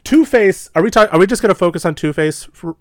Two 0.03 0.25
Face. 0.25 0.71
Are 0.73 0.81
we 0.81 0.89
talking? 0.89 1.13
Are 1.13 1.19
we 1.19 1.27
just 1.27 1.43
gonna 1.43 1.53
focus 1.53 1.85
on 1.85 1.93
Two 1.93 2.11
Face 2.11 2.45
for 2.51 2.75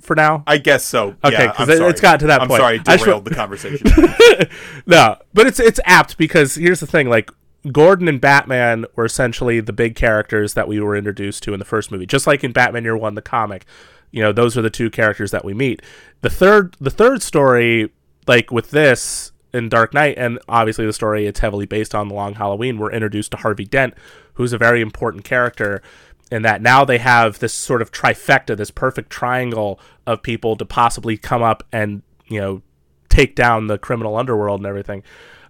for 0.00 0.16
now? 0.16 0.42
I 0.44 0.58
guess 0.58 0.84
so. 0.84 1.14
Okay, 1.24 1.46
because 1.46 1.68
I'm 1.70 1.80
it- 1.80 1.88
it's 1.90 2.00
gotten 2.00 2.18
to 2.18 2.26
that 2.26 2.40
point. 2.40 2.42
I'm 2.42 2.48
point. 2.48 2.60
sorry, 2.84 2.94
I 2.94 2.96
derailed 2.96 3.24
wa- 3.24 3.28
the 3.28 3.34
conversation. 3.36 3.86
no, 4.86 5.18
but 5.34 5.46
it's 5.46 5.60
it's 5.60 5.78
apt 5.84 6.18
because 6.18 6.56
here's 6.56 6.80
the 6.80 6.86
thing: 6.88 7.08
like 7.08 7.30
Gordon 7.70 8.08
and 8.08 8.20
Batman 8.20 8.86
were 8.96 9.04
essentially 9.04 9.60
the 9.60 9.72
big 9.72 9.94
characters 9.94 10.54
that 10.54 10.66
we 10.66 10.80
were 10.80 10.96
introduced 10.96 11.44
to 11.44 11.52
in 11.52 11.58
the 11.60 11.64
first 11.64 11.92
movie. 11.92 12.06
Just 12.06 12.26
like 12.26 12.42
in 12.42 12.52
Batman 12.52 12.84
Year 12.84 12.96
One, 12.96 13.14
the 13.14 13.22
comic, 13.22 13.64
you 14.10 14.22
know, 14.22 14.32
those 14.32 14.56
are 14.56 14.62
the 14.62 14.70
two 14.70 14.90
characters 14.90 15.30
that 15.30 15.44
we 15.44 15.54
meet. 15.54 15.82
The 16.20 16.30
third, 16.30 16.76
the 16.80 16.90
third 16.90 17.22
story, 17.22 17.90
like 18.26 18.50
with 18.50 18.70
this 18.70 19.32
in 19.52 19.68
Dark 19.68 19.94
Knight, 19.94 20.16
and 20.18 20.38
obviously 20.48 20.86
the 20.86 20.92
story 20.92 21.26
it's 21.26 21.40
heavily 21.40 21.66
based 21.66 21.94
on 21.94 22.08
the 22.08 22.14
Long 22.14 22.34
Halloween. 22.34 22.78
We're 22.78 22.92
introduced 22.92 23.30
to 23.32 23.38
Harvey 23.38 23.64
Dent, 23.64 23.94
who's 24.34 24.52
a 24.52 24.58
very 24.58 24.80
important 24.80 25.24
character. 25.24 25.82
In 26.30 26.42
that 26.42 26.60
now 26.60 26.84
they 26.84 26.98
have 26.98 27.38
this 27.38 27.54
sort 27.54 27.80
of 27.80 27.90
trifecta, 27.90 28.56
this 28.56 28.70
perfect 28.70 29.08
triangle 29.10 29.80
of 30.06 30.22
people 30.22 30.56
to 30.56 30.66
possibly 30.66 31.16
come 31.16 31.42
up 31.42 31.64
and 31.72 32.02
you 32.26 32.40
know 32.40 32.62
take 33.08 33.34
down 33.34 33.66
the 33.66 33.78
criminal 33.78 34.16
underworld 34.16 34.60
and 34.60 34.66
everything. 34.66 35.02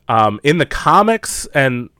Um, 0.08 0.40
in 0.42 0.58
the 0.58 0.66
comics 0.66 1.46
and 1.46 1.90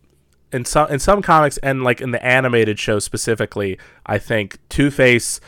in 0.53 0.65
some 0.65 0.91
in 0.91 0.99
some 0.99 1.23
comics 1.23 1.59
and 1.59 1.83
like 1.83 2.01
in 2.01 2.13
the 2.13 2.25
animated 2.25 2.79
show 2.79 3.01
specifically, 3.01 3.79
I 4.07 4.19
think 4.19 4.59
Two 4.69 4.91
Face 4.91 5.41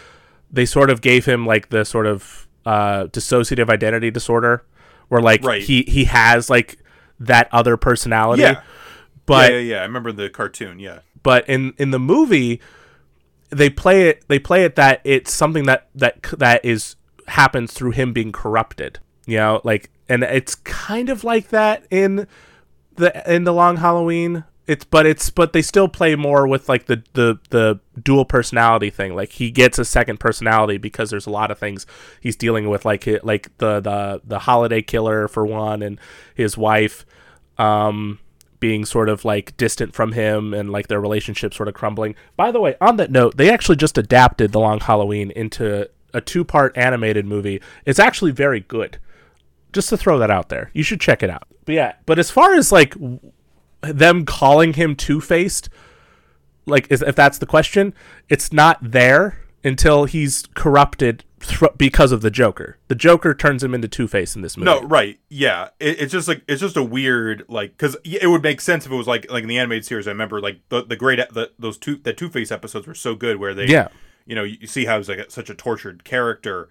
they 0.53 0.67
sort 0.67 0.91
of 0.91 1.01
gave 1.01 1.25
him 1.27 1.47
like 1.47 1.69
the 1.71 1.85
sort 1.85 2.07
of 2.07 2.47
uh, 2.67 3.05
dissociative 3.07 3.69
identity 3.71 4.11
disorder, 4.11 4.65
where 5.09 5.21
like 5.23 5.43
Right. 5.45 5.63
he 5.63 5.83
he 5.83 6.05
has 6.05 6.51
like 6.51 6.79
that 7.19 7.49
other 7.53 7.77
personality. 7.77 8.43
yeah, 8.43 8.63
But 9.27 9.53
yeah, 9.53 9.59
yeah, 9.59 9.65
yeah. 9.75 9.79
I 9.81 9.83
remember 9.83 10.13
the 10.13 10.29
cartoon. 10.31 10.79
Yeah, 10.79 11.01
but 11.23 11.49
in 11.49 11.75
in 11.79 11.91
the 11.91 11.99
movie 11.99 12.61
they 13.51 13.69
play 13.69 14.09
it 14.09 14.25
they 14.29 14.39
play 14.39 14.65
it 14.65 14.77
that 14.77 15.01
it's 15.05 15.33
something 15.33 15.65
that 15.65 15.89
that 15.95 16.23
that 16.39 16.65
is 16.65 16.97
happens 17.27 17.73
through 17.73 17.91
him 17.93 18.13
being 18.13 18.33
corrupted. 18.33 18.99
You 19.27 19.37
know, 19.39 19.61
like 19.65 19.91
and 20.09 20.23
it's 20.25 20.55
kind 20.57 21.09
of 21.09 21.23
like 21.25 21.49
that 21.49 21.85
in 21.91 22.27
the 22.97 23.33
in 23.33 23.45
the 23.45 23.53
Long 23.53 23.77
Halloween. 23.79 24.45
It's 24.71 24.85
but 24.85 25.05
it's 25.05 25.31
but 25.31 25.53
they 25.53 25.63
still 25.63 25.89
play 25.89 26.15
more 26.15 26.47
with 26.47 26.69
like 26.69 26.87
the 26.87 27.03
the 27.15 27.41
the 27.51 27.81
dual 28.01 28.25
personality 28.25 28.89
thing. 28.89 29.17
Like 29.17 29.31
he 29.33 29.51
gets 29.51 29.81
a 29.81 29.85
second 29.85 30.21
personality 30.21 30.79
because 30.79 31.11
there's 31.11 31.27
a 31.27 31.31
lot 31.31 31.51
of 31.51 31.59
things 31.59 31.87
he's 32.21 32.37
dealing 32.37 32.69
with, 32.69 32.85
like 32.85 33.05
like 33.25 33.51
the 33.59 33.81
the 33.81 34.21
the 34.25 34.39
holiday 34.39 34.81
killer 34.81 35.27
for 35.27 35.45
one, 35.45 35.83
and 35.83 35.99
his 36.37 36.57
wife. 36.57 37.05
Um, 37.59 38.21
being 38.61 38.85
sort 38.85 39.09
of 39.09 39.25
like 39.25 39.57
distant 39.57 39.95
from 39.95 40.13
him 40.13 40.55
and 40.55 40.71
like 40.71 40.87
their 40.87 41.01
relationship 41.01 41.53
sort 41.53 41.69
of 41.69 41.75
crumbling. 41.75 42.15
By 42.37 42.53
the 42.53 42.61
way, 42.61 42.77
on 42.81 42.97
that 42.99 43.11
note, 43.11 43.37
they 43.37 43.51
actually 43.51 43.77
just 43.77 43.99
adapted 43.99 44.53
The 44.53 44.61
Long 44.61 44.81
Halloween 44.81 45.31
into 45.33 45.89
a 46.15 46.21
two 46.21 46.45
part 46.45 46.77
animated 46.77 47.27
movie. 47.27 47.61
It's 47.87 47.99
actually 47.99 48.31
very 48.31 48.61
good. 48.61 48.99
Just 49.73 49.89
to 49.89 49.97
throw 49.97 50.19
that 50.19 50.31
out 50.31 50.49
there. 50.49 50.71
You 50.75 50.83
should 50.83 51.01
check 51.01 51.23
it 51.23 51.31
out. 51.31 51.49
But 51.65 51.75
yeah, 51.75 51.95
but 52.07 52.19
as 52.19 52.31
far 52.31 52.55
as 52.55 52.71
like 52.71 52.95
them 53.83 54.25
calling 54.25 54.75
him 54.75 54.95
Two 54.97 55.21
Faced, 55.21 55.69
like 56.67 56.91
is, 56.91 57.03
if 57.03 57.17
that's 57.17 57.39
the 57.39 57.47
question, 57.47 57.95
it's 58.29 58.53
not 58.53 58.79
there 58.83 59.39
until 59.65 60.05
he's 60.05 60.45
corrupted 60.55 61.25
thr 61.41 61.67
because 61.77 62.13
of 62.13 62.21
the 62.21 62.31
Joker. 62.31 62.79
The 62.89 62.95
Joker 62.95 63.35
turns 63.35 63.63
him 63.65 63.75
into 63.75 63.89
Two 63.89 64.07
Face 64.09 64.37
in 64.37 64.43
this 64.43 64.57
movie. 64.57 64.67
No, 64.67 64.83
right. 64.83 65.19
Yeah. 65.29 65.69
It, 65.79 66.01
it's 66.01 66.13
just 66.13 66.29
like 66.29 66.43
it's 66.47 66.61
just 66.61 66.77
a 66.77 66.83
weird 66.83 67.45
like 67.49 67.77
cuz 67.79 67.97
it 68.05 68.29
would 68.29 68.43
make 68.43 68.61
sense 68.61 68.87
if 68.87 68.93
it 68.93 68.97
was 68.97 69.07
like 69.07 69.31
like 69.31 69.43
in 69.43 69.49
the 69.49 69.59
animated 69.59 69.85
series 69.85 70.07
I 70.07 70.11
remember 70.11 70.41
like 70.41 70.61
the 70.69 70.85
the 70.85 70.97
great 70.97 71.19
the, 71.33 71.51
those 71.59 71.79
two 71.79 71.97
the 71.97 72.13
Two-Face 72.13 72.51
episodes 72.53 72.87
were 72.87 72.95
so 72.95 73.15
good 73.15 73.39
where 73.39 73.55
they 73.55 73.67
Yeah. 73.67 73.89
you 74.27 74.35
know, 74.35 74.45
you 74.45 74.67
see 74.67 74.85
how 74.85 74.99
he's 74.99 75.09
like 75.09 75.19
a, 75.19 75.31
such 75.31 75.51
a 75.51 75.55
tortured 75.55 76.05
character, 76.05 76.69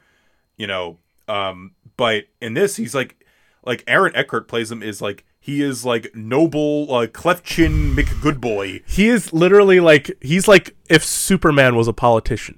you 0.58 0.68
know, 0.68 1.00
um 1.28 1.72
but 1.98 2.26
in 2.42 2.54
this 2.54 2.76
he's 2.76 2.96
like 2.96 3.26
like 3.66 3.84
Aaron 3.88 4.16
Eckhart 4.16 4.48
plays 4.48 4.72
him 4.72 4.82
is 4.82 5.02
like 5.02 5.26
he 5.50 5.62
is 5.62 5.84
like 5.86 6.16
noble 6.16 6.94
uh, 6.94 7.08
cleft 7.08 7.44
chin 7.44 7.96
McGoodboy. 7.96 8.84
He 8.88 9.08
is 9.10 9.34
literally 9.34 9.80
like 9.80 10.12
he's 10.22 10.48
like 10.48 10.76
if 10.90 11.04
Superman 11.04 11.76
was 11.76 11.88
a 11.88 11.94
politician. 11.94 12.58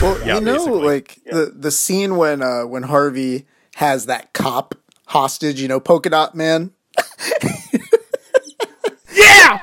Well, 0.00 0.18
Yeah, 0.26 0.36
you 0.36 0.40
know, 0.40 0.54
basically. 0.56 0.82
like 0.86 1.18
the 1.30 1.52
the 1.54 1.70
scene 1.70 2.16
when 2.16 2.42
uh 2.42 2.62
when 2.62 2.84
Harvey 2.84 3.46
has 3.76 4.06
that 4.06 4.32
cop 4.32 4.74
hostage, 5.06 5.60
you 5.60 5.68
know, 5.68 5.80
polka 5.80 6.10
dot 6.10 6.34
man. 6.34 6.72
Yeah, 9.12 9.58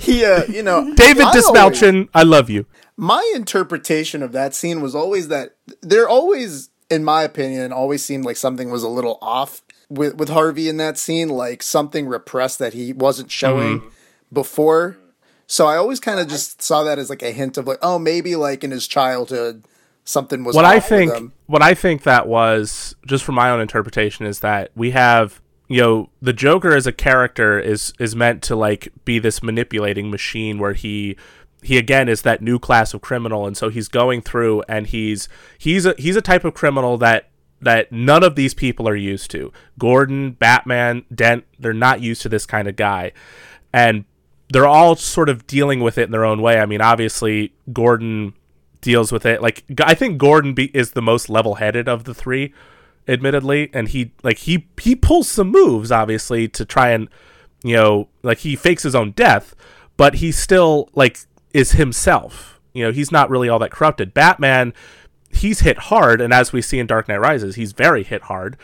He, 0.00 0.24
uh, 0.24 0.44
you 0.46 0.62
know, 0.62 0.92
David 0.94 1.22
I 1.24 1.32
Dastmalchian, 1.36 2.08
I 2.12 2.24
love 2.24 2.50
you. 2.50 2.66
my 2.96 3.22
interpretation 3.34 4.22
of 4.22 4.32
that 4.32 4.54
scene 4.54 4.80
was 4.80 4.94
always 4.94 5.28
that 5.28 5.56
there 5.82 6.08
always, 6.08 6.70
in 6.90 7.04
my 7.04 7.22
opinion, 7.22 7.72
always 7.72 8.04
seemed 8.04 8.24
like 8.24 8.36
something 8.36 8.68
was 8.70 8.82
a 8.82 8.88
little 8.88 9.18
off 9.22 9.62
with 9.88 10.14
with 10.16 10.28
Harvey 10.28 10.68
in 10.68 10.76
that 10.78 10.98
scene, 10.98 11.28
like 11.28 11.62
something 11.62 12.06
repressed 12.06 12.58
that 12.58 12.72
he 12.74 12.92
wasn't 12.92 13.30
showing 13.30 13.80
Mm-hmm. 13.80 13.88
before. 14.32 14.98
So 15.46 15.66
I 15.66 15.76
always 15.76 16.00
kind 16.00 16.18
of 16.18 16.26
just 16.28 16.60
saw 16.60 16.82
that 16.84 16.98
as 16.98 17.08
like 17.08 17.22
a 17.22 17.30
hint 17.30 17.56
of 17.56 17.66
like, 17.66 17.78
oh, 17.82 17.98
maybe 17.98 18.34
like 18.34 18.64
in 18.64 18.70
his 18.72 18.86
childhood 18.88 19.64
something 20.04 20.44
was. 20.44 20.54
what 20.54 20.64
I 20.64 20.78
think 20.80 21.12
him. 21.12 21.32
what 21.46 21.62
I 21.62 21.74
think 21.74 22.04
that 22.04 22.26
was 22.28 22.94
just 23.06 23.24
from 23.24 23.34
my 23.36 23.50
own 23.50 23.60
interpretation 23.60 24.24
is 24.26 24.38
that 24.40 24.70
we 24.76 24.92
have 24.92 25.40
you 25.68 25.80
know 25.80 26.10
the 26.22 26.32
Joker 26.32 26.74
as 26.74 26.86
a 26.86 26.92
character 26.92 27.58
is 27.58 27.92
is 27.98 28.14
meant 28.14 28.42
to 28.44 28.54
like 28.56 28.88
be 29.04 29.18
this 29.18 29.42
manipulating 29.42 30.10
machine 30.10 30.58
where 30.60 30.74
he 30.74 31.16
he 31.62 31.76
again 31.76 32.08
is 32.08 32.22
that 32.22 32.40
new 32.40 32.58
class 32.60 32.94
of 32.94 33.00
criminal 33.00 33.46
and 33.48 33.56
so 33.56 33.68
he's 33.68 33.88
going 33.88 34.20
through 34.22 34.62
and 34.68 34.86
he's 34.88 35.28
he's 35.58 35.84
a 35.86 35.94
he's 35.98 36.14
a 36.14 36.22
type 36.22 36.44
of 36.44 36.54
criminal 36.54 36.96
that 36.98 37.28
that 37.60 37.90
none 37.90 38.22
of 38.22 38.36
these 38.36 38.54
people 38.54 38.88
are 38.88 38.96
used 38.96 39.30
to. 39.30 39.52
Gordon, 39.78 40.32
Batman, 40.32 41.04
Dent, 41.14 41.44
they're 41.58 41.72
not 41.72 42.00
used 42.00 42.22
to 42.22 42.28
this 42.28 42.46
kind 42.46 42.68
of 42.68 42.76
guy. 42.76 43.12
And 43.72 44.04
they're 44.52 44.66
all 44.66 44.96
sort 44.96 45.28
of 45.28 45.46
dealing 45.46 45.80
with 45.80 45.98
it 45.98 46.04
in 46.04 46.10
their 46.12 46.24
own 46.24 46.40
way. 46.40 46.60
I 46.60 46.66
mean, 46.66 46.80
obviously 46.80 47.54
Gordon 47.72 48.34
deals 48.80 49.10
with 49.10 49.26
it. 49.26 49.42
Like 49.42 49.64
I 49.82 49.94
think 49.94 50.18
Gordon 50.18 50.54
be- 50.54 50.76
is 50.76 50.92
the 50.92 51.02
most 51.02 51.28
level-headed 51.28 51.88
of 51.88 52.04
the 52.04 52.14
three, 52.14 52.54
admittedly, 53.08 53.70
and 53.72 53.88
he 53.88 54.12
like 54.22 54.38
he 54.38 54.68
he 54.80 54.94
pulls 54.94 55.28
some 55.28 55.50
moves 55.50 55.90
obviously 55.90 56.48
to 56.48 56.64
try 56.64 56.90
and 56.90 57.08
you 57.64 57.74
know 57.74 58.08
like 58.22 58.38
he 58.38 58.54
fakes 58.54 58.84
his 58.84 58.94
own 58.94 59.10
death, 59.12 59.54
but 59.96 60.16
he 60.16 60.30
still 60.30 60.88
like 60.94 61.18
is 61.52 61.72
himself. 61.72 62.60
You 62.72 62.84
know, 62.84 62.92
he's 62.92 63.10
not 63.10 63.30
really 63.30 63.48
all 63.48 63.58
that 63.60 63.70
corrupted. 63.70 64.12
Batman, 64.12 64.74
he's 65.36 65.60
hit 65.60 65.78
hard, 65.78 66.20
and 66.20 66.32
as 66.32 66.52
we 66.52 66.62
see 66.62 66.78
in 66.78 66.86
Dark 66.86 67.08
Knight 67.08 67.20
Rises, 67.20 67.54
he's 67.54 67.72
very 67.72 68.02
hit 68.02 68.22
hard. 68.22 68.56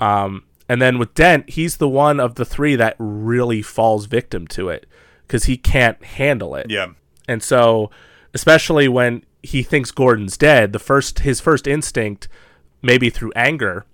Um, 0.00 0.44
and 0.68 0.82
then 0.82 0.98
with 0.98 1.14
Dent, 1.14 1.50
he's 1.50 1.78
the 1.78 1.88
one 1.88 2.20
of 2.20 2.34
the 2.34 2.44
three 2.44 2.76
that 2.76 2.96
really 2.98 3.62
falls 3.62 4.06
victim 4.06 4.46
to 4.48 4.68
it 4.68 4.86
because 5.26 5.44
he 5.44 5.56
can't 5.56 6.02
handle 6.02 6.54
it. 6.54 6.70
Yeah. 6.70 6.88
And 7.26 7.42
so, 7.42 7.90
especially 8.34 8.88
when 8.88 9.24
he 9.42 9.62
thinks 9.62 9.90
Gordon's 9.90 10.36
dead, 10.36 10.72
the 10.72 10.78
first 10.78 11.20
his 11.20 11.40
first 11.40 11.66
instinct, 11.66 12.28
maybe 12.82 13.10
through 13.10 13.32
anger, 13.34 13.86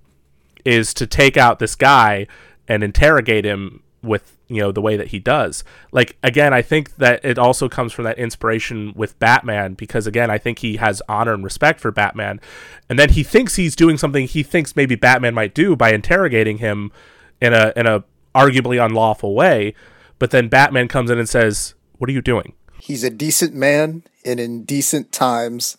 is 0.65 0.95
to 0.95 1.07
take 1.07 1.37
out 1.37 1.59
this 1.59 1.75
guy 1.75 2.27
and 2.67 2.83
interrogate 2.83 3.45
him 3.45 3.83
with 4.03 4.34
you 4.49 4.61
know 4.61 4.73
the 4.73 4.81
way 4.81 4.97
that 4.97 5.09
he 5.09 5.19
does. 5.19 5.65
Like 5.93 6.17
again, 6.23 6.53
I 6.53 6.63
think 6.63 6.97
that 6.97 7.25
it 7.25 7.39
also 7.39 7.69
comes 7.69 7.93
from 7.93 8.05
that 8.05 8.19
inspiration 8.19 8.93
with 8.95 9.19
Batman 9.19 9.75
because 9.75 10.07
again, 10.07 10.31
I 10.31 10.39
think 10.39 10.59
he 10.61 10.77
has 10.77 11.03
honor 11.09 11.35
and 11.35 11.45
respect 11.45 11.81
for 11.81 11.91
Batman, 11.91 12.41
and 12.89 12.99
then 12.99 13.11
he 13.11 13.23
thinks 13.23 13.57
he's 13.57 13.75
doing 13.77 13.97
something 13.99 14.27
he 14.27 14.43
thinks 14.43 14.77
maybe 14.77 14.95
Batman 14.95 15.35
might 15.35 15.55
do 15.55 15.77
by 15.77 15.93
interrogating 15.93 16.59
him 16.59 16.93
in 17.41 17.53
a 17.53 17.73
in 17.77 17.87
a 17.87 18.05
arguably 18.35 18.85
unlawful 18.85 19.35
way, 19.35 19.75
but 20.19 20.31
then 20.31 20.49
Batman 20.49 20.89
comes 20.89 21.11
in 21.11 21.19
and 21.19 21.29
says, 21.29 21.75
"What 21.99 22.11
are 22.11 22.13
you 22.13 22.23
doing?" 22.23 22.55
He's 22.81 23.05
a 23.05 23.11
decent 23.11 23.55
man 23.55 24.03
and 24.25 24.39
in 24.39 24.65
decent 24.65 25.11
times. 25.13 25.79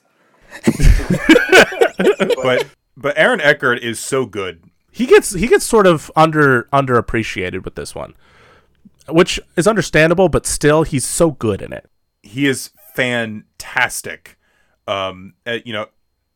But 1.97 2.67
but 2.97 3.17
Aaron 3.17 3.41
Eckhart 3.41 3.79
is 3.79 3.99
so 3.99 4.25
good. 4.25 4.63
he 4.91 5.05
gets 5.05 5.33
he 5.33 5.47
gets 5.47 5.65
sort 5.65 5.87
of 5.87 6.11
under 6.15 6.63
underappreciated 6.73 7.63
with 7.63 7.75
this 7.75 7.93
one, 7.95 8.13
which 9.07 9.39
is 9.55 9.67
understandable, 9.67 10.29
but 10.29 10.45
still 10.45 10.83
he's 10.83 11.05
so 11.05 11.31
good 11.31 11.61
in 11.61 11.73
it. 11.73 11.89
he 12.23 12.47
is 12.47 12.71
fantastic. 12.95 14.37
Um, 14.87 15.33
uh, 15.45 15.59
you 15.65 15.73
know, 15.73 15.87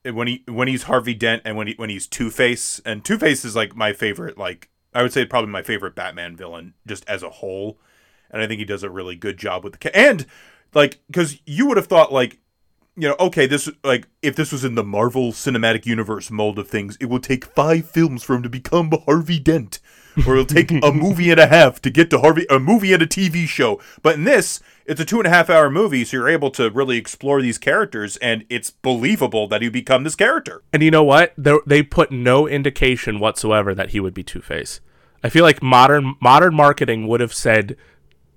when 0.05 0.27
he 0.27 0.43
when 0.47 0.67
he's 0.67 0.83
Harvey 0.83 1.13
Dent 1.13 1.41
and 1.45 1.57
when 1.57 1.67
he 1.67 1.73
when 1.75 1.89
he's 1.89 2.07
Two 2.07 2.29
Face, 2.29 2.81
and 2.85 3.03
Two 3.03 3.17
Face 3.17 3.43
is 3.45 3.55
like 3.55 3.75
my 3.75 3.93
favorite. 3.93 4.37
Like 4.37 4.69
I 4.93 5.01
would 5.03 5.13
say 5.13 5.25
probably 5.25 5.51
my 5.51 5.61
favorite 5.63 5.95
Batman 5.95 6.35
villain 6.35 6.73
just 6.87 7.07
as 7.07 7.23
a 7.23 7.29
whole, 7.29 7.79
and 8.31 8.41
I 8.41 8.47
think 8.47 8.59
he 8.59 8.65
does 8.65 8.83
a 8.83 8.89
really 8.89 9.15
good 9.15 9.37
job 9.37 9.63
with 9.63 9.73
the 9.73 9.79
ca- 9.79 9.97
and 9.97 10.25
like 10.73 10.99
because 11.07 11.39
you 11.45 11.67
would 11.67 11.77
have 11.77 11.87
thought 11.87 12.11
like 12.13 12.39
you 12.95 13.07
know 13.07 13.15
okay 13.19 13.45
this 13.45 13.69
like 13.83 14.07
if 14.21 14.35
this 14.35 14.51
was 14.51 14.63
in 14.63 14.75
the 14.75 14.83
Marvel 14.83 15.31
Cinematic 15.31 15.85
Universe 15.85 16.31
mold 16.31 16.57
of 16.59 16.67
things, 16.67 16.97
it 16.99 17.05
would 17.05 17.23
take 17.23 17.45
five 17.45 17.89
films 17.89 18.23
for 18.23 18.35
him 18.35 18.43
to 18.43 18.49
become 18.49 18.91
Harvey 19.05 19.39
Dent. 19.39 19.79
Or 20.25 20.33
it'll 20.33 20.45
take 20.45 20.71
a 20.71 20.91
movie 20.93 21.31
and 21.31 21.39
a 21.39 21.47
half 21.47 21.81
to 21.81 21.89
get 21.89 22.09
to 22.09 22.19
Harvey, 22.19 22.45
a 22.49 22.59
movie 22.59 22.93
and 22.93 23.01
a 23.01 23.07
TV 23.07 23.47
show. 23.47 23.79
But 24.01 24.15
in 24.15 24.23
this, 24.23 24.61
it's 24.85 24.99
a 24.99 25.05
two 25.05 25.17
and 25.17 25.27
a 25.27 25.29
half 25.29 25.49
hour 25.49 25.69
movie, 25.69 26.03
so 26.03 26.17
you're 26.17 26.29
able 26.29 26.51
to 26.51 26.69
really 26.69 26.97
explore 26.97 27.41
these 27.41 27.57
characters, 27.57 28.17
and 28.17 28.45
it's 28.49 28.71
believable 28.71 29.47
that 29.47 29.61
you 29.61 29.69
become 29.71 30.03
this 30.03 30.15
character. 30.15 30.63
And 30.73 30.81
you 30.81 30.91
know 30.91 31.03
what? 31.03 31.33
They 31.37 31.55
they 31.65 31.83
put 31.83 32.11
no 32.11 32.47
indication 32.47 33.19
whatsoever 33.19 33.75
that 33.75 33.91
he 33.91 33.99
would 33.99 34.13
be 34.13 34.23
Two 34.23 34.41
Face. 34.41 34.81
I 35.23 35.29
feel 35.29 35.43
like 35.43 35.61
modern 35.61 36.15
modern 36.21 36.55
marketing 36.55 37.07
would 37.07 37.19
have 37.19 37.33
said 37.33 37.75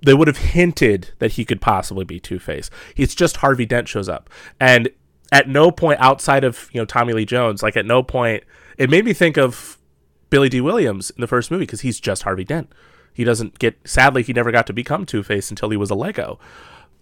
they 0.05 0.15
would 0.15 0.29
have 0.29 0.39
hinted 0.39 1.13
that 1.21 1.33
he 1.33 1.45
could 1.45 1.61
possibly 1.61 2.05
be 2.05 2.21
Two 2.21 2.39
Face. 2.39 2.71
It's 2.97 3.15
just 3.15 3.39
Harvey 3.39 3.67
Dent 3.67 3.89
shows 3.89 4.09
up, 4.09 4.29
and 4.61 4.91
at 5.31 5.49
no 5.49 5.71
point 5.71 6.01
outside 6.01 6.45
of 6.45 6.69
you 6.73 6.81
know 6.81 6.85
Tommy 6.85 7.15
Lee 7.15 7.25
Jones, 7.25 7.63
like 7.63 7.77
at 7.77 7.87
no 7.87 8.03
point, 8.03 8.45
it 8.77 8.91
made 8.91 9.05
me 9.05 9.15
think 9.15 9.39
of 9.39 9.79
Billy 10.33 10.49
Dee 10.49 10.61
Williams 10.61 11.11
in 11.11 11.21
the 11.21 11.29
first 11.29 11.51
movie 11.53 11.63
because 11.67 11.83
he's 11.83 12.01
just 12.01 12.25
Harvey 12.25 12.43
Dent. 12.45 12.73
He 13.15 13.23
doesn't 13.23 13.59
get. 13.61 13.77
Sadly, 13.85 14.23
he 14.25 14.33
never 14.33 14.51
got 14.51 14.67
to 14.67 14.73
become 14.73 15.07
Two 15.07 15.23
Face 15.23 15.51
until 15.51 15.71
he 15.71 15.77
was 15.77 15.91
a 15.91 15.95
Lego. 15.95 16.41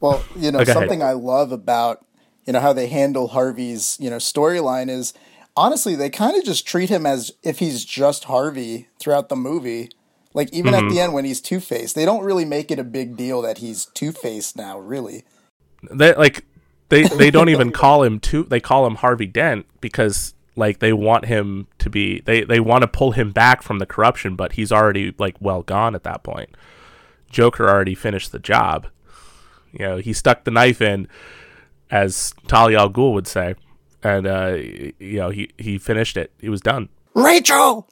Well, 0.00 0.22
you 0.36 0.50
know, 0.50 0.58
ahead. 0.60 0.74
something 0.74 1.02
I 1.02 1.12
love 1.12 1.52
about, 1.52 2.04
you 2.46 2.52
know, 2.52 2.60
how 2.60 2.72
they 2.72 2.88
handle 2.88 3.28
Harvey's, 3.28 3.96
you 4.00 4.10
know, 4.10 4.16
storyline 4.16 4.90
is 4.90 5.14
honestly, 5.56 5.94
they 5.94 6.10
kind 6.10 6.36
of 6.36 6.44
just 6.44 6.66
treat 6.66 6.88
him 6.90 7.06
as 7.06 7.30
if 7.42 7.58
he's 7.60 7.84
just 7.84 8.24
Harvey 8.24 8.88
throughout 8.98 9.28
the 9.28 9.36
movie. 9.36 9.90
Like 10.34 10.52
even 10.52 10.74
Mm-hmm. 10.74 10.86
at 10.86 10.90
the 10.92 11.00
end 11.00 11.12
when 11.14 11.24
he's 11.24 11.40
Two 11.40 11.60
Faced, 11.60 11.94
they 11.94 12.04
don't 12.04 12.24
really 12.24 12.44
make 12.44 12.70
it 12.70 12.78
a 12.78 12.84
big 12.84 13.16
deal 13.16 13.40
that 13.42 13.58
he's 13.58 13.86
Two 13.86 14.10
Faced 14.12 14.56
now, 14.56 14.78
really. 14.78 15.24
they 15.90 16.14
like 16.14 16.44
they 16.88 17.04
they 17.04 17.30
don't 17.30 17.48
even 17.48 17.70
call 17.72 18.02
him 18.02 18.18
two 18.20 18.44
they 18.44 18.60
call 18.60 18.86
him 18.86 18.96
Harvey 18.96 19.26
Dent 19.26 19.66
because 19.80 20.34
like 20.60 20.78
they 20.78 20.92
want 20.92 21.24
him 21.24 21.66
to 21.78 21.90
be 21.90 22.20
they 22.20 22.44
they 22.44 22.60
want 22.60 22.82
to 22.82 22.88
pull 22.88 23.10
him 23.12 23.32
back 23.32 23.62
from 23.62 23.80
the 23.80 23.86
corruption 23.86 24.36
but 24.36 24.52
he's 24.52 24.70
already 24.70 25.12
like 25.18 25.34
well 25.40 25.62
gone 25.62 25.96
at 25.96 26.04
that 26.04 26.22
point 26.22 26.56
Joker 27.28 27.68
already 27.68 27.96
finished 27.96 28.30
the 28.30 28.38
job 28.38 28.86
you 29.72 29.80
know 29.80 29.96
he 29.96 30.12
stuck 30.12 30.44
the 30.44 30.52
knife 30.52 30.80
in 30.80 31.08
as 31.90 32.32
Talia 32.46 32.78
al 32.78 32.90
Ghul 32.90 33.12
would 33.14 33.26
say 33.26 33.56
and 34.02 34.26
uh, 34.26 34.54
you 34.56 35.18
know 35.18 35.30
he 35.30 35.50
he 35.58 35.78
finished 35.78 36.16
it. 36.16 36.32
He 36.40 36.48
was 36.48 36.60
done. 36.60 36.88
Rachel, 37.14 37.88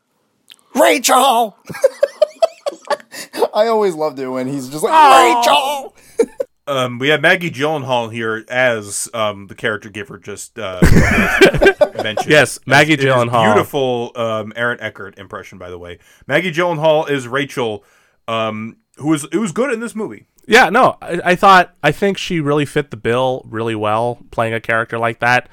Rachel. 0.75 1.57
I 3.55 3.67
always 3.67 3.95
loved 3.95 4.19
it 4.19 4.29
when 4.29 4.47
he's 4.47 4.69
just 4.69 4.85
like 4.85 5.47
Rachel. 5.47 5.97
Um, 6.69 6.99
we 6.99 7.09
have 7.09 7.23
Maggie 7.23 7.51
Gyllenhaal 7.51 8.13
here 8.13 8.45
as 8.47 9.09
um, 9.15 9.47
the 9.47 9.55
character 9.55 9.89
giver 9.89 10.19
just 10.19 10.59
uh, 10.59 10.81
mentioned. 12.03 12.31
Yes, 12.31 12.59
Maggie 12.67 12.93
It 12.93 13.01
is 13.01 13.07
Gyllenhaal. 13.07 13.55
Beautiful 13.55 14.13
um, 14.15 14.53
Aaron 14.55 14.79
Eckhart 14.79 15.19
impression, 15.19 15.57
by 15.57 15.71
the 15.71 15.79
way. 15.79 15.99
Maggie 16.27 16.53
Gyllenhaal 16.53 17.09
is 17.09 17.27
Rachel, 17.27 17.85
um, 18.29 18.77
who 18.97 19.09
was 19.09 19.25
it 19.25 19.39
was 19.39 19.53
good 19.53 19.73
in 19.73 19.81
this 19.81 19.95
movie. 19.95 20.27
Yeah, 20.47 20.69
no, 20.69 20.99
I, 21.01 21.21
I 21.25 21.35
thought 21.37 21.75
I 21.83 21.91
think 21.91 22.19
she 22.19 22.39
really 22.39 22.67
fit 22.67 22.91
the 22.91 22.99
bill 22.99 23.47
really 23.49 23.75
well 23.75 24.19
playing 24.31 24.53
a 24.53 24.61
character 24.61 24.99
like 24.99 25.21
that. 25.21 25.49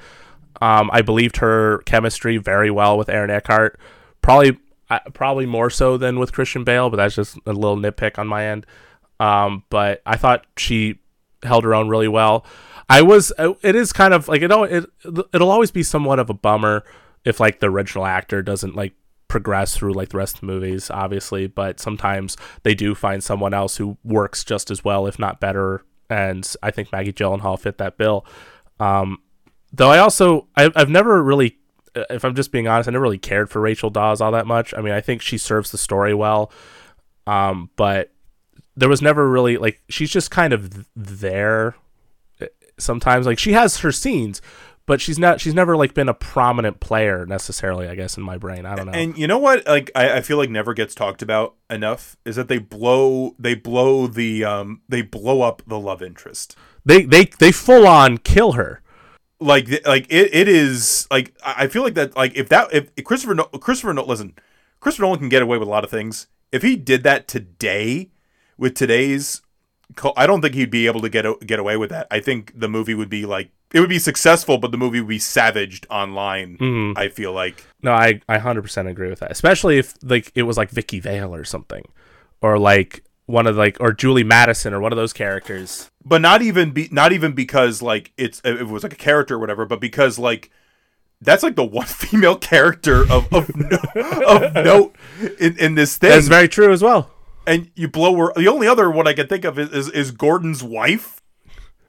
Um, 0.60 0.90
I 0.92 1.00
believed 1.00 1.38
her 1.38 1.78
chemistry 1.86 2.36
very 2.36 2.70
well 2.70 2.98
with 2.98 3.08
Aaron 3.08 3.30
Eckhart, 3.30 3.80
probably 4.20 4.58
uh, 4.90 4.98
probably 5.14 5.46
more 5.46 5.70
so 5.70 5.96
than 5.96 6.18
with 6.18 6.32
Christian 6.34 6.62
Bale, 6.62 6.90
but 6.90 6.98
that's 6.98 7.14
just 7.14 7.38
a 7.46 7.54
little 7.54 7.78
nitpick 7.78 8.18
on 8.18 8.26
my 8.26 8.46
end. 8.46 8.66
Um, 9.18 9.64
but 9.70 10.02
I 10.04 10.18
thought 10.18 10.46
she 10.58 10.98
held 11.46 11.64
her 11.64 11.74
own 11.74 11.88
really 11.88 12.08
well. 12.08 12.44
I 12.88 13.02
was 13.02 13.32
uh, 13.38 13.54
it 13.62 13.74
is 13.74 13.92
kind 13.92 14.14
of 14.14 14.28
like 14.28 14.42
it, 14.42 14.50
it 14.50 14.86
it'll 15.32 15.50
always 15.50 15.70
be 15.70 15.82
somewhat 15.82 16.18
of 16.18 16.30
a 16.30 16.34
bummer 16.34 16.84
if 17.24 17.40
like 17.40 17.60
the 17.60 17.68
original 17.68 18.06
actor 18.06 18.42
doesn't 18.42 18.76
like 18.76 18.94
progress 19.28 19.76
through 19.76 19.92
like 19.92 20.10
the 20.10 20.16
rest 20.16 20.36
of 20.36 20.40
the 20.42 20.46
movies 20.46 20.88
obviously 20.88 21.48
but 21.48 21.80
sometimes 21.80 22.36
they 22.62 22.74
do 22.74 22.94
find 22.94 23.24
someone 23.24 23.52
else 23.52 23.76
who 23.76 23.98
works 24.04 24.44
just 24.44 24.70
as 24.70 24.84
well 24.84 25.06
if 25.06 25.18
not 25.18 25.40
better 25.40 25.84
and 26.08 26.54
I 26.62 26.70
think 26.70 26.92
Maggie 26.92 27.12
Gyllenhaal 27.12 27.58
fit 27.58 27.78
that 27.78 27.98
bill 27.98 28.24
um 28.78 29.18
though 29.72 29.90
I 29.90 29.98
also 29.98 30.46
I, 30.56 30.70
I've 30.76 30.88
never 30.88 31.20
really 31.24 31.58
uh, 31.96 32.04
if 32.08 32.24
I'm 32.24 32.36
just 32.36 32.52
being 32.52 32.68
honest 32.68 32.88
I 32.88 32.92
never 32.92 33.02
really 33.02 33.18
cared 33.18 33.50
for 33.50 33.60
Rachel 33.60 33.90
Dawes 33.90 34.20
all 34.20 34.30
that 34.30 34.46
much 34.46 34.72
I 34.74 34.80
mean 34.80 34.92
I 34.92 35.00
think 35.00 35.22
she 35.22 35.38
serves 35.38 35.72
the 35.72 35.78
story 35.78 36.14
well 36.14 36.52
um 37.26 37.70
but 37.74 38.12
there 38.76 38.88
was 38.88 39.00
never 39.02 39.28
really 39.28 39.56
like 39.56 39.80
she's 39.88 40.10
just 40.10 40.30
kind 40.30 40.52
of 40.52 40.86
there 40.94 41.74
uh, 42.40 42.46
sometimes 42.78 43.26
like 43.26 43.38
she 43.38 43.52
has 43.52 43.78
her 43.78 43.90
scenes 43.92 44.40
but 44.86 45.00
she's 45.00 45.18
not 45.18 45.40
she's 45.40 45.54
never 45.54 45.76
like 45.76 45.94
been 45.94 46.08
a 46.08 46.14
prominent 46.14 46.78
player 46.78 47.26
necessarily 47.26 47.88
i 47.88 47.94
guess 47.94 48.16
in 48.16 48.22
my 48.22 48.36
brain 48.38 48.64
i 48.66 48.76
don't 48.76 48.86
know 48.86 48.92
And 48.92 49.16
you 49.18 49.26
know 49.26 49.38
what? 49.38 49.66
Like 49.66 49.90
I, 49.94 50.18
I 50.18 50.20
feel 50.20 50.36
like 50.36 50.50
never 50.50 50.74
gets 50.74 50.94
talked 50.94 51.22
about 51.22 51.54
enough 51.68 52.16
is 52.24 52.36
that 52.36 52.48
they 52.48 52.58
blow 52.58 53.34
they 53.38 53.54
blow 53.54 54.06
the 54.06 54.44
um 54.44 54.82
they 54.88 55.02
blow 55.02 55.42
up 55.42 55.62
the 55.66 55.78
love 55.80 56.02
interest. 56.02 56.56
they 56.84 57.02
they 57.02 57.24
they 57.40 57.50
full 57.52 57.86
on 57.86 58.18
kill 58.18 58.52
her 58.52 58.80
Like 59.40 59.68
like 59.84 60.06
it, 60.08 60.32
it 60.34 60.48
is 60.48 61.06
like 61.10 61.34
I 61.44 61.66
feel 61.66 61.82
like 61.82 61.94
that 61.94 62.14
like 62.16 62.36
if 62.36 62.48
that 62.50 62.68
if 62.72 62.94
Christopher 63.04 63.34
no- 63.34 63.44
Christopher 63.44 63.92
listen 63.94 64.34
Christopher 64.80 65.02
Nolan 65.04 65.18
can 65.18 65.28
get 65.28 65.42
away 65.42 65.58
with 65.58 65.66
a 65.66 65.70
lot 65.70 65.82
of 65.84 65.90
things. 65.90 66.28
If 66.52 66.62
he 66.62 66.76
did 66.76 67.02
that 67.02 67.26
today 67.26 68.10
with 68.58 68.74
today's 68.74 69.42
I 70.16 70.26
don't 70.26 70.42
think 70.42 70.54
he'd 70.54 70.70
be 70.70 70.86
able 70.86 71.00
to 71.02 71.08
get 71.08 71.24
get 71.46 71.58
away 71.58 71.76
with 71.76 71.90
that. 71.90 72.06
I 72.10 72.20
think 72.20 72.52
the 72.58 72.68
movie 72.68 72.94
would 72.94 73.08
be 73.08 73.24
like 73.24 73.50
it 73.72 73.80
would 73.80 73.88
be 73.88 73.98
successful, 73.98 74.58
but 74.58 74.70
the 74.70 74.76
movie 74.78 75.00
would 75.00 75.08
be 75.08 75.18
savaged 75.18 75.86
online. 75.90 76.56
Mhm. 76.58 76.96
I 76.98 77.08
feel 77.08 77.32
like 77.32 77.64
no 77.82 77.92
i 77.92 78.20
i 78.28 78.38
100% 78.38 78.88
agree 78.88 79.08
with 79.10 79.20
that 79.20 79.30
especially 79.30 79.78
if 79.78 79.94
like 80.02 80.32
it 80.34 80.42
was 80.42 80.56
like 80.56 80.70
vicky 80.70 80.98
vale 81.00 81.34
or 81.34 81.44
something 81.44 81.84
or 82.40 82.58
like 82.58 83.04
one 83.26 83.46
of 83.46 83.56
like 83.56 83.76
or 83.80 83.92
julie 83.92 84.24
madison 84.24 84.72
or 84.74 84.80
one 84.80 84.92
of 84.92 84.96
those 84.96 85.12
characters 85.12 85.90
but 86.04 86.20
not 86.20 86.42
even 86.42 86.70
be 86.72 86.88
not 86.90 87.12
even 87.12 87.32
because 87.32 87.82
like 87.82 88.12
it's 88.16 88.40
it 88.44 88.66
was 88.68 88.82
like 88.82 88.92
a 88.92 88.96
character 88.96 89.34
or 89.36 89.38
whatever, 89.38 89.66
but 89.66 89.80
because 89.80 90.18
like 90.18 90.50
that's 91.20 91.42
like 91.42 91.54
the 91.56 91.64
one 91.64 91.86
female 92.04 92.36
character 92.36 93.02
of 93.10 93.32
of, 93.32 93.50
no, 93.56 93.78
of 94.26 94.54
note 94.54 94.96
in, 95.38 95.56
in 95.58 95.74
this 95.76 95.96
thing. 95.96 96.10
that's 96.10 96.28
very 96.28 96.48
true 96.48 96.72
as 96.72 96.82
well 96.82 97.10
and 97.46 97.70
you 97.74 97.88
blow 97.88 98.16
her. 98.16 98.32
The 98.34 98.48
only 98.48 98.66
other 98.66 98.90
one 98.90 99.06
I 99.06 99.12
can 99.12 99.26
think 99.26 99.44
of 99.44 99.58
is 99.58 99.70
is, 99.72 99.90
is 99.90 100.10
Gordon's 100.10 100.62
wife. 100.62 101.22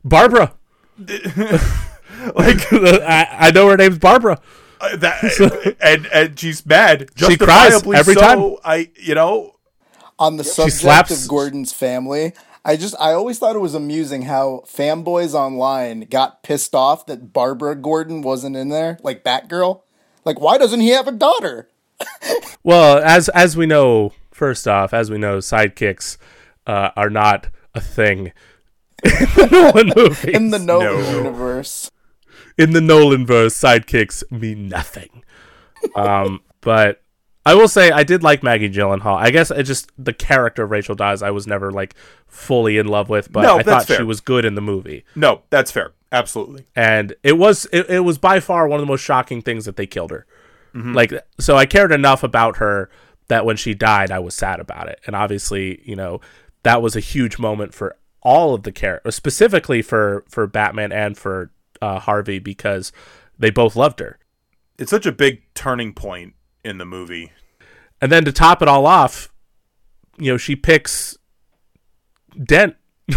barbara 0.04 0.54
Like 2.36 2.74
I, 2.74 3.28
I 3.40 3.52
know 3.52 3.70
her 3.70 3.78
name's 3.78 4.00
barbara 4.00 4.40
uh, 4.80 4.96
that, 4.98 5.76
and 5.82 6.06
and 6.08 6.40
she's 6.40 6.66
mad. 6.66 7.10
She 7.16 7.38
cries 7.38 7.86
every 7.88 8.14
so. 8.14 8.20
time. 8.20 8.56
I 8.64 8.90
you 8.96 9.16
know 9.16 9.56
on 10.20 10.38
the 10.38 10.44
subject 10.44 10.78
slaps- 10.78 11.24
of 11.24 11.30
Gordon's 11.30 11.74
family, 11.74 12.34
I 12.66 12.76
just 12.76 12.96
I 13.00 13.14
always 13.14 13.40
thought 13.40 13.56
it 13.56 13.60
was 13.60 13.76
amusing 13.76 14.24
how 14.24 14.64
fanboys 14.68 15.34
online 15.34 16.02
got 16.02 16.44
pissed 16.44 16.76
off 16.76 17.06
that 17.08 17.34
Barbara 17.34 17.76
Gordon 17.76 18.22
wasn't 18.22 18.56
in 18.56 18.70
there, 18.70 19.00
like 19.04 19.24
Batgirl. 19.24 19.82
Like, 20.26 20.40
why 20.42 20.58
doesn't 20.58 20.82
he 20.82 20.90
have 20.90 21.08
a 21.08 21.12
daughter? 21.12 21.70
Well, 22.64 22.98
as 22.98 23.30
as 23.30 23.56
we 23.56 23.66
know, 23.66 24.12
first 24.38 24.68
off, 24.68 24.94
as 24.94 25.10
we 25.10 25.18
know, 25.18 25.40
sidekicks 25.40 26.18
uh, 26.66 26.92
are 26.96 27.10
not 27.10 27.48
a 27.74 27.82
thing 27.82 28.32
in 29.04 29.12
the 29.12 29.48
Nolan 29.52 29.92
movies. 29.96 30.26
In 30.36 30.50
the 30.52 30.60
Nolan 30.60 31.02
No. 31.02 31.18
universe. 31.18 31.92
in 32.58 32.72
the 32.72 32.82
Nolan 32.82 33.26
verse, 33.26 33.56
sidekicks 33.56 34.24
mean 34.32 34.68
nothing. 34.70 35.24
Um, 35.96 36.42
but 36.62 37.02
I 37.46 37.56
will 37.56 37.68
say 37.68 37.92
I 37.92 38.04
did 38.04 38.24
like 38.24 38.44
Maggie 38.44 38.70
Gyllenhaal. 38.70 39.18
I 39.18 39.32
guess 39.32 39.52
it 39.52 39.64
just 39.64 39.92
the 39.98 40.14
character 40.14 40.64
of 40.64 40.72
Rachel 40.72 40.96
Dawes 40.96 41.22
I 41.22 41.32
was 41.32 41.48
never 41.48 41.72
like 41.72 41.96
fully 42.28 42.78
in 42.78 42.88
love 42.88 43.10
with, 43.10 43.32
but 43.32 43.44
No, 43.44 43.60
I 43.60 43.64
that's 43.64 43.86
thought 43.86 43.98
she 43.98 44.04
was 44.04 44.20
good 44.22 44.44
in 44.46 44.56
the 44.56 44.62
movie. 44.62 45.04
no, 45.16 45.42
that's 45.50 45.72
fair. 45.72 45.94
Absolutely. 46.12 46.66
and 46.76 47.16
it 47.22 47.38
was 47.38 47.68
it, 47.74 47.90
it 47.90 48.00
was 48.00 48.18
by 48.18 48.40
far 48.40 48.66
one 48.68 48.80
of 48.80 48.86
the 48.86 48.90
most 48.90 49.02
shocking 49.02 49.42
things 49.42 49.66
that 49.66 49.76
they 49.76 49.86
killed 49.86 50.12
her 50.12 50.26
like 50.74 51.12
so 51.40 51.58
i 51.58 51.66
cared 51.66 51.92
enough 51.92 52.22
about 52.24 52.58
her 52.58 52.88
that 53.28 53.46
when 53.46 53.58
she 53.58 53.74
died 53.74 54.12
i 54.12 54.20
was 54.20 54.34
sad 54.36 54.60
about 54.60 54.88
it 54.88 55.00
and 55.06 55.16
obviously 55.16 55.82
you 55.84 55.96
know 55.96 56.20
that 56.64 56.82
was 56.82 56.96
a 56.96 57.00
huge 57.02 57.38
moment 57.40 57.74
for 57.74 57.96
all 58.22 58.54
of 58.54 58.64
the 58.64 58.72
characters 58.72 59.16
specifically 59.16 59.82
for 59.82 60.24
for 60.30 60.48
batman 60.48 60.92
and 60.92 61.18
for 61.18 61.52
uh, 61.82 62.00
harvey 62.00 62.40
because 62.40 62.92
they 63.38 63.50
both 63.50 63.76
loved 63.76 64.00
her 64.00 64.18
It's 64.80 64.90
such 64.92 65.06
a 65.06 65.12
big 65.12 65.42
turning 65.54 65.94
point 65.94 66.34
in 66.64 66.78
the 66.80 66.86
movie. 66.86 67.32
and 68.02 68.12
then 68.12 68.26
to 68.26 68.32
top 68.32 68.62
it 68.62 68.68
all 68.68 68.86
off 68.86 69.30
you 70.18 70.32
know 70.32 70.38
she 70.38 70.56
picks 70.56 71.18
dent 72.44 72.76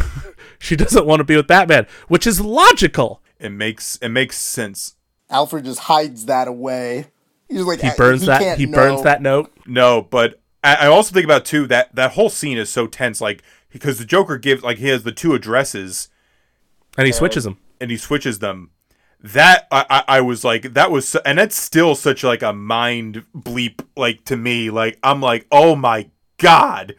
she 0.58 0.76
doesn't 0.76 1.06
want 1.06 1.20
to 1.20 1.24
be 1.24 1.36
with 1.36 1.46
batman 1.46 1.86
which 2.08 2.26
is 2.26 2.40
logical 2.40 3.22
It 3.38 3.50
makes 3.50 3.96
it 4.02 4.10
makes 4.10 4.38
sense. 4.38 4.94
Alfred 5.30 5.64
just 5.64 5.80
hides 5.80 6.26
that 6.26 6.48
away. 6.48 7.06
He's 7.50 7.62
like 7.62 7.80
he 7.80 7.90
burns 7.96 8.26
that 8.26 8.40
can't 8.40 8.58
he 8.58 8.66
burns 8.66 9.02
that 9.02 9.20
note? 9.20 9.52
No, 9.66 10.02
but 10.02 10.40
I, 10.62 10.74
I 10.76 10.86
also 10.86 11.12
think 11.12 11.24
about 11.24 11.44
too 11.44 11.66
that 11.66 11.94
that 11.94 12.12
whole 12.12 12.30
scene 12.30 12.56
is 12.58 12.70
so 12.70 12.86
tense, 12.86 13.20
like 13.20 13.42
because 13.70 13.98
the 13.98 14.04
Joker 14.04 14.38
gives 14.38 14.62
like 14.62 14.78
he 14.78 14.88
has 14.88 15.02
the 15.02 15.12
two 15.12 15.34
addresses. 15.34 16.08
And 16.96 17.06
he 17.06 17.12
switches 17.12 17.44
them 17.44 17.58
and 17.80 17.90
he 17.90 17.96
switches 17.96 18.38
them. 18.40 18.70
That 19.22 19.66
I, 19.70 19.84
I, 19.90 20.04
I 20.16 20.20
was 20.22 20.44
like 20.44 20.74
that 20.74 20.90
was 20.90 21.08
so- 21.08 21.20
and 21.26 21.38
that's 21.38 21.56
still 21.56 21.94
such 21.94 22.24
like 22.24 22.42
a 22.42 22.52
mind 22.52 23.24
bleep 23.36 23.84
like 23.96 24.24
to 24.26 24.36
me. 24.36 24.70
Like 24.70 24.98
I'm 25.02 25.20
like 25.20 25.46
oh 25.52 25.76
my 25.76 26.08
god. 26.38 26.94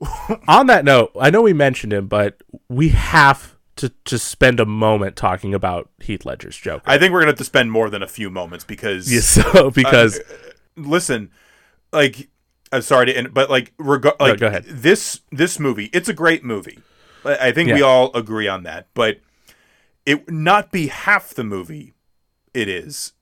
On 0.48 0.66
that 0.66 0.84
note, 0.84 1.12
I 1.20 1.30
know 1.30 1.42
we 1.42 1.52
mentioned 1.52 1.92
him, 1.92 2.06
but 2.06 2.42
we 2.68 2.88
have 2.88 3.54
to 3.80 3.88
to 4.04 4.18
spend 4.18 4.60
a 4.60 4.66
moment 4.66 5.16
talking 5.16 5.54
about 5.54 5.90
Heath 6.00 6.24
Ledger's 6.24 6.56
Joker. 6.56 6.82
I 6.86 6.98
think 6.98 7.12
we're 7.12 7.20
gonna 7.20 7.32
have 7.32 7.38
to 7.38 7.44
spend 7.44 7.70
more 7.72 7.90
than 7.90 8.02
a 8.02 8.06
few 8.08 8.30
moments 8.30 8.64
because 8.64 9.12
Yeah, 9.12 9.20
so 9.20 9.42
uh, 9.66 9.70
because 9.70 10.20
listen, 10.76 11.30
like 11.92 12.28
I'm 12.72 12.82
sorry 12.82 13.06
to, 13.06 13.18
in- 13.18 13.30
but 13.32 13.50
like 13.50 13.72
reg- 13.78 14.06
like 14.20 14.38
go 14.38 14.46
ahead. 14.46 14.64
this 14.64 15.20
this 15.32 15.58
movie, 15.58 15.90
it's 15.92 16.08
a 16.08 16.14
great 16.14 16.44
movie. 16.44 16.78
I 17.24 17.48
I 17.48 17.52
think 17.52 17.72
we 17.72 17.82
all 17.82 18.10
agree 18.16 18.48
on 18.48 18.62
that, 18.64 18.88
but 18.94 19.20
it 20.06 20.26
would 20.26 20.34
not 20.34 20.70
be 20.70 20.86
half 20.86 21.34
the 21.34 21.44
movie 21.44 21.92
it 22.54 22.68
is 22.68 23.12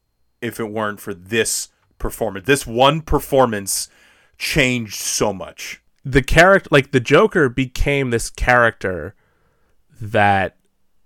if 0.40 0.60
it 0.60 0.70
weren't 0.70 1.00
for 1.00 1.12
this 1.14 1.68
performance. 1.98 2.46
This 2.46 2.66
one 2.66 3.00
performance 3.00 3.88
changed 4.38 4.94
so 4.94 5.32
much. 5.32 5.82
the 6.04 6.22
character, 6.22 6.68
like 6.70 6.92
the 6.92 7.00
Joker, 7.00 7.48
became 7.48 8.10
this 8.10 8.30
character 8.30 9.14
that, 10.00 10.56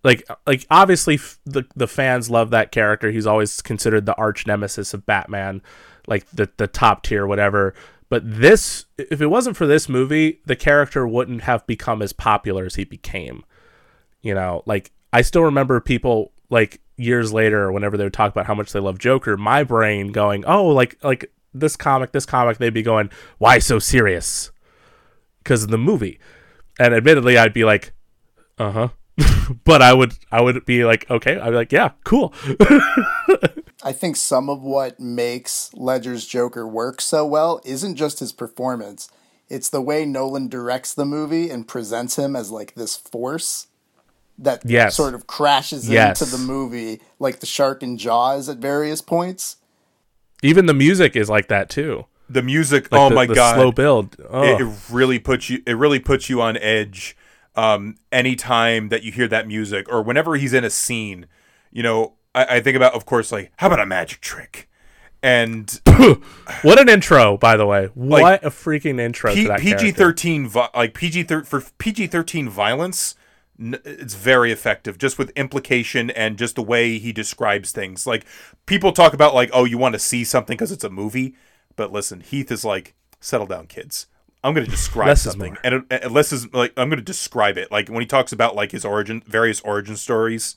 like, 0.04 0.26
like 0.46 0.66
obviously 0.70 1.14
f- 1.14 1.38
the 1.44 1.64
the 1.76 1.86
fans 1.86 2.30
love 2.30 2.50
that 2.50 2.72
character. 2.72 3.10
He's 3.10 3.26
always 3.26 3.62
considered 3.62 4.06
the 4.06 4.16
arch 4.16 4.46
nemesis 4.46 4.94
of 4.94 5.06
Batman, 5.06 5.62
like 6.06 6.28
the 6.30 6.50
the 6.56 6.66
top 6.66 7.02
tier, 7.02 7.26
whatever. 7.26 7.74
But 8.08 8.22
this, 8.24 8.84
if 8.98 9.22
it 9.22 9.28
wasn't 9.28 9.56
for 9.56 9.66
this 9.66 9.88
movie, 9.88 10.40
the 10.44 10.56
character 10.56 11.06
wouldn't 11.08 11.42
have 11.42 11.66
become 11.66 12.02
as 12.02 12.12
popular 12.12 12.66
as 12.66 12.74
he 12.74 12.84
became. 12.84 13.44
You 14.20 14.34
know, 14.34 14.62
like 14.66 14.90
I 15.12 15.22
still 15.22 15.42
remember 15.42 15.80
people 15.80 16.32
like 16.50 16.80
years 16.96 17.32
later, 17.32 17.72
whenever 17.72 17.96
they 17.96 18.04
would 18.04 18.12
talk 18.12 18.30
about 18.30 18.46
how 18.46 18.54
much 18.54 18.72
they 18.72 18.80
love 18.80 18.98
Joker, 18.98 19.36
my 19.36 19.64
brain 19.64 20.12
going, 20.12 20.44
"Oh, 20.46 20.66
like 20.66 21.02
like 21.02 21.32
this 21.54 21.76
comic, 21.76 22.12
this 22.12 22.26
comic," 22.26 22.58
they'd 22.58 22.74
be 22.74 22.82
going, 22.82 23.10
"Why 23.38 23.58
so 23.58 23.78
serious?" 23.78 24.50
Because 25.38 25.64
of 25.64 25.70
the 25.70 25.78
movie, 25.78 26.20
and 26.78 26.94
admittedly, 26.94 27.36
I'd 27.36 27.52
be 27.52 27.64
like, 27.64 27.92
"Uh 28.58 28.70
huh," 28.70 28.88
but 29.64 29.82
I 29.82 29.92
would 29.92 30.14
I 30.30 30.40
would 30.42 30.64
be 30.64 30.84
like, 30.84 31.08
"Okay," 31.10 31.38
I'd 31.38 31.50
be 31.50 31.56
like, 31.56 31.72
"Yeah, 31.72 31.90
cool." 32.04 32.32
I 33.84 33.92
think 33.92 34.16
some 34.16 34.48
of 34.48 34.62
what 34.62 35.00
makes 35.00 35.70
Ledger's 35.74 36.26
Joker 36.26 36.66
work 36.66 37.00
so 37.00 37.26
well 37.26 37.60
isn't 37.64 37.96
just 37.96 38.20
his 38.20 38.32
performance. 38.32 39.08
It's 39.48 39.68
the 39.68 39.82
way 39.82 40.04
Nolan 40.06 40.48
directs 40.48 40.94
the 40.94 41.04
movie 41.04 41.50
and 41.50 41.66
presents 41.66 42.16
him 42.16 42.36
as 42.36 42.50
like 42.50 42.74
this 42.74 42.96
force 42.96 43.66
that 44.38 44.62
Yes. 44.64 44.94
sort 44.96 45.14
of 45.14 45.26
crashes 45.26 45.88
Yes. 45.90 46.22
into 46.22 46.30
the 46.36 46.42
movie 46.42 47.00
like 47.18 47.40
the 47.40 47.46
shark 47.46 47.82
in 47.82 47.98
Jaws 47.98 48.48
at 48.48 48.58
various 48.58 49.02
points. 49.02 49.56
Even 50.42 50.66
the 50.66 50.74
music 50.74 51.16
is 51.16 51.28
like 51.28 51.48
that 51.48 51.68
too. 51.68 52.06
The 52.30 52.42
music, 52.42 52.90
Like 52.90 53.00
oh 53.00 53.08
the, 53.10 53.14
my 53.14 53.26
the 53.26 53.34
god, 53.34 53.56
slow 53.56 53.72
build. 53.72 54.16
Oh. 54.30 54.42
it, 54.42 54.60
it 54.62 54.72
really 54.90 55.18
puts 55.18 55.50
you 55.50 55.60
it 55.66 55.76
really 55.76 55.98
puts 55.98 56.30
you 56.30 56.40
on 56.40 56.56
edge 56.56 57.16
um 57.54 57.96
anytime 58.10 58.88
that 58.88 59.02
you 59.02 59.12
hear 59.12 59.28
that 59.28 59.46
music 59.46 59.86
or 59.90 60.02
whenever 60.02 60.36
he's 60.36 60.52
in 60.52 60.64
a 60.64 60.70
scene 60.70 61.26
you 61.70 61.82
know 61.82 62.14
I, 62.34 62.56
I 62.56 62.60
think 62.60 62.76
about 62.76 62.94
of 62.94 63.06
course 63.06 63.32
like 63.32 63.52
how 63.56 63.66
about 63.68 63.80
a 63.80 63.86
magic 63.86 64.20
trick? 64.20 64.68
And 65.24 65.80
what 66.62 66.80
an 66.80 66.88
intro, 66.88 67.36
by 67.36 67.56
the 67.56 67.64
way. 67.64 67.88
What 67.94 68.44
a 68.44 68.50
freaking 68.50 68.98
intro 68.98 69.32
P- 69.34 69.46
PG 69.60 69.92
thirteen 69.92 70.48
vi- 70.48 70.68
like 70.74 70.94
PG 70.94 71.24
thir- 71.24 71.44
for 71.44 71.62
PG 71.78 72.08
thirteen 72.08 72.48
violence 72.48 73.14
n- 73.58 73.78
it's 73.84 74.14
very 74.14 74.50
effective 74.50 74.98
just 74.98 75.18
with 75.18 75.30
implication 75.36 76.10
and 76.10 76.36
just 76.36 76.56
the 76.56 76.62
way 76.62 76.98
he 76.98 77.12
describes 77.12 77.70
things. 77.70 78.04
Like 78.04 78.24
people 78.66 78.90
talk 78.90 79.12
about 79.12 79.32
like 79.32 79.50
oh 79.52 79.64
you 79.64 79.78
want 79.78 79.92
to 79.92 80.00
see 80.00 80.24
something 80.24 80.56
because 80.56 80.72
it's 80.72 80.84
a 80.84 80.90
movie? 80.90 81.36
But 81.76 81.92
listen 81.92 82.20
Heath 82.20 82.50
is 82.50 82.64
like 82.64 82.94
settle 83.20 83.46
down 83.46 83.68
kids 83.68 84.06
I'm 84.44 84.54
going 84.54 84.64
to 84.64 84.70
describe 84.70 85.08
Less 85.08 85.22
something. 85.22 85.56
and 85.62 85.74
it, 85.74 86.02
and 86.02 86.12
less 86.12 86.32
is 86.32 86.52
like 86.52 86.72
I'm 86.76 86.88
going 86.88 86.98
to 86.98 87.04
describe 87.04 87.56
it. 87.56 87.70
Like 87.70 87.88
when 87.88 88.00
he 88.00 88.06
talks 88.06 88.32
about 88.32 88.56
like 88.56 88.72
his 88.72 88.84
origin 88.84 89.22
various 89.26 89.60
origin 89.60 89.96
stories. 89.96 90.56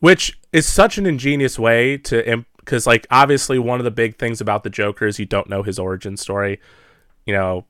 Which 0.00 0.38
is 0.52 0.66
such 0.66 0.96
an 0.96 1.06
ingenious 1.06 1.58
way 1.58 1.98
to 1.98 2.44
because 2.58 2.86
like 2.86 3.06
obviously 3.10 3.58
one 3.58 3.80
of 3.80 3.84
the 3.84 3.90
big 3.90 4.16
things 4.16 4.40
about 4.40 4.62
the 4.62 4.70
joker 4.70 5.06
is 5.06 5.18
you 5.18 5.26
don't 5.26 5.48
know 5.48 5.62
his 5.62 5.78
origin 5.78 6.16
story. 6.16 6.60
You 7.26 7.34
know 7.34 7.64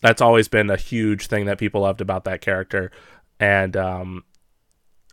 that's 0.00 0.22
always 0.22 0.48
been 0.48 0.70
a 0.70 0.76
huge 0.76 1.26
thing 1.26 1.44
that 1.46 1.58
people 1.58 1.82
loved 1.82 2.00
about 2.00 2.24
that 2.24 2.40
character. 2.40 2.90
And 3.38 3.76
um 3.76 4.24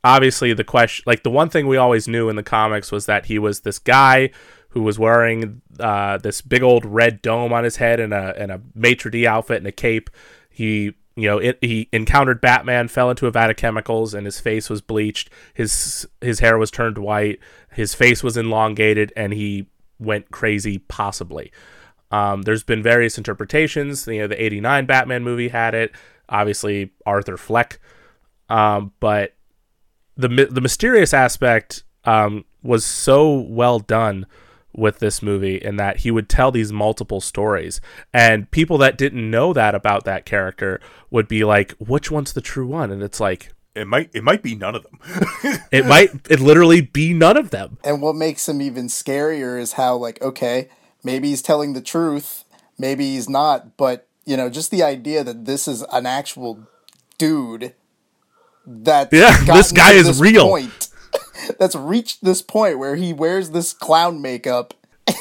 obviously 0.03 0.53
the 0.53 0.63
question 0.63 1.03
like 1.05 1.23
the 1.23 1.29
one 1.29 1.49
thing 1.49 1.67
we 1.67 1.77
always 1.77 2.07
knew 2.07 2.29
in 2.29 2.35
the 2.35 2.43
comics 2.43 2.91
was 2.91 3.05
that 3.05 3.25
he 3.25 3.37
was 3.37 3.61
this 3.61 3.79
guy 3.79 4.29
who 4.69 4.83
was 4.83 4.99
wearing 4.99 5.61
uh, 5.79 6.17
this 6.17 6.41
big 6.41 6.61
old 6.61 6.85
red 6.85 7.21
dome 7.21 7.51
on 7.51 7.63
his 7.63 7.77
head 7.77 7.99
and 7.99 8.13
a 8.13 8.33
and 8.37 8.51
a 8.51 8.61
maitre 8.75 9.11
d 9.11 9.25
outfit 9.25 9.57
and 9.57 9.67
a 9.67 9.71
cape. 9.71 10.09
He 10.49 10.95
you 11.15 11.27
know 11.27 11.37
it, 11.39 11.57
he 11.61 11.89
encountered 11.91 12.39
batman 12.39 12.87
fell 12.87 13.09
into 13.09 13.27
a 13.27 13.31
vat 13.31 13.49
of 13.49 13.57
chemicals 13.57 14.13
and 14.13 14.25
his 14.25 14.39
face 14.39 14.69
was 14.69 14.81
bleached. 14.81 15.29
His 15.53 16.07
his 16.21 16.39
hair 16.39 16.57
was 16.57 16.71
turned 16.71 16.97
white. 16.97 17.39
His 17.71 17.93
face 17.93 18.23
was 18.23 18.37
elongated 18.37 19.11
and 19.15 19.33
he 19.33 19.67
went 19.99 20.31
crazy 20.31 20.77
possibly. 20.77 21.51
Um, 22.11 22.43
there's 22.43 22.63
been 22.63 22.81
various 22.83 23.17
interpretations. 23.17 24.07
You 24.07 24.21
know 24.21 24.27
the 24.27 24.41
89 24.41 24.85
batman 24.85 25.23
movie 25.23 25.49
had 25.49 25.73
it. 25.73 25.91
Obviously 26.27 26.91
arthur 27.05 27.37
fleck. 27.37 27.79
Um, 28.49 28.93
but 28.99 29.33
the 30.15 30.27
the 30.27 30.61
mysterious 30.61 31.13
aspect 31.13 31.83
um, 32.05 32.45
was 32.61 32.85
so 32.85 33.39
well 33.39 33.79
done 33.79 34.27
with 34.79 34.99
this 34.99 35.21
movie 35.21 35.57
in 35.57 35.75
that 35.75 35.97
he 35.97 36.11
would 36.11 36.29
tell 36.29 36.51
these 36.51 36.71
multiple 36.71 37.21
stories. 37.21 37.81
And 38.13 38.49
people 38.51 38.77
that 38.79 38.97
didn't 38.97 39.29
know 39.29 39.53
that 39.53 39.75
about 39.75 40.05
that 40.05 40.25
character 40.25 40.79
would 41.11 41.27
be 41.27 41.43
like 41.43 41.73
which 41.73 42.09
one's 42.09 42.33
the 42.33 42.41
true 42.41 42.67
one? 42.67 42.91
And 42.91 43.03
it's 43.03 43.19
like 43.19 43.53
it 43.75 43.87
might 43.87 44.09
it 44.13 44.23
might 44.23 44.41
be 44.41 44.55
none 44.55 44.75
of 44.75 44.83
them. 44.83 44.99
it 45.71 45.85
might 45.85 46.09
it 46.29 46.39
literally 46.39 46.81
be 46.81 47.13
none 47.13 47.37
of 47.37 47.49
them. 47.51 47.77
And 47.83 48.01
what 48.01 48.15
makes 48.15 48.47
him 48.47 48.61
even 48.61 48.87
scarier 48.87 49.59
is 49.59 49.73
how, 49.73 49.95
like, 49.95 50.21
okay, 50.21 50.69
maybe 51.03 51.29
he's 51.29 51.41
telling 51.41 51.73
the 51.73 51.81
truth, 51.81 52.43
maybe 52.77 53.05
he's 53.13 53.29
not, 53.29 53.77
but, 53.77 54.07
you 54.25 54.37
know, 54.37 54.49
just 54.49 54.71
the 54.71 54.83
idea 54.83 55.23
that 55.23 55.45
this 55.45 55.67
is 55.67 55.83
an 55.91 56.05
actual 56.05 56.67
dude 57.17 57.73
that 58.65 59.09
Yeah, 59.11 59.43
this 59.45 59.71
guy 59.71 59.93
is 59.93 60.19
real. 60.19 60.47
Point, 60.47 60.88
that's 61.59 61.75
reached 61.75 62.23
this 62.23 62.41
point 62.41 62.79
where 62.79 62.95
he 62.95 63.13
wears 63.13 63.51
this 63.51 63.73
clown 63.73 64.21
makeup. 64.21 64.73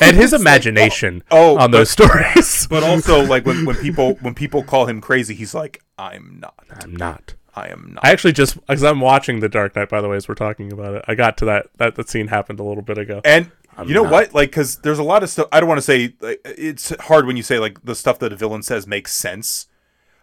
and 0.02 0.16
his 0.16 0.32
imagination 0.40 1.22
Oh, 1.30 1.58
on 1.58 1.70
those 1.70 1.90
stories 1.90 2.66
but 2.70 2.82
also 2.82 3.24
like 3.24 3.46
when, 3.46 3.64
when 3.64 3.76
people 3.76 4.14
when 4.20 4.34
people 4.34 4.62
call 4.62 4.86
him 4.86 5.00
crazy 5.00 5.34
he's 5.34 5.54
like 5.54 5.82
I'm 5.98 6.38
not 6.40 6.54
i'm 6.82 6.94
not 6.94 7.34
I 7.54 7.68
am 7.68 7.92
not 7.94 8.04
I 8.04 8.10
actually 8.12 8.34
just 8.34 8.54
because 8.66 8.84
I'm 8.84 9.00
watching 9.00 9.40
The 9.40 9.48
Dark 9.48 9.74
Knight, 9.74 9.88
by 9.88 10.00
the 10.00 10.08
way, 10.08 10.16
as 10.16 10.28
we're 10.28 10.36
talking 10.36 10.72
about 10.72 10.94
it. 10.94 11.04
I 11.08 11.16
got 11.16 11.36
to 11.38 11.44
that 11.46 11.66
that 11.78 11.96
that 11.96 12.08
scene 12.08 12.28
happened 12.28 12.60
a 12.60 12.62
little 12.62 12.84
bit 12.84 12.98
ago. 12.98 13.20
And 13.24 13.50
you 13.84 13.94
know 13.94 14.04
not. 14.04 14.12
what? 14.12 14.34
Like, 14.34 14.50
because 14.50 14.76
there's 14.76 14.98
a 14.98 15.02
lot 15.04 15.22
of 15.22 15.30
stuff. 15.30 15.48
I 15.52 15.58
don't 15.60 15.68
want 15.68 15.78
to 15.78 15.82
say 15.82 16.14
like, 16.20 16.40
it's 16.44 16.94
hard 17.00 17.26
when 17.26 17.36
you 17.36 17.42
say 17.42 17.58
like 17.58 17.82
the 17.84 17.94
stuff 17.96 18.18
that 18.20 18.32
a 18.32 18.36
villain 18.36 18.62
says 18.62 18.86
makes 18.86 19.12
sense, 19.12 19.66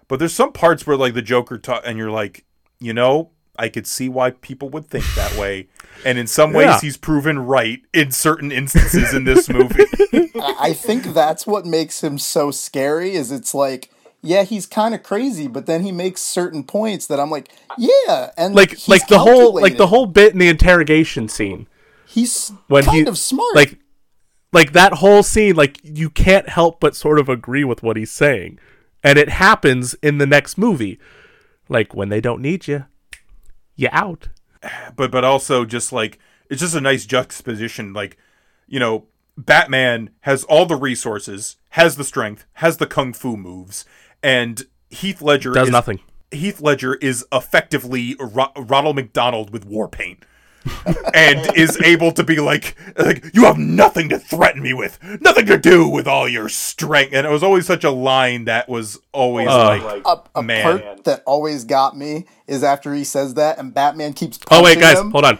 but 0.07 0.19
there's 0.19 0.34
some 0.34 0.53
parts 0.53 0.85
where 0.88 0.95
like 0.95 1.13
the 1.13 1.22
Joker 1.22 1.57
talk, 1.57 1.84
and 1.85 1.97
you're 1.97 2.11
like, 2.11 2.45
you 2.80 2.93
know, 2.93 3.31
I 3.57 3.69
could 3.69 3.88
see 3.88 4.10
why 4.10 4.32
people 4.32 4.69
would 4.69 4.88
think 4.90 5.06
that 5.15 5.36
way, 5.36 5.68
and 6.06 6.18
in 6.18 6.27
some 6.27 6.53
ways 6.53 6.65
Yeah. 6.68 6.80
he's 6.82 6.98
proven 6.98 7.40
right 7.40 7.82
in 7.94 8.11
certain 8.11 8.52
instances 8.52 9.14
in 9.14 9.23
this 9.23 9.49
movie. 9.49 9.86
I 10.36 10.56
I 10.60 10.73
think 10.73 11.14
that's 11.14 11.45
what 11.48 11.65
makes 11.65 12.03
him 12.03 12.18
so 12.18 12.52
scary. 12.52 13.15
Is 13.15 13.32
it's 13.32 13.53
like, 13.53 13.90
yeah, 14.22 14.44
he's 14.44 14.65
kind 14.65 14.94
of 14.95 15.03
crazy, 15.03 15.48
but 15.48 15.65
then 15.65 15.84
he 15.84 15.91
makes 15.91 16.22
certain 16.22 16.64
points 16.64 17.07
that 17.07 17.19
I'm 17.19 17.30
like, 17.32 17.49
yeah, 17.77 18.32
and 18.38 18.53
like 18.56 18.72
he's 18.72 18.88
like 18.90 19.07
the 19.07 19.19
whole 19.19 19.53
like 19.53 19.77
the 19.77 19.88
whole 19.88 20.06
bit 20.06 20.34
in 20.34 20.40
the 20.40 20.48
interrogation 20.49 21.27
scene 21.27 21.68
he's 22.07 22.52
when 22.68 22.84
kind 22.86 22.98
he 22.98 23.06
of 23.07 23.18
smart. 23.18 23.53
like 23.56 23.77
like 24.53 24.72
that 24.72 24.94
whole 24.94 25.22
scene 25.22 25.53
like 25.56 25.80
you 25.84 26.10
can't 26.10 26.48
help 26.48 26.80
but 26.80 26.95
sort 26.95 27.19
of 27.19 27.27
agree 27.27 27.64
with 27.65 27.84
what 27.84 27.98
he's 27.98 28.11
saying 28.11 28.57
and 29.03 29.18
it 29.19 29.27
happens 29.27 29.95
in 29.95 30.18
the 30.18 30.26
next 30.26 30.57
movie 30.57 30.98
like 31.68 31.94
when 31.94 32.07
they 32.07 32.22
don't 32.22 32.41
need 32.41 32.68
you 32.69 32.86
you 33.76 33.89
out. 33.91 34.30
But 34.95 35.11
but 35.11 35.23
also 35.23 35.65
just 35.65 35.91
like 35.91 36.19
it's 36.49 36.61
just 36.61 36.76
a 36.76 36.81
nice 36.81 37.06
juxtaposition 37.06 37.93
like 37.93 38.18
you 38.68 38.80
know 38.80 39.06
batman 39.38 40.10
has 40.22 40.43
all 40.45 40.65
the 40.65 40.76
resources 40.76 41.57
has 41.69 41.97
the 41.97 42.03
strength 42.03 42.45
has 42.53 42.77
the 42.77 42.88
kung 42.88 43.14
fu 43.14 43.35
moves 43.35 43.85
and 44.23 44.65
heath 44.89 45.22
ledger 45.22 45.52
does 45.52 45.68
is, 45.68 45.72
nothing. 45.72 45.99
Heath 46.31 46.61
ledger 46.61 46.95
is 46.95 47.26
effectively 47.31 48.15
Ro- 48.19 48.52
ronald 48.57 48.95
mcdonald 48.95 49.52
with 49.52 49.65
war 49.65 49.88
paint 49.88 50.23
and 51.14 51.56
is 51.56 51.80
able 51.82 52.12
to 52.12 52.24
be 52.24 52.38
like 52.38 52.76
like 52.98 53.26
you 53.34 53.44
have 53.46 53.58
nothing 53.58 54.10
to 54.10 54.20
threaten 54.20 54.62
me 54.62 54.74
with 54.74 55.00
nothing 55.22 55.46
to 55.46 55.58
do 55.58 55.88
with 55.88 56.08
all 56.08 56.28
your 56.28 56.50
strength 56.50 57.14
and 57.14 57.26
it 57.26 57.30
was 57.30 57.44
always 57.44 57.66
such 57.66 57.84
a 57.84 57.92
line 57.92 58.46
that 58.46 58.68
was 58.68 59.00
always 59.12 59.48
like 59.48 60.02
a, 60.06 60.22
a 60.36 60.44
Man. 60.44 60.64
part 60.64 61.04
that 61.04 61.24
always 61.26 61.64
got 61.64 61.98
me 61.98 62.26
is 62.48 62.64
after 62.64 62.94
he 62.94 63.04
says 63.04 63.34
that, 63.36 63.58
and 63.58 63.74
Batman 63.74 64.14
keeps. 64.14 64.40
oh 64.52 64.64
wait 64.64 64.80
guys 64.80 65.00
him. 65.00 65.12
hold 65.12 65.26
on 65.26 65.40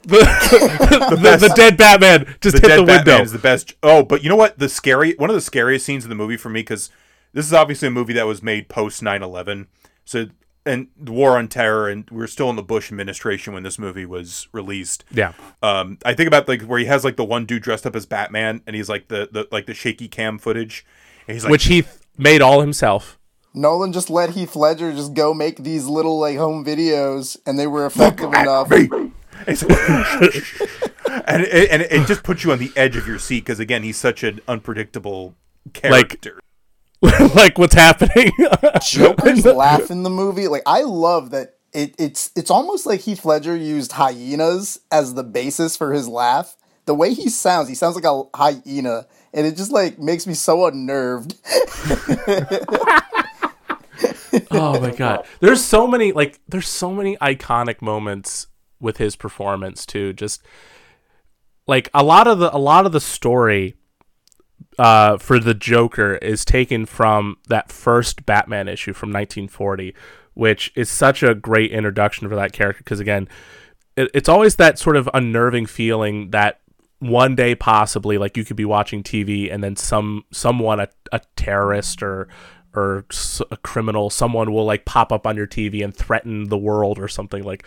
the, 0.08 1.18
the, 1.20 1.48
the 1.48 1.52
dead 1.54 1.76
batman 1.76 2.36
just 2.40 2.56
the 2.56 2.62
hit 2.62 2.68
dead 2.68 2.80
the 2.80 2.84
Batman 2.84 3.14
window 3.14 3.22
is 3.24 3.32
the 3.32 3.38
best. 3.38 3.74
Oh, 3.82 4.02
but 4.02 4.22
you 4.22 4.30
know 4.30 4.36
what? 4.36 4.58
The 4.58 4.68
scary 4.68 5.14
one 5.14 5.28
of 5.28 5.34
the 5.34 5.42
scariest 5.42 5.84
scenes 5.84 6.04
in 6.04 6.08
the 6.08 6.14
movie 6.14 6.36
for 6.36 6.48
me 6.48 6.60
because 6.60 6.90
this 7.32 7.44
is 7.44 7.52
obviously 7.52 7.88
a 7.88 7.90
movie 7.90 8.14
that 8.14 8.26
was 8.26 8.42
made 8.42 8.68
post 8.68 9.02
9-11. 9.02 9.66
So 10.04 10.26
and 10.66 10.88
the 10.96 11.12
war 11.12 11.36
on 11.38 11.48
terror, 11.48 11.88
and 11.88 12.08
we 12.10 12.22
are 12.22 12.26
still 12.28 12.50
in 12.50 12.56
the 12.56 12.62
Bush 12.62 12.90
administration 12.92 13.52
when 13.54 13.62
this 13.62 13.78
movie 13.78 14.04
was 14.06 14.48
released. 14.52 15.04
yeah 15.10 15.32
Um, 15.62 15.98
I 16.04 16.14
think 16.14 16.26
about 16.28 16.46
like 16.48 16.62
where 16.62 16.78
he 16.78 16.84
has 16.86 17.04
like 17.04 17.16
the 17.16 17.24
one 17.24 17.46
dude 17.46 17.62
dressed 17.62 17.86
up 17.86 17.96
as 17.96 18.06
Batman, 18.06 18.62
and 18.66 18.76
he's 18.76 18.88
like 18.88 19.08
the, 19.08 19.28
the 19.32 19.46
like 19.50 19.66
the 19.66 19.74
shaky 19.74 20.08
cam 20.08 20.38
footage, 20.38 20.84
and 21.26 21.34
he's 21.34 21.44
like, 21.44 21.50
which 21.52 21.64
he 21.64 21.84
made 22.16 22.42
all 22.42 22.60
himself 22.60 23.18
Nolan 23.54 23.92
just 23.92 24.10
let 24.10 24.30
Heath 24.30 24.54
Ledger 24.54 24.92
just 24.92 25.14
go 25.14 25.32
make 25.32 25.56
these 25.64 25.86
little 25.86 26.18
like 26.20 26.36
home 26.36 26.64
videos, 26.64 27.36
and 27.46 27.58
they 27.58 27.66
were 27.66 27.86
effective 27.86 28.32
enough. 28.34 28.70
and, 28.70 29.12
it's 29.46 29.62
like- 29.62 29.78
and 31.26 31.42
it, 31.44 31.70
and 31.70 31.82
it 31.82 32.06
just 32.06 32.22
puts 32.22 32.44
you 32.44 32.52
on 32.52 32.58
the 32.58 32.70
edge 32.76 32.96
of 32.96 33.06
your 33.06 33.18
seat 33.18 33.40
because 33.40 33.58
again, 33.58 33.82
he's 33.82 33.96
such 33.96 34.22
an 34.22 34.40
unpredictable 34.46 35.34
character. 35.72 36.28
like 36.34 36.42
what's 37.56 37.74
happening 37.74 38.32
Joker's 38.82 39.44
laugh 39.44 39.90
in 39.90 40.02
the 40.02 40.10
movie. 40.10 40.48
Like 40.48 40.62
I 40.66 40.82
love 40.82 41.30
that 41.30 41.54
it, 41.72 41.94
it's 41.98 42.30
it's 42.34 42.50
almost 42.50 42.86
like 42.86 43.00
Heath 43.00 43.24
Ledger 43.24 43.56
used 43.56 43.92
hyenas 43.92 44.80
as 44.90 45.14
the 45.14 45.22
basis 45.22 45.76
for 45.76 45.92
his 45.92 46.08
laugh. 46.08 46.56
The 46.86 46.94
way 46.94 47.12
he 47.12 47.28
sounds, 47.28 47.68
he 47.68 47.74
sounds 47.74 47.94
like 47.94 48.04
a 48.04 48.22
hyena, 48.34 49.06
and 49.32 49.46
it 49.46 49.56
just 49.56 49.70
like 49.70 49.98
makes 49.98 50.26
me 50.26 50.34
so 50.34 50.66
unnerved. 50.66 51.36
oh 54.50 54.78
my 54.80 54.90
god 54.90 55.26
there's 55.40 55.64
so 55.64 55.86
many 55.86 56.12
like 56.12 56.38
there's 56.48 56.68
so 56.68 56.92
many 56.92 57.16
iconic 57.16 57.82
moments 57.82 58.46
with 58.80 58.98
his 58.98 59.16
performance 59.16 59.84
too 59.84 60.12
just 60.12 60.42
like 61.66 61.88
a 61.94 62.02
lot 62.02 62.26
of 62.26 62.38
the 62.38 62.54
a 62.54 62.58
lot 62.58 62.86
of 62.86 62.92
the 62.92 63.00
story 63.00 63.74
uh 64.78 65.16
for 65.18 65.38
the 65.38 65.54
joker 65.54 66.16
is 66.16 66.44
taken 66.44 66.86
from 66.86 67.36
that 67.48 67.70
first 67.70 68.24
batman 68.26 68.68
issue 68.68 68.92
from 68.92 69.08
1940 69.08 69.94
which 70.34 70.72
is 70.76 70.88
such 70.88 71.22
a 71.22 71.34
great 71.34 71.72
introduction 71.72 72.28
for 72.28 72.36
that 72.36 72.52
character 72.52 72.82
because 72.82 73.00
again 73.00 73.28
it, 73.96 74.10
it's 74.14 74.28
always 74.28 74.56
that 74.56 74.78
sort 74.78 74.96
of 74.96 75.08
unnerving 75.12 75.66
feeling 75.66 76.30
that 76.30 76.60
one 77.00 77.34
day 77.34 77.54
possibly 77.54 78.18
like 78.18 78.36
you 78.36 78.44
could 78.44 78.56
be 78.56 78.64
watching 78.64 79.02
TV 79.02 79.52
and 79.52 79.62
then 79.62 79.76
some 79.76 80.24
someone 80.32 80.80
a, 80.80 80.88
a 81.12 81.20
terrorist 81.36 82.02
or 82.02 82.28
or 82.74 83.04
a 83.50 83.56
criminal 83.58 84.10
someone 84.10 84.52
will 84.52 84.64
like 84.64 84.84
pop 84.84 85.12
up 85.12 85.26
on 85.26 85.36
your 85.36 85.46
TV 85.46 85.84
and 85.84 85.94
threaten 85.94 86.48
the 86.48 86.58
world 86.58 86.98
or 86.98 87.08
something 87.08 87.42
like 87.42 87.64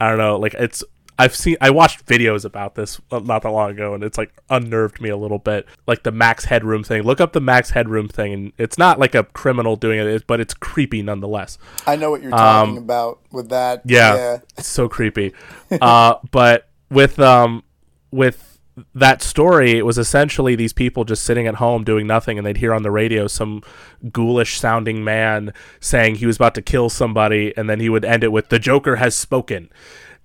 I 0.00 0.08
don't 0.08 0.18
know 0.18 0.38
like 0.38 0.54
it's 0.54 0.84
I've 1.18 1.34
seen 1.34 1.56
I 1.60 1.70
watched 1.70 2.06
videos 2.06 2.44
about 2.44 2.74
this 2.74 3.00
uh, 3.10 3.20
not 3.20 3.42
that 3.42 3.50
long 3.50 3.70
ago 3.70 3.94
and 3.94 4.02
it's 4.02 4.18
like 4.18 4.32
unnerved 4.50 5.00
me 5.00 5.08
a 5.10 5.16
little 5.16 5.38
bit 5.38 5.66
like 5.86 6.02
the 6.02 6.12
max 6.12 6.46
headroom 6.46 6.82
thing 6.82 7.02
look 7.02 7.20
up 7.20 7.32
the 7.32 7.40
max 7.40 7.70
headroom 7.70 8.08
thing 8.08 8.32
and 8.32 8.52
it's 8.58 8.78
not 8.78 8.98
like 8.98 9.14
a 9.14 9.24
criminal 9.24 9.76
doing 9.76 9.98
it 9.98 10.26
but 10.26 10.40
it's 10.40 10.54
creepy 10.54 11.02
nonetheless 11.02 11.58
I 11.86 11.96
know 11.96 12.10
what 12.10 12.22
you're 12.22 12.30
talking 12.30 12.78
about 12.78 13.20
with 13.34 13.50
that. 13.50 13.78
Um, 13.78 13.82
yeah, 13.86 14.14
yeah. 14.14 14.38
it's 14.56 14.68
so 14.68 14.88
creepy. 14.88 15.34
uh, 15.70 16.16
but 16.30 16.68
with 16.90 17.18
um 17.18 17.64
with 18.10 18.58
that 18.94 19.22
story, 19.22 19.78
it 19.78 19.86
was 19.86 19.98
essentially 19.98 20.56
these 20.56 20.72
people 20.72 21.04
just 21.04 21.22
sitting 21.22 21.46
at 21.46 21.56
home 21.56 21.84
doing 21.84 22.06
nothing, 22.06 22.38
and 22.38 22.46
they'd 22.46 22.56
hear 22.56 22.74
on 22.74 22.82
the 22.82 22.90
radio 22.90 23.26
some 23.26 23.62
ghoulish 24.10 24.58
sounding 24.58 25.04
man 25.04 25.52
saying 25.80 26.16
he 26.16 26.26
was 26.26 26.36
about 26.36 26.54
to 26.56 26.62
kill 26.62 26.88
somebody, 26.88 27.52
and 27.56 27.68
then 27.68 27.80
he 27.80 27.88
would 27.88 28.04
end 28.04 28.24
it 28.24 28.32
with 28.32 28.48
"the 28.48 28.58
Joker 28.58 28.96
has 28.96 29.14
spoken." 29.14 29.70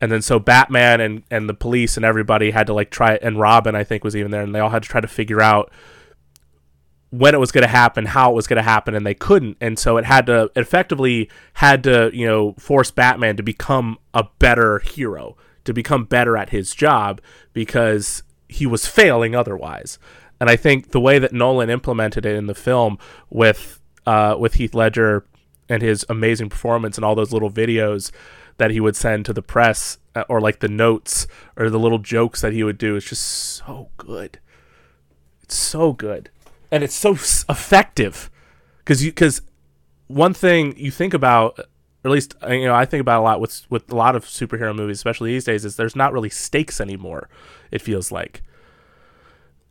And 0.01 0.11
then 0.11 0.21
so 0.21 0.39
Batman 0.39 1.01
and, 1.01 1.23
and 1.29 1.49
the 1.49 1.53
police 1.53 1.97
and 1.97 2.05
everybody 2.05 2.51
had 2.51 2.67
to 2.67 2.73
like 2.73 2.89
try 2.89 3.15
and 3.21 3.39
Robin 3.39 3.75
I 3.75 3.83
think 3.83 4.03
was 4.03 4.15
even 4.15 4.31
there 4.31 4.41
and 4.41 4.55
they 4.55 4.59
all 4.59 4.69
had 4.69 4.83
to 4.83 4.89
try 4.89 5.01
to 5.01 5.07
figure 5.07 5.41
out 5.41 5.71
when 7.11 7.33
it 7.33 7.39
was 7.39 7.51
going 7.51 7.63
to 7.63 7.67
happen, 7.67 8.05
how 8.05 8.31
it 8.31 8.35
was 8.35 8.47
going 8.47 8.57
to 8.57 8.63
happen, 8.63 8.93
and 8.93 9.05
they 9.05 9.15
couldn't. 9.15 9.57
And 9.59 9.79
so 9.79 9.97
it 9.97 10.05
had 10.05 10.27
to 10.27 10.51
it 10.55 10.61
effectively 10.61 11.29
had 11.53 11.83
to 11.83 12.11
you 12.13 12.25
know 12.25 12.53
force 12.53 12.91
Batman 12.91 13.35
to 13.37 13.43
become 13.43 13.97
a 14.13 14.25
better 14.39 14.79
hero, 14.79 15.35
to 15.65 15.73
become 15.73 16.05
better 16.05 16.37
at 16.37 16.49
his 16.49 16.73
job 16.73 17.21
because 17.53 18.23
he 18.47 18.65
was 18.65 18.85
failing 18.85 19.35
otherwise. 19.35 19.99
And 20.39 20.49
I 20.49 20.55
think 20.55 20.91
the 20.91 21.01
way 21.01 21.19
that 21.19 21.33
Nolan 21.33 21.69
implemented 21.69 22.25
it 22.25 22.35
in 22.35 22.47
the 22.47 22.55
film 22.55 22.97
with 23.29 23.81
uh, 24.05 24.35
with 24.39 24.55
Heath 24.55 24.73
Ledger 24.73 25.25
and 25.67 25.81
his 25.81 26.05
amazing 26.09 26.49
performance 26.49 26.97
and 26.97 27.05
all 27.05 27.15
those 27.15 27.33
little 27.33 27.51
videos 27.51 28.11
that 28.59 28.71
he 28.71 28.79
would 28.79 28.95
send 28.95 29.25
to 29.25 29.33
the 29.33 29.41
press 29.41 29.97
uh, 30.15 30.23
or 30.29 30.39
like 30.39 30.59
the 30.59 30.67
notes 30.67 31.27
or 31.57 31.69
the 31.69 31.79
little 31.79 31.97
jokes 31.97 32.41
that 32.41 32.53
he 32.53 32.63
would 32.63 32.77
do. 32.77 32.95
Is 32.95 33.05
just 33.05 33.23
so 33.23 33.89
good. 33.97 34.39
It's 35.41 35.55
so 35.55 35.93
good. 35.93 36.29
And 36.69 36.83
it's 36.83 36.93
so 36.93 37.13
effective. 37.13 38.29
Because 38.79 39.03
you 39.03 39.11
because 39.11 39.41
one 40.07 40.33
thing 40.33 40.77
you 40.77 40.91
think 40.91 41.13
about 41.13 41.57
or 42.03 42.09
at 42.09 42.11
least 42.11 42.35
uh, 42.43 42.51
you 42.51 42.65
know 42.65 42.75
I 42.75 42.85
think 42.85 43.01
about 43.01 43.21
a 43.21 43.23
lot 43.23 43.39
with 43.39 43.65
with 43.69 43.91
a 43.91 43.95
lot 43.95 44.15
of 44.15 44.25
superhero 44.25 44.75
movies 44.75 44.97
especially 44.97 45.31
these 45.31 45.45
days 45.45 45.65
is 45.65 45.75
there's 45.75 45.95
not 45.95 46.13
really 46.13 46.29
stakes 46.29 46.79
anymore 46.81 47.29
it 47.71 47.81
feels 47.81 48.11
like. 48.11 48.43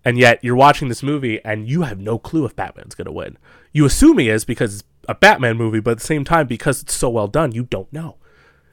And 0.05 0.16
yet 0.16 0.43
you're 0.43 0.56
watching 0.56 0.89
this 0.89 1.02
movie 1.02 1.44
and 1.44 1.69
you 1.69 1.82
have 1.82 1.98
no 1.98 2.19
clue 2.19 2.44
if 2.47 2.56
Batman's 2.56 2.94
going 2.94 3.06
to 3.06 3.12
win. 3.12 3.36
You 3.73 3.85
assume 3.85 4.19
he 4.19 4.31
is 4.31 4.44
because 4.44 4.81
it's 4.81 4.89
a 5.09 5.15
Batman 5.15 5.56
movie 5.56 5.81
but 5.81 5.93
at 5.93 5.98
the 5.98 6.06
same 6.06 6.24
time 6.24 6.47
because 6.47 6.82
it's 6.82 6.94
so 6.94 7.10
well 7.10 7.28
done 7.28 7.52
you 7.52 7.65
don't 7.65 7.93
know 7.93 8.17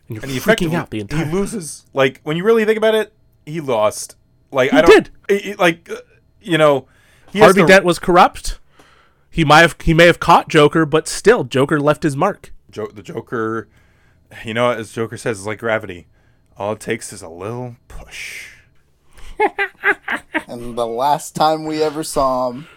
and 0.08 0.16
you're 0.18 0.24
And 0.24 0.32
he 0.32 0.38
freaking 0.40 0.68
effectively 0.72 1.02
out 1.02 1.10
the 1.10 1.26
he 1.26 1.32
loses. 1.32 1.86
Like 1.94 2.22
when 2.24 2.38
you 2.38 2.44
really 2.44 2.66
think 2.66 2.78
about 2.78 2.96
it, 2.96 3.14
he 3.46 3.60
lost. 3.62 4.16
Like 4.52 4.72
He 4.72 4.78
I 4.78 4.82
don't 4.82 4.92
did. 5.06 5.10
it- 5.30 5.46
it- 5.46 5.60
like 5.60 5.90
uh, 5.90 5.96
you 6.42 6.58
know, 6.58 6.88
he 7.32 7.40
Harvey 7.40 7.62
to- 7.62 7.68
Dent 7.68 7.84
was 7.86 8.00
corrupt 8.00 8.60
he 9.30 9.44
might 9.44 9.60
have 9.62 9.76
he 9.84 9.94
may 9.94 10.06
have 10.06 10.20
caught 10.20 10.48
Joker 10.48 10.86
but 10.86 11.08
still 11.10 11.44
Joker 11.44 11.78
left 11.80 12.04
his 12.04 12.16
mark 12.16 12.54
Jo- 12.72 12.88
the 12.88 13.02
Joker. 13.02 13.68
You 14.46 14.54
know, 14.54 14.70
as 14.72 14.92
Joker 14.94 15.18
says, 15.18 15.40
it's 15.40 15.48
like 15.48 15.60
gravity. 15.60 16.08
All 16.58 16.74
it 16.74 16.80
takes 16.80 17.12
is 17.14 17.22
a 17.22 17.30
little 17.30 17.76
push. 17.88 18.48
And 20.48 20.78
the 20.78 20.86
last 20.88 21.36
time 21.36 21.66
we 21.66 21.82
ever 21.82 22.04
saw 22.04 22.52
him 22.52 22.68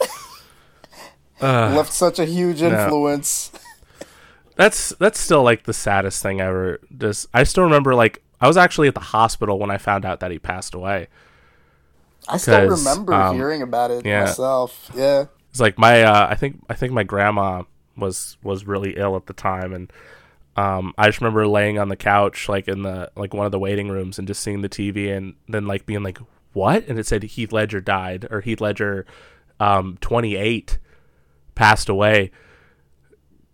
left 1.40 1.92
such 1.92 2.18
a 2.18 2.24
huge 2.24 2.62
influence. 2.62 3.50
That's 4.56 4.90
that's 5.00 5.18
still 5.18 5.42
like 5.42 5.64
the 5.64 5.72
saddest 5.72 6.22
thing 6.22 6.40
ever. 6.40 6.80
Just 6.96 7.26
I 7.34 7.44
still 7.44 7.64
remember 7.64 7.94
like 7.94 8.22
I 8.40 8.46
was 8.46 8.56
actually 8.56 8.88
at 8.88 8.94
the 8.94 9.00
hospital 9.00 9.58
when 9.58 9.70
I 9.70 9.78
found 9.78 10.04
out 10.04 10.20
that 10.20 10.30
he 10.30 10.38
passed 10.38 10.74
away. 10.74 11.08
I 12.28 12.36
still 12.36 12.68
remember 12.68 13.12
um, 13.12 13.36
hearing 13.36 13.62
about 13.62 13.90
it 13.90 14.04
yeah. 14.06 14.24
myself. 14.24 14.90
Yeah. 14.94 15.26
It's 15.50 15.60
like 15.60 15.78
my 15.78 16.02
uh, 16.02 16.26
I 16.30 16.34
think 16.34 16.62
I 16.68 16.74
think 16.74 16.92
my 16.92 17.02
grandma 17.04 17.62
was 17.96 18.36
was 18.42 18.66
really 18.66 18.96
ill 18.96 19.16
at 19.16 19.26
the 19.26 19.32
time 19.32 19.72
and 19.72 19.92
um, 20.56 20.94
I 20.96 21.06
just 21.06 21.20
remember 21.20 21.46
laying 21.48 21.78
on 21.78 21.88
the 21.88 21.96
couch 21.96 22.48
like 22.48 22.68
in 22.68 22.82
the 22.82 23.10
like 23.16 23.34
one 23.34 23.46
of 23.46 23.52
the 23.52 23.58
waiting 23.58 23.88
rooms 23.88 24.18
and 24.18 24.28
just 24.28 24.42
seeing 24.42 24.60
the 24.60 24.68
TV 24.68 25.14
and 25.14 25.34
then 25.48 25.66
like 25.66 25.84
being 25.84 26.02
like 26.02 26.18
what 26.52 26.86
and 26.86 26.98
it 26.98 27.06
said 27.06 27.22
Heath 27.22 27.52
Ledger 27.52 27.80
died 27.80 28.26
or 28.30 28.40
Heath 28.40 28.60
Ledger 28.60 29.04
um 29.58 29.98
28 30.00 30.78
passed 31.54 31.88
away. 31.88 32.30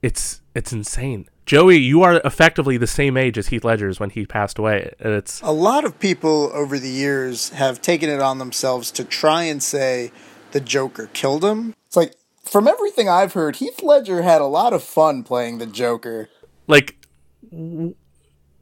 It's 0.03 0.41
it's 0.55 0.73
insane. 0.73 1.27
Joey, 1.47 1.79
you 1.79 2.03
are 2.03 2.21
effectively 2.25 2.77
the 2.77 2.87
same 2.87 3.17
age 3.17 3.37
as 3.37 3.49
Heath 3.49 3.65
Ledger's 3.65 3.99
when 3.99 4.11
he 4.11 4.25
passed 4.25 4.59
away. 4.59 4.93
And 5.01 5.13
it's 5.13 5.41
A 5.43 5.51
lot 5.51 5.85
of 5.85 5.99
people 5.99 6.51
over 6.55 6.79
the 6.79 6.89
years 6.91 7.49
have 7.51 7.83
taken 7.83 8.09
it 8.09 8.21
on 8.21 8.39
themselves 8.39 8.91
to 8.93 9.05
try 9.05 9.43
and 9.45 9.61
say 9.63 10.13
the 10.53 10.61
Joker 10.61 11.09
killed 11.13 11.45
him. 11.45 11.75
It's 11.89 11.97
like, 11.97 12.15
from 12.45 12.69
everything 12.69 13.09
I've 13.09 13.33
heard, 13.33 13.57
Heath 13.57 13.83
Ledger 13.83 14.23
had 14.23 14.41
a 14.41 14.47
lot 14.47 14.73
of 14.73 14.83
fun 14.85 15.25
playing 15.25 15.59
the 15.59 15.67
Joker. 15.67 16.29
like 16.69 16.97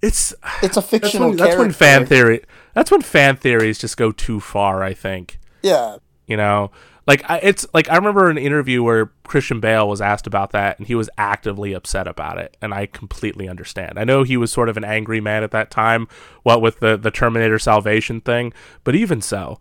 it's 0.00 0.34
It's 0.62 0.76
a 0.76 0.80
that's 0.80 0.86
fictional 0.88 1.28
when, 1.28 1.36
that's 1.36 1.56
when 1.56 1.72
fan 1.72 2.06
theory 2.06 2.42
that's 2.74 2.90
when 2.90 3.02
fan 3.02 3.36
theories 3.36 3.78
just 3.78 3.96
go 3.96 4.12
too 4.12 4.40
far 4.40 4.82
i 4.82 4.94
think 4.94 5.38
Yeah. 5.62 5.96
you 6.26 6.36
know 6.36 6.70
like 7.08 7.28
I, 7.28 7.38
it's 7.38 7.66
like 7.74 7.90
i 7.90 7.96
remember 7.96 8.30
an 8.30 8.38
interview 8.38 8.84
where 8.84 9.06
christian 9.24 9.58
bale 9.58 9.88
was 9.88 10.00
asked 10.00 10.28
about 10.28 10.52
that 10.52 10.78
and 10.78 10.86
he 10.86 10.94
was 10.94 11.10
actively 11.18 11.72
upset 11.72 12.06
about 12.06 12.38
it 12.38 12.56
and 12.62 12.72
i 12.72 12.86
completely 12.86 13.48
understand. 13.48 13.98
I 13.98 14.04
know 14.04 14.22
he 14.22 14.36
was 14.36 14.52
sort 14.52 14.68
of 14.68 14.76
an 14.76 14.84
angry 14.84 15.20
man 15.20 15.42
at 15.42 15.50
that 15.50 15.70
time 15.72 16.06
what 16.44 16.62
with 16.62 16.78
the 16.78 16.96
the 16.96 17.10
terminator 17.10 17.58
salvation 17.58 18.20
thing 18.20 18.52
but 18.84 18.94
even 18.94 19.20
so 19.20 19.58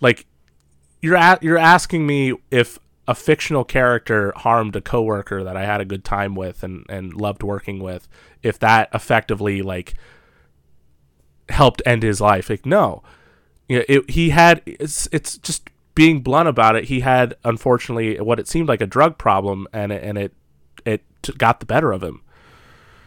like 0.00 0.24
you're 1.02 1.16
a- 1.16 1.38
you're 1.42 1.58
asking 1.58 2.06
me 2.06 2.32
if 2.50 2.78
a 3.08 3.14
fictional 3.14 3.64
character 3.64 4.32
harmed 4.36 4.74
a 4.74 4.80
coworker 4.80 5.44
that 5.44 5.56
I 5.56 5.64
had 5.64 5.80
a 5.80 5.84
good 5.84 6.04
time 6.04 6.34
with 6.34 6.62
and 6.62 6.84
and 6.88 7.14
loved 7.14 7.42
working 7.42 7.78
with 7.78 8.08
if 8.42 8.58
that 8.60 8.88
effectively 8.92 9.62
like 9.62 9.94
helped 11.48 11.82
end 11.86 12.02
his 12.02 12.20
life. 12.20 12.50
Like 12.50 12.66
no. 12.66 13.02
You 13.68 13.78
know, 13.78 13.84
it, 13.88 14.10
he 14.10 14.30
had 14.30 14.62
it's 14.66 15.08
it's 15.12 15.38
just 15.38 15.70
being 15.96 16.20
blunt 16.20 16.48
about 16.48 16.76
it 16.76 16.84
he 16.84 17.00
had 17.00 17.34
unfortunately 17.44 18.20
what 18.20 18.38
it 18.38 18.46
seemed 18.46 18.68
like 18.68 18.80
a 18.80 18.86
drug 18.86 19.18
problem 19.18 19.66
and 19.72 19.90
it, 19.90 20.04
and 20.04 20.16
it 20.16 20.32
it 20.84 21.02
got 21.36 21.58
the 21.58 21.66
better 21.66 21.90
of 21.90 22.02
him 22.04 22.22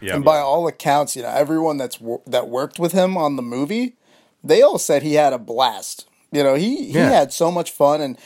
Yeah. 0.02 0.16
And 0.16 0.24
by 0.24 0.38
all 0.38 0.66
accounts, 0.66 1.14
you 1.16 1.22
know, 1.22 1.28
everyone 1.28 1.76
that's 1.78 2.00
wor- 2.00 2.22
that 2.26 2.48
worked 2.48 2.78
with 2.78 2.92
him 2.92 3.16
on 3.18 3.36
the 3.36 3.42
movie, 3.42 3.96
they 4.42 4.62
all 4.62 4.78
said 4.78 5.02
he 5.02 5.14
had 5.14 5.32
a 5.34 5.38
blast. 5.38 6.06
You 6.32 6.42
know, 6.42 6.54
he 6.54 6.86
he 6.86 6.92
Yeah. 6.98 7.10
had 7.10 7.32
so 7.34 7.50
much 7.50 7.70
fun, 7.70 8.00
and 8.00 8.16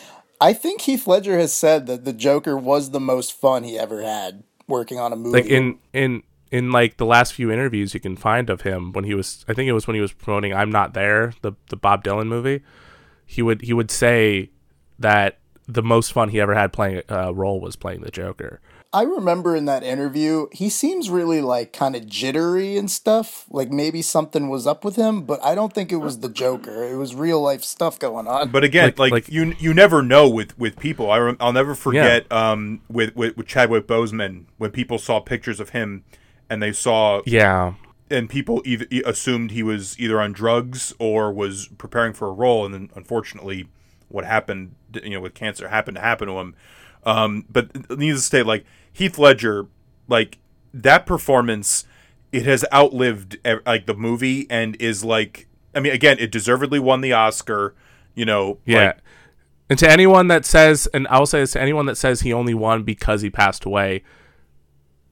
I 0.40 0.52
think 0.52 0.82
Heath 0.82 1.06
Ledger 1.08 1.36
has 1.38 1.52
said 1.52 1.86
that 1.86 2.04
the 2.04 2.12
Joker 2.12 2.56
was 2.56 2.90
the 2.90 3.00
most 3.00 3.32
fun 3.32 3.64
he 3.64 3.76
ever 3.78 4.02
had 4.02 4.44
working 4.68 4.98
on 5.00 5.12
a 5.12 5.16
movie. 5.16 5.38
like 5.42 5.46
in 5.50 5.78
in 5.92 6.22
in 6.52 6.70
like 6.70 6.96
the 6.98 7.06
last 7.06 7.32
few 7.34 7.50
interviews 7.50 7.92
you 7.92 7.98
can 8.00 8.16
find 8.16 8.50
of 8.50 8.60
him 8.62 8.92
when 8.92 9.04
he 9.04 9.14
was 9.14 9.44
I 9.48 9.52
think 9.54 9.68
it 9.68 9.72
was 9.72 9.86
when 9.88 9.96
he 9.96 10.00
was 10.00 10.12
promoting 10.12 10.54
I'm 10.54 10.70
Not 10.70 10.94
There, 10.94 11.32
the 11.42 11.52
the 11.70 11.76
Bob 11.76 12.04
Dylan 12.04 12.28
movie. 12.28 12.62
He 13.26 13.42
would 13.42 13.62
he 13.62 13.72
would 13.72 13.90
say 13.90 14.50
that 15.04 15.38
the 15.66 15.82
most 15.82 16.12
fun 16.12 16.28
he 16.30 16.40
ever 16.40 16.54
had 16.54 16.72
playing 16.72 17.02
a 17.08 17.28
uh, 17.28 17.30
role 17.30 17.60
was 17.60 17.76
playing 17.76 18.00
the 18.02 18.10
Joker. 18.10 18.60
I 18.92 19.02
remember 19.02 19.56
in 19.56 19.64
that 19.64 19.82
interview, 19.82 20.46
he 20.52 20.68
seems 20.68 21.10
really 21.10 21.40
like 21.40 21.72
kind 21.72 21.96
of 21.96 22.06
jittery 22.06 22.76
and 22.76 22.88
stuff. 22.88 23.44
Like 23.50 23.70
maybe 23.70 24.02
something 24.02 24.48
was 24.48 24.68
up 24.68 24.84
with 24.84 24.94
him, 24.94 25.22
but 25.22 25.42
I 25.42 25.56
don't 25.56 25.72
think 25.72 25.90
it 25.90 25.96
was 25.96 26.20
the 26.20 26.28
Joker. 26.28 26.84
It 26.84 26.96
was 26.96 27.12
real 27.14 27.40
life 27.42 27.64
stuff 27.64 27.98
going 27.98 28.28
on. 28.28 28.50
But 28.50 28.62
again, 28.62 28.84
Like- 28.84 28.98
like, 28.98 29.12
like- 29.12 29.28
you 29.32 29.54
you 29.58 29.74
never 29.74 30.00
know 30.02 30.28
with 30.28 30.56
with 30.58 30.78
people. 30.78 31.10
I 31.10 31.18
rem- 31.18 31.36
I'll 31.40 31.52
never 31.52 31.74
forget 31.74 32.30
um 32.30 32.82
with, 32.88 33.16
with 33.16 33.36
with 33.36 33.46
Chadwick 33.48 33.86
Boseman 33.88 34.44
when 34.58 34.70
people 34.70 34.98
saw 34.98 35.18
pictures 35.18 35.58
of 35.60 35.70
him 35.70 36.04
and 36.48 36.62
they 36.62 36.72
saw 36.72 37.20
Yeah. 37.26 37.74
and 38.10 38.28
people 38.30 38.62
either 38.64 38.86
assumed 39.04 39.50
he 39.50 39.64
was 39.64 39.98
either 39.98 40.20
on 40.20 40.32
drugs 40.32 40.94
or 41.00 41.32
was 41.32 41.66
preparing 41.78 42.12
for 42.12 42.28
a 42.28 42.32
role, 42.32 42.64
and 42.64 42.72
then 42.72 42.90
unfortunately, 42.94 43.66
what 44.14 44.24
happened, 44.24 44.74
you 45.02 45.10
know, 45.10 45.20
with 45.20 45.34
cancer 45.34 45.68
happened 45.68 45.96
to 45.96 46.00
happen 46.00 46.28
to 46.28 46.34
him. 46.38 46.54
Um, 47.04 47.44
but 47.50 47.74
needless 47.90 48.24
to 48.24 48.28
say, 48.30 48.42
like 48.42 48.64
Heath 48.92 49.18
Ledger, 49.18 49.66
like 50.08 50.38
that 50.72 51.04
performance, 51.04 51.84
it 52.32 52.46
has 52.46 52.64
outlived 52.72 53.38
like 53.66 53.86
the 53.86 53.94
movie 53.94 54.46
and 54.48 54.76
is 54.76 55.04
like, 55.04 55.48
I 55.74 55.80
mean, 55.80 55.92
again, 55.92 56.18
it 56.18 56.30
deservedly 56.30 56.78
won 56.78 57.00
the 57.00 57.12
Oscar. 57.12 57.74
You 58.14 58.24
know, 58.24 58.58
Yeah. 58.64 58.86
like, 58.86 58.98
and 59.68 59.78
to 59.80 59.90
anyone 59.90 60.28
that 60.28 60.44
says 60.44 60.86
and 60.94 61.06
I'll 61.08 61.26
say 61.26 61.40
this 61.40 61.52
to 61.52 61.60
anyone 61.60 61.86
that 61.86 61.96
says 61.96 62.20
he 62.20 62.32
only 62.32 62.54
won 62.54 62.84
because 62.84 63.22
he 63.22 63.30
passed 63.30 63.64
away, 63.64 64.04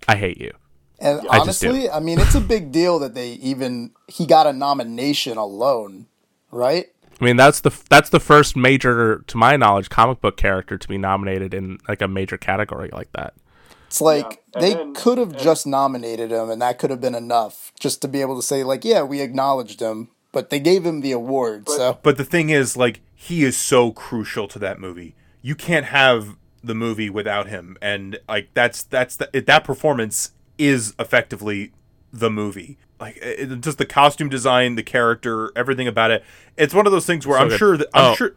I 0.07 0.17
hate 0.17 0.39
you. 0.39 0.53
And 1.01 1.21
I 1.29 1.41
honestly, 1.41 1.91
I 1.91 1.99
mean, 1.99 2.21
it's 2.21 2.37
a 2.37 2.41
big 2.41 2.71
deal 2.71 3.01
that 3.01 3.15
they 3.15 3.33
even 3.33 3.91
he 4.07 4.25
got 4.25 4.47
a 4.47 4.53
nomination 4.53 5.37
alone, 5.37 6.07
right? 6.53 6.87
I 7.23 7.25
mean, 7.25 7.37
that's 7.37 7.61
the 7.61 7.71
that's 7.89 8.11
the 8.11 8.19
first 8.19 8.57
major, 8.57 9.23
to 9.29 9.37
my 9.37 9.57
knowledge, 9.57 9.89
comic 9.89 10.21
book 10.21 10.37
character 10.37 10.77
to 10.77 10.89
be 10.89 10.99
nominated 10.99 11.55
in 11.55 11.79
like 11.89 12.03
a 12.03 12.09
major 12.09 12.37
category 12.37 12.91
like 12.93 13.13
that. 13.13 13.35
It's 13.87 14.01
like 14.01 14.43
Yeah, 14.55 14.61
they 14.61 14.75
then- 14.75 14.93
could 14.95 15.19
have 15.19 15.37
just 15.37 15.65
nominated 15.65 16.33
him, 16.33 16.51
and 16.51 16.61
that 16.61 16.81
could 16.81 16.91
have 16.91 17.01
been 17.01 17.15
enough 17.15 17.73
just 17.79 18.03
to 18.03 18.09
be 18.09 18.23
able 18.23 18.35
to 18.35 18.43
say, 18.43 18.65
like, 18.65 18.85
yeah, 18.85 19.03
we 19.05 19.21
acknowledged 19.21 19.79
him, 19.81 20.09
but 20.33 20.51
they 20.51 20.59
gave 20.59 20.85
him 20.85 21.01
the 21.01 21.13
award. 21.13 21.69
so 21.69 21.99
But 22.03 22.17
the 22.17 22.25
thing 22.25 22.51
is, 22.51 22.77
like, 22.77 23.01
he 23.15 23.45
is 23.45 23.57
so 23.57 23.93
crucial 23.93 24.49
to 24.49 24.59
that 24.59 24.81
movie. 24.81 25.15
You 25.43 25.55
can't 25.55 25.87
have 25.87 26.37
the 26.65 26.75
movie 26.75 27.09
without 27.11 27.47
him, 27.47 27.77
and 27.81 28.19
like 28.29 28.49
that's 28.53 28.83
that's 28.83 29.17
the, 29.17 29.29
that 29.47 29.63
performance 29.63 30.33
is 30.59 30.93
effectively 30.99 31.71
the 32.13 32.31
movie. 32.31 32.79
Like 33.03 33.19
it, 33.21 33.61
just 33.61 33.79
the 33.79 33.85
costume 33.87 34.29
design, 34.29 34.77
the 34.77 34.83
character, 34.83 35.51
everything 35.57 35.89
about 35.89 36.11
it. 36.11 36.25
It's 36.57 36.73
one 36.73 36.87
of 36.87 36.93
those 36.93 37.05
things 37.07 37.27
where 37.27 37.37
So 37.39 37.43
I'm 37.43 37.49
good. 37.51 37.59
sure 37.59 37.77
that 37.77 37.89
I'm 37.93 38.13
Oh. 38.13 38.15
sure. 38.15 38.33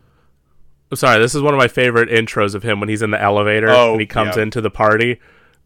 I'm 0.92 0.98
sorry, 0.98 1.20
this 1.20 1.34
is 1.36 1.42
one 1.42 1.54
of 1.54 1.58
my 1.58 1.68
favorite 1.68 2.10
intros 2.10 2.54
of 2.56 2.64
him 2.64 2.80
when 2.80 2.90
he's 2.90 3.02
in 3.02 3.12
the 3.12 3.22
elevator 3.22 3.70
Oh, 3.70 3.92
and 3.94 4.02
he 4.02 4.06
comes 4.08 4.36
yeah. 4.38 4.44
into 4.44 4.62
the 4.62 4.70
party. 4.70 5.20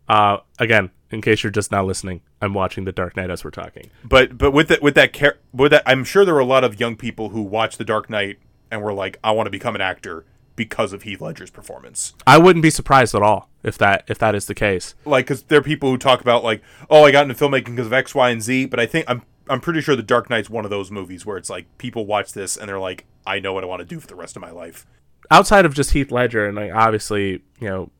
Uh, 0.07 0.37
again, 0.59 0.89
in 1.11 1.21
case 1.21 1.43
you're 1.43 1.51
just 1.51 1.71
not 1.71 1.85
listening, 1.85 2.21
I'm 2.41 2.53
watching 2.53 2.85
The 2.85 2.91
Dark 2.91 3.15
Knight 3.17 3.29
as 3.29 3.43
we're 3.43 3.51
talking. 3.51 3.89
But 4.03 4.37
but 4.37 4.51
with 4.51 4.67
that 4.69 4.81
with 4.81 4.95
that 4.95 5.37
with 5.53 5.71
that, 5.71 5.83
I'm 5.85 6.03
sure 6.03 6.23
there 6.25 6.33
were 6.33 6.39
a 6.39 6.45
lot 6.45 6.63
of 6.63 6.79
young 6.79 6.95
people 6.95 7.29
who 7.29 7.41
watched 7.41 7.77
The 7.77 7.85
Dark 7.85 8.09
Knight 8.09 8.39
and 8.71 8.81
were 8.81 8.93
like, 8.93 9.17
I 9.23 9.31
want 9.31 9.47
to 9.47 9.51
become 9.51 9.75
an 9.75 9.81
actor 9.81 10.25
because 10.59 10.93
of 10.93 11.03
Heath 11.03 11.21
Ledger's 11.21 11.49
performance. 11.49 12.13
I 12.27 12.37
wouldn't 12.37 12.63
be 12.63 12.69
surprised 12.69 13.15
at 13.15 13.23
all 13.23 13.49
if 13.63 13.77
that 13.77 14.03
if 14.07 14.19
that 14.19 14.35
is 14.35 14.45
the 14.45 14.53
case. 14.53 14.93
like 15.05 15.25
because 15.25 15.43
there 15.43 15.59
are 15.59 15.63
people 15.63 15.89
who 15.89 15.97
talk 15.97 16.21
about 16.21 16.43
like 16.43 16.61
oh 16.89 17.03
i 17.05 17.11
got 17.11 17.23
into 17.29 17.33
filmmaking 17.33 17.71
because 17.75 17.87
of 17.87 17.93
x 17.93 18.13
y 18.15 18.29
and 18.29 18.41
z 18.41 18.65
but 18.65 18.79
i 18.79 18.85
think 18.85 19.03
i'm 19.07 19.21
i'm 19.49 19.59
pretty 19.59 19.81
sure 19.81 19.95
the 19.95 20.03
dark 20.03 20.29
knight's 20.29 20.49
one 20.49 20.63
of 20.63 20.71
those 20.71 20.89
movies 20.91 21.25
where 21.25 21.35
it's 21.37 21.49
like 21.49 21.65
people 21.77 22.05
watch 22.05 22.31
this 22.31 22.55
and 22.55 22.69
they're 22.69 22.79
like 22.79 23.05
i 23.25 23.37
know 23.39 23.51
what 23.51 23.63
i 23.63 23.67
want 23.67 23.81
to 23.81 23.85
do 23.85 23.99
for 23.99 24.07
the 24.07 24.15
rest 24.15 24.35
of 24.37 24.41
my 24.41 24.51
life 24.51 24.85
outside 25.31 25.65
of 25.65 25.73
just 25.73 25.91
Heath 25.91 26.11
Ledger, 26.11 26.47
and 26.47 26.55
like 26.55 26.73
obviously, 26.73 27.43
you 27.59 27.69
know, 27.69 27.91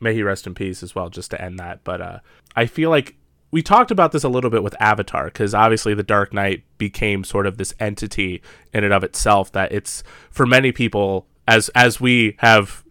may 0.00 0.14
he 0.14 0.22
rest 0.22 0.46
in 0.46 0.54
peace 0.54 0.82
as 0.82 0.94
well, 0.94 1.08
just 1.08 1.30
to 1.30 1.40
end 1.40 1.58
that. 1.58 1.84
But 1.84 2.00
uh, 2.00 2.18
I 2.56 2.66
feel 2.66 2.90
like 2.90 3.16
we 3.50 3.62
talked 3.62 3.90
about 3.90 4.12
this 4.12 4.24
a 4.24 4.28
little 4.28 4.50
bit 4.50 4.62
with 4.62 4.74
Avatar, 4.80 5.26
because 5.26 5.54
obviously 5.54 5.94
the 5.94 6.02
Dark 6.02 6.32
Knight 6.32 6.64
became 6.78 7.24
sort 7.24 7.46
of 7.46 7.56
this 7.58 7.74
entity 7.78 8.42
in 8.72 8.84
and 8.84 8.92
of 8.92 9.04
itself 9.04 9.52
that 9.52 9.72
it's 9.72 10.02
for 10.30 10.46
many 10.46 10.72
people, 10.72 11.26
as 11.46 11.68
as 11.70 12.00
we 12.00 12.36
have 12.38 12.84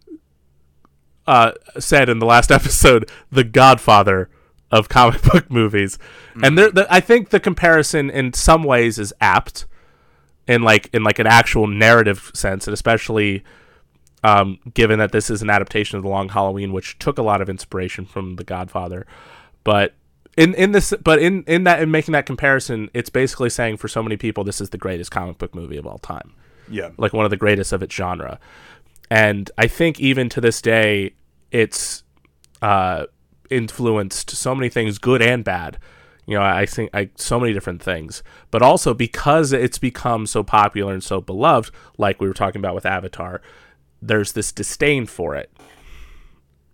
uh, 1.26 1.52
said 1.78 2.08
in 2.08 2.18
the 2.18 2.26
last 2.26 2.50
episode, 2.50 3.10
the 3.30 3.44
Godfather 3.44 4.28
of 4.70 4.88
comic 4.88 5.22
book 5.32 5.50
movies, 5.50 5.98
and 6.42 6.58
there, 6.58 6.70
the, 6.70 6.86
I 6.92 7.00
think 7.00 7.30
the 7.30 7.40
comparison 7.40 8.10
in 8.10 8.32
some 8.32 8.64
ways 8.64 8.98
is 8.98 9.12
apt 9.20 9.66
in 10.46 10.62
like 10.62 10.90
in 10.92 11.02
like 11.02 11.18
an 11.18 11.26
actual 11.26 11.66
narrative 11.66 12.30
sense, 12.34 12.66
and 12.66 12.74
especially 12.74 13.44
um, 14.24 14.58
given 14.72 14.98
that 14.98 15.12
this 15.12 15.28
is 15.28 15.42
an 15.42 15.50
adaptation 15.50 15.98
of 15.98 16.02
the 16.02 16.08
Long 16.08 16.30
Halloween, 16.30 16.72
which 16.72 16.98
took 16.98 17.18
a 17.18 17.22
lot 17.22 17.42
of 17.42 17.48
inspiration 17.48 18.06
from 18.06 18.36
The 18.36 18.44
Godfather. 18.44 19.06
But 19.64 19.94
in 20.36 20.54
in 20.54 20.72
this, 20.72 20.94
but 21.02 21.20
in 21.20 21.44
in 21.44 21.64
that 21.64 21.82
in 21.82 21.90
making 21.90 22.12
that 22.12 22.26
comparison, 22.26 22.90
it's 22.94 23.10
basically 23.10 23.50
saying 23.50 23.76
for 23.76 23.86
so 23.86 24.02
many 24.02 24.16
people, 24.16 24.42
this 24.42 24.60
is 24.60 24.70
the 24.70 24.78
greatest 24.78 25.10
comic 25.10 25.38
book 25.38 25.54
movie 25.54 25.76
of 25.76 25.86
all 25.86 25.98
time, 25.98 26.34
yeah 26.68 26.90
like 26.96 27.12
one 27.12 27.24
of 27.24 27.30
the 27.30 27.36
greatest 27.36 27.72
of 27.72 27.82
its 27.82 27.94
genre. 27.94 28.38
And 29.10 29.50
I 29.58 29.66
think 29.66 30.00
even 30.00 30.28
to 30.30 30.40
this 30.40 30.62
day, 30.62 31.14
it's 31.50 32.02
uh, 32.62 33.06
influenced 33.50 34.30
so 34.30 34.54
many 34.54 34.68
things, 34.68 34.98
good 34.98 35.22
and 35.22 35.44
bad. 35.44 35.78
You 36.26 36.36
know, 36.36 36.42
I 36.42 36.64
think 36.64 36.90
I 36.94 37.10
so 37.16 37.38
many 37.38 37.52
different 37.52 37.82
things, 37.82 38.22
but 38.50 38.62
also 38.62 38.94
because 38.94 39.52
it's 39.52 39.78
become 39.78 40.26
so 40.26 40.42
popular 40.42 40.94
and 40.94 41.04
so 41.04 41.20
beloved, 41.20 41.72
like 41.98 42.20
we 42.20 42.26
were 42.26 42.34
talking 42.34 42.60
about 42.60 42.74
with 42.74 42.86
Avatar, 42.86 43.42
there's 44.00 44.32
this 44.32 44.50
disdain 44.50 45.04
for 45.06 45.34
it 45.34 45.52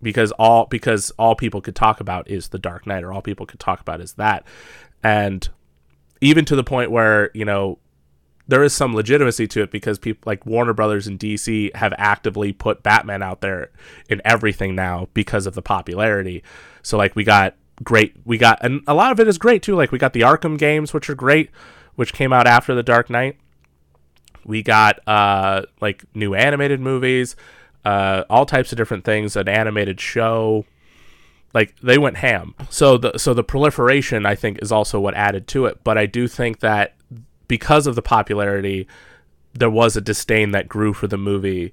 because 0.01 0.31
all 0.33 0.67
because 0.67 1.11
all 1.19 1.35
people 1.35 1.61
could 1.61 1.75
talk 1.75 2.01
about 2.01 2.29
is 2.31 2.49
the 2.49 2.59
Dark 2.59 2.87
Knight, 2.87 3.03
or 3.03 3.13
all 3.13 3.23
people 3.23 3.45
could 3.45 3.61
talk 3.61 3.81
about 3.81 4.01
is 4.01 4.15
that, 4.15 4.45
and 5.03 5.49
even 6.21 6.45
to 6.45 6.55
the 6.55 6.65
point 6.65 6.91
where 6.91 7.31
you 7.35 7.45
know 7.45 7.79
there 8.51 8.65
is 8.65 8.73
some 8.73 8.95
legitimacy 8.95 9.47
to 9.47 9.63
it 9.63 9.71
because 9.71 9.99
people 9.99 10.23
like 10.27 10.45
Warner 10.45 10.73
Brothers 10.73 11.07
and 11.07 11.19
DC 11.19 11.75
have 11.77 11.95
actively 11.97 12.53
put 12.53 12.83
Batman 12.83 13.23
out 13.23 13.41
there 13.41 13.71
in 14.09 14.21
everything 14.25 14.75
now 14.75 15.09
because 15.15 15.47
of 15.47 15.55
the 15.55 15.63
popularity. 15.63 16.43
So 16.83 16.99
like 16.99 17.15
we 17.15 17.23
got 17.23 17.55
great 17.83 18.15
we 18.27 18.37
got 18.37 18.63
and 18.63 18.83
a 18.87 18.93
lot 18.93 19.13
of 19.13 19.21
it 19.21 19.29
is 19.29 19.39
great 19.39 19.63
too. 19.63 19.77
Like 19.77 19.93
we 19.93 19.99
got 19.99 20.15
the 20.15 20.23
Arkham 20.23 20.59
games 20.59 20.93
which 20.93 21.09
are 21.09 21.15
great, 21.15 21.51
which 21.95 22.13
came 22.13 22.33
out 22.33 22.49
after 22.49 22.75
the 22.75 22.83
Dark 22.83 23.09
Knight. 23.09 23.37
We 24.45 24.63
got 24.63 24.99
uh 25.07 25.63
like 25.81 26.05
new 26.13 26.35
animated 26.35 26.81
movies, 26.81 27.37
uh 27.85 28.25
all 28.29 28.47
types 28.47 28.73
of 28.73 28.77
different 28.79 29.05
things, 29.05 29.37
an 29.37 29.49
animated 29.49 30.01
show, 30.01 30.67
like 31.55 31.77
they 31.81 31.99
went 31.99 32.17
ham. 32.17 32.57
So 32.69 32.99
the 32.99 33.17
so 33.17 33.33
the 33.33 33.45
proliferation 33.45 34.27
I 34.27 34.35
think 34.35 34.59
is 34.61 34.73
also 34.73 34.99
what 34.99 35.15
added 35.15 35.47
to 35.49 35.67
it. 35.67 35.85
But 35.85 35.99
I 35.99 36.07
do 36.07 36.27
think 36.27 36.59
that 36.61 36.97
because 37.51 37.89
of 37.89 37.97
the 37.97 38.03
popularity, 38.03 38.87
there 39.53 39.69
was 39.69 39.97
a 39.97 40.01
disdain 40.01 40.53
that 40.53 40.69
grew 40.69 40.95
for 40.95 41.09
the 41.09 41.19
movie, 41.19 41.73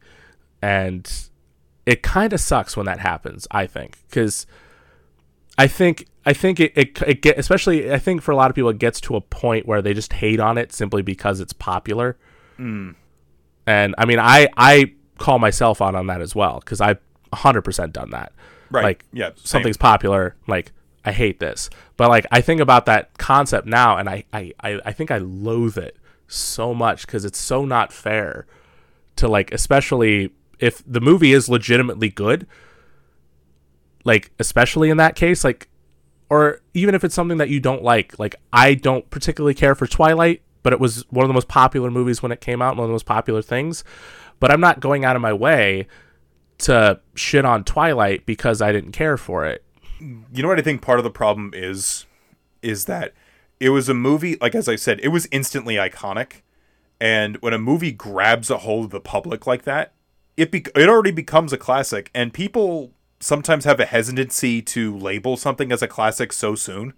and 0.60 1.30
it 1.86 2.02
kind 2.02 2.34
of 2.34 2.40
sucks 2.42 2.76
when 2.76 2.88
that 2.88 3.00
happens. 3.00 3.48
I 3.52 3.68
think 3.68 4.00
because 4.10 4.48
I 5.56 5.68
think 5.68 6.08
I 6.26 6.34
think 6.34 6.60
it, 6.60 6.74
it 6.76 7.00
it 7.06 7.22
get 7.22 7.38
especially 7.38 7.92
I 7.94 8.00
think 8.00 8.24
for 8.24 8.32
a 8.32 8.36
lot 8.36 8.50
of 8.50 8.56
people 8.56 8.72
it 8.72 8.80
gets 8.80 9.00
to 9.02 9.16
a 9.16 9.22
point 9.22 9.68
where 9.68 9.84
they 9.84 9.94
just 9.94 10.14
hate 10.14 10.40
on 10.40 10.58
it 10.58 10.74
simply 10.74 11.04
because 11.04 11.40
it's 11.40 11.54
popular. 11.54 12.18
Mm. 12.58 12.96
And 13.68 13.94
I 14.00 14.06
mean 14.06 14.18
I 14.20 14.50
I 14.58 14.94
call 15.20 15.38
myself 15.38 15.80
out 15.80 15.94
on 15.94 16.08
that 16.08 16.22
as 16.22 16.34
well 16.34 16.60
because 16.60 16.82
I've 16.82 17.00
100% 17.34 17.92
done 17.94 18.10
that. 18.10 18.34
Right. 18.72 18.84
Like 18.84 19.06
Yeah, 19.14 19.30
same. 19.30 19.46
something's 19.46 19.78
popular 19.78 20.36
like 20.48 20.72
I 21.08 21.14
hate 21.14 21.40
this. 21.40 21.70
But 21.96 22.10
like 22.10 22.26
I 22.32 22.42
think 22.42 22.60
about 22.60 22.86
that 22.88 23.18
concept 23.18 23.66
now 23.66 23.98
and 23.98 24.10
I 24.10 24.26
I 24.34 24.54
I, 24.60 24.92
think 24.92 25.10
I 25.10 25.20
loathe 25.20 25.78
it 25.78 25.98
so 26.28 26.74
much 26.74 27.06
because 27.06 27.24
it's 27.24 27.40
so 27.40 27.64
not 27.64 27.94
fair 27.94 28.46
to 29.16 29.28
like 29.30 29.54
especially 29.54 30.32
if 30.60 30.84
the 30.86 31.00
movie 31.00 31.32
is 31.32 31.48
legitimately 31.48 32.10
good 32.10 32.46
like 34.04 34.32
especially 34.38 34.90
in 34.90 34.98
that 34.98 35.16
case 35.16 35.44
like 35.44 35.70
or 36.30 36.60
even 36.74 36.94
if 36.94 37.04
it's 37.06 37.16
something 37.16 37.38
that 37.38 37.50
you 37.50 37.60
don't 37.60 37.84
like 37.84 38.18
like 38.20 38.36
i 38.52 38.74
don't 38.74 39.10
particularly 39.10 39.54
care 39.54 39.76
for 39.76 39.88
twilight 39.88 40.42
but 40.64 40.74
it 40.74 40.80
was 40.80 41.06
one 41.10 41.24
of 41.24 41.30
the 41.30 41.34
most 41.34 41.48
popular 41.48 41.90
movies 41.90 42.22
when 42.22 42.32
it 42.32 42.42
came 42.42 42.62
out 42.62 42.76
one 42.76 42.84
of 42.84 42.90
the 42.90 42.94
most 42.94 43.06
popular 43.06 43.42
things 43.42 43.84
but 44.40 44.52
i'm 44.52 44.62
not 44.62 44.80
going 44.80 45.06
out 45.06 45.16
of 45.16 45.22
my 45.22 45.34
way 45.34 45.88
to 46.58 47.00
shit 47.16 47.46
on 47.46 47.64
twilight 47.64 48.26
because 48.26 48.62
i 48.62 48.72
didn't 48.72 48.92
care 48.92 49.18
for 49.18 49.46
it 49.46 49.64
you 50.00 50.44
know 50.44 50.48
what 50.48 50.60
I 50.60 50.64
think 50.64 50.82
part 50.82 51.00
of 51.00 51.04
the 51.04 51.12
problem 51.12 51.52
is 51.54 52.06
is 52.62 52.86
that 52.86 53.14
it 53.60 53.70
was 53.70 53.90
a 53.90 53.94
movie 53.94 54.38
like 54.42 54.56
as 54.56 54.68
I 54.68 54.76
said 54.76 55.00
it 55.02 55.10
was 55.10 55.28
instantly 55.32 55.76
iconic. 55.76 56.42
And 57.00 57.38
when 57.38 57.54
a 57.54 57.60
movie 57.60 57.92
grabs 57.92 58.50
a 58.50 58.58
hold 58.60 58.86
of 58.86 58.92
the 58.92 59.00
public 59.00 59.46
like 59.46 59.64
that 59.64 59.94
it 60.36 60.52
be- 60.52 60.66
it 60.76 60.88
already 60.88 61.12
becomes 61.12 61.52
a 61.52 61.58
classic. 61.58 62.12
And 62.14 62.34
people 62.34 62.92
sometimes 63.20 63.66
have 63.66 63.80
a 63.80 63.86
hesitancy 63.86 64.62
to 64.62 64.96
label 64.96 65.36
something 65.36 65.72
as 65.72 65.82
a 65.82 65.88
classic 65.88 66.32
so 66.32 66.54
soon. 66.56 66.94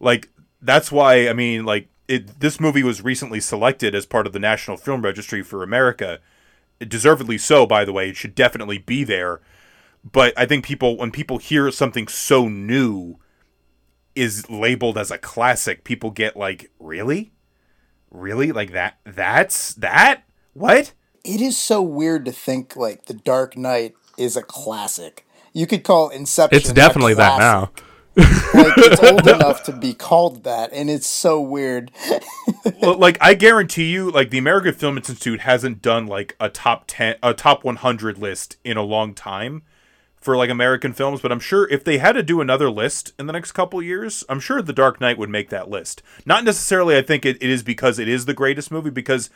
Like 0.00 0.28
that's 0.60 0.90
why 0.90 1.28
I 1.28 1.32
mean 1.32 1.64
like 1.64 1.88
it 2.08 2.40
this 2.40 2.60
movie 2.60 2.82
was 2.82 3.02
recently 3.02 3.40
selected 3.40 3.94
as 3.94 4.06
part 4.06 4.26
of 4.26 4.32
the 4.32 4.38
National 4.38 4.76
Film 4.76 5.02
Registry 5.02 5.42
for 5.42 5.62
America. 5.62 6.18
Deservedly 6.80 7.38
so 7.38 7.66
by 7.66 7.84
the 7.84 7.92
way. 7.92 8.10
It 8.10 8.16
should 8.16 8.34
definitely 8.34 8.78
be 8.78 9.04
there 9.04 9.40
but 10.10 10.32
I 10.36 10.46
think 10.46 10.64
people 10.64 10.96
when 10.96 11.10
people 11.10 11.38
hear 11.38 11.70
something 11.70 12.08
so 12.08 12.48
new 12.48 13.18
is 14.14 14.48
labeled 14.48 14.96
as 14.96 15.10
a 15.10 15.18
classic, 15.18 15.84
people 15.84 16.10
get 16.10 16.36
like, 16.36 16.70
really, 16.78 17.32
really, 18.10 18.52
like 18.52 18.72
that? 18.72 18.98
That's 19.04 19.74
that? 19.74 20.24
What? 20.52 20.92
it 21.24 21.40
is 21.40 21.56
so 21.56 21.82
weird 21.82 22.26
to 22.26 22.32
think 22.32 22.76
like 22.76 23.06
The 23.06 23.14
Dark 23.14 23.56
Knight 23.56 23.94
is 24.16 24.36
a 24.36 24.42
classic. 24.42 25.26
You 25.52 25.66
could 25.66 25.82
call 25.82 26.10
Inception. 26.10 26.56
it's 26.56 26.68
a 26.68 26.74
definitely 26.74 27.14
that 27.14 27.38
now 27.38 27.70
like 28.16 28.74
it's 28.76 29.02
old 29.02 29.26
enough 29.34 29.64
to 29.64 29.72
be 29.72 29.92
called 29.92 30.44
that, 30.44 30.72
and 30.72 30.88
it's 30.88 31.08
so 31.08 31.40
weird. 31.40 31.90
Well, 32.80 32.98
like 32.98 33.18
I 33.20 33.34
guarantee 33.34 33.90
you, 33.92 34.10
like 34.10 34.30
the 34.30 34.38
American 34.38 34.72
Film 34.72 34.96
Institute 34.96 35.40
hasn't 35.40 35.82
done 35.82 36.06
like 36.06 36.34
a 36.40 36.48
top 36.48 36.84
ten, 36.86 37.16
a 37.22 37.34
top 37.34 37.62
one 37.62 37.76
hundred 37.76 38.16
list 38.18 38.56
in 38.64 38.76
a 38.76 38.82
long 38.82 39.14
time 39.14 39.62
for 40.24 40.38
like 40.38 40.48
American 40.48 40.94
films. 40.94 41.20
But 41.20 41.30
I'm 41.30 41.38
sure 41.38 41.68
if 41.68 41.84
they 41.84 41.98
had 41.98 42.12
to 42.12 42.22
do 42.22 42.40
another 42.40 42.70
list 42.70 43.12
in 43.18 43.26
the 43.26 43.32
next 43.34 43.52
couple 43.52 43.82
years, 43.82 44.24
I'm 44.28 44.40
sure 44.40 44.62
The 44.62 44.72
Dark 44.72 44.98
Knight 44.98 45.18
would 45.18 45.28
make 45.28 45.50
that 45.50 45.68
list. 45.68 46.02
Not 46.24 46.44
necessarily, 46.44 46.96
I 46.96 47.02
think 47.02 47.26
it, 47.26 47.36
it 47.42 47.50
is 47.50 47.62
because 47.62 47.98
it 47.98 48.08
is 48.08 48.24
the 48.24 48.32
greatest 48.32 48.70
movie 48.70 48.88
because 48.88 49.28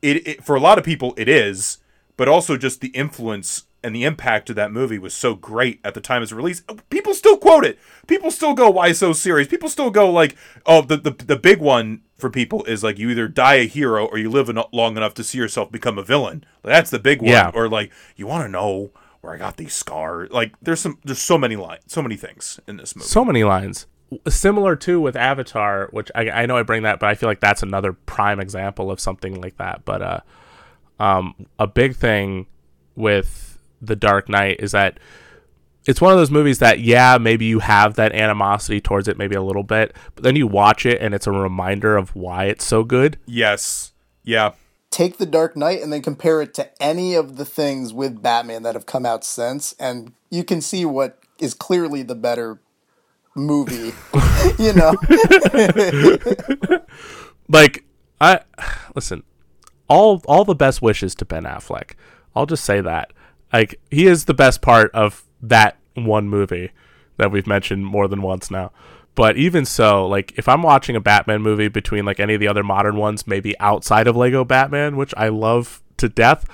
it, 0.00 0.26
it 0.26 0.42
for 0.42 0.56
a 0.56 0.60
lot 0.60 0.78
of 0.78 0.84
people 0.84 1.12
it 1.18 1.28
is, 1.28 1.78
but 2.16 2.28
also 2.28 2.56
just 2.56 2.80
the 2.80 2.88
influence 2.88 3.64
and 3.84 3.94
the 3.94 4.04
impact 4.04 4.48
of 4.48 4.56
that 4.56 4.72
movie 4.72 4.98
was 4.98 5.12
so 5.12 5.34
great 5.34 5.80
at 5.84 5.92
the 5.92 6.00
time 6.00 6.18
of 6.18 6.22
it's 6.24 6.32
released. 6.32 6.64
People 6.88 7.12
still 7.12 7.36
quote 7.36 7.64
it. 7.64 7.78
People 8.06 8.30
still 8.30 8.54
go, 8.54 8.70
"Why 8.70 8.92
so 8.92 9.12
serious?" 9.12 9.48
People 9.48 9.68
still 9.68 9.90
go 9.90 10.10
like, 10.10 10.36
"Oh, 10.64 10.80
the 10.80 10.96
the, 10.96 11.10
the 11.10 11.36
big 11.36 11.58
one 11.58 12.02
for 12.16 12.30
people 12.30 12.64
is 12.64 12.82
like 12.82 12.98
you 12.98 13.10
either 13.10 13.28
die 13.28 13.54
a 13.54 13.66
hero 13.66 14.06
or 14.06 14.16
you 14.16 14.30
live 14.30 14.48
en- 14.48 14.62
long 14.72 14.96
enough 14.96 15.12
to 15.14 15.24
see 15.24 15.36
yourself 15.36 15.72
become 15.72 15.98
a 15.98 16.02
villain. 16.02 16.44
That's 16.62 16.90
the 16.90 17.00
big 17.00 17.20
one. 17.20 17.32
Yeah. 17.32 17.50
Or 17.52 17.68
like 17.68 17.90
you 18.16 18.26
want 18.26 18.44
to 18.44 18.48
know 18.48 18.92
where 19.22 19.32
I 19.32 19.38
got 19.38 19.56
these 19.56 19.72
scars. 19.72 20.30
Like 20.30 20.52
there's 20.60 20.80
some 20.80 20.98
there's 21.04 21.18
so 21.20 21.38
many 21.38 21.56
lines, 21.56 21.82
so 21.86 22.02
many 22.02 22.16
things 22.16 22.60
in 22.68 22.76
this 22.76 22.94
movie. 22.94 23.08
so 23.08 23.24
many 23.24 23.42
lines 23.44 23.86
similar 24.28 24.76
to 24.76 25.00
with 25.00 25.16
avatar 25.16 25.88
which 25.90 26.10
I, 26.14 26.28
I 26.28 26.44
know 26.44 26.58
i 26.58 26.62
bring 26.62 26.82
that 26.82 27.00
but 27.00 27.08
i 27.08 27.14
feel 27.14 27.30
like 27.30 27.40
that's 27.40 27.62
another 27.62 27.94
prime 27.94 28.40
example 28.40 28.90
of 28.90 29.00
something 29.00 29.40
like 29.40 29.56
that 29.56 29.86
but 29.86 30.02
uh 30.02 30.20
um 31.00 31.34
a 31.58 31.66
big 31.66 31.96
thing 31.96 32.46
with 32.94 33.58
the 33.80 33.96
dark 33.96 34.28
knight 34.28 34.56
is 34.60 34.72
that 34.72 35.00
it's 35.86 35.98
one 35.98 36.12
of 36.12 36.18
those 36.18 36.30
movies 36.30 36.58
that 36.58 36.80
yeah 36.80 37.16
maybe 37.18 37.46
you 37.46 37.60
have 37.60 37.94
that 37.94 38.12
animosity 38.12 38.82
towards 38.82 39.08
it 39.08 39.16
maybe 39.16 39.34
a 39.34 39.40
little 39.40 39.62
bit 39.62 39.96
but 40.14 40.24
then 40.24 40.36
you 40.36 40.46
watch 40.46 40.84
it 40.84 41.00
and 41.00 41.14
it's 41.14 41.26
a 41.26 41.32
reminder 41.32 41.96
of 41.96 42.14
why 42.14 42.44
it's 42.44 42.66
so 42.66 42.84
good 42.84 43.18
yes. 43.24 43.92
Yeah. 44.24 44.52
Take 44.92 45.16
the 45.16 45.26
Dark 45.26 45.56
Knight 45.56 45.82
and 45.82 45.92
then 45.92 46.02
compare 46.02 46.40
it 46.42 46.54
to 46.54 46.82
any 46.82 47.14
of 47.14 47.36
the 47.36 47.44
things 47.44 47.92
with 47.92 48.22
Batman 48.22 48.62
that 48.62 48.74
have 48.74 48.86
come 48.86 49.04
out 49.04 49.24
since, 49.24 49.74
and 49.80 50.12
you 50.30 50.44
can 50.44 50.60
see 50.60 50.84
what 50.84 51.18
is 51.38 51.54
clearly 51.54 52.02
the 52.02 52.14
better 52.14 52.60
movie. 53.34 53.92
you 54.62 54.72
know, 54.74 54.94
like 57.48 57.84
I 58.20 58.40
listen, 58.94 59.22
all 59.88 60.22
all 60.26 60.44
the 60.44 60.54
best 60.54 60.82
wishes 60.82 61.14
to 61.16 61.24
Ben 61.24 61.44
Affleck. 61.44 61.92
I'll 62.36 62.46
just 62.46 62.64
say 62.64 62.80
that. 62.80 63.12
Like 63.52 63.80
he 63.90 64.06
is 64.06 64.26
the 64.26 64.34
best 64.34 64.60
part 64.60 64.90
of 64.92 65.24
that 65.40 65.78
one 65.94 66.28
movie 66.28 66.72
that 67.16 67.30
we've 67.30 67.46
mentioned 67.46 67.86
more 67.86 68.08
than 68.08 68.22
once 68.22 68.50
now. 68.50 68.72
But 69.14 69.36
even 69.36 69.64
so, 69.66 70.06
like 70.06 70.32
if 70.38 70.48
I'm 70.48 70.62
watching 70.62 70.96
a 70.96 71.00
Batman 71.00 71.42
movie 71.42 71.68
between 71.68 72.04
like 72.04 72.18
any 72.18 72.34
of 72.34 72.40
the 72.40 72.48
other 72.48 72.62
modern 72.64 72.96
ones, 72.96 73.26
maybe 73.26 73.58
outside 73.60 74.06
of 74.06 74.16
Lego 74.16 74.44
Batman, 74.44 74.96
which 74.96 75.12
I 75.16 75.28
love 75.28 75.82
to 75.98 76.08
death, 76.08 76.46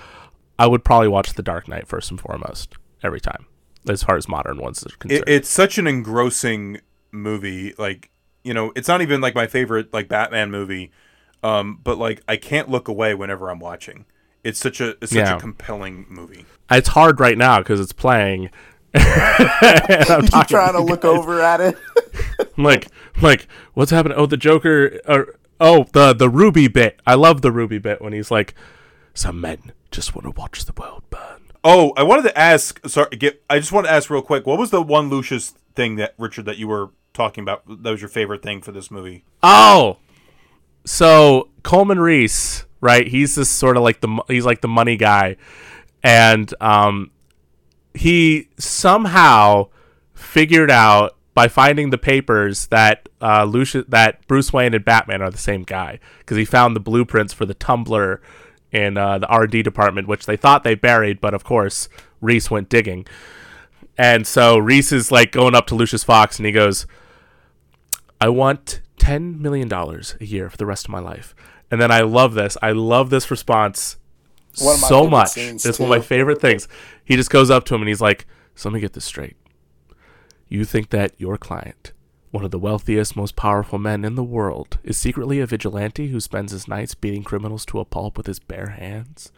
I 0.58 0.66
would 0.66 0.84
probably 0.84 1.08
watch 1.08 1.34
The 1.34 1.42
Dark 1.42 1.68
Knight 1.68 1.86
first 1.86 2.10
and 2.10 2.20
foremost 2.20 2.74
every 3.02 3.20
time, 3.20 3.46
as 3.88 4.02
far 4.02 4.16
as 4.16 4.28
modern 4.28 4.58
ones 4.58 4.84
are 4.84 4.90
concerned. 4.96 5.22
It, 5.28 5.32
it's 5.32 5.48
such 5.48 5.78
an 5.78 5.86
engrossing 5.86 6.80
movie. 7.12 7.74
Like 7.78 8.10
you 8.42 8.54
know, 8.54 8.72
it's 8.74 8.88
not 8.88 9.02
even 9.02 9.20
like 9.20 9.34
my 9.36 9.46
favorite 9.46 9.92
like 9.92 10.08
Batman 10.08 10.50
movie. 10.50 10.90
Um, 11.44 11.78
but 11.84 11.96
like 11.98 12.22
I 12.26 12.36
can't 12.36 12.68
look 12.68 12.88
away 12.88 13.14
whenever 13.14 13.50
I'm 13.50 13.60
watching. 13.60 14.04
It's 14.42 14.58
such 14.58 14.80
a 14.80 14.90
it's 15.02 15.12
such 15.12 15.18
Yeah. 15.18 15.36
a 15.36 15.40
compelling 15.40 16.06
movie. 16.08 16.44
it's 16.70 16.88
hard 16.88 17.20
right 17.20 17.38
now 17.38 17.58
because 17.58 17.78
it's 17.78 17.92
playing. 17.92 18.50
And 18.94 19.04
I'm 20.10 20.26
talking 20.26 20.56
trying 20.56 20.72
to 20.72 20.78
you 20.80 20.84
look 20.84 21.02
guys. 21.02 21.18
over 21.18 21.40
at 21.40 21.60
it. 21.60 21.76
I'm 22.56 22.64
like, 22.64 22.88
I'm 23.16 23.22
like, 23.22 23.48
what's 23.74 23.90
happening? 23.90 24.16
Oh, 24.18 24.26
the 24.26 24.36
Joker. 24.36 25.00
Or, 25.06 25.36
oh, 25.60 25.84
the 25.92 26.12
the 26.14 26.28
Ruby 26.28 26.68
bit. 26.68 27.00
I 27.06 27.14
love 27.14 27.42
the 27.42 27.52
Ruby 27.52 27.78
bit 27.78 28.00
when 28.00 28.12
he's 28.12 28.30
like, 28.30 28.54
some 29.14 29.40
men 29.40 29.72
just 29.90 30.14
want 30.14 30.24
to 30.24 30.30
watch 30.40 30.64
the 30.64 30.72
world 30.78 31.02
burn. 31.10 31.42
Oh, 31.64 31.92
I 31.96 32.02
wanted 32.02 32.22
to 32.22 32.38
ask. 32.38 32.80
Sorry, 32.88 33.10
get. 33.16 33.42
I 33.50 33.58
just 33.58 33.72
want 33.72 33.86
to 33.86 33.92
ask 33.92 34.08
real 34.10 34.22
quick. 34.22 34.46
What 34.46 34.58
was 34.58 34.70
the 34.70 34.82
one 34.82 35.10
Lucius 35.10 35.54
thing 35.74 35.96
that 35.96 36.14
Richard 36.18 36.44
that 36.46 36.56
you 36.56 36.68
were 36.68 36.90
talking 37.12 37.42
about? 37.42 37.62
That 37.82 37.90
was 37.90 38.00
your 38.00 38.08
favorite 38.08 38.42
thing 38.42 38.60
for 38.62 38.72
this 38.72 38.90
movie. 38.90 39.24
Oh, 39.42 39.98
so 40.84 41.48
Coleman 41.62 42.00
Reese, 42.00 42.64
right? 42.80 43.06
He's 43.06 43.34
this 43.34 43.50
sort 43.50 43.76
of 43.76 43.82
like 43.82 44.00
the 44.00 44.22
he's 44.28 44.44
like 44.46 44.60
the 44.60 44.68
money 44.68 44.96
guy, 44.96 45.36
and 46.02 46.52
um, 46.60 47.10
he 47.98 48.48
somehow 48.58 49.68
figured 50.14 50.70
out 50.70 51.16
by 51.34 51.48
finding 51.48 51.90
the 51.90 51.98
papers 51.98 52.66
that 52.68 53.08
uh, 53.20 53.44
Lucius 53.44 53.84
that 53.88 54.26
Bruce 54.26 54.52
Wayne 54.52 54.74
and 54.74 54.84
Batman 54.84 55.20
are 55.22 55.30
the 55.30 55.38
same 55.38 55.62
guy 55.62 55.98
because 56.18 56.36
he 56.36 56.44
found 56.44 56.74
the 56.74 56.80
blueprints 56.80 57.32
for 57.32 57.44
the 57.44 57.54
Tumbler 57.54 58.20
in 58.70 58.96
uh, 58.96 59.18
the 59.18 59.26
R 59.26 59.42
and 59.42 59.52
D 59.52 59.62
department, 59.62 60.08
which 60.08 60.26
they 60.26 60.36
thought 60.36 60.64
they 60.64 60.74
buried, 60.74 61.20
but 61.20 61.34
of 61.34 61.44
course 61.44 61.88
Reese 62.20 62.50
went 62.50 62.68
digging. 62.68 63.06
And 63.96 64.26
so 64.26 64.58
Reese 64.58 64.92
is 64.92 65.10
like 65.10 65.32
going 65.32 65.54
up 65.54 65.66
to 65.68 65.74
Lucius 65.74 66.04
Fox 66.04 66.38
and 66.38 66.46
he 66.46 66.52
goes, 66.52 66.86
I 68.20 68.28
want 68.28 68.80
$10 69.00 69.40
million 69.40 69.72
a 69.72 70.24
year 70.24 70.48
for 70.50 70.56
the 70.56 70.66
rest 70.66 70.86
of 70.86 70.90
my 70.90 71.00
life. 71.00 71.34
And 71.70 71.80
then 71.80 71.90
I 71.90 72.02
love 72.02 72.34
this. 72.34 72.56
I 72.62 72.72
love 72.72 73.10
this 73.10 73.30
response 73.30 73.96
so 74.58 75.06
much. 75.06 75.36
It's 75.36 75.78
one 75.78 75.90
of 75.90 75.98
my 75.98 76.04
favorite 76.04 76.40
things. 76.40 76.68
He 77.04 77.16
just 77.16 77.30
goes 77.30 77.50
up 77.50 77.64
to 77.66 77.74
him 77.74 77.82
and 77.82 77.88
he's 77.88 78.00
like, 78.00 78.26
So 78.54 78.68
let 78.68 78.74
me 78.74 78.80
get 78.80 78.92
this 78.92 79.04
straight. 79.04 79.36
You 80.48 80.64
think 80.64 80.90
that 80.90 81.12
your 81.18 81.36
client, 81.36 81.92
one 82.30 82.44
of 82.44 82.50
the 82.50 82.58
wealthiest, 82.58 83.16
most 83.16 83.36
powerful 83.36 83.78
men 83.78 84.04
in 84.04 84.14
the 84.14 84.24
world, 84.24 84.78
is 84.82 84.96
secretly 84.96 85.40
a 85.40 85.46
vigilante 85.46 86.08
who 86.08 86.20
spends 86.20 86.52
his 86.52 86.66
nights 86.66 86.94
beating 86.94 87.22
criminals 87.22 87.66
to 87.66 87.80
a 87.80 87.84
pulp 87.84 88.16
with 88.16 88.26
his 88.26 88.38
bare 88.38 88.70
hands? 88.70 89.30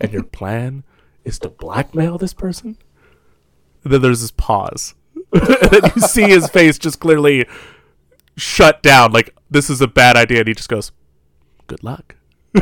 and 0.00 0.12
your 0.12 0.22
plan 0.22 0.82
is 1.24 1.38
to 1.40 1.48
blackmail 1.48 2.18
this 2.18 2.32
person? 2.32 2.78
And 3.82 3.92
then 3.92 4.02
there's 4.02 4.22
this 4.22 4.30
pause. 4.30 4.94
and 5.32 5.92
you 5.94 6.02
see 6.02 6.22
his 6.22 6.48
face 6.48 6.78
just 6.78 7.00
clearly 7.00 7.46
shut 8.36 8.82
down. 8.82 9.12
Like, 9.12 9.34
this 9.50 9.68
is 9.68 9.80
a 9.80 9.86
bad 9.86 10.16
idea. 10.16 10.40
And 10.40 10.48
he 10.48 10.54
just 10.54 10.68
goes, 10.68 10.92
Good 11.66 11.82
luck. 11.82 12.16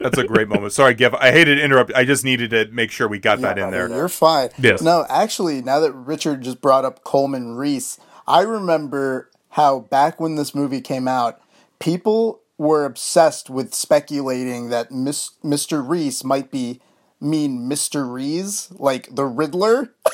That's 0.00 0.18
a 0.18 0.24
great 0.24 0.48
moment. 0.48 0.72
Sorry, 0.72 0.94
Gev. 0.94 1.14
I 1.14 1.30
hated 1.30 1.56
to 1.56 1.62
interrupt. 1.62 1.92
I 1.94 2.04
just 2.04 2.24
needed 2.24 2.50
to 2.50 2.68
make 2.72 2.90
sure 2.90 3.08
we 3.08 3.18
got 3.18 3.40
that 3.40 3.58
in 3.58 3.70
there. 3.70 3.88
You're 3.88 4.08
fine. 4.08 4.50
Yes. 4.58 4.82
No, 4.82 5.04
actually, 5.08 5.62
now 5.62 5.80
that 5.80 5.92
Richard 5.92 6.42
just 6.42 6.60
brought 6.60 6.84
up 6.84 7.04
Coleman 7.04 7.56
Reese, 7.56 7.98
I 8.26 8.42
remember 8.42 9.30
how 9.50 9.80
back 9.80 10.20
when 10.20 10.36
this 10.36 10.54
movie 10.54 10.80
came 10.80 11.08
out, 11.08 11.40
people 11.78 12.40
were 12.58 12.84
obsessed 12.84 13.48
with 13.50 13.74
speculating 13.74 14.68
that 14.70 14.90
Miss, 14.90 15.30
Mr. 15.44 15.86
Reese 15.86 16.24
might 16.24 16.50
be 16.50 16.80
mean 17.20 17.68
Mr. 17.68 18.10
Reese, 18.10 18.70
like 18.72 19.08
the 19.14 19.24
Riddler. 19.24 19.94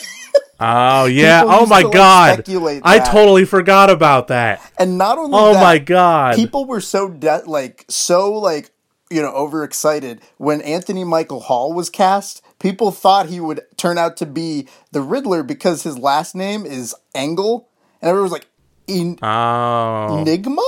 Oh 0.60 1.06
yeah! 1.06 1.42
People 1.42 1.56
oh 1.56 1.66
my 1.66 1.82
to, 1.82 1.90
god! 1.90 2.34
speculate 2.34 2.82
I 2.84 3.00
totally 3.00 3.44
forgot 3.44 3.90
about 3.90 4.28
that. 4.28 4.60
And 4.78 4.96
not 4.96 5.18
only 5.18 5.36
Oh 5.36 5.52
that, 5.52 5.60
my 5.60 5.78
god! 5.78 6.36
people 6.36 6.64
were 6.64 6.80
so 6.80 7.08
de- 7.08 7.42
like 7.44 7.84
so 7.88 8.32
like 8.34 8.70
you 9.10 9.20
know 9.22 9.32
overexcited 9.32 10.20
when 10.38 10.60
Anthony 10.62 11.04
Michael 11.04 11.40
Hall 11.40 11.72
was 11.72 11.90
cast. 11.90 12.42
People 12.58 12.90
thought 12.90 13.26
he 13.28 13.40
would 13.40 13.60
turn 13.76 13.98
out 13.98 14.16
to 14.18 14.26
be 14.26 14.68
the 14.92 15.02
Riddler 15.02 15.42
because 15.42 15.82
his 15.82 15.98
last 15.98 16.34
name 16.34 16.64
is 16.64 16.94
Engel, 17.14 17.68
and 18.00 18.08
everyone 18.08 18.24
was 18.24 18.32
like, 18.32 18.46
en- 18.88 19.18
oh, 19.22 20.18
"Enigma, 20.20 20.62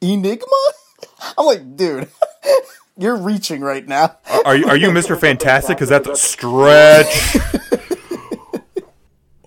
Enigma." 0.00 0.46
I'm 1.38 1.46
like, 1.46 1.76
dude, 1.76 2.08
you're 2.96 3.16
reaching 3.16 3.60
right 3.60 3.86
now. 3.86 4.16
Are 4.44 4.56
you 4.56 4.66
are 4.66 4.76
you 4.76 4.88
Mr. 4.90 5.18
Fantastic? 5.18 5.76
Because 5.76 5.88
that's 5.90 6.08
a 6.08 6.16
stretch. 6.16 7.36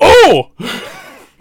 oh, 0.02 0.52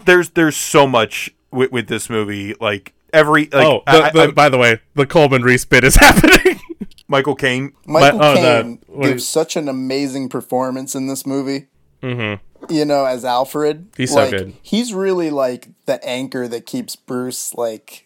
There's 0.05 0.29
there's 0.31 0.55
so 0.55 0.87
much 0.87 1.29
with, 1.51 1.71
with 1.71 1.87
this 1.87 2.09
movie. 2.09 2.55
Like 2.59 2.93
every 3.13 3.43
like 3.51 3.65
oh! 3.67 3.83
The, 3.85 3.91
I- 4.03 4.11
the, 4.11 4.19
I'm- 4.21 4.33
by 4.33 4.49
the 4.49 4.57
way, 4.57 4.79
the 4.95 5.05
Coleman 5.05 5.43
Reese 5.43 5.65
bit 5.65 5.83
is 5.83 5.95
happening. 5.95 6.59
Michael 7.07 7.35
Caine. 7.35 7.73
Michael 7.85 8.23
oh, 8.23 8.35
Caine 8.35 8.79
what 8.87 9.07
gives 9.07 9.23
is- 9.23 9.29
such 9.29 9.55
an 9.55 9.69
amazing 9.69 10.29
performance 10.29 10.95
in 10.95 11.07
this 11.07 11.25
movie. 11.25 11.67
Mm-hmm. 12.01 12.73
You 12.73 12.85
know, 12.85 13.05
as 13.05 13.23
Alfred, 13.23 13.89
He's 13.95 14.11
so 14.13 14.29
good. 14.29 14.53
He's 14.61 14.93
really 14.93 15.29
like 15.29 15.69
the 15.85 16.03
anchor 16.03 16.47
that 16.47 16.65
keeps 16.65 16.95
Bruce 16.95 17.53
like 17.53 18.05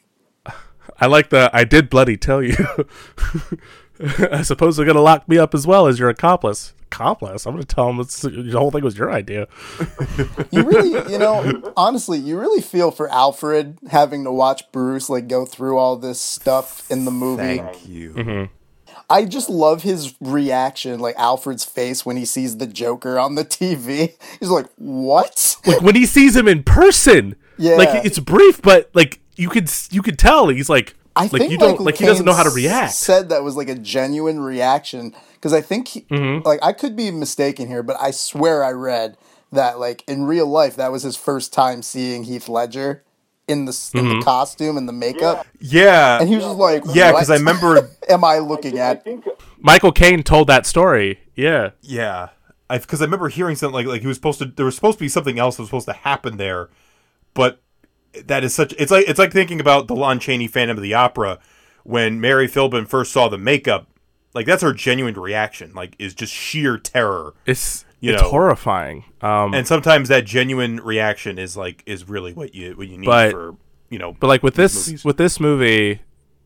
I 1.00 1.08
like 1.08 1.30
the. 1.30 1.50
I 1.54 1.64
did 1.64 1.90
bloody 1.90 2.18
tell 2.18 2.44
you. 2.44 2.56
I 4.32 4.42
suppose 4.44 4.78
they're 4.78 4.86
gonna 4.86 5.02
lock 5.02 5.28
me 5.28 5.38
up 5.38 5.54
as 5.54 5.66
well 5.66 5.88
as 5.88 6.00
your 6.00 6.10
accomplice. 6.10 6.74
Accomplice? 6.84 7.46
I'm 7.46 7.54
gonna 7.54 7.66
tell 7.66 7.90
him 7.90 8.00
it's, 8.00 8.22
the 8.22 8.56
whole 8.56 8.72
thing 8.72 8.84
was 8.84 8.98
your 8.98 9.12
idea. 9.12 9.48
you 10.52 10.64
really, 10.64 11.12
you 11.12 11.18
know, 11.18 11.74
honestly, 11.78 12.18
you 12.18 12.40
really 12.40 12.62
feel 12.62 12.92
for 12.92 13.10
Alfred 13.10 13.78
having 13.90 14.24
to 14.24 14.32
watch 14.32 14.72
Bruce 14.72 15.10
like 15.10 15.28
go 15.28 15.46
through 15.46 15.78
all 15.78 15.98
this 15.98 16.20
stuff 16.20 16.90
in 16.90 17.06
the 17.06 17.12
movie. 17.12 17.58
Thank 17.58 17.88
you. 17.88 18.14
Mm-hmm. 18.14 18.54
I 19.10 19.26
just 19.26 19.50
love 19.50 19.84
his 19.84 20.14
reaction, 20.22 21.00
like 21.00 21.16
Alfred's 21.18 21.66
face 21.66 22.06
when 22.06 22.16
he 22.18 22.26
sees 22.26 22.58
the 22.58 22.68
Joker 22.68 23.18
on 23.20 23.36
the 23.36 23.44
TV. 23.46 24.14
He's 24.40 24.50
like, 24.50 24.68
"What?" 24.78 25.56
Like 25.66 25.82
when 25.82 25.96
he 25.96 26.06
sees 26.06 26.36
him 26.36 26.48
in 26.48 26.64
person. 26.64 27.36
Yeah. 27.58 27.76
Like 27.76 28.06
it's 28.06 28.20
brief, 28.20 28.62
but 28.62 28.90
like 28.94 29.20
you 29.36 29.50
could 29.50 29.70
you 29.92 30.02
could 30.02 30.18
tell 30.18 30.48
he's 30.48 30.70
like 30.70 30.96
I 31.16 31.24
like 31.24 31.32
think 31.32 31.52
you 31.52 31.58
don't 31.58 31.72
Michael 31.72 31.86
like 31.86 31.98
he 31.98 32.06
doesn't 32.06 32.26
know 32.26 32.34
how 32.34 32.44
to 32.44 32.50
react. 32.52 32.94
Said 32.94 33.30
that 33.30 33.44
was 33.44 33.56
like 33.58 33.68
a 33.68 33.76
genuine 33.76 34.40
reaction 34.40 35.14
because 35.34 35.52
I 35.54 35.60
think 35.62 35.90
he, 35.90 36.02
Mm-hmm. 36.02 36.48
like 36.48 36.60
I 36.64 36.72
could 36.72 36.96
be 36.96 37.12
mistaken 37.12 37.68
here, 37.68 37.84
but 37.84 37.98
I 38.00 38.12
swear 38.12 38.64
I 38.64 38.72
read 38.72 39.18
that 39.52 39.78
like 39.80 40.04
in 40.08 40.24
real 40.26 40.48
life 40.48 40.76
that 40.78 40.92
was 40.92 41.04
his 41.04 41.18
first 41.18 41.52
time 41.52 41.82
seeing 41.82 42.24
Heath 42.24 42.48
Ledger 42.48 43.04
in 43.48 43.66
the 43.66 43.72
in 43.94 44.06
Mm-hmm. 44.06 44.20
the 44.20 44.26
costume 44.26 44.78
and 44.78 44.88
the 44.88 44.94
makeup, 44.94 45.46
Yeah. 45.60 46.20
and 46.20 46.30
he 46.30 46.36
was 46.36 46.46
just 46.46 46.58
like, 46.58 46.84
yeah, 46.94 47.12
because 47.12 47.30
I 47.32 47.36
remember. 47.36 47.90
am 48.10 48.24
I 48.24 48.40
looking 48.40 48.78
at?" 48.80 49.06
Michael 49.60 49.92
Caine 49.92 50.24
told 50.24 50.48
that 50.48 50.66
story. 50.66 51.20
Yeah. 51.36 51.72
Yeah, 51.82 52.30
because 52.70 53.02
I, 53.02 53.06
remember 53.06 53.30
hearing 53.30 53.56
something 53.56 53.74
like 53.74 53.86
like 53.88 54.02
he 54.02 54.08
was 54.08 54.18
supposed 54.18 54.40
to. 54.40 54.46
There 54.46 54.66
was 54.66 54.76
supposed 54.76 54.98
to 54.98 55.04
be 55.04 55.10
something 55.10 55.40
else 55.40 55.56
that 55.58 55.64
was 55.64 55.70
supposed 55.70 55.88
to 55.88 55.94
happen 55.94 56.38
there, 56.38 56.70
but 57.34 57.62
that 58.26 58.44
is 58.44 58.54
such. 58.54 58.74
It's 58.78 58.92
like 58.92 59.08
it's 59.08 59.20
like 59.20 59.32
thinking 59.32 59.60
about 59.60 59.88
the 59.88 59.96
Lon 59.96 60.20
Chaney 60.20 60.48
Phantom 60.48 60.78
of 60.78 60.84
the 60.84 60.94
Opera, 60.94 61.40
when 61.84 62.20
Mary 62.20 62.48
Philbin 62.48 62.88
first 62.88 63.12
saw 63.12 63.30
the 63.30 63.38
makeup, 63.38 63.88
like 64.34 64.46
that's 64.46 64.64
her 64.64 64.74
genuine 64.74 65.14
reaction, 65.16 65.74
like 65.74 65.96
is 66.00 66.14
just 66.14 66.34
sheer 66.34 66.78
terror. 66.78 67.34
It's 67.46 67.86
You 68.00 68.14
it's 68.14 68.22
know. 68.24 68.30
horrifying. 68.30 69.04
Um, 69.22 69.54
And 69.54 69.68
sometimes 69.68 70.08
that 70.10 70.26
genuine 70.26 70.78
reaction 70.78 71.38
is 71.38 71.56
like 71.58 71.84
is 71.86 72.08
really 72.08 72.34
what 72.34 72.56
you 72.56 72.72
what 72.74 72.88
you 72.88 72.98
need 72.98 73.06
But- 73.06 73.32
for 73.32 73.56
you 73.90 74.00
know. 74.00 74.14
But 74.20 74.28
like 74.28 74.44
with 74.44 74.56
this 74.56 74.88
movies. 74.88 75.06
with 75.06 75.18
this 75.18 75.40
movie, 75.40 76.02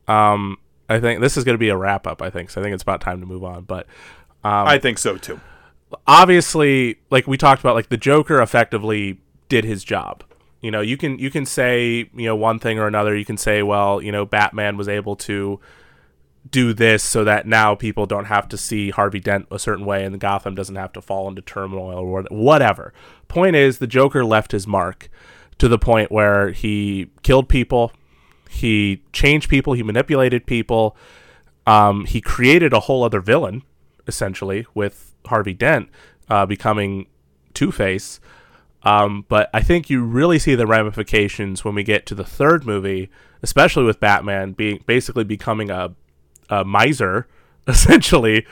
um, 0.07 0.57
I 0.89 0.99
think 0.99 1.21
this 1.21 1.37
is 1.37 1.43
going 1.43 1.55
to 1.55 1.59
be 1.59 1.69
a 1.69 1.77
wrap 1.77 2.05
up. 2.07 2.21
I 2.21 2.29
think 2.29 2.49
so. 2.49 2.61
I 2.61 2.63
think 2.63 2.73
it's 2.73 2.83
about 2.83 3.01
time 3.01 3.19
to 3.21 3.25
move 3.25 3.43
on. 3.43 3.63
But 3.63 3.87
um, 4.43 4.67
I 4.67 4.77
think 4.77 4.97
so 4.97 5.17
too. 5.17 5.39
obviously, 6.07 6.97
like 7.09 7.27
we 7.27 7.37
talked 7.37 7.61
about, 7.61 7.75
like 7.75 7.89
the 7.89 7.97
Joker 7.97 8.41
effectively 8.41 9.19
did 9.49 9.63
his 9.63 9.83
job. 9.83 10.23
You 10.61 10.71
know, 10.71 10.81
you 10.81 10.97
can 10.97 11.19
you 11.19 11.29
can 11.29 11.45
say 11.45 12.09
you 12.13 12.25
know 12.25 12.35
one 12.35 12.59
thing 12.59 12.79
or 12.79 12.87
another. 12.87 13.15
You 13.15 13.25
can 13.25 13.37
say, 13.37 13.63
well, 13.63 14.01
you 14.01 14.11
know, 14.11 14.25
Batman 14.25 14.77
was 14.77 14.87
able 14.87 15.15
to 15.17 15.59
do 16.49 16.73
this 16.73 17.03
so 17.03 17.23
that 17.23 17.47
now 17.47 17.73
people 17.73 18.05
don't 18.05 18.25
have 18.25 18.49
to 18.49 18.57
see 18.57 18.89
Harvey 18.89 19.19
Dent 19.19 19.47
a 19.49 19.57
certain 19.57 19.85
way 19.85 20.03
and 20.03 20.19
Gotham 20.19 20.55
doesn't 20.55 20.75
have 20.75 20.91
to 20.93 21.01
fall 21.01 21.27
into 21.29 21.41
turmoil 21.41 21.97
or 21.97 22.23
whatever. 22.29 22.93
Point 23.27 23.55
is, 23.55 23.79
the 23.79 23.87
Joker 23.87 24.25
left 24.25 24.51
his 24.51 24.67
mark 24.67 25.09
to 25.57 25.67
the 25.67 25.79
point 25.79 26.11
where 26.11 26.51
he 26.51 27.09
killed 27.21 27.47
people, 27.47 27.93
he 28.53 29.03
changed 29.11 29.49
people, 29.49 29.73
he 29.73 29.83
manipulated 29.83 30.45
people, 30.45 30.95
um, 31.65 32.05
he 32.05 32.21
created 32.21 32.73
a 32.73 32.81
whole 32.81 33.03
other 33.03 33.21
villain, 33.21 33.63
essentially, 34.07 34.65
with 34.73 35.15
Harvey 35.25 35.53
Dent 35.53 35.89
uh, 36.29 36.45
becoming 36.45 37.07
Two 37.53 37.71
Face. 37.71 38.19
Um, 38.83 39.25
but 39.29 39.49
I 39.53 39.61
think 39.61 39.89
you 39.89 40.03
really 40.03 40.39
see 40.39 40.55
the 40.55 40.67
ramifications 40.67 41.63
when 41.63 41.73
we 41.73 41.83
get 41.83 42.05
to 42.07 42.15
the 42.15 42.25
third 42.25 42.65
movie, 42.65 43.09
especially 43.41 43.85
with 43.85 43.99
Batman 43.99 44.51
being 44.51 44.83
basically 44.85 45.23
becoming 45.23 45.69
a, 45.69 45.95
a 46.49 46.65
miser, 46.65 47.27
essentially. 47.67 48.45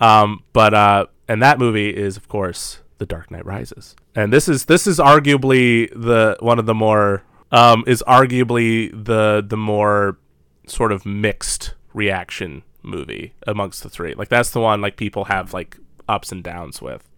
Um, 0.00 0.44
but 0.52 0.74
uh, 0.74 1.06
and 1.28 1.42
that 1.42 1.58
movie 1.58 1.90
is, 1.90 2.16
of 2.16 2.28
course, 2.28 2.80
The 2.98 3.06
Dark 3.06 3.30
Knight 3.30 3.44
Rises, 3.44 3.96
and 4.14 4.32
this 4.32 4.48
is 4.48 4.66
this 4.66 4.86
is 4.86 4.98
arguably 4.98 5.90
the 5.94 6.36
one 6.40 6.58
of 6.58 6.66
the 6.66 6.74
more 6.74 7.22
um, 7.52 7.84
is 7.86 8.02
arguably 8.08 8.90
the 8.92 9.44
the 9.46 9.56
more 9.56 10.18
sort 10.66 10.90
of 10.92 11.06
mixed 11.06 11.74
reaction 11.94 12.62
movie 12.82 13.34
amongst 13.46 13.82
the 13.82 13.88
three. 13.88 14.14
Like 14.14 14.28
that's 14.28 14.50
the 14.50 14.60
one 14.60 14.80
like 14.80 14.96
people 14.96 15.24
have 15.24 15.52
like 15.52 15.76
ups 16.08 16.32
and 16.32 16.42
downs 16.42 16.82
with. 16.82 17.08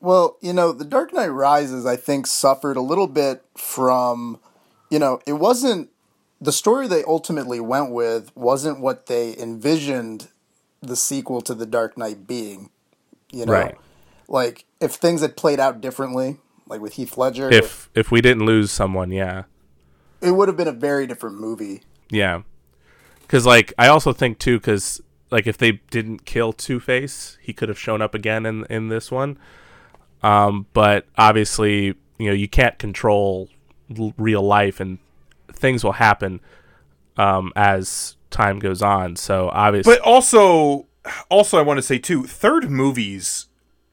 Well, 0.00 0.36
you 0.42 0.52
know, 0.52 0.72
The 0.72 0.84
Dark 0.84 1.14
Knight 1.14 1.28
Rises, 1.28 1.86
I 1.86 1.96
think, 1.96 2.26
suffered 2.26 2.76
a 2.76 2.82
little 2.82 3.06
bit 3.06 3.42
from, 3.56 4.38
you 4.90 4.98
know, 4.98 5.20
it 5.26 5.32
wasn't 5.34 5.88
the 6.42 6.52
story 6.52 6.86
they 6.86 7.02
ultimately 7.04 7.58
went 7.58 7.90
with 7.90 8.30
wasn't 8.36 8.80
what 8.80 9.06
they 9.06 9.34
envisioned 9.38 10.28
the 10.82 10.96
sequel 10.96 11.40
to 11.40 11.54
The 11.54 11.64
Dark 11.64 11.96
Knight 11.96 12.26
being. 12.26 12.68
You 13.32 13.46
know, 13.46 13.52
Right. 13.52 13.76
like 14.28 14.66
if 14.80 14.92
things 14.92 15.22
had 15.22 15.36
played 15.36 15.58
out 15.58 15.80
differently, 15.80 16.36
like 16.66 16.80
with 16.82 16.94
Heath 16.94 17.16
Ledger, 17.16 17.50
If 17.50 17.88
if 17.94 18.10
we 18.10 18.20
didn't 18.20 18.44
lose 18.44 18.70
someone, 18.70 19.10
yeah. 19.10 19.44
It 20.24 20.30
would 20.32 20.48
have 20.48 20.56
been 20.56 20.68
a 20.68 20.72
very 20.72 21.06
different 21.06 21.38
movie. 21.40 21.82
Yeah. 22.10 22.42
Cuz 23.28 23.44
like 23.46 23.72
I 23.78 23.88
also 23.88 24.12
think 24.12 24.38
too 24.38 24.60
cuz 24.60 25.00
like 25.30 25.46
if 25.46 25.56
they 25.58 25.80
didn't 25.90 26.24
kill 26.24 26.52
Two-Face, 26.52 27.38
he 27.40 27.52
could 27.52 27.68
have 27.68 27.78
shown 27.78 28.00
up 28.02 28.14
again 28.14 28.46
in 28.46 28.64
in 28.70 28.88
this 28.88 29.10
one. 29.10 29.38
Um 30.22 30.66
but 30.72 31.06
obviously, 31.18 31.94
you 32.18 32.26
know, 32.28 32.32
you 32.32 32.48
can't 32.48 32.78
control 32.78 33.48
l- 33.98 34.14
real 34.16 34.42
life 34.42 34.80
and 34.80 34.98
things 35.52 35.82
will 35.84 35.92
happen 35.92 36.40
um 37.16 37.52
as 37.56 38.16
time 38.30 38.58
goes 38.58 38.82
on. 38.82 39.16
So 39.16 39.48
obviously 39.52 39.94
But 39.94 40.00
also, 40.02 40.86
also 41.30 41.58
I 41.58 41.62
want 41.62 41.78
to 41.78 41.82
say 41.82 41.98
too, 41.98 42.24
third 42.24 42.70
movies 42.70 43.46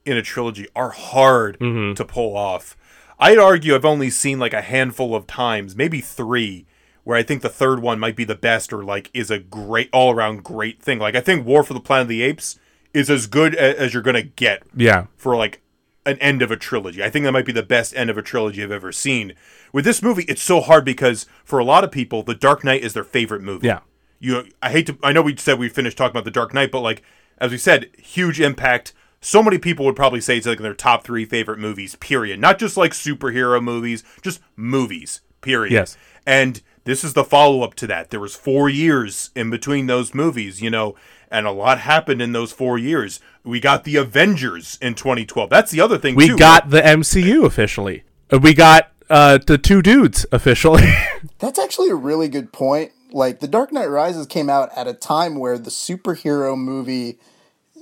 in 0.04 0.16
a 0.16 0.22
trilogy 0.22 0.66
are 0.74 0.90
hard 0.90 1.58
Mm-hmm. 1.60 1.94
to 1.94 2.04
pull 2.04 2.36
off. 2.36 2.76
I'd 3.22 3.38
argue 3.38 3.76
I've 3.76 3.84
only 3.84 4.10
seen 4.10 4.40
like 4.40 4.52
a 4.52 4.62
handful 4.62 5.14
of 5.14 5.28
times, 5.28 5.76
maybe 5.76 6.00
three, 6.00 6.66
where 7.04 7.16
I 7.16 7.22
think 7.22 7.40
the 7.40 7.48
third 7.48 7.80
one 7.80 8.00
might 8.00 8.16
be 8.16 8.24
the 8.24 8.34
best 8.34 8.72
or 8.72 8.82
like 8.82 9.10
is 9.14 9.30
a 9.30 9.38
great 9.38 9.88
all 9.92 10.10
around 10.12 10.42
great 10.42 10.82
thing. 10.82 10.98
Like 10.98 11.14
I 11.14 11.20
think 11.20 11.46
War 11.46 11.62
for 11.62 11.72
the 11.72 11.80
Planet 11.80 12.02
of 12.02 12.08
the 12.08 12.22
Apes 12.22 12.58
is 12.92 13.08
as 13.08 13.28
good 13.28 13.54
a- 13.54 13.80
as 13.80 13.94
you're 13.94 14.02
gonna 14.02 14.22
get 14.22 14.64
yeah. 14.74 15.06
for 15.16 15.36
like 15.36 15.62
an 16.04 16.18
end 16.18 16.42
of 16.42 16.50
a 16.50 16.56
trilogy. 16.56 17.00
I 17.00 17.10
think 17.10 17.24
that 17.24 17.30
might 17.30 17.46
be 17.46 17.52
the 17.52 17.62
best 17.62 17.94
end 17.94 18.10
of 18.10 18.18
a 18.18 18.22
trilogy 18.22 18.60
I've 18.60 18.72
ever 18.72 18.90
seen. 18.90 19.34
With 19.72 19.84
this 19.84 20.02
movie, 20.02 20.24
it's 20.24 20.42
so 20.42 20.60
hard 20.60 20.84
because 20.84 21.26
for 21.44 21.60
a 21.60 21.64
lot 21.64 21.84
of 21.84 21.92
people, 21.92 22.24
The 22.24 22.34
Dark 22.34 22.64
Knight 22.64 22.82
is 22.82 22.92
their 22.92 23.04
favorite 23.04 23.42
movie. 23.42 23.68
Yeah. 23.68 23.80
You 24.18 24.48
I 24.60 24.70
hate 24.72 24.88
to 24.88 24.98
I 25.00 25.12
know 25.12 25.22
we 25.22 25.36
said 25.36 25.60
we 25.60 25.68
finished 25.68 25.96
talking 25.96 26.10
about 26.10 26.24
The 26.24 26.32
Dark 26.32 26.52
Knight, 26.52 26.72
but 26.72 26.80
like 26.80 27.02
as 27.38 27.52
we 27.52 27.58
said, 27.58 27.88
huge 27.96 28.40
impact. 28.40 28.92
So 29.24 29.42
many 29.42 29.56
people 29.56 29.84
would 29.86 29.96
probably 29.96 30.20
say 30.20 30.36
it's 30.36 30.46
like 30.46 30.58
their 30.58 30.74
top 30.74 31.04
three 31.04 31.24
favorite 31.24 31.58
movies, 31.60 31.94
period. 31.94 32.40
Not 32.40 32.58
just 32.58 32.76
like 32.76 32.90
superhero 32.92 33.62
movies, 33.62 34.02
just 34.20 34.40
movies, 34.56 35.20
period. 35.40 35.72
Yes. 35.72 35.96
And 36.26 36.60
this 36.84 37.04
is 37.04 37.12
the 37.14 37.22
follow 37.24 37.62
up 37.62 37.74
to 37.76 37.86
that. 37.86 38.10
There 38.10 38.18
was 38.20 38.34
four 38.34 38.68
years 38.68 39.30
in 39.36 39.48
between 39.48 39.86
those 39.86 40.12
movies, 40.12 40.60
you 40.60 40.70
know, 40.70 40.96
and 41.30 41.46
a 41.46 41.52
lot 41.52 41.78
happened 41.78 42.20
in 42.20 42.32
those 42.32 42.50
four 42.52 42.78
years. 42.78 43.20
We 43.44 43.60
got 43.60 43.84
the 43.84 43.94
Avengers 43.96 44.76
in 44.82 44.94
2012. 44.96 45.48
That's 45.48 45.70
the 45.70 45.80
other 45.80 45.98
thing 45.98 46.16
We 46.16 46.26
too. 46.28 46.36
got 46.36 46.70
the 46.70 46.80
MCU 46.82 47.44
officially. 47.46 48.02
Uh, 48.32 48.38
We 48.42 48.54
got 48.54 48.90
uh 49.08 49.38
the 49.46 49.56
two 49.58 49.82
dudes 49.82 50.26
officially. 50.32 50.82
That's 51.38 51.60
actually 51.60 51.90
a 51.90 51.94
really 51.94 52.28
good 52.28 52.52
point. 52.52 52.90
Like 53.12 53.38
The 53.40 53.48
Dark 53.48 53.72
Knight 53.72 53.86
Rises 53.90 54.26
came 54.26 54.50
out 54.50 54.70
at 54.76 54.88
a 54.88 54.94
time 54.94 55.38
where 55.38 55.58
the 55.58 55.70
superhero 55.70 56.56
movie 56.58 57.18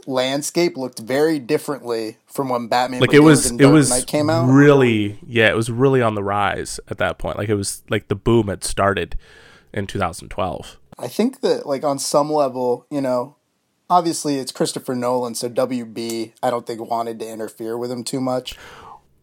landscape 0.06 0.76
looked 0.76 0.98
very 1.00 1.38
differently 1.38 2.16
from 2.26 2.48
when 2.48 2.66
Batman 2.68 3.00
like 3.00 3.12
it 3.14 3.20
was 3.20 3.50
it 3.50 3.66
was 3.66 3.90
Knight 3.90 4.06
came 4.06 4.28
out. 4.30 4.46
really 4.46 5.18
yeah 5.26 5.48
it 5.48 5.56
was 5.56 5.70
really 5.70 6.02
on 6.02 6.14
the 6.14 6.22
rise 6.22 6.78
at 6.88 6.98
that 6.98 7.18
point 7.18 7.38
like 7.38 7.48
it 7.48 7.54
was 7.54 7.82
like 7.90 8.08
the 8.08 8.14
boom 8.14 8.48
had 8.48 8.64
started 8.64 9.16
in 9.72 9.86
2012 9.86 10.76
I 10.98 11.08
think 11.08 11.40
that 11.40 11.64
like 11.66 11.82
on 11.82 11.98
some 11.98 12.30
level, 12.30 12.86
you 12.90 13.00
know, 13.00 13.36
obviously 13.88 14.36
it's 14.36 14.52
Christopher 14.52 14.94
Nolan, 14.94 15.34
so 15.34 15.48
WB 15.48 16.32
I 16.42 16.50
don't 16.50 16.66
think 16.66 16.90
wanted 16.90 17.18
to 17.20 17.28
interfere 17.28 17.78
with 17.78 17.90
him 17.90 18.04
too 18.04 18.20
much. 18.20 18.56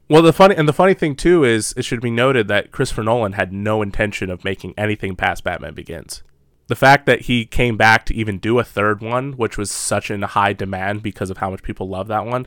well 0.09 0.21
the 0.23 0.33
funny 0.33 0.55
and 0.55 0.67
the 0.67 0.73
funny 0.73 0.93
thing 0.95 1.15
too 1.15 1.43
is 1.43 1.73
it 1.77 1.83
should 1.85 2.01
be 2.01 2.09
noted 2.09 2.47
that 2.47 2.71
christopher 2.71 3.03
nolan 3.03 3.33
had 3.33 3.51
no 3.51 3.81
intention 3.81 4.29
of 4.29 4.43
making 4.45 4.73
anything 4.77 5.15
past 5.17 5.43
batman 5.43 5.73
begins 5.73 6.23
the 6.68 6.76
fact 6.76 7.06
that 7.06 7.22
he 7.22 7.45
came 7.45 7.77
back 7.77 8.06
to 8.06 8.14
even 8.14 8.38
do 8.38 8.60
a 8.60 8.64
third 8.64 9.02
one 9.02 9.34
which 9.34 9.57
was 9.57 9.72
such 9.72 10.11
in 10.11 10.22
high 10.22 10.53
demand 10.53 11.02
because 11.02 11.30
of 11.30 11.38
how 11.38 11.49
much 11.49 11.64
people 11.64 11.88
love 11.88 12.07
that 12.07 12.26
one 12.26 12.45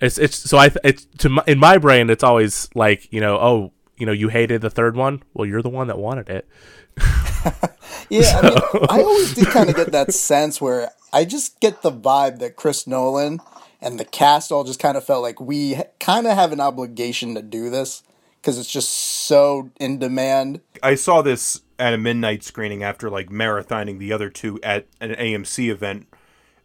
it's 0.00 0.18
it's 0.18 0.36
so 0.36 0.58
i 0.58 0.70
it's 0.84 1.06
to 1.18 1.28
my, 1.28 1.42
in 1.46 1.58
my 1.58 1.76
brain 1.78 2.08
it's 2.10 2.24
always 2.24 2.68
like 2.74 3.12
you 3.12 3.20
know 3.20 3.36
oh 3.38 3.72
you 3.98 4.06
know 4.06 4.12
you 4.12 4.28
hated 4.28 4.60
the 4.60 4.70
third 4.70 4.96
one? 4.96 5.22
Well 5.34 5.46
you're 5.46 5.62
the 5.62 5.68
one 5.68 5.88
that 5.88 5.98
wanted 5.98 6.28
it. 6.30 6.48
Yeah, 8.10 8.40
I 8.42 8.48
mean, 8.48 8.58
I 8.88 9.02
always 9.02 9.34
did 9.34 9.48
kind 9.48 9.68
of 9.68 9.76
get 9.76 9.92
that 9.92 10.14
sense 10.14 10.62
where 10.62 10.90
I 11.12 11.26
just 11.26 11.60
get 11.60 11.82
the 11.82 11.92
vibe 11.92 12.38
that 12.38 12.56
Chris 12.56 12.86
Nolan 12.86 13.40
and 13.82 14.00
the 14.00 14.04
cast 14.04 14.50
all 14.50 14.64
just 14.64 14.80
kind 14.80 14.96
of 14.96 15.04
felt 15.04 15.22
like 15.22 15.40
we 15.40 15.82
kind 16.00 16.26
of 16.26 16.34
have 16.34 16.52
an 16.52 16.60
obligation 16.60 17.34
to 17.34 17.42
do 17.42 17.68
this 17.68 18.02
because 18.48 18.58
it's 18.58 18.70
just 18.72 18.88
so 18.88 19.70
in 19.78 19.98
demand. 19.98 20.62
I 20.82 20.94
saw 20.94 21.20
this 21.20 21.60
at 21.78 21.92
a 21.92 21.98
midnight 21.98 22.42
screening 22.42 22.82
after 22.82 23.10
like 23.10 23.28
marathoning 23.28 23.98
the 23.98 24.10
other 24.10 24.30
two 24.30 24.58
at 24.62 24.86
an 25.02 25.10
AMC 25.10 25.70
event, 25.70 26.06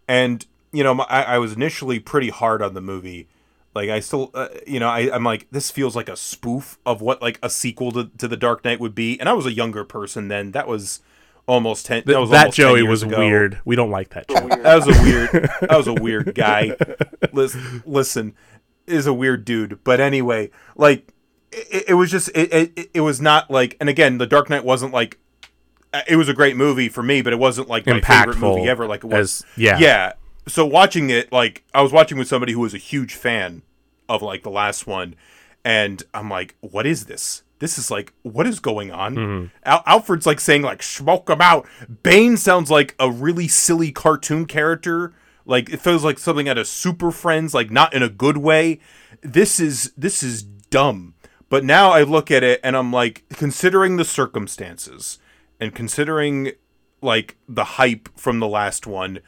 and 0.08 0.46
you 0.72 0.82
know 0.82 0.94
my, 0.94 1.04
I, 1.10 1.24
I 1.24 1.38
was 1.40 1.52
initially 1.52 2.00
pretty 2.00 2.30
hard 2.30 2.62
on 2.62 2.74
the 2.74 2.80
movie. 2.80 3.28
Like 3.76 3.90
I 3.90 4.00
still, 4.00 4.32
uh, 4.34 4.48
you 4.66 4.80
know, 4.80 4.88
I, 4.88 5.14
I'm 5.14 5.26
like 5.26 5.48
this 5.52 5.72
feels 5.72 5.94
like 5.94 6.08
a 6.08 6.16
spoof 6.16 6.78
of 6.86 7.02
what 7.02 7.22
like 7.22 7.38
a 7.44 7.50
sequel 7.50 7.92
to, 7.92 8.06
to 8.18 8.30
the 8.30 8.38
Dark 8.38 8.64
Knight 8.64 8.80
would 8.80 8.96
be, 8.96 9.20
and 9.20 9.28
I 9.28 9.34
was 9.34 9.46
a 9.46 9.52
younger 9.52 9.84
person 9.84 10.30
then. 10.30 10.52
That 10.52 10.70
was 10.70 11.02
almost 11.48 11.86
ten. 11.86 12.04
that 12.06 12.18
was 12.18 12.30
that 12.30 12.38
almost 12.46 12.56
10 12.56 12.66
joey 12.66 12.80
years 12.80 12.88
was 12.90 13.04
ago. 13.04 13.20
weird 13.20 13.60
we 13.66 13.76
don't 13.76 13.90
like 13.92 14.12
that 14.12 14.30
joey 14.30 14.48
That 14.48 14.76
was 14.86 14.88
a 14.88 15.02
weird. 15.04 15.30
that 15.60 15.78
was 15.78 15.88
a 15.88 15.94
weird 16.02 16.34
guy. 16.34 16.78
Listen, 17.34 17.84
listen, 17.86 18.36
is 18.88 19.06
a 19.06 19.14
weird 19.14 19.44
dude. 19.44 19.84
But 19.84 20.00
anyway, 20.00 20.50
like 20.78 21.13
it, 21.54 21.84
it 21.90 21.94
was 21.94 22.10
just 22.12 22.30
it, 22.36 22.54
it. 22.54 22.90
It 22.94 23.02
was 23.02 23.22
not 23.22 23.50
like. 23.52 23.78
And 23.80 23.90
again, 23.90 24.18
The 24.18 24.28
Dark 24.28 24.50
Knight 24.50 24.64
wasn't 24.66 24.94
like. 24.94 25.18
uh, 25.94 26.02
It 26.08 26.16
was 26.16 26.30
a 26.30 26.34
great 26.34 26.56
movie 26.56 26.90
for 26.90 27.04
me, 27.04 27.22
but 27.22 27.34
it 27.34 27.40
wasn't 27.40 27.68
like 27.70 27.86
my 27.86 28.02
favorite 28.26 28.40
movie 28.40 28.70
ever. 28.70 28.88
Like 28.88 29.04
it 29.04 29.08
was. 29.08 29.42
as- 29.42 29.46
yeah. 29.58 29.78
Yeah. 29.80 30.14
So 30.48 30.66
watching 30.66 31.10
it, 31.10 31.32
like 31.32 31.64
I 31.74 31.82
was 31.82 31.92
watching 31.92 32.18
with 32.18 32.28
somebody 32.28 32.52
who 32.54 32.60
was 32.60 32.74
a 32.74 32.78
huge 32.80 33.16
fan 33.16 33.62
of 34.10 34.22
like 34.22 34.44
the 34.44 34.50
last 34.52 34.86
one, 34.88 35.16
and 35.64 36.04
I'm 36.14 36.30
like, 36.30 36.56
what 36.60 36.86
is 36.86 37.06
this? 37.06 37.44
This 37.60 37.78
is 37.78 37.90
like, 37.90 38.12
what 38.24 38.46
is 38.46 38.60
going 38.60 38.92
on? 38.92 39.16
Mm-hmm. 39.16 39.46
Al- 39.64 39.84
Alfred's 39.86 40.26
like 40.26 40.42
saying 40.42 40.62
like, 40.64 40.84
smoke 40.84 41.28
them 41.28 41.40
out. 41.40 41.66
Bane 42.04 42.36
sounds 42.36 42.70
like 42.70 42.94
a 43.00 43.10
really 43.10 43.48
silly 43.48 43.92
cartoon 43.94 44.46
character. 44.46 45.14
Like 45.46 45.70
it 45.72 45.80
feels 45.80 46.04
like 46.04 46.20
something 46.20 46.50
out 46.50 46.58
of 46.58 46.68
Super 46.68 47.10
Friends, 47.12 47.54
like 47.54 47.72
not 47.72 47.94
in 47.94 48.04
a 48.04 48.10
good 48.10 48.36
way. 48.38 48.80
This 49.22 49.62
is 49.62 49.94
this 49.96 50.22
is 50.24 50.44
dumb. 50.44 51.13
But 51.54 51.64
now 51.64 51.92
I 51.92 52.02
look 52.02 52.32
at 52.32 52.42
it 52.42 52.60
and 52.64 52.76
I'm 52.76 52.92
like, 52.92 53.26
considering 53.30 53.98
the 53.98 54.06
circumstances 54.06 55.20
and 55.60 55.76
considering 55.76 56.54
like 57.00 57.38
the 57.48 57.64
hype 57.64 58.10
from 58.18 58.40
the 58.40 58.48
last 58.48 58.88
one 58.88 59.20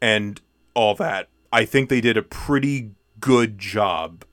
and 0.00 0.40
all 0.74 0.94
that, 0.94 1.28
I 1.52 1.64
think 1.64 1.88
they 1.88 2.00
did 2.00 2.16
a 2.16 2.22
pretty 2.22 2.92
good 3.18 3.58
job 3.58 4.24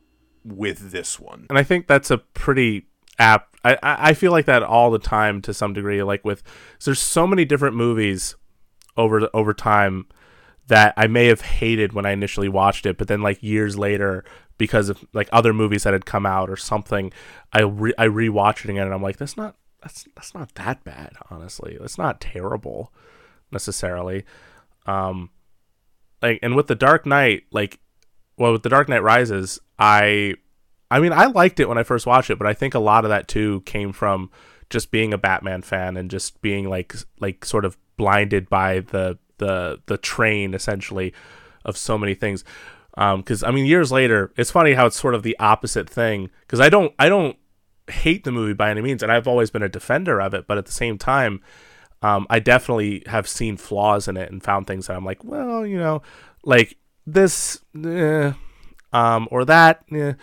with 0.45 0.91
this 0.91 1.19
one. 1.19 1.47
and 1.49 1.57
I 1.57 1.63
think 1.63 1.87
that's 1.87 2.11
a 2.11 2.19
pretty 2.19 2.85
apt. 3.17 3.57
I, 3.65 3.79
I 3.81 4.13
feel 4.13 4.31
like 4.31 4.45
that 4.45 4.61
all 4.61 4.91
the 4.91 4.99
time 4.99 5.41
to 5.41 5.51
some 5.51 5.73
degree. 5.73 6.03
Like 6.03 6.23
with 6.23 6.43
there's 6.85 6.99
so 6.99 7.25
many 7.25 7.45
different 7.45 7.75
movies 7.75 8.35
over 8.95 9.27
over 9.33 9.55
time 9.55 10.05
that 10.67 10.93
I 10.95 11.07
may 11.07 11.25
have 11.25 11.41
hated 11.41 11.93
when 11.93 12.05
I 12.05 12.11
initially 12.11 12.47
watched 12.47 12.85
it, 12.85 12.99
but 12.99 13.07
then 13.07 13.23
like 13.23 13.41
years 13.41 13.75
later, 13.75 14.23
because 14.59 14.89
of 14.89 15.03
like 15.13 15.29
other 15.31 15.53
movies 15.53 15.83
that 15.83 15.93
had 15.93 16.05
come 16.05 16.27
out 16.27 16.51
or 16.51 16.55
something, 16.55 17.11
I 17.51 17.61
re- 17.61 17.95
I 17.97 18.05
rewatched 18.05 18.65
it 18.65 18.69
again 18.69 18.85
and 18.85 18.93
I'm 18.93 19.01
like, 19.01 19.17
that's 19.17 19.35
not 19.35 19.55
that's 19.81 20.05
that's 20.15 20.35
not 20.35 20.53
that 20.55 20.83
bad, 20.83 21.13
honestly. 21.31 21.77
That's 21.79 21.97
not 21.97 22.21
terrible 22.21 22.93
necessarily. 23.51 24.25
Um, 24.85 25.31
like 26.21 26.37
and 26.43 26.55
with 26.55 26.67
the 26.67 26.75
Dark 26.75 27.07
Knight, 27.07 27.43
like 27.51 27.79
well 28.37 28.51
with 28.51 28.61
the 28.61 28.69
Dark 28.69 28.87
Knight 28.89 29.01
Rises, 29.01 29.59
I 29.79 30.35
I 30.91 30.99
mean 30.99 31.13
I 31.13 31.25
liked 31.25 31.59
it 31.59 31.69
when 31.69 31.79
I 31.79 31.83
first 31.83 32.05
watched 32.05 32.29
it, 32.29 32.37
but 32.37 32.47
I 32.47 32.53
think 32.53 32.75
a 32.75 32.79
lot 32.79 33.05
of 33.05 33.09
that 33.09 33.27
too 33.27 33.61
came 33.61 33.91
from 33.93 34.29
just 34.69 34.91
being 34.91 35.13
a 35.13 35.17
Batman 35.17 35.61
fan 35.63 35.97
and 35.97 36.11
just 36.11 36.41
being 36.41 36.69
like 36.69 36.93
like 37.19 37.45
sort 37.45 37.65
of 37.65 37.77
blinded 37.97 38.49
by 38.49 38.81
the 38.81 39.17
the 39.37 39.79
the 39.85 39.97
train 39.97 40.53
essentially 40.53 41.13
of 41.63 41.77
so 41.77 41.97
many 41.97 42.13
things. 42.13 42.43
Because 42.99 43.43
I 43.43 43.51
mean, 43.51 43.65
years 43.65 43.91
later, 43.91 44.31
it's 44.35 44.51
funny 44.51 44.73
how 44.73 44.85
it's 44.85 44.99
sort 44.99 45.15
of 45.15 45.23
the 45.23 45.37
opposite 45.39 45.89
thing. 45.89 46.29
Because 46.41 46.59
I 46.59 46.69
don't 46.69 46.93
I 46.99 47.07
don't 47.07 47.37
hate 47.87 48.23
the 48.23 48.31
movie 48.31 48.53
by 48.53 48.69
any 48.69 48.81
means, 48.81 49.01
and 49.01 49.11
I've 49.11 49.27
always 49.27 49.49
been 49.49 49.63
a 49.63 49.69
defender 49.69 50.19
of 50.21 50.33
it. 50.33 50.47
But 50.47 50.57
at 50.57 50.65
the 50.65 50.71
same 50.71 50.97
time, 50.97 51.41
um, 52.01 52.27
I 52.29 52.39
definitely 52.39 53.03
have 53.07 53.27
seen 53.27 53.57
flaws 53.57 54.07
in 54.07 54.17
it 54.17 54.31
and 54.31 54.43
found 54.43 54.67
things 54.67 54.87
that 54.87 54.95
I'm 54.95 55.05
like, 55.05 55.23
well, 55.23 55.65
you 55.65 55.77
know, 55.77 56.01
like 56.43 56.77
this, 57.05 57.59
eh, 57.83 58.33
um, 58.93 59.27
or 59.31 59.45
that. 59.45 59.83
Eh. 59.91 60.13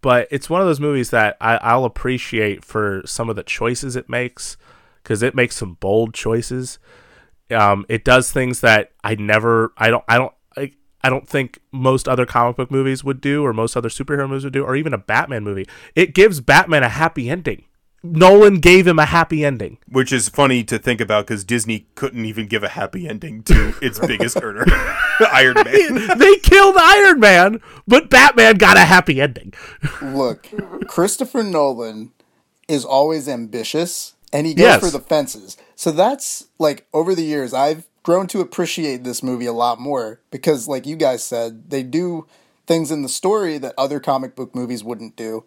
But 0.00 0.28
it's 0.30 0.48
one 0.48 0.60
of 0.60 0.66
those 0.66 0.80
movies 0.80 1.10
that 1.10 1.36
I, 1.40 1.56
I'll 1.56 1.84
appreciate 1.84 2.64
for 2.64 3.02
some 3.04 3.28
of 3.28 3.36
the 3.36 3.42
choices 3.42 3.96
it 3.96 4.08
makes 4.08 4.56
because 5.02 5.22
it 5.22 5.34
makes 5.34 5.56
some 5.56 5.74
bold 5.74 6.14
choices. 6.14 6.78
Um, 7.50 7.84
it 7.88 8.04
does 8.04 8.30
things 8.30 8.60
that 8.60 8.92
I 9.02 9.14
never, 9.16 9.72
I 9.76 9.90
don't, 9.90 10.04
I 10.06 10.18
don't, 10.18 10.32
I, 10.56 10.72
I 11.02 11.10
don't 11.10 11.28
think 11.28 11.60
most 11.72 12.08
other 12.08 12.26
comic 12.26 12.56
book 12.56 12.70
movies 12.70 13.04
would 13.04 13.20
do, 13.20 13.44
or 13.44 13.52
most 13.52 13.76
other 13.76 13.88
superhero 13.88 14.28
movies 14.28 14.44
would 14.44 14.52
do, 14.52 14.64
or 14.64 14.74
even 14.76 14.92
a 14.92 14.98
Batman 14.98 15.44
movie. 15.44 15.66
It 15.94 16.14
gives 16.14 16.40
Batman 16.40 16.82
a 16.82 16.88
happy 16.88 17.30
ending. 17.30 17.64
Nolan 18.02 18.60
gave 18.60 18.86
him 18.86 18.98
a 19.00 19.06
happy 19.06 19.44
ending. 19.44 19.78
Which 19.88 20.12
is 20.12 20.28
funny 20.28 20.62
to 20.64 20.78
think 20.78 21.00
about 21.00 21.26
because 21.26 21.42
Disney 21.44 21.86
couldn't 21.96 22.24
even 22.26 22.46
give 22.46 22.62
a 22.62 22.68
happy 22.68 23.08
ending 23.08 23.42
to 23.44 23.74
its 23.82 23.98
biggest 24.06 24.38
earner, 24.40 24.64
Iron 25.32 25.54
Man. 25.64 26.16
they 26.18 26.36
killed 26.36 26.76
Iron 26.78 27.18
Man, 27.20 27.60
but 27.88 28.08
Batman 28.08 28.54
got 28.56 28.76
a 28.76 28.80
happy 28.84 29.20
ending. 29.20 29.52
Look, 30.00 30.48
Christopher 30.86 31.42
Nolan 31.42 32.12
is 32.68 32.84
always 32.84 33.28
ambitious 33.28 34.14
and 34.32 34.46
he 34.46 34.54
goes 34.54 34.62
Yes. 34.64 34.80
for 34.80 34.90
the 34.90 35.00
fences. 35.04 35.56
So 35.74 35.90
that's 35.90 36.46
like 36.58 36.86
over 36.92 37.14
the 37.16 37.24
years 37.24 37.52
I've 37.52 37.86
grown 38.08 38.26
to 38.26 38.40
appreciate 38.40 39.04
this 39.04 39.22
movie 39.22 39.44
a 39.44 39.52
lot 39.52 39.78
more 39.78 40.18
because 40.30 40.66
like 40.66 40.86
you 40.86 40.96
guys 40.96 41.22
said, 41.22 41.68
they 41.68 41.82
do 41.82 42.26
things 42.66 42.90
in 42.90 43.02
the 43.02 43.08
story 43.08 43.58
that 43.58 43.74
other 43.76 44.00
comic 44.00 44.34
book 44.34 44.54
movies 44.54 44.82
wouldn't 44.82 45.14
do. 45.14 45.44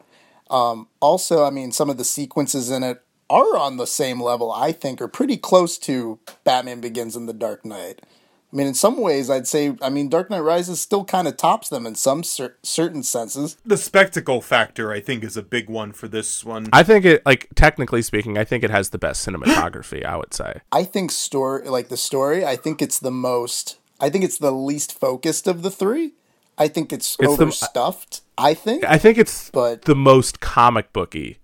Um, 0.47 0.88
also, 0.99 1.43
I 1.43 1.49
mean, 1.49 1.71
some 1.71 1.89
of 1.89 1.97
the 1.97 2.03
sequences 2.03 2.69
in 2.69 2.83
it 2.83 3.01
are 3.31 3.57
on 3.57 3.77
the 3.77 3.88
same 3.88 4.21
level, 4.21 4.51
I 4.51 4.73
think, 4.73 5.01
or 5.01 5.07
pretty 5.07 5.38
close 5.38 5.79
to 5.79 6.19
Batman 6.43 6.81
Begins 6.81 7.15
and 7.15 7.27
The 7.27 7.33
Dark 7.33 7.65
Knight. 7.65 8.03
I 8.52 8.57
mean, 8.57 8.68
in 8.68 8.73
some 8.73 8.98
ways, 8.99 9.30
I'd 9.30 9.48
say, 9.48 9.76
I 9.82 9.90
mean, 9.90 10.10
Dark 10.10 10.30
Knight 10.30 10.41
Rises 10.41 10.82
still 10.82 11.06
kind 11.06 11.26
of 11.28 11.38
tops 11.38 11.69
them 11.69 11.86
in 11.86 11.95
some 11.95 12.22
cer- 12.23 12.57
certain 12.64 13.02
senses. 13.02 13.56
the 13.65 13.78
spectacle 13.78 14.41
factor, 14.41 14.91
I 14.91 14.99
think, 14.99 15.23
is 15.23 15.38
a 15.38 15.41
big 15.41 15.69
one 15.69 15.94
for 15.94 16.10
this 16.10 16.44
one. 16.44 16.68
I 16.73 16.84
think 16.84 17.06
it, 17.06 17.26
like 17.26 17.48
technically 17.56 18.02
speaking, 18.02 18.38
I 18.38 18.44
think 18.44 18.64
it 18.65 18.69
has 18.69 18.90
the 18.90 18.98
best 18.98 19.26
cinematography. 19.26 20.03
I 20.03 20.18
would 20.18 20.34
say. 20.34 20.61
I 20.72 20.84
think 20.84 21.11
story 21.11 21.68
like 21.69 21.88
the 21.90 21.98
story, 21.98 22.45
I 22.45 22.56
think 22.57 22.82
it's 22.82 22.99
the 22.99 23.11
most 23.11 23.78
I 24.02 24.10
think 24.10 24.23
it's 24.23 24.38
the 24.40 24.52
least 24.52 24.99
focused 24.99 25.48
of 25.48 25.61
the 25.61 25.72
three. 25.72 26.14
I 26.57 26.68
think 26.68 26.91
it's, 26.91 27.15
It's 27.19 27.38
the- 27.38 27.44
overstuffed. 27.44 28.22
I 28.38 28.53
think. 28.53 28.84
I 28.84 28.98
think 28.98 29.18
it's 29.18 29.49
But- 29.52 29.84
the 29.84 29.95
most 29.95 30.40
comic 30.41 30.91
booky, 30.91 31.40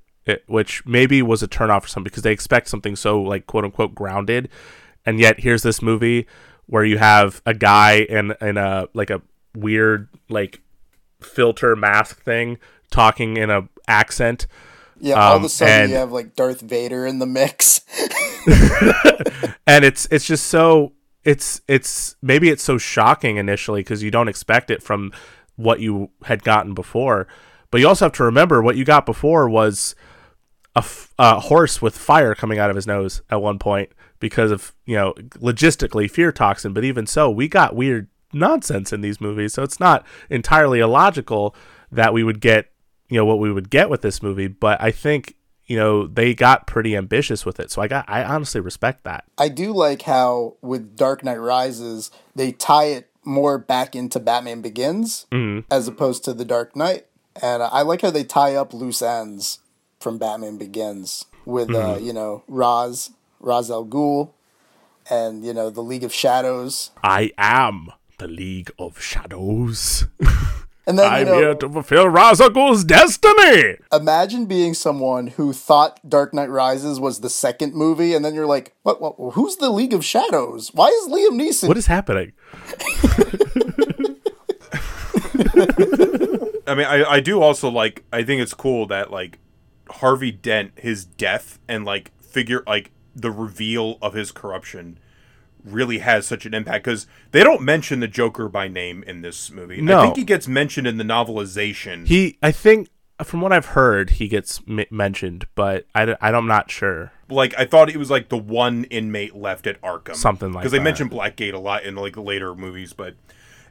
which 0.47 0.85
maybe 0.85 1.21
was 1.21 1.41
a 1.41 1.47
turnoff 1.47 1.83
for 1.83 1.87
some 1.87 2.03
because 2.03 2.23
they 2.23 2.31
expect 2.33 2.67
something 2.67 2.95
so 2.95 3.21
like 3.21 3.47
quote 3.47 3.63
unquote 3.63 3.95
grounded, 3.95 4.49
and 5.05 5.19
yet 5.19 5.39
here's 5.39 5.61
this 5.63 5.81
movie 5.81 6.27
where 6.67 6.85
you 6.85 6.97
have 6.97 7.41
a 7.45 7.53
guy 7.53 7.99
in 7.99 8.33
in 8.41 8.57
a 8.57 8.87
like 8.93 9.09
a 9.09 9.21
weird 9.55 10.07
like 10.29 10.61
filter 11.21 11.75
mask 11.75 12.21
thing 12.23 12.57
talking 12.91 13.37
in 13.37 13.49
a 13.49 13.67
accent. 13.87 14.47
yeah, 14.99 15.15
all 15.15 15.35
of 15.35 15.41
um, 15.41 15.45
a 15.45 15.49
sudden 15.49 15.73
and- 15.81 15.91
you 15.91 15.97
have 15.97 16.11
like 16.11 16.35
Darth 16.35 16.61
Vader 16.61 17.05
in 17.05 17.19
the 17.19 17.25
mix. 17.25 17.81
and 19.67 19.83
it's 19.83 20.07
it's 20.11 20.25
just 20.25 20.47
so 20.47 20.93
it's 21.23 21.61
it's 21.67 22.15
maybe 22.21 22.49
it's 22.49 22.63
so 22.63 22.77
shocking 22.77 23.37
initially 23.37 23.81
because 23.81 24.03
you 24.03 24.11
don't 24.11 24.27
expect 24.27 24.71
it 24.71 24.81
from 24.81 25.11
what 25.55 25.79
you 25.79 26.09
had 26.23 26.43
gotten 26.43 26.73
before 26.73 27.27
but 27.71 27.81
you 27.81 27.87
also 27.87 28.05
have 28.05 28.13
to 28.13 28.23
remember 28.23 28.61
what 28.61 28.77
you 28.77 28.85
got 28.85 29.05
before 29.05 29.49
was 29.49 29.95
a, 30.75 30.79
f- 30.79 31.13
a 31.19 31.39
horse 31.41 31.81
with 31.81 31.97
fire 31.97 32.33
coming 32.35 32.59
out 32.59 32.69
of 32.69 32.75
his 32.75 32.87
nose 32.87 33.21
at 33.29 33.41
one 33.41 33.59
point 33.59 33.89
because 34.19 34.51
of 34.51 34.73
you 34.85 34.95
know 34.95 35.13
logistically 35.41 36.09
fear 36.09 36.31
toxin 36.31 36.73
but 36.73 36.83
even 36.83 37.05
so 37.07 37.29
we 37.29 37.47
got 37.47 37.75
weird 37.75 38.07
nonsense 38.33 38.91
in 38.91 39.01
these 39.01 39.21
movies 39.21 39.53
so 39.53 39.63
it's 39.63 39.79
not 39.79 40.05
entirely 40.29 40.79
illogical 40.79 41.55
that 41.91 42.13
we 42.13 42.23
would 42.23 42.39
get 42.41 42.71
you 43.09 43.17
know 43.17 43.25
what 43.25 43.39
we 43.39 43.51
would 43.51 43.69
get 43.69 43.89
with 43.89 44.01
this 44.01 44.21
movie 44.21 44.47
but 44.47 44.79
i 44.81 44.91
think 44.91 45.35
you 45.65 45.77
know 45.77 46.05
they 46.07 46.33
got 46.33 46.67
pretty 46.67 46.95
ambitious 46.95 47.45
with 47.45 47.59
it 47.59 47.71
so 47.71 47.81
i 47.81 47.87
got 47.87 48.03
i 48.09 48.23
honestly 48.23 48.59
respect 48.61 49.03
that 49.03 49.23
I 49.37 49.49
do 49.49 49.71
like 49.71 50.01
how 50.03 50.55
with 50.61 50.95
Dark 50.97 51.23
Knight 51.23 51.39
Rises 51.39 52.09
they 52.35 52.51
tie 52.51 52.85
it 52.85 53.09
more 53.23 53.57
back 53.57 53.95
into 53.95 54.19
Batman 54.19 54.61
Begins 54.61 55.25
Mm-hmm. 55.31 55.71
as 55.71 55.87
opposed 55.87 56.23
to 56.25 56.33
the 56.33 56.45
Dark 56.45 56.75
Knight, 56.75 57.05
and 57.41 57.61
I 57.61 57.81
like 57.83 58.01
how 58.01 58.09
they 58.09 58.23
tie 58.23 58.55
up 58.55 58.73
loose 58.73 59.01
ends 59.01 59.59
from 59.99 60.17
Batman 60.17 60.57
Begins 60.57 61.25
with 61.45 61.67
Mm-hmm. 61.69 61.91
uh, 61.91 61.97
you 61.97 62.13
know 62.13 62.43
Ra's 62.47 63.11
Ra's 63.39 63.69
al 63.71 63.85
Ghul, 63.85 64.31
and 65.09 65.45
you 65.45 65.53
know 65.53 65.69
the 65.69 65.81
League 65.81 66.03
of 66.03 66.13
Shadows, 66.13 66.91
I 67.03 67.31
am 67.37 67.89
the 68.17 68.27
League 68.27 68.71
of 68.79 69.01
Shadows. 69.01 70.07
and 70.87 70.97
then 70.97 71.11
I'm 71.11 71.27
know 71.27 71.37
here 71.37 71.55
to 71.55 71.69
fulfill 71.69 72.09
Ra's 72.09 72.41
al 72.41 72.49
Ghul's 72.49 72.83
destiny. 72.83 73.77
imagine 73.91 74.45
being 74.45 74.73
someone 74.73 75.27
who 75.27 75.53
thought 75.53 75.99
Dark 76.07 76.33
Knight 76.33 76.49
Rises 76.49 76.99
was 76.99 77.21
the 77.21 77.29
second 77.29 77.75
movie, 77.75 78.13
and 78.13 78.23
then 78.23 78.33
you're 78.33 78.47
like, 78.47 78.75
what? 78.83 79.01
what 79.01 79.33
who's 79.33 79.57
the 79.57 79.69
League 79.69 79.93
of 79.93 80.03
Shadows? 80.03 80.71
Why 80.73 80.87
is 80.87 81.07
Liam 81.07 81.39
Neeson? 81.39 81.67
What 81.67 81.77
is 81.77 81.87
happening? 81.87 82.33
I 86.67 86.75
mean, 86.75 86.85
I, 86.85 87.03
I 87.05 87.19
do 87.21 87.41
also 87.41 87.69
like. 87.69 88.03
I 88.11 88.23
think 88.23 88.41
it's 88.41 88.53
cool 88.53 88.87
that 88.87 89.09
like 89.11 89.39
Harvey 89.89 90.31
Dent, 90.31 90.73
his 90.75 91.05
death 91.05 91.59
and 91.67 91.85
like 91.85 92.11
figure 92.21 92.63
like 92.67 92.91
the 93.17 93.31
reveal 93.31 93.97
of 94.01 94.13
his 94.13 94.31
corruption 94.31 94.99
really 95.63 95.97
has 95.99 96.25
such 96.25 96.45
an 96.45 96.53
impact 96.53 96.85
because 96.85 97.07
they 97.31 97.43
don't 97.43 97.61
mention 97.61 97.99
the 97.99 98.07
Joker 98.07 98.47
by 98.47 98.67
name 98.67 99.03
in 99.03 99.21
this 99.21 99.51
movie. 99.51 99.81
No. 99.81 99.99
I 99.99 100.03
think 100.03 100.17
he 100.17 100.23
gets 100.23 100.47
mentioned 100.47 100.87
in 100.87 100.97
the 100.97 101.03
novelization. 101.03 102.07
He, 102.07 102.37
I 102.41 102.51
think, 102.51 102.89
from 103.23 103.41
what 103.41 103.51
I've 103.51 103.67
heard, 103.67 104.11
he 104.11 104.27
gets 104.27 104.61
m- 104.67 104.85
mentioned, 104.91 105.47
but 105.55 105.85
I, 105.95 106.15
I, 106.21 106.29
am 106.37 106.47
not 106.47 106.69
sure. 106.69 107.11
like 107.29 107.55
I 107.57 107.65
thought 107.65 107.89
he 107.89 107.97
was 107.97 108.11
like 108.11 108.29
the 108.29 108.37
one 108.37 108.83
inmate 108.85 109.35
left 109.35 109.65
at 109.67 109.81
Arkham, 109.81 110.15
Something 110.15 110.53
like 110.53 110.61
because 110.61 110.71
they 110.71 110.77
that. 110.77 110.83
mentioned 110.83 111.11
Blackgate 111.11 111.53
a 111.53 111.59
lot 111.59 111.83
in 111.83 111.95
like 111.95 112.15
later 112.15 112.53
movies. 112.53 112.93
But 112.93 113.15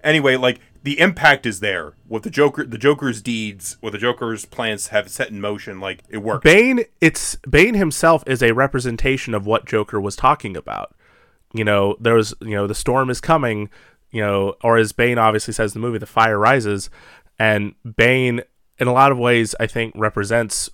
anyway, 0.03 0.37
like 0.37 0.61
the 0.87 1.01
impact 1.01 1.47
is 1.47 1.59
there. 1.59 1.95
What 2.07 2.23
the 2.23 2.31
Joker, 2.31 2.65
the 2.65 2.79
Joker's 2.79 3.21
deeds, 3.21 3.77
what 3.81 3.91
the 3.91 3.99
Joker's 3.99 4.45
plans 4.45 4.87
have 4.89 5.11
set 5.11 5.31
in 5.31 5.41
motion, 5.41 5.81
like 5.81 6.05
it 6.09 6.19
works. 6.19 6.45
Bane, 6.45 6.85
it's 7.01 7.35
Bane 7.39 7.75
himself 7.75 8.23
is 8.25 8.41
a 8.41 8.55
representation 8.55 9.35
of 9.35 9.47
what 9.47 9.67
Joker 9.67 10.01
was 10.01 10.15
talking 10.15 10.57
about. 10.57 10.95
You 11.53 11.65
know, 11.65 11.97
there's, 11.99 12.35
you 12.41 12.53
know, 12.53 12.69
the 12.69 12.75
storm 12.75 13.11
is 13.11 13.21
coming. 13.21 13.69
You 14.13 14.21
know, 14.23 14.55
or 14.63 14.77
as 14.77 14.93
Bane 14.93 15.19
obviously 15.19 15.53
says 15.53 15.75
in 15.75 15.81
the 15.81 15.85
movie, 15.85 15.99
the 15.99 16.07
fire 16.07 16.39
rises, 16.39 16.89
and 17.37 17.75
Bane, 17.97 18.43
in 18.79 18.87
a 18.87 18.93
lot 18.93 19.11
of 19.11 19.19
ways, 19.19 19.57
I 19.59 19.67
think 19.67 19.93
represents 19.97 20.71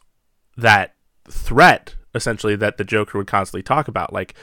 that 0.59 0.95
threat 1.27 1.95
essentially 2.15 2.55
that 2.57 2.77
the 2.77 2.85
Joker 2.85 3.17
would 3.17 3.27
constantly 3.27 3.63
talk 3.63 3.89
about. 3.89 4.13
Like, 4.13 4.35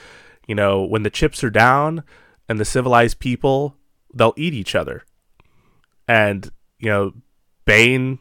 you 0.48 0.56
know, 0.56 0.82
when 0.82 1.04
the 1.04 1.10
chips 1.10 1.44
are 1.44 1.50
down 1.50 2.02
and 2.48 2.58
the 2.58 2.64
civilized 2.64 3.20
people, 3.20 3.76
they'll 4.12 4.34
eat 4.36 4.52
each 4.52 4.74
other. 4.74 5.04
And, 6.10 6.50
you 6.80 6.88
know, 6.88 7.12
Bane 7.66 8.18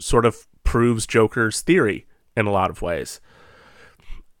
sort 0.00 0.24
of 0.24 0.46
proves 0.64 1.06
Joker's 1.06 1.60
theory 1.60 2.06
in 2.34 2.46
a 2.46 2.50
lot 2.50 2.70
of 2.70 2.80
ways. 2.80 3.20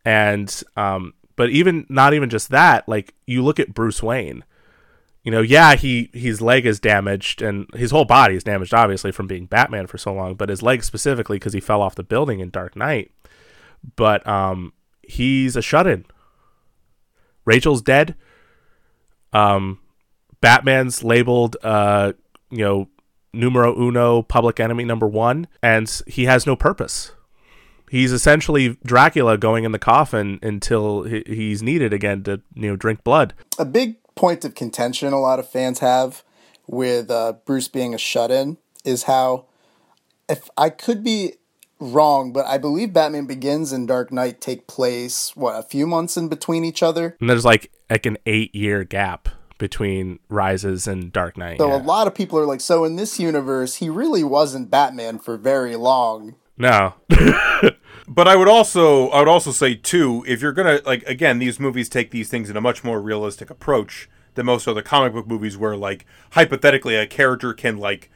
And 0.02 0.62
um, 0.78 1.12
but 1.36 1.50
even 1.50 1.84
not 1.90 2.14
even 2.14 2.30
just 2.30 2.48
that, 2.48 2.88
like 2.88 3.12
you 3.26 3.44
look 3.44 3.60
at 3.60 3.74
Bruce 3.74 4.02
Wayne. 4.02 4.44
You 5.24 5.30
know, 5.30 5.42
yeah, 5.42 5.74
he 5.74 6.08
his 6.14 6.40
leg 6.40 6.64
is 6.64 6.80
damaged 6.80 7.42
and 7.42 7.66
his 7.74 7.90
whole 7.90 8.06
body 8.06 8.34
is 8.34 8.44
damaged 8.44 8.72
obviously 8.72 9.12
from 9.12 9.26
being 9.26 9.44
Batman 9.44 9.88
for 9.88 9.98
so 9.98 10.14
long, 10.14 10.34
but 10.34 10.48
his 10.48 10.62
leg 10.62 10.82
specifically 10.82 11.36
because 11.36 11.52
he 11.52 11.60
fell 11.60 11.82
off 11.82 11.96
the 11.96 12.02
building 12.02 12.40
in 12.40 12.48
Dark 12.48 12.76
Knight. 12.76 13.10
But 13.96 14.26
um 14.26 14.72
he's 15.02 15.54
a 15.54 15.60
shut-in. 15.62 16.06
Rachel's 17.44 17.82
dead. 17.82 18.14
Um 19.34 19.80
Batman's 20.40 21.04
labeled 21.04 21.58
uh 21.62 22.14
you 22.50 22.64
know 22.64 22.88
numero 23.32 23.76
uno 23.78 24.22
public 24.22 24.58
enemy 24.60 24.84
number 24.84 25.06
1 25.06 25.46
and 25.62 26.02
he 26.06 26.24
has 26.24 26.46
no 26.46 26.56
purpose 26.56 27.12
he's 27.90 28.12
essentially 28.12 28.76
Dracula 28.84 29.38
going 29.38 29.64
in 29.64 29.72
the 29.72 29.78
coffin 29.78 30.38
until 30.42 31.04
he's 31.04 31.62
needed 31.62 31.92
again 31.92 32.22
to 32.24 32.40
you 32.54 32.70
know 32.70 32.76
drink 32.76 33.04
blood. 33.04 33.34
A 33.58 33.64
big 33.64 33.96
point 34.14 34.44
of 34.44 34.54
contention 34.54 35.12
a 35.12 35.20
lot 35.20 35.38
of 35.38 35.48
fans 35.48 35.80
have 35.80 36.24
with 36.66 37.10
uh, 37.10 37.34
Bruce 37.44 37.68
being 37.68 37.94
a 37.94 37.98
shut 37.98 38.30
in 38.30 38.56
is 38.84 39.04
how, 39.04 39.46
if 40.28 40.48
I 40.56 40.70
could 40.70 41.04
be 41.04 41.34
wrong, 41.78 42.32
but 42.32 42.46
I 42.46 42.58
believe 42.58 42.92
Batman 42.92 43.26
Begins 43.26 43.72
and 43.72 43.86
Dark 43.86 44.10
Knight 44.10 44.40
take 44.40 44.66
place, 44.66 45.36
what, 45.36 45.58
a 45.58 45.62
few 45.62 45.86
months 45.86 46.16
in 46.16 46.28
between 46.28 46.64
each 46.64 46.82
other? 46.82 47.16
And 47.20 47.30
there's 47.30 47.44
like 47.44 47.70
like 47.88 48.06
an 48.06 48.18
eight 48.26 48.54
year 48.54 48.84
gap 48.84 49.28
between 49.58 50.18
Rises 50.28 50.86
and 50.86 51.12
Dark 51.12 51.36
Knight. 51.36 51.58
So 51.58 51.68
yeah. 51.68 51.76
a 51.76 51.82
lot 51.82 52.06
of 52.06 52.14
people 52.14 52.38
are 52.38 52.46
like, 52.46 52.60
so 52.60 52.84
in 52.84 52.96
this 52.96 53.18
universe, 53.18 53.76
he 53.76 53.88
really 53.88 54.22
wasn't 54.24 54.70
Batman 54.70 55.18
for 55.18 55.36
very 55.36 55.76
long. 55.76 56.34
No, 56.58 56.94
But 58.08 58.28
I 58.28 58.36
would 58.36 58.48
also 58.48 59.08
I 59.08 59.18
would 59.18 59.28
also 59.28 59.50
say 59.50 59.74
too, 59.74 60.24
if 60.28 60.40
you're 60.40 60.52
gonna 60.52 60.80
like 60.86 61.02
again, 61.04 61.38
these 61.38 61.58
movies 61.58 61.88
take 61.88 62.10
these 62.12 62.28
things 62.28 62.48
in 62.48 62.56
a 62.56 62.60
much 62.60 62.84
more 62.84 63.00
realistic 63.00 63.50
approach 63.50 64.08
than 64.34 64.46
most 64.46 64.68
other 64.68 64.80
comic 64.82 65.12
book 65.12 65.26
movies 65.26 65.56
where 65.56 65.76
like 65.76 66.06
hypothetically 66.32 66.94
a 66.94 67.06
character 67.06 67.52
can 67.52 67.78
like 67.78 68.10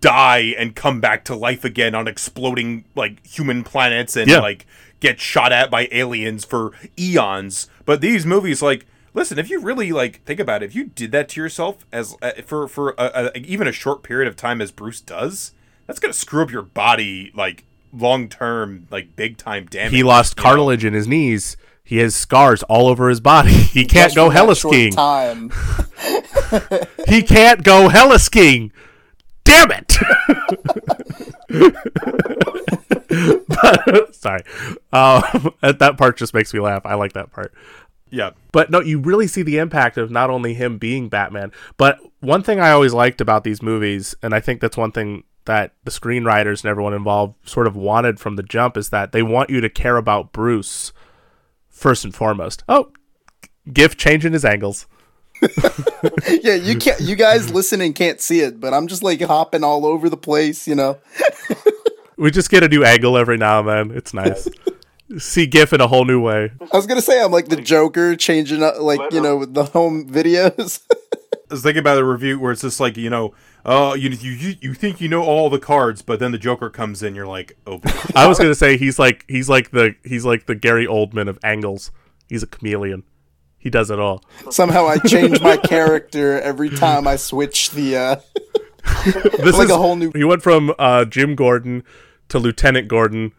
die 0.00 0.54
and 0.56 0.76
come 0.76 1.00
back 1.00 1.24
to 1.24 1.34
life 1.34 1.64
again 1.64 1.94
on 1.94 2.06
exploding 2.06 2.84
like 2.94 3.26
human 3.26 3.64
planets 3.64 4.16
and 4.16 4.28
Yeah. 4.30 4.38
like 4.38 4.66
get 5.00 5.18
shot 5.20 5.50
at 5.50 5.70
by 5.70 5.88
aliens 5.90 6.44
for 6.44 6.72
eons. 6.98 7.68
But 7.84 8.00
these 8.00 8.24
movies 8.24 8.62
like 8.62 8.86
listen, 9.18 9.38
if 9.38 9.50
you 9.50 9.60
really 9.60 9.92
like 9.92 10.22
think 10.24 10.40
about 10.40 10.62
it, 10.62 10.66
if 10.66 10.74
you 10.74 10.84
did 10.84 11.12
that 11.12 11.28
to 11.30 11.40
yourself 11.40 11.84
as 11.92 12.16
uh, 12.22 12.32
for 12.46 12.68
for 12.68 12.90
a, 12.96 13.32
a, 13.34 13.38
even 13.38 13.66
a 13.66 13.72
short 13.72 14.02
period 14.02 14.28
of 14.28 14.36
time 14.36 14.60
as 14.62 14.70
Bruce 14.70 15.00
does, 15.00 15.52
that's 15.86 15.98
going 15.98 16.12
to 16.12 16.18
screw 16.18 16.42
up 16.42 16.50
your 16.50 16.62
body 16.62 17.32
like 17.34 17.64
long 17.92 18.28
term 18.28 18.86
like 18.90 19.16
big 19.16 19.36
time 19.36 19.66
damage. 19.66 19.92
he 19.92 20.02
lost 20.02 20.38
you 20.38 20.42
know? 20.42 20.48
cartilage 20.48 20.84
in 20.84 20.94
his 20.94 21.06
knees. 21.08 21.56
He 21.84 21.98
has 21.98 22.14
scars 22.14 22.62
all 22.64 22.86
over 22.86 23.08
his 23.08 23.20
body. 23.20 23.52
He 23.52 23.84
can't 23.84 24.12
Just 24.12 24.16
go 24.16 24.26
for 24.28 24.32
heli-skiing. 24.34 24.92
Time. 24.92 25.50
He 27.08 27.22
can't 27.22 27.62
go 27.64 27.88
heli-skiing. 27.88 28.72
Damn 29.44 29.70
it! 29.70 29.96
But- 33.08 34.14
sorry, 34.14 34.42
um, 34.92 35.22
that 35.62 35.94
part 35.96 36.18
just 36.18 36.34
makes 36.34 36.52
me 36.52 36.60
laugh. 36.60 36.82
I 36.84 36.94
like 36.94 37.14
that 37.14 37.32
part. 37.32 37.54
Yeah. 38.10 38.30
But 38.52 38.70
no, 38.70 38.80
you 38.80 38.98
really 38.98 39.26
see 39.26 39.42
the 39.42 39.58
impact 39.58 39.96
of 39.96 40.10
not 40.10 40.30
only 40.30 40.54
him 40.54 40.78
being 40.78 41.08
Batman, 41.08 41.52
but 41.76 41.98
one 42.20 42.42
thing 42.42 42.60
I 42.60 42.70
always 42.70 42.94
liked 42.94 43.20
about 43.20 43.44
these 43.44 43.62
movies, 43.62 44.14
and 44.22 44.34
I 44.34 44.40
think 44.40 44.60
that's 44.60 44.76
one 44.76 44.92
thing 44.92 45.24
that 45.44 45.72
the 45.84 45.90
screenwriters 45.90 46.62
and 46.62 46.70
everyone 46.70 46.94
involved 46.94 47.36
sort 47.48 47.66
of 47.66 47.76
wanted 47.76 48.20
from 48.20 48.36
the 48.36 48.42
jump, 48.42 48.76
is 48.76 48.90
that 48.90 49.12
they 49.12 49.22
want 49.22 49.50
you 49.50 49.60
to 49.60 49.68
care 49.68 49.96
about 49.96 50.32
Bruce 50.32 50.92
first 51.68 52.04
and 52.04 52.14
foremost. 52.14 52.64
Oh, 52.68 52.92
gift 53.72 53.98
changing 53.98 54.32
his 54.32 54.44
angles. 54.44 54.86
yeah, 56.42 56.54
you 56.54 56.76
can't. 56.76 57.00
You 57.00 57.14
guys 57.14 57.52
listening 57.52 57.92
can't 57.92 58.20
see 58.20 58.40
it, 58.40 58.58
but 58.58 58.74
I'm 58.74 58.88
just 58.88 59.02
like 59.02 59.20
hopping 59.22 59.62
all 59.62 59.86
over 59.86 60.10
the 60.10 60.16
place. 60.16 60.66
You 60.66 60.74
know. 60.74 60.98
We 62.18 62.32
just 62.32 62.50
get 62.50 62.64
a 62.64 62.68
new 62.68 62.84
angle 62.84 63.16
every 63.16 63.36
now 63.36 63.60
and 63.60 63.68
then. 63.68 63.96
It's 63.96 64.12
nice. 64.12 64.48
see 65.16 65.46
GIF 65.46 65.72
in 65.72 65.80
a 65.80 65.86
whole 65.88 66.04
new 66.04 66.20
way. 66.20 66.52
I 66.72 66.76
was 66.76 66.86
gonna 66.86 67.00
say 67.02 67.22
I'm 67.22 67.32
like 67.32 67.48
the 67.48 67.56
Joker, 67.56 68.14
changing 68.16 68.62
up 68.62 68.78
like 68.80 69.00
you 69.12 69.20
know 69.22 69.36
with 69.36 69.54
the 69.54 69.64
home 69.64 70.06
videos. 70.08 70.82
I 71.50 71.54
was 71.54 71.62
thinking 71.62 71.80
about 71.80 71.96
a 71.96 72.04
review 72.04 72.38
where 72.38 72.52
it's 72.52 72.60
just 72.60 72.78
like, 72.78 72.98
you 72.98 73.08
know, 73.08 73.32
oh, 73.64 73.94
you, 73.94 74.10
you 74.10 74.56
you 74.60 74.74
think 74.74 75.00
you 75.00 75.08
know 75.08 75.22
all 75.22 75.48
the 75.48 75.58
cards, 75.58 76.02
but 76.02 76.20
then 76.20 76.30
the 76.30 76.36
Joker 76.38 76.68
comes 76.68 77.02
in, 77.02 77.14
you're 77.14 77.26
like, 77.26 77.56
oh, 77.66 77.80
I 78.14 78.26
was 78.26 78.36
gonna 78.38 78.54
say 78.54 78.76
he's 78.76 78.98
like 78.98 79.24
he's 79.28 79.48
like 79.48 79.70
the 79.70 79.94
he's 80.04 80.26
like 80.26 80.44
the 80.44 80.54
Gary 80.54 80.86
Oldman 80.86 81.26
of 81.28 81.38
angles. 81.42 81.90
He's 82.28 82.42
a 82.42 82.46
chameleon. 82.46 83.04
He 83.56 83.70
does 83.70 83.90
it 83.90 83.98
all. 83.98 84.22
Somehow 84.50 84.86
I 84.86 84.98
change 84.98 85.40
my 85.40 85.56
character 85.64 86.38
every 86.40 86.68
time 86.68 87.06
I 87.08 87.16
switch 87.16 87.70
the. 87.70 87.96
uh 87.96 88.16
This 89.04 89.56
Like 89.56 89.64
is 89.64 89.70
a 89.70 89.76
whole 89.78 89.96
new- 89.96 90.12
He 90.14 90.24
went 90.24 90.42
from 90.42 90.72
uh, 90.78 91.04
Jim 91.06 91.34
Gordon 91.34 91.82
to 92.28 92.38
Lieutenant 92.38 92.88
Gordon. 92.88 93.32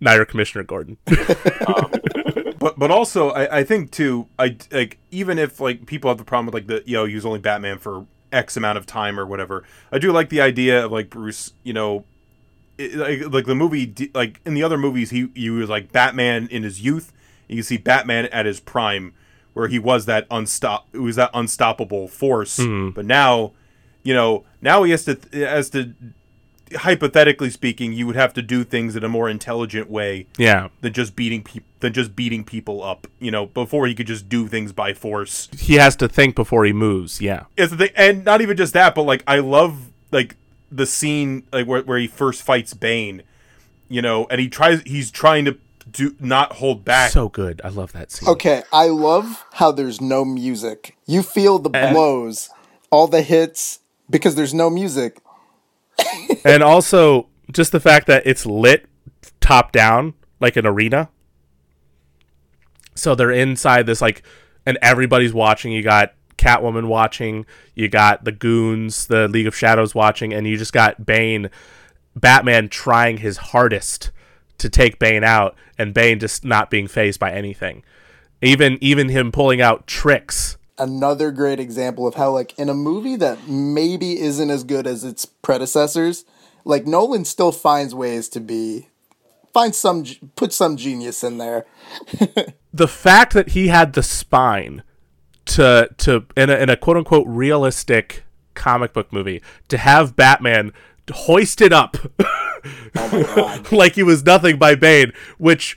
Now 0.00 0.14
you're 0.14 0.24
Commissioner 0.24 0.64
Gordon. 0.64 0.98
Um, 1.66 1.92
but 2.58 2.78
but 2.78 2.90
also 2.90 3.30
I, 3.30 3.58
I 3.58 3.64
think 3.64 3.90
too 3.90 4.26
I 4.38 4.56
like 4.70 4.98
even 5.10 5.38
if 5.38 5.60
like 5.60 5.86
people 5.86 6.10
have 6.10 6.18
the 6.18 6.24
problem 6.24 6.46
with 6.46 6.54
like 6.54 6.66
the 6.66 6.82
you 6.86 6.96
know 6.96 7.04
he 7.04 7.14
was 7.14 7.26
only 7.26 7.38
Batman 7.38 7.78
for 7.78 8.06
X 8.32 8.56
amount 8.56 8.78
of 8.78 8.86
time 8.86 9.20
or 9.20 9.26
whatever 9.26 9.64
I 9.92 9.98
do 9.98 10.12
like 10.12 10.30
the 10.30 10.40
idea 10.40 10.84
of 10.84 10.92
like 10.92 11.10
Bruce 11.10 11.52
you 11.62 11.72
know 11.72 12.04
it, 12.78 12.94
like, 12.94 13.32
like 13.32 13.46
the 13.46 13.54
movie 13.54 14.10
like 14.14 14.40
in 14.46 14.54
the 14.54 14.62
other 14.62 14.78
movies 14.78 15.10
he 15.10 15.28
he 15.34 15.50
was 15.50 15.68
like 15.68 15.92
Batman 15.92 16.48
in 16.50 16.62
his 16.62 16.80
youth. 16.80 17.12
You 17.48 17.62
see 17.62 17.76
Batman 17.76 18.26
at 18.26 18.46
his 18.46 18.60
prime 18.60 19.12
where 19.52 19.68
he 19.68 19.78
was 19.78 20.06
that 20.06 20.26
unstop 20.30 20.86
it 20.92 20.98
was 20.98 21.16
that 21.16 21.30
unstoppable 21.34 22.08
force. 22.08 22.58
Mm-hmm. 22.58 22.90
But 22.90 23.04
now 23.04 23.52
you 24.02 24.14
know 24.14 24.44
now 24.62 24.82
he 24.82 24.90
has 24.90 25.04
to 25.04 25.18
has 25.32 25.70
to 25.70 25.94
hypothetically 26.72 27.50
speaking 27.50 27.92
you 27.92 28.06
would 28.06 28.16
have 28.16 28.32
to 28.34 28.42
do 28.42 28.64
things 28.64 28.96
in 28.96 29.04
a 29.04 29.08
more 29.08 29.28
intelligent 29.28 29.90
way 29.90 30.26
yeah, 30.38 30.68
than 30.80 30.92
just 30.92 31.14
beating 31.14 31.42
people 31.42 31.68
than 31.80 31.92
just 31.92 32.16
beating 32.16 32.44
people 32.44 32.82
up. 32.82 33.06
You 33.18 33.30
know, 33.30 33.46
before 33.46 33.86
he 33.86 33.94
could 33.94 34.06
just 34.06 34.28
do 34.28 34.48
things 34.48 34.72
by 34.72 34.94
force. 34.94 35.48
he 35.58 35.74
has 35.74 35.96
to 35.96 36.08
think 36.08 36.34
before 36.34 36.64
he 36.64 36.72
moves. 36.72 37.20
Yeah, 37.20 37.44
It's 37.56 37.70
the 37.70 37.76
thing, 37.76 37.90
and 37.96 38.24
not 38.24 38.40
even 38.40 38.56
just 38.56 38.72
that, 38.72 38.94
but 38.94 39.02
like 39.02 39.22
I 39.26 39.40
love 39.40 39.90
like 40.10 40.36
the 40.70 40.86
scene 40.86 41.44
like 41.52 41.66
where 41.66 41.82
where 41.82 41.98
he 41.98 42.06
first 42.06 42.42
fights 42.42 42.74
Bane. 42.74 43.22
You 43.88 44.00
know, 44.02 44.26
and 44.30 44.40
he 44.40 44.48
tries 44.48 44.82
he's 44.82 45.10
trying 45.10 45.44
to 45.44 45.58
do 45.90 46.16
not 46.18 46.54
hold 46.54 46.84
back. 46.84 47.10
so 47.10 47.28
good. 47.28 47.60
I 47.62 47.68
love 47.68 47.92
that 47.92 48.10
scene. 48.10 48.28
Okay, 48.28 48.62
I 48.72 48.86
love 48.86 49.44
how 49.52 49.70
there's 49.72 50.00
no 50.00 50.24
music. 50.24 50.96
You 51.06 51.22
feel 51.22 51.58
the 51.58 51.68
blows, 51.68 52.48
all 52.90 53.06
the 53.06 53.22
hits 53.22 53.80
because 54.08 54.34
there's 54.34 54.54
no 54.54 54.70
music. 54.70 55.20
And 56.44 56.62
also 56.62 57.28
just 57.52 57.72
the 57.72 57.80
fact 57.80 58.06
that 58.06 58.26
it's 58.26 58.46
lit 58.46 58.86
top 59.40 59.72
down 59.72 60.14
like 60.40 60.56
an 60.56 60.66
arena. 60.66 61.08
So 62.94 63.14
they're 63.14 63.30
inside 63.30 63.86
this 63.86 64.00
like, 64.00 64.22
and 64.64 64.78
everybody's 64.80 65.34
watching. 65.34 65.72
You 65.72 65.82
got 65.82 66.14
Catwoman 66.36 66.86
watching. 66.86 67.46
You 67.74 67.88
got 67.88 68.24
the 68.24 68.32
goons, 68.32 69.06
the 69.06 69.28
League 69.28 69.46
of 69.46 69.56
Shadows 69.56 69.94
watching, 69.94 70.32
and 70.32 70.46
you 70.46 70.56
just 70.56 70.72
got 70.72 71.04
Bane, 71.04 71.50
Batman 72.14 72.68
trying 72.68 73.18
his 73.18 73.36
hardest 73.36 74.10
to 74.58 74.68
take 74.68 74.98
Bane 74.98 75.24
out, 75.24 75.56
and 75.78 75.92
Bane 75.92 76.20
just 76.20 76.44
not 76.44 76.70
being 76.70 76.86
phased 76.86 77.18
by 77.20 77.32
anything. 77.32 77.82
Even 78.40 78.78
even 78.80 79.08
him 79.08 79.32
pulling 79.32 79.60
out 79.60 79.86
tricks. 79.86 80.56
Another 80.78 81.30
great 81.30 81.60
example 81.60 82.06
of 82.06 82.14
how, 82.14 82.30
like, 82.30 82.58
in 82.58 82.68
a 82.68 82.74
movie 82.74 83.16
that 83.16 83.48
maybe 83.48 84.20
isn't 84.20 84.50
as 84.50 84.64
good 84.64 84.86
as 84.86 85.04
its 85.04 85.24
predecessors, 85.24 86.24
like 86.64 86.86
Nolan 86.86 87.24
still 87.24 87.52
finds 87.52 87.94
ways 87.94 88.28
to 88.30 88.40
be, 88.40 88.88
find 89.52 89.74
some, 89.74 90.04
put 90.34 90.52
some 90.52 90.76
genius 90.76 91.22
in 91.22 91.38
there. 91.38 91.66
the 92.72 92.88
fact 92.88 93.34
that 93.34 93.50
he 93.50 93.68
had 93.68 93.92
the 93.92 94.02
spine 94.02 94.82
to 95.46 95.88
to 95.98 96.24
in 96.36 96.50
a, 96.50 96.54
in 96.54 96.70
a 96.70 96.76
quote 96.76 96.96
unquote 96.96 97.26
realistic 97.28 98.24
comic 98.54 98.92
book 98.92 99.12
movie 99.12 99.42
to 99.68 99.76
have 99.76 100.16
Batman 100.16 100.72
hoisted 101.12 101.72
up 101.72 101.98
oh 102.96 103.62
like 103.70 103.94
he 103.94 104.02
was 104.02 104.24
nothing 104.24 104.58
by 104.58 104.74
Bane, 104.74 105.12
which 105.38 105.76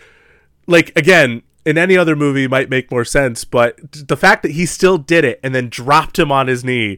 like 0.68 0.92
again 0.96 1.42
in 1.68 1.78
any 1.78 1.98
other 1.98 2.16
movie 2.16 2.48
might 2.48 2.70
make 2.70 2.90
more 2.90 3.04
sense, 3.04 3.44
but 3.44 3.78
the 3.92 4.16
fact 4.16 4.42
that 4.44 4.54
he 4.54 4.66
still 4.66 4.98
did 4.98 5.26
it 5.26 5.38
and 5.44 5.54
then 5.54 5.68
dropped 5.68 6.18
him 6.18 6.32
on 6.32 6.48
his 6.48 6.64
knee, 6.64 6.98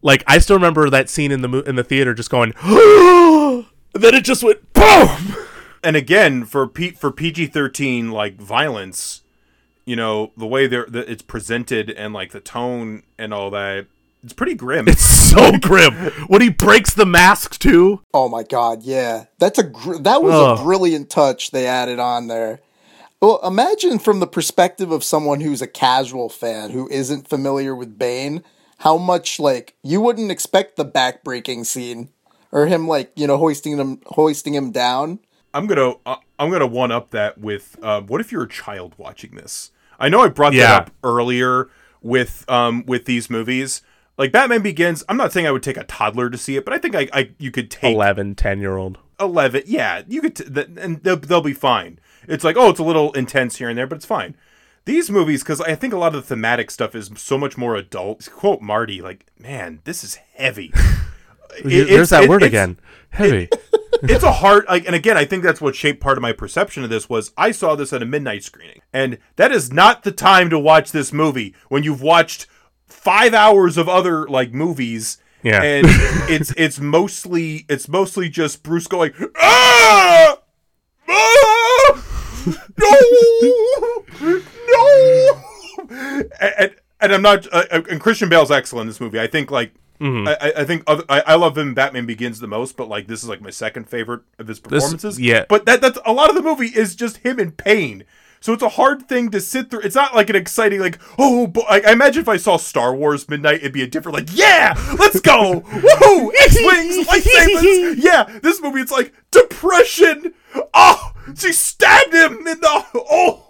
like 0.00 0.24
I 0.26 0.38
still 0.38 0.56
remember 0.56 0.88
that 0.88 1.10
scene 1.10 1.30
in 1.30 1.42
the 1.42 1.48
mo- 1.48 1.60
in 1.66 1.76
the 1.76 1.84
theater 1.84 2.14
just 2.14 2.30
going, 2.30 2.54
and 2.62 3.66
then 3.92 4.14
it 4.14 4.24
just 4.24 4.42
went 4.42 4.72
boom. 4.72 5.36
and 5.84 5.96
again 5.96 6.46
for 6.46 6.66
P- 6.66 6.92
for 6.92 7.12
PG 7.12 7.48
thirteen 7.48 8.10
like 8.10 8.40
violence, 8.40 9.20
you 9.84 9.96
know 9.96 10.32
the 10.34 10.46
way 10.46 10.66
they're 10.66 10.86
that 10.86 11.10
it's 11.10 11.20
presented 11.22 11.90
and 11.90 12.14
like 12.14 12.32
the 12.32 12.40
tone 12.40 13.02
and 13.18 13.34
all 13.34 13.50
that, 13.50 13.84
it's 14.24 14.32
pretty 14.32 14.54
grim. 14.54 14.88
It's 14.88 15.04
so 15.04 15.58
grim 15.58 15.92
when 16.26 16.40
he 16.40 16.48
breaks 16.48 16.94
the 16.94 17.04
mask 17.04 17.58
too. 17.58 18.00
Oh 18.14 18.30
my 18.30 18.44
god, 18.44 18.82
yeah, 18.82 19.26
that's 19.38 19.58
a 19.58 19.64
gr- 19.64 19.98
that 19.98 20.22
was 20.22 20.32
Ugh. 20.32 20.58
a 20.58 20.62
brilliant 20.62 21.10
touch 21.10 21.50
they 21.50 21.66
added 21.66 21.98
on 21.98 22.28
there. 22.28 22.60
Well, 23.20 23.38
imagine 23.46 23.98
from 23.98 24.20
the 24.20 24.26
perspective 24.26 24.90
of 24.90 25.04
someone 25.04 25.40
who's 25.40 25.60
a 25.60 25.66
casual 25.66 26.28
fan 26.30 26.70
who 26.70 26.88
isn't 26.88 27.28
familiar 27.28 27.74
with 27.76 27.98
Bane, 27.98 28.42
how 28.78 28.96
much 28.96 29.38
like 29.38 29.74
you 29.82 30.00
wouldn't 30.00 30.30
expect 30.30 30.76
the 30.76 30.86
backbreaking 30.86 31.66
scene 31.66 32.08
or 32.50 32.66
him 32.66 32.88
like 32.88 33.12
you 33.16 33.26
know 33.26 33.36
hoisting 33.36 33.76
him 33.76 34.00
hoisting 34.06 34.54
him 34.54 34.70
down. 34.72 35.18
I'm 35.52 35.66
gonna 35.66 35.94
uh, 36.06 36.16
I'm 36.38 36.50
gonna 36.50 36.66
one 36.66 36.90
up 36.92 37.10
that 37.10 37.36
with 37.36 37.76
uh, 37.82 38.00
what 38.00 38.22
if 38.22 38.32
you're 38.32 38.44
a 38.44 38.48
child 38.48 38.94
watching 38.96 39.34
this? 39.34 39.70
I 39.98 40.08
know 40.08 40.20
I 40.22 40.28
brought 40.28 40.54
Yeah. 40.54 40.68
that 40.68 40.82
up 40.82 40.90
earlier 41.04 41.68
with 42.00 42.46
um 42.48 42.84
with 42.86 43.04
these 43.04 43.28
movies. 43.28 43.82
Like 44.16 44.32
Batman 44.32 44.62
Begins, 44.62 45.02
I'm 45.10 45.16
not 45.18 45.32
saying 45.32 45.46
I 45.46 45.50
would 45.50 45.62
take 45.62 45.76
a 45.78 45.84
toddler 45.84 46.28
to 46.30 46.36
see 46.38 46.56
it, 46.56 46.64
but 46.64 46.72
I 46.74 46.78
think 46.78 46.94
I, 46.94 47.08
I 47.12 47.30
you 47.38 47.50
could 47.50 47.70
take 47.70 47.94
11, 47.94 48.34
10 48.36 48.60
year 48.60 48.76
old. 48.78 48.98
11 49.20 49.64
yeah 49.66 50.00
you 50.08 50.22
could 50.22 50.34
t- 50.34 50.44
th- 50.44 50.68
and 50.78 51.02
they'll, 51.02 51.16
they'll 51.18 51.42
be 51.42 51.52
fine 51.52 51.99
it's 52.28 52.44
like 52.44 52.56
oh 52.56 52.70
it's 52.70 52.80
a 52.80 52.84
little 52.84 53.12
intense 53.12 53.56
here 53.56 53.68
and 53.68 53.78
there 53.78 53.86
but 53.86 53.96
it's 53.96 54.06
fine 54.06 54.36
these 54.84 55.10
movies 55.10 55.42
because 55.42 55.60
i 55.62 55.74
think 55.74 55.92
a 55.92 55.98
lot 55.98 56.14
of 56.14 56.22
the 56.22 56.26
thematic 56.34 56.70
stuff 56.70 56.94
is 56.94 57.10
so 57.16 57.36
much 57.38 57.56
more 57.58 57.76
adult 57.76 58.28
quote 58.32 58.60
marty 58.62 59.00
like 59.02 59.26
man 59.38 59.80
this 59.84 60.02
is 60.04 60.16
heavy 60.34 60.72
It- 61.64 61.88
There's 61.88 62.10
that 62.10 62.22
it- 62.24 62.28
word 62.28 62.44
again. 62.44 62.78
Heavy. 63.10 63.48
it's 64.04 64.22
a 64.22 64.30
hard 64.30 64.64
like 64.68 64.86
and 64.86 64.94
again 64.94 65.16
i 65.16 65.24
think 65.24 65.42
that's 65.42 65.60
what 65.60 65.74
shaped 65.74 66.00
part 66.00 66.16
of 66.16 66.22
my 66.22 66.32
perception 66.32 66.84
of 66.84 66.90
this 66.90 67.08
was 67.08 67.32
i 67.36 67.50
saw 67.50 67.74
this 67.74 67.92
at 67.92 68.02
a 68.02 68.06
midnight 68.06 68.44
screening 68.44 68.80
and 68.92 69.18
that 69.36 69.50
is 69.50 69.72
not 69.72 70.04
the 70.04 70.12
time 70.12 70.48
to 70.48 70.58
watch 70.58 70.92
this 70.92 71.12
movie 71.12 71.52
when 71.68 71.82
you've 71.82 72.00
watched 72.00 72.46
five 72.86 73.34
hours 73.34 73.76
of 73.76 73.88
other 73.88 74.28
like 74.28 74.52
movies 74.54 75.18
Yeah. 75.42 75.60
and 75.60 75.86
it's 76.30 76.52
it's 76.56 76.78
mostly 76.78 77.66
it's 77.68 77.88
mostly 77.88 78.28
just 78.28 78.62
bruce 78.62 78.86
going 78.86 79.12
ah! 79.36 80.38
Ah! 81.08 81.56
no 82.78 84.04
no 84.68 85.40
and, 85.90 86.32
and, 86.58 86.74
and 87.00 87.12
i'm 87.12 87.22
not 87.22 87.46
uh, 87.52 87.64
and 87.90 88.00
christian 88.00 88.28
bale's 88.28 88.50
excellent 88.50 88.82
in 88.82 88.88
this 88.88 89.00
movie 89.00 89.20
i 89.20 89.26
think 89.26 89.50
like 89.50 89.72
Mm-hmm. 90.00 90.28
I, 90.28 90.62
I- 90.62 90.64
think 90.64 90.82
other, 90.86 91.04
I, 91.10 91.20
I 91.20 91.34
love 91.34 91.58
him. 91.58 91.74
Batman 91.74 92.06
Begins 92.06 92.40
the 92.40 92.46
most, 92.46 92.74
but 92.74 92.88
like 92.88 93.06
this 93.06 93.22
is 93.22 93.28
like 93.28 93.42
my 93.42 93.50
second 93.50 93.86
favorite 93.86 94.22
of 94.38 94.48
his 94.48 94.58
performances. 94.58 95.20
yeah. 95.20 95.44
but 95.46 95.66
that 95.66 95.82
that's 95.82 95.98
a 96.06 96.12
lot 96.14 96.30
of 96.30 96.36
the 96.36 96.40
movie 96.40 96.68
is 96.68 96.94
just 96.94 97.18
him 97.18 97.38
in 97.38 97.52
pain. 97.52 98.04
So 98.40 98.54
it's 98.54 98.62
a 98.62 98.70
hard 98.70 99.06
thing 99.10 99.30
to 99.32 99.40
sit 99.42 99.70
through. 99.70 99.80
It's 99.80 99.94
not 99.94 100.14
like 100.14 100.30
an 100.30 100.36
exciting 100.36 100.80
like 100.80 100.98
oh. 101.18 101.46
Bo-. 101.48 101.66
I, 101.68 101.82
I 101.86 101.92
imagine 101.92 102.22
if 102.22 102.30
I 102.30 102.38
saw 102.38 102.56
Star 102.56 102.94
Wars 102.94 103.28
Midnight, 103.28 103.56
it'd 103.56 103.74
be 103.74 103.82
a 103.82 103.86
different 103.86 104.16
like 104.16 104.28
yeah, 104.32 104.72
let's 104.98 105.20
go, 105.20 105.60
woohoo, 105.66 106.30
X 106.44 106.56
wings, 106.58 107.06
lightsabers. 107.06 107.96
Yeah, 107.98 108.38
this 108.42 108.62
movie 108.62 108.80
it's 108.80 108.90
like 108.92 109.12
depression. 109.30 110.32
Oh, 110.72 111.12
she 111.36 111.52
stabbed 111.52 112.14
him 112.14 112.46
in 112.46 112.60
the 112.60 112.84
oh. 112.94 113.46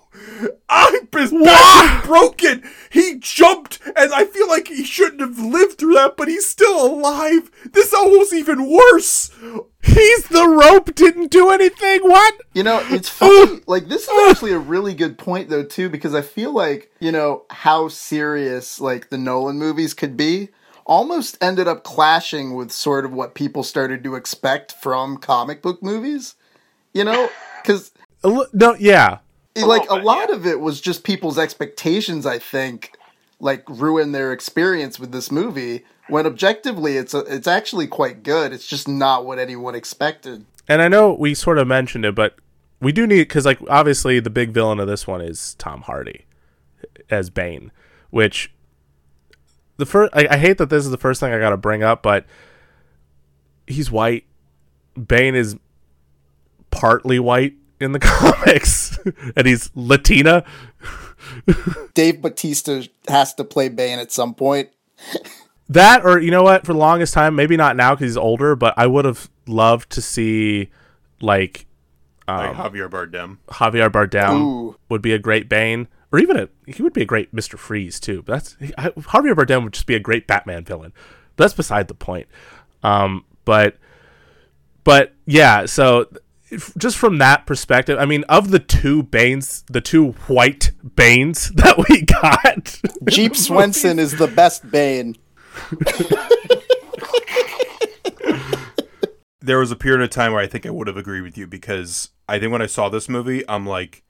I 0.69 1.01
his 1.13 1.33
back 1.33 2.01
is 2.03 2.07
broken. 2.07 2.63
He 2.91 3.17
jumped, 3.19 3.81
and 3.85 4.13
I 4.13 4.25
feel 4.25 4.49
like 4.49 4.69
he 4.69 4.85
shouldn't 4.85 5.21
have 5.21 5.39
lived 5.39 5.79
through 5.79 5.95
that, 5.95 6.17
but 6.17 6.29
he's 6.29 6.49
still 6.49 6.85
alive. 6.85 7.51
This 7.73 7.89
is 7.89 7.95
almost 7.95 8.33
even 8.33 8.71
worse. 8.71 9.31
He's 9.83 10.29
the 10.29 10.47
rope 10.47 10.95
didn't 10.95 11.31
do 11.31 11.51
anything. 11.51 12.01
What? 12.03 12.35
You 12.55 12.63
know, 12.63 12.85
it's 12.91 13.09
funny. 13.09 13.33
Oh. 13.33 13.61
like 13.67 13.89
this 13.89 14.03
is 14.03 14.09
oh. 14.11 14.31
actually 14.31 14.53
a 14.53 14.59
really 14.59 14.95
good 14.95 15.19
point 15.19 15.49
though 15.49 15.65
too, 15.65 15.89
because 15.89 16.15
I 16.15 16.23
feel 16.23 16.53
like 16.53 16.91
you 17.01 17.13
know 17.13 17.45
how 17.51 17.89
serious 17.89 18.81
like 18.81 19.11
the 19.11 19.19
Nolan 19.19 19.59
movies 19.59 19.95
could 19.95 20.17
be. 20.17 20.49
Almost 20.87 21.39
ended 21.41 21.69
up 21.69 21.85
clashing 21.85 22.55
with 22.55 22.73
sort 22.73 23.05
of 23.05 23.13
what 23.13 23.35
people 23.35 23.63
started 23.63 24.03
to 24.03 24.17
expect 24.17 24.73
from 24.73 25.19
comic 25.19 25.63
book 25.63 25.83
movies. 25.83 26.35
You 26.93 27.05
know, 27.05 27.31
because 27.63 27.93
No, 28.25 28.75
yeah. 28.79 29.19
like 29.57 29.87
oh, 29.89 29.95
a 29.95 29.99
bit, 29.99 30.05
lot 30.05 30.33
of 30.33 30.47
it 30.47 30.61
was 30.61 30.81
just 30.81 31.05
people's 31.05 31.39
expectations. 31.39 32.27
I 32.27 32.39
think 32.39 32.97
like 33.41 33.65
ruin 33.69 34.13
their 34.13 34.33
experience 34.33 34.99
with 34.99 35.13
this 35.13 35.31
movie. 35.31 35.85
When 36.09 36.27
objectively, 36.27 36.97
it's 36.97 37.15
a, 37.15 37.21
it's 37.21 37.47
actually 37.47 37.87
quite 37.87 38.23
good. 38.23 38.53
It's 38.53 38.67
just 38.67 38.89
not 38.89 39.25
what 39.25 39.39
anyone 39.39 39.75
expected. 39.75 40.45
And 40.69 40.83
I 40.83 40.89
know 40.89 41.15
we 41.15 41.35
sort 41.35 41.59
of 41.59 41.67
mentioned 41.67 42.05
it, 42.05 42.15
but 42.15 42.37
we 42.81 42.93
do 42.93 43.07
need 43.07 43.21
because, 43.21 43.47
like, 43.47 43.59
obviously, 43.69 44.21
the 44.21 44.31
big 44.31 44.51
villain 44.51 44.81
of 44.81 44.89
this 44.89 45.07
one 45.07 45.21
is 45.21 45.55
Tom 45.55 45.83
Hardy 45.83 46.27
as 47.11 47.31
Bane, 47.31 47.71
which 48.11 48.53
the 49.77 49.87
first 49.87 50.13
I, 50.15 50.27
I 50.31 50.37
hate 50.37 50.59
that 50.59 50.71
this 50.71 50.85
is 50.85 50.91
the 50.91 50.99
first 50.99 51.21
thing 51.21 51.33
I 51.33 51.39
got 51.39 51.51
to 51.51 51.57
bring 51.57 51.83
up, 51.83 52.03
but 52.03 52.27
he's 53.67 53.91
white. 53.91 54.25
Bane 55.07 55.35
is 55.35 55.57
partly 56.71 57.19
white 57.19 57.55
in 57.81 57.93
the 57.93 57.99
comics, 58.01 58.99
and 59.37 59.47
he's 59.47 59.71
Latina. 59.75 60.45
Dave 61.95 62.21
Bautista 62.23 62.89
has 63.09 63.35
to 63.35 63.45
play 63.45 63.69
Bane 63.69 63.99
at 63.99 64.13
some 64.13 64.35
point. 64.35 64.71
That 65.69 66.05
or 66.05 66.19
you 66.19 66.31
know 66.31 66.43
what? 66.43 66.67
For 66.67 66.73
the 66.73 66.79
longest 66.79 67.15
time, 67.15 67.35
maybe 67.37 67.57
not 67.57 67.77
now 67.77 67.95
because 67.95 68.11
he's 68.11 68.17
older, 68.17 68.57
but 68.57 68.75
I 68.77 68.87
would 68.87 69.05
have 69.05 69.31
loved 69.47 69.91
to 69.91 70.03
see 70.03 70.71
like 71.21 71.67
Like 72.27 72.53
Javier 72.57 72.89
Bardem. 72.91 73.39
Javier 73.49 73.89
Bardem 73.91 74.41
Ooh. 74.41 74.77
would 74.89 75.03
be 75.03 75.13
a 75.13 75.19
great 75.19 75.49
Bane, 75.49 75.87
or 76.13 76.19
even 76.19 76.37
a 76.37 76.49
he 76.67 76.83
would 76.83 76.93
be 76.93 77.03
a 77.03 77.07
great 77.07 77.33
Mister 77.33 77.57
Freeze 77.57 78.01
too. 78.01 78.23
But 78.23 78.33
that's 78.33 78.57
I, 78.79 78.89
Javier 78.91 79.35
Bardem 79.35 79.63
would 79.65 79.73
just 79.75 79.87
be 79.87 79.95
a 79.95 80.01
great 80.01 80.27
Batman 80.27 80.65
villain. 80.65 80.93
But 81.37 81.45
that's 81.45 81.55
beside 81.55 81.89
the 81.89 81.95
point. 81.95 82.27
Um, 82.83 83.25
but 83.45 83.77
but 84.83 85.15
yeah, 85.27 85.67
so 85.67 86.01
if- 86.01 86.19
just 86.77 86.97
from 86.97 87.19
that 87.19 87.47
perspective, 87.47 87.99
I 87.99 88.05
mean, 88.05 88.25
of 88.25 88.51
the 88.51 88.59
two 88.59 89.03
Banes, 89.03 89.65
the 89.69 89.81
two 89.81 90.13
white 90.27 90.73
Banes 90.97 91.51
that 91.55 91.77
we 91.89 92.03
got, 92.03 92.81
Jeep 93.09 93.37
Swenson 93.37 93.99
is 93.99 94.17
the 94.17 94.27
best 94.27 94.71
Bane. 94.71 95.17
There 99.43 99.59
was 99.59 99.71
a 99.71 99.77
period 99.77 100.03
of 100.03 100.11
time 100.11 100.33
where 100.33 100.43
I 100.43 100.47
think 100.47 100.67
I 100.67 100.71
would 100.71 100.87
have 100.87 100.99
agreed 100.99 101.23
with 101.23 101.39
you 101.39 101.47
because 101.47 102.11
I 102.29 102.39
think 102.39 102.53
when 102.53 102.63
I 102.63 102.67
saw 102.67 102.89
this 102.89 103.09
movie, 103.09 103.43
I'm 103.49 103.67
like, 103.67 104.05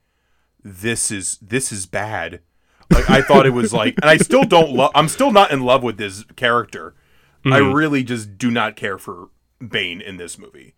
this 0.62 1.10
is 1.10 1.38
this 1.40 1.72
is 1.72 1.86
bad. 1.86 2.40
Like 2.92 3.08
I 3.08 3.22
thought 3.22 3.46
it 3.46 3.50
was 3.50 3.72
like, 3.72 3.94
and 4.02 4.10
I 4.10 4.16
still 4.16 4.42
don't 4.42 4.72
love. 4.72 4.90
I'm 4.94 5.08
still 5.08 5.30
not 5.30 5.52
in 5.52 5.60
love 5.60 5.82
with 5.82 5.96
this 5.96 6.24
character. 6.36 6.94
I 7.44 7.60
mm-hmm. 7.60 7.72
really 7.72 8.02
just 8.02 8.36
do 8.36 8.50
not 8.50 8.76
care 8.76 8.98
for 8.98 9.30
Bane 9.66 10.00
in 10.00 10.16
this 10.16 10.36
movie. 10.36 10.74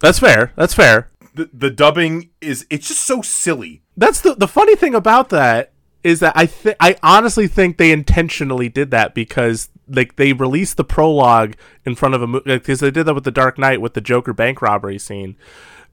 That's 0.00 0.18
fair. 0.18 0.52
That's 0.56 0.74
fair. 0.74 1.10
The, 1.34 1.50
the 1.52 1.70
dubbing 1.70 2.30
is 2.40 2.66
it's 2.70 2.88
just 2.88 3.04
so 3.04 3.22
silly. 3.22 3.82
That's 3.96 4.20
the 4.20 4.34
the 4.34 4.48
funny 4.48 4.76
thing 4.76 4.94
about 4.94 5.30
that 5.30 5.72
is 6.02 6.20
that 6.20 6.36
I 6.36 6.46
think 6.46 6.76
I 6.80 6.96
honestly 7.02 7.48
think 7.48 7.76
they 7.76 7.90
intentionally 7.90 8.68
did 8.68 8.90
that 8.90 9.14
because 9.14 9.68
like 9.88 10.16
they 10.16 10.32
released 10.32 10.76
the 10.76 10.84
prologue 10.84 11.54
in 11.84 11.94
front 11.94 12.14
of 12.14 12.22
a 12.22 12.26
movie 12.26 12.44
because 12.44 12.80
they 12.80 12.90
did 12.90 13.06
that 13.06 13.14
with 13.14 13.24
the 13.24 13.30
Dark 13.30 13.58
Knight 13.58 13.80
with 13.80 13.94
the 13.94 14.00
Joker 14.00 14.32
bank 14.32 14.62
robbery 14.62 14.98
scene. 14.98 15.36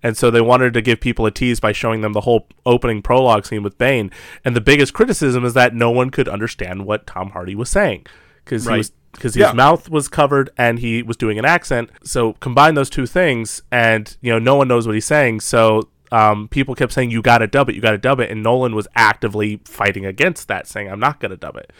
And 0.03 0.17
so 0.17 0.31
they 0.31 0.41
wanted 0.41 0.73
to 0.73 0.81
give 0.81 0.99
people 0.99 1.27
a 1.27 1.31
tease 1.31 1.59
by 1.59 1.73
showing 1.73 2.01
them 2.01 2.13
the 2.13 2.21
whole 2.21 2.47
opening 2.65 3.03
prologue 3.03 3.45
scene 3.45 3.61
with 3.61 3.77
Bane. 3.77 4.09
And 4.43 4.55
the 4.55 4.61
biggest 4.61 4.93
criticism 4.93 5.45
is 5.45 5.53
that 5.53 5.75
no 5.75 5.91
one 5.91 6.09
could 6.09 6.27
understand 6.27 6.87
what 6.87 7.05
Tom 7.05 7.31
Hardy 7.31 7.53
was 7.53 7.69
saying 7.69 8.07
because 8.43 8.65
Right. 8.65 8.75
he 8.75 8.77
was 8.79 8.91
because 9.13 9.35
Yeah. 9.35 9.47
his 9.47 9.55
mouth 9.55 9.89
was 9.89 10.07
covered 10.07 10.49
and 10.57 10.79
he 10.79 11.03
was 11.03 11.17
doing 11.17 11.37
an 11.37 11.43
accent. 11.45 11.89
So 12.03 12.33
combine 12.39 12.75
those 12.75 12.89
two 12.89 13.05
things, 13.05 13.61
and 13.71 14.15
you 14.21 14.31
know 14.31 14.39
no 14.39 14.55
one 14.55 14.67
knows 14.69 14.87
what 14.87 14.93
he's 14.93 15.05
saying. 15.05 15.41
So 15.41 15.89
um, 16.13 16.47
people 16.49 16.75
kept 16.75 16.91
saying 16.93 17.11
you 17.11 17.21
got 17.21 17.37
to 17.39 17.47
dub 17.47 17.69
it, 17.69 17.75
you 17.75 17.81
got 17.81 17.91
to 17.91 17.97
dub 17.97 18.19
it, 18.19 18.29
and 18.31 18.41
Nolan 18.43 18.75
was 18.75 18.87
actively 18.95 19.61
fighting 19.65 20.05
against 20.05 20.47
that, 20.49 20.67
saying 20.67 20.89
I'm 20.89 20.99
not 20.99 21.19
going 21.19 21.31
to 21.31 21.37
dub 21.37 21.55
it. 21.57 21.71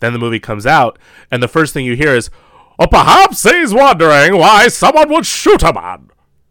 Then 0.00 0.12
the 0.14 0.18
movie 0.18 0.40
comes 0.40 0.66
out, 0.66 0.98
and 1.30 1.42
the 1.42 1.48
first 1.48 1.72
thing 1.74 1.84
you 1.84 1.96
hear 1.96 2.14
is, 2.14 2.30
"Or 2.78 2.86
perhaps 2.88 3.42
he's 3.42 3.72
wondering 3.74 4.36
why 4.38 4.68
someone 4.68 5.10
would 5.10 5.26
shoot 5.26 5.62
a 5.62 5.72
man 5.74 6.08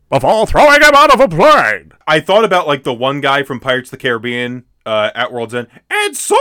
before 0.10 0.46
throwing 0.48 0.82
him 0.82 0.94
out 0.96 1.12
of 1.14 1.20
a 1.20 1.28
plane." 1.28 1.92
I 2.08 2.20
thought 2.20 2.44
about 2.46 2.68
like 2.68 2.84
the 2.84 2.94
one 2.94 3.22
guy 3.22 3.42
from 3.44 3.60
Pirates 3.60 3.88
of 3.90 3.92
the 3.92 3.98
Caribbean 3.98 4.66
uh, 4.86 5.10
at 5.16 5.32
World's 5.32 5.54
End, 5.56 5.68
and 5.90 6.16
so 6.16 6.38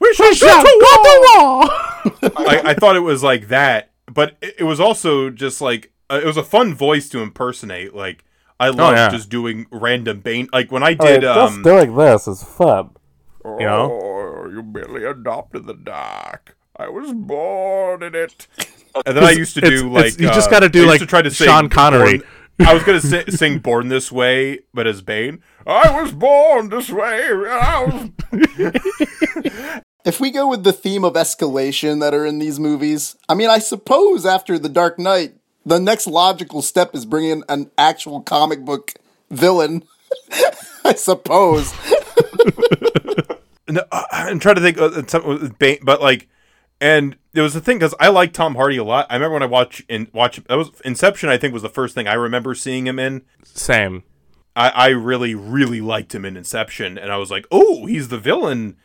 we 0.00 0.14
shall 0.14 0.32
Shut 0.32 0.64
go 0.64 0.70
to 0.70 0.78
war. 0.80 1.04
the 2.22 2.32
wall. 2.34 2.46
I, 2.48 2.62
I 2.66 2.74
thought 2.74 2.96
it 2.96 3.00
was 3.00 3.22
like 3.22 3.48
that, 3.48 3.92
but 4.06 4.36
it, 4.40 4.56
it 4.60 4.64
was 4.64 4.80
also 4.80 5.30
just 5.30 5.60
like 5.60 5.92
uh, 6.10 6.20
it 6.22 6.26
was 6.26 6.36
a 6.36 6.42
fun 6.42 6.74
voice 6.74 7.08
to 7.10 7.20
impersonate. 7.20 7.94
Like 7.94 8.24
I 8.58 8.68
love 8.68 8.94
yeah. 8.94 9.08
just 9.10 9.28
doing 9.28 9.66
random 9.70 10.20
Bane. 10.20 10.48
Like 10.52 10.72
when 10.72 10.82
I 10.82 10.94
did, 10.94 11.24
um, 11.24 11.62
doing 11.62 11.94
this 11.96 12.26
is 12.28 12.42
fun. 12.42 12.90
You 13.44 13.66
know? 13.66 13.90
Oh, 13.90 14.50
you 14.50 14.62
merely 14.62 15.04
adopted 15.04 15.66
the 15.66 15.74
dark. 15.74 16.56
I 16.76 16.88
was 16.88 17.12
born 17.12 18.02
in 18.02 18.14
it. 18.14 18.46
and 19.06 19.16
then 19.16 19.24
I 19.24 19.30
used 19.30 19.54
to 19.54 19.60
do 19.60 19.90
like 19.90 20.18
you 20.18 20.28
just 20.28 20.48
uh, 20.48 20.50
gotta 20.50 20.68
do, 20.68 20.86
like, 20.86 21.00
to 21.00 21.06
try 21.06 21.22
to 21.22 21.30
sing 21.30 21.46
Sean 21.46 21.68
Connery. 21.68 22.18
Born- 22.18 22.28
I 22.66 22.74
was 22.74 22.82
gonna 22.82 23.00
si- 23.00 23.30
sing 23.30 23.58
"Born 23.58 23.88
This 23.88 24.12
Way," 24.12 24.60
but 24.74 24.86
as 24.86 25.00
Bane. 25.00 25.42
I 25.66 26.02
was 26.02 26.12
born 26.12 26.68
this 26.68 26.90
way. 26.90 27.28
I 27.30 28.10
was 28.32 29.80
If 30.04 30.18
we 30.20 30.30
go 30.30 30.48
with 30.48 30.64
the 30.64 30.72
theme 30.72 31.04
of 31.04 31.14
escalation 31.14 32.00
that 32.00 32.14
are 32.14 32.24
in 32.24 32.38
these 32.38 32.58
movies, 32.58 33.16
I 33.28 33.34
mean, 33.34 33.50
I 33.50 33.58
suppose 33.58 34.24
after 34.24 34.58
The 34.58 34.68
Dark 34.68 34.98
Knight, 34.98 35.34
the 35.66 35.78
next 35.78 36.06
logical 36.06 36.62
step 36.62 36.94
is 36.94 37.04
bringing 37.04 37.42
an 37.48 37.70
actual 37.76 38.22
comic 38.22 38.64
book 38.64 38.94
villain. 39.30 39.84
I 40.84 40.94
suppose. 40.94 41.72
No, 43.70 43.82
uh, 43.92 44.04
I'm 44.10 44.40
trying 44.40 44.56
to 44.56 44.60
think 44.60 44.78
of 44.78 45.08
something, 45.08 45.78
but 45.82 46.00
like, 46.00 46.28
and 46.80 47.16
it 47.34 47.40
was 47.40 47.54
the 47.54 47.60
thing 47.60 47.78
because 47.78 47.94
I 48.00 48.08
like 48.08 48.32
Tom 48.32 48.56
Hardy 48.56 48.78
a 48.78 48.84
lot. 48.84 49.06
I 49.08 49.14
remember 49.14 49.34
when 49.34 49.42
I 49.42 49.46
watch 49.46 49.84
in 49.88 50.08
watch 50.12 50.42
that 50.44 50.56
was 50.56 50.70
Inception. 50.84 51.28
I 51.28 51.36
think 51.36 51.52
was 51.52 51.62
the 51.62 51.68
first 51.68 51.94
thing 51.94 52.08
I 52.08 52.14
remember 52.14 52.54
seeing 52.54 52.86
him 52.86 52.98
in. 52.98 53.22
Same. 53.44 54.02
I, 54.56 54.70
I 54.70 54.88
really 54.88 55.34
really 55.34 55.80
liked 55.80 56.14
him 56.14 56.24
in 56.24 56.36
Inception, 56.36 56.98
and 56.98 57.12
I 57.12 57.16
was 57.16 57.30
like, 57.30 57.46
oh, 57.50 57.86
he's 57.86 58.08
the 58.08 58.18
villain 58.18 58.76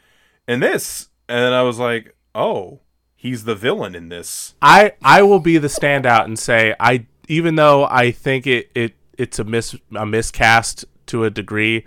in 0.48 0.60
this, 0.60 1.10
and 1.28 1.54
I 1.54 1.64
was 1.64 1.80
like, 1.80 2.16
oh, 2.34 2.82
he's 3.16 3.46
the 3.46 3.56
villain 3.56 3.96
in 3.96 4.10
this. 4.10 4.56
I 4.62 4.94
I 5.04 5.24
will 5.24 5.40
be 5.40 5.58
the 5.58 5.68
standout 5.68 6.26
and 6.26 6.38
say 6.38 6.76
I 6.80 7.08
even 7.28 7.56
though 7.56 7.86
I 7.86 8.12
think 8.12 8.46
it 8.46 8.70
it 8.76 8.94
it's 9.18 9.40
a 9.40 9.44
mis 9.44 9.76
a 9.96 10.06
miscast 10.06 10.86
to 11.08 11.24
a 11.24 11.30
degree, 11.30 11.86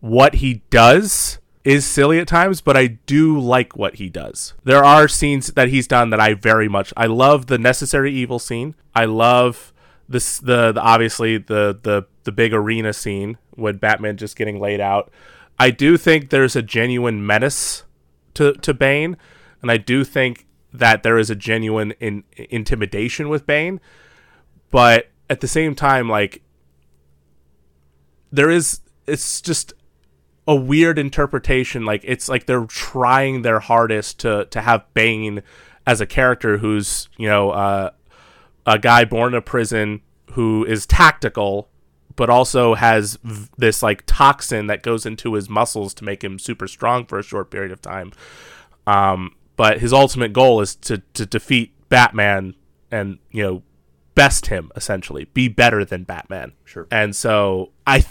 what 0.00 0.36
he 0.36 0.62
does 0.70 1.38
is 1.64 1.86
silly 1.86 2.18
at 2.18 2.28
times, 2.28 2.60
but 2.60 2.76
I 2.76 2.86
do 2.86 3.38
like 3.38 3.76
what 3.76 3.94
he 3.94 4.10
does. 4.10 4.52
There 4.64 4.84
are 4.84 5.08
scenes 5.08 5.48
that 5.48 5.68
he's 5.68 5.86
done 5.86 6.10
that 6.10 6.20
I 6.20 6.34
very 6.34 6.68
much 6.68 6.92
I 6.96 7.06
love 7.06 7.46
the 7.46 7.58
necessary 7.58 8.12
evil 8.12 8.38
scene. 8.38 8.74
I 8.94 9.06
love 9.06 9.72
this 10.06 10.38
the, 10.38 10.72
the 10.72 10.80
obviously 10.80 11.38
the 11.38 11.78
the 11.82 12.06
the 12.24 12.32
big 12.32 12.52
arena 12.52 12.92
scene 12.92 13.38
with 13.56 13.80
Batman 13.80 14.16
just 14.16 14.36
getting 14.36 14.60
laid 14.60 14.80
out. 14.80 15.10
I 15.58 15.70
do 15.70 15.96
think 15.96 16.30
there's 16.30 16.56
a 16.56 16.62
genuine 16.62 17.24
menace 17.24 17.84
to 18.34 18.52
to 18.54 18.74
Bane, 18.74 19.16
and 19.62 19.70
I 19.70 19.76
do 19.76 20.04
think 20.04 20.46
that 20.72 21.02
there 21.02 21.18
is 21.18 21.30
a 21.30 21.36
genuine 21.36 21.92
in, 22.00 22.24
intimidation 22.36 23.28
with 23.28 23.46
Bane, 23.46 23.80
but 24.70 25.10
at 25.30 25.40
the 25.40 25.48
same 25.48 25.74
time, 25.74 26.08
like 26.08 26.42
there 28.32 28.50
is, 28.50 28.80
it's 29.06 29.40
just 29.40 29.72
a 30.46 30.54
weird 30.54 30.98
interpretation. 30.98 31.84
Like 31.84 32.02
it's 32.04 32.28
like 32.28 32.46
they're 32.46 32.66
trying 32.66 33.42
their 33.42 33.60
hardest 33.60 34.20
to 34.20 34.46
to 34.46 34.60
have 34.60 34.84
Bane 34.94 35.42
as 35.86 36.00
a 36.00 36.06
character 36.06 36.58
who's 36.58 37.08
you 37.16 37.28
know 37.28 37.50
uh, 37.50 37.90
a 38.66 38.78
guy 38.78 39.04
born 39.04 39.34
in 39.34 39.38
a 39.38 39.42
prison 39.42 40.02
who 40.32 40.64
is 40.64 40.86
tactical 40.86 41.70
but 42.16 42.30
also 42.30 42.74
has 42.74 43.18
v- 43.22 43.48
this 43.56 43.82
like 43.82 44.04
toxin 44.06 44.66
that 44.68 44.82
goes 44.82 45.04
into 45.06 45.34
his 45.34 45.48
muscles 45.48 45.94
to 45.94 46.04
make 46.04 46.22
him 46.22 46.38
super 46.38 46.68
strong 46.68 47.06
for 47.06 47.18
a 47.18 47.22
short 47.22 47.50
period 47.50 47.72
of 47.72 47.80
time. 47.82 48.12
Um, 48.86 49.34
but 49.56 49.80
his 49.80 49.92
ultimate 49.92 50.32
goal 50.32 50.60
is 50.60 50.74
to 50.76 50.98
to 51.14 51.26
defeat 51.26 51.72
Batman 51.88 52.54
and 52.90 53.18
you 53.30 53.42
know 53.42 53.62
best 54.14 54.46
him 54.46 54.70
essentially, 54.76 55.24
be 55.26 55.48
better 55.48 55.84
than 55.84 56.04
Batman. 56.04 56.52
Sure. 56.64 56.86
And 56.90 57.14
so 57.14 57.72
I 57.86 58.00
th- 58.00 58.08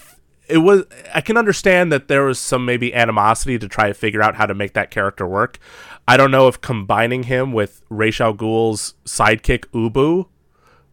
it 0.47 0.57
was 0.57 0.83
I 1.13 1.21
can 1.21 1.37
understand 1.37 1.91
that 1.91 2.07
there 2.07 2.23
was 2.23 2.39
some 2.39 2.65
maybe 2.65 2.93
animosity 2.93 3.57
to 3.59 3.67
try 3.67 3.87
to 3.87 3.93
figure 3.93 4.21
out 4.21 4.35
how 4.35 4.45
to 4.45 4.53
make 4.53 4.73
that 4.73 4.91
character 4.91 5.27
work. 5.27 5.59
I 6.07 6.17
don't 6.17 6.31
know 6.31 6.47
if 6.47 6.59
combining 6.59 7.23
him 7.23 7.53
with 7.53 7.81
Ra's 7.89 8.19
al 8.19 8.33
Ghul's 8.33 8.95
sidekick 9.05 9.65
Ubu 9.73 10.27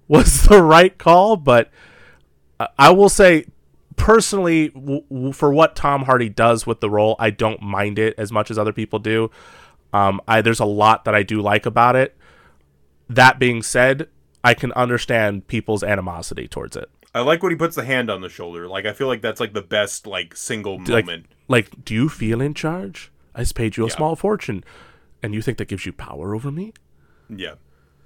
was 0.07 0.43
the 0.49 0.63
right 0.63 0.97
call, 0.97 1.37
but 1.37 1.71
I- 2.79 2.91
will 2.91 3.09
say 3.09 3.47
personally 3.97 4.69
w- 4.71 5.03
w- 5.11 5.33
for 5.33 5.53
what 5.53 5.77
Tom 5.77 6.03
Hardy 6.05 6.29
does 6.29 6.67
with 6.67 6.81
the 6.81 6.91
role, 6.91 7.17
I 7.19 7.31
don't 7.31 7.61
mind 7.63 7.99
it 7.99 8.15
as 8.19 8.33
much 8.33 8.51
as 8.51 8.59
other 8.59 8.73
people 8.73 8.99
do. 8.99 9.31
Um, 9.93 10.21
I 10.29 10.41
there's 10.41 10.61
a 10.61 10.65
lot 10.65 11.05
that 11.05 11.15
I 11.15 11.23
do 11.23 11.41
like 11.43 11.67
about 11.67 11.97
it. 11.97 12.17
That 13.09 13.39
being 13.39 13.63
said, 13.63 14.09
I 14.45 14.55
can 14.55 14.73
understand 14.73 15.47
people's 15.49 15.83
animosity 15.83 16.47
towards 16.49 16.77
it. 16.77 16.89
I 17.15 17.21
like 17.23 17.43
when 17.43 17.51
he 17.51 17.57
puts 17.57 17.75
the 17.75 17.85
hand 17.85 18.09
on 18.09 18.21
the 18.21 18.29
shoulder. 18.29 18.69
Like 18.69 18.87
I 18.87 18.93
feel 18.93 19.09
like 19.09 19.21
that's 19.21 19.41
like 19.41 19.53
the 19.53 19.63
best 19.63 20.07
like 20.07 20.37
single 20.37 20.79
Like, 20.79 21.07
moment. 21.07 21.27
like, 21.49 21.85
do 21.85 21.93
you 21.95 22.09
feel 22.09 22.41
in 22.41 22.55
charge? 22.55 23.11
I 23.35 23.41
just 23.41 23.55
paid 23.57 23.77
you 23.77 23.85
a 23.85 23.89
Yeah. 23.89 23.95
small 23.97 24.17
fortune, 24.17 24.65
and 25.23 25.35
you 25.35 25.43
think 25.43 25.59
that 25.59 25.69
gives 25.69 25.85
you 25.87 25.93
power 25.93 26.35
over 26.35 26.51
me? 26.53 26.73
Yeah. 27.29 27.55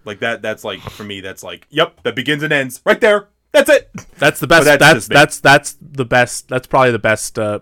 Like 0.07 0.21
that 0.21 0.41
that's 0.43 0.65
like 0.65 0.81
for 0.81 1.05
me 1.05 1.21
that's 1.21 1.43
like 1.43 1.67
yep, 1.71 2.03
that 2.03 2.15
begins 2.17 2.43
and 2.43 2.53
ends 2.53 2.81
right 2.87 3.01
there. 3.01 3.29
That's 3.55 3.71
it. 3.71 3.91
That's 4.19 4.41
the 4.41 4.49
best. 4.49 4.65
that's 4.65 4.81
that's 4.81 4.95
just 4.95 5.11
that's, 5.11 5.41
that's 5.41 5.77
the 5.81 6.05
best. 6.05 6.49
That's 6.49 6.67
probably 6.67 6.91
the 6.91 6.99
best 6.99 7.39
uh, 7.39 7.61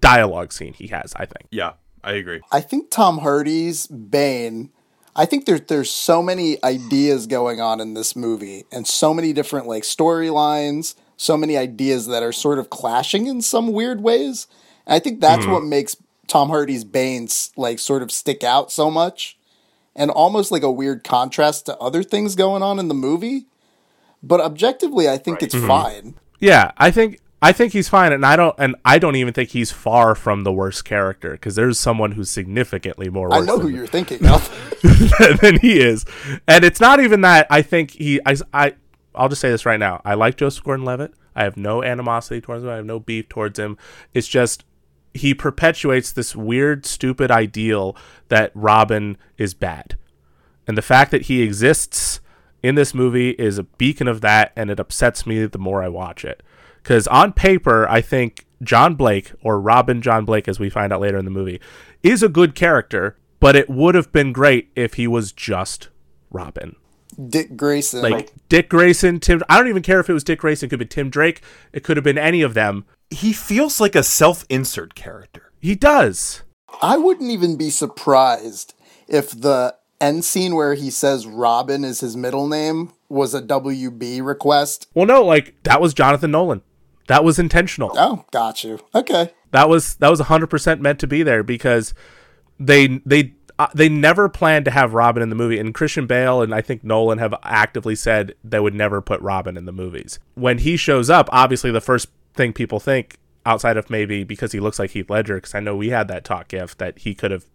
dialogue 0.00 0.54
scene 0.54 0.72
he 0.72 0.86
has. 0.86 1.12
I 1.16 1.26
think. 1.26 1.48
Yeah, 1.50 1.74
I 2.02 2.12
agree. 2.12 2.40
I 2.50 2.62
think 2.62 2.90
Tom 2.90 3.18
Hardy's 3.18 3.86
Bane. 3.88 4.70
I 5.14 5.26
think 5.26 5.44
there's 5.44 5.60
there's 5.62 5.90
so 5.90 6.22
many 6.22 6.62
ideas 6.64 7.26
going 7.26 7.60
on 7.60 7.78
in 7.78 7.92
this 7.92 8.16
movie, 8.16 8.64
and 8.72 8.86
so 8.86 9.12
many 9.12 9.34
different 9.34 9.66
like 9.66 9.82
storylines, 9.82 10.94
so 11.18 11.36
many 11.36 11.58
ideas 11.58 12.06
that 12.06 12.22
are 12.22 12.32
sort 12.32 12.58
of 12.58 12.70
clashing 12.70 13.26
in 13.26 13.42
some 13.42 13.70
weird 13.72 14.00
ways. 14.00 14.46
And 14.86 14.94
I 14.94 14.98
think 14.98 15.20
that's 15.20 15.44
what 15.46 15.62
makes 15.62 15.94
Tom 16.26 16.48
Hardy's 16.48 16.84
Bane 16.84 17.28
like 17.54 17.78
sort 17.78 18.02
of 18.02 18.10
stick 18.10 18.42
out 18.42 18.72
so 18.72 18.90
much, 18.90 19.36
and 19.94 20.10
almost 20.10 20.50
like 20.50 20.62
a 20.62 20.72
weird 20.72 21.04
contrast 21.04 21.66
to 21.66 21.76
other 21.76 22.02
things 22.02 22.34
going 22.34 22.62
on 22.62 22.78
in 22.78 22.88
the 22.88 22.94
movie. 22.94 23.44
But 24.22 24.40
objectively, 24.40 25.08
I 25.08 25.16
think 25.18 25.42
it's 25.42 25.54
fine. 25.54 26.02
Mm-hmm. 26.02 26.18
Yeah, 26.40 26.72
I 26.76 26.90
think 26.90 27.20
I 27.40 27.52
think 27.52 27.72
he's 27.72 27.88
fine, 27.88 28.12
and 28.12 28.26
I 28.26 28.36
don't 28.36 28.54
and 28.58 28.74
I 28.84 28.98
don't 28.98 29.16
even 29.16 29.32
think 29.32 29.50
he's 29.50 29.70
far 29.70 30.14
from 30.14 30.42
the 30.42 30.52
worst 30.52 30.84
character 30.84 31.32
because 31.32 31.54
there's 31.54 31.78
someone 31.78 32.12
who's 32.12 32.30
significantly 32.30 33.08
more. 33.08 33.32
I 33.32 33.40
know 33.40 33.58
than 33.58 33.70
who 33.70 33.76
you're 33.76 33.86
thinking 33.86 34.26
of. 34.28 34.48
than 35.40 35.60
he 35.60 35.80
is. 35.80 36.04
And 36.46 36.64
it's 36.64 36.80
not 36.80 37.00
even 37.00 37.20
that 37.22 37.46
I 37.50 37.62
think 37.62 37.92
he 37.92 38.20
I 38.26 38.36
I 38.52 38.74
I'll 39.14 39.28
just 39.28 39.40
say 39.40 39.50
this 39.50 39.66
right 39.66 39.80
now. 39.80 40.00
I 40.04 40.14
like 40.14 40.36
Joseph 40.36 40.64
Gordon-Levitt. 40.64 41.14
I 41.34 41.44
have 41.44 41.56
no 41.56 41.84
animosity 41.84 42.40
towards 42.40 42.64
him. 42.64 42.70
I 42.70 42.76
have 42.76 42.86
no 42.86 42.98
beef 42.98 43.28
towards 43.28 43.58
him. 43.58 43.78
It's 44.14 44.28
just 44.28 44.64
he 45.14 45.34
perpetuates 45.34 46.12
this 46.12 46.34
weird 46.34 46.84
stupid 46.86 47.30
ideal 47.30 47.96
that 48.28 48.50
Robin 48.54 49.16
is 49.36 49.54
bad. 49.54 49.96
And 50.66 50.76
the 50.76 50.82
fact 50.82 51.10
that 51.12 51.22
he 51.22 51.42
exists 51.42 52.20
in 52.62 52.74
this 52.74 52.94
movie 52.94 53.30
is 53.30 53.58
a 53.58 53.62
beacon 53.62 54.08
of 54.08 54.20
that 54.20 54.52
and 54.56 54.70
it 54.70 54.80
upsets 54.80 55.26
me 55.26 55.44
the 55.46 55.58
more 55.58 55.82
I 55.82 55.88
watch 55.88 56.24
it. 56.24 56.42
Cuz 56.82 57.06
on 57.08 57.32
paper, 57.32 57.88
I 57.88 58.00
think 58.00 58.46
John 58.62 58.94
Blake 58.94 59.32
or 59.42 59.60
Robin 59.60 60.02
John 60.02 60.24
Blake 60.24 60.48
as 60.48 60.58
we 60.58 60.70
find 60.70 60.92
out 60.92 61.00
later 61.00 61.18
in 61.18 61.24
the 61.24 61.30
movie 61.30 61.60
is 62.02 62.22
a 62.22 62.28
good 62.28 62.54
character, 62.54 63.16
but 63.40 63.56
it 63.56 63.68
would 63.68 63.94
have 63.94 64.12
been 64.12 64.32
great 64.32 64.70
if 64.74 64.94
he 64.94 65.06
was 65.06 65.32
just 65.32 65.88
Robin. 66.30 66.76
Dick 67.28 67.56
Grayson. 67.56 68.02
Like 68.02 68.32
Dick 68.48 68.68
Grayson, 68.68 69.20
Tim 69.20 69.42
I 69.48 69.56
don't 69.58 69.68
even 69.68 69.82
care 69.82 70.00
if 70.00 70.08
it 70.08 70.14
was 70.14 70.24
Dick 70.24 70.40
Grayson, 70.40 70.66
it 70.66 70.70
could 70.70 70.78
be 70.78 70.86
Tim 70.86 71.10
Drake, 71.10 71.42
it 71.72 71.82
could 71.82 71.96
have 71.96 72.04
been 72.04 72.18
any 72.18 72.42
of 72.42 72.54
them. 72.54 72.84
He 73.10 73.32
feels 73.32 73.80
like 73.80 73.94
a 73.94 74.02
self-insert 74.02 74.94
character. 74.94 75.50
He 75.60 75.74
does. 75.74 76.42
I 76.82 76.98
wouldn't 76.98 77.30
even 77.30 77.56
be 77.56 77.70
surprised 77.70 78.74
if 79.08 79.30
the 79.30 79.74
end 80.00 80.24
scene 80.24 80.54
where 80.54 80.74
he 80.74 80.90
says 80.90 81.26
Robin 81.26 81.84
is 81.84 82.00
his 82.00 82.16
middle 82.16 82.46
name 82.46 82.92
was 83.08 83.34
a 83.34 83.42
WB 83.42 84.24
request. 84.24 84.86
Well, 84.94 85.06
no, 85.06 85.24
like 85.24 85.54
that 85.64 85.80
was 85.80 85.94
Jonathan 85.94 86.30
Nolan. 86.30 86.62
That 87.08 87.24
was 87.24 87.38
intentional. 87.38 87.92
Oh, 87.94 88.24
got 88.30 88.62
you. 88.64 88.78
Okay. 88.94 89.32
That 89.50 89.68
was 89.68 89.96
that 89.96 90.10
was 90.10 90.20
100% 90.20 90.80
meant 90.80 91.00
to 91.00 91.06
be 91.06 91.22
there 91.22 91.42
because 91.42 91.94
they 92.60 93.00
they 93.06 93.34
uh, 93.58 93.68
they 93.74 93.88
never 93.88 94.28
planned 94.28 94.64
to 94.66 94.70
have 94.70 94.94
Robin 94.94 95.22
in 95.22 95.30
the 95.30 95.34
movie 95.34 95.58
and 95.58 95.74
Christian 95.74 96.06
Bale 96.06 96.42
and 96.42 96.54
I 96.54 96.60
think 96.60 96.84
Nolan 96.84 97.18
have 97.18 97.34
actively 97.42 97.96
said 97.96 98.34
they 98.44 98.60
would 98.60 98.74
never 98.74 99.00
put 99.00 99.20
Robin 99.20 99.56
in 99.56 99.64
the 99.64 99.72
movies. 99.72 100.18
When 100.34 100.58
he 100.58 100.76
shows 100.76 101.10
up, 101.10 101.28
obviously 101.32 101.70
the 101.70 101.80
first 101.80 102.08
thing 102.34 102.52
people 102.52 102.78
think 102.78 103.16
outside 103.46 103.78
of 103.78 103.88
maybe 103.88 104.22
because 104.22 104.52
he 104.52 104.60
looks 104.60 104.78
like 104.78 104.90
Heath 104.90 105.08
Ledger 105.08 105.36
because 105.36 105.54
I 105.54 105.60
know 105.60 105.74
we 105.74 105.88
had 105.88 106.08
that 106.08 106.24
talk 106.24 106.52
if 106.52 106.76
that 106.76 106.98
he 107.00 107.14
could 107.14 107.30
have 107.30 107.46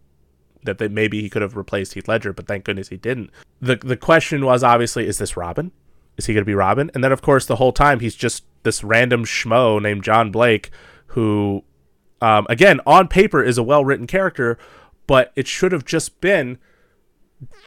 that 0.65 0.77
they, 0.77 0.87
maybe 0.87 1.21
he 1.21 1.29
could 1.29 1.41
have 1.41 1.55
replaced 1.55 1.93
Heath 1.93 2.07
Ledger, 2.07 2.33
but 2.33 2.47
thank 2.47 2.65
goodness 2.65 2.89
he 2.89 2.97
didn't. 2.97 3.29
The 3.61 3.75
the 3.75 3.97
question 3.97 4.45
was 4.45 4.63
obviously, 4.63 5.07
is 5.07 5.17
this 5.17 5.37
Robin? 5.37 5.71
Is 6.17 6.25
he 6.27 6.33
going 6.33 6.43
to 6.43 6.45
be 6.45 6.55
Robin? 6.55 6.91
And 6.93 7.03
then 7.03 7.11
of 7.11 7.21
course 7.21 7.45
the 7.45 7.55
whole 7.55 7.71
time 7.71 7.99
he's 7.99 8.15
just 8.15 8.43
this 8.63 8.83
random 8.83 9.25
schmo 9.25 9.81
named 9.81 10.03
John 10.03 10.31
Blake, 10.31 10.69
who, 11.07 11.63
um, 12.21 12.45
again 12.49 12.79
on 12.85 13.07
paper 13.07 13.43
is 13.43 13.57
a 13.57 13.63
well 13.63 13.83
written 13.83 14.07
character, 14.07 14.57
but 15.07 15.31
it 15.35 15.47
should 15.47 15.71
have 15.71 15.85
just 15.85 16.19
been 16.21 16.57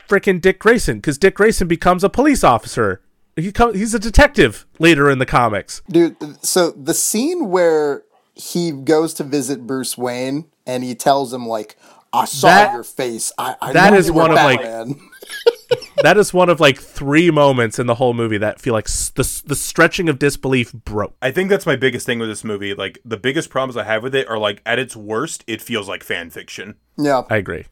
freaking 0.09 0.41
Dick 0.41 0.59
Grayson 0.59 0.99
because 0.99 1.19
Dick 1.19 1.35
Grayson 1.35 1.69
becomes 1.69 2.05
a 2.05 2.09
police 2.09 2.45
officer. 2.45 3.03
He 3.37 3.53
come, 3.53 3.75
he's 3.75 3.93
a 3.93 3.99
detective 3.99 4.67
later 4.79 5.11
in 5.11 5.19
the 5.19 5.27
comics. 5.27 5.83
Dude, 5.91 6.17
so 6.43 6.71
the 6.71 6.95
scene 6.95 7.51
where 7.51 8.05
he 8.35 8.71
goes 8.71 9.13
to 9.15 9.25
visit 9.25 9.67
Bruce 9.67 9.99
Wayne 9.99 10.47
and 10.67 10.85
he 10.85 10.95
tells 10.95 11.33
him 11.33 11.47
like 11.47 11.77
I 12.17 12.25
saw 12.25 12.49
That- 12.49 12.73
your 12.73 12.83
face. 12.85 13.33
I, 13.39 13.57
I 13.61 13.73
that 13.73 13.93
know 13.93 13.99
is 13.99 14.07
you 14.09 14.13
were 14.15 14.23
one 14.23 14.31
of, 14.33 14.37
like, 14.37 14.61
that 16.03 16.17
is 16.17 16.33
one 16.33 16.49
of 16.49 16.61
like 16.61 16.79
three 16.79 17.31
moments 17.31 17.79
in 17.79 17.87
the 17.87 17.95
whole 17.97 18.15
movie 18.15 18.39
that 18.39 18.61
feel 18.61 18.73
like 18.75 18.89
s- 18.89 19.11
the 19.11 19.43
the 19.47 19.57
stretching 19.57 20.09
of 20.09 20.19
disbelief 20.19 20.73
broke. 20.73 21.15
I 21.23 21.31
think 21.31 21.51
that's 21.51 21.67
my 21.67 21.77
biggest 21.77 22.07
thing 22.07 22.19
with 22.19 22.29
this 22.29 22.45
movie. 22.45 22.75
Like 22.75 22.99
the 23.05 23.17
biggest 23.17 23.51
problems 23.51 23.77
I 23.77 23.85
have 23.85 24.03
with 24.03 24.15
it 24.15 24.29
are 24.29 24.39
like 24.39 24.63
at 24.67 24.79
its 24.79 24.97
worst, 24.97 25.45
it 25.47 25.61
feels 25.63 25.89
like 25.89 26.03
fan 26.05 26.31
fiction. 26.31 26.77
yeah. 26.97 27.23
I 27.31 27.37
agree. 27.37 27.67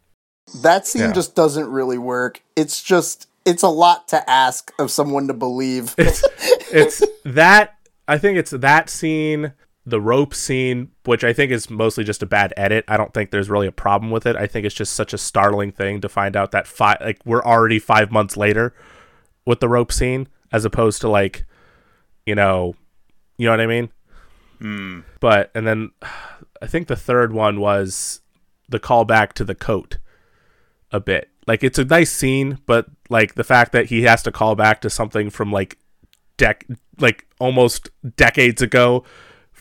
That 0.62 0.86
scene 0.86 1.02
Yeah. 1.02 1.12
just 1.12 1.34
doesn't 1.34 1.68
really 1.70 1.98
work. 1.98 2.42
It's 2.56 2.82
just 2.82 3.28
it's 3.47 3.62
a 3.62 3.68
lot 3.68 4.08
to 4.08 4.28
ask 4.31 4.73
of 4.78 4.90
someone 4.90 5.26
to 5.28 5.34
believe. 5.34 5.94
It's 5.98 6.24
it's 6.73 7.02
that 7.24 7.76
I 8.08 8.18
think 8.18 8.39
it's 8.39 8.50
that 8.50 8.90
scene 8.90 9.52
the 9.86 10.00
rope 10.00 10.34
scene, 10.34 10.90
which 11.04 11.24
I 11.24 11.32
think 11.32 11.52
is 11.52 11.68
mostly 11.68 12.04
just 12.04 12.22
a 12.22 12.26
bad 12.26 12.54
edit. 12.56 12.84
I 12.88 12.96
don't 12.96 13.12
think 13.12 13.30
there's 13.30 13.50
really 13.50 13.66
a 13.66 13.72
problem 13.72 14.10
with 14.10 14.26
it. 14.26 14.36
I 14.36 14.46
think 14.46 14.64
it's 14.64 14.74
just 14.74 14.94
such 14.94 15.12
a 15.12 15.18
startling 15.18 15.72
thing 15.72 16.00
to 16.00 16.08
find 16.08 16.36
out 16.36 16.52
that 16.52 16.66
five 16.66 16.98
like 17.00 17.20
we're 17.24 17.44
already 17.44 17.78
five 17.78 18.10
months 18.10 18.36
later 18.36 18.74
with 19.44 19.60
the 19.60 19.68
rope 19.68 19.92
scene, 19.92 20.28
as 20.52 20.64
opposed 20.64 21.00
to 21.02 21.08
like, 21.08 21.44
you 22.24 22.34
know, 22.34 22.74
you 23.36 23.46
know 23.46 23.52
what 23.52 23.60
I 23.60 23.66
mean. 23.66 23.90
Hmm. 24.58 25.00
But 25.20 25.50
and 25.54 25.66
then 25.66 25.90
I 26.62 26.66
think 26.66 26.88
the 26.88 26.96
third 26.96 27.32
one 27.32 27.60
was 27.60 28.20
the 28.68 28.80
callback 28.80 29.34
to 29.34 29.44
the 29.44 29.54
coat 29.54 29.98
a 30.90 31.00
bit. 31.00 31.28
Like 31.46 31.62
it's 31.62 31.78
a 31.78 31.84
nice 31.84 32.10
scene, 32.10 32.58
but 32.64 32.86
like 33.10 33.34
the 33.34 33.44
fact 33.44 33.72
that 33.72 33.86
he 33.86 34.02
has 34.02 34.22
to 34.22 34.32
call 34.32 34.54
back 34.54 34.80
to 34.80 34.88
something 34.88 35.28
from 35.28 35.52
like 35.52 35.78
dec 36.38 36.62
like 36.98 37.26
almost 37.38 37.90
decades 38.16 38.62
ago 38.62 39.04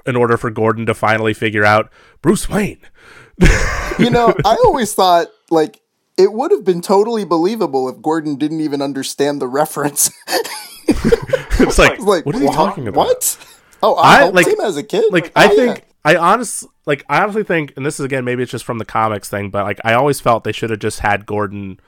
in 0.05 0.15
order 0.15 0.37
for 0.37 0.49
Gordon 0.49 0.85
to 0.85 0.93
finally 0.93 1.33
figure 1.33 1.65
out 1.65 1.91
Bruce 2.21 2.49
Wayne. 2.49 2.79
You 3.99 4.09
know, 4.09 4.33
I 4.45 4.55
always 4.65 4.93
thought 4.93 5.27
like 5.49 5.81
it 6.17 6.33
would 6.33 6.51
have 6.51 6.63
been 6.63 6.81
totally 6.81 7.25
believable 7.25 7.89
if 7.89 8.01
Gordon 8.01 8.35
didn't 8.35 8.61
even 8.61 8.81
understand 8.81 9.41
the 9.41 9.47
reference. 9.47 10.11
It's 11.59 11.77
like, 11.77 11.99
like, 11.99 12.25
what 12.25 12.35
are 12.35 12.41
you 12.41 12.51
talking 12.51 12.87
about? 12.87 13.07
What? 13.07 13.37
Oh, 13.81 13.95
I- 13.95 14.23
I, 14.23 14.29
like- 14.29 14.47
him 14.47 14.59
as 14.61 14.77
a 14.77 14.83
kid. 14.83 15.05
Like 15.11 15.27
oh, 15.27 15.31
I 15.41 15.43
yeah. 15.45 15.49
think 15.49 15.85
I 16.05 16.15
honestly 16.15 16.69
like 16.85 17.05
I 17.07 17.21
honestly 17.21 17.43
think 17.43 17.73
and 17.77 17.85
this 17.85 17.99
is 17.99 18.05
again 18.05 18.25
maybe 18.25 18.43
it's 18.43 18.51
just 18.51 18.65
from 18.65 18.77
the 18.77 18.85
comics 18.85 19.29
thing, 19.29 19.49
but 19.49 19.63
like 19.63 19.79
I 19.83 19.93
always 19.93 20.19
felt 20.19 20.43
they 20.43 20.51
should 20.51 20.69
have 20.69 20.79
just 20.79 20.99
had 20.99 21.25
Gordon 21.25 21.79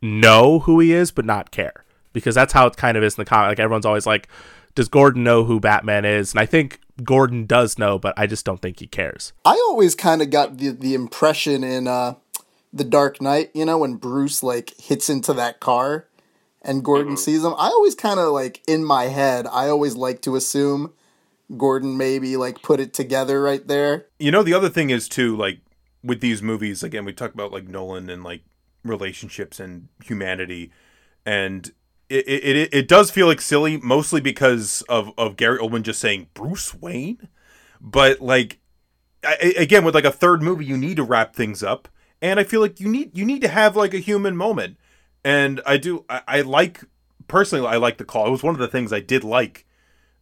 know 0.00 0.60
who 0.60 0.80
he 0.80 0.92
is 0.92 1.10
but 1.10 1.24
not 1.24 1.50
care. 1.50 1.84
Because 2.12 2.34
that's 2.34 2.52
how 2.52 2.66
it 2.66 2.76
kind 2.76 2.96
of 2.96 3.02
is 3.02 3.14
in 3.16 3.22
the 3.22 3.24
comic. 3.24 3.48
Like 3.48 3.60
everyone's 3.60 3.86
always 3.86 4.06
like, 4.06 4.28
Does 4.74 4.88
Gordon 4.88 5.24
know 5.24 5.44
who 5.44 5.60
Batman 5.60 6.04
is? 6.04 6.32
And 6.32 6.40
I 6.40 6.46
think 6.46 6.80
Gordon 7.04 7.46
does 7.46 7.78
know, 7.78 7.98
but 7.98 8.14
I 8.16 8.26
just 8.26 8.44
don't 8.44 8.60
think 8.60 8.80
he 8.80 8.86
cares. 8.86 9.32
I 9.44 9.52
always 9.68 9.94
kind 9.94 10.22
of 10.22 10.30
got 10.30 10.58
the 10.58 10.70
the 10.70 10.94
impression 10.94 11.64
in 11.64 11.88
uh, 11.88 12.14
the 12.72 12.84
Dark 12.84 13.20
Knight, 13.20 13.50
you 13.54 13.64
know, 13.64 13.78
when 13.78 13.96
Bruce 13.96 14.42
like 14.42 14.74
hits 14.78 15.08
into 15.08 15.32
that 15.34 15.60
car 15.60 16.06
and 16.62 16.84
Gordon 16.84 17.16
sees 17.16 17.44
him. 17.44 17.54
I 17.58 17.68
always 17.68 17.94
kind 17.94 18.20
of 18.20 18.32
like 18.32 18.62
in 18.66 18.84
my 18.84 19.04
head, 19.04 19.46
I 19.46 19.68
always 19.68 19.96
like 19.96 20.22
to 20.22 20.36
assume 20.36 20.92
Gordon 21.56 21.96
maybe 21.96 22.36
like 22.36 22.62
put 22.62 22.80
it 22.80 22.94
together 22.94 23.42
right 23.42 23.66
there. 23.66 24.06
You 24.18 24.30
know, 24.30 24.42
the 24.42 24.54
other 24.54 24.68
thing 24.68 24.90
is 24.90 25.08
too, 25.08 25.36
like 25.36 25.58
with 26.02 26.20
these 26.20 26.42
movies, 26.42 26.82
again, 26.82 27.04
we 27.04 27.12
talk 27.12 27.34
about 27.34 27.52
like 27.52 27.68
Nolan 27.68 28.08
and 28.08 28.22
like 28.24 28.42
relationships 28.84 29.60
and 29.60 29.88
humanity, 30.04 30.72
and 31.26 31.72
it 32.12 32.56
it, 32.56 32.74
it, 32.74 32.88
does 32.88 33.10
feel 33.10 33.26
like 33.26 33.40
silly, 33.40 33.78
mostly 33.78 34.20
because 34.20 34.82
of 34.88 35.12
of 35.16 35.36
Gary 35.36 35.58
Oldman 35.58 35.82
just 35.82 36.00
saying 36.00 36.28
Bruce 36.34 36.74
Wayne, 36.74 37.28
but 37.80 38.20
like 38.20 38.58
I- 39.24 39.54
again 39.58 39.84
with 39.84 39.94
like 39.94 40.04
a 40.04 40.12
third 40.12 40.42
movie, 40.42 40.64
you 40.64 40.76
need 40.76 40.96
to 40.96 41.02
wrap 41.02 41.34
things 41.34 41.62
up, 41.62 41.88
and 42.20 42.38
I 42.38 42.44
feel 42.44 42.60
like 42.60 42.80
you 42.80 42.88
need 42.88 43.16
you 43.16 43.24
need 43.24 43.42
to 43.42 43.48
have 43.48 43.76
like 43.76 43.94
a 43.94 43.98
human 43.98 44.36
moment, 44.36 44.76
and 45.24 45.60
I 45.66 45.76
do 45.76 46.04
I, 46.08 46.22
I 46.26 46.40
like 46.42 46.80
personally 47.28 47.66
I 47.66 47.76
like 47.76 47.98
the 47.98 48.04
call. 48.04 48.26
It 48.26 48.30
was 48.30 48.42
one 48.42 48.54
of 48.54 48.60
the 48.60 48.68
things 48.68 48.92
I 48.92 49.00
did 49.00 49.24
like 49.24 49.66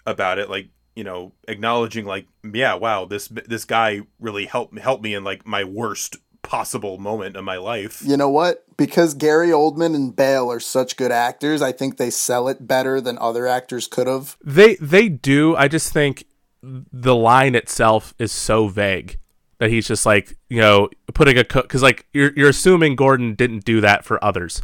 about 0.06 0.38
it, 0.38 0.48
like 0.48 0.68
you 0.94 1.04
know, 1.04 1.32
acknowledging 1.48 2.04
like, 2.04 2.26
yeah, 2.52 2.74
wow, 2.74 3.04
this 3.04 3.28
this 3.28 3.64
guy 3.64 4.02
really 4.18 4.46
helped 4.46 4.78
helped 4.78 5.02
me 5.02 5.14
in 5.14 5.24
like 5.24 5.46
my 5.46 5.64
worst 5.64 6.16
possible 6.42 6.98
moment 6.98 7.36
of 7.36 7.44
my 7.44 7.56
life. 7.56 8.02
You 8.04 8.16
know 8.16 8.28
what? 8.28 8.64
Because 8.80 9.12
Gary 9.12 9.48
Oldman 9.48 9.94
and 9.94 10.16
Bale 10.16 10.50
are 10.50 10.58
such 10.58 10.96
good 10.96 11.12
actors, 11.12 11.60
I 11.60 11.70
think 11.70 11.98
they 11.98 12.08
sell 12.08 12.48
it 12.48 12.66
better 12.66 12.98
than 12.98 13.18
other 13.18 13.46
actors 13.46 13.86
could 13.86 14.06
have. 14.06 14.38
They 14.42 14.76
they 14.76 15.10
do. 15.10 15.54
I 15.54 15.68
just 15.68 15.92
think 15.92 16.24
the 16.62 17.14
line 17.14 17.54
itself 17.54 18.14
is 18.18 18.32
so 18.32 18.68
vague 18.68 19.18
that 19.58 19.68
he's 19.68 19.86
just 19.86 20.06
like 20.06 20.34
you 20.48 20.62
know 20.62 20.88
putting 21.12 21.36
a 21.36 21.44
because 21.44 21.82
like 21.82 22.06
you're 22.14 22.32
you're 22.34 22.48
assuming 22.48 22.96
Gordon 22.96 23.34
didn't 23.34 23.66
do 23.66 23.82
that 23.82 24.06
for 24.06 24.24
others. 24.24 24.62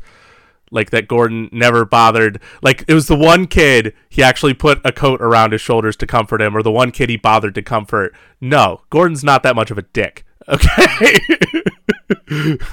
Like 0.70 0.88
that 0.92 1.08
Gordon 1.08 1.50
never 1.52 1.84
bothered. 1.84 2.40
Like 2.62 2.86
it 2.88 2.94
was 2.94 3.08
the 3.08 3.16
one 3.16 3.46
kid 3.46 3.92
he 4.08 4.22
actually 4.22 4.54
put 4.54 4.80
a 4.82 4.92
coat 4.92 5.20
around 5.20 5.52
his 5.52 5.60
shoulders 5.60 5.94
to 5.96 6.06
comfort 6.06 6.40
him, 6.40 6.56
or 6.56 6.62
the 6.62 6.72
one 6.72 6.90
kid 6.90 7.10
he 7.10 7.18
bothered 7.18 7.54
to 7.56 7.62
comfort. 7.62 8.14
No, 8.40 8.80
Gordon's 8.88 9.22
not 9.22 9.42
that 9.42 9.56
much 9.56 9.70
of 9.70 9.76
a 9.76 9.82
dick. 9.82 10.24
Okay. 10.48 11.18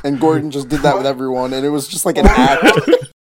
And 0.03 0.19
Gordon 0.19 0.51
just 0.51 0.69
did 0.69 0.81
that 0.81 0.97
with 0.97 1.05
everyone, 1.05 1.53
and 1.53 1.65
it 1.65 1.69
was 1.69 1.87
just 1.87 2.05
like 2.05 2.17
an 2.17 2.25
act. 2.29 2.79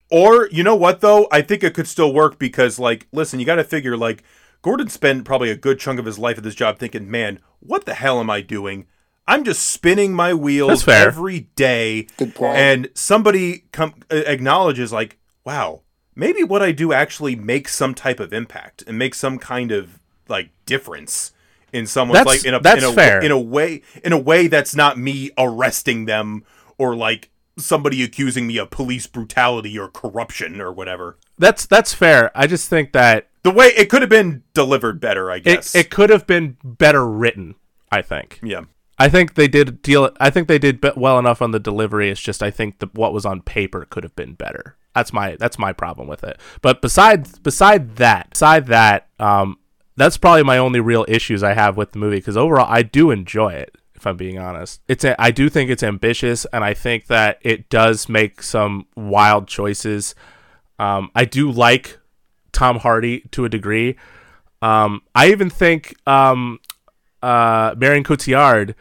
Or 0.09 0.47
you 0.49 0.63
know 0.63 0.75
what 0.75 1.01
though, 1.01 1.27
I 1.31 1.41
think 1.41 1.63
it 1.63 1.73
could 1.73 1.87
still 1.87 2.13
work 2.13 2.37
because 2.37 2.77
like, 2.77 3.07
listen, 3.11 3.39
you 3.39 3.45
got 3.45 3.55
to 3.55 3.63
figure 3.63 3.97
like 3.97 4.23
Gordon 4.61 4.87
spent 4.89 5.25
probably 5.25 5.49
a 5.49 5.55
good 5.55 5.79
chunk 5.79 5.99
of 5.99 6.05
his 6.05 6.19
life 6.19 6.37
at 6.37 6.43
this 6.43 6.55
job 6.55 6.77
thinking, 6.77 7.09
man, 7.09 7.39
what 7.59 7.85
the 7.85 7.93
hell 7.93 8.19
am 8.19 8.29
I 8.29 8.41
doing? 8.41 8.85
I'm 9.27 9.43
just 9.43 9.65
spinning 9.67 10.13
my 10.13 10.33
wheels 10.33 10.87
every 10.87 11.41
day. 11.55 12.07
Good 12.17 12.35
point. 12.35 12.57
And 12.57 12.89
somebody 12.93 13.65
com- 13.71 14.03
uh, 14.11 14.15
acknowledges 14.27 14.91
like, 14.91 15.17
wow, 15.45 15.81
maybe 16.15 16.43
what 16.43 16.61
I 16.61 16.71
do 16.71 16.93
actually 16.93 17.35
makes 17.35 17.73
some 17.73 17.93
type 17.93 18.19
of 18.19 18.33
impact 18.33 18.83
and 18.85 18.97
makes 18.97 19.17
some 19.17 19.39
kind 19.39 19.71
of 19.71 19.99
like 20.27 20.49
difference 20.65 21.31
in 21.73 21.85
someone's 21.87 22.19
That's- 22.19 22.37
like 22.37 22.45
in 22.45 22.53
a 22.53 22.59
that's 22.59 22.83
in 22.83 22.89
a, 22.89 22.93
fair. 22.93 23.21
in 23.21 23.31
a 23.31 23.39
way 23.39 23.81
in 24.03 24.13
a 24.13 24.17
way 24.19 24.47
that's 24.47 24.75
not 24.75 24.97
me 24.97 25.31
arresting 25.37 26.05
them 26.05 26.43
or 26.77 26.95
like 26.95 27.31
somebody 27.57 28.01
accusing 28.03 28.47
me 28.47 28.57
of 28.57 28.69
police 28.69 29.05
brutality 29.07 29.77
or 29.77 29.87
corruption 29.87 30.59
or 30.61 30.71
whatever. 30.71 31.17
that's 31.37 31.65
that's 31.65 31.93
fair. 31.93 32.31
I 32.35 32.47
just 32.47 32.69
think 32.69 32.93
that 32.93 33.27
The 33.43 33.51
way 33.51 33.67
it 33.67 33.89
could 33.89 34.01
have 34.01 34.09
been 34.09 34.43
delivered 34.53 34.99
better, 34.99 35.29
I 35.29 35.39
guess. 35.39 35.75
it 35.75 35.89
could 35.89 36.09
have 36.09 36.25
been 36.25 36.57
better 36.63 37.05
written. 37.07 37.55
I 37.91 38.01
think. 38.01 38.39
yeah. 38.41 38.61
I 38.97 39.09
think 39.09 39.33
they 39.33 39.47
did 39.47 39.81
deal. 39.81 40.11
I 40.19 40.29
think 40.29 40.47
they 40.47 40.59
did 40.59 40.83
well 40.95 41.17
enough 41.19 41.41
on 41.41 41.51
the 41.51 41.59
delivery. 41.59 42.09
It's 42.09 42.21
just 42.21 42.41
I 42.43 42.51
think 42.51 42.79
the, 42.79 42.87
what 42.93 43.11
was 43.13 43.25
on 43.25 43.41
paper 43.41 43.85
could 43.89 44.03
have 44.03 44.15
been 44.15 44.33
better. 44.35 44.77
That's 44.95 45.11
my 45.11 45.35
that's 45.39 45.57
my 45.59 45.73
problem 45.73 46.07
with 46.07 46.23
it. 46.23 46.39
But 46.61 46.81
besides 46.81 47.37
beside 47.39 47.95
that, 47.97 48.29
beside 48.31 48.67
that, 48.67 49.07
um, 49.19 49.57
that's 49.95 50.17
probably 50.17 50.43
my 50.43 50.57
only 50.57 50.79
real 50.79 51.05
issues 51.07 51.43
I 51.43 51.53
have 51.53 51.77
with 51.77 51.91
the 51.91 51.99
movie 51.99 52.17
because 52.17 52.37
overall 52.37 52.67
I 52.69 52.83
do 52.83 53.11
enjoy 53.11 53.53
it. 53.53 53.75
If 53.95 54.07
I'm 54.07 54.17
being 54.17 54.37
honest, 54.37 54.81
it's 54.87 55.05
a, 55.05 55.19
I 55.21 55.31
do 55.31 55.47
think 55.49 55.69
it's 55.69 55.83
ambitious 55.83 56.45
and 56.51 56.63
I 56.63 56.73
think 56.73 57.07
that 57.07 57.39
it 57.41 57.69
does 57.69 58.09
make 58.09 58.43
some 58.43 58.87
wild 58.95 59.47
choices. 59.47 60.13
Um, 60.77 61.09
I 61.15 61.23
do 61.25 61.49
like 61.49 61.99
Tom 62.51 62.79
Hardy 62.79 63.21
to 63.31 63.45
a 63.45 63.49
degree. 63.49 63.95
Um, 64.61 65.01
I 65.15 65.29
even 65.29 65.49
think 65.49 65.95
um, 66.07 66.59
uh, 67.21 67.75
Marion 67.77 68.03
Cotillard 68.03 68.75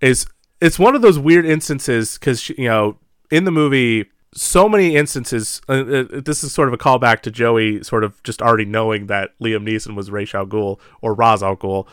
is 0.00 0.26
it's 0.60 0.78
one 0.78 0.94
of 0.94 1.02
those 1.02 1.18
weird 1.18 1.44
instances 1.44 2.14
because 2.18 2.48
you 2.50 2.68
know 2.68 2.98
in 3.30 3.44
the 3.44 3.50
movie 3.50 4.06
so 4.34 4.68
many 4.68 4.96
instances 4.96 5.60
uh, 5.68 5.72
uh, 5.72 6.04
this 6.24 6.42
is 6.42 6.52
sort 6.54 6.68
of 6.68 6.74
a 6.74 6.78
callback 6.78 7.20
to 7.20 7.30
Joey 7.30 7.82
sort 7.82 8.02
of 8.04 8.22
just 8.22 8.40
already 8.40 8.64
knowing 8.64 9.06
that 9.08 9.38
Liam 9.40 9.68
Neeson 9.68 9.94
was 9.94 10.10
Ra's 10.10 10.34
al 10.34 10.46
Ghul 10.46 10.78
or 11.00 11.14
Ra's 11.14 11.42
al 11.42 11.56
Ghul. 11.56 11.86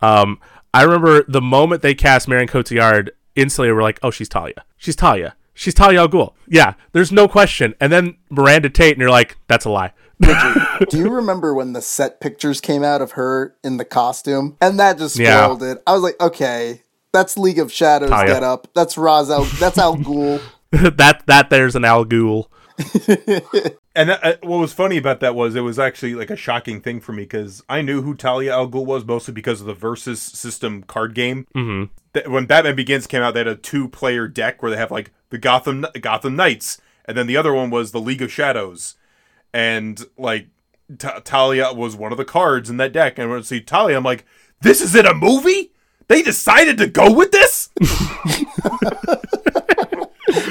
Um, 0.00 0.38
I 0.74 0.82
remember 0.82 1.24
the 1.28 1.40
moment 1.40 1.82
they 1.82 1.94
cast 1.94 2.28
Marion 2.28 2.48
Cotillard, 2.48 3.10
instantly 3.36 3.72
we're 3.72 3.82
like, 3.82 3.98
oh, 4.02 4.10
she's 4.10 4.28
Talia. 4.28 4.64
She's 4.76 4.96
Talia. 4.96 5.36
She's 5.54 5.74
Talia 5.74 6.00
al 6.00 6.08
Ghul. 6.08 6.32
Yeah, 6.48 6.74
there's 6.92 7.12
no 7.12 7.28
question. 7.28 7.74
And 7.80 7.92
then 7.92 8.16
Miranda 8.30 8.70
Tate, 8.70 8.92
and 8.92 9.00
you're 9.00 9.10
like, 9.10 9.36
that's 9.48 9.64
a 9.64 9.70
lie. 9.70 9.92
Do 10.22 10.98
you 10.98 11.10
remember 11.10 11.52
when 11.52 11.72
the 11.72 11.82
set 11.82 12.20
pictures 12.20 12.60
came 12.60 12.82
out 12.84 13.02
of 13.02 13.12
her 13.12 13.54
in 13.64 13.76
the 13.76 13.84
costume? 13.84 14.56
And 14.60 14.78
that 14.80 14.96
just 14.98 15.18
Yeah. 15.18 15.44
spoiled 15.44 15.62
it. 15.64 15.82
I 15.86 15.92
was 15.92 16.02
like, 16.02 16.20
okay, 16.20 16.82
that's 17.12 17.36
League 17.36 17.58
of 17.58 17.72
Shadows 17.72 18.08
Talia. 18.10 18.32
get 18.34 18.42
up. 18.42 18.68
That's 18.74 18.96
Ra's 18.96 19.30
al 19.30 19.44
that's 19.44 19.78
Al 19.78 19.96
Ghul. 19.96 20.40
that 20.96 21.22
that 21.26 21.50
there's 21.50 21.76
an 21.76 21.84
Al 21.84 22.04
Ghul. 22.04 22.46
And 23.94 24.10
uh, 24.10 24.36
what 24.42 24.58
was 24.58 24.72
funny 24.72 24.96
about 24.96 25.20
that 25.20 25.34
was 25.34 25.54
it 25.54 25.60
was 25.60 25.78
actually 25.78 26.14
like 26.14 26.30
a 26.30 26.36
shocking 26.36 26.80
thing 26.80 27.00
for 27.00 27.12
me 27.12 27.24
because 27.24 27.62
I 27.68 27.82
knew 27.82 28.00
who 28.00 28.14
Talia 28.14 28.52
al 28.52 28.68
Ghul 28.68 28.86
was 28.86 29.04
mostly 29.04 29.34
because 29.34 29.60
of 29.60 29.66
the 29.66 29.74
Versus 29.74 30.20
system 30.20 30.82
card 30.84 31.14
game. 31.14 31.46
Mm-hmm. 31.54 31.92
That, 32.14 32.30
when 32.30 32.46
Batman 32.46 32.74
Begins 32.74 33.06
came 33.06 33.22
out, 33.22 33.34
they 33.34 33.40
had 33.40 33.48
a 33.48 33.54
two-player 33.54 34.28
deck 34.28 34.62
where 34.62 34.70
they 34.70 34.78
have 34.78 34.90
like 34.90 35.10
the 35.28 35.38
Gotham 35.38 35.84
Gotham 36.00 36.36
Knights, 36.36 36.80
and 37.04 37.16
then 37.16 37.26
the 37.26 37.36
other 37.36 37.52
one 37.52 37.68
was 37.68 37.92
the 37.92 38.00
League 38.00 38.22
of 38.22 38.32
Shadows, 38.32 38.96
and 39.52 40.06
like 40.16 40.48
Ta 40.98 41.20
Talia 41.20 41.72
was 41.72 41.94
one 41.94 42.12
of 42.12 42.18
the 42.18 42.24
cards 42.24 42.70
in 42.70 42.78
that 42.78 42.92
deck. 42.92 43.18
And 43.18 43.28
when 43.28 43.40
I 43.40 43.42
see 43.42 43.60
Talia, 43.60 43.98
I'm 43.98 44.04
like, 44.04 44.24
this 44.62 44.80
is 44.80 44.94
in 44.94 45.04
a 45.04 45.12
movie. 45.12 45.72
They 46.08 46.22
decided 46.22 46.78
to 46.78 46.86
go 46.86 47.12
with 47.12 47.30
this. 47.30 47.68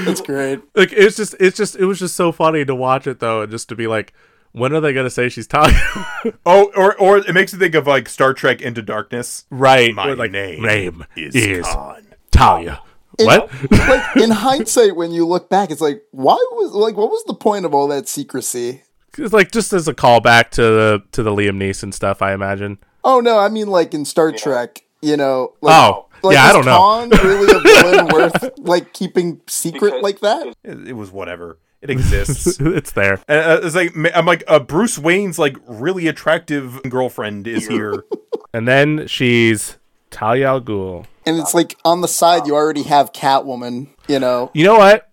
That's 0.05 0.21
great. 0.21 0.61
like 0.75 0.91
it's 0.93 1.17
just 1.17 1.35
it's 1.39 1.57
just 1.57 1.75
it 1.75 1.85
was 1.85 1.99
just 1.99 2.15
so 2.15 2.31
funny 2.31 2.65
to 2.65 2.75
watch 2.75 3.07
it 3.07 3.19
though 3.19 3.41
and 3.41 3.51
just 3.51 3.69
to 3.69 3.75
be 3.75 3.87
like 3.87 4.13
when 4.53 4.73
are 4.73 4.81
they 4.81 4.93
gonna 4.93 5.09
say 5.09 5.29
she's 5.29 5.47
Talia 5.47 5.79
oh, 6.45 6.71
or 6.75 6.95
or 6.97 7.17
it 7.17 7.33
makes 7.33 7.53
you 7.53 7.59
think 7.59 7.75
of 7.75 7.87
like 7.87 8.09
Star 8.09 8.33
Trek 8.33 8.61
Into 8.61 8.81
Darkness. 8.81 9.45
right 9.49 9.93
My 9.93 10.09
or, 10.09 10.15
like 10.15 10.31
name, 10.31 10.63
name 10.63 11.05
is, 11.15 11.35
is, 11.35 11.65
Khan. 11.65 12.05
Talia 12.31 12.81
what 13.25 13.71
like 13.71 14.17
in 14.17 14.31
hindsight 14.31 14.95
when 14.95 15.11
you 15.11 15.25
look 15.25 15.49
back, 15.49 15.71
it's 15.71 15.81
like, 15.81 16.03
why 16.11 16.35
was 16.51 16.71
like 16.73 16.97
what 16.97 17.09
was 17.09 17.23
the 17.25 17.33
point 17.33 17.65
of 17.65 17.73
all 17.73 17.87
that 17.87 18.07
secrecy? 18.07 18.83
it's 19.17 19.33
like 19.33 19.51
just 19.51 19.73
as 19.73 19.89
a 19.89 19.93
callback 19.93 20.51
to 20.51 20.61
the 20.61 21.03
to 21.11 21.21
the 21.21 21.31
Liam 21.31 21.57
Neeson 21.57 21.93
stuff 21.93 22.21
I 22.21 22.33
imagine 22.33 22.77
Oh 23.03 23.19
no, 23.19 23.37
I 23.39 23.49
mean 23.49 23.67
like 23.67 23.93
in 23.93 24.05
Star 24.05 24.31
Trek, 24.31 24.83
you 25.01 25.17
know. 25.17 25.53
Like, 25.61 25.75
Oh, 25.75 26.07
like, 26.23 26.35
yeah, 26.35 26.45
I 26.45 26.53
don't 26.53 26.65
know. 26.65 26.77
Khan 26.77 27.09
really 27.09 27.51
a 27.55 27.59
villain 27.59 28.07
worth 28.13 28.51
like 28.59 28.93
keeping 28.93 29.41
secret 29.47 29.81
Because- 29.81 30.01
like 30.03 30.19
that? 30.21 30.47
It, 30.63 30.89
it 30.89 30.93
was 30.93 31.11
whatever. 31.11 31.57
It 31.81 31.89
exists. 31.89 32.57
it's 32.61 32.91
there. 32.91 33.19
And, 33.27 33.39
uh, 33.39 33.59
it's 33.63 33.75
like 33.75 33.95
I'm 34.15 34.25
like 34.25 34.43
uh, 34.47 34.59
Bruce 34.59 34.99
Wayne's 34.99 35.39
like 35.39 35.57
really 35.67 36.07
attractive 36.07 36.79
girlfriend 36.83 37.47
is 37.47 37.67
here. 37.67 38.03
And 38.53 38.67
then 38.67 39.07
she's 39.07 39.77
Talia 40.11 40.47
al 40.47 40.61
Ghul. 40.61 41.05
And 41.25 41.39
it's 41.39 41.53
like 41.55 41.77
on 41.83 42.01
the 42.01 42.07
side 42.07 42.45
you 42.45 42.53
already 42.53 42.83
have 42.83 43.13
Catwoman. 43.13 43.87
You 44.07 44.19
know, 44.19 44.51
You 44.53 44.63
know 44.65 44.77
what? 44.77 45.09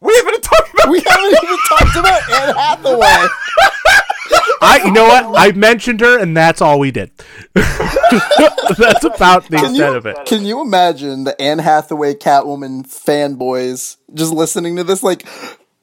we 0.00 0.14
haven't 0.16 0.42
talked 0.42 0.74
about. 0.74 0.90
we 0.90 1.00
haven't 1.06 1.38
even 1.42 1.56
talked 1.70 1.96
about 1.96 2.30
Anne 2.30 2.54
Hathaway. 2.56 3.26
I 4.60 4.80
you 4.84 4.92
know 4.92 5.04
what? 5.04 5.38
I 5.38 5.52
mentioned 5.52 6.00
her, 6.00 6.18
and 6.18 6.36
that's 6.36 6.60
all 6.60 6.78
we 6.78 6.90
did. 6.90 7.10
that's 7.54 9.04
about 9.04 9.44
the 9.48 9.56
Can 9.56 9.70
extent 9.70 9.76
you, 9.76 9.84
of 9.84 10.06
it. 10.06 10.16
can 10.26 10.44
you 10.44 10.60
imagine 10.60 11.24
the 11.24 11.40
Anne 11.40 11.58
Hathaway 11.58 12.14
Catwoman 12.14 12.86
fanboys 12.86 13.96
just 14.12 14.32
listening 14.32 14.76
to 14.76 14.84
this? 14.84 15.02
Like, 15.02 15.26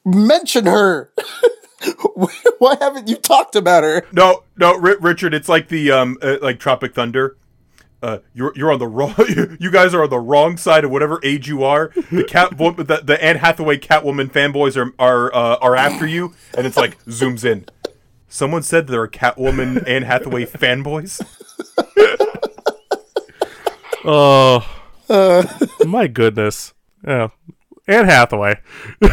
mention 0.05 0.65
her. 0.65 1.11
Why 2.59 2.75
haven't 2.79 3.07
you 3.07 3.15
talked 3.15 3.55
about 3.55 3.83
her? 3.83 4.05
No, 4.11 4.43
no, 4.55 4.77
Ri- 4.77 4.97
Richard. 4.99 5.33
It's 5.33 5.49
like 5.49 5.67
the 5.67 5.91
um, 5.91 6.17
uh, 6.21 6.37
like 6.41 6.59
Tropic 6.59 6.93
Thunder. 6.93 7.37
Uh, 8.03 8.19
you're 8.33 8.51
you're 8.55 8.71
on 8.71 8.79
the 8.79 8.87
wrong. 8.87 9.13
you 9.59 9.71
guys 9.71 9.93
are 9.93 10.03
on 10.03 10.09
the 10.09 10.19
wrong 10.19 10.57
side 10.57 10.83
of 10.83 10.91
whatever 10.91 11.19
age 11.23 11.47
you 11.47 11.63
are. 11.63 11.91
The 12.11 12.23
cat, 12.23 12.57
the, 12.57 13.01
the 13.03 13.23
Anne 13.23 13.37
Hathaway 13.37 13.77
Catwoman 13.77 14.31
fanboys 14.31 14.75
are 14.77 14.91
are 14.99 15.33
uh, 15.33 15.57
are 15.57 15.75
after 15.75 16.05
you, 16.07 16.33
and 16.57 16.65
it's 16.65 16.77
like 16.77 17.03
zooms 17.05 17.45
in. 17.45 17.65
Someone 18.31 18.63
said 18.63 18.87
there 18.87 19.01
are 19.01 19.07
Catwoman 19.07 19.83
Anne 19.87 20.03
Hathaway 20.03 20.45
fanboys. 20.45 21.21
Oh, 24.03 24.65
my 25.85 26.07
goodness. 26.07 26.73
Yeah, 27.05 27.27
Anne 27.87 28.05
Hathaway. 28.05 28.59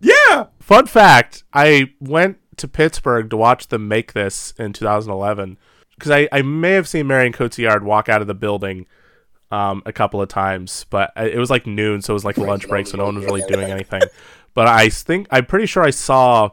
Yeah, 0.00 0.46
Fun 0.62 0.86
fact: 0.86 1.42
I 1.52 1.92
went 2.00 2.38
to 2.56 2.68
Pittsburgh 2.68 3.28
to 3.30 3.36
watch 3.36 3.68
them 3.68 3.88
make 3.88 4.12
this 4.12 4.54
in 4.56 4.72
2011 4.72 5.58
because 5.96 6.10
I, 6.10 6.28
I 6.30 6.42
may 6.42 6.70
have 6.72 6.88
seen 6.88 7.08
Marion 7.08 7.32
Cotillard 7.32 7.82
walk 7.82 8.08
out 8.08 8.20
of 8.20 8.28
the 8.28 8.34
building 8.34 8.86
um, 9.50 9.82
a 9.84 9.92
couple 9.92 10.22
of 10.22 10.28
times, 10.28 10.86
but 10.88 11.12
it 11.16 11.36
was 11.36 11.50
like 11.50 11.66
noon, 11.66 12.00
so 12.00 12.12
it 12.12 12.14
was 12.14 12.24
like 12.24 12.38
lunch 12.38 12.68
break, 12.68 12.86
so 12.86 12.96
no 12.96 13.04
one 13.04 13.16
was 13.16 13.24
really 13.24 13.42
doing 13.48 13.70
anything. 13.70 14.02
But 14.54 14.68
I 14.68 14.88
think 14.88 15.26
I'm 15.30 15.46
pretty 15.46 15.66
sure 15.66 15.82
I 15.82 15.90
saw 15.90 16.50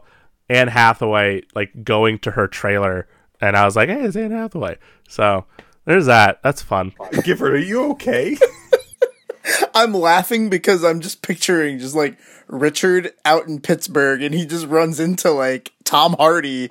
Anne 0.50 0.68
Hathaway 0.68 1.42
like 1.54 1.84
going 1.84 2.18
to 2.20 2.32
her 2.32 2.48
trailer, 2.48 3.08
and 3.40 3.56
I 3.56 3.64
was 3.64 3.76
like, 3.76 3.88
"Hey, 3.88 4.02
it's 4.02 4.16
Anne 4.16 4.32
Hathaway." 4.32 4.78
So 5.08 5.46
there's 5.84 6.06
that. 6.06 6.42
That's 6.42 6.60
fun. 6.60 6.92
give 7.22 7.38
her. 7.38 7.52
Are 7.52 7.56
you 7.56 7.90
okay? 7.92 8.36
I'm 9.74 9.94
laughing 9.94 10.50
because 10.50 10.84
I'm 10.84 11.00
just 11.00 11.22
picturing 11.22 11.78
just 11.78 11.94
like 11.94 12.18
Richard 12.48 13.12
out 13.24 13.46
in 13.46 13.60
Pittsburgh 13.60 14.22
and 14.22 14.34
he 14.34 14.44
just 14.44 14.66
runs 14.66 15.00
into 15.00 15.30
like 15.30 15.72
Tom 15.84 16.14
Hardy. 16.18 16.68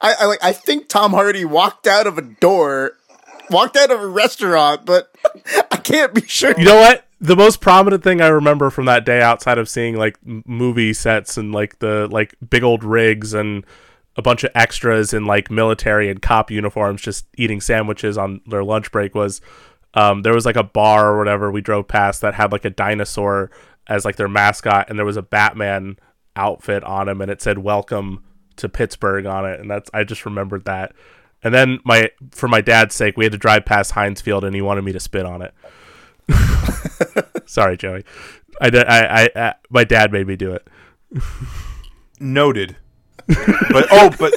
I, 0.00 0.14
I 0.20 0.24
like 0.26 0.42
I 0.42 0.52
think 0.52 0.88
Tom 0.88 1.12
Hardy 1.12 1.44
walked 1.44 1.86
out 1.86 2.06
of 2.06 2.18
a 2.18 2.22
door, 2.22 2.92
walked 3.50 3.76
out 3.76 3.90
of 3.90 4.00
a 4.00 4.06
restaurant, 4.06 4.86
but 4.86 5.14
I 5.70 5.76
can't 5.78 6.14
be 6.14 6.22
sure. 6.22 6.54
You 6.56 6.64
know 6.64 6.76
what? 6.76 7.05
The 7.18 7.36
most 7.36 7.60
prominent 7.60 8.02
thing 8.02 8.20
I 8.20 8.28
remember 8.28 8.68
from 8.68 8.84
that 8.86 9.06
day, 9.06 9.22
outside 9.22 9.56
of 9.56 9.68
seeing 9.68 9.96
like 9.96 10.18
movie 10.24 10.92
sets 10.92 11.38
and 11.38 11.52
like 11.52 11.78
the 11.78 12.08
like 12.10 12.34
big 12.48 12.62
old 12.62 12.84
rigs 12.84 13.32
and 13.32 13.64
a 14.16 14.22
bunch 14.22 14.44
of 14.44 14.50
extras 14.54 15.14
in 15.14 15.24
like 15.24 15.50
military 15.50 16.10
and 16.10 16.20
cop 16.20 16.50
uniforms, 16.50 17.00
just 17.00 17.26
eating 17.36 17.60
sandwiches 17.60 18.18
on 18.18 18.42
their 18.46 18.62
lunch 18.62 18.92
break, 18.92 19.14
was 19.14 19.40
um, 19.94 20.22
there 20.22 20.34
was 20.34 20.44
like 20.44 20.56
a 20.56 20.62
bar 20.62 21.12
or 21.12 21.18
whatever 21.18 21.50
we 21.50 21.62
drove 21.62 21.88
past 21.88 22.20
that 22.20 22.34
had 22.34 22.52
like 22.52 22.66
a 22.66 22.70
dinosaur 22.70 23.50
as 23.86 24.04
like 24.04 24.16
their 24.16 24.28
mascot, 24.28 24.90
and 24.90 24.98
there 24.98 25.06
was 25.06 25.16
a 25.16 25.22
Batman 25.22 25.98
outfit 26.34 26.84
on 26.84 27.08
him, 27.08 27.22
and 27.22 27.30
it 27.30 27.40
said 27.40 27.58
"Welcome 27.58 28.24
to 28.56 28.68
Pittsburgh" 28.68 29.24
on 29.24 29.46
it, 29.46 29.58
and 29.58 29.70
that's 29.70 29.90
I 29.94 30.04
just 30.04 30.26
remembered 30.26 30.66
that. 30.66 30.94
And 31.42 31.54
then 31.54 31.78
my 31.82 32.10
for 32.30 32.48
my 32.48 32.60
dad's 32.60 32.94
sake, 32.94 33.16
we 33.16 33.24
had 33.24 33.32
to 33.32 33.38
drive 33.38 33.64
past 33.64 33.92
Heinz 33.92 34.20
Field, 34.20 34.44
and 34.44 34.54
he 34.54 34.60
wanted 34.60 34.84
me 34.84 34.92
to 34.92 35.00
spit 35.00 35.24
on 35.24 35.40
it. 35.40 35.54
Sorry, 37.46 37.76
Joey. 37.76 38.04
I, 38.60 38.68
I, 38.68 39.22
I, 39.22 39.30
I, 39.36 39.54
my 39.70 39.84
dad 39.84 40.12
made 40.12 40.26
me 40.26 40.36
do 40.36 40.52
it. 40.52 40.66
Noted. 42.20 42.76
But 43.26 43.86
oh, 43.90 44.10
but 44.18 44.34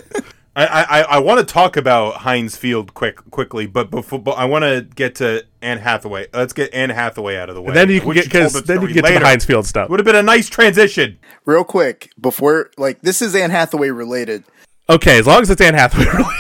I 0.55 0.65
I, 0.65 1.01
I 1.01 1.19
want 1.19 1.45
to 1.45 1.51
talk 1.51 1.77
about 1.77 2.15
Heinz 2.17 2.57
Field 2.57 2.93
quick 2.93 3.17
quickly, 3.31 3.67
but 3.67 3.89
before 3.89 4.19
but 4.19 4.31
I 4.31 4.45
want 4.45 4.63
to 4.63 4.87
get 4.95 5.15
to 5.15 5.45
Anne 5.61 5.77
Hathaway. 5.77 6.27
Let's 6.33 6.53
get 6.53 6.73
Anne 6.73 6.89
Hathaway 6.89 7.37
out 7.37 7.49
of 7.49 7.55
the 7.55 7.61
way. 7.61 7.67
And 7.67 7.75
then 7.75 7.89
you 7.89 8.01
can 8.01 8.13
get 8.13 8.31
told 8.31 8.53
because 8.53 8.63
then 8.63 8.81
you 8.81 8.87
can 8.87 8.95
get 8.95 9.01
to 9.01 9.07
later. 9.07 9.19
the 9.19 9.25
Heinz 9.25 9.45
Field 9.45 9.65
stuff. 9.65 9.89
Would 9.89 9.99
have 9.99 10.05
been 10.05 10.15
a 10.15 10.23
nice 10.23 10.49
transition. 10.49 11.19
Real 11.45 11.63
quick, 11.63 12.11
before 12.19 12.71
like 12.77 13.01
this 13.01 13.21
is 13.21 13.35
Anne 13.35 13.51
Hathaway 13.51 13.89
related. 13.89 14.43
Okay, 14.89 15.19
as 15.19 15.27
long 15.27 15.41
as 15.41 15.49
it's 15.49 15.61
Anne 15.61 15.75
Hathaway 15.75 16.05
related. 16.13 16.33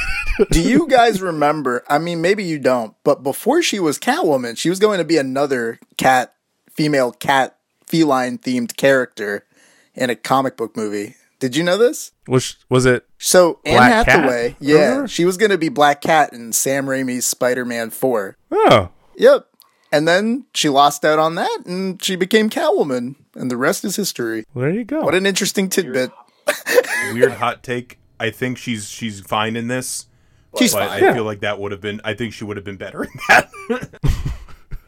Do 0.51 0.61
you 0.61 0.87
guys 0.87 1.21
remember? 1.21 1.83
I 1.89 1.97
mean, 1.97 2.21
maybe 2.21 2.43
you 2.43 2.59
don't, 2.59 2.93
but 3.03 3.23
before 3.23 3.61
she 3.61 3.79
was 3.79 3.99
Catwoman, 3.99 4.57
she 4.57 4.69
was 4.69 4.79
going 4.79 4.97
to 4.99 5.03
be 5.03 5.17
another 5.17 5.79
cat, 5.97 6.33
female 6.71 7.11
cat, 7.11 7.57
feline 7.85 8.37
themed 8.37 8.75
character 8.77 9.45
in 9.95 10.09
a 10.09 10.15
comic 10.15 10.55
book 10.57 10.75
movie. 10.77 11.15
Did 11.39 11.55
you 11.55 11.63
know 11.63 11.77
this? 11.77 12.11
was 12.27 12.57
was 12.69 12.85
it? 12.85 13.07
So 13.17 13.59
Anne 13.65 13.77
Black 13.77 14.05
Cat? 14.05 14.19
Hathaway, 14.19 14.55
yeah, 14.59 14.75
Remember? 14.89 15.07
she 15.07 15.25
was 15.25 15.37
going 15.37 15.51
to 15.51 15.57
be 15.57 15.69
Black 15.69 16.01
Cat 16.01 16.33
in 16.33 16.51
Sam 16.53 16.85
Raimi's 16.85 17.25
Spider-Man 17.25 17.89
Four. 17.91 18.37
Oh, 18.51 18.89
Yep. 19.15 19.47
And 19.91 20.07
then 20.07 20.45
she 20.53 20.69
lost 20.69 21.03
out 21.03 21.17
on 21.17 21.35
that, 21.35 21.63
and 21.65 22.01
she 22.03 22.15
became 22.15 22.49
Catwoman, 22.49 23.15
and 23.33 23.49
the 23.49 23.57
rest 23.57 23.83
is 23.83 23.95
history. 23.95 24.45
well, 24.53 24.65
there 24.65 24.73
you 24.73 24.83
go. 24.85 25.01
What 25.01 25.15
an 25.15 25.25
interesting 25.25 25.67
tidbit. 25.67 26.11
Weird 27.13 27.33
hot 27.33 27.63
take. 27.63 27.97
I 28.19 28.29
think 28.31 28.57
she's 28.57 28.87
she's 28.89 29.21
fine 29.21 29.55
in 29.55 29.67
this. 29.67 30.05
She's 30.57 30.73
but 30.73 30.89
fine. 30.89 31.03
I 31.03 31.13
feel 31.13 31.23
like 31.25 31.41
that 31.41 31.59
would 31.59 31.71
have 31.71 31.81
been. 31.81 32.01
I 32.03 32.13
think 32.15 32.33
she 32.33 32.43
would 32.43 32.57
have 32.57 32.63
been 32.65 32.77
better 32.77 33.03
in 33.03 33.09
that. 33.29 33.89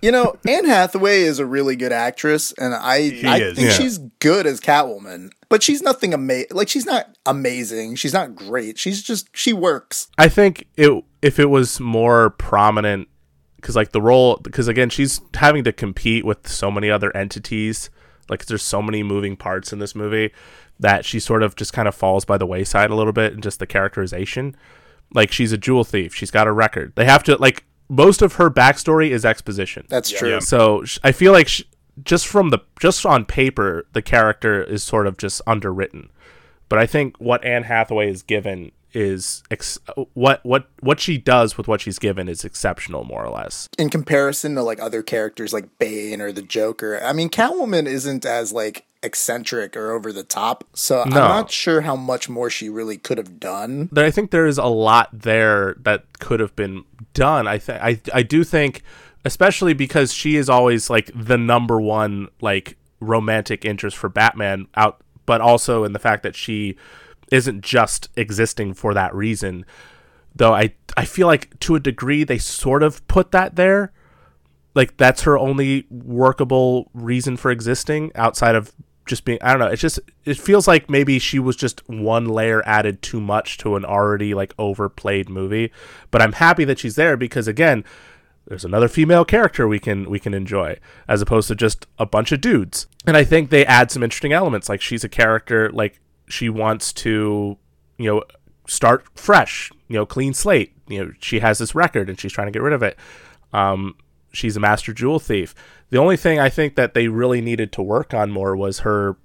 You 0.03 0.11
know, 0.11 0.35
Anne 0.47 0.65
Hathaway 0.65 1.21
is 1.21 1.37
a 1.37 1.45
really 1.45 1.75
good 1.75 1.91
actress, 1.91 2.53
and 2.53 2.73
I 2.73 2.95
I 3.23 3.39
is. 3.39 3.55
think 3.55 3.67
Yeah. 3.67 3.69
she's 3.73 3.99
good 4.17 4.47
as 4.47 4.59
Catwoman. 4.59 5.29
But 5.47 5.61
she's 5.61 5.83
nothing 5.83 6.11
amazing. 6.11 6.47
Like 6.57 6.69
she's 6.69 6.87
not 6.87 7.15
amazing. 7.27 7.97
She's 7.97 8.13
not 8.13 8.33
great. 8.35 8.79
She's 8.79 9.03
just 9.03 9.29
she 9.37 9.53
works. 9.53 10.07
I 10.17 10.27
think 10.27 10.65
it 10.75 11.03
if 11.21 11.37
it 11.37 11.51
was 11.51 11.79
more 11.79 12.31
prominent 12.31 13.09
because 13.57 13.75
like 13.75 13.91
the 13.91 14.01
role 14.01 14.37
because 14.37 14.67
again 14.67 14.89
she's 14.89 15.21
having 15.35 15.63
to 15.65 15.71
compete 15.71 16.25
with 16.25 16.47
so 16.47 16.71
many 16.71 16.89
other 16.89 17.15
entities 17.15 17.91
like 18.27 18.47
there's 18.47 18.63
so 18.63 18.81
many 18.81 19.03
moving 19.03 19.37
parts 19.37 19.71
in 19.71 19.77
this 19.77 19.93
movie 19.93 20.31
that 20.79 21.05
she 21.05 21.19
sort 21.19 21.43
of 21.43 21.55
just 21.55 21.73
kind 21.73 21.87
of 21.87 21.93
falls 21.93 22.25
by 22.25 22.39
the 22.39 22.45
wayside 22.47 22.89
a 22.89 22.95
little 22.95 23.13
bit 23.13 23.33
in 23.33 23.41
just 23.41 23.59
the 23.59 23.67
characterization 23.67 24.55
like 25.13 25.31
she's 25.31 25.51
a 25.51 25.57
jewel 25.57 25.83
thief 25.83 26.13
she's 26.15 26.31
got 26.31 26.47
a 26.47 26.51
record 26.51 26.93
they 26.95 27.05
have 27.05 27.23
to 27.23 27.35
like 27.37 27.63
most 27.89 28.21
of 28.21 28.35
her 28.35 28.49
backstory 28.49 29.09
is 29.09 29.25
exposition 29.25 29.85
That's 29.89 30.09
true. 30.09 30.29
Yeah. 30.31 30.39
so 30.39 30.83
sh- 30.85 30.97
I 31.03 31.11
feel 31.11 31.33
like 31.33 31.47
sh- 31.49 31.63
just 32.05 32.25
from 32.25 32.49
the 32.49 32.59
just 32.79 33.05
on 33.05 33.25
paper, 33.25 33.85
the 33.91 34.01
character 34.01 34.63
is 34.63 34.81
sort 34.81 35.07
of 35.07 35.17
just 35.17 35.41
underwritten. 35.45 36.09
But 36.69 36.79
I 36.79 36.85
think 36.85 37.17
what 37.17 37.43
Anne 37.43 37.63
Hathaway 37.63 38.09
is 38.09 38.23
given 38.23 38.71
is 38.93 39.43
ex- 39.51 39.77
what 40.13 40.39
what 40.45 40.69
what 40.79 41.01
she 41.01 41.17
does 41.17 41.57
with 41.57 41.67
what 41.67 41.81
she's 41.81 41.99
given 41.99 42.29
is 42.29 42.45
exceptional, 42.45 43.03
more 43.03 43.25
or 43.25 43.29
less. 43.29 43.67
In 43.77 43.89
comparison 43.89 44.55
to 44.55 44.63
like 44.63 44.79
other 44.79 45.03
characters 45.03 45.51
like 45.51 45.77
Bane 45.79 46.21
or 46.21 46.31
the 46.31 46.41
Joker, 46.41 47.01
I 47.03 47.11
mean 47.11 47.29
Catwoman 47.29 47.87
isn't 47.87 48.25
as 48.25 48.53
like 48.53 48.85
eccentric 49.03 49.75
or 49.75 49.91
over 49.91 50.13
the 50.13 50.23
top. 50.23 50.63
So 50.73 51.01
I'm 51.01 51.09
not 51.09 51.51
sure 51.51 51.81
how 51.81 51.95
much 51.95 52.29
more 52.29 52.49
she 52.49 52.69
really 52.69 52.97
could 52.97 53.17
have 53.17 53.39
done. 53.39 53.89
There, 53.91 54.05
I 54.05 54.11
think 54.11 54.31
there 54.31 54.45
is 54.45 54.57
a 54.57 54.65
lot 54.65 55.09
there 55.11 55.75
that 55.81 56.19
could 56.19 56.39
have 56.39 56.55
been 56.55 56.83
done. 57.13 57.47
I 57.47 57.57
think 57.57 57.81
I 57.81 57.99
I 58.13 58.23
do 58.23 58.43
think, 58.43 58.83
especially 59.25 59.73
because 59.73 60.13
she 60.13 60.35
is 60.35 60.49
always 60.49 60.89
like 60.89 61.11
the 61.15 61.37
number 61.37 61.81
one 61.81 62.27
like 62.41 62.77
romantic 62.99 63.65
interest 63.65 63.97
for 63.97 64.09
Batman 64.09 64.67
out, 64.75 65.01
but 65.25 65.41
also 65.41 65.83
in 65.83 65.93
the 65.93 65.99
fact 65.99 66.23
that 66.23 66.35
she 66.35 66.77
isn't 67.31 67.61
just 67.61 68.09
existing 68.15 68.73
for 68.73 68.93
that 68.93 69.13
reason. 69.15 69.65
Though 70.35 70.53
I 70.53 70.73
I 70.95 71.05
feel 71.05 71.27
like 71.27 71.59
to 71.61 71.75
a 71.75 71.79
degree 71.79 72.23
they 72.23 72.37
sort 72.37 72.83
of 72.83 73.05
put 73.07 73.31
that 73.31 73.55
there, 73.55 73.91
like 74.75 74.97
that's 74.97 75.23
her 75.23 75.37
only 75.37 75.85
workable 75.89 76.89
reason 76.93 77.35
for 77.35 77.51
existing 77.51 78.11
outside 78.15 78.55
of 78.55 78.71
just 79.05 79.25
being 79.25 79.39
I 79.41 79.51
don't 79.51 79.59
know, 79.59 79.67
it's 79.67 79.81
just 79.81 79.99
it 80.25 80.37
feels 80.37 80.67
like 80.67 80.89
maybe 80.89 81.19
she 81.19 81.39
was 81.39 81.55
just 81.55 81.87
one 81.89 82.27
layer 82.27 82.61
added 82.65 83.01
too 83.01 83.19
much 83.19 83.57
to 83.59 83.75
an 83.75 83.85
already 83.85 84.33
like 84.33 84.53
overplayed 84.57 85.29
movie. 85.29 85.71
But 86.11 86.21
I'm 86.21 86.33
happy 86.33 86.63
that 86.65 86.79
she's 86.79 86.95
there 86.95 87.17
because 87.17 87.47
again, 87.47 87.83
there's 88.47 88.65
another 88.65 88.87
female 88.87 89.25
character 89.25 89.67
we 89.67 89.79
can 89.79 90.09
we 90.09 90.19
can 90.19 90.33
enjoy 90.33 90.77
as 91.07 91.21
opposed 91.21 91.47
to 91.49 91.55
just 91.55 91.87
a 91.97 92.05
bunch 92.05 92.31
of 92.31 92.41
dudes. 92.41 92.87
And 93.05 93.17
I 93.17 93.23
think 93.23 93.49
they 93.49 93.65
add 93.65 93.91
some 93.91 94.03
interesting 94.03 94.33
elements 94.33 94.69
like 94.69 94.81
she's 94.81 95.03
a 95.03 95.09
character 95.09 95.71
like 95.71 95.99
she 96.27 96.49
wants 96.49 96.93
to, 96.93 97.57
you 97.97 98.11
know, 98.11 98.23
start 98.67 99.05
fresh, 99.15 99.71
you 99.87 99.95
know 99.95 100.05
clean 100.05 100.33
slate. 100.33 100.73
You 100.87 101.05
know 101.05 101.11
she 101.19 101.39
has 101.39 101.59
this 101.59 101.75
record 101.75 102.09
and 102.09 102.19
she's 102.19 102.33
trying 102.33 102.47
to 102.47 102.51
get 102.51 102.61
rid 102.61 102.73
of 102.73 102.83
it. 102.83 102.97
Um, 103.53 103.95
she's 104.31 104.55
a 104.57 104.59
master 104.59 104.93
jewel 104.93 105.19
thief. 105.19 105.53
The 105.89 105.97
only 105.97 106.17
thing 106.17 106.39
I 106.39 106.49
think 106.49 106.75
that 106.75 106.93
they 106.93 107.07
really 107.07 107.41
needed 107.41 107.71
to 107.73 107.81
work 107.81 108.13
on 108.13 108.31
more 108.31 108.55
was 108.55 108.79
her 108.79 109.15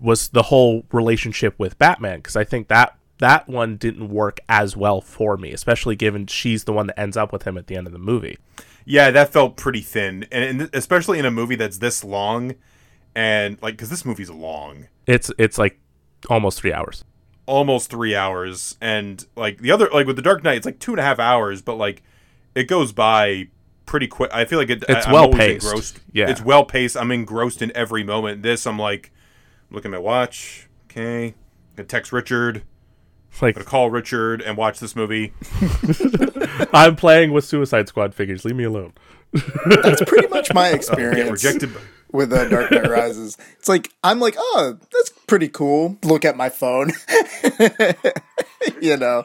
was 0.00 0.28
the 0.28 0.42
whole 0.44 0.84
relationship 0.92 1.54
with 1.58 1.78
Batman 1.78 2.18
because 2.18 2.36
I 2.36 2.44
think 2.44 2.68
that 2.68 2.96
that 3.18 3.48
one 3.48 3.76
didn't 3.76 4.10
work 4.10 4.40
as 4.48 4.76
well 4.76 5.00
for 5.00 5.36
me, 5.38 5.52
especially 5.52 5.96
given 5.96 6.26
she's 6.26 6.64
the 6.64 6.72
one 6.72 6.86
that 6.88 7.00
ends 7.00 7.16
up 7.16 7.32
with 7.32 7.44
him 7.44 7.56
at 7.56 7.66
the 7.66 7.76
end 7.76 7.86
of 7.86 7.92
the 7.94 7.98
movie. 7.98 8.38
Yeah, 8.84 9.10
that 9.10 9.32
felt 9.32 9.56
pretty 9.56 9.80
thin, 9.80 10.26
and, 10.30 10.60
and 10.62 10.70
especially 10.74 11.18
in 11.18 11.24
a 11.24 11.30
movie 11.30 11.56
that's 11.56 11.78
this 11.78 12.04
long, 12.04 12.54
and 13.14 13.56
like 13.62 13.74
because 13.74 13.88
this 13.90 14.04
movie's 14.04 14.30
long, 14.30 14.88
It's 15.06 15.30
it's 15.38 15.58
like 15.58 15.78
almost 16.28 16.60
three 16.60 16.72
hours. 16.72 17.04
almost 17.46 17.90
three 17.90 18.14
hours, 18.14 18.76
and 18.80 19.24
like 19.36 19.58
the 19.58 19.70
other 19.70 19.88
like 19.92 20.06
with 20.06 20.16
the 20.16 20.22
Dark 20.22 20.44
Knight, 20.44 20.58
it's 20.58 20.66
like 20.66 20.78
two 20.78 20.92
and 20.92 21.00
a 21.00 21.02
half 21.04 21.18
hours, 21.18 21.62
but 21.62 21.76
like 21.76 22.02
it 22.54 22.64
goes 22.68 22.92
by 22.92 23.48
pretty 23.86 24.06
quick. 24.08 24.30
I 24.34 24.44
feel 24.44 24.58
like 24.58 24.70
it, 24.70 24.84
It's 24.88 25.06
I, 25.06 25.08
I'm 25.08 25.12
well 25.12 25.32
paced. 25.32 25.64
Engrossed. 25.64 26.00
Yeah. 26.12 26.28
it's 26.28 26.42
well 26.42 26.64
paced. 26.64 26.96
I'm 26.96 27.10
engrossed 27.10 27.62
in 27.62 27.74
every 27.74 28.04
moment. 28.04 28.42
This, 28.42 28.66
I'm 28.66 28.78
like 28.78 29.12
looking 29.70 29.92
at 29.94 29.98
my 29.98 30.02
watch. 30.02 30.68
Okay, 30.90 31.34
gonna 31.76 31.86
text 31.86 32.12
Richard. 32.12 32.62
Like 33.42 33.54
Gonna 33.54 33.66
call 33.66 33.90
Richard 33.90 34.40
and 34.40 34.56
watch 34.56 34.80
this 34.80 34.96
movie. 34.96 35.34
I'm 36.72 36.96
playing 36.96 37.32
with 37.32 37.44
Suicide 37.44 37.86
Squad 37.86 38.14
figures. 38.14 38.46
Leave 38.46 38.56
me 38.56 38.64
alone. 38.64 38.94
That's 39.66 40.02
pretty 40.04 40.28
much 40.28 40.54
my 40.54 40.68
Get 40.70 40.76
experience 40.76 41.30
rejected. 41.44 41.70
With 42.12 42.32
uh, 42.32 42.48
Dark 42.48 42.70
Knight 42.70 42.88
Rises. 42.90 43.36
It's 43.58 43.68
like 43.68 43.92
I'm 44.04 44.20
like, 44.20 44.34
oh, 44.38 44.78
that's 44.92 45.10
pretty 45.26 45.48
cool. 45.48 45.98
Look 46.04 46.24
at 46.24 46.36
my 46.36 46.48
phone, 46.48 46.92
you 48.80 48.96
know. 48.96 49.24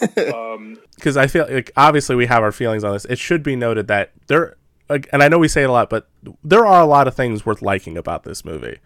because 0.96 1.16
I 1.16 1.26
feel 1.26 1.46
like 1.50 1.70
obviously 1.76 2.16
we 2.16 2.26
have 2.26 2.42
our 2.42 2.52
feelings 2.52 2.84
on 2.84 2.92
this. 2.92 3.04
It 3.06 3.18
should 3.18 3.42
be 3.42 3.56
noted 3.56 3.88
that 3.88 4.12
there, 4.26 4.56
like, 4.88 5.08
and 5.12 5.22
I 5.22 5.28
know 5.28 5.38
we 5.38 5.48
say 5.48 5.62
it 5.62 5.68
a 5.68 5.72
lot, 5.72 5.90
but 5.90 6.08
there 6.44 6.66
are 6.66 6.80
a 6.82 6.86
lot 6.86 7.08
of 7.08 7.14
things 7.14 7.44
worth 7.46 7.62
liking 7.62 7.96
about 7.96 8.24
this 8.24 8.44
movie. 8.44 8.78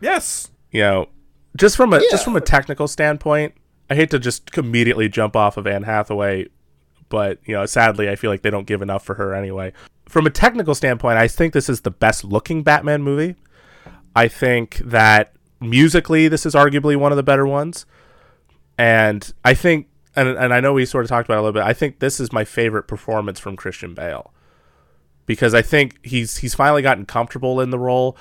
Yes. 0.00 0.50
You 0.70 0.80
know, 0.80 1.08
just 1.56 1.76
from 1.76 1.92
a 1.92 1.98
Yeah. 1.98 2.06
just 2.10 2.24
from 2.24 2.36
a 2.36 2.40
technical 2.40 2.88
standpoint, 2.88 3.54
I 3.88 3.94
hate 3.94 4.10
to 4.10 4.18
just 4.18 4.56
immediately 4.56 5.08
jump 5.08 5.36
off 5.36 5.56
of 5.56 5.66
Anne 5.66 5.84
Hathaway, 5.84 6.48
but 7.08 7.38
you 7.44 7.54
know, 7.54 7.66
sadly, 7.66 8.08
I 8.08 8.16
feel 8.16 8.30
like 8.30 8.42
they 8.42 8.50
don't 8.50 8.66
give 8.66 8.82
enough 8.82 9.04
for 9.04 9.14
her 9.14 9.34
anyway. 9.34 9.72
From 10.06 10.26
a 10.26 10.30
technical 10.30 10.74
standpoint, 10.74 11.18
I 11.18 11.28
think 11.28 11.52
this 11.52 11.68
is 11.68 11.80
the 11.80 11.90
best 11.90 12.24
looking 12.24 12.62
Batman 12.62 13.02
movie. 13.02 13.36
I 14.14 14.28
think 14.28 14.76
that 14.78 15.34
musically, 15.60 16.28
this 16.28 16.46
is 16.46 16.54
arguably 16.54 16.96
one 16.96 17.12
of 17.12 17.16
the 17.16 17.22
better 17.22 17.46
ones. 17.46 17.86
And 18.78 19.32
I 19.44 19.54
think, 19.54 19.88
and, 20.14 20.28
and 20.28 20.52
I 20.52 20.60
know 20.60 20.72
we 20.72 20.84
sort 20.84 21.04
of 21.04 21.08
talked 21.08 21.28
about 21.28 21.36
it 21.36 21.38
a 21.38 21.42
little 21.42 21.60
bit. 21.60 21.66
I 21.66 21.72
think 21.72 21.98
this 21.98 22.20
is 22.20 22.32
my 22.32 22.44
favorite 22.44 22.84
performance 22.84 23.40
from 23.40 23.56
Christian 23.56 23.94
Bale 23.94 24.32
because 25.26 25.54
I 25.54 25.62
think 25.62 26.04
he's 26.04 26.38
he's 26.38 26.54
finally 26.54 26.82
gotten 26.82 27.06
comfortable 27.06 27.60
in 27.60 27.70
the 27.70 27.78
role, 27.78 28.16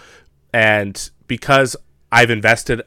and 0.53 1.09
because 1.27 1.75
I've 2.11 2.29
invested 2.29 2.83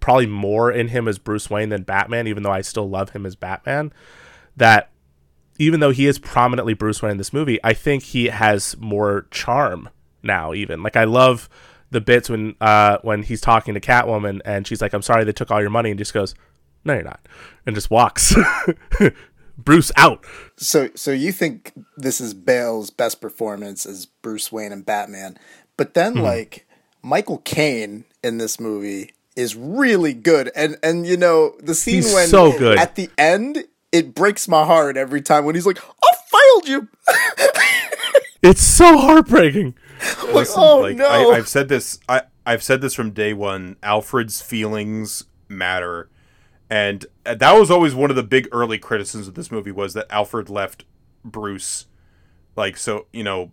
probably 0.00 0.26
more 0.26 0.70
in 0.70 0.88
him 0.88 1.08
as 1.08 1.18
Bruce 1.18 1.48
Wayne 1.48 1.68
than 1.68 1.82
Batman, 1.82 2.26
even 2.26 2.42
though 2.42 2.52
I 2.52 2.62
still 2.62 2.88
love 2.88 3.10
him 3.10 3.24
as 3.24 3.36
Batman. 3.36 3.92
That 4.56 4.90
even 5.58 5.80
though 5.80 5.90
he 5.90 6.06
is 6.06 6.18
prominently 6.18 6.74
Bruce 6.74 7.02
Wayne 7.02 7.12
in 7.12 7.18
this 7.18 7.32
movie, 7.32 7.58
I 7.64 7.74
think 7.74 8.02
he 8.02 8.26
has 8.26 8.76
more 8.78 9.26
charm 9.30 9.88
now. 10.22 10.54
Even 10.54 10.82
like 10.82 10.96
I 10.96 11.04
love 11.04 11.48
the 11.90 12.00
bits 12.00 12.28
when 12.28 12.54
uh 12.60 12.98
when 13.02 13.22
he's 13.22 13.40
talking 13.40 13.74
to 13.74 13.80
Catwoman 13.80 14.40
and 14.44 14.66
she's 14.66 14.80
like, 14.82 14.92
"I'm 14.92 15.02
sorry 15.02 15.24
they 15.24 15.32
took 15.32 15.50
all 15.50 15.60
your 15.60 15.70
money," 15.70 15.90
and 15.90 15.98
just 15.98 16.14
goes, 16.14 16.34
"No, 16.84 16.94
you're 16.94 17.02
not," 17.02 17.20
and 17.66 17.74
just 17.74 17.90
walks. 17.90 18.34
Bruce 19.58 19.90
out. 19.96 20.24
So, 20.56 20.88
so 20.94 21.10
you 21.10 21.32
think 21.32 21.72
this 21.96 22.20
is 22.20 22.32
Bale's 22.32 22.90
best 22.90 23.20
performance 23.20 23.86
as 23.86 24.06
Bruce 24.06 24.52
Wayne 24.52 24.70
and 24.70 24.86
Batman, 24.86 25.36
but 25.76 25.94
then 25.94 26.14
Hmm. 26.14 26.20
like 26.22 26.66
Michael 27.02 27.38
Caine 27.38 28.04
in 28.22 28.38
this 28.38 28.60
movie 28.60 29.12
is 29.34 29.56
really 29.56 30.14
good, 30.14 30.50
and 30.54 30.76
and 30.82 31.06
you 31.06 31.16
know 31.16 31.56
the 31.60 31.74
scene 31.74 31.96
He's 31.96 32.14
when 32.14 32.28
so 32.28 32.56
good. 32.56 32.78
at 32.78 32.94
the 32.94 33.10
end 33.18 33.64
it 33.92 34.14
breaks 34.14 34.48
my 34.48 34.64
heart 34.64 34.96
every 34.96 35.22
time 35.22 35.44
when 35.44 35.54
he's 35.54 35.66
like, 35.66 35.78
"I 35.78 36.14
failed 36.30 36.68
you." 36.68 36.88
It's 38.42 38.62
so 38.62 38.96
heartbreaking. 38.96 39.74
Listen, 40.32 40.62
oh, 40.62 40.78
like 40.78 40.96
no. 40.96 41.08
I, 41.32 41.36
I've 41.36 41.48
said 41.48 41.68
this. 41.68 41.98
I 42.08 42.22
I've 42.46 42.62
said 42.62 42.80
this 42.80 42.94
from 42.94 43.10
day 43.10 43.32
one. 43.32 43.76
Alfred's 43.82 44.40
feelings 44.40 45.24
matter, 45.48 46.08
and 46.70 47.04
uh, 47.26 47.34
that 47.34 47.52
was 47.58 47.70
always 47.70 47.94
one 47.94 48.10
of 48.10 48.16
the 48.16 48.22
big 48.22 48.48
early 48.52 48.78
criticisms 48.78 49.26
of 49.26 49.34
this 49.34 49.50
movie 49.50 49.72
was 49.72 49.94
that 49.94 50.06
Alfred 50.10 50.48
left 50.48 50.84
Bruce, 51.24 51.86
like 52.54 52.76
so 52.76 53.06
you 53.12 53.24
know, 53.24 53.50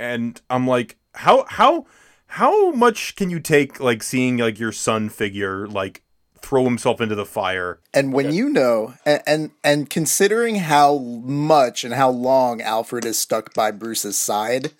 and 0.00 0.40
I'm 0.50 0.66
like, 0.66 0.96
how 1.14 1.44
how 1.48 1.86
how 2.26 2.72
much 2.72 3.14
can 3.14 3.30
you 3.30 3.38
take 3.38 3.78
like 3.78 4.02
seeing 4.02 4.38
like 4.38 4.58
your 4.58 4.72
son 4.72 5.08
figure 5.08 5.68
like 5.68 6.02
throw 6.40 6.64
himself 6.64 7.00
into 7.00 7.14
the 7.14 7.26
fire? 7.26 7.80
And 7.92 8.12
when 8.12 8.32
you 8.32 8.48
know, 8.48 8.94
and, 9.04 9.22
and 9.26 9.50
and 9.62 9.90
considering 9.90 10.56
how 10.56 10.98
much 10.98 11.84
and 11.84 11.94
how 11.94 12.10
long 12.10 12.60
Alfred 12.60 13.04
is 13.04 13.18
stuck 13.18 13.54
by 13.54 13.70
Bruce's 13.70 14.16
side, 14.16 14.72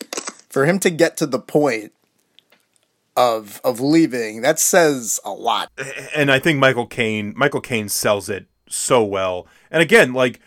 for 0.48 0.64
him 0.66 0.78
to 0.80 0.90
get 0.90 1.16
to 1.18 1.26
the 1.26 1.38
point 1.38 1.92
of 3.16 3.60
of 3.64 3.80
leaving, 3.80 4.42
that 4.42 4.58
says 4.58 5.20
a 5.24 5.30
lot. 5.30 5.70
and 6.14 6.30
I 6.30 6.38
think 6.38 6.58
Michael 6.58 6.86
Caine 6.86 7.34
Michael 7.36 7.60
Caine 7.60 7.88
sells 7.88 8.28
it 8.28 8.46
so 8.68 9.04
well. 9.04 9.46
And 9.70 9.82
again, 9.82 10.12
like 10.12 10.40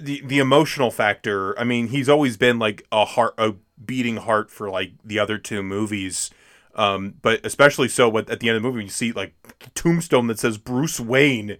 the 0.00 0.22
the 0.24 0.38
emotional 0.38 0.90
factor. 0.90 1.58
I 1.58 1.64
mean, 1.64 1.88
he's 1.88 2.08
always 2.08 2.36
been 2.36 2.58
like 2.58 2.86
a 2.92 3.04
heart 3.04 3.34
a 3.38 3.54
beating 3.84 4.16
heart 4.16 4.50
for 4.50 4.70
like 4.70 4.92
the 5.04 5.18
other 5.18 5.38
two 5.38 5.62
movies. 5.62 6.30
Um, 6.74 7.14
but 7.22 7.44
especially 7.44 7.88
so 7.88 8.08
with, 8.08 8.30
at 8.30 8.38
the 8.38 8.48
end 8.48 8.56
of 8.56 8.62
the 8.62 8.68
movie, 8.68 8.84
you 8.84 8.90
see 8.90 9.12
like 9.12 9.34
tombstone 9.74 10.26
that 10.28 10.38
says 10.38 10.58
Bruce 10.58 11.00
Wayne, 11.00 11.58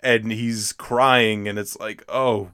and 0.00 0.30
he's 0.32 0.72
crying, 0.72 1.48
and 1.48 1.58
it's 1.58 1.78
like, 1.78 2.04
oh 2.08 2.50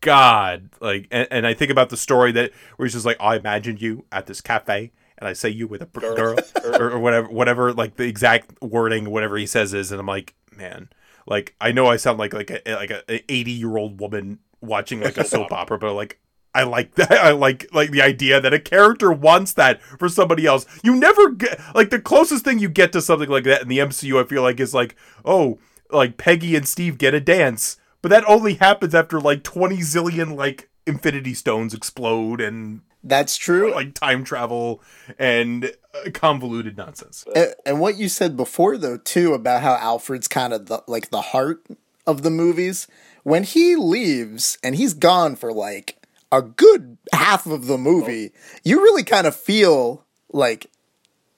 God, 0.00 0.70
like, 0.80 1.08
and, 1.10 1.26
and 1.30 1.46
I 1.46 1.54
think 1.54 1.70
about 1.70 1.90
the 1.90 1.96
story 1.96 2.32
that 2.32 2.52
where 2.76 2.86
he's 2.86 2.92
just 2.92 3.06
like, 3.06 3.16
I 3.20 3.36
imagined 3.36 3.80
you 3.82 4.04
at 4.12 4.26
this 4.26 4.40
cafe, 4.40 4.92
and 5.18 5.28
I 5.28 5.32
say 5.32 5.48
you 5.48 5.66
with 5.66 5.82
a 5.82 5.86
p- 5.86 6.00
girl, 6.00 6.38
or, 6.64 6.92
or 6.92 6.98
whatever, 6.98 7.28
whatever, 7.28 7.72
like 7.72 7.96
the 7.96 8.04
exact 8.04 8.62
wording, 8.62 9.10
whatever 9.10 9.36
he 9.36 9.46
says 9.46 9.74
is, 9.74 9.90
and 9.90 10.00
I'm 10.00 10.06
like, 10.06 10.34
man, 10.54 10.90
like 11.26 11.54
I 11.60 11.72
know 11.72 11.86
I 11.86 11.96
sound 11.96 12.18
like 12.18 12.32
like 12.32 12.50
a 12.50 12.60
like 12.66 12.90
a 12.90 13.32
80 13.32 13.50
year 13.50 13.76
old 13.76 14.00
woman 14.00 14.38
watching 14.60 15.00
like 15.00 15.16
a 15.16 15.24
soap 15.28 15.52
opera, 15.52 15.78
but 15.78 15.94
like. 15.94 16.20
I 16.56 16.64
like 16.64 16.94
that. 16.94 17.12
I 17.12 17.32
like 17.32 17.66
like 17.72 17.90
the 17.90 18.02
idea 18.02 18.40
that 18.40 18.54
a 18.54 18.58
character 18.58 19.12
wants 19.12 19.52
that 19.54 19.82
for 19.82 20.08
somebody 20.08 20.46
else. 20.46 20.66
You 20.82 20.96
never 20.96 21.30
get 21.30 21.60
like 21.74 21.90
the 21.90 22.00
closest 22.00 22.44
thing 22.44 22.58
you 22.58 22.68
get 22.68 22.92
to 22.92 23.02
something 23.02 23.28
like 23.28 23.44
that 23.44 23.62
in 23.62 23.68
the 23.68 23.78
MCU. 23.78 24.22
I 24.22 24.26
feel 24.26 24.42
like 24.42 24.58
is 24.60 24.74
like, 24.74 24.96
oh, 25.24 25.58
like 25.90 26.16
Peggy 26.16 26.56
and 26.56 26.66
Steve 26.66 26.98
get 26.98 27.14
a 27.14 27.20
dance, 27.20 27.76
but 28.02 28.08
that 28.08 28.24
only 28.28 28.54
happens 28.54 28.94
after 28.94 29.20
like 29.20 29.42
twenty 29.42 29.78
zillion 29.78 30.36
like 30.36 30.68
Infinity 30.86 31.34
Stones 31.34 31.74
explode 31.74 32.40
and 32.40 32.80
That's 33.04 33.36
true. 33.36 33.72
like 33.74 33.92
time 33.94 34.24
travel 34.24 34.82
and 35.18 35.72
uh, 35.94 36.10
convoluted 36.12 36.76
nonsense. 36.76 37.24
And, 37.34 37.54
and 37.64 37.80
what 37.80 37.96
you 37.96 38.08
said 38.08 38.36
before, 38.36 38.78
though, 38.78 38.96
too, 38.96 39.34
about 39.34 39.62
how 39.62 39.74
Alfred's 39.74 40.28
kind 40.28 40.52
of 40.52 40.66
the, 40.66 40.82
like 40.86 41.10
the 41.10 41.20
heart 41.20 41.66
of 42.06 42.22
the 42.22 42.30
movies. 42.30 42.86
When 43.24 43.42
he 43.42 43.74
leaves 43.74 44.56
and 44.62 44.76
he's 44.76 44.94
gone 44.94 45.34
for 45.34 45.52
like 45.52 45.95
a 46.32 46.42
good 46.42 46.98
half 47.12 47.46
of 47.46 47.66
the 47.66 47.78
movie, 47.78 48.32
you 48.64 48.80
really 48.80 49.04
kind 49.04 49.26
of 49.26 49.34
feel 49.34 50.04
like 50.32 50.66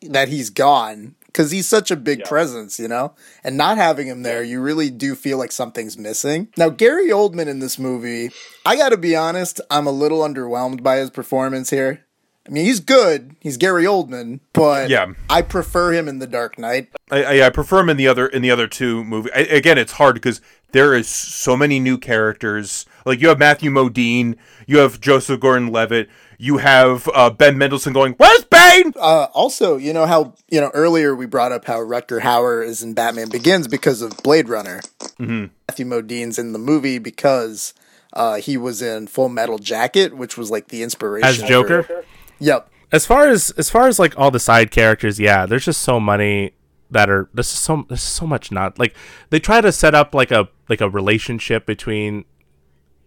that 0.02 0.28
he's 0.28 0.50
gone 0.50 1.14
because 1.26 1.50
he's 1.50 1.68
such 1.68 1.90
a 1.90 1.96
big 1.96 2.24
presence, 2.24 2.80
you 2.80 2.88
know? 2.88 3.14
And 3.44 3.56
not 3.56 3.76
having 3.76 4.06
him 4.06 4.22
there, 4.22 4.42
you 4.42 4.60
really 4.60 4.90
do 4.90 5.14
feel 5.14 5.38
like 5.38 5.52
something's 5.52 5.98
missing. 5.98 6.48
Now, 6.56 6.68
Gary 6.68 7.08
Oldman 7.10 7.46
in 7.46 7.58
this 7.60 7.78
movie, 7.78 8.30
I 8.64 8.76
gotta 8.76 8.96
be 8.96 9.14
honest, 9.14 9.60
I'm 9.70 9.86
a 9.86 9.92
little 9.92 10.20
underwhelmed 10.20 10.82
by 10.82 10.96
his 10.96 11.10
performance 11.10 11.70
here. 11.70 12.04
I 12.48 12.50
mean, 12.50 12.64
he's 12.64 12.80
good. 12.80 13.36
He's 13.40 13.56
Gary 13.58 13.84
Oldman, 13.84 14.40
but 14.54 14.88
Yeah. 14.88 15.12
I 15.28 15.42
prefer 15.42 15.92
him 15.92 16.08
in 16.08 16.18
The 16.18 16.26
Dark 16.26 16.58
Knight. 16.58 16.88
I, 17.10 17.22
I, 17.40 17.46
I 17.46 17.50
prefer 17.50 17.80
him 17.80 17.90
in 17.90 17.96
the 17.98 18.08
other 18.08 18.26
in 18.26 18.40
the 18.42 18.50
other 18.50 18.66
two 18.66 19.04
movies. 19.04 19.30
I, 19.34 19.40
again, 19.40 19.76
it's 19.78 19.92
hard 19.92 20.14
because 20.14 20.40
there 20.72 20.94
is 20.94 21.08
so 21.08 21.56
many 21.56 21.78
new 21.78 21.98
characters. 21.98 22.86
Like 23.04 23.20
you 23.20 23.28
have 23.28 23.38
Matthew 23.38 23.70
Modine, 23.70 24.36
you 24.66 24.78
have 24.78 25.00
Joseph 25.00 25.40
Gordon-Levitt, 25.40 26.08
you 26.38 26.58
have 26.58 27.08
uh, 27.14 27.30
Ben 27.30 27.56
Mendelsohn 27.58 27.92
going, 27.92 28.12
"Where's 28.14 28.44
Bane?" 28.44 28.92
Uh, 28.96 29.26
also, 29.34 29.76
you 29.76 29.92
know 29.92 30.06
how 30.06 30.34
you 30.50 30.60
know 30.60 30.70
earlier 30.74 31.14
we 31.14 31.26
brought 31.26 31.52
up 31.52 31.64
how 31.66 31.78
Rutger 31.78 32.20
Hauer 32.20 32.64
is 32.66 32.82
in 32.82 32.94
Batman 32.94 33.28
Begins 33.28 33.66
because 33.68 34.02
of 34.02 34.16
Blade 34.22 34.48
Runner. 34.48 34.80
Mm-hmm. 35.18 35.46
Matthew 35.68 35.86
Modine's 35.86 36.38
in 36.38 36.52
the 36.52 36.58
movie 36.58 36.98
because 36.98 37.72
uh, 38.12 38.36
he 38.36 38.56
was 38.56 38.80
in 38.82 39.06
Full 39.06 39.28
Metal 39.30 39.58
Jacket, 39.58 40.14
which 40.16 40.36
was 40.36 40.50
like 40.50 40.68
the 40.68 40.82
inspiration 40.82 41.28
As 41.28 41.40
for- 41.40 41.46
Joker? 41.46 42.04
Yep. 42.40 42.70
as 42.92 43.06
far 43.06 43.28
as 43.28 43.50
as 43.52 43.70
far 43.70 43.88
as 43.88 43.98
like 43.98 44.18
all 44.18 44.30
the 44.30 44.40
side 44.40 44.70
characters, 44.70 45.18
yeah, 45.20 45.46
there's 45.46 45.64
just 45.64 45.80
so 45.80 45.98
many 46.00 46.52
that 46.90 47.10
are 47.10 47.28
there's 47.34 47.48
so 47.48 47.84
there's 47.88 48.02
so 48.02 48.26
much 48.26 48.50
not 48.50 48.78
like 48.78 48.94
they 49.30 49.38
try 49.38 49.60
to 49.60 49.70
set 49.72 49.94
up 49.94 50.14
like 50.14 50.30
a 50.30 50.48
like 50.68 50.80
a 50.80 50.88
relationship 50.88 51.66
between 51.66 52.24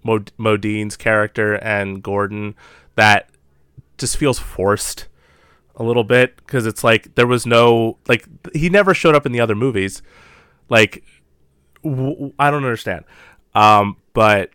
Mod- 0.03 0.31
Modine's 0.37 0.95
character 0.95 1.55
and 1.55 2.03
Gordon 2.03 2.55
that 2.95 3.29
just 3.97 4.17
feels 4.17 4.39
forced 4.39 5.07
a 5.75 5.83
little 5.83 6.03
bit 6.03 6.35
because 6.37 6.65
it's 6.65 6.83
like 6.83 7.15
there 7.15 7.27
was 7.27 7.45
no 7.45 7.97
like 8.07 8.25
he 8.53 8.69
never 8.69 8.93
showed 8.93 9.15
up 9.15 9.25
in 9.25 9.31
the 9.31 9.39
other 9.39 9.55
movies. 9.55 10.01
Like 10.69 11.03
I 11.83 12.51
don't 12.51 12.63
understand. 12.63 13.05
Um, 13.55 13.97
but 14.13 14.51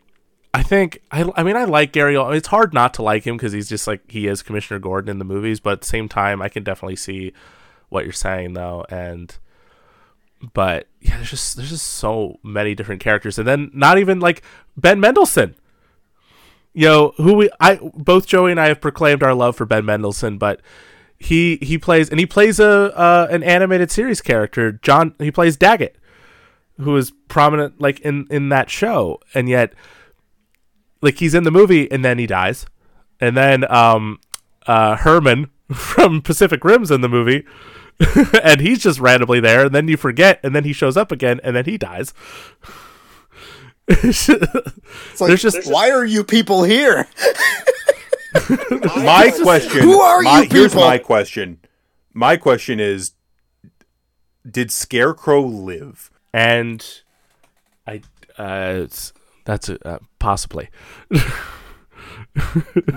I 0.56 0.62
think 0.62 1.02
I, 1.10 1.30
I 1.36 1.42
mean 1.42 1.54
I 1.54 1.64
like 1.64 1.92
Gary. 1.92 2.16
It's 2.16 2.48
hard 2.48 2.72
not 2.72 2.94
to 2.94 3.02
like 3.02 3.26
him 3.26 3.36
because 3.36 3.52
he's 3.52 3.68
just 3.68 3.86
like 3.86 4.10
he 4.10 4.26
is 4.26 4.42
Commissioner 4.42 4.80
Gordon 4.80 5.10
in 5.10 5.18
the 5.18 5.24
movies. 5.24 5.60
But 5.60 5.74
at 5.74 5.80
the 5.82 5.86
same 5.86 6.08
time, 6.08 6.40
I 6.40 6.48
can 6.48 6.64
definitely 6.64 6.96
see 6.96 7.34
what 7.90 8.04
you're 8.04 8.12
saying 8.14 8.54
though, 8.54 8.86
and 8.88 9.36
but 10.54 10.88
yeah, 11.02 11.16
there's 11.16 11.28
just 11.28 11.56
there's 11.58 11.68
just 11.68 11.86
so 11.86 12.38
many 12.42 12.74
different 12.74 13.02
characters, 13.02 13.38
and 13.38 13.46
then 13.46 13.70
not 13.74 13.98
even 13.98 14.18
like 14.18 14.40
Ben 14.78 14.98
Mendelsohn. 14.98 15.56
You 16.72 16.86
know 16.86 17.12
who 17.18 17.34
we 17.34 17.50
I 17.60 17.78
both 17.92 18.26
Joey 18.26 18.50
and 18.50 18.58
I 18.58 18.68
have 18.68 18.80
proclaimed 18.80 19.22
our 19.22 19.34
love 19.34 19.56
for 19.56 19.66
Ben 19.66 19.84
Mendelsohn, 19.84 20.38
but 20.38 20.62
he 21.18 21.58
he 21.60 21.76
plays 21.76 22.08
and 22.08 22.18
he 22.18 22.24
plays 22.24 22.58
a 22.58 22.96
uh, 22.96 23.28
an 23.30 23.42
animated 23.42 23.90
series 23.90 24.22
character. 24.22 24.72
John 24.72 25.14
he 25.18 25.30
plays 25.30 25.58
Daggett, 25.58 25.96
who 26.78 26.96
is 26.96 27.12
prominent 27.28 27.78
like 27.78 28.00
in 28.00 28.26
in 28.30 28.48
that 28.48 28.70
show, 28.70 29.20
and 29.34 29.50
yet 29.50 29.74
like 31.00 31.18
he's 31.18 31.34
in 31.34 31.44
the 31.44 31.50
movie 31.50 31.90
and 31.90 32.04
then 32.04 32.18
he 32.18 32.26
dies, 32.26 32.66
and 33.20 33.36
then 33.36 33.70
um 33.70 34.18
uh 34.66 34.96
Herman 34.96 35.50
from 35.72 36.22
Pacific 36.22 36.64
Rim's 36.64 36.90
in 36.90 37.00
the 37.00 37.08
movie. 37.08 37.44
and 38.42 38.60
he's 38.60 38.80
just 38.80 39.00
randomly 39.00 39.40
there, 39.40 39.64
and 39.64 39.74
then 39.74 39.88
you 39.88 39.96
forget, 39.96 40.38
and 40.42 40.54
then 40.54 40.64
he 40.64 40.74
shows 40.74 40.98
up 40.98 41.10
again, 41.10 41.40
and 41.42 41.56
then 41.56 41.64
he 41.64 41.78
dies. 41.78 42.12
It's 43.88 44.28
like, 44.28 45.28
There's 45.28 45.40
just- 45.40 45.70
why 45.70 45.90
are 45.90 46.04
you 46.04 46.22
people 46.22 46.62
here? 46.64 47.08
My 48.96 49.32
question. 49.42 49.80
Who 49.80 50.00
are 50.00 50.20
my, 50.20 50.42
you 50.42 50.48
Here's 50.50 50.74
my 50.74 50.98
question. 50.98 51.58
My 52.12 52.36
question 52.36 52.80
is: 52.80 53.12
Did 54.48 54.70
Scarecrow 54.70 55.40
live? 55.40 56.10
and 56.34 56.84
I 57.86 58.02
uh, 58.38 58.82
it's, 58.84 59.12
that's 59.46 59.70
a, 59.70 59.88
uh, 59.88 59.98
possibly. 60.18 60.68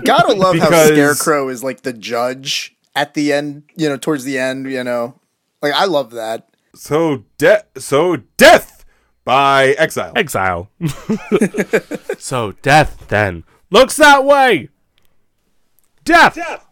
Gotta 0.04 0.34
love 0.34 0.58
how 0.58 0.68
Scarecrow 0.86 1.48
is 1.48 1.64
like 1.64 1.80
the 1.80 1.94
judge 1.94 2.76
at 2.94 3.14
the 3.14 3.32
end, 3.32 3.62
you 3.76 3.88
know, 3.88 3.96
towards 3.96 4.24
the 4.24 4.38
end, 4.38 4.70
you 4.70 4.84
know. 4.84 5.18
Like 5.62 5.72
I 5.72 5.86
love 5.86 6.10
that. 6.10 6.50
So 6.74 7.24
de- 7.38 7.64
So 7.78 8.16
death 8.36 8.84
by 9.24 9.68
exile. 9.78 10.12
Exile. 10.16 10.70
so 12.18 12.52
death 12.62 13.06
then 13.08 13.44
looks 13.70 13.96
that 13.96 14.24
way. 14.24 14.68
Death. 16.04 16.34
Death. 16.34 16.66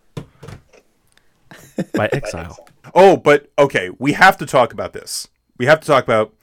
By 1.94 2.08
exile. 2.12 2.58
Oh, 2.94 3.16
but 3.16 3.50
okay, 3.58 3.90
we 3.98 4.12
have 4.12 4.36
to 4.38 4.46
talk 4.46 4.72
about 4.72 4.92
this. 4.92 5.28
We 5.58 5.66
have 5.66 5.80
to 5.80 5.86
talk 5.86 6.04
about 6.04 6.34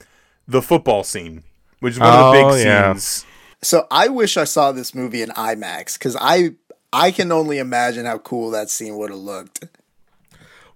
the 0.48 0.62
football 0.62 1.04
scene, 1.04 1.44
which 1.80 1.94
is 1.94 2.00
one 2.00 2.10
of 2.10 2.14
the 2.34 2.40
Oh, 2.40 2.52
big 2.56 2.66
yeah. 2.66 2.94
scenes. 2.94 3.26
So 3.62 3.88
I 3.90 4.08
wish 4.10 4.38
I 4.38 4.44
saw 4.44 4.72
this 4.72 4.94
movie 4.94 5.22
in 5.22 5.30
IMAX 5.30 5.94
because 5.98 6.16
I 6.20 6.52
I 6.94 7.12
can 7.12 7.32
only 7.32 7.58
imagine 7.58 8.06
how 8.06 8.20
cool 8.20 8.52
that 8.52 8.70
scene 8.70 8.98
would 8.98 9.10
have 9.10 9.20
looked. 9.20 9.66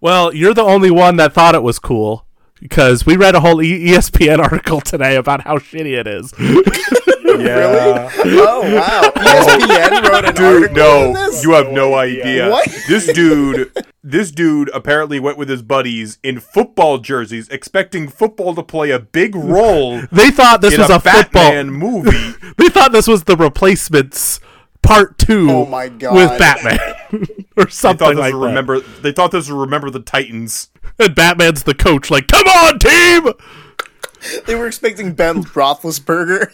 Well, 0.01 0.33
you're 0.33 0.53
the 0.53 0.63
only 0.63 0.91
one 0.91 1.17
that 1.17 1.33
thought 1.33 1.55
it 1.55 1.63
was 1.63 1.77
cool 1.79 2.25
because 2.59 3.05
we 3.05 3.15
read 3.15 3.35
a 3.35 3.39
whole 3.39 3.57
ESPN 3.57 4.39
article 4.39 4.81
today 4.81 5.15
about 5.15 5.41
how 5.41 5.57
shitty 5.57 5.97
it 5.99 6.07
is. 6.07 6.33
Yeah. 7.37 8.09
Oh 8.25 8.75
wow! 8.75 9.11
ESPN 9.15 10.09
wrote 10.09 10.25
an 10.25 10.33
Dude, 10.35 10.63
article 10.63 10.83
on 10.83 11.13
no, 11.13 11.25
this. 11.31 11.43
you 11.43 11.51
have 11.51 11.71
no 11.71 11.93
idea. 11.93 12.49
What? 12.49 12.67
This 12.87 13.11
dude, 13.13 13.71
this 14.03 14.31
dude 14.31 14.69
apparently 14.73 15.19
went 15.19 15.37
with 15.37 15.47
his 15.47 15.61
buddies 15.61 16.17
in 16.23 16.39
football 16.39 16.97
jerseys, 16.97 17.47
expecting 17.49 18.07
football 18.09 18.55
to 18.55 18.63
play 18.63 18.89
a 18.91 18.99
big 18.99 19.35
role 19.35 20.01
They 20.11 20.31
thought 20.31 20.61
this 20.61 20.73
in 20.73 20.81
was 20.81 20.89
a, 20.89 20.95
a, 20.95 20.99
football. 20.99 21.43
Batman 21.51 21.71
movie. 21.71 22.35
They 22.57 22.67
thought 22.67 22.91
this 22.91 23.07
was 23.07 23.23
the 23.23 23.37
replacements 23.37 24.41
part 24.81 25.17
two. 25.17 25.49
Oh 25.49 25.65
my 25.65 25.89
God. 25.89 26.15
With 26.15 26.39
Batman 26.39 26.79
or 27.57 27.69
something 27.69 28.07
thought 28.07 28.09
this 28.11 28.19
like 28.19 28.33
that. 28.33 28.37
remember. 28.37 28.79
They 28.79 29.11
thought 29.11 29.31
this 29.31 29.49
was 29.49 29.51
remember 29.51 29.89
the 29.89 29.99
Titans. 29.99 30.69
And 30.97 31.15
Batman's 31.15 31.63
the 31.63 31.75
coach. 31.75 32.11
Like, 32.11 32.27
come 32.27 32.47
on, 32.47 32.79
team! 32.79 33.33
They 34.45 34.55
were 34.55 34.67
expecting 34.67 35.13
Ben 35.13 35.43
Roethlisberger. 35.43 36.51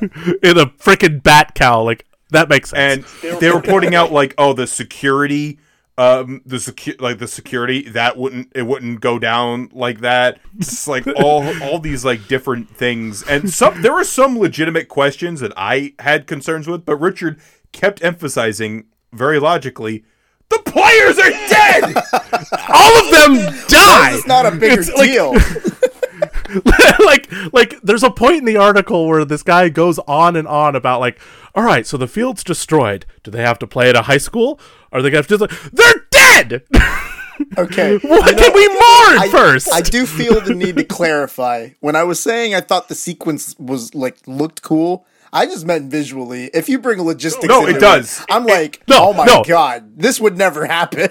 In 0.00 0.58
a 0.58 0.66
freaking 0.66 1.22
bat 1.22 1.54
cowl. 1.54 1.84
Like 1.84 2.06
that 2.30 2.48
makes 2.48 2.70
sense. 2.70 3.06
and 3.24 3.40
they 3.40 3.50
were 3.50 3.60
pointing 3.62 3.94
out 3.94 4.10
like 4.12 4.34
oh 4.38 4.52
the 4.52 4.66
security 4.66 5.58
um 5.98 6.40
the 6.46 6.56
secu- 6.56 6.98
like 7.00 7.18
the 7.18 7.28
security 7.28 7.82
that 7.90 8.16
wouldn't 8.16 8.50
it 8.54 8.62
wouldn't 8.62 9.00
go 9.00 9.18
down 9.18 9.68
like 9.72 10.00
that. 10.00 10.40
It's 10.58 10.88
like 10.88 11.06
all 11.06 11.44
all 11.62 11.78
these 11.78 12.04
like 12.04 12.28
different 12.28 12.70
things. 12.74 13.22
And 13.24 13.50
some 13.50 13.82
there 13.82 13.92
were 13.92 14.04
some 14.04 14.38
legitimate 14.38 14.88
questions 14.88 15.40
that 15.40 15.52
i 15.56 15.92
had 15.98 16.26
concerns 16.26 16.66
with 16.66 16.86
but 16.86 16.96
richard 16.96 17.38
kept 17.72 18.02
emphasizing 18.02 18.86
very 19.12 19.38
logically 19.38 20.04
the 20.48 20.58
players 20.66 21.18
are 21.18 21.30
dead! 21.48 21.94
All 22.68 22.98
of 22.98 23.10
them 23.10 23.34
die. 23.68 24.14
It's 24.14 24.26
not 24.26 24.44
a 24.44 24.50
bigger 24.50 24.80
It's 24.82 24.92
like- 24.92 25.10
deal. 25.10 25.32
like 27.06 27.30
like 27.52 27.80
there's 27.82 28.02
a 28.02 28.10
point 28.10 28.36
in 28.36 28.44
the 28.44 28.56
article 28.56 29.06
where 29.08 29.24
this 29.24 29.42
guy 29.42 29.68
goes 29.70 29.98
on 30.00 30.36
and 30.36 30.46
on 30.46 30.76
about 30.76 31.00
like 31.00 31.18
all 31.54 31.62
right 31.64 31.86
so 31.86 31.96
the 31.96 32.06
field's 32.06 32.44
destroyed. 32.44 33.06
Do 33.22 33.30
they 33.30 33.42
have 33.42 33.58
to 33.60 33.66
play 33.66 33.88
at 33.88 33.96
a 33.96 34.02
high 34.02 34.18
school 34.18 34.60
are 34.92 35.02
they 35.02 35.10
gonna 35.10 35.18
have 35.18 35.26
to 35.28 35.38
just 35.38 35.40
like 35.40 35.72
they're 35.72 36.06
dead 36.10 36.62
Okay. 37.58 37.98
what 37.98 38.36
did 38.36 38.54
we 38.54 38.68
mourn 38.68 38.78
I, 39.18 39.28
first 39.30 39.72
I 39.72 39.80
do 39.80 40.06
feel 40.06 40.40
the 40.40 40.54
need 40.54 40.76
to 40.76 40.84
clarify. 40.84 41.70
When 41.80 41.96
I 41.96 42.04
was 42.04 42.20
saying 42.20 42.54
I 42.54 42.60
thought 42.60 42.88
the 42.88 42.94
sequence 42.94 43.56
was 43.58 43.94
like 43.96 44.18
looked 44.28 44.62
cool, 44.62 45.04
I 45.32 45.46
just 45.46 45.66
meant 45.66 45.90
visually. 45.90 46.50
If 46.54 46.68
you 46.68 46.78
bring 46.78 47.00
logistics, 47.02 47.48
No, 47.48 47.66
it 47.66 47.80
does. 47.80 48.24
I'm 48.30 48.44
like, 48.46 48.82
no, 48.88 49.08
oh 49.08 49.12
my 49.12 49.24
no. 49.24 49.42
god, 49.42 49.98
this 49.98 50.20
would 50.20 50.38
never 50.38 50.66
happen. 50.66 51.08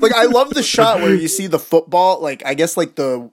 like 0.00 0.12
I 0.12 0.24
love 0.26 0.50
the 0.50 0.62
shot 0.62 1.00
where 1.00 1.14
you 1.14 1.28
see 1.28 1.46
the 1.46 1.58
football, 1.58 2.20
like 2.20 2.44
I 2.46 2.54
guess 2.54 2.76
like 2.76 2.94
the 2.94 3.30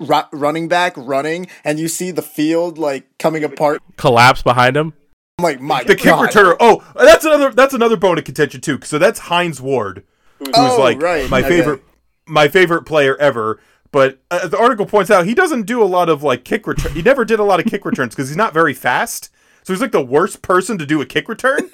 ru- 0.00 0.22
running 0.32 0.68
back 0.68 0.94
running, 0.96 1.48
and 1.64 1.78
you 1.78 1.88
see 1.88 2.10
the 2.12 2.22
field 2.22 2.78
like 2.78 3.06
coming 3.18 3.44
apart. 3.44 3.82
collapse 3.96 4.42
behind 4.42 4.76
him 4.76 4.92
I'm 5.38 5.42
like, 5.44 5.60
my 5.60 5.84
the 5.84 5.94
kick 5.94 6.06
god. 6.06 6.28
returner. 6.30 6.56
Oh 6.58 6.84
that's 6.96 7.24
another 7.24 7.50
that's 7.50 7.72
another 7.74 7.96
bone 7.96 8.18
of 8.18 8.24
contention 8.24 8.60
too. 8.60 8.80
So 8.82 8.98
that's 8.98 9.20
Hines 9.20 9.60
Ward 9.60 10.02
who's 10.38 10.48
Oh, 10.54 10.76
like 10.78 11.00
right, 11.00 11.28
my 11.30 11.40
okay. 11.40 11.48
favorite 11.48 11.82
my 12.26 12.48
favorite 12.48 12.82
player 12.82 13.16
ever. 13.16 13.60
But 13.90 14.18
uh, 14.30 14.48
the 14.48 14.58
article 14.58 14.84
points 14.84 15.10
out 15.10 15.24
he 15.26 15.34
doesn't 15.34 15.62
do 15.62 15.82
a 15.82 15.86
lot 15.86 16.08
of 16.08 16.22
like 16.22 16.44
kick 16.44 16.66
return 16.66 16.92
he 16.92 17.02
never 17.02 17.24
did 17.24 17.38
a 17.38 17.44
lot 17.44 17.60
of 17.60 17.66
kick 17.66 17.84
returns 17.84 18.14
because 18.14 18.28
he's 18.28 18.36
not 18.36 18.52
very 18.52 18.74
fast. 18.74 19.30
So 19.62 19.72
he's 19.72 19.80
like 19.80 19.92
the 19.92 20.04
worst 20.04 20.42
person 20.42 20.76
to 20.78 20.86
do 20.86 21.00
a 21.00 21.06
kick 21.06 21.28
return? 21.28 21.70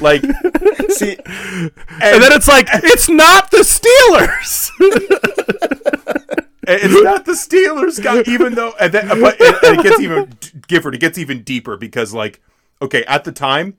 Like 0.00 0.22
and, 0.24 0.90
See, 0.90 1.16
and 1.26 1.70
then 2.00 2.32
it's 2.32 2.48
like 2.48 2.66
it's 2.72 3.08
not 3.08 3.50
the 3.50 3.58
steelers! 3.58 4.70
It's 6.70 7.02
not 7.02 7.24
the 7.24 7.32
steelers 7.32 8.02
guy 8.02 8.22
even 8.30 8.54
though 8.54 8.74
and 8.78 8.92
then 8.92 9.08
but 9.08 9.40
and, 9.40 9.56
and 9.62 9.80
it 9.80 9.82
gets 9.82 10.00
even 10.00 10.30
gifford 10.66 10.94
it 10.94 10.98
gets 11.00 11.16
even 11.16 11.42
deeper 11.42 11.78
because 11.78 12.12
like 12.12 12.42
okay 12.82 13.04
at 13.04 13.24
the 13.24 13.32
time 13.32 13.76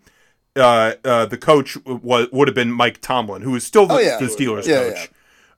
uh, 0.56 0.94
uh, 1.06 1.26
the 1.26 1.38
coach 1.38 1.78
was 1.86 2.28
would 2.32 2.48
have 2.48 2.56
been 2.56 2.72
Mike 2.72 3.00
Tomlin, 3.02 3.44
who 3.44 3.56
is 3.56 3.64
still 3.64 3.86
the, 3.86 3.94
Oh, 3.94 4.00
yeah. 4.00 4.18
the 4.18 4.26
Steelers 4.26 4.66
Yeah, 4.68 4.90
coach. 4.92 5.12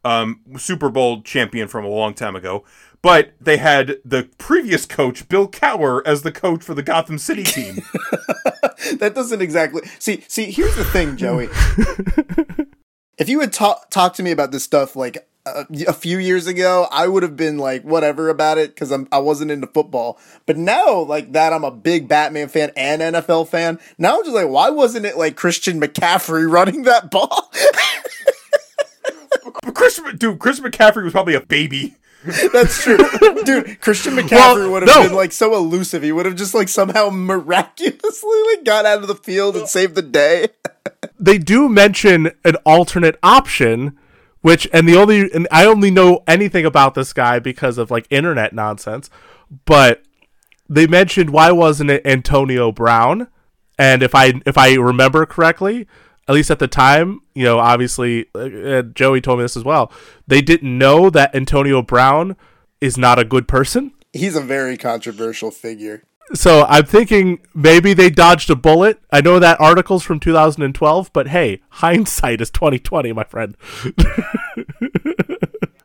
um, 0.03 0.41
Super 0.57 0.89
Bowl 0.89 1.21
champion 1.23 1.67
from 1.67 1.85
a 1.85 1.87
long 1.87 2.13
time 2.13 2.35
ago. 2.35 2.63
But 3.01 3.31
they 3.41 3.57
had 3.57 3.97
the 4.05 4.29
previous 4.37 4.85
coach, 4.85 5.27
Bill 5.27 5.47
Cowher, 5.47 6.01
as 6.05 6.21
the 6.21 6.31
coach 6.31 6.61
for 6.61 6.75
the 6.75 6.83
Gotham 6.83 7.17
City 7.17 7.43
team. 7.43 7.77
that 8.99 9.13
doesn't 9.15 9.41
exactly 9.41 9.81
see 9.97 10.23
see 10.27 10.51
here's 10.51 10.75
the 10.75 10.83
thing 10.85 11.15
joey 11.17 11.47
if 13.17 13.29
you 13.29 13.39
had 13.39 13.53
ta- 13.53 13.81
talked 13.89 14.15
to 14.17 14.23
me 14.23 14.31
about 14.31 14.51
this 14.51 14.63
stuff 14.63 14.95
like 14.95 15.27
a, 15.45 15.65
a 15.87 15.93
few 15.93 16.17
years 16.19 16.45
ago 16.47 16.87
i 16.91 17.07
would 17.07 17.23
have 17.23 17.35
been 17.35 17.57
like 17.57 17.83
whatever 17.83 18.29
about 18.29 18.57
it 18.57 18.75
because 18.75 18.91
I'm 18.91 19.07
I 19.11 19.17
wasn't 19.19 19.49
into 19.51 19.67
football. 19.67 20.19
But 20.45 20.57
now 20.57 20.99
like 20.99 21.31
that 21.33 21.51
i'm 21.53 21.63
a 21.63 21.71
big 21.71 22.07
batman 22.07 22.47
fan 22.47 22.71
and 22.75 23.01
nfl 23.01 23.47
fan 23.47 23.79
now 23.97 24.17
i'm 24.17 24.23
just 24.23 24.35
like 24.35 24.47
why 24.49 24.69
wasn't 24.69 25.05
it 25.05 25.17
like 25.17 25.35
christian 25.35 25.79
mccaffrey 25.81 26.49
running 26.51 26.83
that 26.83 27.09
ball? 27.11 27.51
But 29.63 29.73
Chris, 29.73 29.99
dude, 30.17 30.39
Chris 30.39 30.59
McCaffrey 30.59 31.03
was 31.03 31.13
probably 31.13 31.33
a 31.35 31.41
baby. 31.41 31.95
that's 32.53 32.83
true. 32.83 32.97
Dude 33.45 33.81
christian 33.81 34.13
mccaffrey 34.15 34.29
Well, 34.57 34.71
would 34.73 34.83
have 34.87 34.95
no. 34.95 35.03
been 35.07 35.15
like 35.15 35.31
so 35.31 35.55
elusive. 35.55 36.03
He 36.03 36.11
would 36.11 36.27
have 36.27 36.35
just 36.35 36.53
like 36.53 36.67
somehow 36.67 37.09
miraculously 37.09 38.39
like 38.51 38.63
got 38.63 38.85
out 38.85 38.99
of 39.01 39.07
the 39.07 39.15
field 39.15 39.55
and 39.55 39.67
saved 39.67 39.95
the 39.95 40.03
day. 40.03 40.49
They 41.19 41.39
do 41.39 41.67
mention 41.67 42.31
an 42.45 42.55
alternate 42.65 43.17
option 43.23 43.97
which 44.41 44.67
and 44.73 44.87
the 44.87 44.97
only 44.97 45.31
and 45.33 45.47
I 45.51 45.65
only 45.65 45.91
know 45.91 46.23
anything 46.27 46.65
about 46.65 46.95
this 46.95 47.13
guy 47.13 47.39
because 47.39 47.77
of 47.77 47.91
like 47.91 48.05
internet 48.09 48.53
nonsense 48.53 49.09
but 49.65 50.03
they 50.69 50.87
mentioned 50.87 51.31
why 51.31 51.51
wasn't 51.51 51.89
it 51.89 52.05
Antonio 52.05 52.71
Brown? 52.71 53.27
And 53.77 54.01
if 54.01 54.15
I 54.15 54.33
if 54.45 54.57
I 54.57 54.75
remember 54.75 55.25
correctly, 55.25 55.87
at 56.27 56.35
least 56.35 56.49
at 56.49 56.59
the 56.59 56.67
time, 56.67 57.19
you 57.35 57.43
know, 57.43 57.59
obviously 57.59 58.27
uh, 58.33 58.83
Joey 58.83 59.19
told 59.19 59.39
me 59.39 59.43
this 59.43 59.57
as 59.57 59.65
well. 59.65 59.91
They 60.27 60.41
didn't 60.41 60.77
know 60.77 61.09
that 61.09 61.35
Antonio 61.35 61.81
Brown 61.81 62.37
is 62.79 62.97
not 62.97 63.19
a 63.19 63.25
good 63.25 63.47
person. 63.47 63.91
He's 64.13 64.35
a 64.35 64.41
very 64.41 64.77
controversial 64.77 65.51
figure. 65.51 66.03
So 66.33 66.65
I'm 66.69 66.85
thinking 66.85 67.41
maybe 67.53 67.93
they 67.93 68.09
dodged 68.09 68.49
a 68.49 68.55
bullet. 68.55 69.01
I 69.11 69.21
know 69.21 69.39
that 69.39 69.59
article's 69.59 70.03
from 70.03 70.19
2012, 70.19 71.11
but 71.13 71.27
hey, 71.27 71.61
hindsight 71.69 72.41
is 72.41 72.49
2020, 72.49 73.11
my 73.13 73.23
friend. 73.23 73.57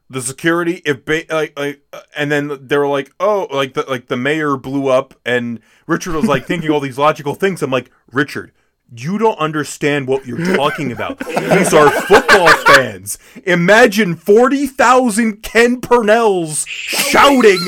the 0.08 0.23
security 0.23 0.83
if 0.84 1.05
ba- 1.05 1.25
like 1.31 1.58
like 1.58 1.83
uh, 1.92 2.00
and 2.16 2.31
then 2.31 2.58
they 2.60 2.76
were 2.76 2.86
like 2.86 3.12
oh 3.18 3.49
like 3.50 3.75
the 3.75 3.83
like 3.89 4.07
the 4.07 4.16
mayor 4.16 4.57
blew 4.57 4.89
up 4.89 5.15
and 5.26 5.60
richard 5.86 6.15
was 6.15 6.26
like 6.26 6.47
thinking 6.47 6.70
all 6.70 6.78
these 6.81 6.97
logical 6.97 7.34
things 7.34 7.60
i'm 7.60 7.70
like 7.70 7.91
richard 8.12 8.52
you 8.95 9.19
don't 9.19 9.39
understand 9.39 10.07
what 10.07 10.27
you're 10.27 10.55
talking 10.55 10.93
about. 10.93 11.19
These 11.19 11.75
are 11.75 11.91
football 11.91 12.49
fans. 12.65 13.19
Imagine 13.45 14.15
40,000 14.15 15.43
Ken 15.43 15.81
Purnells 15.81 16.65
shouting 16.69 17.59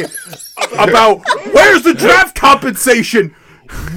about 0.79 1.23
where's 1.53 1.83
the 1.83 1.95
draft 1.95 2.37
compensation? 2.37 3.35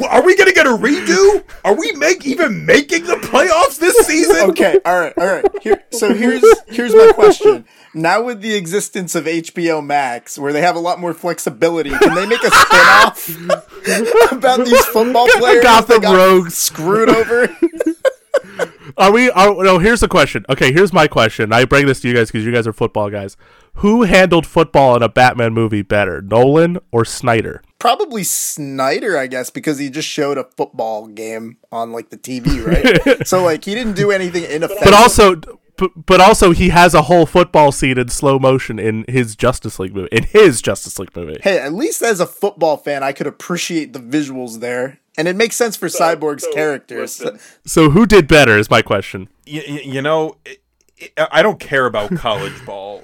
Are 0.09 0.23
we 0.23 0.35
gonna 0.35 0.51
get 0.51 0.65
a 0.65 0.71
redo? 0.71 1.43
Are 1.63 1.75
we 1.75 1.91
make 1.93 2.25
even 2.25 2.65
making 2.65 3.05
the 3.05 3.15
playoffs 3.15 3.79
this 3.79 3.95
season? 4.05 4.49
Okay, 4.49 4.79
all 4.83 4.99
right, 4.99 5.13
all 5.17 5.27
right. 5.27 5.45
Here, 5.61 5.81
so 5.91 6.13
here's 6.13 6.43
here's 6.67 6.93
my 6.93 7.11
question. 7.13 7.65
Now 7.93 8.23
with 8.23 8.41
the 8.41 8.55
existence 8.55 9.15
of 9.15 9.25
HBO 9.25 9.85
Max, 9.85 10.37
where 10.37 10.53
they 10.53 10.61
have 10.61 10.75
a 10.75 10.79
lot 10.79 10.99
more 10.99 11.13
flexibility, 11.13 11.89
can 11.89 12.15
they 12.15 12.25
make 12.25 12.43
a 12.43 12.51
spin-off 12.51 14.31
about 14.31 14.65
these 14.65 14.85
football 14.85 15.27
players 15.27 15.61
that 15.61 15.63
Gotham 15.63 16.01
got 16.01 16.15
Rogues. 16.15 16.55
screwed 16.55 17.09
over? 17.09 17.55
Are 18.97 19.11
we? 19.11 19.29
Are, 19.31 19.53
no. 19.63 19.79
Here's 19.79 20.01
the 20.01 20.07
question. 20.07 20.45
Okay, 20.49 20.71
here's 20.71 20.91
my 20.93 21.07
question. 21.07 21.53
I 21.53 21.65
bring 21.65 21.85
this 21.85 22.01
to 22.01 22.07
you 22.07 22.13
guys 22.13 22.29
because 22.29 22.45
you 22.45 22.51
guys 22.51 22.67
are 22.67 22.73
football 22.73 23.09
guys. 23.09 23.37
Who 23.75 24.03
handled 24.03 24.45
football 24.45 24.95
in 24.95 25.01
a 25.01 25.09
Batman 25.09 25.53
movie 25.53 25.81
better, 25.81 26.21
Nolan 26.21 26.77
or 26.91 27.05
Snyder? 27.05 27.63
Probably 27.79 28.23
Snyder, 28.23 29.17
I 29.17 29.27
guess, 29.27 29.49
because 29.49 29.79
he 29.79 29.89
just 29.89 30.07
showed 30.07 30.37
a 30.37 30.43
football 30.57 31.07
game 31.07 31.57
on 31.71 31.91
like 31.91 32.09
the 32.09 32.17
TV, 32.17 32.65
right? 32.65 33.25
so 33.27 33.43
like 33.43 33.63
he 33.63 33.73
didn't 33.73 33.93
do 33.93 34.11
anything 34.11 34.43
inoffensive. 34.43 34.83
But 34.83 34.93
also, 34.93 35.35
but, 35.81 36.05
but 36.05 36.21
also 36.21 36.51
he 36.51 36.69
has 36.69 36.93
a 36.93 37.01
whole 37.03 37.25
football 37.25 37.71
scene 37.71 37.97
in 37.97 38.09
slow 38.09 38.37
motion 38.37 38.77
in 38.77 39.03
his 39.07 39.35
Justice 39.35 39.79
League 39.79 39.95
movie. 39.95 40.09
In 40.11 40.23
his 40.23 40.61
Justice 40.61 40.99
League 40.99 41.15
movie. 41.15 41.39
hey, 41.41 41.57
at 41.57 41.73
least 41.73 42.03
as 42.03 42.19
a 42.19 42.27
football 42.27 42.77
fan, 42.77 43.01
I 43.01 43.11
could 43.11 43.25
appreciate 43.25 43.93
the 43.93 43.99
visuals 43.99 44.59
there, 44.59 44.99
and 45.17 45.27
it 45.27 45.35
makes 45.35 45.55
sense 45.55 45.75
for 45.75 45.87
Cyborg's 45.87 46.47
characters. 46.53 47.19
listen. 47.19 47.39
So 47.65 47.89
who 47.89 48.05
did 48.05 48.27
better 48.27 48.59
is 48.59 48.69
my 48.69 48.83
question. 48.83 49.27
you, 49.47 49.61
you 49.61 50.01
know, 50.03 50.37
it, 50.45 50.61
it, 50.97 51.13
I 51.31 51.41
don't 51.41 51.59
care 51.59 51.87
about 51.87 52.15
college 52.15 52.63
ball, 52.63 53.03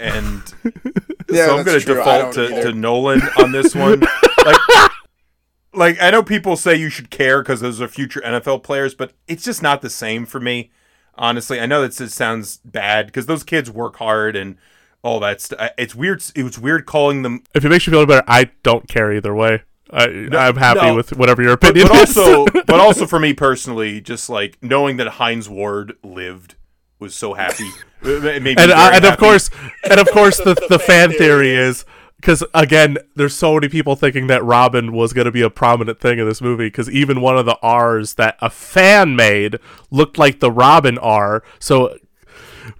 and 0.00 0.42
Yeah, 1.30 1.46
so 1.46 1.58
I'm 1.58 1.64
going 1.64 1.78
to 1.78 1.86
default 1.86 2.34
to, 2.34 2.48
to 2.48 2.72
Nolan 2.72 3.22
on 3.38 3.52
this 3.52 3.74
one. 3.74 4.00
like, 4.44 4.56
like 5.72 5.96
I 6.00 6.10
know 6.10 6.22
people 6.24 6.56
say 6.56 6.74
you 6.74 6.88
should 6.90 7.10
care 7.10 7.40
because 7.40 7.60
those 7.60 7.80
are 7.80 7.86
future 7.86 8.20
NFL 8.20 8.64
players, 8.64 8.94
but 8.94 9.12
it's 9.28 9.44
just 9.44 9.62
not 9.62 9.80
the 9.80 9.90
same 9.90 10.26
for 10.26 10.40
me. 10.40 10.70
Honestly, 11.20 11.60
I 11.60 11.66
know 11.66 11.82
that 11.82 12.00
it 12.00 12.10
sounds 12.10 12.56
bad 12.64 13.06
because 13.06 13.26
those 13.26 13.44
kids 13.44 13.70
work 13.70 13.96
hard 13.96 14.34
and 14.34 14.56
all 15.02 15.20
that 15.20 15.40
stuff. 15.40 15.70
It's 15.78 15.94
weird. 15.94 16.24
It 16.34 16.42
was 16.42 16.58
weird 16.58 16.86
calling 16.86 17.22
them 17.22 17.44
If 17.54 17.64
it 17.64 17.68
makes 17.68 17.86
you 17.86 17.92
feel 17.92 18.06
better, 18.06 18.24
I 18.26 18.50
don't 18.62 18.88
care 18.88 19.12
either 19.12 19.34
way. 19.34 19.62
I, 19.92 20.28
I'm 20.32 20.56
happy 20.56 20.86
no. 20.86 20.94
with 20.94 21.16
whatever 21.16 21.42
your 21.42 21.52
opinion 21.52 21.88
but 21.88 22.08
is. 22.08 22.16
also 22.16 22.44
but 22.66 22.78
also 22.78 23.08
for 23.08 23.18
me 23.18 23.34
personally 23.34 24.00
just 24.00 24.30
like 24.30 24.56
knowing 24.62 24.98
that 24.98 25.08
Hines 25.08 25.48
Ward 25.48 25.96
lived 26.04 26.54
was 27.00 27.12
so 27.12 27.34
happy 27.34 27.68
It 28.02 28.22
made 28.22 28.42
me 28.42 28.50
and 28.50 28.58
very 28.58 28.72
uh, 28.72 28.90
and 28.92 29.04
of 29.04 29.18
course, 29.18 29.50
and 29.88 30.00
of 30.00 30.10
course, 30.10 30.38
the 30.38 30.54
the 30.68 30.78
fan 30.86 31.12
theory 31.12 31.50
is 31.50 31.84
because 32.20 32.44
again, 32.52 32.98
there's 33.16 33.34
so 33.34 33.54
many 33.54 33.68
people 33.68 33.96
thinking 33.96 34.26
that 34.26 34.44
Robin 34.44 34.92
was 34.92 35.12
going 35.14 35.24
to 35.24 35.30
be 35.32 35.40
a 35.40 35.48
prominent 35.50 36.00
thing 36.00 36.18
in 36.18 36.26
this 36.28 36.42
movie 36.42 36.66
because 36.66 36.90
even 36.90 37.20
one 37.22 37.38
of 37.38 37.46
the 37.46 37.58
R's 37.62 38.14
that 38.14 38.36
a 38.40 38.50
fan 38.50 39.16
made 39.16 39.58
looked 39.90 40.18
like 40.18 40.40
the 40.40 40.50
Robin 40.50 40.98
R. 40.98 41.42
So, 41.58 41.96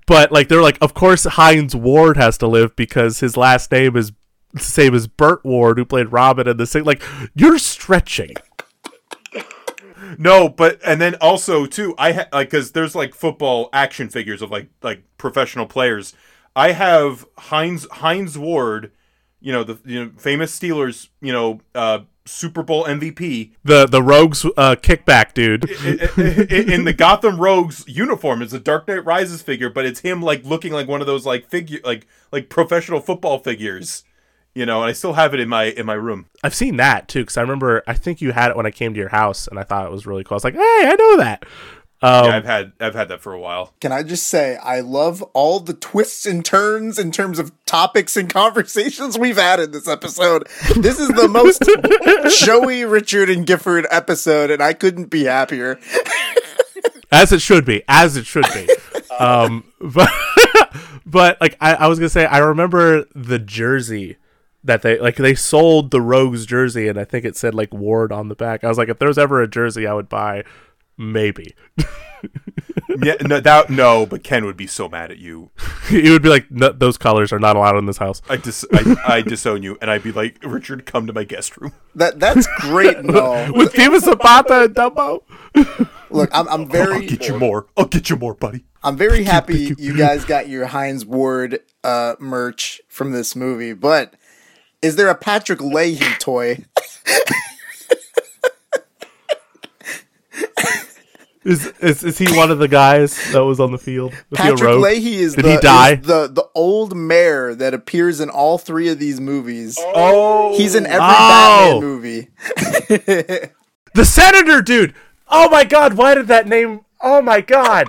but 0.06 0.30
like 0.30 0.48
they're 0.48 0.62
like, 0.62 0.76
of 0.82 0.92
course, 0.92 1.24
Hines 1.24 1.74
Ward 1.74 2.18
has 2.18 2.36
to 2.38 2.46
live 2.46 2.76
because 2.76 3.20
his 3.20 3.36
last 3.36 3.72
name 3.72 3.96
is 3.96 4.12
the 4.52 4.60
same 4.60 4.94
as 4.94 5.06
Burt 5.06 5.42
Ward, 5.44 5.78
who 5.78 5.84
played 5.86 6.12
Robin 6.12 6.46
in 6.46 6.58
the 6.58 6.66
same. 6.66 6.84
Like 6.84 7.02
you're 7.34 7.58
stretching. 7.58 8.34
no 10.18 10.48
but 10.48 10.80
and 10.84 11.00
then 11.00 11.14
also 11.20 11.66
too 11.66 11.94
i 11.96 12.10
ha- 12.12 12.26
like 12.32 12.50
because 12.50 12.72
there's 12.72 12.96
like 12.96 13.14
football 13.14 13.68
action 13.72 14.08
figures 14.08 14.42
of 14.42 14.50
like 14.50 14.68
like 14.82 15.04
professional 15.18 15.66
players 15.66 16.14
i 16.56 16.72
have 16.72 17.24
heinz 17.38 17.86
Hines 17.92 18.36
Ward 18.36 18.90
you 19.40 19.52
know 19.52 19.64
the 19.64 19.78
you 19.84 20.04
know 20.04 20.10
famous 20.16 20.56
steelers 20.58 21.08
you 21.20 21.32
know 21.32 21.60
uh 21.74 22.00
super 22.26 22.62
bowl 22.62 22.84
mvp 22.84 23.50
The 23.64 23.86
the 23.86 24.02
Rogues 24.02 24.44
uh, 24.44 24.76
kickback 24.76 25.34
dude. 25.34 25.68
in, 26.50 26.70
in 26.72 26.84
the 26.84 26.92
Gotham 26.92 27.38
Rogues 27.38 27.84
uniform. 27.88 28.42
It's 28.42 28.52
a 28.52 28.60
Dark 28.60 28.86
Knight 28.86 29.04
Rises 29.04 29.42
figure, 29.42 29.68
but 29.70 29.84
it's 29.84 30.00
him 30.00 30.22
like 30.22 30.44
looking 30.44 30.72
like 30.72 30.86
one 30.86 31.00
of 31.00 31.06
those 31.06 31.26
like 31.26 31.48
figure 31.48 31.80
like 31.82 32.06
like 32.30 32.48
professional 32.48 33.00
football 33.00 33.38
figures. 33.38 34.04
You 34.54 34.66
know, 34.66 34.82
and 34.82 34.90
I 34.90 34.92
still 34.92 35.12
have 35.14 35.32
it 35.32 35.40
in 35.40 35.48
my 35.48 35.64
in 35.64 35.86
my 35.86 35.94
room. 35.94 36.26
I've 36.44 36.54
seen 36.54 36.76
that 36.76 37.08
too 37.08 37.22
because 37.22 37.36
I 37.36 37.40
remember 37.40 37.82
I 37.86 37.94
think 37.94 38.20
you 38.20 38.32
had 38.32 38.50
it 38.50 38.56
when 38.56 38.66
I 38.66 38.70
came 38.70 38.92
to 38.94 39.00
your 39.00 39.08
house 39.08 39.48
and 39.48 39.58
I 39.58 39.62
thought 39.62 39.86
it 39.86 39.92
was 39.92 40.06
really 40.06 40.22
cool. 40.24 40.34
I 40.34 40.36
was 40.36 40.44
like, 40.44 40.54
hey, 40.54 40.60
I 40.60 40.96
know 40.98 41.16
that. 41.18 41.44
Um, 42.02 42.24
yeah, 42.26 42.36
I've 42.36 42.44
had 42.46 42.72
I've 42.80 42.94
had 42.94 43.08
that 43.08 43.20
for 43.20 43.34
a 43.34 43.38
while. 43.38 43.74
Can 43.80 43.92
I 43.92 44.02
just 44.02 44.26
say, 44.26 44.56
I 44.56 44.80
love 44.80 45.22
all 45.34 45.60
the 45.60 45.74
twists 45.74 46.24
and 46.24 46.42
turns 46.42 46.98
in 46.98 47.12
terms 47.12 47.38
of 47.38 47.52
topics 47.66 48.16
and 48.16 48.32
conversations 48.32 49.18
we've 49.18 49.36
had 49.36 49.60
in 49.60 49.70
this 49.70 49.86
episode. 49.86 50.48
This 50.76 50.98
is 50.98 51.08
the 51.08 51.28
most 51.28 51.62
Joey, 52.38 52.86
Richard, 52.86 53.28
and 53.28 53.46
Gifford 53.46 53.86
episode, 53.90 54.50
and 54.50 54.62
I 54.62 54.72
couldn't 54.72 55.06
be 55.06 55.24
happier. 55.24 55.78
as 57.12 57.32
it 57.32 57.42
should 57.42 57.64
be, 57.64 57.82
as 57.86 58.16
it 58.16 58.24
should 58.24 58.46
be. 58.54 58.68
um, 59.18 59.64
but 59.78 60.10
but 61.04 61.38
like 61.40 61.56
I, 61.60 61.74
I 61.74 61.86
was 61.86 61.98
gonna 61.98 62.08
say, 62.08 62.24
I 62.24 62.38
remember 62.38 63.04
the 63.14 63.38
jersey 63.38 64.16
that 64.64 64.82
they 64.82 64.98
like 64.98 65.16
they 65.16 65.34
sold 65.34 65.90
the 65.90 66.00
Rogues 66.00 66.46
jersey, 66.46 66.88
and 66.88 66.98
I 66.98 67.04
think 67.04 67.24
it 67.24 67.36
said 67.36 67.54
like 67.54 67.74
Ward 67.74 68.12
on 68.12 68.28
the 68.28 68.34
back. 68.34 68.64
I 68.64 68.68
was 68.68 68.78
like, 68.78 68.88
if 68.88 68.98
there 68.98 69.08
was 69.08 69.18
ever 69.18 69.42
a 69.42 69.48
jersey 69.48 69.86
I 69.86 69.94
would 69.94 70.08
buy, 70.08 70.44
maybe 71.00 71.54
yeah, 73.02 73.14
no, 73.22 73.40
that 73.40 73.70
no, 73.70 74.06
but 74.06 74.22
Ken 74.22 74.44
would 74.44 74.56
be 74.56 74.66
so 74.66 74.88
mad 74.88 75.10
at 75.10 75.18
you. 75.18 75.50
it 75.90 76.10
would 76.10 76.22
be 76.22 76.28
like 76.28 76.50
"No, 76.50 76.70
those 76.70 76.96
colors 76.96 77.32
are 77.32 77.38
not 77.38 77.56
allowed 77.56 77.76
in 77.78 77.86
this 77.86 77.98
house. 77.98 78.20
I 78.28 78.36
dis 78.36 78.64
I, 78.72 78.96
I 79.06 79.22
disown 79.22 79.62
you, 79.62 79.78
and 79.80 79.90
I'd 79.90 80.02
be 80.02 80.12
like, 80.12 80.38
Richard, 80.42 80.86
come 80.86 81.06
to 81.06 81.12
my 81.12 81.24
guest 81.24 81.56
room. 81.56 81.72
That 81.94 82.20
that's 82.20 82.46
great 82.58 82.96
and 82.98 83.16
all. 83.16 83.52
With 83.52 83.72
Diva 83.72 84.00
Zapata 84.00 84.64
and 84.64 84.74
Dumbo. 84.74 85.22
Look, 86.10 86.30
I'm 86.32 86.48
I'm 86.48 86.60
I'll 86.62 86.66
very 86.66 87.06
get 87.06 87.28
you 87.28 87.38
more. 87.38 87.66
I'll 87.76 87.86
get 87.86 88.10
you 88.10 88.16
more, 88.16 88.34
buddy. 88.34 88.64
I'm 88.82 88.96
very 88.96 89.24
happy 89.24 89.74
you 89.78 89.96
guys 89.96 90.24
got 90.24 90.48
your 90.48 90.66
Hines 90.66 91.04
Ward 91.04 91.60
uh, 91.84 92.16
merch 92.18 92.80
from 92.88 93.12
this 93.12 93.36
movie, 93.36 93.74
but 93.74 94.14
is 94.82 94.96
there 94.96 95.08
a 95.08 95.14
Patrick 95.14 95.60
Leahy 95.60 96.14
toy? 96.18 96.64
Is, 101.42 101.66
is 101.80 102.04
is 102.04 102.18
he 102.18 102.36
one 102.36 102.50
of 102.50 102.58
the 102.58 102.68
guys 102.68 103.32
that 103.32 103.42
was 103.44 103.60
on 103.60 103.72
the 103.72 103.78
field? 103.78 104.12
Was 104.28 104.38
Patrick 104.40 104.60
rogue? 104.60 104.82
Leahy 104.82 105.16
is 105.16 105.34
Did 105.34 105.46
the, 105.46 105.52
he 105.52 105.56
die? 105.58 105.92
is 105.94 106.06
the 106.06 106.26
the 106.28 106.46
old 106.54 106.94
mayor 106.94 107.54
that 107.54 107.72
appears 107.72 108.20
in 108.20 108.28
all 108.28 108.58
three 108.58 108.88
of 108.90 108.98
these 108.98 109.20
movies. 109.20 109.78
Oh, 109.80 110.54
He's 110.56 110.74
in 110.74 110.84
every 110.84 110.98
Oh. 111.02 111.80
Batman 111.80 111.80
movie. 111.80 112.28
The 113.94 114.04
senator 114.04 114.62
dude. 114.62 114.94
Oh 115.28 115.48
my 115.50 115.64
god, 115.64 115.94
why 115.94 116.14
did 116.14 116.28
that 116.28 116.46
name? 116.46 116.84
Oh 117.00 117.20
my 117.22 117.40
god. 117.40 117.88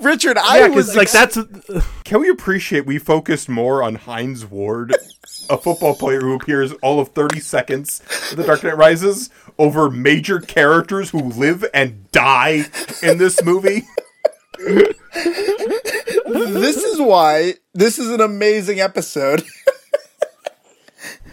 Richard, 0.00 0.36
I 0.36 0.60
Yeah, 0.60 0.68
was 0.68 0.96
like 0.96 1.14
ex- 1.14 1.34
that's 1.34 1.38
Can 2.04 2.20
we 2.20 2.28
appreciate 2.28 2.84
we 2.86 2.98
focused 2.98 3.48
more 3.48 3.82
on 3.82 3.94
Hines 3.94 4.44
Ward, 4.44 4.94
a 5.50 5.58
football 5.58 5.94
player 5.94 6.20
who 6.20 6.34
appears 6.34 6.72
all 6.82 7.00
of 7.00 7.08
30 7.08 7.40
seconds 7.40 8.00
in 8.30 8.36
The 8.36 8.44
Dark 8.44 8.62
Knight 8.62 8.76
Rises, 8.76 9.30
over 9.58 9.90
major 9.90 10.40
characters 10.40 11.10
who 11.10 11.20
live 11.20 11.64
and 11.74 12.10
die 12.10 12.64
in 13.02 13.18
this 13.18 13.42
movie? 13.44 13.86
this 14.58 14.96
is 16.76 17.00
why 17.00 17.54
this 17.74 17.98
is 17.98 18.10
an 18.10 18.20
amazing 18.20 18.80
episode. 18.80 19.42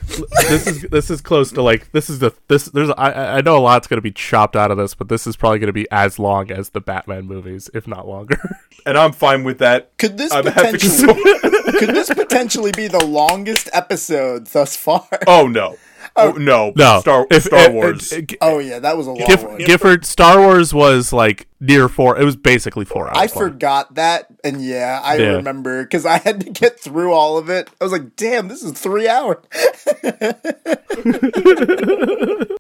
this 0.09 0.67
is 0.67 0.81
this 0.83 1.09
is 1.09 1.21
close 1.21 1.51
to 1.51 1.61
like 1.61 1.91
this 1.91 2.09
is 2.09 2.19
the 2.19 2.33
this 2.47 2.65
there's 2.65 2.89
I 2.91 3.38
I 3.38 3.41
know 3.41 3.57
a 3.57 3.59
lot's 3.59 3.88
gonna 3.88 4.01
be 4.01 4.11
chopped 4.11 4.55
out 4.55 4.71
of 4.71 4.77
this, 4.77 4.95
but 4.95 5.09
this 5.09 5.27
is 5.27 5.35
probably 5.35 5.59
gonna 5.59 5.73
be 5.73 5.89
as 5.91 6.19
long 6.19 6.51
as 6.51 6.69
the 6.69 6.81
Batman 6.81 7.25
movies, 7.25 7.69
if 7.73 7.88
not 7.88 8.07
longer. 8.07 8.39
And 8.85 8.97
I'm 8.97 9.11
fine 9.11 9.43
with 9.43 9.57
that. 9.57 9.91
Could 9.97 10.17
this 10.17 10.31
I'm 10.31 10.45
happy 10.45 10.77
potentially 10.77 11.13
could 11.79 11.89
this 11.89 12.09
potentially 12.09 12.71
be 12.71 12.88
the 12.88 13.05
longest 13.05 13.69
episode 13.73 14.47
thus 14.47 14.77
far? 14.77 15.05
Oh 15.27 15.47
no. 15.47 15.75
Oh, 16.15 16.31
no, 16.31 16.73
No, 16.75 16.99
Star 16.99 17.25
If- 17.31 17.43
Star 17.43 17.67
uh, 17.69 17.71
Wars. 17.71 18.11
uh, 18.11 18.21
Oh 18.41 18.59
yeah, 18.59 18.79
that 18.79 18.97
was 18.97 19.07
a 19.07 19.11
long 19.11 19.27
Giff- 19.27 19.43
one. 19.43 19.57
Gifford 19.59 20.05
Star 20.05 20.39
Wars 20.39 20.73
was 20.73 21.13
like 21.13 21.47
near 21.59 21.88
four. 21.88 22.17
It 22.19 22.23
was 22.25 22.35
basically 22.35 22.85
four 22.85 23.07
hours. 23.07 23.17
I 23.17 23.21
long. 23.39 23.49
forgot 23.49 23.95
that, 23.95 24.27
and 24.43 24.61
yeah, 24.63 24.99
I 25.03 25.15
Yeah. 25.17 25.27
remember 25.38 25.83
because 25.83 26.05
I 26.05 26.17
had 26.17 26.41
to 26.41 26.49
get 26.49 26.79
through 26.79 27.13
all 27.13 27.38
of 27.38 27.49
it. 27.49 27.69
I 27.79 27.83
was 27.83 27.91
like, 27.93 28.15
"Damn, 28.15 28.47
this 28.47 28.63
is 28.63 28.71
three 28.73 29.07
hours." 29.07 29.38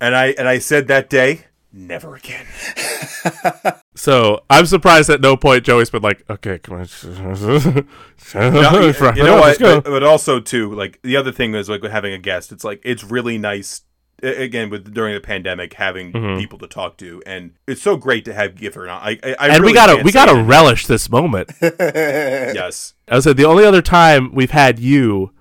and 0.01 0.15
I 0.15 0.33
and 0.37 0.47
I 0.47 0.59
said 0.59 0.87
that 0.87 1.09
day, 1.09 1.41
never 1.73 2.15
again. 2.15 2.45
So 3.99 4.43
I'm 4.49 4.65
surprised 4.65 5.09
at 5.09 5.19
no 5.19 5.35
point 5.35 5.65
Joey's 5.65 5.89
been 5.89 6.01
like, 6.01 6.23
okay, 6.29 6.57
come 6.59 6.75
on. 6.75 6.87
No, 8.33 8.79
you, 8.79 8.93
you 9.15 9.23
know 9.23 9.39
what? 9.39 9.59
But, 9.59 9.83
but 9.83 10.03
also 10.03 10.39
too, 10.39 10.73
like 10.73 11.01
the 11.01 11.17
other 11.17 11.33
thing 11.33 11.53
is 11.53 11.67
like 11.67 11.83
having 11.83 12.13
a 12.13 12.17
guest. 12.17 12.53
It's 12.53 12.63
like 12.63 12.81
it's 12.85 13.03
really 13.03 13.37
nice. 13.37 13.81
Again, 14.21 14.69
with 14.69 14.93
during 14.93 15.13
the 15.13 15.21
pandemic, 15.21 15.73
having 15.73 16.11
people 16.37 16.59
to 16.59 16.67
talk 16.67 16.97
to, 16.97 17.23
and 17.25 17.53
it's 17.67 17.81
so 17.81 17.95
great 17.97 18.25
to 18.25 18.33
have 18.33 18.55
Gifford 18.55 18.89
on. 18.89 19.01
I, 19.01 19.19
I, 19.23 19.35
I 19.39 19.47
and 19.47 19.59
really 19.61 19.71
we 19.71 19.73
gotta 19.73 20.03
we 20.03 20.11
gotta 20.11 20.37
it. 20.37 20.43
relish 20.43 20.87
this 20.87 21.09
moment. 21.09 21.51
yes. 21.61 22.93
I 23.07 23.15
was 23.15 23.25
the 23.25 23.45
only 23.45 23.65
other 23.65 23.81
time 23.81 24.33
we've 24.33 24.51
had 24.51 24.77
you 24.79 25.33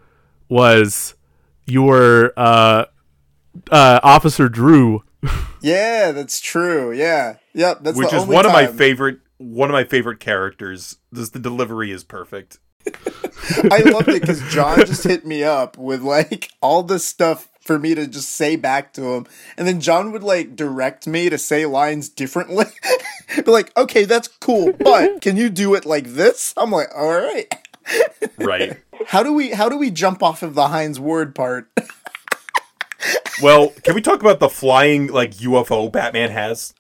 was 0.49 1.15
you 1.67 1.83
were 1.83 2.33
uh, 2.37 2.87
uh, 3.71 4.01
Officer 4.03 4.49
Drew. 4.49 5.03
Yeah, 5.61 6.13
that's 6.13 6.41
true. 6.41 6.93
Yeah, 6.93 7.37
yep. 7.53 7.79
That's 7.83 7.97
which 7.97 8.11
the 8.11 8.19
is 8.19 8.27
one 8.27 8.47
of 8.47 8.53
my 8.53 8.67
favorite 8.67 9.19
one 9.39 9.69
of 9.69 9.73
my 9.73 9.85
favorite 9.85 10.21
characters. 10.21 10.97
This 11.11 11.31
the 11.31 11.39
delivery 11.39 11.91
is 11.91 12.05
perfect. 12.05 12.59
I 13.71 13.79
loved 13.81 14.09
it 14.09 14.21
because 14.21 14.41
John 14.53 14.79
just 14.87 15.05
hit 15.05 15.27
me 15.27 15.43
up 15.43 15.77
with 15.77 16.03
like 16.03 16.51
all 16.61 16.83
this 16.83 17.05
stuff 17.05 17.49
for 17.61 17.79
me 17.79 17.95
to 17.95 18.07
just 18.07 18.31
say 18.31 18.57
back 18.57 18.93
to 18.95 19.15
him, 19.15 19.27
and 19.57 19.67
then 19.67 19.81
John 19.81 20.13
would 20.13 20.23
like 20.23 20.57
direct 20.57 21.07
me 21.07 21.29
to 21.29 21.39
say 21.39 21.67
lines 21.67 22.09
differently. 22.09 22.67
Be 23.37 23.51
like, 23.51 23.77
okay, 23.77 24.05
that's 24.05 24.29
cool, 24.29 24.73
but 24.73 25.21
can 25.21 25.37
you 25.37 25.51
do 25.51 25.75
it 25.75 25.85
like 25.85 26.07
this? 26.07 26.55
I'm 26.57 26.71
like, 26.71 26.89
all 26.97 27.13
right. 27.13 27.53
Right. 28.39 28.77
How 29.07 29.23
do 29.23 29.33
we 29.33 29.51
how 29.51 29.69
do 29.69 29.79
we 29.79 29.93
jump 29.93 30.25
off 30.25 30.43
of 30.43 30.57
the 30.57 30.69
Hines 30.69 30.99
Ward 30.99 31.33
part? 31.33 31.71
Well, 33.43 33.71
can 33.85 33.95
we 33.95 34.01
talk 34.01 34.21
about 34.21 34.41
the 34.41 34.49
flying 34.49 35.09
like 35.09 35.33
UFO 35.37 35.91
Batman 35.91 36.31
has? 36.31 36.75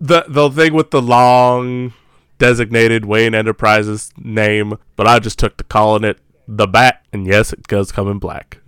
The 0.00 0.24
the 0.28 0.50
thing 0.50 0.74
with 0.74 0.90
the 0.90 1.00
long 1.02 1.92
designated 2.38 3.04
Wayne 3.06 3.34
Enterprises 3.34 4.12
name, 4.18 4.78
but 4.94 5.06
I 5.06 5.18
just 5.18 5.38
took 5.38 5.56
to 5.58 5.64
calling 5.64 6.04
it 6.04 6.18
the 6.46 6.66
Bat, 6.66 7.02
and 7.12 7.26
yes, 7.26 7.52
it 7.52 7.62
does 7.64 7.92
come 7.92 8.08
in 8.08 8.18
black. 8.18 8.58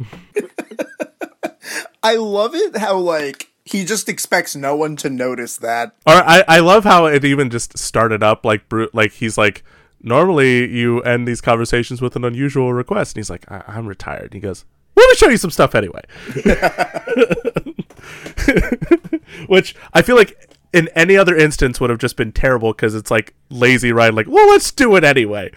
I 2.03 2.17
love 2.17 2.55
it 2.55 2.77
how 2.77 2.97
like 2.99 3.51
he 3.65 3.85
just 3.85 4.09
expects 4.09 4.57
no 4.57 4.75
one 4.77 4.97
to 4.97 5.11
notice 5.11 5.59
that. 5.59 5.95
Or 6.07 6.15
I, 6.15 6.45
I 6.49 6.61
love 6.61 6.85
how 6.85 7.07
it 7.07 7.25
even 7.25 7.51
just 7.51 7.77
started 7.77 8.23
up 8.23 8.45
like 8.45 8.69
brute 8.69 8.95
like 8.95 9.13
he's 9.13 9.37
like 9.37 9.63
normally 10.03 10.71
you 10.71 11.03
end 11.03 11.27
these 11.29 11.41
conversations 11.41 12.01
with 12.01 12.17
an 12.17 12.25
unusual 12.25 12.73
request 12.73 13.17
and 13.17 13.21
he's 13.21 13.31
like 13.31 13.51
I- 13.51 13.65
I'm 13.67 13.87
retired. 13.87 14.25
And 14.33 14.35
he 14.35 14.41
goes, 14.41 14.65
"Let 14.99 15.09
me 15.09 15.15
show 15.17 15.29
you 15.29 15.37
some 15.37 15.51
stuff 15.51 15.75
anyway." 15.75 16.03
Which 19.47 19.75
I 19.93 20.03
feel 20.03 20.17
like 20.17 20.57
in 20.73 20.89
any 20.95 21.17
other 21.17 21.37
instance 21.37 21.81
would 21.81 21.91
have 21.91 21.99
just 21.99 22.17
been 22.17 22.33
terrible 22.33 22.73
because 22.73 22.95
it's 22.95 23.11
like 23.11 23.35
lazy 23.49 23.91
right 23.91 24.13
like 24.13 24.27
well 24.29 24.47
let's 24.49 24.71
do 24.73 24.97
it 24.97 25.05
anyway. 25.05 25.51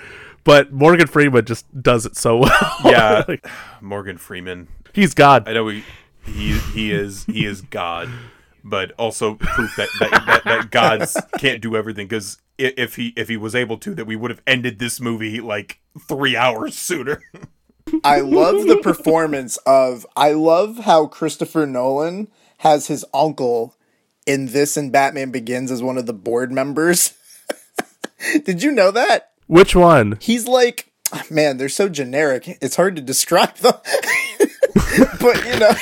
But 0.44 0.72
Morgan 0.72 1.08
Freeman 1.08 1.46
just 1.46 1.66
does 1.82 2.06
it 2.06 2.16
so 2.16 2.38
well. 2.42 2.78
Yeah. 2.84 3.24
Like, 3.28 3.46
Morgan 3.82 4.18
Freeman. 4.18 4.68
he's 4.94 5.14
God. 5.14 5.48
I 5.48 5.54
know 5.54 5.68
he 5.68 5.84
he 6.26 6.58
he 6.74 6.92
is 6.92 7.26
he 7.26 7.46
is 7.46 7.62
God, 7.62 8.10
but 8.64 8.92
also 8.94 9.36
proof 9.36 9.76
that 9.76 9.90
that, 10.00 10.24
that, 10.26 10.44
that 10.46 10.72
gods 10.72 11.18
can't 11.38 11.62
do 11.62 11.76
everything. 11.76 12.08
Because 12.08 12.40
if 12.58 12.96
he 12.96 13.14
if 13.16 13.30
he 13.30 13.38
was 13.38 13.56
able 13.56 13.78
to, 13.80 13.94
that 13.96 14.06
we 14.06 14.16
would 14.16 14.32
have 14.32 14.42
ended 14.48 14.80
this 14.80 15.00
movie 15.00 15.40
like 15.40 15.80
three 16.08 16.36
hours 16.36 16.78
sooner. 16.78 17.22
I 18.04 18.22
love 18.22 18.68
the 18.68 18.78
performance 18.84 19.58
of 19.66 20.06
I 20.16 20.34
love 20.34 20.80
how 20.80 21.08
Christopher 21.08 21.66
Nolan 21.66 22.30
has 22.58 22.88
his 22.88 23.06
uncle 23.14 23.76
in 24.26 24.48
this 24.48 24.78
and 24.78 24.92
Batman 24.92 25.32
Begins 25.32 25.72
as 25.72 25.82
one 25.82 25.98
of 25.98 26.06
the 26.06 26.14
board 26.14 26.52
members. 26.52 27.14
Did 28.46 28.62
you 28.64 28.72
know 28.72 28.92
that? 28.92 29.32
Which 29.48 29.76
one? 29.76 30.18
He's 30.22 30.48
like 30.48 30.92
man, 31.30 31.58
they're 31.58 31.70
so 31.70 31.90
generic. 31.90 32.58
It's 32.62 32.76
hard 32.76 32.96
to 32.96 33.02
describe 33.02 33.56
them. 33.56 33.74
but 35.20 35.46
you 35.46 35.60
know, 35.60 35.74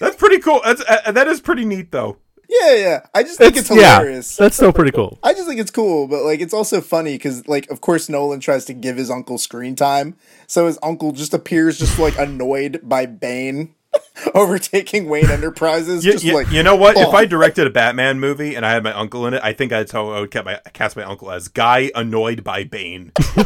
That's 0.00 0.16
pretty 0.16 0.38
cool. 0.38 0.60
That's 0.64 0.82
uh, 0.88 1.12
that 1.12 1.28
is 1.28 1.40
pretty 1.40 1.64
neat 1.64 1.92
though. 1.92 2.16
Yeah, 2.50 2.74
yeah. 2.74 3.06
I 3.14 3.22
just 3.22 3.38
think 3.38 3.56
it's, 3.56 3.70
yeah, 3.70 3.98
hilarious. 3.98 4.36
that's 4.36 4.56
still 4.56 4.72
pretty 4.72 4.90
cool. 4.90 5.18
I 5.22 5.32
just 5.32 5.46
think 5.46 5.60
it's 5.60 5.70
cool, 5.70 6.08
but 6.08 6.24
like 6.24 6.40
it's 6.40 6.52
also 6.54 6.80
funny 6.80 7.14
because 7.14 7.46
like 7.46 7.70
of 7.70 7.80
course 7.80 8.08
Nolan 8.08 8.40
tries 8.40 8.64
to 8.66 8.72
give 8.74 8.96
his 8.96 9.10
uncle 9.10 9.38
screen 9.38 9.76
time, 9.76 10.16
so 10.46 10.66
his 10.66 10.78
uncle 10.82 11.12
just 11.12 11.32
appears 11.32 11.78
just 11.78 11.98
like 11.98 12.18
annoyed 12.18 12.80
by 12.82 13.06
Bane 13.06 13.74
overtaking 14.34 15.08
Wayne 15.08 15.30
Enterprises. 15.30 16.04
You, 16.04 16.12
just 16.12 16.24
you- 16.24 16.34
like 16.34 16.50
you 16.50 16.62
know 16.62 16.76
what? 16.76 16.96
If. 16.96 17.08
I 17.14 17.24
directed 17.24 17.66
a 17.66 17.70
Batman 17.70 18.18
movie 18.20 18.54
and 18.54 18.64
I 18.66 18.72
had 18.72 18.82
my 18.82 18.92
uncle 18.92 19.26
in 19.26 19.34
it, 19.34 19.40
I 19.42 19.52
think 19.52 19.70
that's 19.70 19.92
how 19.92 20.10
I 20.10 20.20
would 20.20 20.30
cast 20.30 20.44
my, 20.44 20.60
cast 20.72 20.96
my 20.96 21.02
uncle 21.04 21.30
as 21.30 21.48
Guy 21.48 21.90
annoyed 21.94 22.42
by 22.44 22.64
Bane. 22.64 23.12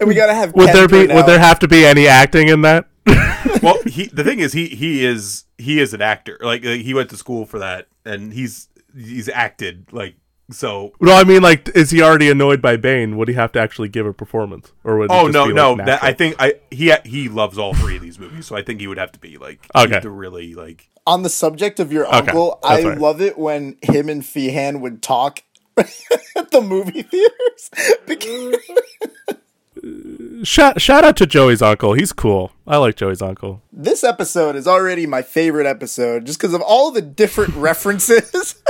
and 0.00 0.08
we 0.08 0.14
gotta 0.14 0.34
have 0.34 0.54
Would 0.54 0.68
there 0.70 0.88
be 0.88 1.02
Purnell. 1.02 1.16
would 1.16 1.26
there 1.26 1.38
have 1.38 1.58
to 1.60 1.68
be 1.68 1.84
any 1.84 2.06
acting 2.06 2.48
in 2.48 2.62
that? 2.62 2.86
well, 3.62 3.78
he 3.86 4.06
the 4.06 4.24
thing 4.24 4.38
is 4.38 4.52
he 4.52 4.68
he 4.68 5.04
is 5.04 5.43
he 5.58 5.80
is 5.80 5.94
an 5.94 6.02
actor. 6.02 6.38
Like 6.40 6.64
uh, 6.64 6.70
he 6.70 6.94
went 6.94 7.10
to 7.10 7.16
school 7.16 7.46
for 7.46 7.58
that, 7.58 7.88
and 8.04 8.32
he's 8.32 8.68
he's 8.96 9.28
acted 9.28 9.86
like 9.92 10.16
so. 10.50 10.92
No, 11.00 11.14
I 11.14 11.24
mean 11.24 11.42
like 11.42 11.68
is 11.74 11.90
he 11.90 12.02
already 12.02 12.30
annoyed 12.30 12.60
by 12.62 12.76
Bane? 12.76 13.16
Would 13.16 13.28
he 13.28 13.34
have 13.34 13.52
to 13.52 13.60
actually 13.60 13.88
give 13.88 14.06
a 14.06 14.12
performance 14.12 14.72
or 14.84 14.98
would 14.98 15.10
Oh 15.10 15.24
just 15.26 15.32
no 15.34 15.44
be, 15.46 15.52
like, 15.52 15.56
no 15.78 15.84
that? 15.84 16.02
I 16.04 16.12
think 16.12 16.36
I 16.38 16.54
he 16.70 16.92
he 17.04 17.28
loves 17.28 17.58
all 17.58 17.74
three 17.74 17.96
of 17.96 18.02
these 18.02 18.18
movies, 18.18 18.46
so 18.46 18.56
I 18.56 18.62
think 18.62 18.80
he 18.80 18.86
would 18.86 18.98
have 18.98 19.12
to 19.12 19.18
be 19.18 19.38
like 19.38 19.60
Okay. 19.74 20.00
to 20.00 20.10
really 20.10 20.54
like 20.54 20.90
on 21.06 21.22
the 21.22 21.28
subject 21.30 21.80
of 21.80 21.92
your 21.92 22.06
uncle? 22.12 22.58
I 22.64 22.76
that's 22.76 22.84
fine. 22.88 22.98
love 22.98 23.20
it 23.20 23.36
when 23.38 23.76
him 23.82 24.08
and 24.08 24.22
Feehan 24.22 24.80
would 24.80 25.02
talk 25.02 25.42
at 25.76 26.50
the 26.50 26.60
movie 26.62 27.02
theaters. 27.02 27.70
Because- 29.84 30.48
shout 30.48 30.80
shout 30.80 31.04
out 31.04 31.16
to 31.18 31.26
Joey's 31.26 31.62
uncle. 31.62 31.92
He's 31.94 32.12
cool. 32.12 32.52
I 32.66 32.76
like 32.78 32.96
Joey's 32.96 33.22
uncle. 33.22 33.62
this 33.72 34.02
episode 34.04 34.56
is 34.56 34.66
already 34.66 35.06
my 35.06 35.22
favorite 35.22 35.66
episode 35.66 36.24
just 36.26 36.38
because 36.38 36.54
of 36.54 36.62
all 36.62 36.90
the 36.90 37.02
different 37.02 37.54
references 37.56 38.56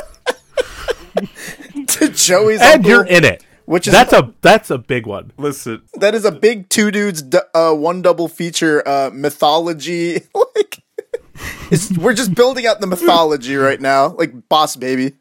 to 1.87 2.09
Joey's 2.09 2.61
uncle. 2.61 2.61
And 2.61 2.61
uncle. 2.63 2.91
you're 2.91 3.07
in 3.07 3.25
it. 3.25 3.45
Which 3.67 3.87
is 3.87 3.95
That's 3.95 4.13
a 4.13 4.35
that's 4.43 4.71
a 4.71 4.77
big 4.77 5.07
one. 5.07 5.33
listen. 5.39 5.83
that 5.95 6.15
is 6.15 6.27
a 6.27 6.33
big 6.33 6.69
two 6.69 6.91
dudes 6.91 7.23
d- 7.23 7.39
uh, 7.55 7.73
one 7.73 8.03
double 8.03 8.29
feature 8.29 8.87
uh, 8.87 9.11
mythology 9.13 10.21
like 10.35 10.83
it's, 11.71 11.91
we're 11.97 12.13
just 12.13 12.35
building 12.35 12.67
out 12.67 12.81
the 12.83 12.87
mythology 12.87 13.57
right 13.57 13.81
now 13.81 14.09
like 14.19 14.51
boss 14.51 14.77
baby 14.77 15.15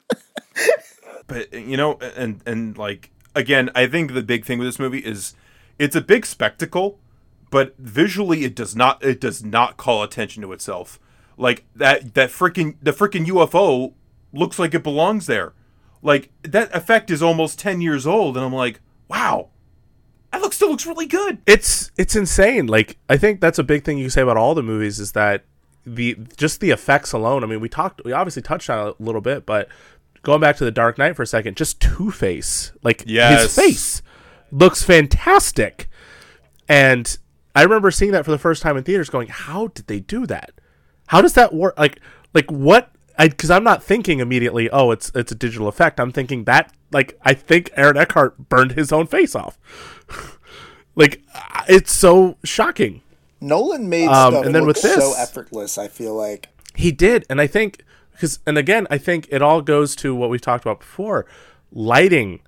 But 1.27 1.53
you 1.53 1.77
know, 1.77 1.93
and 2.17 2.41
and 2.45 2.77
like 2.77 3.11
again, 3.33 3.69
I 3.75 3.87
think 3.87 4.13
the 4.13 4.21
big 4.21 4.43
thing 4.43 4.59
with 4.59 4.67
this 4.67 4.77
movie 4.77 4.99
is 4.99 5.35
it's 5.79 5.95
a 5.95 6.01
big 6.01 6.25
spectacle, 6.25 6.99
but 7.49 7.75
visually 7.77 8.43
it 8.43 8.55
does 8.55 8.75
not 8.75 9.03
it 9.03 9.19
does 9.19 9.43
not 9.43 9.77
call 9.77 10.03
attention 10.03 10.41
to 10.43 10.51
itself. 10.53 10.99
Like 11.37 11.65
that 11.75 12.13
that 12.13 12.29
freaking 12.29 12.75
the 12.81 12.91
freaking 12.91 13.25
UFO 13.27 13.93
looks 14.31 14.59
like 14.59 14.73
it 14.73 14.83
belongs 14.83 15.25
there. 15.25 15.53
Like 16.01 16.29
that 16.43 16.73
effect 16.75 17.09
is 17.11 17.21
almost 17.23 17.59
10 17.59 17.81
years 17.81 18.05
old 18.05 18.35
and 18.37 18.45
I'm 18.45 18.53
like, 18.53 18.81
"Wow. 19.07 19.49
That 20.31 20.41
looks 20.41 20.55
still 20.55 20.69
looks 20.71 20.85
really 20.85 21.05
good." 21.05 21.39
It's 21.45 21.91
it's 21.97 22.15
insane. 22.15 22.67
Like 22.67 22.97
I 23.09 23.17
think 23.17 23.39
that's 23.41 23.59
a 23.59 23.63
big 23.63 23.83
thing 23.83 23.97
you 23.97 24.05
can 24.05 24.11
say 24.11 24.21
about 24.21 24.37
all 24.37 24.55
the 24.55 24.63
movies 24.63 24.99
is 24.99 25.11
that 25.13 25.45
the 25.85 26.17
just 26.37 26.59
the 26.59 26.71
effects 26.71 27.13
alone. 27.13 27.43
I 27.43 27.47
mean, 27.47 27.59
we 27.59 27.69
talked 27.69 28.01
we 28.03 28.11
obviously 28.13 28.41
touched 28.41 28.69
on 28.69 28.87
it 28.87 28.95
a 28.99 29.03
little 29.03 29.21
bit, 29.21 29.45
but 29.45 29.67
going 30.23 30.41
back 30.41 30.55
to 30.57 30.65
the 30.65 30.71
Dark 30.71 30.97
Knight 30.97 31.15
for 31.15 31.21
a 31.23 31.27
second, 31.27 31.55
just 31.57 31.79
Two 31.79 32.09
Face, 32.11 32.71
like 32.83 33.03
Yes. 33.05 33.43
his 33.43 33.55
face 33.55 34.01
looks 34.53 34.83
fantastic. 34.83 35.89
And 36.69 37.17
I 37.55 37.63
remember 37.63 37.91
seeing 37.91 38.11
that 38.11 38.23
for 38.25 38.31
the 38.31 38.37
first 38.37 38.61
time 38.61 38.77
in 38.77 38.83
theaters, 38.83 39.09
going, 39.09 39.27
"How 39.27 39.67
did 39.67 39.87
they 39.87 39.99
do 39.99 40.25
that? 40.27 40.51
How 41.07 41.21
does 41.21 41.33
that 41.33 41.53
work? 41.53 41.77
Like, 41.77 41.99
like 42.33 42.49
what? 42.49 42.91
I, 43.17 43.27
Because 43.27 43.51
I'm 43.51 43.63
not 43.63 43.83
thinking 43.83 44.19
immediately, 44.19 44.69
oh, 44.71 44.91
it's 44.91 45.11
it's 45.13 45.31
a 45.31 45.35
digital 45.35 45.67
effect. 45.67 45.99
I'm 45.99 46.11
thinking 46.11 46.45
that, 46.45 46.73
like, 46.91 47.19
I 47.23 47.33
think 47.33 47.69
Aaron 47.75 47.97
Eckhart 47.97 48.49
burned 48.49 48.71
his 48.71 48.91
own 48.91 49.05
face 49.07 49.35
off. 49.35 49.57
like, 50.95 51.21
it's 51.67 51.91
so 51.91 52.37
shocking. 52.43 53.01
nolan 53.41 53.89
made 53.89 54.07
Um, 54.07 54.33
stuff 54.33 54.45
and 54.45 54.55
then 54.55 54.65
with 54.65 54.81
this- 54.81 54.95
so 54.95 55.13
effortless 55.17 55.77
i 55.77 55.87
feel 55.87 56.15
like 56.15 56.47
He 56.75 56.91
did, 56.91 57.25
and 57.29 57.39
I 57.41 57.45
think 57.47 57.83
because, 58.13 58.39
and 58.47 58.57
again, 58.57 58.87
I 58.89 58.97
think 58.97 59.27
it 59.29 59.41
all 59.41 59.61
goes 59.61 59.95
to 59.97 60.15
what 60.15 60.29
we've 60.29 60.41
talked 60.41 60.63
about 60.65 60.79
before: 60.79 61.25
lighting 61.71 62.39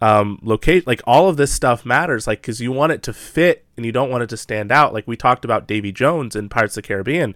um, 0.00 0.38
locate 0.42 0.86
like 0.86 1.02
all 1.06 1.28
of 1.28 1.36
this 1.36 1.52
stuff 1.52 1.84
matters 1.86 2.26
like 2.26 2.42
because 2.42 2.60
you 2.60 2.72
want 2.72 2.92
it 2.92 3.02
to 3.04 3.12
fit 3.12 3.64
and 3.76 3.86
you 3.86 3.92
don't 3.92 4.10
want 4.10 4.22
it 4.22 4.28
to 4.30 4.36
stand 4.36 4.70
out. 4.72 4.92
Like 4.92 5.06
we 5.06 5.16
talked 5.16 5.44
about 5.44 5.66
davy 5.66 5.92
jones 5.92 6.36
in 6.36 6.48
pirates 6.48 6.76
of 6.76 6.82
the 6.82 6.88
caribbean 6.88 7.34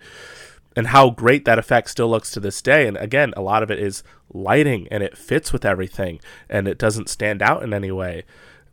and 0.77 0.89
how 0.89 1.11
great 1.11 1.45
that 1.45 1.59
effect 1.59 1.91
still 1.91 2.09
looks 2.09 2.31
to 2.33 2.41
this 2.41 2.61
day. 2.61 2.87
And 2.87 2.97
again 2.97 3.33
a 3.37 3.43
lot 3.43 3.63
of 3.63 3.71
it 3.71 3.79
is 3.79 4.03
lighting 4.33 4.89
and 4.91 5.03
it 5.03 5.17
fits 5.17 5.53
with 5.53 5.65
everything 5.65 6.21
and 6.49 6.69
it 6.69 6.79
doesn't 6.79 7.09
stand 7.09 7.43
out 7.43 7.63
in 7.63 7.73
any 7.73 7.91
way. 7.91 8.25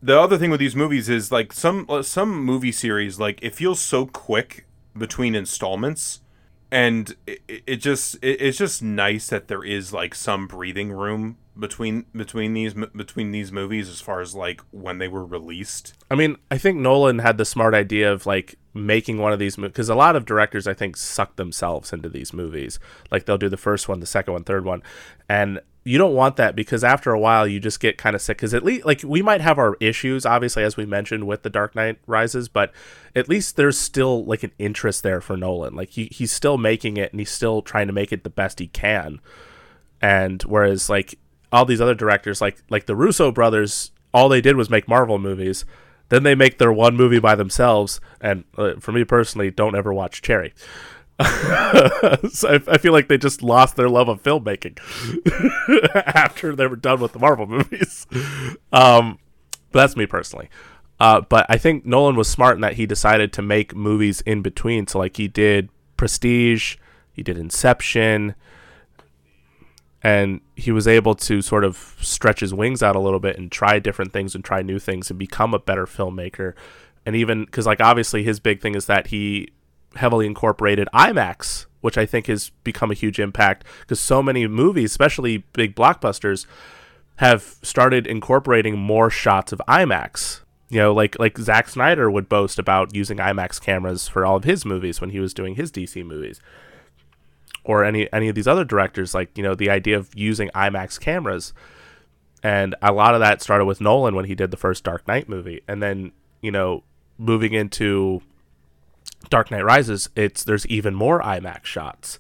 The 0.02 0.20
other 0.20 0.38
thing 0.38 0.52
with 0.52 0.60
these 0.60 0.76
movies 0.76 1.10
is 1.10 1.32
like 1.32 1.54
some 1.54 1.86
uh, 1.90 2.02
some 2.02 2.44
movie 2.44 2.72
series 2.72 3.20
like 3.20 3.40
it 3.42 3.56
feels 3.56 3.80
so 3.80 4.06
quick 4.06 4.66
between 4.98 5.36
installments 5.36 6.22
and 6.72 7.16
it, 7.26 7.42
it 7.48 7.78
just 7.78 8.16
it, 8.16 8.42
it's 8.42 8.58
just 8.58 8.84
nice 8.84 9.28
that 9.28 9.48
there 9.48 9.64
is 9.64 9.94
like 9.94 10.14
some 10.14 10.48
breathing 10.48 10.92
room 10.92 11.38
between 11.58 12.06
between 12.16 12.54
these 12.54 12.74
between 12.74 13.32
these 13.32 13.52
movies 13.52 13.90
as 13.90 14.02
far 14.02 14.22
as 14.22 14.36
like 14.36 14.62
when 14.72 14.98
they 14.98 15.08
were 15.08 15.26
released. 15.26 15.94
I 16.12 16.16
mean, 16.16 16.38
I 16.52 16.58
think 16.58 16.78
Nolan 16.78 17.20
had 17.20 17.38
the 17.38 17.46
smart 17.46 17.74
idea 17.74 18.12
of 18.12 18.26
like 18.26 18.56
making 18.74 19.18
one 19.18 19.32
of 19.32 19.40
these 19.40 19.58
movies 19.58 19.72
because 19.72 19.90
a 19.90 19.96
lot 19.96 20.16
of 20.16 20.26
directors 20.26 20.68
I 20.68 20.74
think 20.74 20.98
suck 20.98 21.36
themselves 21.36 21.94
into 21.94 22.10
these 22.10 22.34
movies. 22.34 22.80
Like 23.12 23.26
they'll 23.26 23.38
do 23.38 23.50
the 23.50 23.58
first 23.58 23.88
one, 23.88 24.00
the 24.00 24.06
second 24.06 24.34
one, 24.34 24.44
third 24.44 24.66
one, 24.66 24.84
and 25.30 25.62
you 25.88 26.00
don't 26.00 26.16
want 26.16 26.36
that 26.38 26.56
because 26.56 26.84
after 26.84 27.12
a 27.12 27.20
while 27.20 27.48
you 27.48 27.60
just 27.60 27.80
get 27.80 27.98
kind 27.98 28.16
of 28.16 28.22
sick. 28.22 28.38
Because 28.38 28.56
at 28.56 28.66
least 28.66 28.86
like 28.86 29.02
we 29.06 29.22
might 29.22 29.42
have 29.42 29.60
our 29.60 29.78
issues, 29.80 30.26
obviously 30.26 30.64
as 30.64 30.76
we 30.76 30.86
mentioned 30.86 31.28
with 31.28 31.44
the 31.44 31.50
Dark 31.50 31.76
Knight 31.76 32.00
Rises, 32.08 32.50
but 32.50 32.74
at 33.16 33.30
least 33.30 33.56
there's 33.56 33.78
still 33.78 34.26
like 34.26 34.44
an 34.44 34.52
interest 34.58 35.04
there 35.04 35.22
for 35.22 35.38
Nolan. 35.38 35.76
Like 35.76 35.92
he, 35.92 36.10
he's 36.12 36.32
still 36.32 36.58
making 36.58 36.98
it 36.98 37.14
and 37.14 37.22
he's 37.22 37.32
still 37.32 37.62
trying 37.62 37.88
to 37.88 37.94
make 37.94 38.12
it 38.12 38.24
the 38.24 38.30
best 38.32 38.60
he 38.60 38.68
can. 38.68 39.22
And 40.02 40.42
whereas 40.44 40.90
like 40.90 41.20
all 41.52 41.66
these 41.66 41.82
other 41.82 41.96
directors, 41.96 42.42
like 42.42 42.58
like 42.70 42.86
the 42.86 42.96
Russo 42.96 43.32
brothers, 43.32 43.92
all 44.14 44.30
they 44.30 44.42
did 44.42 44.56
was 44.56 44.70
make 44.70 44.88
Marvel 44.88 45.18
movies. 45.18 45.66
Then 46.10 46.24
they 46.24 46.36
make 46.36 46.60
their 46.60 46.72
one 46.72 46.96
movie 46.96 47.20
by 47.20 47.36
themselves, 47.36 48.00
and 48.22 48.44
uh, 48.58 48.74
for 48.80 48.92
me 48.92 49.04
personally, 49.04 49.50
don't 49.50 49.76
ever 49.76 49.92
watch 49.92 50.22
Cherry. 50.22 50.54
so 52.30 52.50
I, 52.50 52.60
I, 52.68 52.78
feel 52.78 52.92
like 52.92 53.08
they 53.08 53.18
just 53.18 53.42
lost 53.42 53.78
their 53.78 53.88
love 53.88 54.10
of 54.10 54.22
filmmaking 54.22 54.80
after 55.96 56.54
they 56.54 56.68
were 56.68 56.76
done 56.76 57.00
with 57.00 57.14
the 57.14 57.20
Marvel 57.20 57.48
movies. 57.48 58.06
Um, 58.74 59.20
that's 59.72 59.96
me 59.96 60.06
personally. 60.06 60.50
Uh, 61.00 61.22
but 61.22 61.46
I 61.48 61.58
think 61.58 61.86
Nolan 61.86 62.18
was 62.18 62.28
smart 62.28 62.56
in 62.56 62.62
that 62.62 62.74
he 62.74 62.86
decided 62.86 63.32
to 63.34 63.42
make 63.42 63.74
movies 63.74 64.20
in 64.22 64.42
between. 64.42 64.88
So 64.88 65.00
like 65.00 65.16
he 65.16 65.30
did 65.30 65.70
Prestige, 65.96 66.76
he 67.14 67.24
did 67.24 67.38
Inception, 67.38 68.36
and 70.06 70.40
he 70.56 70.72
was 70.72 70.88
able 70.88 71.16
to 71.16 71.42
sort 71.42 71.64
of 71.64 71.96
stretch 72.00 72.42
his 72.42 72.54
wings 72.54 72.84
out 72.84 72.96
a 72.96 73.00
little 73.00 73.20
bit 73.20 73.40
and 73.40 73.52
try 73.52 73.80
different 73.80 74.14
things 74.14 74.36
and 74.36 74.46
try 74.46 74.62
new 74.62 74.78
things 74.78 75.10
and 75.10 75.18
become 75.18 75.52
a 75.52 75.58
better 75.58 75.88
filmmaker. 75.88 76.54
And 77.08 77.16
even 77.16 77.44
because 77.44 77.66
like 77.66 77.82
obviously 77.82 78.22
his 78.22 78.40
big 78.40 78.62
thing 78.62 78.76
is 78.76 78.86
that 78.86 79.08
he 79.08 79.50
heavily 79.96 80.28
incorporated 80.28 80.90
imax 80.94 81.68
which 81.80 81.98
i 81.98 82.06
think 82.06 82.28
has 82.28 82.50
become 82.66 82.92
a 82.92 82.94
huge 82.94 83.18
impact 83.18 83.64
because 83.80 83.98
so 83.98 84.22
many 84.22 84.46
movies 84.46 84.92
especially 84.92 85.38
big 85.54 85.74
blockbusters 85.74 86.46
have 87.16 87.56
started 87.62 88.06
incorporating 88.06 88.78
more 88.78 89.10
shots 89.10 89.54
of 89.54 89.62
imax. 89.70 90.42
You 90.70 90.80
know 90.80 90.94
like 90.94 91.18
like 91.18 91.38
Zack 91.40 91.70
Snyder 91.70 92.12
would 92.12 92.30
boast 92.30 92.60
about 92.60 92.94
using 92.94 93.18
IMAX 93.18 93.60
cameras 93.60 94.08
for 94.08 94.26
all 94.26 94.36
of 94.36 94.44
his 94.44 94.66
movies 94.66 95.02
when 95.02 95.12
he 95.12 95.20
was 95.20 95.34
doing 95.34 95.56
his 95.56 95.72
DC 95.72 96.06
movies 96.06 96.42
or 97.66 97.84
any 97.84 98.12
any 98.14 98.30
of 98.30 98.36
these 98.36 98.48
other 98.48 98.64
directors 98.64 99.14
like 99.14 99.36
you 99.38 99.44
know 99.44 99.56
the 99.56 99.70
idea 99.70 99.98
of 99.98 100.10
using 100.16 100.50
IMAX 100.50 101.00
cameras. 101.00 101.54
And 102.44 102.76
a 102.82 102.94
lot 102.94 103.16
of 103.16 103.22
that 103.22 103.42
started 103.42 103.66
with 103.66 103.82
Nolan 103.82 104.16
when 104.16 104.26
he 104.26 104.36
did 104.36 104.52
the 104.52 104.58
first 104.58 104.84
Dark 104.84 105.08
Knight 105.08 105.28
movie. 105.28 105.62
And 105.68 105.82
then 105.82 106.12
you 106.42 106.52
know 106.52 106.84
moving 107.18 107.54
into 107.54 108.22
Dark 109.30 109.50
Knight 109.52 109.66
Rises 109.66 110.10
it's 110.16 110.44
there's 110.44 110.66
even 110.68 110.96
more 110.96 111.22
IMAX 111.22 111.66
shots. 111.66 112.20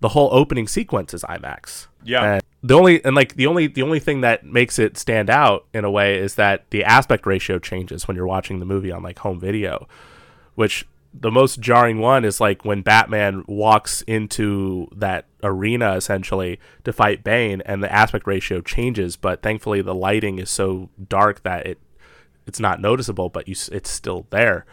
The 0.00 0.08
whole 0.10 0.28
opening 0.32 0.66
sequence 0.66 1.14
is 1.14 1.22
IMAX. 1.24 1.86
Yeah. 2.04 2.34
And 2.34 2.42
the 2.62 2.74
only 2.74 3.04
and 3.04 3.14
like 3.14 3.36
the 3.36 3.46
only 3.46 3.66
the 3.66 3.82
only 3.82 4.00
thing 4.00 4.22
that 4.22 4.44
makes 4.44 4.78
it 4.78 4.96
stand 4.96 5.28
out 5.28 5.66
in 5.74 5.84
a 5.84 5.90
way 5.90 6.18
is 6.18 6.36
that 6.36 6.68
the 6.70 6.84
aspect 6.84 7.26
ratio 7.26 7.58
changes 7.58 8.08
when 8.08 8.16
you're 8.16 8.26
watching 8.26 8.60
the 8.60 8.66
movie 8.66 8.90
on 8.90 9.02
like 9.02 9.18
home 9.18 9.38
video 9.38 9.86
which 10.54 10.86
the 11.20 11.30
most 11.30 11.60
jarring 11.60 11.98
one 11.98 12.24
is 12.24 12.40
like 12.40 12.64
when 12.64 12.82
Batman 12.82 13.44
walks 13.46 14.02
into 14.02 14.88
that 14.94 15.26
arena 15.42 15.94
essentially 15.94 16.58
to 16.84 16.92
fight 16.92 17.24
Bane, 17.24 17.62
and 17.62 17.82
the 17.82 17.92
aspect 17.92 18.26
ratio 18.26 18.60
changes. 18.60 19.16
But 19.16 19.42
thankfully, 19.42 19.82
the 19.82 19.94
lighting 19.94 20.38
is 20.38 20.50
so 20.50 20.90
dark 21.08 21.42
that 21.42 21.66
it 21.66 21.78
it's 22.46 22.60
not 22.60 22.80
noticeable, 22.80 23.28
but 23.28 23.48
you 23.48 23.54
it's 23.72 23.90
still 23.90 24.26
there. 24.30 24.66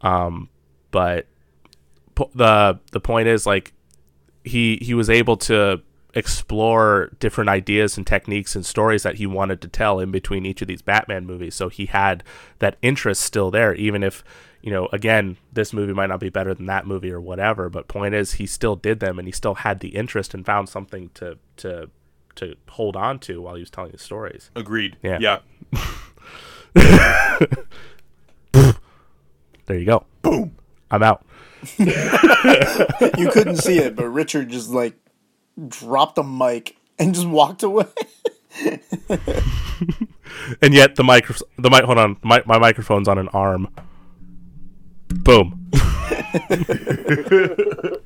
Um, 0.00 0.48
but 0.90 1.26
po- 2.14 2.30
the 2.34 2.78
the 2.92 3.00
point 3.00 3.28
is 3.28 3.46
like 3.46 3.72
he 4.44 4.78
he 4.82 4.94
was 4.94 5.08
able 5.08 5.36
to 5.38 5.80
explore 6.14 7.10
different 7.18 7.50
ideas 7.50 7.96
and 7.96 8.06
techniques 8.06 8.54
and 8.54 8.64
stories 8.64 9.02
that 9.02 9.16
he 9.16 9.26
wanted 9.26 9.60
to 9.60 9.68
tell 9.68 9.98
in 10.00 10.10
between 10.10 10.46
each 10.46 10.62
of 10.62 10.68
these 10.68 10.82
Batman 10.82 11.26
movies. 11.26 11.54
So 11.54 11.68
he 11.68 11.86
had 11.86 12.22
that 12.60 12.76
interest 12.82 13.20
still 13.20 13.50
there, 13.50 13.74
even 13.74 14.02
if 14.02 14.24
you 14.62 14.70
know, 14.70 14.88
again, 14.92 15.36
this 15.52 15.74
movie 15.74 15.92
might 15.92 16.06
not 16.06 16.20
be 16.20 16.30
better 16.30 16.54
than 16.54 16.64
that 16.66 16.86
movie 16.86 17.10
or 17.10 17.20
whatever, 17.20 17.68
but 17.68 17.86
point 17.86 18.14
is 18.14 18.34
he 18.34 18.46
still 18.46 18.76
did 18.76 18.98
them 18.98 19.18
and 19.18 19.28
he 19.28 19.32
still 19.32 19.56
had 19.56 19.80
the 19.80 19.88
interest 19.88 20.32
and 20.32 20.46
found 20.46 20.70
something 20.70 21.10
to 21.12 21.36
to 21.58 21.90
to 22.36 22.56
hold 22.70 22.96
on 22.96 23.18
to 23.18 23.42
while 23.42 23.56
he 23.56 23.60
was 23.60 23.68
telling 23.68 23.92
his 23.92 24.00
stories. 24.00 24.50
Agreed. 24.56 24.96
Yeah. 25.02 25.18
Yeah. 25.20 25.38
there 29.66 29.78
you 29.78 29.84
go. 29.84 30.06
Boom. 30.22 30.56
I'm 30.90 31.02
out. 31.02 31.26
you 31.78 33.30
couldn't 33.30 33.58
see 33.58 33.78
it, 33.78 33.94
but 33.94 34.08
Richard 34.08 34.48
just 34.48 34.70
like 34.70 34.96
dropped 35.68 36.16
the 36.16 36.22
mic 36.22 36.76
and 36.98 37.14
just 37.14 37.28
walked 37.28 37.62
away. 37.62 37.86
and 40.62 40.72
yet 40.72 40.96
the 40.96 41.04
mic 41.04 41.26
the 41.58 41.70
mic 41.70 41.84
hold 41.84 41.98
on, 41.98 42.16
my, 42.22 42.42
my 42.46 42.58
microphone's 42.58 43.08
on 43.08 43.18
an 43.18 43.28
arm. 43.28 43.68
Boom. 45.08 45.70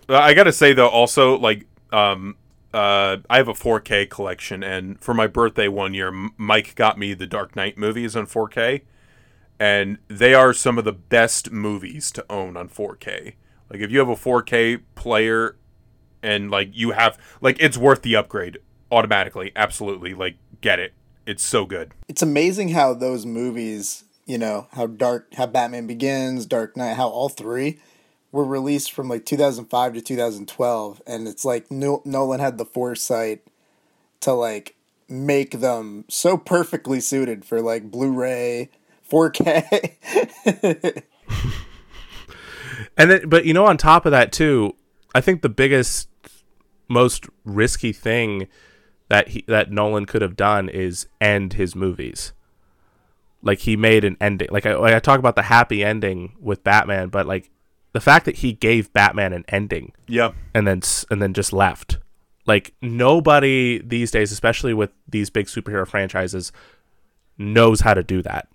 I 0.09 0.33
gotta 0.35 0.52
say 0.52 0.73
though, 0.73 0.89
also 0.89 1.39
like, 1.39 1.67
um, 1.93 2.36
uh, 2.73 3.18
I 3.31 3.39
have 3.39 3.49
a 3.49 3.55
4K 3.55 4.09
collection, 4.10 4.62
and 4.62 5.01
for 5.01 5.15
my 5.15 5.27
birthday 5.27 5.68
one 5.68 5.94
year, 5.94 6.12
Mike 6.36 6.75
got 6.75 6.99
me 6.99 7.15
the 7.15 7.27
Dark 7.27 7.57
Knight 7.57 7.78
movies 7.78 8.15
on 8.15 8.27
4K, 8.27 8.83
and 9.59 9.99
they 10.09 10.35
are 10.35 10.52
some 10.52 10.78
of 10.78 10.85
the 10.85 10.93
best 10.93 11.51
movies 11.51 12.10
to 12.12 12.25
own 12.28 12.57
on 12.57 12.68
4K. 12.68 13.35
Like, 13.70 13.81
if 13.81 13.91
you 13.91 13.99
have 13.99 14.09
a 14.09 14.17
4K 14.17 14.83
player, 14.94 15.57
and 16.23 16.51
like 16.51 16.71
you 16.73 16.93
have, 16.93 17.19
like, 17.41 17.57
it's 17.61 17.77
worth 17.77 18.03
the 18.03 18.17
upgrade 18.17 18.59
automatically. 18.91 19.53
Absolutely, 19.57 20.15
like, 20.15 20.37
get 20.61 20.79
it. 20.79 20.93
It's 21.27 21.45
so 21.45 21.67
good. 21.67 21.93
It's 22.09 22.23
amazing 22.23 22.71
how 22.71 22.95
those 22.95 23.27
movies 23.27 24.05
you 24.29 24.39
know 24.39 24.69
how 24.73 24.87
dark 24.87 25.35
how 25.35 25.47
batman 25.47 25.89
begins 25.89 26.47
dark 26.47 26.77
knight 26.77 26.95
how 26.95 27.09
all 27.09 27.29
three 27.29 27.81
were 28.31 28.45
released 28.45 28.93
from 28.93 29.09
like 29.09 29.25
2005 29.25 29.95
to 29.95 30.01
2012 30.01 31.03
and 31.07 31.27
it's 31.27 31.45
like 31.45 31.69
nolan 31.73 32.39
had 32.39 32.59
the 32.59 32.65
foresight 32.65 33.43
to 34.21 34.33
like 34.33 34.77
make 35.09 35.61
them 35.61 36.05
so 36.09 36.37
perfectly 36.37 37.01
suited 37.01 37.45
for 37.45 37.63
like 37.63 37.91
blu-ray 37.91 38.69
4k 39.11 39.95
and 42.99 43.11
then 43.11 43.29
but 43.29 43.47
you 43.47 43.55
know 43.55 43.65
on 43.65 43.79
top 43.79 44.05
of 44.05 44.13
that 44.13 44.31
too 44.31 44.77
i 45.15 45.23
think 45.23 45.41
the 45.41 45.49
biggest 45.49 46.08
most 46.89 47.26
risky 47.44 47.92
thing 47.92 48.49
that 49.08 49.28
he 49.28 49.44
that 49.47 49.70
nolan 49.70 50.07
could 50.07 50.23
have 50.23 50.36
done 50.36 50.68
is 50.68 51.07
end 51.20 51.55
his 51.55 51.75
movies 51.75 52.33
like 53.42 53.60
he 53.60 53.76
made 53.76 54.05
an 54.05 54.17
ending. 54.20 54.49
Like 54.50 54.67
I, 54.67 54.75
like 54.75 54.94
I 54.94 54.99
talk 54.99 55.18
about 55.18 55.36
the 55.36 55.42
happy 55.42 55.84
ending 55.84 56.34
with 56.41 56.65
Batman, 56.65 57.08
but 57.08 57.26
like 57.26 57.50
the 57.92 58.00
fact 58.00 58.25
that 58.26 58.36
he 58.36 58.52
gave 58.52 58.92
Batman 58.92 59.33
an 59.33 59.44
ending, 59.49 59.92
yeah, 60.07 60.33
and 60.55 60.67
then 60.67 60.83
and 61.10 61.23
then 61.23 61.34
just 61.34 61.52
left. 61.52 61.99
Like 62.47 62.75
nobody 62.81 63.81
these 63.81 64.10
days, 64.10 64.33
especially 64.33 64.75
with 64.75 64.91
these 65.08 65.31
big 65.31 65.47
superhero 65.47 65.86
franchises, 65.86 66.52
knows 67.36 67.81
how 67.81 67.94
to 67.94 68.02
do 68.02 68.23
that. 68.23 68.49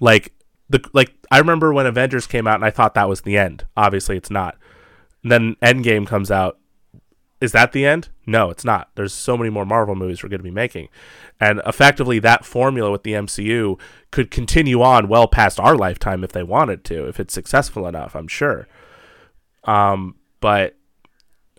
Like 0.00 0.32
the 0.68 0.82
like 0.92 1.14
I 1.30 1.38
remember 1.38 1.72
when 1.72 1.86
Avengers 1.86 2.26
came 2.26 2.46
out 2.46 2.56
and 2.56 2.64
I 2.64 2.70
thought 2.70 2.94
that 2.94 3.08
was 3.08 3.22
the 3.22 3.38
end. 3.38 3.66
Obviously, 3.76 4.16
it's 4.16 4.30
not. 4.30 4.56
And 5.22 5.30
then 5.30 5.56
Endgame 5.62 6.06
comes 6.06 6.30
out. 6.30 6.58
Is 7.40 7.52
that 7.52 7.72
the 7.72 7.86
end? 7.86 8.10
No, 8.26 8.50
it's 8.50 8.64
not. 8.64 8.90
There's 8.94 9.14
so 9.14 9.36
many 9.36 9.48
more 9.48 9.64
Marvel 9.64 9.94
movies 9.94 10.22
we're 10.22 10.28
going 10.28 10.40
to 10.40 10.44
be 10.44 10.50
making. 10.50 10.88
And 11.40 11.62
effectively, 11.66 12.18
that 12.18 12.44
formula 12.44 12.90
with 12.90 13.02
the 13.02 13.12
MCU 13.12 13.80
could 14.10 14.30
continue 14.30 14.82
on 14.82 15.08
well 15.08 15.26
past 15.26 15.58
our 15.58 15.74
lifetime 15.74 16.22
if 16.22 16.32
they 16.32 16.42
wanted 16.42 16.84
to, 16.84 17.08
if 17.08 17.18
it's 17.18 17.32
successful 17.32 17.86
enough, 17.86 18.14
I'm 18.14 18.28
sure. 18.28 18.68
Um, 19.64 20.16
but, 20.40 20.76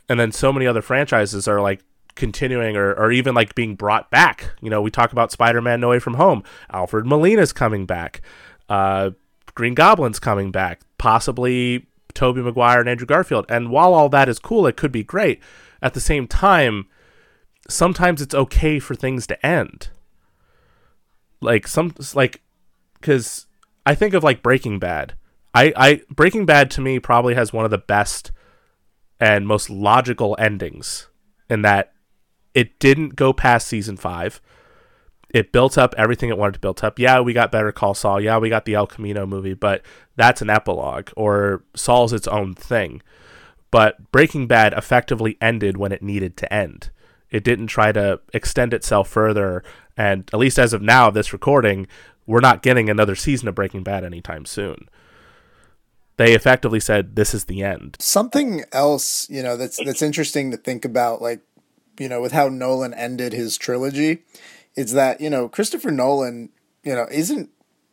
and 0.08 0.20
then 0.20 0.32
so 0.32 0.54
many 0.54 0.68
other 0.68 0.84
franchises 0.84 1.48
are 1.48 1.62
like 1.62 1.82
continuing 2.16 2.76
or, 2.76 2.94
or 2.94 3.12
even 3.12 3.34
like 3.34 3.56
being 3.56 3.76
brought 3.76 4.12
back. 4.12 4.52
You 4.62 4.70
know, 4.70 4.82
we 4.82 4.92
talk 4.92 5.12
about 5.12 5.32
Spider-Man 5.32 5.80
No 5.80 5.90
Way 5.90 6.00
From 6.00 6.16
Home. 6.16 6.44
Alfred 6.72 7.08
Molina's 7.08 7.54
coming 7.54 7.88
back. 7.88 8.22
Uh, 8.70 9.12
Green 9.56 9.74
Goblin's 9.74 10.20
coming 10.20 10.52
back. 10.52 10.82
Possibly 11.00 11.88
Tobey 12.14 12.42
Maguire 12.42 12.80
and 12.80 12.90
Andrew 12.90 13.08
Garfield. 13.08 13.46
And 13.50 13.72
while 13.72 13.94
all 13.94 14.10
that 14.10 14.30
is 14.30 14.38
cool, 14.40 14.68
it 14.68 14.78
could 14.78 14.92
be 14.92 15.04
great. 15.04 15.42
At 15.82 15.94
the 15.94 16.00
same 16.00 16.28
time, 16.28 16.88
sometimes 17.68 18.22
it's 18.22 18.36
okay 18.36 18.80
for 18.80 18.96
things 18.96 19.26
to 19.28 19.46
end. 19.46 19.90
Like 21.42 21.68
some 21.68 21.94
like 22.14 22.42
cuz 23.02 23.48
I 23.86 23.96
think 23.96 24.14
of 24.14 24.24
like 24.24 24.44
Breaking 24.44 24.80
Bad. 24.80 25.14
I 25.54 25.74
I 25.76 26.02
Breaking 26.10 26.46
Bad 26.46 26.70
to 26.72 26.82
me 26.82 27.00
probably 27.00 27.34
has 27.34 27.52
one 27.52 27.66
of 27.66 27.72
the 27.72 27.78
best 27.78 28.32
and 29.20 29.48
most 29.48 29.70
logical 29.70 30.36
endings 30.40 31.08
in 31.50 31.62
that 31.62 31.94
it 32.54 32.80
didn't 32.80 33.16
go 33.16 33.34
past 33.34 33.68
season 33.68 33.98
5. 33.98 34.42
It 35.30 35.54
built 35.54 35.78
up 35.78 35.96
everything 35.98 36.30
it 36.30 36.38
wanted 36.38 36.56
to 36.56 36.60
build 36.60 36.84
up. 36.84 37.00
Yeah, 37.00 37.22
we 37.22 37.32
got 37.32 37.52
Better 37.52 37.72
Call 37.72 37.94
Saul. 37.94 38.20
Yeah, 38.20 38.38
we 38.38 38.50
got 38.50 38.66
the 38.66 38.74
El 38.74 38.88
Camino 38.88 39.26
movie, 39.26 39.54
but 39.54 39.82
that's 40.18 40.42
an 40.42 40.50
epilogue 40.50 41.10
or 41.16 41.64
Saul's 41.74 42.12
its 42.12 42.28
own 42.28 42.54
thing. 42.54 43.02
But 43.72 44.12
Breaking 44.12 44.48
Bad 44.48 44.74
effectively 44.74 45.38
ended 45.42 45.78
when 45.78 45.92
it 45.92 46.04
needed 46.04 46.38
to 46.38 46.54
end. 46.54 46.90
It 47.30 47.44
didn't 47.46 47.68
try 47.68 47.94
to 47.94 48.20
extend 48.34 48.74
itself 48.74 49.10
further, 49.10 49.64
and 49.96 50.30
at 50.34 50.40
least 50.40 50.60
as 50.60 50.74
of 50.74 50.82
now, 50.82 51.10
this 51.10 51.32
recording, 51.32 51.88
we're 52.28 52.42
not 52.42 52.62
getting 52.62 52.90
another 52.90 53.16
season 53.16 53.48
of 53.48 53.56
Breaking 53.56 53.84
Bad 53.84 54.04
anytime 54.04 54.46
soon. 54.46 54.90
They 56.18 56.34
effectively 56.34 56.82
said 56.82 57.16
this 57.16 57.34
is 57.34 57.46
the 57.46 57.64
end. 57.64 57.96
Something 58.00 58.66
else, 58.74 59.30
you 59.30 59.42
know, 59.42 59.56
that's 59.56 59.84
that's 59.84 60.02
interesting 60.02 60.52
to 60.52 60.58
think 60.58 60.84
about, 60.84 61.22
like, 61.22 61.42
you 61.98 62.10
know, 62.10 62.22
with 62.22 62.34
how 62.34 62.50
Nolan 62.50 62.94
ended 62.94 63.32
his 63.32 63.58
trilogy, 63.58 64.24
is 64.76 64.92
that 64.92 65.22
you 65.22 65.30
know 65.30 65.48
Christopher 65.48 65.92
Nolan, 65.92 66.50
you 66.84 66.94
know, 66.94 67.08
isn't 67.10 67.50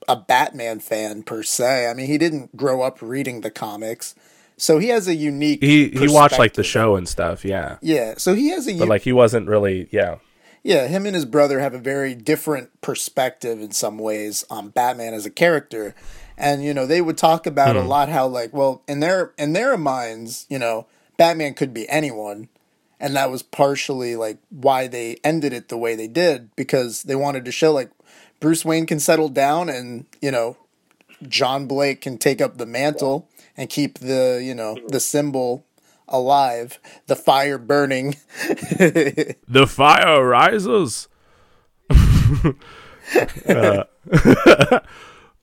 a 0.08 0.16
Batman 0.16 0.80
fan 0.80 1.22
per 1.22 1.42
se. 1.42 1.88
I 1.88 1.94
mean, 1.94 2.06
he 2.06 2.18
didn't 2.18 2.56
grow 2.56 2.82
up 2.82 3.00
reading 3.00 3.42
the 3.42 3.50
comics. 3.50 4.14
So 4.58 4.78
he 4.78 4.88
has 4.88 5.06
a 5.06 5.14
unique. 5.14 5.62
He 5.62 5.88
he 5.88 6.08
watched 6.08 6.38
like 6.38 6.54
the 6.54 6.64
show 6.64 6.96
and 6.96 7.08
stuff, 7.08 7.44
yeah. 7.44 7.78
Yeah, 7.80 8.14
so 8.18 8.34
he 8.34 8.50
has 8.50 8.68
a 8.68 8.76
But 8.76 8.88
like 8.88 9.02
he 9.02 9.12
wasn't 9.12 9.48
really, 9.48 9.88
yeah. 9.92 10.16
yeah. 10.64 10.88
Him 10.88 11.06
and 11.06 11.14
his 11.14 11.24
brother 11.24 11.60
have 11.60 11.74
a 11.74 11.78
very 11.78 12.14
different 12.14 12.80
perspective 12.80 13.60
in 13.60 13.70
some 13.70 13.98
ways 13.98 14.44
on 14.50 14.70
Batman 14.70 15.14
as 15.14 15.24
a 15.24 15.30
character, 15.30 15.94
and 16.36 16.64
you 16.64 16.74
know 16.74 16.86
they 16.86 17.00
would 17.00 17.16
talk 17.16 17.46
about 17.46 17.76
a 17.76 17.82
hmm. 17.82 17.88
lot 17.88 18.08
how 18.08 18.26
like 18.26 18.52
well 18.52 18.82
in 18.88 18.98
their 18.98 19.32
in 19.38 19.52
their 19.52 19.78
minds 19.78 20.44
you 20.50 20.58
know 20.58 20.86
Batman 21.16 21.54
could 21.54 21.72
be 21.72 21.88
anyone, 21.88 22.48
and 22.98 23.14
that 23.14 23.30
was 23.30 23.44
partially 23.44 24.16
like 24.16 24.38
why 24.50 24.88
they 24.88 25.18
ended 25.22 25.52
it 25.52 25.68
the 25.68 25.78
way 25.78 25.94
they 25.94 26.08
did 26.08 26.54
because 26.56 27.04
they 27.04 27.14
wanted 27.14 27.44
to 27.44 27.52
show 27.52 27.72
like 27.72 27.92
Bruce 28.40 28.64
Wayne 28.64 28.86
can 28.86 28.98
settle 28.98 29.28
down 29.28 29.68
and 29.68 30.06
you 30.20 30.32
know 30.32 30.56
John 31.28 31.66
Blake 31.66 32.00
can 32.00 32.18
take 32.18 32.40
up 32.40 32.58
the 32.58 32.66
mantle 32.66 33.28
and 33.58 33.68
keep 33.68 33.98
the 33.98 34.40
you 34.42 34.54
know 34.54 34.78
the 34.88 35.00
symbol 35.00 35.66
alive, 36.08 36.78
the 37.06 37.16
fire 37.16 37.58
burning. 37.58 38.16
The 39.50 39.66
fire 39.68 40.26
rises. 40.26 41.08
Uh, 43.48 43.84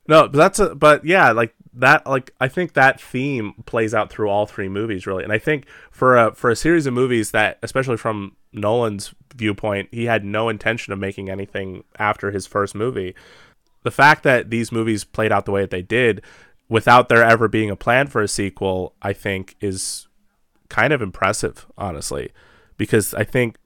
no, 0.07 0.27
but 0.27 0.33
that's 0.33 0.59
a, 0.59 0.75
but 0.75 1.03
yeah, 1.03 1.31
like 1.31 1.55
that 1.73 2.05
like 2.05 2.31
I 2.39 2.47
think 2.47 2.73
that 2.73 3.01
theme 3.01 3.53
plays 3.65 3.95
out 3.95 4.11
through 4.11 4.29
all 4.29 4.45
three 4.45 4.69
movies 4.69 5.07
really. 5.07 5.23
And 5.23 5.33
I 5.33 5.39
think 5.39 5.65
for 5.89 6.15
a 6.15 6.35
for 6.35 6.51
a 6.51 6.55
series 6.55 6.85
of 6.85 6.93
movies 6.93 7.31
that 7.31 7.57
especially 7.63 7.97
from 7.97 8.35
Nolan's 8.53 9.15
viewpoint, 9.35 9.89
he 9.91 10.05
had 10.05 10.23
no 10.23 10.47
intention 10.47 10.93
of 10.93 10.99
making 10.99 11.31
anything 11.31 11.83
after 11.97 12.29
his 12.29 12.45
first 12.45 12.75
movie. 12.75 13.15
The 13.81 13.89
fact 13.89 14.21
that 14.23 14.51
these 14.51 14.71
movies 14.71 15.03
played 15.03 15.31
out 15.31 15.45
the 15.45 15.51
way 15.51 15.61
that 15.61 15.71
they 15.71 15.81
did 15.81 16.21
without 16.69 17.09
there 17.09 17.23
ever 17.23 17.47
being 17.47 17.69
a 17.69 17.75
plan 17.75 18.07
for 18.07 18.21
a 18.21 18.27
sequel, 18.27 18.93
I 19.01 19.13
think 19.13 19.55
is 19.61 20.07
kind 20.69 20.93
of 20.93 21.01
impressive, 21.01 21.65
honestly, 21.77 22.31
because 22.77 23.13
I 23.13 23.23
think 23.23 23.57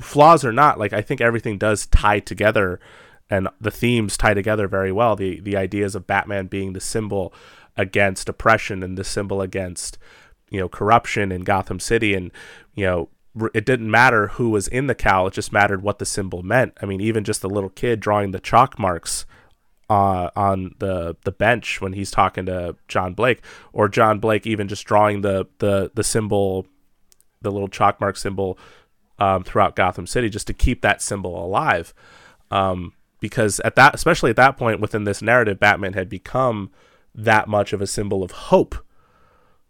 flaws 0.00 0.44
or 0.44 0.52
not, 0.52 0.78
like 0.78 0.92
I 0.92 1.02
think 1.02 1.20
everything 1.20 1.58
does 1.58 1.86
tie 1.86 2.18
together, 2.18 2.80
and 3.30 3.48
the 3.60 3.70
themes 3.70 4.16
tie 4.16 4.34
together 4.34 4.66
very 4.66 4.92
well. 4.92 5.16
The 5.16 5.40
the 5.40 5.56
ideas 5.56 5.94
of 5.94 6.06
Batman 6.06 6.46
being 6.46 6.72
the 6.72 6.80
symbol 6.80 7.32
against 7.76 8.28
oppression 8.28 8.82
and 8.82 8.98
the 8.98 9.04
symbol 9.04 9.40
against 9.40 9.98
you 10.50 10.60
know 10.60 10.68
corruption 10.68 11.30
in 11.32 11.42
Gotham 11.42 11.80
City, 11.80 12.14
and 12.14 12.32
you 12.74 12.84
know 12.84 13.08
it 13.54 13.64
didn't 13.64 13.90
matter 13.90 14.28
who 14.28 14.50
was 14.50 14.66
in 14.68 14.88
the 14.88 14.94
cowl; 14.94 15.28
it 15.28 15.34
just 15.34 15.52
mattered 15.52 15.82
what 15.82 15.98
the 15.98 16.04
symbol 16.04 16.42
meant. 16.42 16.76
I 16.82 16.86
mean, 16.86 17.00
even 17.00 17.24
just 17.24 17.40
the 17.40 17.48
little 17.48 17.70
kid 17.70 18.00
drawing 18.00 18.32
the 18.32 18.40
chalk 18.40 18.78
marks 18.78 19.26
uh, 19.92 20.30
on 20.34 20.74
the 20.78 21.16
the 21.24 21.32
bench 21.32 21.82
when 21.82 21.92
he's 21.92 22.10
talking 22.10 22.46
to 22.46 22.74
John 22.88 23.12
Blake, 23.12 23.42
or 23.74 23.90
John 23.90 24.20
Blake 24.20 24.46
even 24.46 24.66
just 24.66 24.86
drawing 24.86 25.20
the 25.20 25.46
the 25.58 25.90
the 25.92 26.02
symbol, 26.02 26.66
the 27.42 27.52
little 27.52 27.68
chalk 27.68 28.00
mark 28.00 28.16
symbol 28.16 28.58
um, 29.18 29.44
throughout 29.44 29.76
Gotham 29.76 30.06
City, 30.06 30.30
just 30.30 30.46
to 30.46 30.54
keep 30.54 30.80
that 30.80 31.02
symbol 31.02 31.44
alive. 31.44 31.92
Um, 32.50 32.94
because 33.20 33.60
at 33.60 33.76
that, 33.76 33.94
especially 33.94 34.30
at 34.30 34.36
that 34.36 34.56
point 34.56 34.80
within 34.80 35.04
this 35.04 35.20
narrative, 35.20 35.60
Batman 35.60 35.92
had 35.92 36.08
become 36.08 36.70
that 37.14 37.46
much 37.46 37.74
of 37.74 37.82
a 37.82 37.86
symbol 37.86 38.22
of 38.22 38.30
hope. 38.30 38.74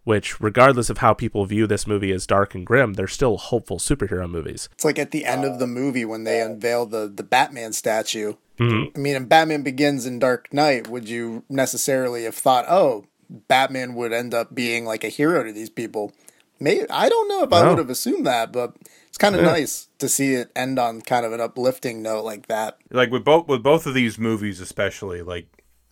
Which, 0.05 0.41
regardless 0.41 0.91
of 0.91 0.99
how 0.99 1.15
people 1.15 1.47
view 1.47 1.67
this 1.69 1.87
movie 1.87 2.11
as 2.11 2.27
dark 2.27 2.55
and 2.57 2.67
grim, 2.67 2.95
they're 2.95 3.07
still 3.07 3.37
hopeful 3.37 3.79
superhero 3.79 4.29
movies. 4.29 4.69
It's 4.73 4.85
like 4.85 4.99
at 4.99 5.13
the 5.13 5.25
end 5.25 5.45
of 5.45 5.61
the 5.61 5.67
movie 5.67 6.05
when 6.05 6.25
they 6.25 6.41
unveil 6.41 6.87
the 6.87 7.07
the 7.15 7.23
Batman 7.23 7.73
statue. 7.73 8.35
Mm-hmm. 8.59 8.97
I 8.97 8.99
mean, 8.99 9.17
in 9.17 9.27
Batman 9.27 9.63
Begins 9.63 10.05
and 10.05 10.21
Dark 10.21 10.53
Knight, 10.53 10.89
would 10.89 11.09
you 11.09 11.45
necessarily 11.49 12.25
have 12.25 12.35
thought, 12.35 12.65
oh, 12.69 13.07
Batman 13.31 13.95
would 13.95 14.13
end 14.13 14.35
up 14.35 14.55
being 14.55 14.85
like 14.85 15.05
a 15.05 15.09
hero 15.09 15.45
to 15.45 15.53
these 15.53 15.71
people? 15.71 16.13
Maybe 16.59 16.85
I 16.91 17.09
don't 17.09 17.29
know 17.29 17.43
if 17.43 17.53
I 17.53 17.69
would 17.69 17.79
have 17.79 17.91
assumed 17.91 18.27
that, 18.27 18.53
but 18.53 18.75
it's 19.09 19.19
kind 19.19 19.35
of 19.37 19.43
nice 19.43 19.89
to 19.99 20.09
see 20.09 20.35
it 20.35 20.51
end 20.57 20.79
on 20.79 21.01
kind 21.03 21.27
of 21.27 21.33
an 21.33 21.41
uplifting 21.41 22.03
note 22.03 22.25
like 22.25 22.47
that. 22.47 22.79
like 22.91 23.11
with 23.11 23.25
both 23.25 23.47
with 23.49 23.63
both 23.63 23.87
of 23.87 23.95
these 23.95 24.19
movies 24.19 24.61
especially 24.61 25.23
like 25.23 25.47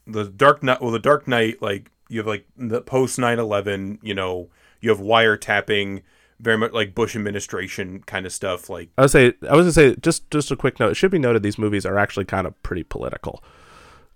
the 0.06 0.24
dark 0.24 0.62
knight 0.62 0.80
well 0.80 0.90
the 0.90 0.98
dark 0.98 1.28
knight 1.28 1.60
like 1.60 1.90
you 2.10 2.18
have 2.20 2.26
like 2.26 2.46
the 2.56 2.80
post 2.82 3.18
9-11 3.18 3.98
you 4.02 4.14
know 4.14 4.48
you 4.80 4.90
have 4.90 5.00
wiretapping 5.00 6.02
very 6.38 6.56
much 6.56 6.72
like 6.72 6.94
bush 6.94 7.14
administration 7.16 8.02
kind 8.06 8.26
of 8.26 8.32
stuff 8.32 8.68
like 8.70 8.88
I 8.98 9.02
would 9.02 9.10
say 9.10 9.34
I 9.48 9.56
was 9.56 9.64
gonna 9.64 9.72
say 9.72 9.96
just 10.00 10.30
just 10.30 10.50
a 10.50 10.56
quick 10.56 10.80
note. 10.80 10.90
It 10.90 10.94
should 10.94 11.10
be 11.10 11.18
noted 11.18 11.42
these 11.42 11.58
movies 11.58 11.84
are 11.84 11.98
actually 11.98 12.24
kind 12.24 12.46
of 12.46 12.60
pretty 12.62 12.82
political 12.82 13.42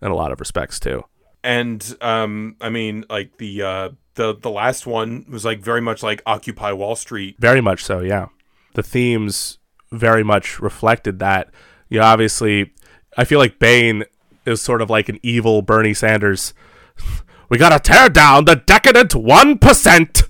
in 0.01 0.11
a 0.11 0.15
lot 0.15 0.33
of 0.33 0.41
respects 0.41 0.81
too. 0.81 1.05
and 1.43 1.97
um 2.01 2.57
i 2.61 2.69
mean 2.71 3.05
like 3.11 3.37
the 3.39 3.63
uh 3.63 3.89
the 4.15 4.35
the 4.37 4.51
last 4.51 4.87
one 4.87 5.25
was 5.29 5.45
like 5.45 5.61
very 5.61 5.81
much 5.81 6.03
like 6.03 6.23
occupy 6.25 6.73
wall 6.73 6.97
street 6.97 7.37
Very 7.39 7.61
much 7.61 7.85
so, 7.85 8.01
yeah. 8.01 8.29
The 8.75 8.83
themes 8.83 9.59
very 9.93 10.23
much 10.25 10.61
reflected 10.61 11.19
that. 11.19 11.51
You 11.89 11.99
know, 11.99 12.07
obviously, 12.07 12.73
I 13.17 13.25
feel 13.25 13.39
like 13.39 13.59
Bane 13.59 14.05
is 14.47 14.61
sort 14.63 14.83
of 14.83 14.91
like 14.91 15.09
an 15.09 15.19
evil 15.23 15.63
Bernie 15.63 15.95
Sanders. 15.95 16.55
We 17.49 17.59
gotta 17.59 17.79
tear 17.79 18.09
down 18.09 18.45
the 18.47 18.57
decadent 18.57 19.15
one 19.15 19.59
percent. 19.59 20.23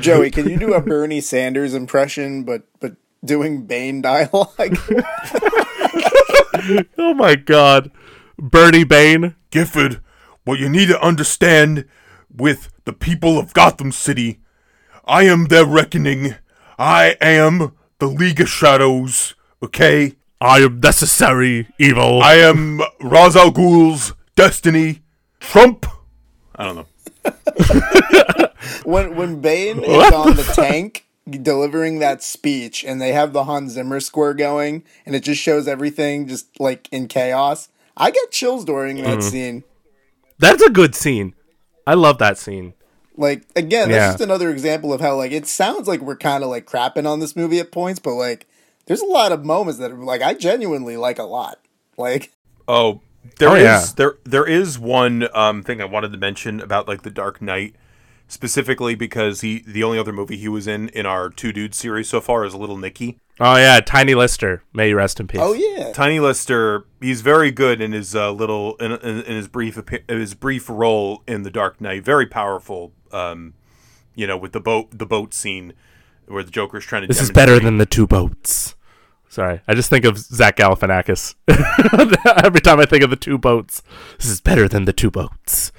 Joey, 0.00 0.30
can 0.30 0.48
you 0.48 0.58
do 0.58 0.74
a 0.74 0.80
Bernie 0.80 1.20
Sanders 1.20 1.74
impression, 1.74 2.44
but 2.44 2.62
but 2.80 2.96
doing 3.24 3.66
Bane 3.66 4.02
dialogue? 4.02 4.78
Oh 6.96 7.12
my 7.12 7.34
god, 7.34 7.90
Bernie 8.38 8.84
Bane. 8.84 9.34
gifford 9.50 10.00
what 10.44 10.58
you 10.58 10.68
need 10.68 10.88
to 10.88 11.00
understand 11.02 11.84
with 12.34 12.70
the 12.84 12.92
people 12.92 13.38
of 13.38 13.52
gotham 13.54 13.92
city 13.92 14.40
i 15.04 15.22
am 15.24 15.46
their 15.46 15.64
reckoning 15.66 16.34
i 16.78 17.16
am 17.20 17.72
the 17.98 18.06
league 18.06 18.40
of 18.40 18.48
shadows 18.48 19.34
okay 19.62 20.14
I 20.40 20.58
am 20.58 20.80
necessary 20.80 21.68
evil. 21.78 22.20
I 22.22 22.34
am 22.34 22.82
Ra's 23.00 23.34
al 23.34 23.50
Ghul's 23.50 24.12
destiny. 24.36 25.00
Trump. 25.50 25.86
I 26.56 26.64
don't 26.64 26.76
know. 26.76 26.86
when 28.84 29.16
when 29.16 29.40
Bane 29.40 29.82
is 29.82 30.12
on 30.12 30.36
the 30.36 30.42
tank 30.42 31.06
delivering 31.30 32.00
that 32.00 32.22
speech 32.22 32.84
and 32.84 33.00
they 33.00 33.12
have 33.12 33.32
the 33.32 33.44
Hans 33.44 33.72
Zimmer 33.72 34.00
score 34.00 34.34
going 34.34 34.84
and 35.06 35.14
it 35.14 35.20
just 35.20 35.40
shows 35.40 35.66
everything 35.66 36.26
just 36.28 36.60
like 36.60 36.88
in 36.92 37.08
chaos. 37.08 37.68
I 37.96 38.10
get 38.10 38.30
chills 38.30 38.64
during 38.64 38.96
that 38.96 39.18
mm. 39.18 39.22
scene. 39.22 39.64
That's 40.38 40.62
a 40.62 40.70
good 40.70 40.94
scene. 40.94 41.34
I 41.86 41.94
love 41.94 42.18
that 42.18 42.38
scene. 42.38 42.74
Like 43.16 43.44
again, 43.56 43.88
that's 43.88 44.00
Yeah. 44.00 44.08
just 44.12 44.20
another 44.20 44.50
example 44.50 44.92
of 44.92 45.00
how 45.00 45.16
like 45.16 45.32
it 45.32 45.46
sounds 45.46 45.86
like 45.88 46.00
we're 46.00 46.16
kind 46.16 46.42
of 46.42 46.50
like 46.50 46.66
crapping 46.66 47.08
on 47.08 47.20
this 47.20 47.36
movie 47.36 47.60
at 47.60 47.72
points, 47.72 48.00
but 48.00 48.14
like 48.14 48.46
there's 48.86 49.00
a 49.00 49.06
lot 49.06 49.32
of 49.32 49.44
moments 49.44 49.78
that 49.78 49.92
are 49.92 50.04
like 50.04 50.22
I 50.22 50.34
genuinely 50.34 50.96
like 50.96 51.18
a 51.18 51.24
lot. 51.24 51.58
Like 51.96 52.32
Oh, 52.66 53.00
there 53.38 53.48
Oh, 53.50 53.54
is 53.54 53.62
yeah. 53.62 53.84
there 53.96 54.14
there 54.24 54.46
is 54.46 54.78
one 54.78 55.28
um 55.34 55.62
thing 55.62 55.80
I 55.80 55.84
wanted 55.86 56.12
to 56.12 56.18
mention 56.18 56.60
about 56.60 56.86
like 56.88 57.02
the 57.02 57.10
Dark 57.10 57.40
Knight 57.42 57.74
specifically 58.28 58.94
because 58.94 59.40
he 59.42 59.62
the 59.66 59.82
only 59.84 59.98
other 59.98 60.12
movie 60.12 60.36
he 60.36 60.48
was 60.48 60.66
in 60.66 60.88
in 60.90 61.06
our 61.06 61.28
two 61.30 61.52
dudes 61.52 61.76
series 61.76 62.08
so 62.08 62.20
far 62.20 62.44
is 62.44 62.54
Little 62.54 62.78
Nicky. 62.78 63.18
Oh 63.40 63.56
yeah, 63.56 63.80
Tiny 63.80 64.14
Lister. 64.14 64.62
May 64.72 64.90
you 64.90 64.96
rest 64.96 65.18
in 65.20 65.26
peace. 65.26 65.40
Oh 65.42 65.52
yeah. 65.52 65.92
Tiny 65.92 66.20
Lister, 66.20 66.86
he's 67.00 67.20
very 67.20 67.50
good 67.50 67.80
in 67.80 67.92
his 67.92 68.14
uh, 68.14 68.30
little 68.30 68.76
in, 68.76 68.92
in, 68.92 69.22
in 69.22 69.36
his 69.36 69.48
brief 69.48 69.76
in 70.08 70.18
his 70.18 70.34
brief 70.34 70.68
role 70.68 71.22
in 71.26 71.42
The 71.42 71.50
Dark 71.50 71.80
Knight. 71.80 72.04
Very 72.04 72.26
powerful. 72.26 72.92
Um, 73.12 73.54
you 74.14 74.26
know, 74.26 74.36
with 74.36 74.52
the 74.52 74.60
boat 74.60 74.88
the 74.96 75.06
boat 75.06 75.34
scene 75.34 75.72
where 76.26 76.42
the 76.44 76.50
Joker's 76.50 76.84
trying 76.84 77.02
to. 77.02 77.08
This 77.08 77.20
is 77.20 77.30
better 77.32 77.58
than 77.58 77.78
the 77.78 77.86
two 77.86 78.06
boats. 78.06 78.74
Sorry, 79.34 79.60
I 79.66 79.74
just 79.74 79.90
think 79.90 80.04
of 80.04 80.16
Zach 80.16 80.58
Galifianakis 80.58 81.34
every 82.44 82.60
time 82.60 82.78
I 82.78 82.86
think 82.86 83.02
of 83.02 83.10
the 83.10 83.16
two 83.16 83.36
boats. 83.36 83.82
This 84.16 84.28
is 84.28 84.40
better 84.40 84.68
than 84.68 84.84
the 84.84 84.92
two 84.92 85.10
boats. 85.10 85.72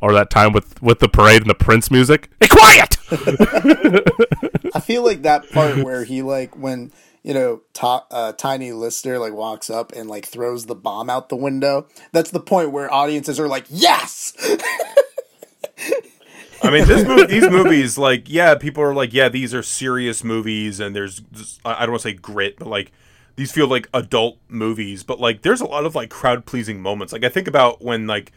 Or 0.00 0.12
that 0.12 0.28
time 0.28 0.52
with 0.52 0.82
with 0.82 0.98
the 0.98 1.08
parade 1.08 1.42
and 1.42 1.48
the 1.48 1.54
Prince 1.54 1.88
music. 1.88 2.32
Hey, 2.40 2.48
quiet! 2.48 2.96
I 4.74 4.80
feel 4.80 5.04
like 5.04 5.22
that 5.22 5.48
part 5.52 5.84
where 5.84 6.02
he 6.02 6.22
like 6.22 6.56
when 6.56 6.90
you 7.22 7.32
know 7.32 7.60
uh, 7.80 8.32
Tiny 8.32 8.72
Lister 8.72 9.20
like 9.20 9.34
walks 9.34 9.70
up 9.70 9.92
and 9.92 10.10
like 10.10 10.26
throws 10.26 10.66
the 10.66 10.74
bomb 10.74 11.08
out 11.08 11.28
the 11.28 11.36
window. 11.36 11.86
That's 12.10 12.32
the 12.32 12.40
point 12.40 12.72
where 12.72 12.92
audiences 12.92 13.38
are 13.38 13.46
like, 13.46 13.66
"Yes!" 13.68 14.32
I 16.62 16.70
mean, 16.70 16.86
this 16.86 17.06
movie, 17.06 17.26
these 17.26 17.48
movies, 17.50 17.98
like, 17.98 18.28
yeah, 18.28 18.54
people 18.54 18.82
are 18.82 18.94
like, 18.94 19.12
yeah, 19.12 19.28
these 19.28 19.52
are 19.54 19.62
serious 19.62 20.24
movies, 20.24 20.80
and 20.80 20.96
there's, 20.96 21.22
I 21.64 21.80
don't 21.80 21.90
want 21.92 22.02
to 22.02 22.08
say 22.08 22.14
grit, 22.14 22.58
but 22.58 22.68
like, 22.68 22.92
these 23.36 23.52
feel 23.52 23.68
like 23.68 23.88
adult 23.92 24.38
movies, 24.48 25.02
but 25.02 25.20
like, 25.20 25.42
there's 25.42 25.60
a 25.60 25.66
lot 25.66 25.84
of 25.84 25.94
like 25.94 26.08
crowd 26.10 26.46
pleasing 26.46 26.80
moments. 26.80 27.12
Like, 27.12 27.24
I 27.24 27.28
think 27.28 27.46
about 27.46 27.82
when 27.82 28.06
like 28.06 28.32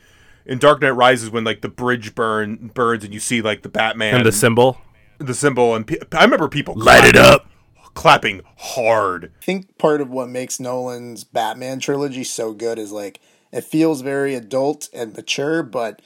in 0.45 0.57
Dark 0.57 0.81
Knight 0.81 0.91
Rises, 0.91 1.29
when 1.29 1.43
like 1.45 1.61
the 1.61 1.69
bridge 1.69 2.15
burn 2.15 2.71
burns, 2.73 3.03
and 3.05 3.13
you 3.13 3.19
see 3.21 3.41
like 3.41 3.61
the 3.61 3.69
Batman 3.69 4.15
and 4.15 4.25
the 4.25 4.31
symbol. 4.31 4.77
the 5.17 5.33
symbol, 5.33 5.73
and 5.75 5.87
pe- 5.87 5.99
I 6.11 6.23
remember 6.23 6.49
people 6.49 6.73
Light 6.75 7.05
it 7.05 7.15
up. 7.15 7.47
clapping 7.93 8.41
hard. 8.57 9.31
I 9.41 9.45
think 9.45 9.77
part 9.77 10.01
of 10.01 10.09
what 10.09 10.27
makes 10.27 10.59
Nolan's 10.59 11.23
Batman 11.23 11.79
trilogy 11.79 12.25
so 12.25 12.51
good 12.53 12.77
is 12.77 12.91
like 12.91 13.21
it 13.53 13.63
feels 13.63 14.01
very 14.01 14.35
adult 14.35 14.89
and 14.93 15.15
mature, 15.15 15.63
but 15.63 16.01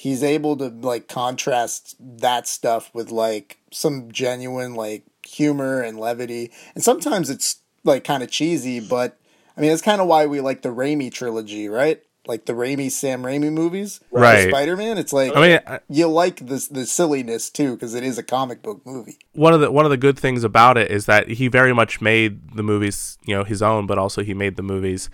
he's 0.00 0.22
able 0.22 0.56
to 0.56 0.68
like 0.68 1.08
contrast 1.08 1.94
that 2.00 2.48
stuff 2.48 2.90
with 2.94 3.10
like 3.10 3.58
some 3.70 4.10
genuine 4.10 4.74
like 4.74 5.04
humor 5.26 5.82
and 5.82 5.98
levity. 6.00 6.50
And 6.74 6.82
sometimes 6.82 7.28
it's 7.28 7.56
like 7.84 8.02
kind 8.02 8.22
of 8.22 8.30
cheesy, 8.30 8.80
but 8.80 9.18
I 9.58 9.60
mean, 9.60 9.68
that's 9.68 9.82
kind 9.82 10.00
of 10.00 10.06
why 10.06 10.24
we 10.24 10.40
like 10.40 10.62
the 10.62 10.70
Raimi 10.70 11.12
trilogy, 11.12 11.68
right? 11.68 12.02
Like 12.26 12.46
the 12.46 12.54
Raimi 12.54 12.90
Sam 12.90 13.22
Raimi 13.22 13.52
movies, 13.52 14.00
Right. 14.10 14.48
Spider 14.48 14.74
Man. 14.74 14.96
It's 14.96 15.12
like 15.12 15.36
I 15.36 15.40
mean, 15.46 15.60
I- 15.66 15.80
you 15.90 16.06
like 16.08 16.46
this 16.46 16.68
the 16.68 16.86
silliness 16.86 17.50
too 17.50 17.72
because 17.74 17.92
it 17.94 18.02
is 18.02 18.16
a 18.16 18.22
comic 18.22 18.62
book 18.62 18.80
movie. 18.86 19.18
one 19.34 19.52
of 19.52 19.60
the 19.60 19.70
one 19.70 19.84
of 19.84 19.90
the 19.90 19.98
good 19.98 20.18
things 20.18 20.44
about 20.44 20.78
it 20.78 20.90
is 20.90 21.04
that 21.04 21.28
he 21.28 21.48
very 21.48 21.74
much 21.74 22.00
made 22.00 22.56
the 22.56 22.62
movies, 22.62 23.18
you 23.26 23.34
know, 23.36 23.44
his 23.44 23.60
own, 23.60 23.86
but 23.86 23.98
also 23.98 24.22
he 24.22 24.32
made 24.32 24.56
the 24.56 24.62
movies 24.62 25.10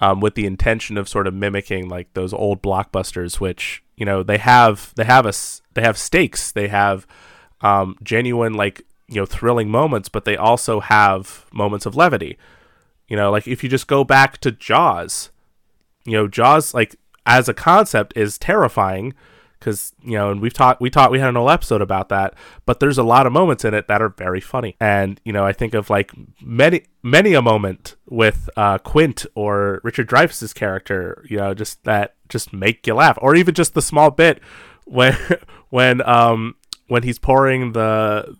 um, 0.00 0.20
with 0.20 0.34
the 0.34 0.44
intention 0.44 0.98
of 0.98 1.08
sort 1.08 1.26
of 1.26 1.32
mimicking 1.32 1.88
like 1.88 2.12
those 2.12 2.34
old 2.34 2.62
blockbusters, 2.62 3.40
which 3.40 3.82
you 3.96 4.04
know 4.04 4.22
they 4.22 4.38
have 4.38 4.92
they 4.96 5.04
have 5.04 5.26
us 5.26 5.62
they 5.74 5.82
have 5.82 5.98
stakes, 5.98 6.52
they 6.52 6.68
have 6.68 7.06
um, 7.60 7.96
genuine 8.02 8.54
like 8.54 8.82
you 9.08 9.16
know 9.16 9.26
thrilling 9.26 9.68
moments, 9.68 10.08
but 10.08 10.24
they 10.24 10.36
also 10.36 10.80
have 10.80 11.46
moments 11.52 11.86
of 11.86 11.96
levity. 11.96 12.38
You 13.08 13.16
know, 13.16 13.30
like 13.30 13.46
if 13.46 13.62
you 13.62 13.68
just 13.68 13.86
go 13.86 14.02
back 14.02 14.38
to 14.38 14.50
Jaws, 14.50 15.30
you 16.04 16.12
know, 16.12 16.26
Jaws 16.26 16.74
like 16.74 16.96
as 17.24 17.48
a 17.48 17.54
concept 17.54 18.12
is 18.16 18.38
terrifying 18.38 19.14
because 19.58 19.92
you 20.02 20.12
know, 20.12 20.30
and 20.30 20.40
we've 20.40 20.52
talked, 20.52 20.80
we 20.80 20.90
talked, 20.90 21.12
we 21.12 21.18
had 21.18 21.28
an 21.28 21.34
whole 21.34 21.50
episode 21.50 21.82
about 21.82 22.08
that. 22.08 22.34
But 22.66 22.80
there's 22.80 22.98
a 22.98 23.02
lot 23.02 23.26
of 23.26 23.32
moments 23.32 23.64
in 23.64 23.74
it 23.74 23.88
that 23.88 24.02
are 24.02 24.08
very 24.08 24.40
funny, 24.40 24.76
and 24.80 25.20
you 25.24 25.32
know, 25.32 25.44
I 25.44 25.52
think 25.52 25.74
of 25.74 25.88
like 25.88 26.12
many, 26.42 26.82
many 27.02 27.34
a 27.34 27.42
moment 27.42 27.96
with 28.08 28.50
uh, 28.56 28.78
Quint 28.78 29.24
or 29.34 29.80
Richard 29.84 30.08
Dreyfuss's 30.08 30.52
character, 30.52 31.24
you 31.28 31.38
know, 31.38 31.54
just 31.54 31.84
that 31.84 32.15
just 32.28 32.52
make 32.52 32.86
you 32.86 32.94
laugh, 32.94 33.18
or 33.20 33.34
even 33.34 33.54
just 33.54 33.74
the 33.74 33.82
small 33.82 34.10
bit 34.10 34.40
when 34.84 35.16
when 35.70 36.06
um 36.08 36.54
when 36.88 37.02
he's 37.02 37.18
pouring 37.18 37.72
the 37.72 38.36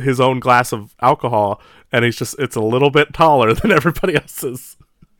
his 0.00 0.20
own 0.20 0.40
glass 0.40 0.72
of 0.72 0.94
alcohol 1.00 1.60
and 1.92 2.04
he's 2.04 2.16
just 2.16 2.36
it's 2.38 2.56
a 2.56 2.60
little 2.60 2.90
bit 2.90 3.14
taller 3.14 3.54
than 3.54 3.70
everybody 3.70 4.16
else's 4.16 4.76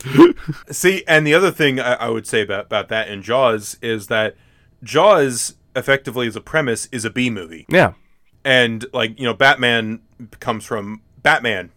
See, 0.71 1.05
and 1.09 1.27
the 1.27 1.35
other 1.35 1.51
thing 1.51 1.81
I, 1.81 1.95
I 1.95 2.09
would 2.09 2.27
say 2.27 2.43
about, 2.43 2.67
about 2.67 2.89
that 2.89 3.09
in 3.09 3.23
Jaws 3.23 3.77
is 3.83 4.07
that 4.09 4.37
Jaws, 4.83 5.57
effectively 5.75 6.27
as 6.27 6.37
a 6.37 6.41
premise, 6.41 6.89
is 6.93 7.05
a 7.05 7.11
B 7.11 7.31
movie. 7.31 7.67
yeah 7.69 7.95
And, 8.45 8.87
like, 8.93 9.19
you 9.19 9.25
know, 9.25 9.35
Batman 9.35 10.01
comes 10.41 10.65
from. 10.65 11.03
Batman 11.23 11.71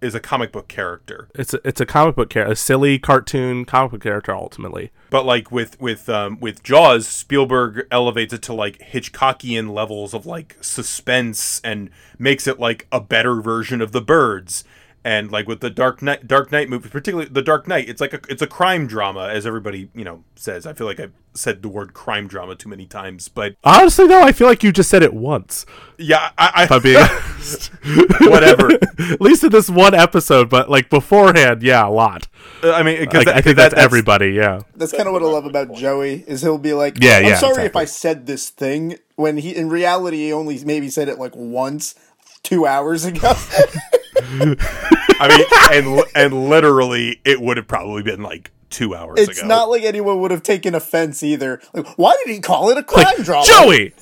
is 0.00 0.14
a 0.14 0.20
comic 0.20 0.52
book 0.52 0.68
character. 0.68 1.28
it's 1.34 1.54
a, 1.54 1.60
it's 1.66 1.80
a 1.80 1.86
comic 1.86 2.16
book 2.16 2.30
character 2.30 2.52
a 2.52 2.56
silly 2.56 2.98
cartoon 2.98 3.64
comic 3.64 3.92
book 3.92 4.02
character 4.02 4.34
ultimately 4.34 4.90
But 5.10 5.26
like 5.26 5.50
with 5.50 5.80
with 5.80 6.08
um, 6.08 6.38
with 6.40 6.62
Jaws, 6.62 7.06
Spielberg 7.06 7.86
elevates 7.90 8.32
it 8.32 8.42
to 8.42 8.54
like 8.54 8.78
Hitchcockian 8.78 9.72
levels 9.72 10.14
of 10.14 10.24
like 10.26 10.56
suspense 10.60 11.60
and 11.64 11.90
makes 12.18 12.46
it 12.46 12.60
like 12.60 12.86
a 12.92 13.00
better 13.00 13.40
version 13.40 13.80
of 13.80 13.92
the 13.92 14.00
Birds. 14.00 14.64
And 15.02 15.32
like 15.32 15.48
with 15.48 15.60
the 15.60 15.70
Dark 15.70 16.02
Knight, 16.02 16.26
Dark 16.26 16.52
Knight 16.52 16.68
movie, 16.68 16.88
particularly 16.88 17.30
the 17.30 17.42
Dark 17.42 17.66
Knight, 17.66 17.88
it's 17.88 18.00
like 18.00 18.12
a 18.12 18.20
it's 18.28 18.42
a 18.42 18.46
crime 18.46 18.86
drama, 18.86 19.28
as 19.28 19.46
everybody 19.46 19.88
you 19.94 20.04
know 20.04 20.24
says. 20.36 20.66
I 20.66 20.74
feel 20.74 20.86
like 20.86 21.00
I've 21.00 21.12
said 21.32 21.62
the 21.62 21.68
word 21.68 21.94
crime 21.94 22.26
drama 22.26 22.54
too 22.54 22.68
many 22.68 22.86
times, 22.86 23.28
but 23.28 23.54
honestly 23.62 24.06
though 24.06 24.22
i 24.22 24.32
feel 24.32 24.46
like 24.46 24.62
you 24.62 24.72
just 24.72 24.90
said 24.90 25.02
it 25.02 25.14
once 25.14 25.64
yeah, 25.96 26.30
I, 26.36 26.64
if 26.64 26.72
i'm 26.72 26.82
being 26.82 26.96
honest 26.96 27.66
whatever. 28.22 28.72
at 28.72 29.20
least 29.20 29.44
in 29.44 29.50
this 29.50 29.70
one 29.70 29.94
episode 29.94 30.48
but 30.50 30.68
like 30.68 30.90
beforehand 30.90 31.62
yeah 31.62 31.86
a 31.86 31.90
lot 31.90 32.26
uh, 32.62 32.72
I 32.72 32.82
mean, 32.82 33.00
because 33.00 33.26
like, 33.26 33.36
i 33.36 33.40
think 33.40 33.56
that's, 33.56 33.74
everybody 33.74 34.30
yeah 34.30 34.62
That's 34.76 34.92
kind 34.92 35.06
of 35.06 35.12
what 35.12 35.22
I 35.22 35.26
love 35.26 35.44
about 35.44 35.74
Joey 35.74 36.24
is 36.26 36.42
he'll 36.42 36.58
be 36.58 36.72
like, 36.72 36.96
Yeah, 37.00 37.18
I'm 37.18 37.24
yeah, 37.24 37.36
sorry 37.36 37.64
if. 37.64 37.76
I 37.76 37.84
said 37.84 38.26
this 38.26 38.48
thing 38.50 38.96
when 39.16 39.36
he 39.36 39.54
in 39.54 39.68
reality 39.68 40.16
he 40.18 40.32
only 40.32 40.62
maybe 40.64 40.88
said 40.88 41.08
it 41.08 41.18
like 41.18 41.36
once 41.36 41.94
two 42.42 42.66
hours 42.66 43.04
ago. 43.04 43.34
I 44.22 45.28
mean, 45.28 45.46
and 45.72 46.04
and 46.14 46.48
literally, 46.48 47.20
it 47.24 47.40
would 47.40 47.56
have 47.56 47.68
probably 47.68 48.02
been 48.02 48.22
like 48.22 48.50
two 48.70 48.94
hours 48.94 49.18
it's 49.18 49.38
ago. 49.38 49.48
not 49.48 49.68
like 49.68 49.82
anyone 49.82 50.20
would 50.20 50.30
have 50.30 50.42
taken 50.42 50.74
offense 50.74 51.22
either. 51.22 51.60
Like, 51.74 51.86
why 51.98 52.16
did 52.24 52.32
he 52.32 52.40
call 52.40 52.70
it 52.70 52.78
a 52.78 52.82
crime 52.82 53.04
like, 53.04 53.24
drama? 53.24 53.46
joey 53.46 53.92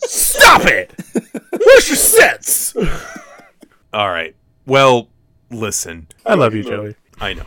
stop 0.00 0.66
it 0.66 0.92
where's 1.50 1.88
your 1.88 1.96
sense 1.96 2.76
All 3.94 4.10
right. 4.10 4.36
Well, 4.66 5.08
listen. 5.50 6.08
i 6.26 6.34
love 6.34 6.54
you 6.54 6.62
joey 6.64 6.96
I 7.20 7.34
know. 7.34 7.46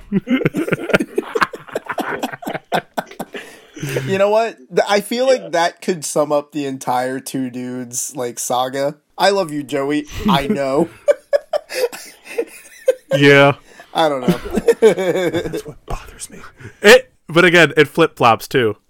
You 4.06 4.18
know 4.18 4.30
what? 4.30 4.58
I 4.88 5.02
feel 5.02 5.28
like 5.28 5.52
that 5.52 5.82
could 5.82 6.04
sum 6.04 6.32
up 6.32 6.52
the 6.52 6.66
entire 6.66 7.20
two 7.20 7.50
dudes 7.50 8.16
like 8.16 8.40
saga. 8.40 8.98
I 9.18 9.30
love 9.30 9.52
you, 9.52 9.64
Joey. 9.64 10.06
I 10.28 10.48
know. 10.48 10.90
yeah 13.18 13.56
I 13.94 14.10
don't 14.10 14.22
know. 14.22 14.28
That's 15.40 15.66
what 15.66 15.84
bothers 15.86 16.30
me. 16.30 16.40
it 16.82 17.12
but 17.28 17.46
again 17.46 17.74
it 17.78 17.88
flip-flops 17.88 18.48
too 18.48 18.78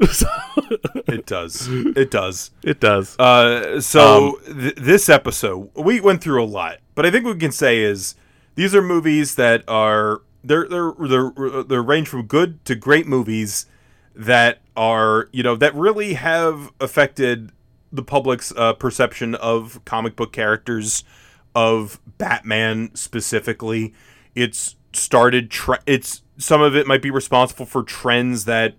It 1.07 1.25
does. 1.25 1.67
It 1.69 2.11
does. 2.11 2.51
it 2.63 2.79
does 2.81 3.17
Uh, 3.17 3.79
so 3.79 4.39
th- 4.45 4.75
this 4.75 5.07
episode, 5.07 5.69
we 5.73 6.01
went 6.01 6.21
through 6.21 6.43
a 6.43 6.45
lot, 6.45 6.79
but 6.95 7.05
I 7.05 7.11
think 7.11 7.23
what 7.23 7.35
we 7.35 7.39
can 7.39 7.53
say 7.53 7.79
is 7.81 8.15
these 8.55 8.75
are 8.75 8.81
movies 8.81 9.35
that 9.35 9.63
are 9.69 10.21
they're 10.43 10.67
they're 10.67 10.91
they're 10.99 11.63
they 11.63 11.77
range 11.77 12.09
from 12.09 12.23
good 12.23 12.63
to 12.65 12.75
great 12.75 13.07
movies 13.07 13.67
that 14.15 14.59
are 14.75 15.29
you 15.31 15.43
know 15.43 15.55
that 15.55 15.73
really 15.75 16.15
have 16.15 16.71
affected 16.81 17.51
the 17.91 18.03
public's 18.03 18.51
uh, 18.57 18.73
perception 18.73 19.33
of 19.35 19.79
comic 19.85 20.15
book 20.17 20.33
characters 20.33 21.03
of 21.55 21.99
Batman 22.17 22.91
specifically. 22.93 23.93
It's 24.35 24.75
started. 24.93 25.51
Tre- 25.51 25.79
it's 25.85 26.21
some 26.37 26.61
of 26.61 26.75
it 26.75 26.87
might 26.87 27.01
be 27.01 27.11
responsible 27.11 27.65
for 27.65 27.83
trends 27.83 28.45
that 28.45 28.75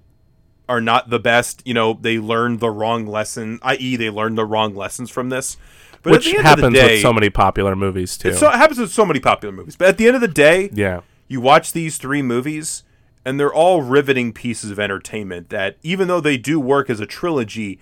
are 0.69 0.81
not 0.81 1.11
the 1.11 1.19
best. 1.19 1.63
You 1.65 1.75
know, 1.75 1.99
they 2.01 2.19
learned 2.19 2.61
the 2.61 2.71
wrong 2.71 3.07
lesson, 3.07 3.59
i.e., 3.63 3.97
they 3.97 4.11
learned 4.11 4.39
the 4.39 4.45
wrong 4.45 4.75
lessons 4.75 5.11
from 5.11 5.31
this. 5.31 5.57
But 6.03 6.13
which 6.13 6.27
at 6.27 6.31
the 6.31 6.39
end 6.39 6.47
happens 6.47 6.67
of 6.67 6.73
the 6.73 6.79
day, 6.79 6.93
with 6.95 7.03
so 7.03 7.13
many 7.13 7.29
popular 7.29 7.75
movies 7.75 8.17
too 8.17 8.33
so 8.33 8.49
it 8.49 8.55
happens 8.55 8.79
with 8.79 8.93
so 8.93 9.05
many 9.05 9.19
popular 9.19 9.53
movies. 9.53 9.75
But 9.75 9.89
at 9.89 9.99
the 9.99 10.07
end 10.07 10.15
of 10.15 10.21
the 10.21 10.29
day, 10.29 10.71
yeah 10.73 11.01
you 11.29 11.41
watch 11.41 11.73
these 11.73 11.99
three 11.99 12.23
movies, 12.23 12.83
and 13.25 13.39
they're 13.39 13.53
all 13.53 13.83
riveting 13.83 14.33
pieces 14.33 14.71
of 14.71 14.79
entertainment. 14.79 15.51
That 15.51 15.77
even 15.83 16.09
though 16.09 16.21
they 16.21 16.39
do 16.39 16.59
work 16.59 16.89
as 16.89 17.01
a 17.01 17.07
trilogy, 17.07 17.79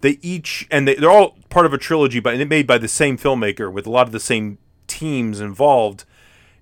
they 0.00 0.18
each 0.22 0.66
and 0.70 0.86
they, 0.86 0.94
they're 0.94 1.10
all 1.10 1.36
part 1.50 1.66
of 1.66 1.72
a 1.72 1.78
trilogy, 1.78 2.20
but 2.20 2.36
made 2.48 2.66
by 2.66 2.78
the 2.78 2.88
same 2.88 3.18
filmmaker 3.18 3.72
with 3.72 3.86
a 3.86 3.90
lot 3.90 4.06
of 4.06 4.12
the 4.12 4.20
same 4.20 4.58
teams 4.86 5.40
involved. 5.40 6.04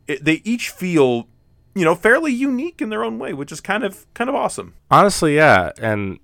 It, 0.07 0.25
they 0.25 0.41
each 0.45 0.71
feel, 0.71 1.29
you 1.75 1.85
know, 1.85 1.95
fairly 1.95 2.33
unique 2.33 2.81
in 2.81 2.91
their 2.91 3.05
own 3.05 3.19
way, 3.19 3.33
which 3.33 3.53
is 3.53 3.61
kind 3.61 3.85
of 3.85 4.07
kind 4.15 4.31
of 4.31 4.37
awesome. 4.37 4.75
Honestly, 4.91 5.37
yeah, 5.37 5.73
and 5.81 6.19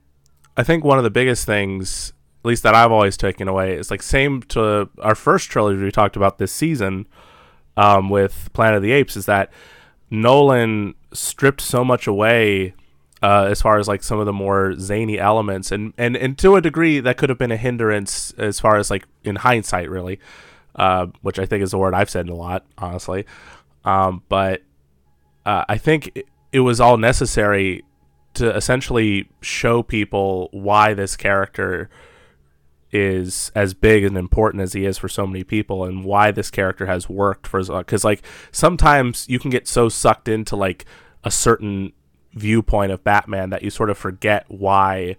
I 0.57 0.63
think 0.63 0.85
one 0.85 0.99
of 0.99 1.05
the 1.05 1.11
biggest 1.11 1.47
things 1.47 2.13
at 2.43 2.49
least 2.49 2.65
that 2.65 2.75
I've 2.75 2.91
always 2.91 3.17
taken 3.17 3.47
away, 3.47 3.75
is 3.77 3.89
like 3.89 4.03
same 4.03 4.43
to 4.45 4.89
our 5.01 5.15
first 5.15 5.49
trilogy 5.49 5.81
we 5.81 5.93
talked 5.93 6.17
about 6.17 6.39
this 6.39 6.51
season 6.51 7.07
um, 7.77 8.11
with 8.11 8.51
Planet 8.53 8.79
of 8.79 8.83
the 8.83 8.91
Apes, 8.91 9.17
is 9.17 9.27
that 9.27 9.53
Nolan 10.11 10.95
stripped 11.13 11.61
so 11.61 11.85
much 11.85 12.09
away 12.09 12.75
uh, 13.23 13.47
as 13.49 13.63
far 13.63 13.79
as 13.79 13.87
like 13.87 14.03
some 14.03 14.19
of 14.19 14.27
the 14.27 14.33
more 14.33 14.75
zany 14.79 15.19
elements, 15.19 15.71
and, 15.71 15.93
and 15.97 16.17
and 16.17 16.37
to 16.39 16.57
a 16.57 16.61
degree 16.61 16.99
that 17.01 17.17
could 17.17 17.29
have 17.29 17.39
been 17.39 17.53
a 17.53 17.57
hindrance 17.57 18.33
as 18.37 18.59
far 18.59 18.77
as 18.77 18.91
like 18.91 19.07
in 19.23 19.37
hindsight, 19.37 19.89
really, 19.89 20.19
uh, 20.75 21.07
which 21.23 21.39
I 21.39 21.47
think 21.47 21.63
is 21.63 21.73
a 21.73 21.79
word 21.79 21.95
I've 21.95 22.11
said 22.11 22.29
a 22.29 22.35
lot, 22.35 22.67
honestly. 22.77 23.27
Um, 23.85 24.23
but 24.29 24.63
uh, 25.47 25.65
I 25.69 25.79
think 25.79 26.25
it, 26.53 26.61
was 26.61 26.81
all 26.81 26.97
necessary 26.97 27.85
to 28.35 28.55
essentially 28.55 29.29
show 29.41 29.83
people 29.83 30.49
why 30.53 30.95
this 30.95 31.17
character 31.17 31.91
is 32.93 33.51
as 33.55 33.75
big 33.75 34.05
and 34.05 34.17
important 34.17 34.63
as 34.63 34.73
he 34.73 34.85
is 34.85 34.99
for 34.99 35.09
so 35.09 35.27
many 35.27 35.43
people 35.43 35.85
and 35.85 36.05
why 36.05 36.31
this 36.31 36.51
character 36.51 36.87
has 36.87 37.09
worked 37.09 37.47
for 37.47 37.63
because 37.79 38.05
like 38.05 38.23
sometimes 38.53 39.27
you 39.29 39.39
can 39.39 39.51
get 39.51 39.67
so 39.67 39.89
sucked 39.89 40.29
into 40.29 40.55
like 40.55 40.85
a 41.25 41.31
certain 41.31 41.93
viewpoint 42.35 42.93
of 42.93 43.05
batman 43.05 43.51
that 43.51 43.63
you 43.63 43.71
sort 43.71 43.91
of 43.91 43.99
forget 43.99 44.45
why 44.49 45.17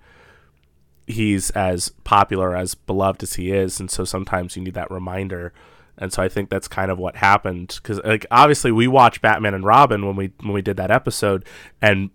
he's 1.06 1.50
as 1.52 1.90
popular 2.04 2.56
as 2.56 2.76
beloved 2.76 3.22
as 3.22 3.34
he 3.34 3.52
is 3.52 3.80
and 3.80 3.92
so 3.92 4.04
sometimes 4.04 4.56
you 4.56 4.64
need 4.64 4.74
that 4.74 4.90
reminder. 4.90 5.54
And 5.96 6.12
so 6.12 6.24
i 6.24 6.28
think 6.28 6.50
that's 6.50 6.68
kind 6.68 6.90
of 6.90 6.98
what 6.98 7.18
happened 7.18 7.80
because 7.82 8.02
like 8.04 8.26
obviously 8.32 8.72
we 8.72 8.88
watched 8.88 9.22
batman 9.22 9.54
and 9.54 9.64
robin 9.64 10.06
when 10.08 10.16
we 10.16 10.32
when 10.42 10.52
we 10.52 10.64
did 10.64 10.76
that 10.78 10.90
episode 10.90 11.46
and 11.84 12.10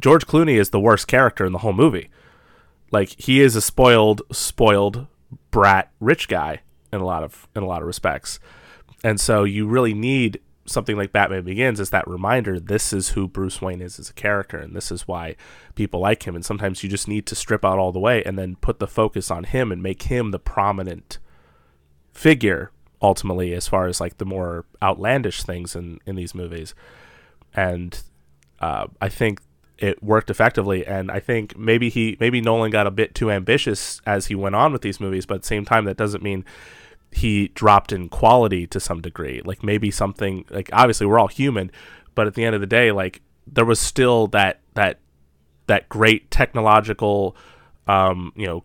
george 0.00 0.26
clooney 0.26 0.58
is 0.60 0.70
the 0.70 0.80
worst 0.80 1.08
character 1.08 1.44
in 1.44 1.52
the 1.52 1.58
whole 1.58 1.72
movie. 1.72 2.08
Like 2.92 3.18
he 3.18 3.40
is 3.40 3.56
a 3.56 3.60
spoiled 3.60 4.22
spoiled 4.32 5.06
brat 5.50 5.90
rich 6.00 6.28
guy 6.28 6.60
in 6.92 7.00
a 7.00 7.04
lot 7.04 7.22
of 7.22 7.48
in 7.56 7.62
a 7.62 7.66
lot 7.66 7.82
of 7.82 7.86
respects. 7.86 8.38
And 9.04 9.20
so 9.20 9.44
you 9.44 9.66
really 9.66 9.94
need 9.94 10.40
something 10.66 10.96
like 10.96 11.12
batman 11.12 11.44
begins 11.44 11.80
is 11.80 11.90
that 11.90 12.06
reminder 12.08 12.58
this 12.58 12.92
is 12.92 13.10
who 13.10 13.28
bruce 13.28 13.60
wayne 13.60 13.80
is 13.80 13.98
as 13.98 14.10
a 14.10 14.14
character 14.14 14.58
and 14.58 14.74
this 14.74 14.90
is 14.90 15.08
why 15.08 15.36
people 15.76 16.00
like 16.00 16.26
him. 16.26 16.34
And 16.34 16.44
sometimes 16.44 16.82
you 16.82 16.88
just 16.88 17.06
need 17.06 17.26
to 17.26 17.34
strip 17.34 17.64
out 17.64 17.78
all 17.78 17.92
the 17.92 18.00
way 18.00 18.22
and 18.24 18.38
then 18.38 18.56
put 18.56 18.80
the 18.80 18.88
focus 18.88 19.30
on 19.30 19.44
him 19.44 19.70
and 19.70 19.82
make 19.82 20.04
him 20.04 20.32
the 20.32 20.38
prominent 20.38 21.18
figure 22.12 22.72
ultimately 23.00 23.52
as 23.52 23.68
far 23.68 23.86
as 23.86 24.00
like 24.00 24.18
the 24.18 24.24
more 24.24 24.64
outlandish 24.82 25.42
things 25.42 25.76
in 25.76 26.00
in 26.06 26.16
these 26.16 26.34
movies. 26.34 26.74
And 27.54 28.02
uh, 28.60 28.86
i 29.00 29.08
think 29.08 29.40
it 29.78 30.02
worked 30.02 30.30
effectively 30.30 30.86
and 30.86 31.10
i 31.10 31.20
think 31.20 31.54
maybe 31.58 31.90
he 31.90 32.16
maybe 32.18 32.40
nolan 32.40 32.70
got 32.70 32.86
a 32.86 32.90
bit 32.90 33.14
too 33.14 33.30
ambitious 33.30 34.00
as 34.06 34.28
he 34.28 34.34
went 34.34 34.54
on 34.54 34.72
with 34.72 34.80
these 34.80 34.98
movies 34.98 35.26
but 35.26 35.34
at 35.34 35.40
the 35.42 35.46
same 35.46 35.62
time 35.62 35.84
that 35.84 35.98
doesn't 35.98 36.22
mean 36.22 36.42
he 37.16 37.48
dropped 37.48 37.92
in 37.92 38.10
quality 38.10 38.66
to 38.66 38.78
some 38.78 39.00
degree. 39.00 39.40
Like 39.42 39.64
maybe 39.64 39.90
something 39.90 40.44
like 40.50 40.68
obviously 40.72 41.06
we're 41.06 41.18
all 41.18 41.28
human 41.28 41.70
but 42.14 42.26
at 42.26 42.34
the 42.34 42.44
end 42.44 42.54
of 42.54 42.60
the 42.60 42.66
day 42.66 42.92
like 42.92 43.22
there 43.46 43.64
was 43.64 43.80
still 43.80 44.26
that 44.28 44.60
that 44.74 44.98
that 45.66 45.88
great 45.88 46.30
technological 46.30 47.34
um 47.88 48.32
you 48.36 48.46
know 48.46 48.64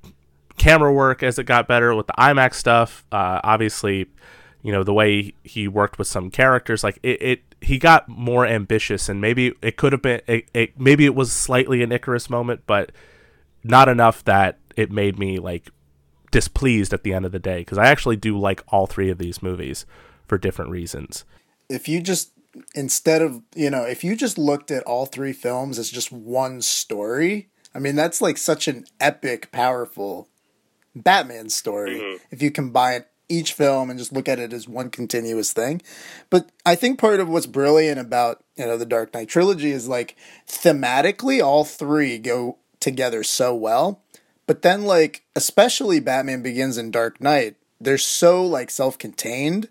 camera 0.57 0.91
work 0.91 1.23
as 1.23 1.39
it 1.39 1.45
got 1.45 1.65
better 1.65 1.95
with 1.95 2.07
the 2.07 2.13
imax 2.13 2.55
stuff. 2.55 3.05
Uh 3.09 3.39
obviously 3.41 4.07
you 4.63 4.71
know 4.73 4.83
the 4.83 4.93
way 4.93 5.33
he 5.43 5.69
worked 5.69 5.97
with 5.97 6.07
some 6.07 6.29
characters 6.29 6.83
like 6.83 6.99
it, 7.03 7.21
it 7.21 7.55
he 7.61 7.77
got 7.77 8.09
more 8.09 8.45
ambitious 8.45 9.07
and 9.07 9.21
maybe 9.21 9.53
it 9.61 9.77
could 9.77 9.93
have 9.93 10.01
been 10.01 10.19
it, 10.27 10.49
it, 10.53 10.77
maybe 10.77 11.05
it 11.05 11.15
was 11.15 11.31
slightly 11.31 11.81
an 11.83 11.91
icarus 11.93 12.29
moment 12.29 12.61
but 12.67 12.91
not 13.63 13.87
enough 13.87 14.25
that 14.25 14.57
it 14.75 14.91
made 14.91 15.17
me 15.17 15.39
like 15.39 15.71
displeased 16.31 16.93
at 16.93 17.03
the 17.03 17.13
end 17.13 17.25
of 17.25 17.31
the 17.31 17.39
day 17.39 17.59
because 17.59 17.77
i 17.77 17.87
actually 17.87 18.15
do 18.15 18.37
like 18.37 18.63
all 18.69 18.87
three 18.87 19.09
of 19.09 19.17
these 19.17 19.43
movies 19.43 19.85
for 20.31 20.37
different 20.37 20.71
reasons. 20.71 21.25
If 21.67 21.89
you 21.89 21.99
just 22.01 22.31
instead 22.73 23.21
of 23.21 23.41
you 23.53 23.69
know 23.69 23.83
if 23.83 24.01
you 24.01 24.15
just 24.15 24.37
looked 24.37 24.71
at 24.71 24.83
all 24.83 25.05
three 25.05 25.33
films 25.33 25.77
as 25.77 25.89
just 25.89 26.11
one 26.11 26.61
story 26.61 27.47
i 27.73 27.79
mean 27.79 27.95
that's 27.95 28.21
like 28.21 28.37
such 28.37 28.67
an 28.67 28.83
epic 28.99 29.49
powerful 29.53 30.27
batman 30.93 31.49
story 31.49 31.99
mm-hmm. 31.99 32.17
if 32.29 32.41
you 32.41 32.51
combine 32.51 33.05
each 33.29 33.53
film 33.53 33.89
and 33.89 33.97
just 33.97 34.11
look 34.11 34.27
at 34.27 34.39
it 34.39 34.51
as 34.51 34.67
one 34.67 34.89
continuous 34.89 35.53
thing. 35.53 35.81
But 36.29 36.49
i 36.65 36.75
think 36.75 36.97
part 36.97 37.19
of 37.19 37.27
what's 37.27 37.45
brilliant 37.45 37.99
about 37.99 38.41
you 38.55 38.65
know 38.65 38.77
the 38.77 38.85
dark 38.85 39.13
knight 39.13 39.27
trilogy 39.27 39.71
is 39.71 39.89
like 39.89 40.15
thematically 40.47 41.43
all 41.43 41.65
three 41.65 42.17
go 42.17 42.57
together 42.79 43.21
so 43.21 43.53
well 43.53 44.01
but 44.51 44.61
then 44.61 44.83
like 44.83 45.23
especially 45.35 45.99
batman 45.99 46.41
begins 46.41 46.77
and 46.77 46.91
dark 46.91 47.21
knight 47.21 47.55
they're 47.79 47.97
so 47.97 48.45
like 48.45 48.69
self-contained 48.69 49.69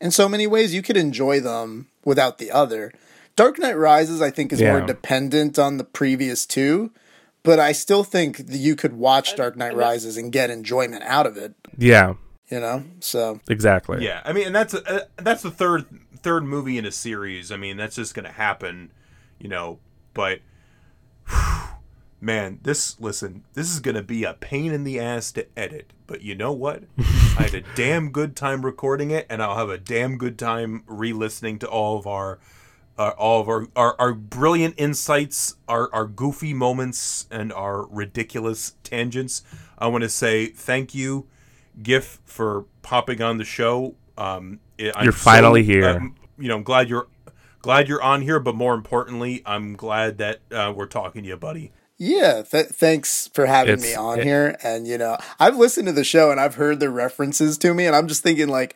in 0.00 0.10
so 0.10 0.28
many 0.28 0.46
ways 0.46 0.74
you 0.74 0.82
could 0.82 0.96
enjoy 0.96 1.40
them 1.40 1.88
without 2.04 2.38
the 2.38 2.50
other. 2.50 2.92
Dark 3.36 3.58
Knight 3.58 3.76
Rises, 3.76 4.20
I 4.20 4.30
think, 4.30 4.52
is 4.52 4.60
more 4.60 4.80
dependent 4.80 5.58
on 5.58 5.76
the 5.76 5.84
previous 5.84 6.46
two, 6.46 6.90
but 7.42 7.58
I 7.58 7.72
still 7.72 8.04
think 8.04 8.38
that 8.38 8.56
you 8.56 8.76
could 8.76 8.94
watch 8.94 9.36
Dark 9.36 9.56
Knight 9.56 9.76
Rises 9.76 10.16
and 10.16 10.32
get 10.32 10.50
enjoyment 10.50 11.02
out 11.04 11.26
of 11.26 11.36
it. 11.36 11.54
yeah 11.76 12.14
You 12.50 12.60
know, 12.60 12.84
so 13.00 13.40
exactly 13.48 14.04
Yeah, 14.04 14.20
I 14.24 14.32
mean, 14.32 14.46
and 14.46 14.54
that's 14.54 14.74
uh, 14.74 15.04
that's 15.16 15.42
the 15.42 15.50
third 15.50 15.86
third 16.16 16.44
movie 16.44 16.76
in 16.76 16.84
a 16.84 16.92
series. 16.92 17.52
I 17.52 17.56
mean, 17.56 17.76
that's 17.76 17.96
just 17.96 18.14
gonna 18.14 18.32
happen, 18.32 18.92
you 19.38 19.48
know. 19.48 19.78
But 20.12 20.40
man, 22.20 22.58
this 22.62 22.98
listen, 23.00 23.44
this 23.54 23.70
is 23.70 23.80
gonna 23.80 24.02
be 24.02 24.24
a 24.24 24.34
pain 24.34 24.72
in 24.72 24.84
the 24.84 25.00
ass 25.00 25.32
to 25.32 25.46
edit. 25.56 25.92
But 26.06 26.22
you 26.22 26.34
know 26.34 26.52
what? 26.52 26.84
I 26.98 27.44
had 27.44 27.54
a 27.54 27.62
damn 27.74 28.10
good 28.10 28.34
time 28.36 28.64
recording 28.64 29.10
it, 29.10 29.26
and 29.30 29.42
I'll 29.42 29.56
have 29.56 29.70
a 29.70 29.78
damn 29.78 30.18
good 30.18 30.38
time 30.38 30.82
re-listening 30.86 31.58
to 31.60 31.68
all 31.68 31.98
of 31.98 32.06
our. 32.06 32.38
Uh, 32.98 33.14
all 33.16 33.40
of 33.40 33.48
our, 33.48 33.66
our, 33.76 33.96
our 33.98 34.12
brilliant 34.12 34.74
insights, 34.76 35.54
our, 35.66 35.88
our 35.94 36.04
goofy 36.04 36.52
moments, 36.52 37.26
and 37.30 37.50
our 37.50 37.86
ridiculous 37.86 38.74
tangents. 38.84 39.42
I 39.78 39.86
want 39.86 40.02
to 40.02 40.08
say 40.10 40.48
thank 40.48 40.94
you, 40.94 41.26
Gif, 41.82 42.18
for 42.26 42.66
popping 42.82 43.22
on 43.22 43.38
the 43.38 43.44
show. 43.44 43.94
Um, 44.18 44.60
it- 44.76 44.92
I'm 44.94 45.04
You're 45.04 45.12
finally 45.14 45.62
so, 45.62 45.66
here. 45.72 45.88
um, 45.88 46.14
you 46.38 46.48
know, 46.48 46.56
I'm 46.56 46.62
glad 46.62 46.90
you're 46.90 47.06
glad 47.62 47.88
you're 47.88 48.02
on 48.02 48.20
here, 48.20 48.38
but 48.38 48.54
more 48.54 48.74
importantly, 48.74 49.42
I'm 49.46 49.76
glad 49.76 50.18
that 50.18 50.40
uh, 50.52 50.70
we're 50.76 50.84
talking 50.84 51.22
to 51.22 51.28
you, 51.28 51.36
buddy. 51.38 51.72
Yeah, 52.00 52.42
th- 52.42 52.66
thanks 52.68 53.28
for 53.34 53.44
having 53.46 53.74
It's- 53.74 53.88
me 53.88 53.94
on 53.94 54.18
it- 54.20 54.24
here. 54.24 54.56
And 54.64 54.88
you 54.88 54.96
know, 54.98 55.18
I've 55.38 55.56
listened 55.56 55.86
to 55.86 55.92
the 55.92 56.02
show 56.02 56.30
and 56.30 56.40
I've 56.40 56.54
heard 56.56 56.80
the 56.80 56.88
references 56.90 57.58
to 57.58 57.74
me, 57.74 57.86
and 57.86 57.94
I'm 57.94 58.08
just 58.08 58.22
thinking 58.22 58.48
like, 58.48 58.74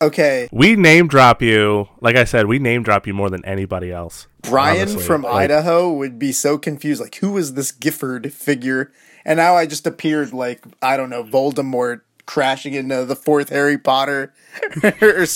okay, 0.00 0.48
we 0.52 0.76
name 0.76 1.08
drop 1.08 1.42
you 1.42 1.86
like 2.00 2.16
i 2.16 2.24
said 2.24 2.46
we 2.46 2.58
name 2.58 2.82
drop 2.82 3.06
you 3.06 3.12
more 3.12 3.28
than 3.28 3.44
anybody 3.44 3.92
else 3.92 4.26
Brian 4.40 4.80
honestly. 4.88 5.02
from 5.02 5.22
Like, 5.24 5.50
Idaho 5.50 5.92
would 5.92 6.18
be 6.18 6.32
so 6.32 6.56
confused, 6.56 7.02
like, 7.02 7.16
who 7.16 7.36
is 7.36 7.52
this 7.52 7.70
Gifford 7.72 8.32
figure? 8.32 8.90
And 9.26 9.36
now 9.36 9.54
I 9.56 9.66
just 9.66 9.86
appeared 9.86 10.32
like, 10.32 10.64
I 10.80 10.96
don't 10.96 11.10
know, 11.10 11.22
Voldemort 11.22 12.00
crashing 12.24 12.72
into 12.72 13.04
the 13.04 13.14
fourth 13.16 13.50
Harry 13.50 13.76
Potter, 13.76 14.32
or, 14.82 15.26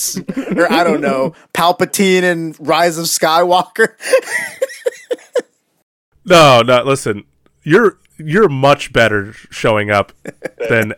or 0.57 0.71
I 0.71 0.83
don't 0.83 1.01
know, 1.01 1.35
Palpatine 1.53 2.23
and 2.23 2.55
Rise 2.59 2.97
of 2.97 3.05
Skywalker. 3.05 3.89
no 6.25 6.61
no 6.61 6.83
listen 6.83 7.23
you're 7.63 7.97
you're 8.17 8.49
much 8.49 8.91
better 8.93 9.33
showing 9.51 9.89
up 9.91 10.11
than 10.69 10.93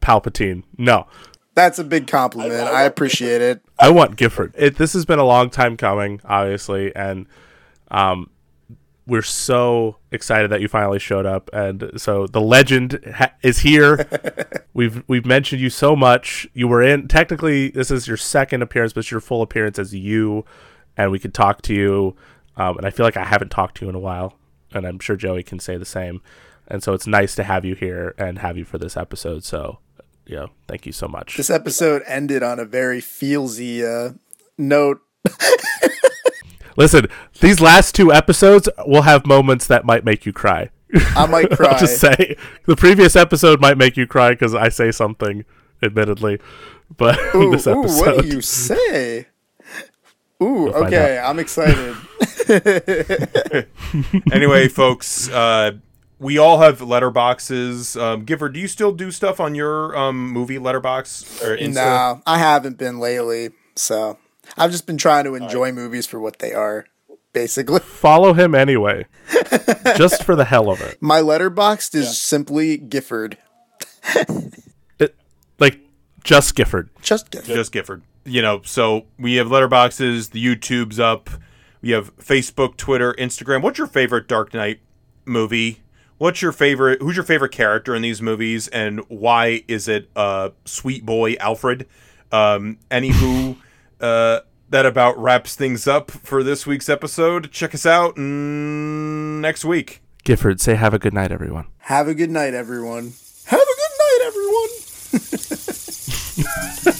palpatine 0.00 0.62
no 0.76 1.06
That's 1.54 1.80
a 1.80 1.84
big 1.84 2.06
compliment. 2.06 2.68
I 2.68 2.82
appreciate 2.82 3.40
it. 3.42 3.60
I 3.80 3.90
want 3.90 4.14
Gifford. 4.14 4.54
It, 4.56 4.76
this 4.76 4.92
has 4.92 5.04
been 5.04 5.18
a 5.18 5.24
long 5.24 5.50
time 5.50 5.76
coming, 5.76 6.20
obviously, 6.24 6.94
and 6.94 7.26
um, 7.90 8.30
we're 9.08 9.22
so 9.22 9.96
excited 10.12 10.50
that 10.52 10.60
you 10.60 10.68
finally 10.68 11.00
showed 11.00 11.26
up. 11.26 11.50
And 11.52 11.90
so 11.96 12.28
the 12.28 12.40
legend 12.40 13.00
ha- 13.12 13.32
is 13.42 13.58
here. 13.58 14.06
we've 14.74 15.02
we've 15.08 15.26
mentioned 15.26 15.60
you 15.60 15.68
so 15.70 15.96
much. 15.96 16.46
You 16.54 16.68
were 16.68 16.80
in 16.80 17.08
technically 17.08 17.70
this 17.70 17.90
is 17.90 18.06
your 18.06 18.16
second 18.16 18.62
appearance, 18.62 18.92
but 18.92 19.00
it's 19.00 19.10
your 19.10 19.20
full 19.20 19.42
appearance 19.42 19.80
as 19.80 19.92
you, 19.92 20.44
and 20.96 21.10
we 21.10 21.18
could 21.18 21.34
talk 21.34 21.62
to 21.62 21.74
you. 21.74 22.14
Um, 22.56 22.76
and 22.76 22.86
I 22.86 22.90
feel 22.90 23.04
like 23.04 23.16
I 23.16 23.24
haven't 23.24 23.50
talked 23.50 23.78
to 23.78 23.84
you 23.84 23.88
in 23.88 23.96
a 23.96 24.00
while, 24.00 24.37
and 24.72 24.86
I'm 24.86 24.98
sure 24.98 25.16
Joey 25.16 25.42
can 25.42 25.58
say 25.58 25.76
the 25.76 25.84
same. 25.84 26.20
And 26.66 26.82
so 26.82 26.92
it's 26.92 27.06
nice 27.06 27.34
to 27.36 27.44
have 27.44 27.64
you 27.64 27.74
here 27.74 28.14
and 28.18 28.38
have 28.40 28.58
you 28.58 28.64
for 28.64 28.78
this 28.78 28.96
episode. 28.96 29.44
So, 29.44 29.78
yeah, 30.26 30.46
thank 30.66 30.84
you 30.84 30.92
so 30.92 31.08
much. 31.08 31.36
This 31.36 31.50
episode 31.50 32.02
ended 32.06 32.42
on 32.42 32.58
a 32.58 32.64
very 32.64 33.00
feelsy 33.00 33.82
uh, 33.82 34.14
note. 34.58 35.00
Listen, 36.76 37.08
these 37.40 37.60
last 37.60 37.94
two 37.94 38.12
episodes 38.12 38.68
will 38.86 39.02
have 39.02 39.26
moments 39.26 39.66
that 39.66 39.84
might 39.84 40.04
make 40.04 40.26
you 40.26 40.32
cry. 40.32 40.70
I 41.16 41.26
might 41.26 41.50
cry. 41.50 41.68
I'll 41.72 41.78
just 41.78 41.98
say 42.00 42.36
the 42.66 42.76
previous 42.76 43.16
episode 43.16 43.60
might 43.60 43.76
make 43.76 43.96
you 43.96 44.06
cry 44.06 44.30
because 44.30 44.54
I 44.54 44.68
say 44.68 44.90
something, 44.92 45.44
admittedly. 45.82 46.38
But 46.96 47.18
Ooh, 47.34 47.50
this 47.50 47.66
ooh, 47.66 47.80
episode, 47.80 48.06
what 48.16 48.22
do 48.22 48.28
you 48.28 48.40
say? 48.40 49.26
Ooh, 50.42 50.72
okay, 50.72 51.18
I'm 51.18 51.38
excited. 51.38 51.96
Anyway, 54.32 54.68
folks, 54.68 55.28
uh, 55.30 55.72
we 56.18 56.38
all 56.38 56.60
have 56.60 56.80
letterboxes. 56.80 58.00
Um, 58.00 58.24
Gifford, 58.24 58.54
do 58.54 58.60
you 58.60 58.68
still 58.68 58.92
do 58.92 59.10
stuff 59.10 59.40
on 59.40 59.54
your 59.54 59.96
um, 59.96 60.30
movie 60.30 60.58
letterbox 60.58 61.42
or 61.42 61.56
Insta? 61.56 61.74
No, 61.74 62.22
I 62.26 62.38
haven't 62.38 62.78
been 62.78 62.98
lately. 62.98 63.50
So 63.76 64.18
I've 64.56 64.70
just 64.70 64.86
been 64.86 64.98
trying 64.98 65.24
to 65.24 65.34
enjoy 65.34 65.72
movies 65.72 66.06
for 66.06 66.20
what 66.20 66.38
they 66.38 66.52
are, 66.52 66.86
basically. 67.32 67.80
Follow 67.84 68.32
him 68.32 68.54
anyway, 68.54 69.06
just 69.96 70.24
for 70.24 70.34
the 70.36 70.44
hell 70.44 70.70
of 70.70 70.80
it. 70.80 70.98
My 71.00 71.20
Letterboxd 71.20 71.94
is 71.94 72.18
simply 72.18 72.76
Gifford. 72.76 73.38
it 74.98 75.14
like 75.58 75.80
just 76.24 76.54
Gifford. 76.54 76.90
Just 77.02 77.30
Gifford. 77.30 77.54
Just 77.54 77.72
Gifford. 77.72 78.02
You 78.28 78.42
know, 78.42 78.60
so 78.62 79.06
we 79.18 79.36
have 79.36 79.46
letterboxes. 79.46 80.30
The 80.30 80.44
YouTube's 80.44 81.00
up. 81.00 81.30
We 81.80 81.90
have 81.90 82.14
Facebook, 82.18 82.76
Twitter, 82.76 83.14
Instagram. 83.14 83.62
What's 83.62 83.78
your 83.78 83.86
favorite 83.86 84.28
Dark 84.28 84.52
Knight 84.52 84.80
movie? 85.24 85.80
What's 86.18 86.42
your 86.42 86.52
favorite? 86.52 87.00
Who's 87.00 87.16
your 87.16 87.24
favorite 87.24 87.52
character 87.52 87.94
in 87.94 88.02
these 88.02 88.20
movies, 88.20 88.68
and 88.68 89.00
why 89.08 89.62
is 89.68 89.86
it 89.88 90.10
uh, 90.16 90.50
Sweet 90.64 91.06
Boy 91.06 91.36
Alfred? 91.38 91.86
Um, 92.32 92.78
anywho, 92.90 93.56
uh, 94.00 94.40
that 94.68 94.84
about 94.84 95.16
wraps 95.16 95.54
things 95.54 95.86
up 95.86 96.10
for 96.10 96.42
this 96.42 96.66
week's 96.66 96.88
episode. 96.88 97.52
Check 97.52 97.74
us 97.74 97.86
out 97.86 98.16
mm, 98.16 99.40
next 99.40 99.64
week. 99.64 100.02
Gifford, 100.24 100.60
say 100.60 100.74
have 100.74 100.92
a 100.92 100.98
good 100.98 101.14
night, 101.14 101.30
everyone. 101.30 101.68
Have 101.78 102.08
a 102.08 102.14
good 102.14 102.30
night, 102.30 102.52
everyone. 102.52 103.12
Have 103.46 103.60
a 103.60 103.64
good 103.64 103.92
night, 103.98 104.20
everyone. 104.26 104.68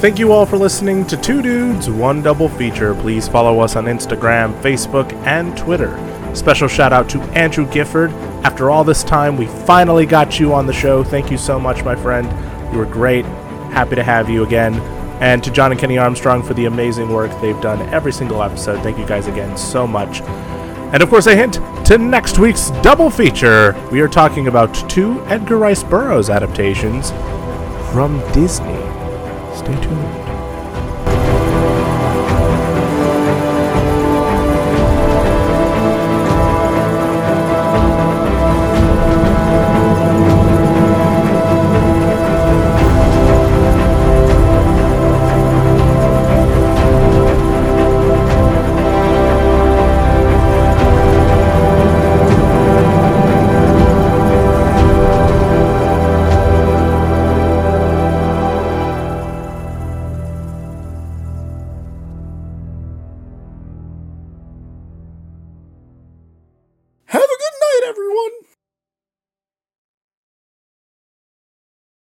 Thank 0.00 0.18
you 0.18 0.32
all 0.32 0.46
for 0.46 0.56
listening 0.56 1.06
to 1.08 1.16
Two 1.18 1.42
Dudes, 1.42 1.90
One 1.90 2.22
Double 2.22 2.48
Feature. 2.48 2.94
Please 2.94 3.28
follow 3.28 3.60
us 3.60 3.76
on 3.76 3.84
Instagram, 3.84 4.58
Facebook, 4.62 5.12
and 5.26 5.54
Twitter. 5.58 5.94
Special 6.34 6.68
shout 6.68 6.94
out 6.94 7.06
to 7.10 7.20
Andrew 7.34 7.70
Gifford. 7.70 8.10
After 8.42 8.70
all 8.70 8.82
this 8.82 9.04
time, 9.04 9.36
we 9.36 9.44
finally 9.44 10.06
got 10.06 10.40
you 10.40 10.54
on 10.54 10.66
the 10.66 10.72
show. 10.72 11.04
Thank 11.04 11.30
you 11.30 11.36
so 11.36 11.60
much, 11.60 11.84
my 11.84 11.94
friend. 11.94 12.26
You 12.72 12.78
were 12.78 12.86
great. 12.86 13.26
Happy 13.74 13.94
to 13.94 14.02
have 14.02 14.30
you 14.30 14.42
again. 14.42 14.76
And 15.20 15.44
to 15.44 15.50
John 15.50 15.70
and 15.70 15.78
Kenny 15.78 15.98
Armstrong 15.98 16.42
for 16.42 16.54
the 16.54 16.64
amazing 16.64 17.10
work 17.10 17.30
they've 17.42 17.60
done 17.60 17.82
every 17.92 18.12
single 18.12 18.42
episode. 18.42 18.82
Thank 18.82 18.96
you 18.96 19.04
guys 19.04 19.26
again 19.26 19.54
so 19.58 19.86
much. 19.86 20.22
And 20.22 21.02
of 21.02 21.10
course, 21.10 21.26
a 21.26 21.36
hint 21.36 21.58
to 21.84 21.98
next 21.98 22.38
week's 22.38 22.70
double 22.80 23.10
feature. 23.10 23.76
We 23.92 24.00
are 24.00 24.08
talking 24.08 24.46
about 24.46 24.72
two 24.88 25.22
Edgar 25.26 25.58
Rice 25.58 25.82
Burroughs 25.82 26.30
adaptations 26.30 27.10
from 27.92 28.22
Disney. 28.32 28.99
Stay 29.60 29.74
tuned. 29.82 30.29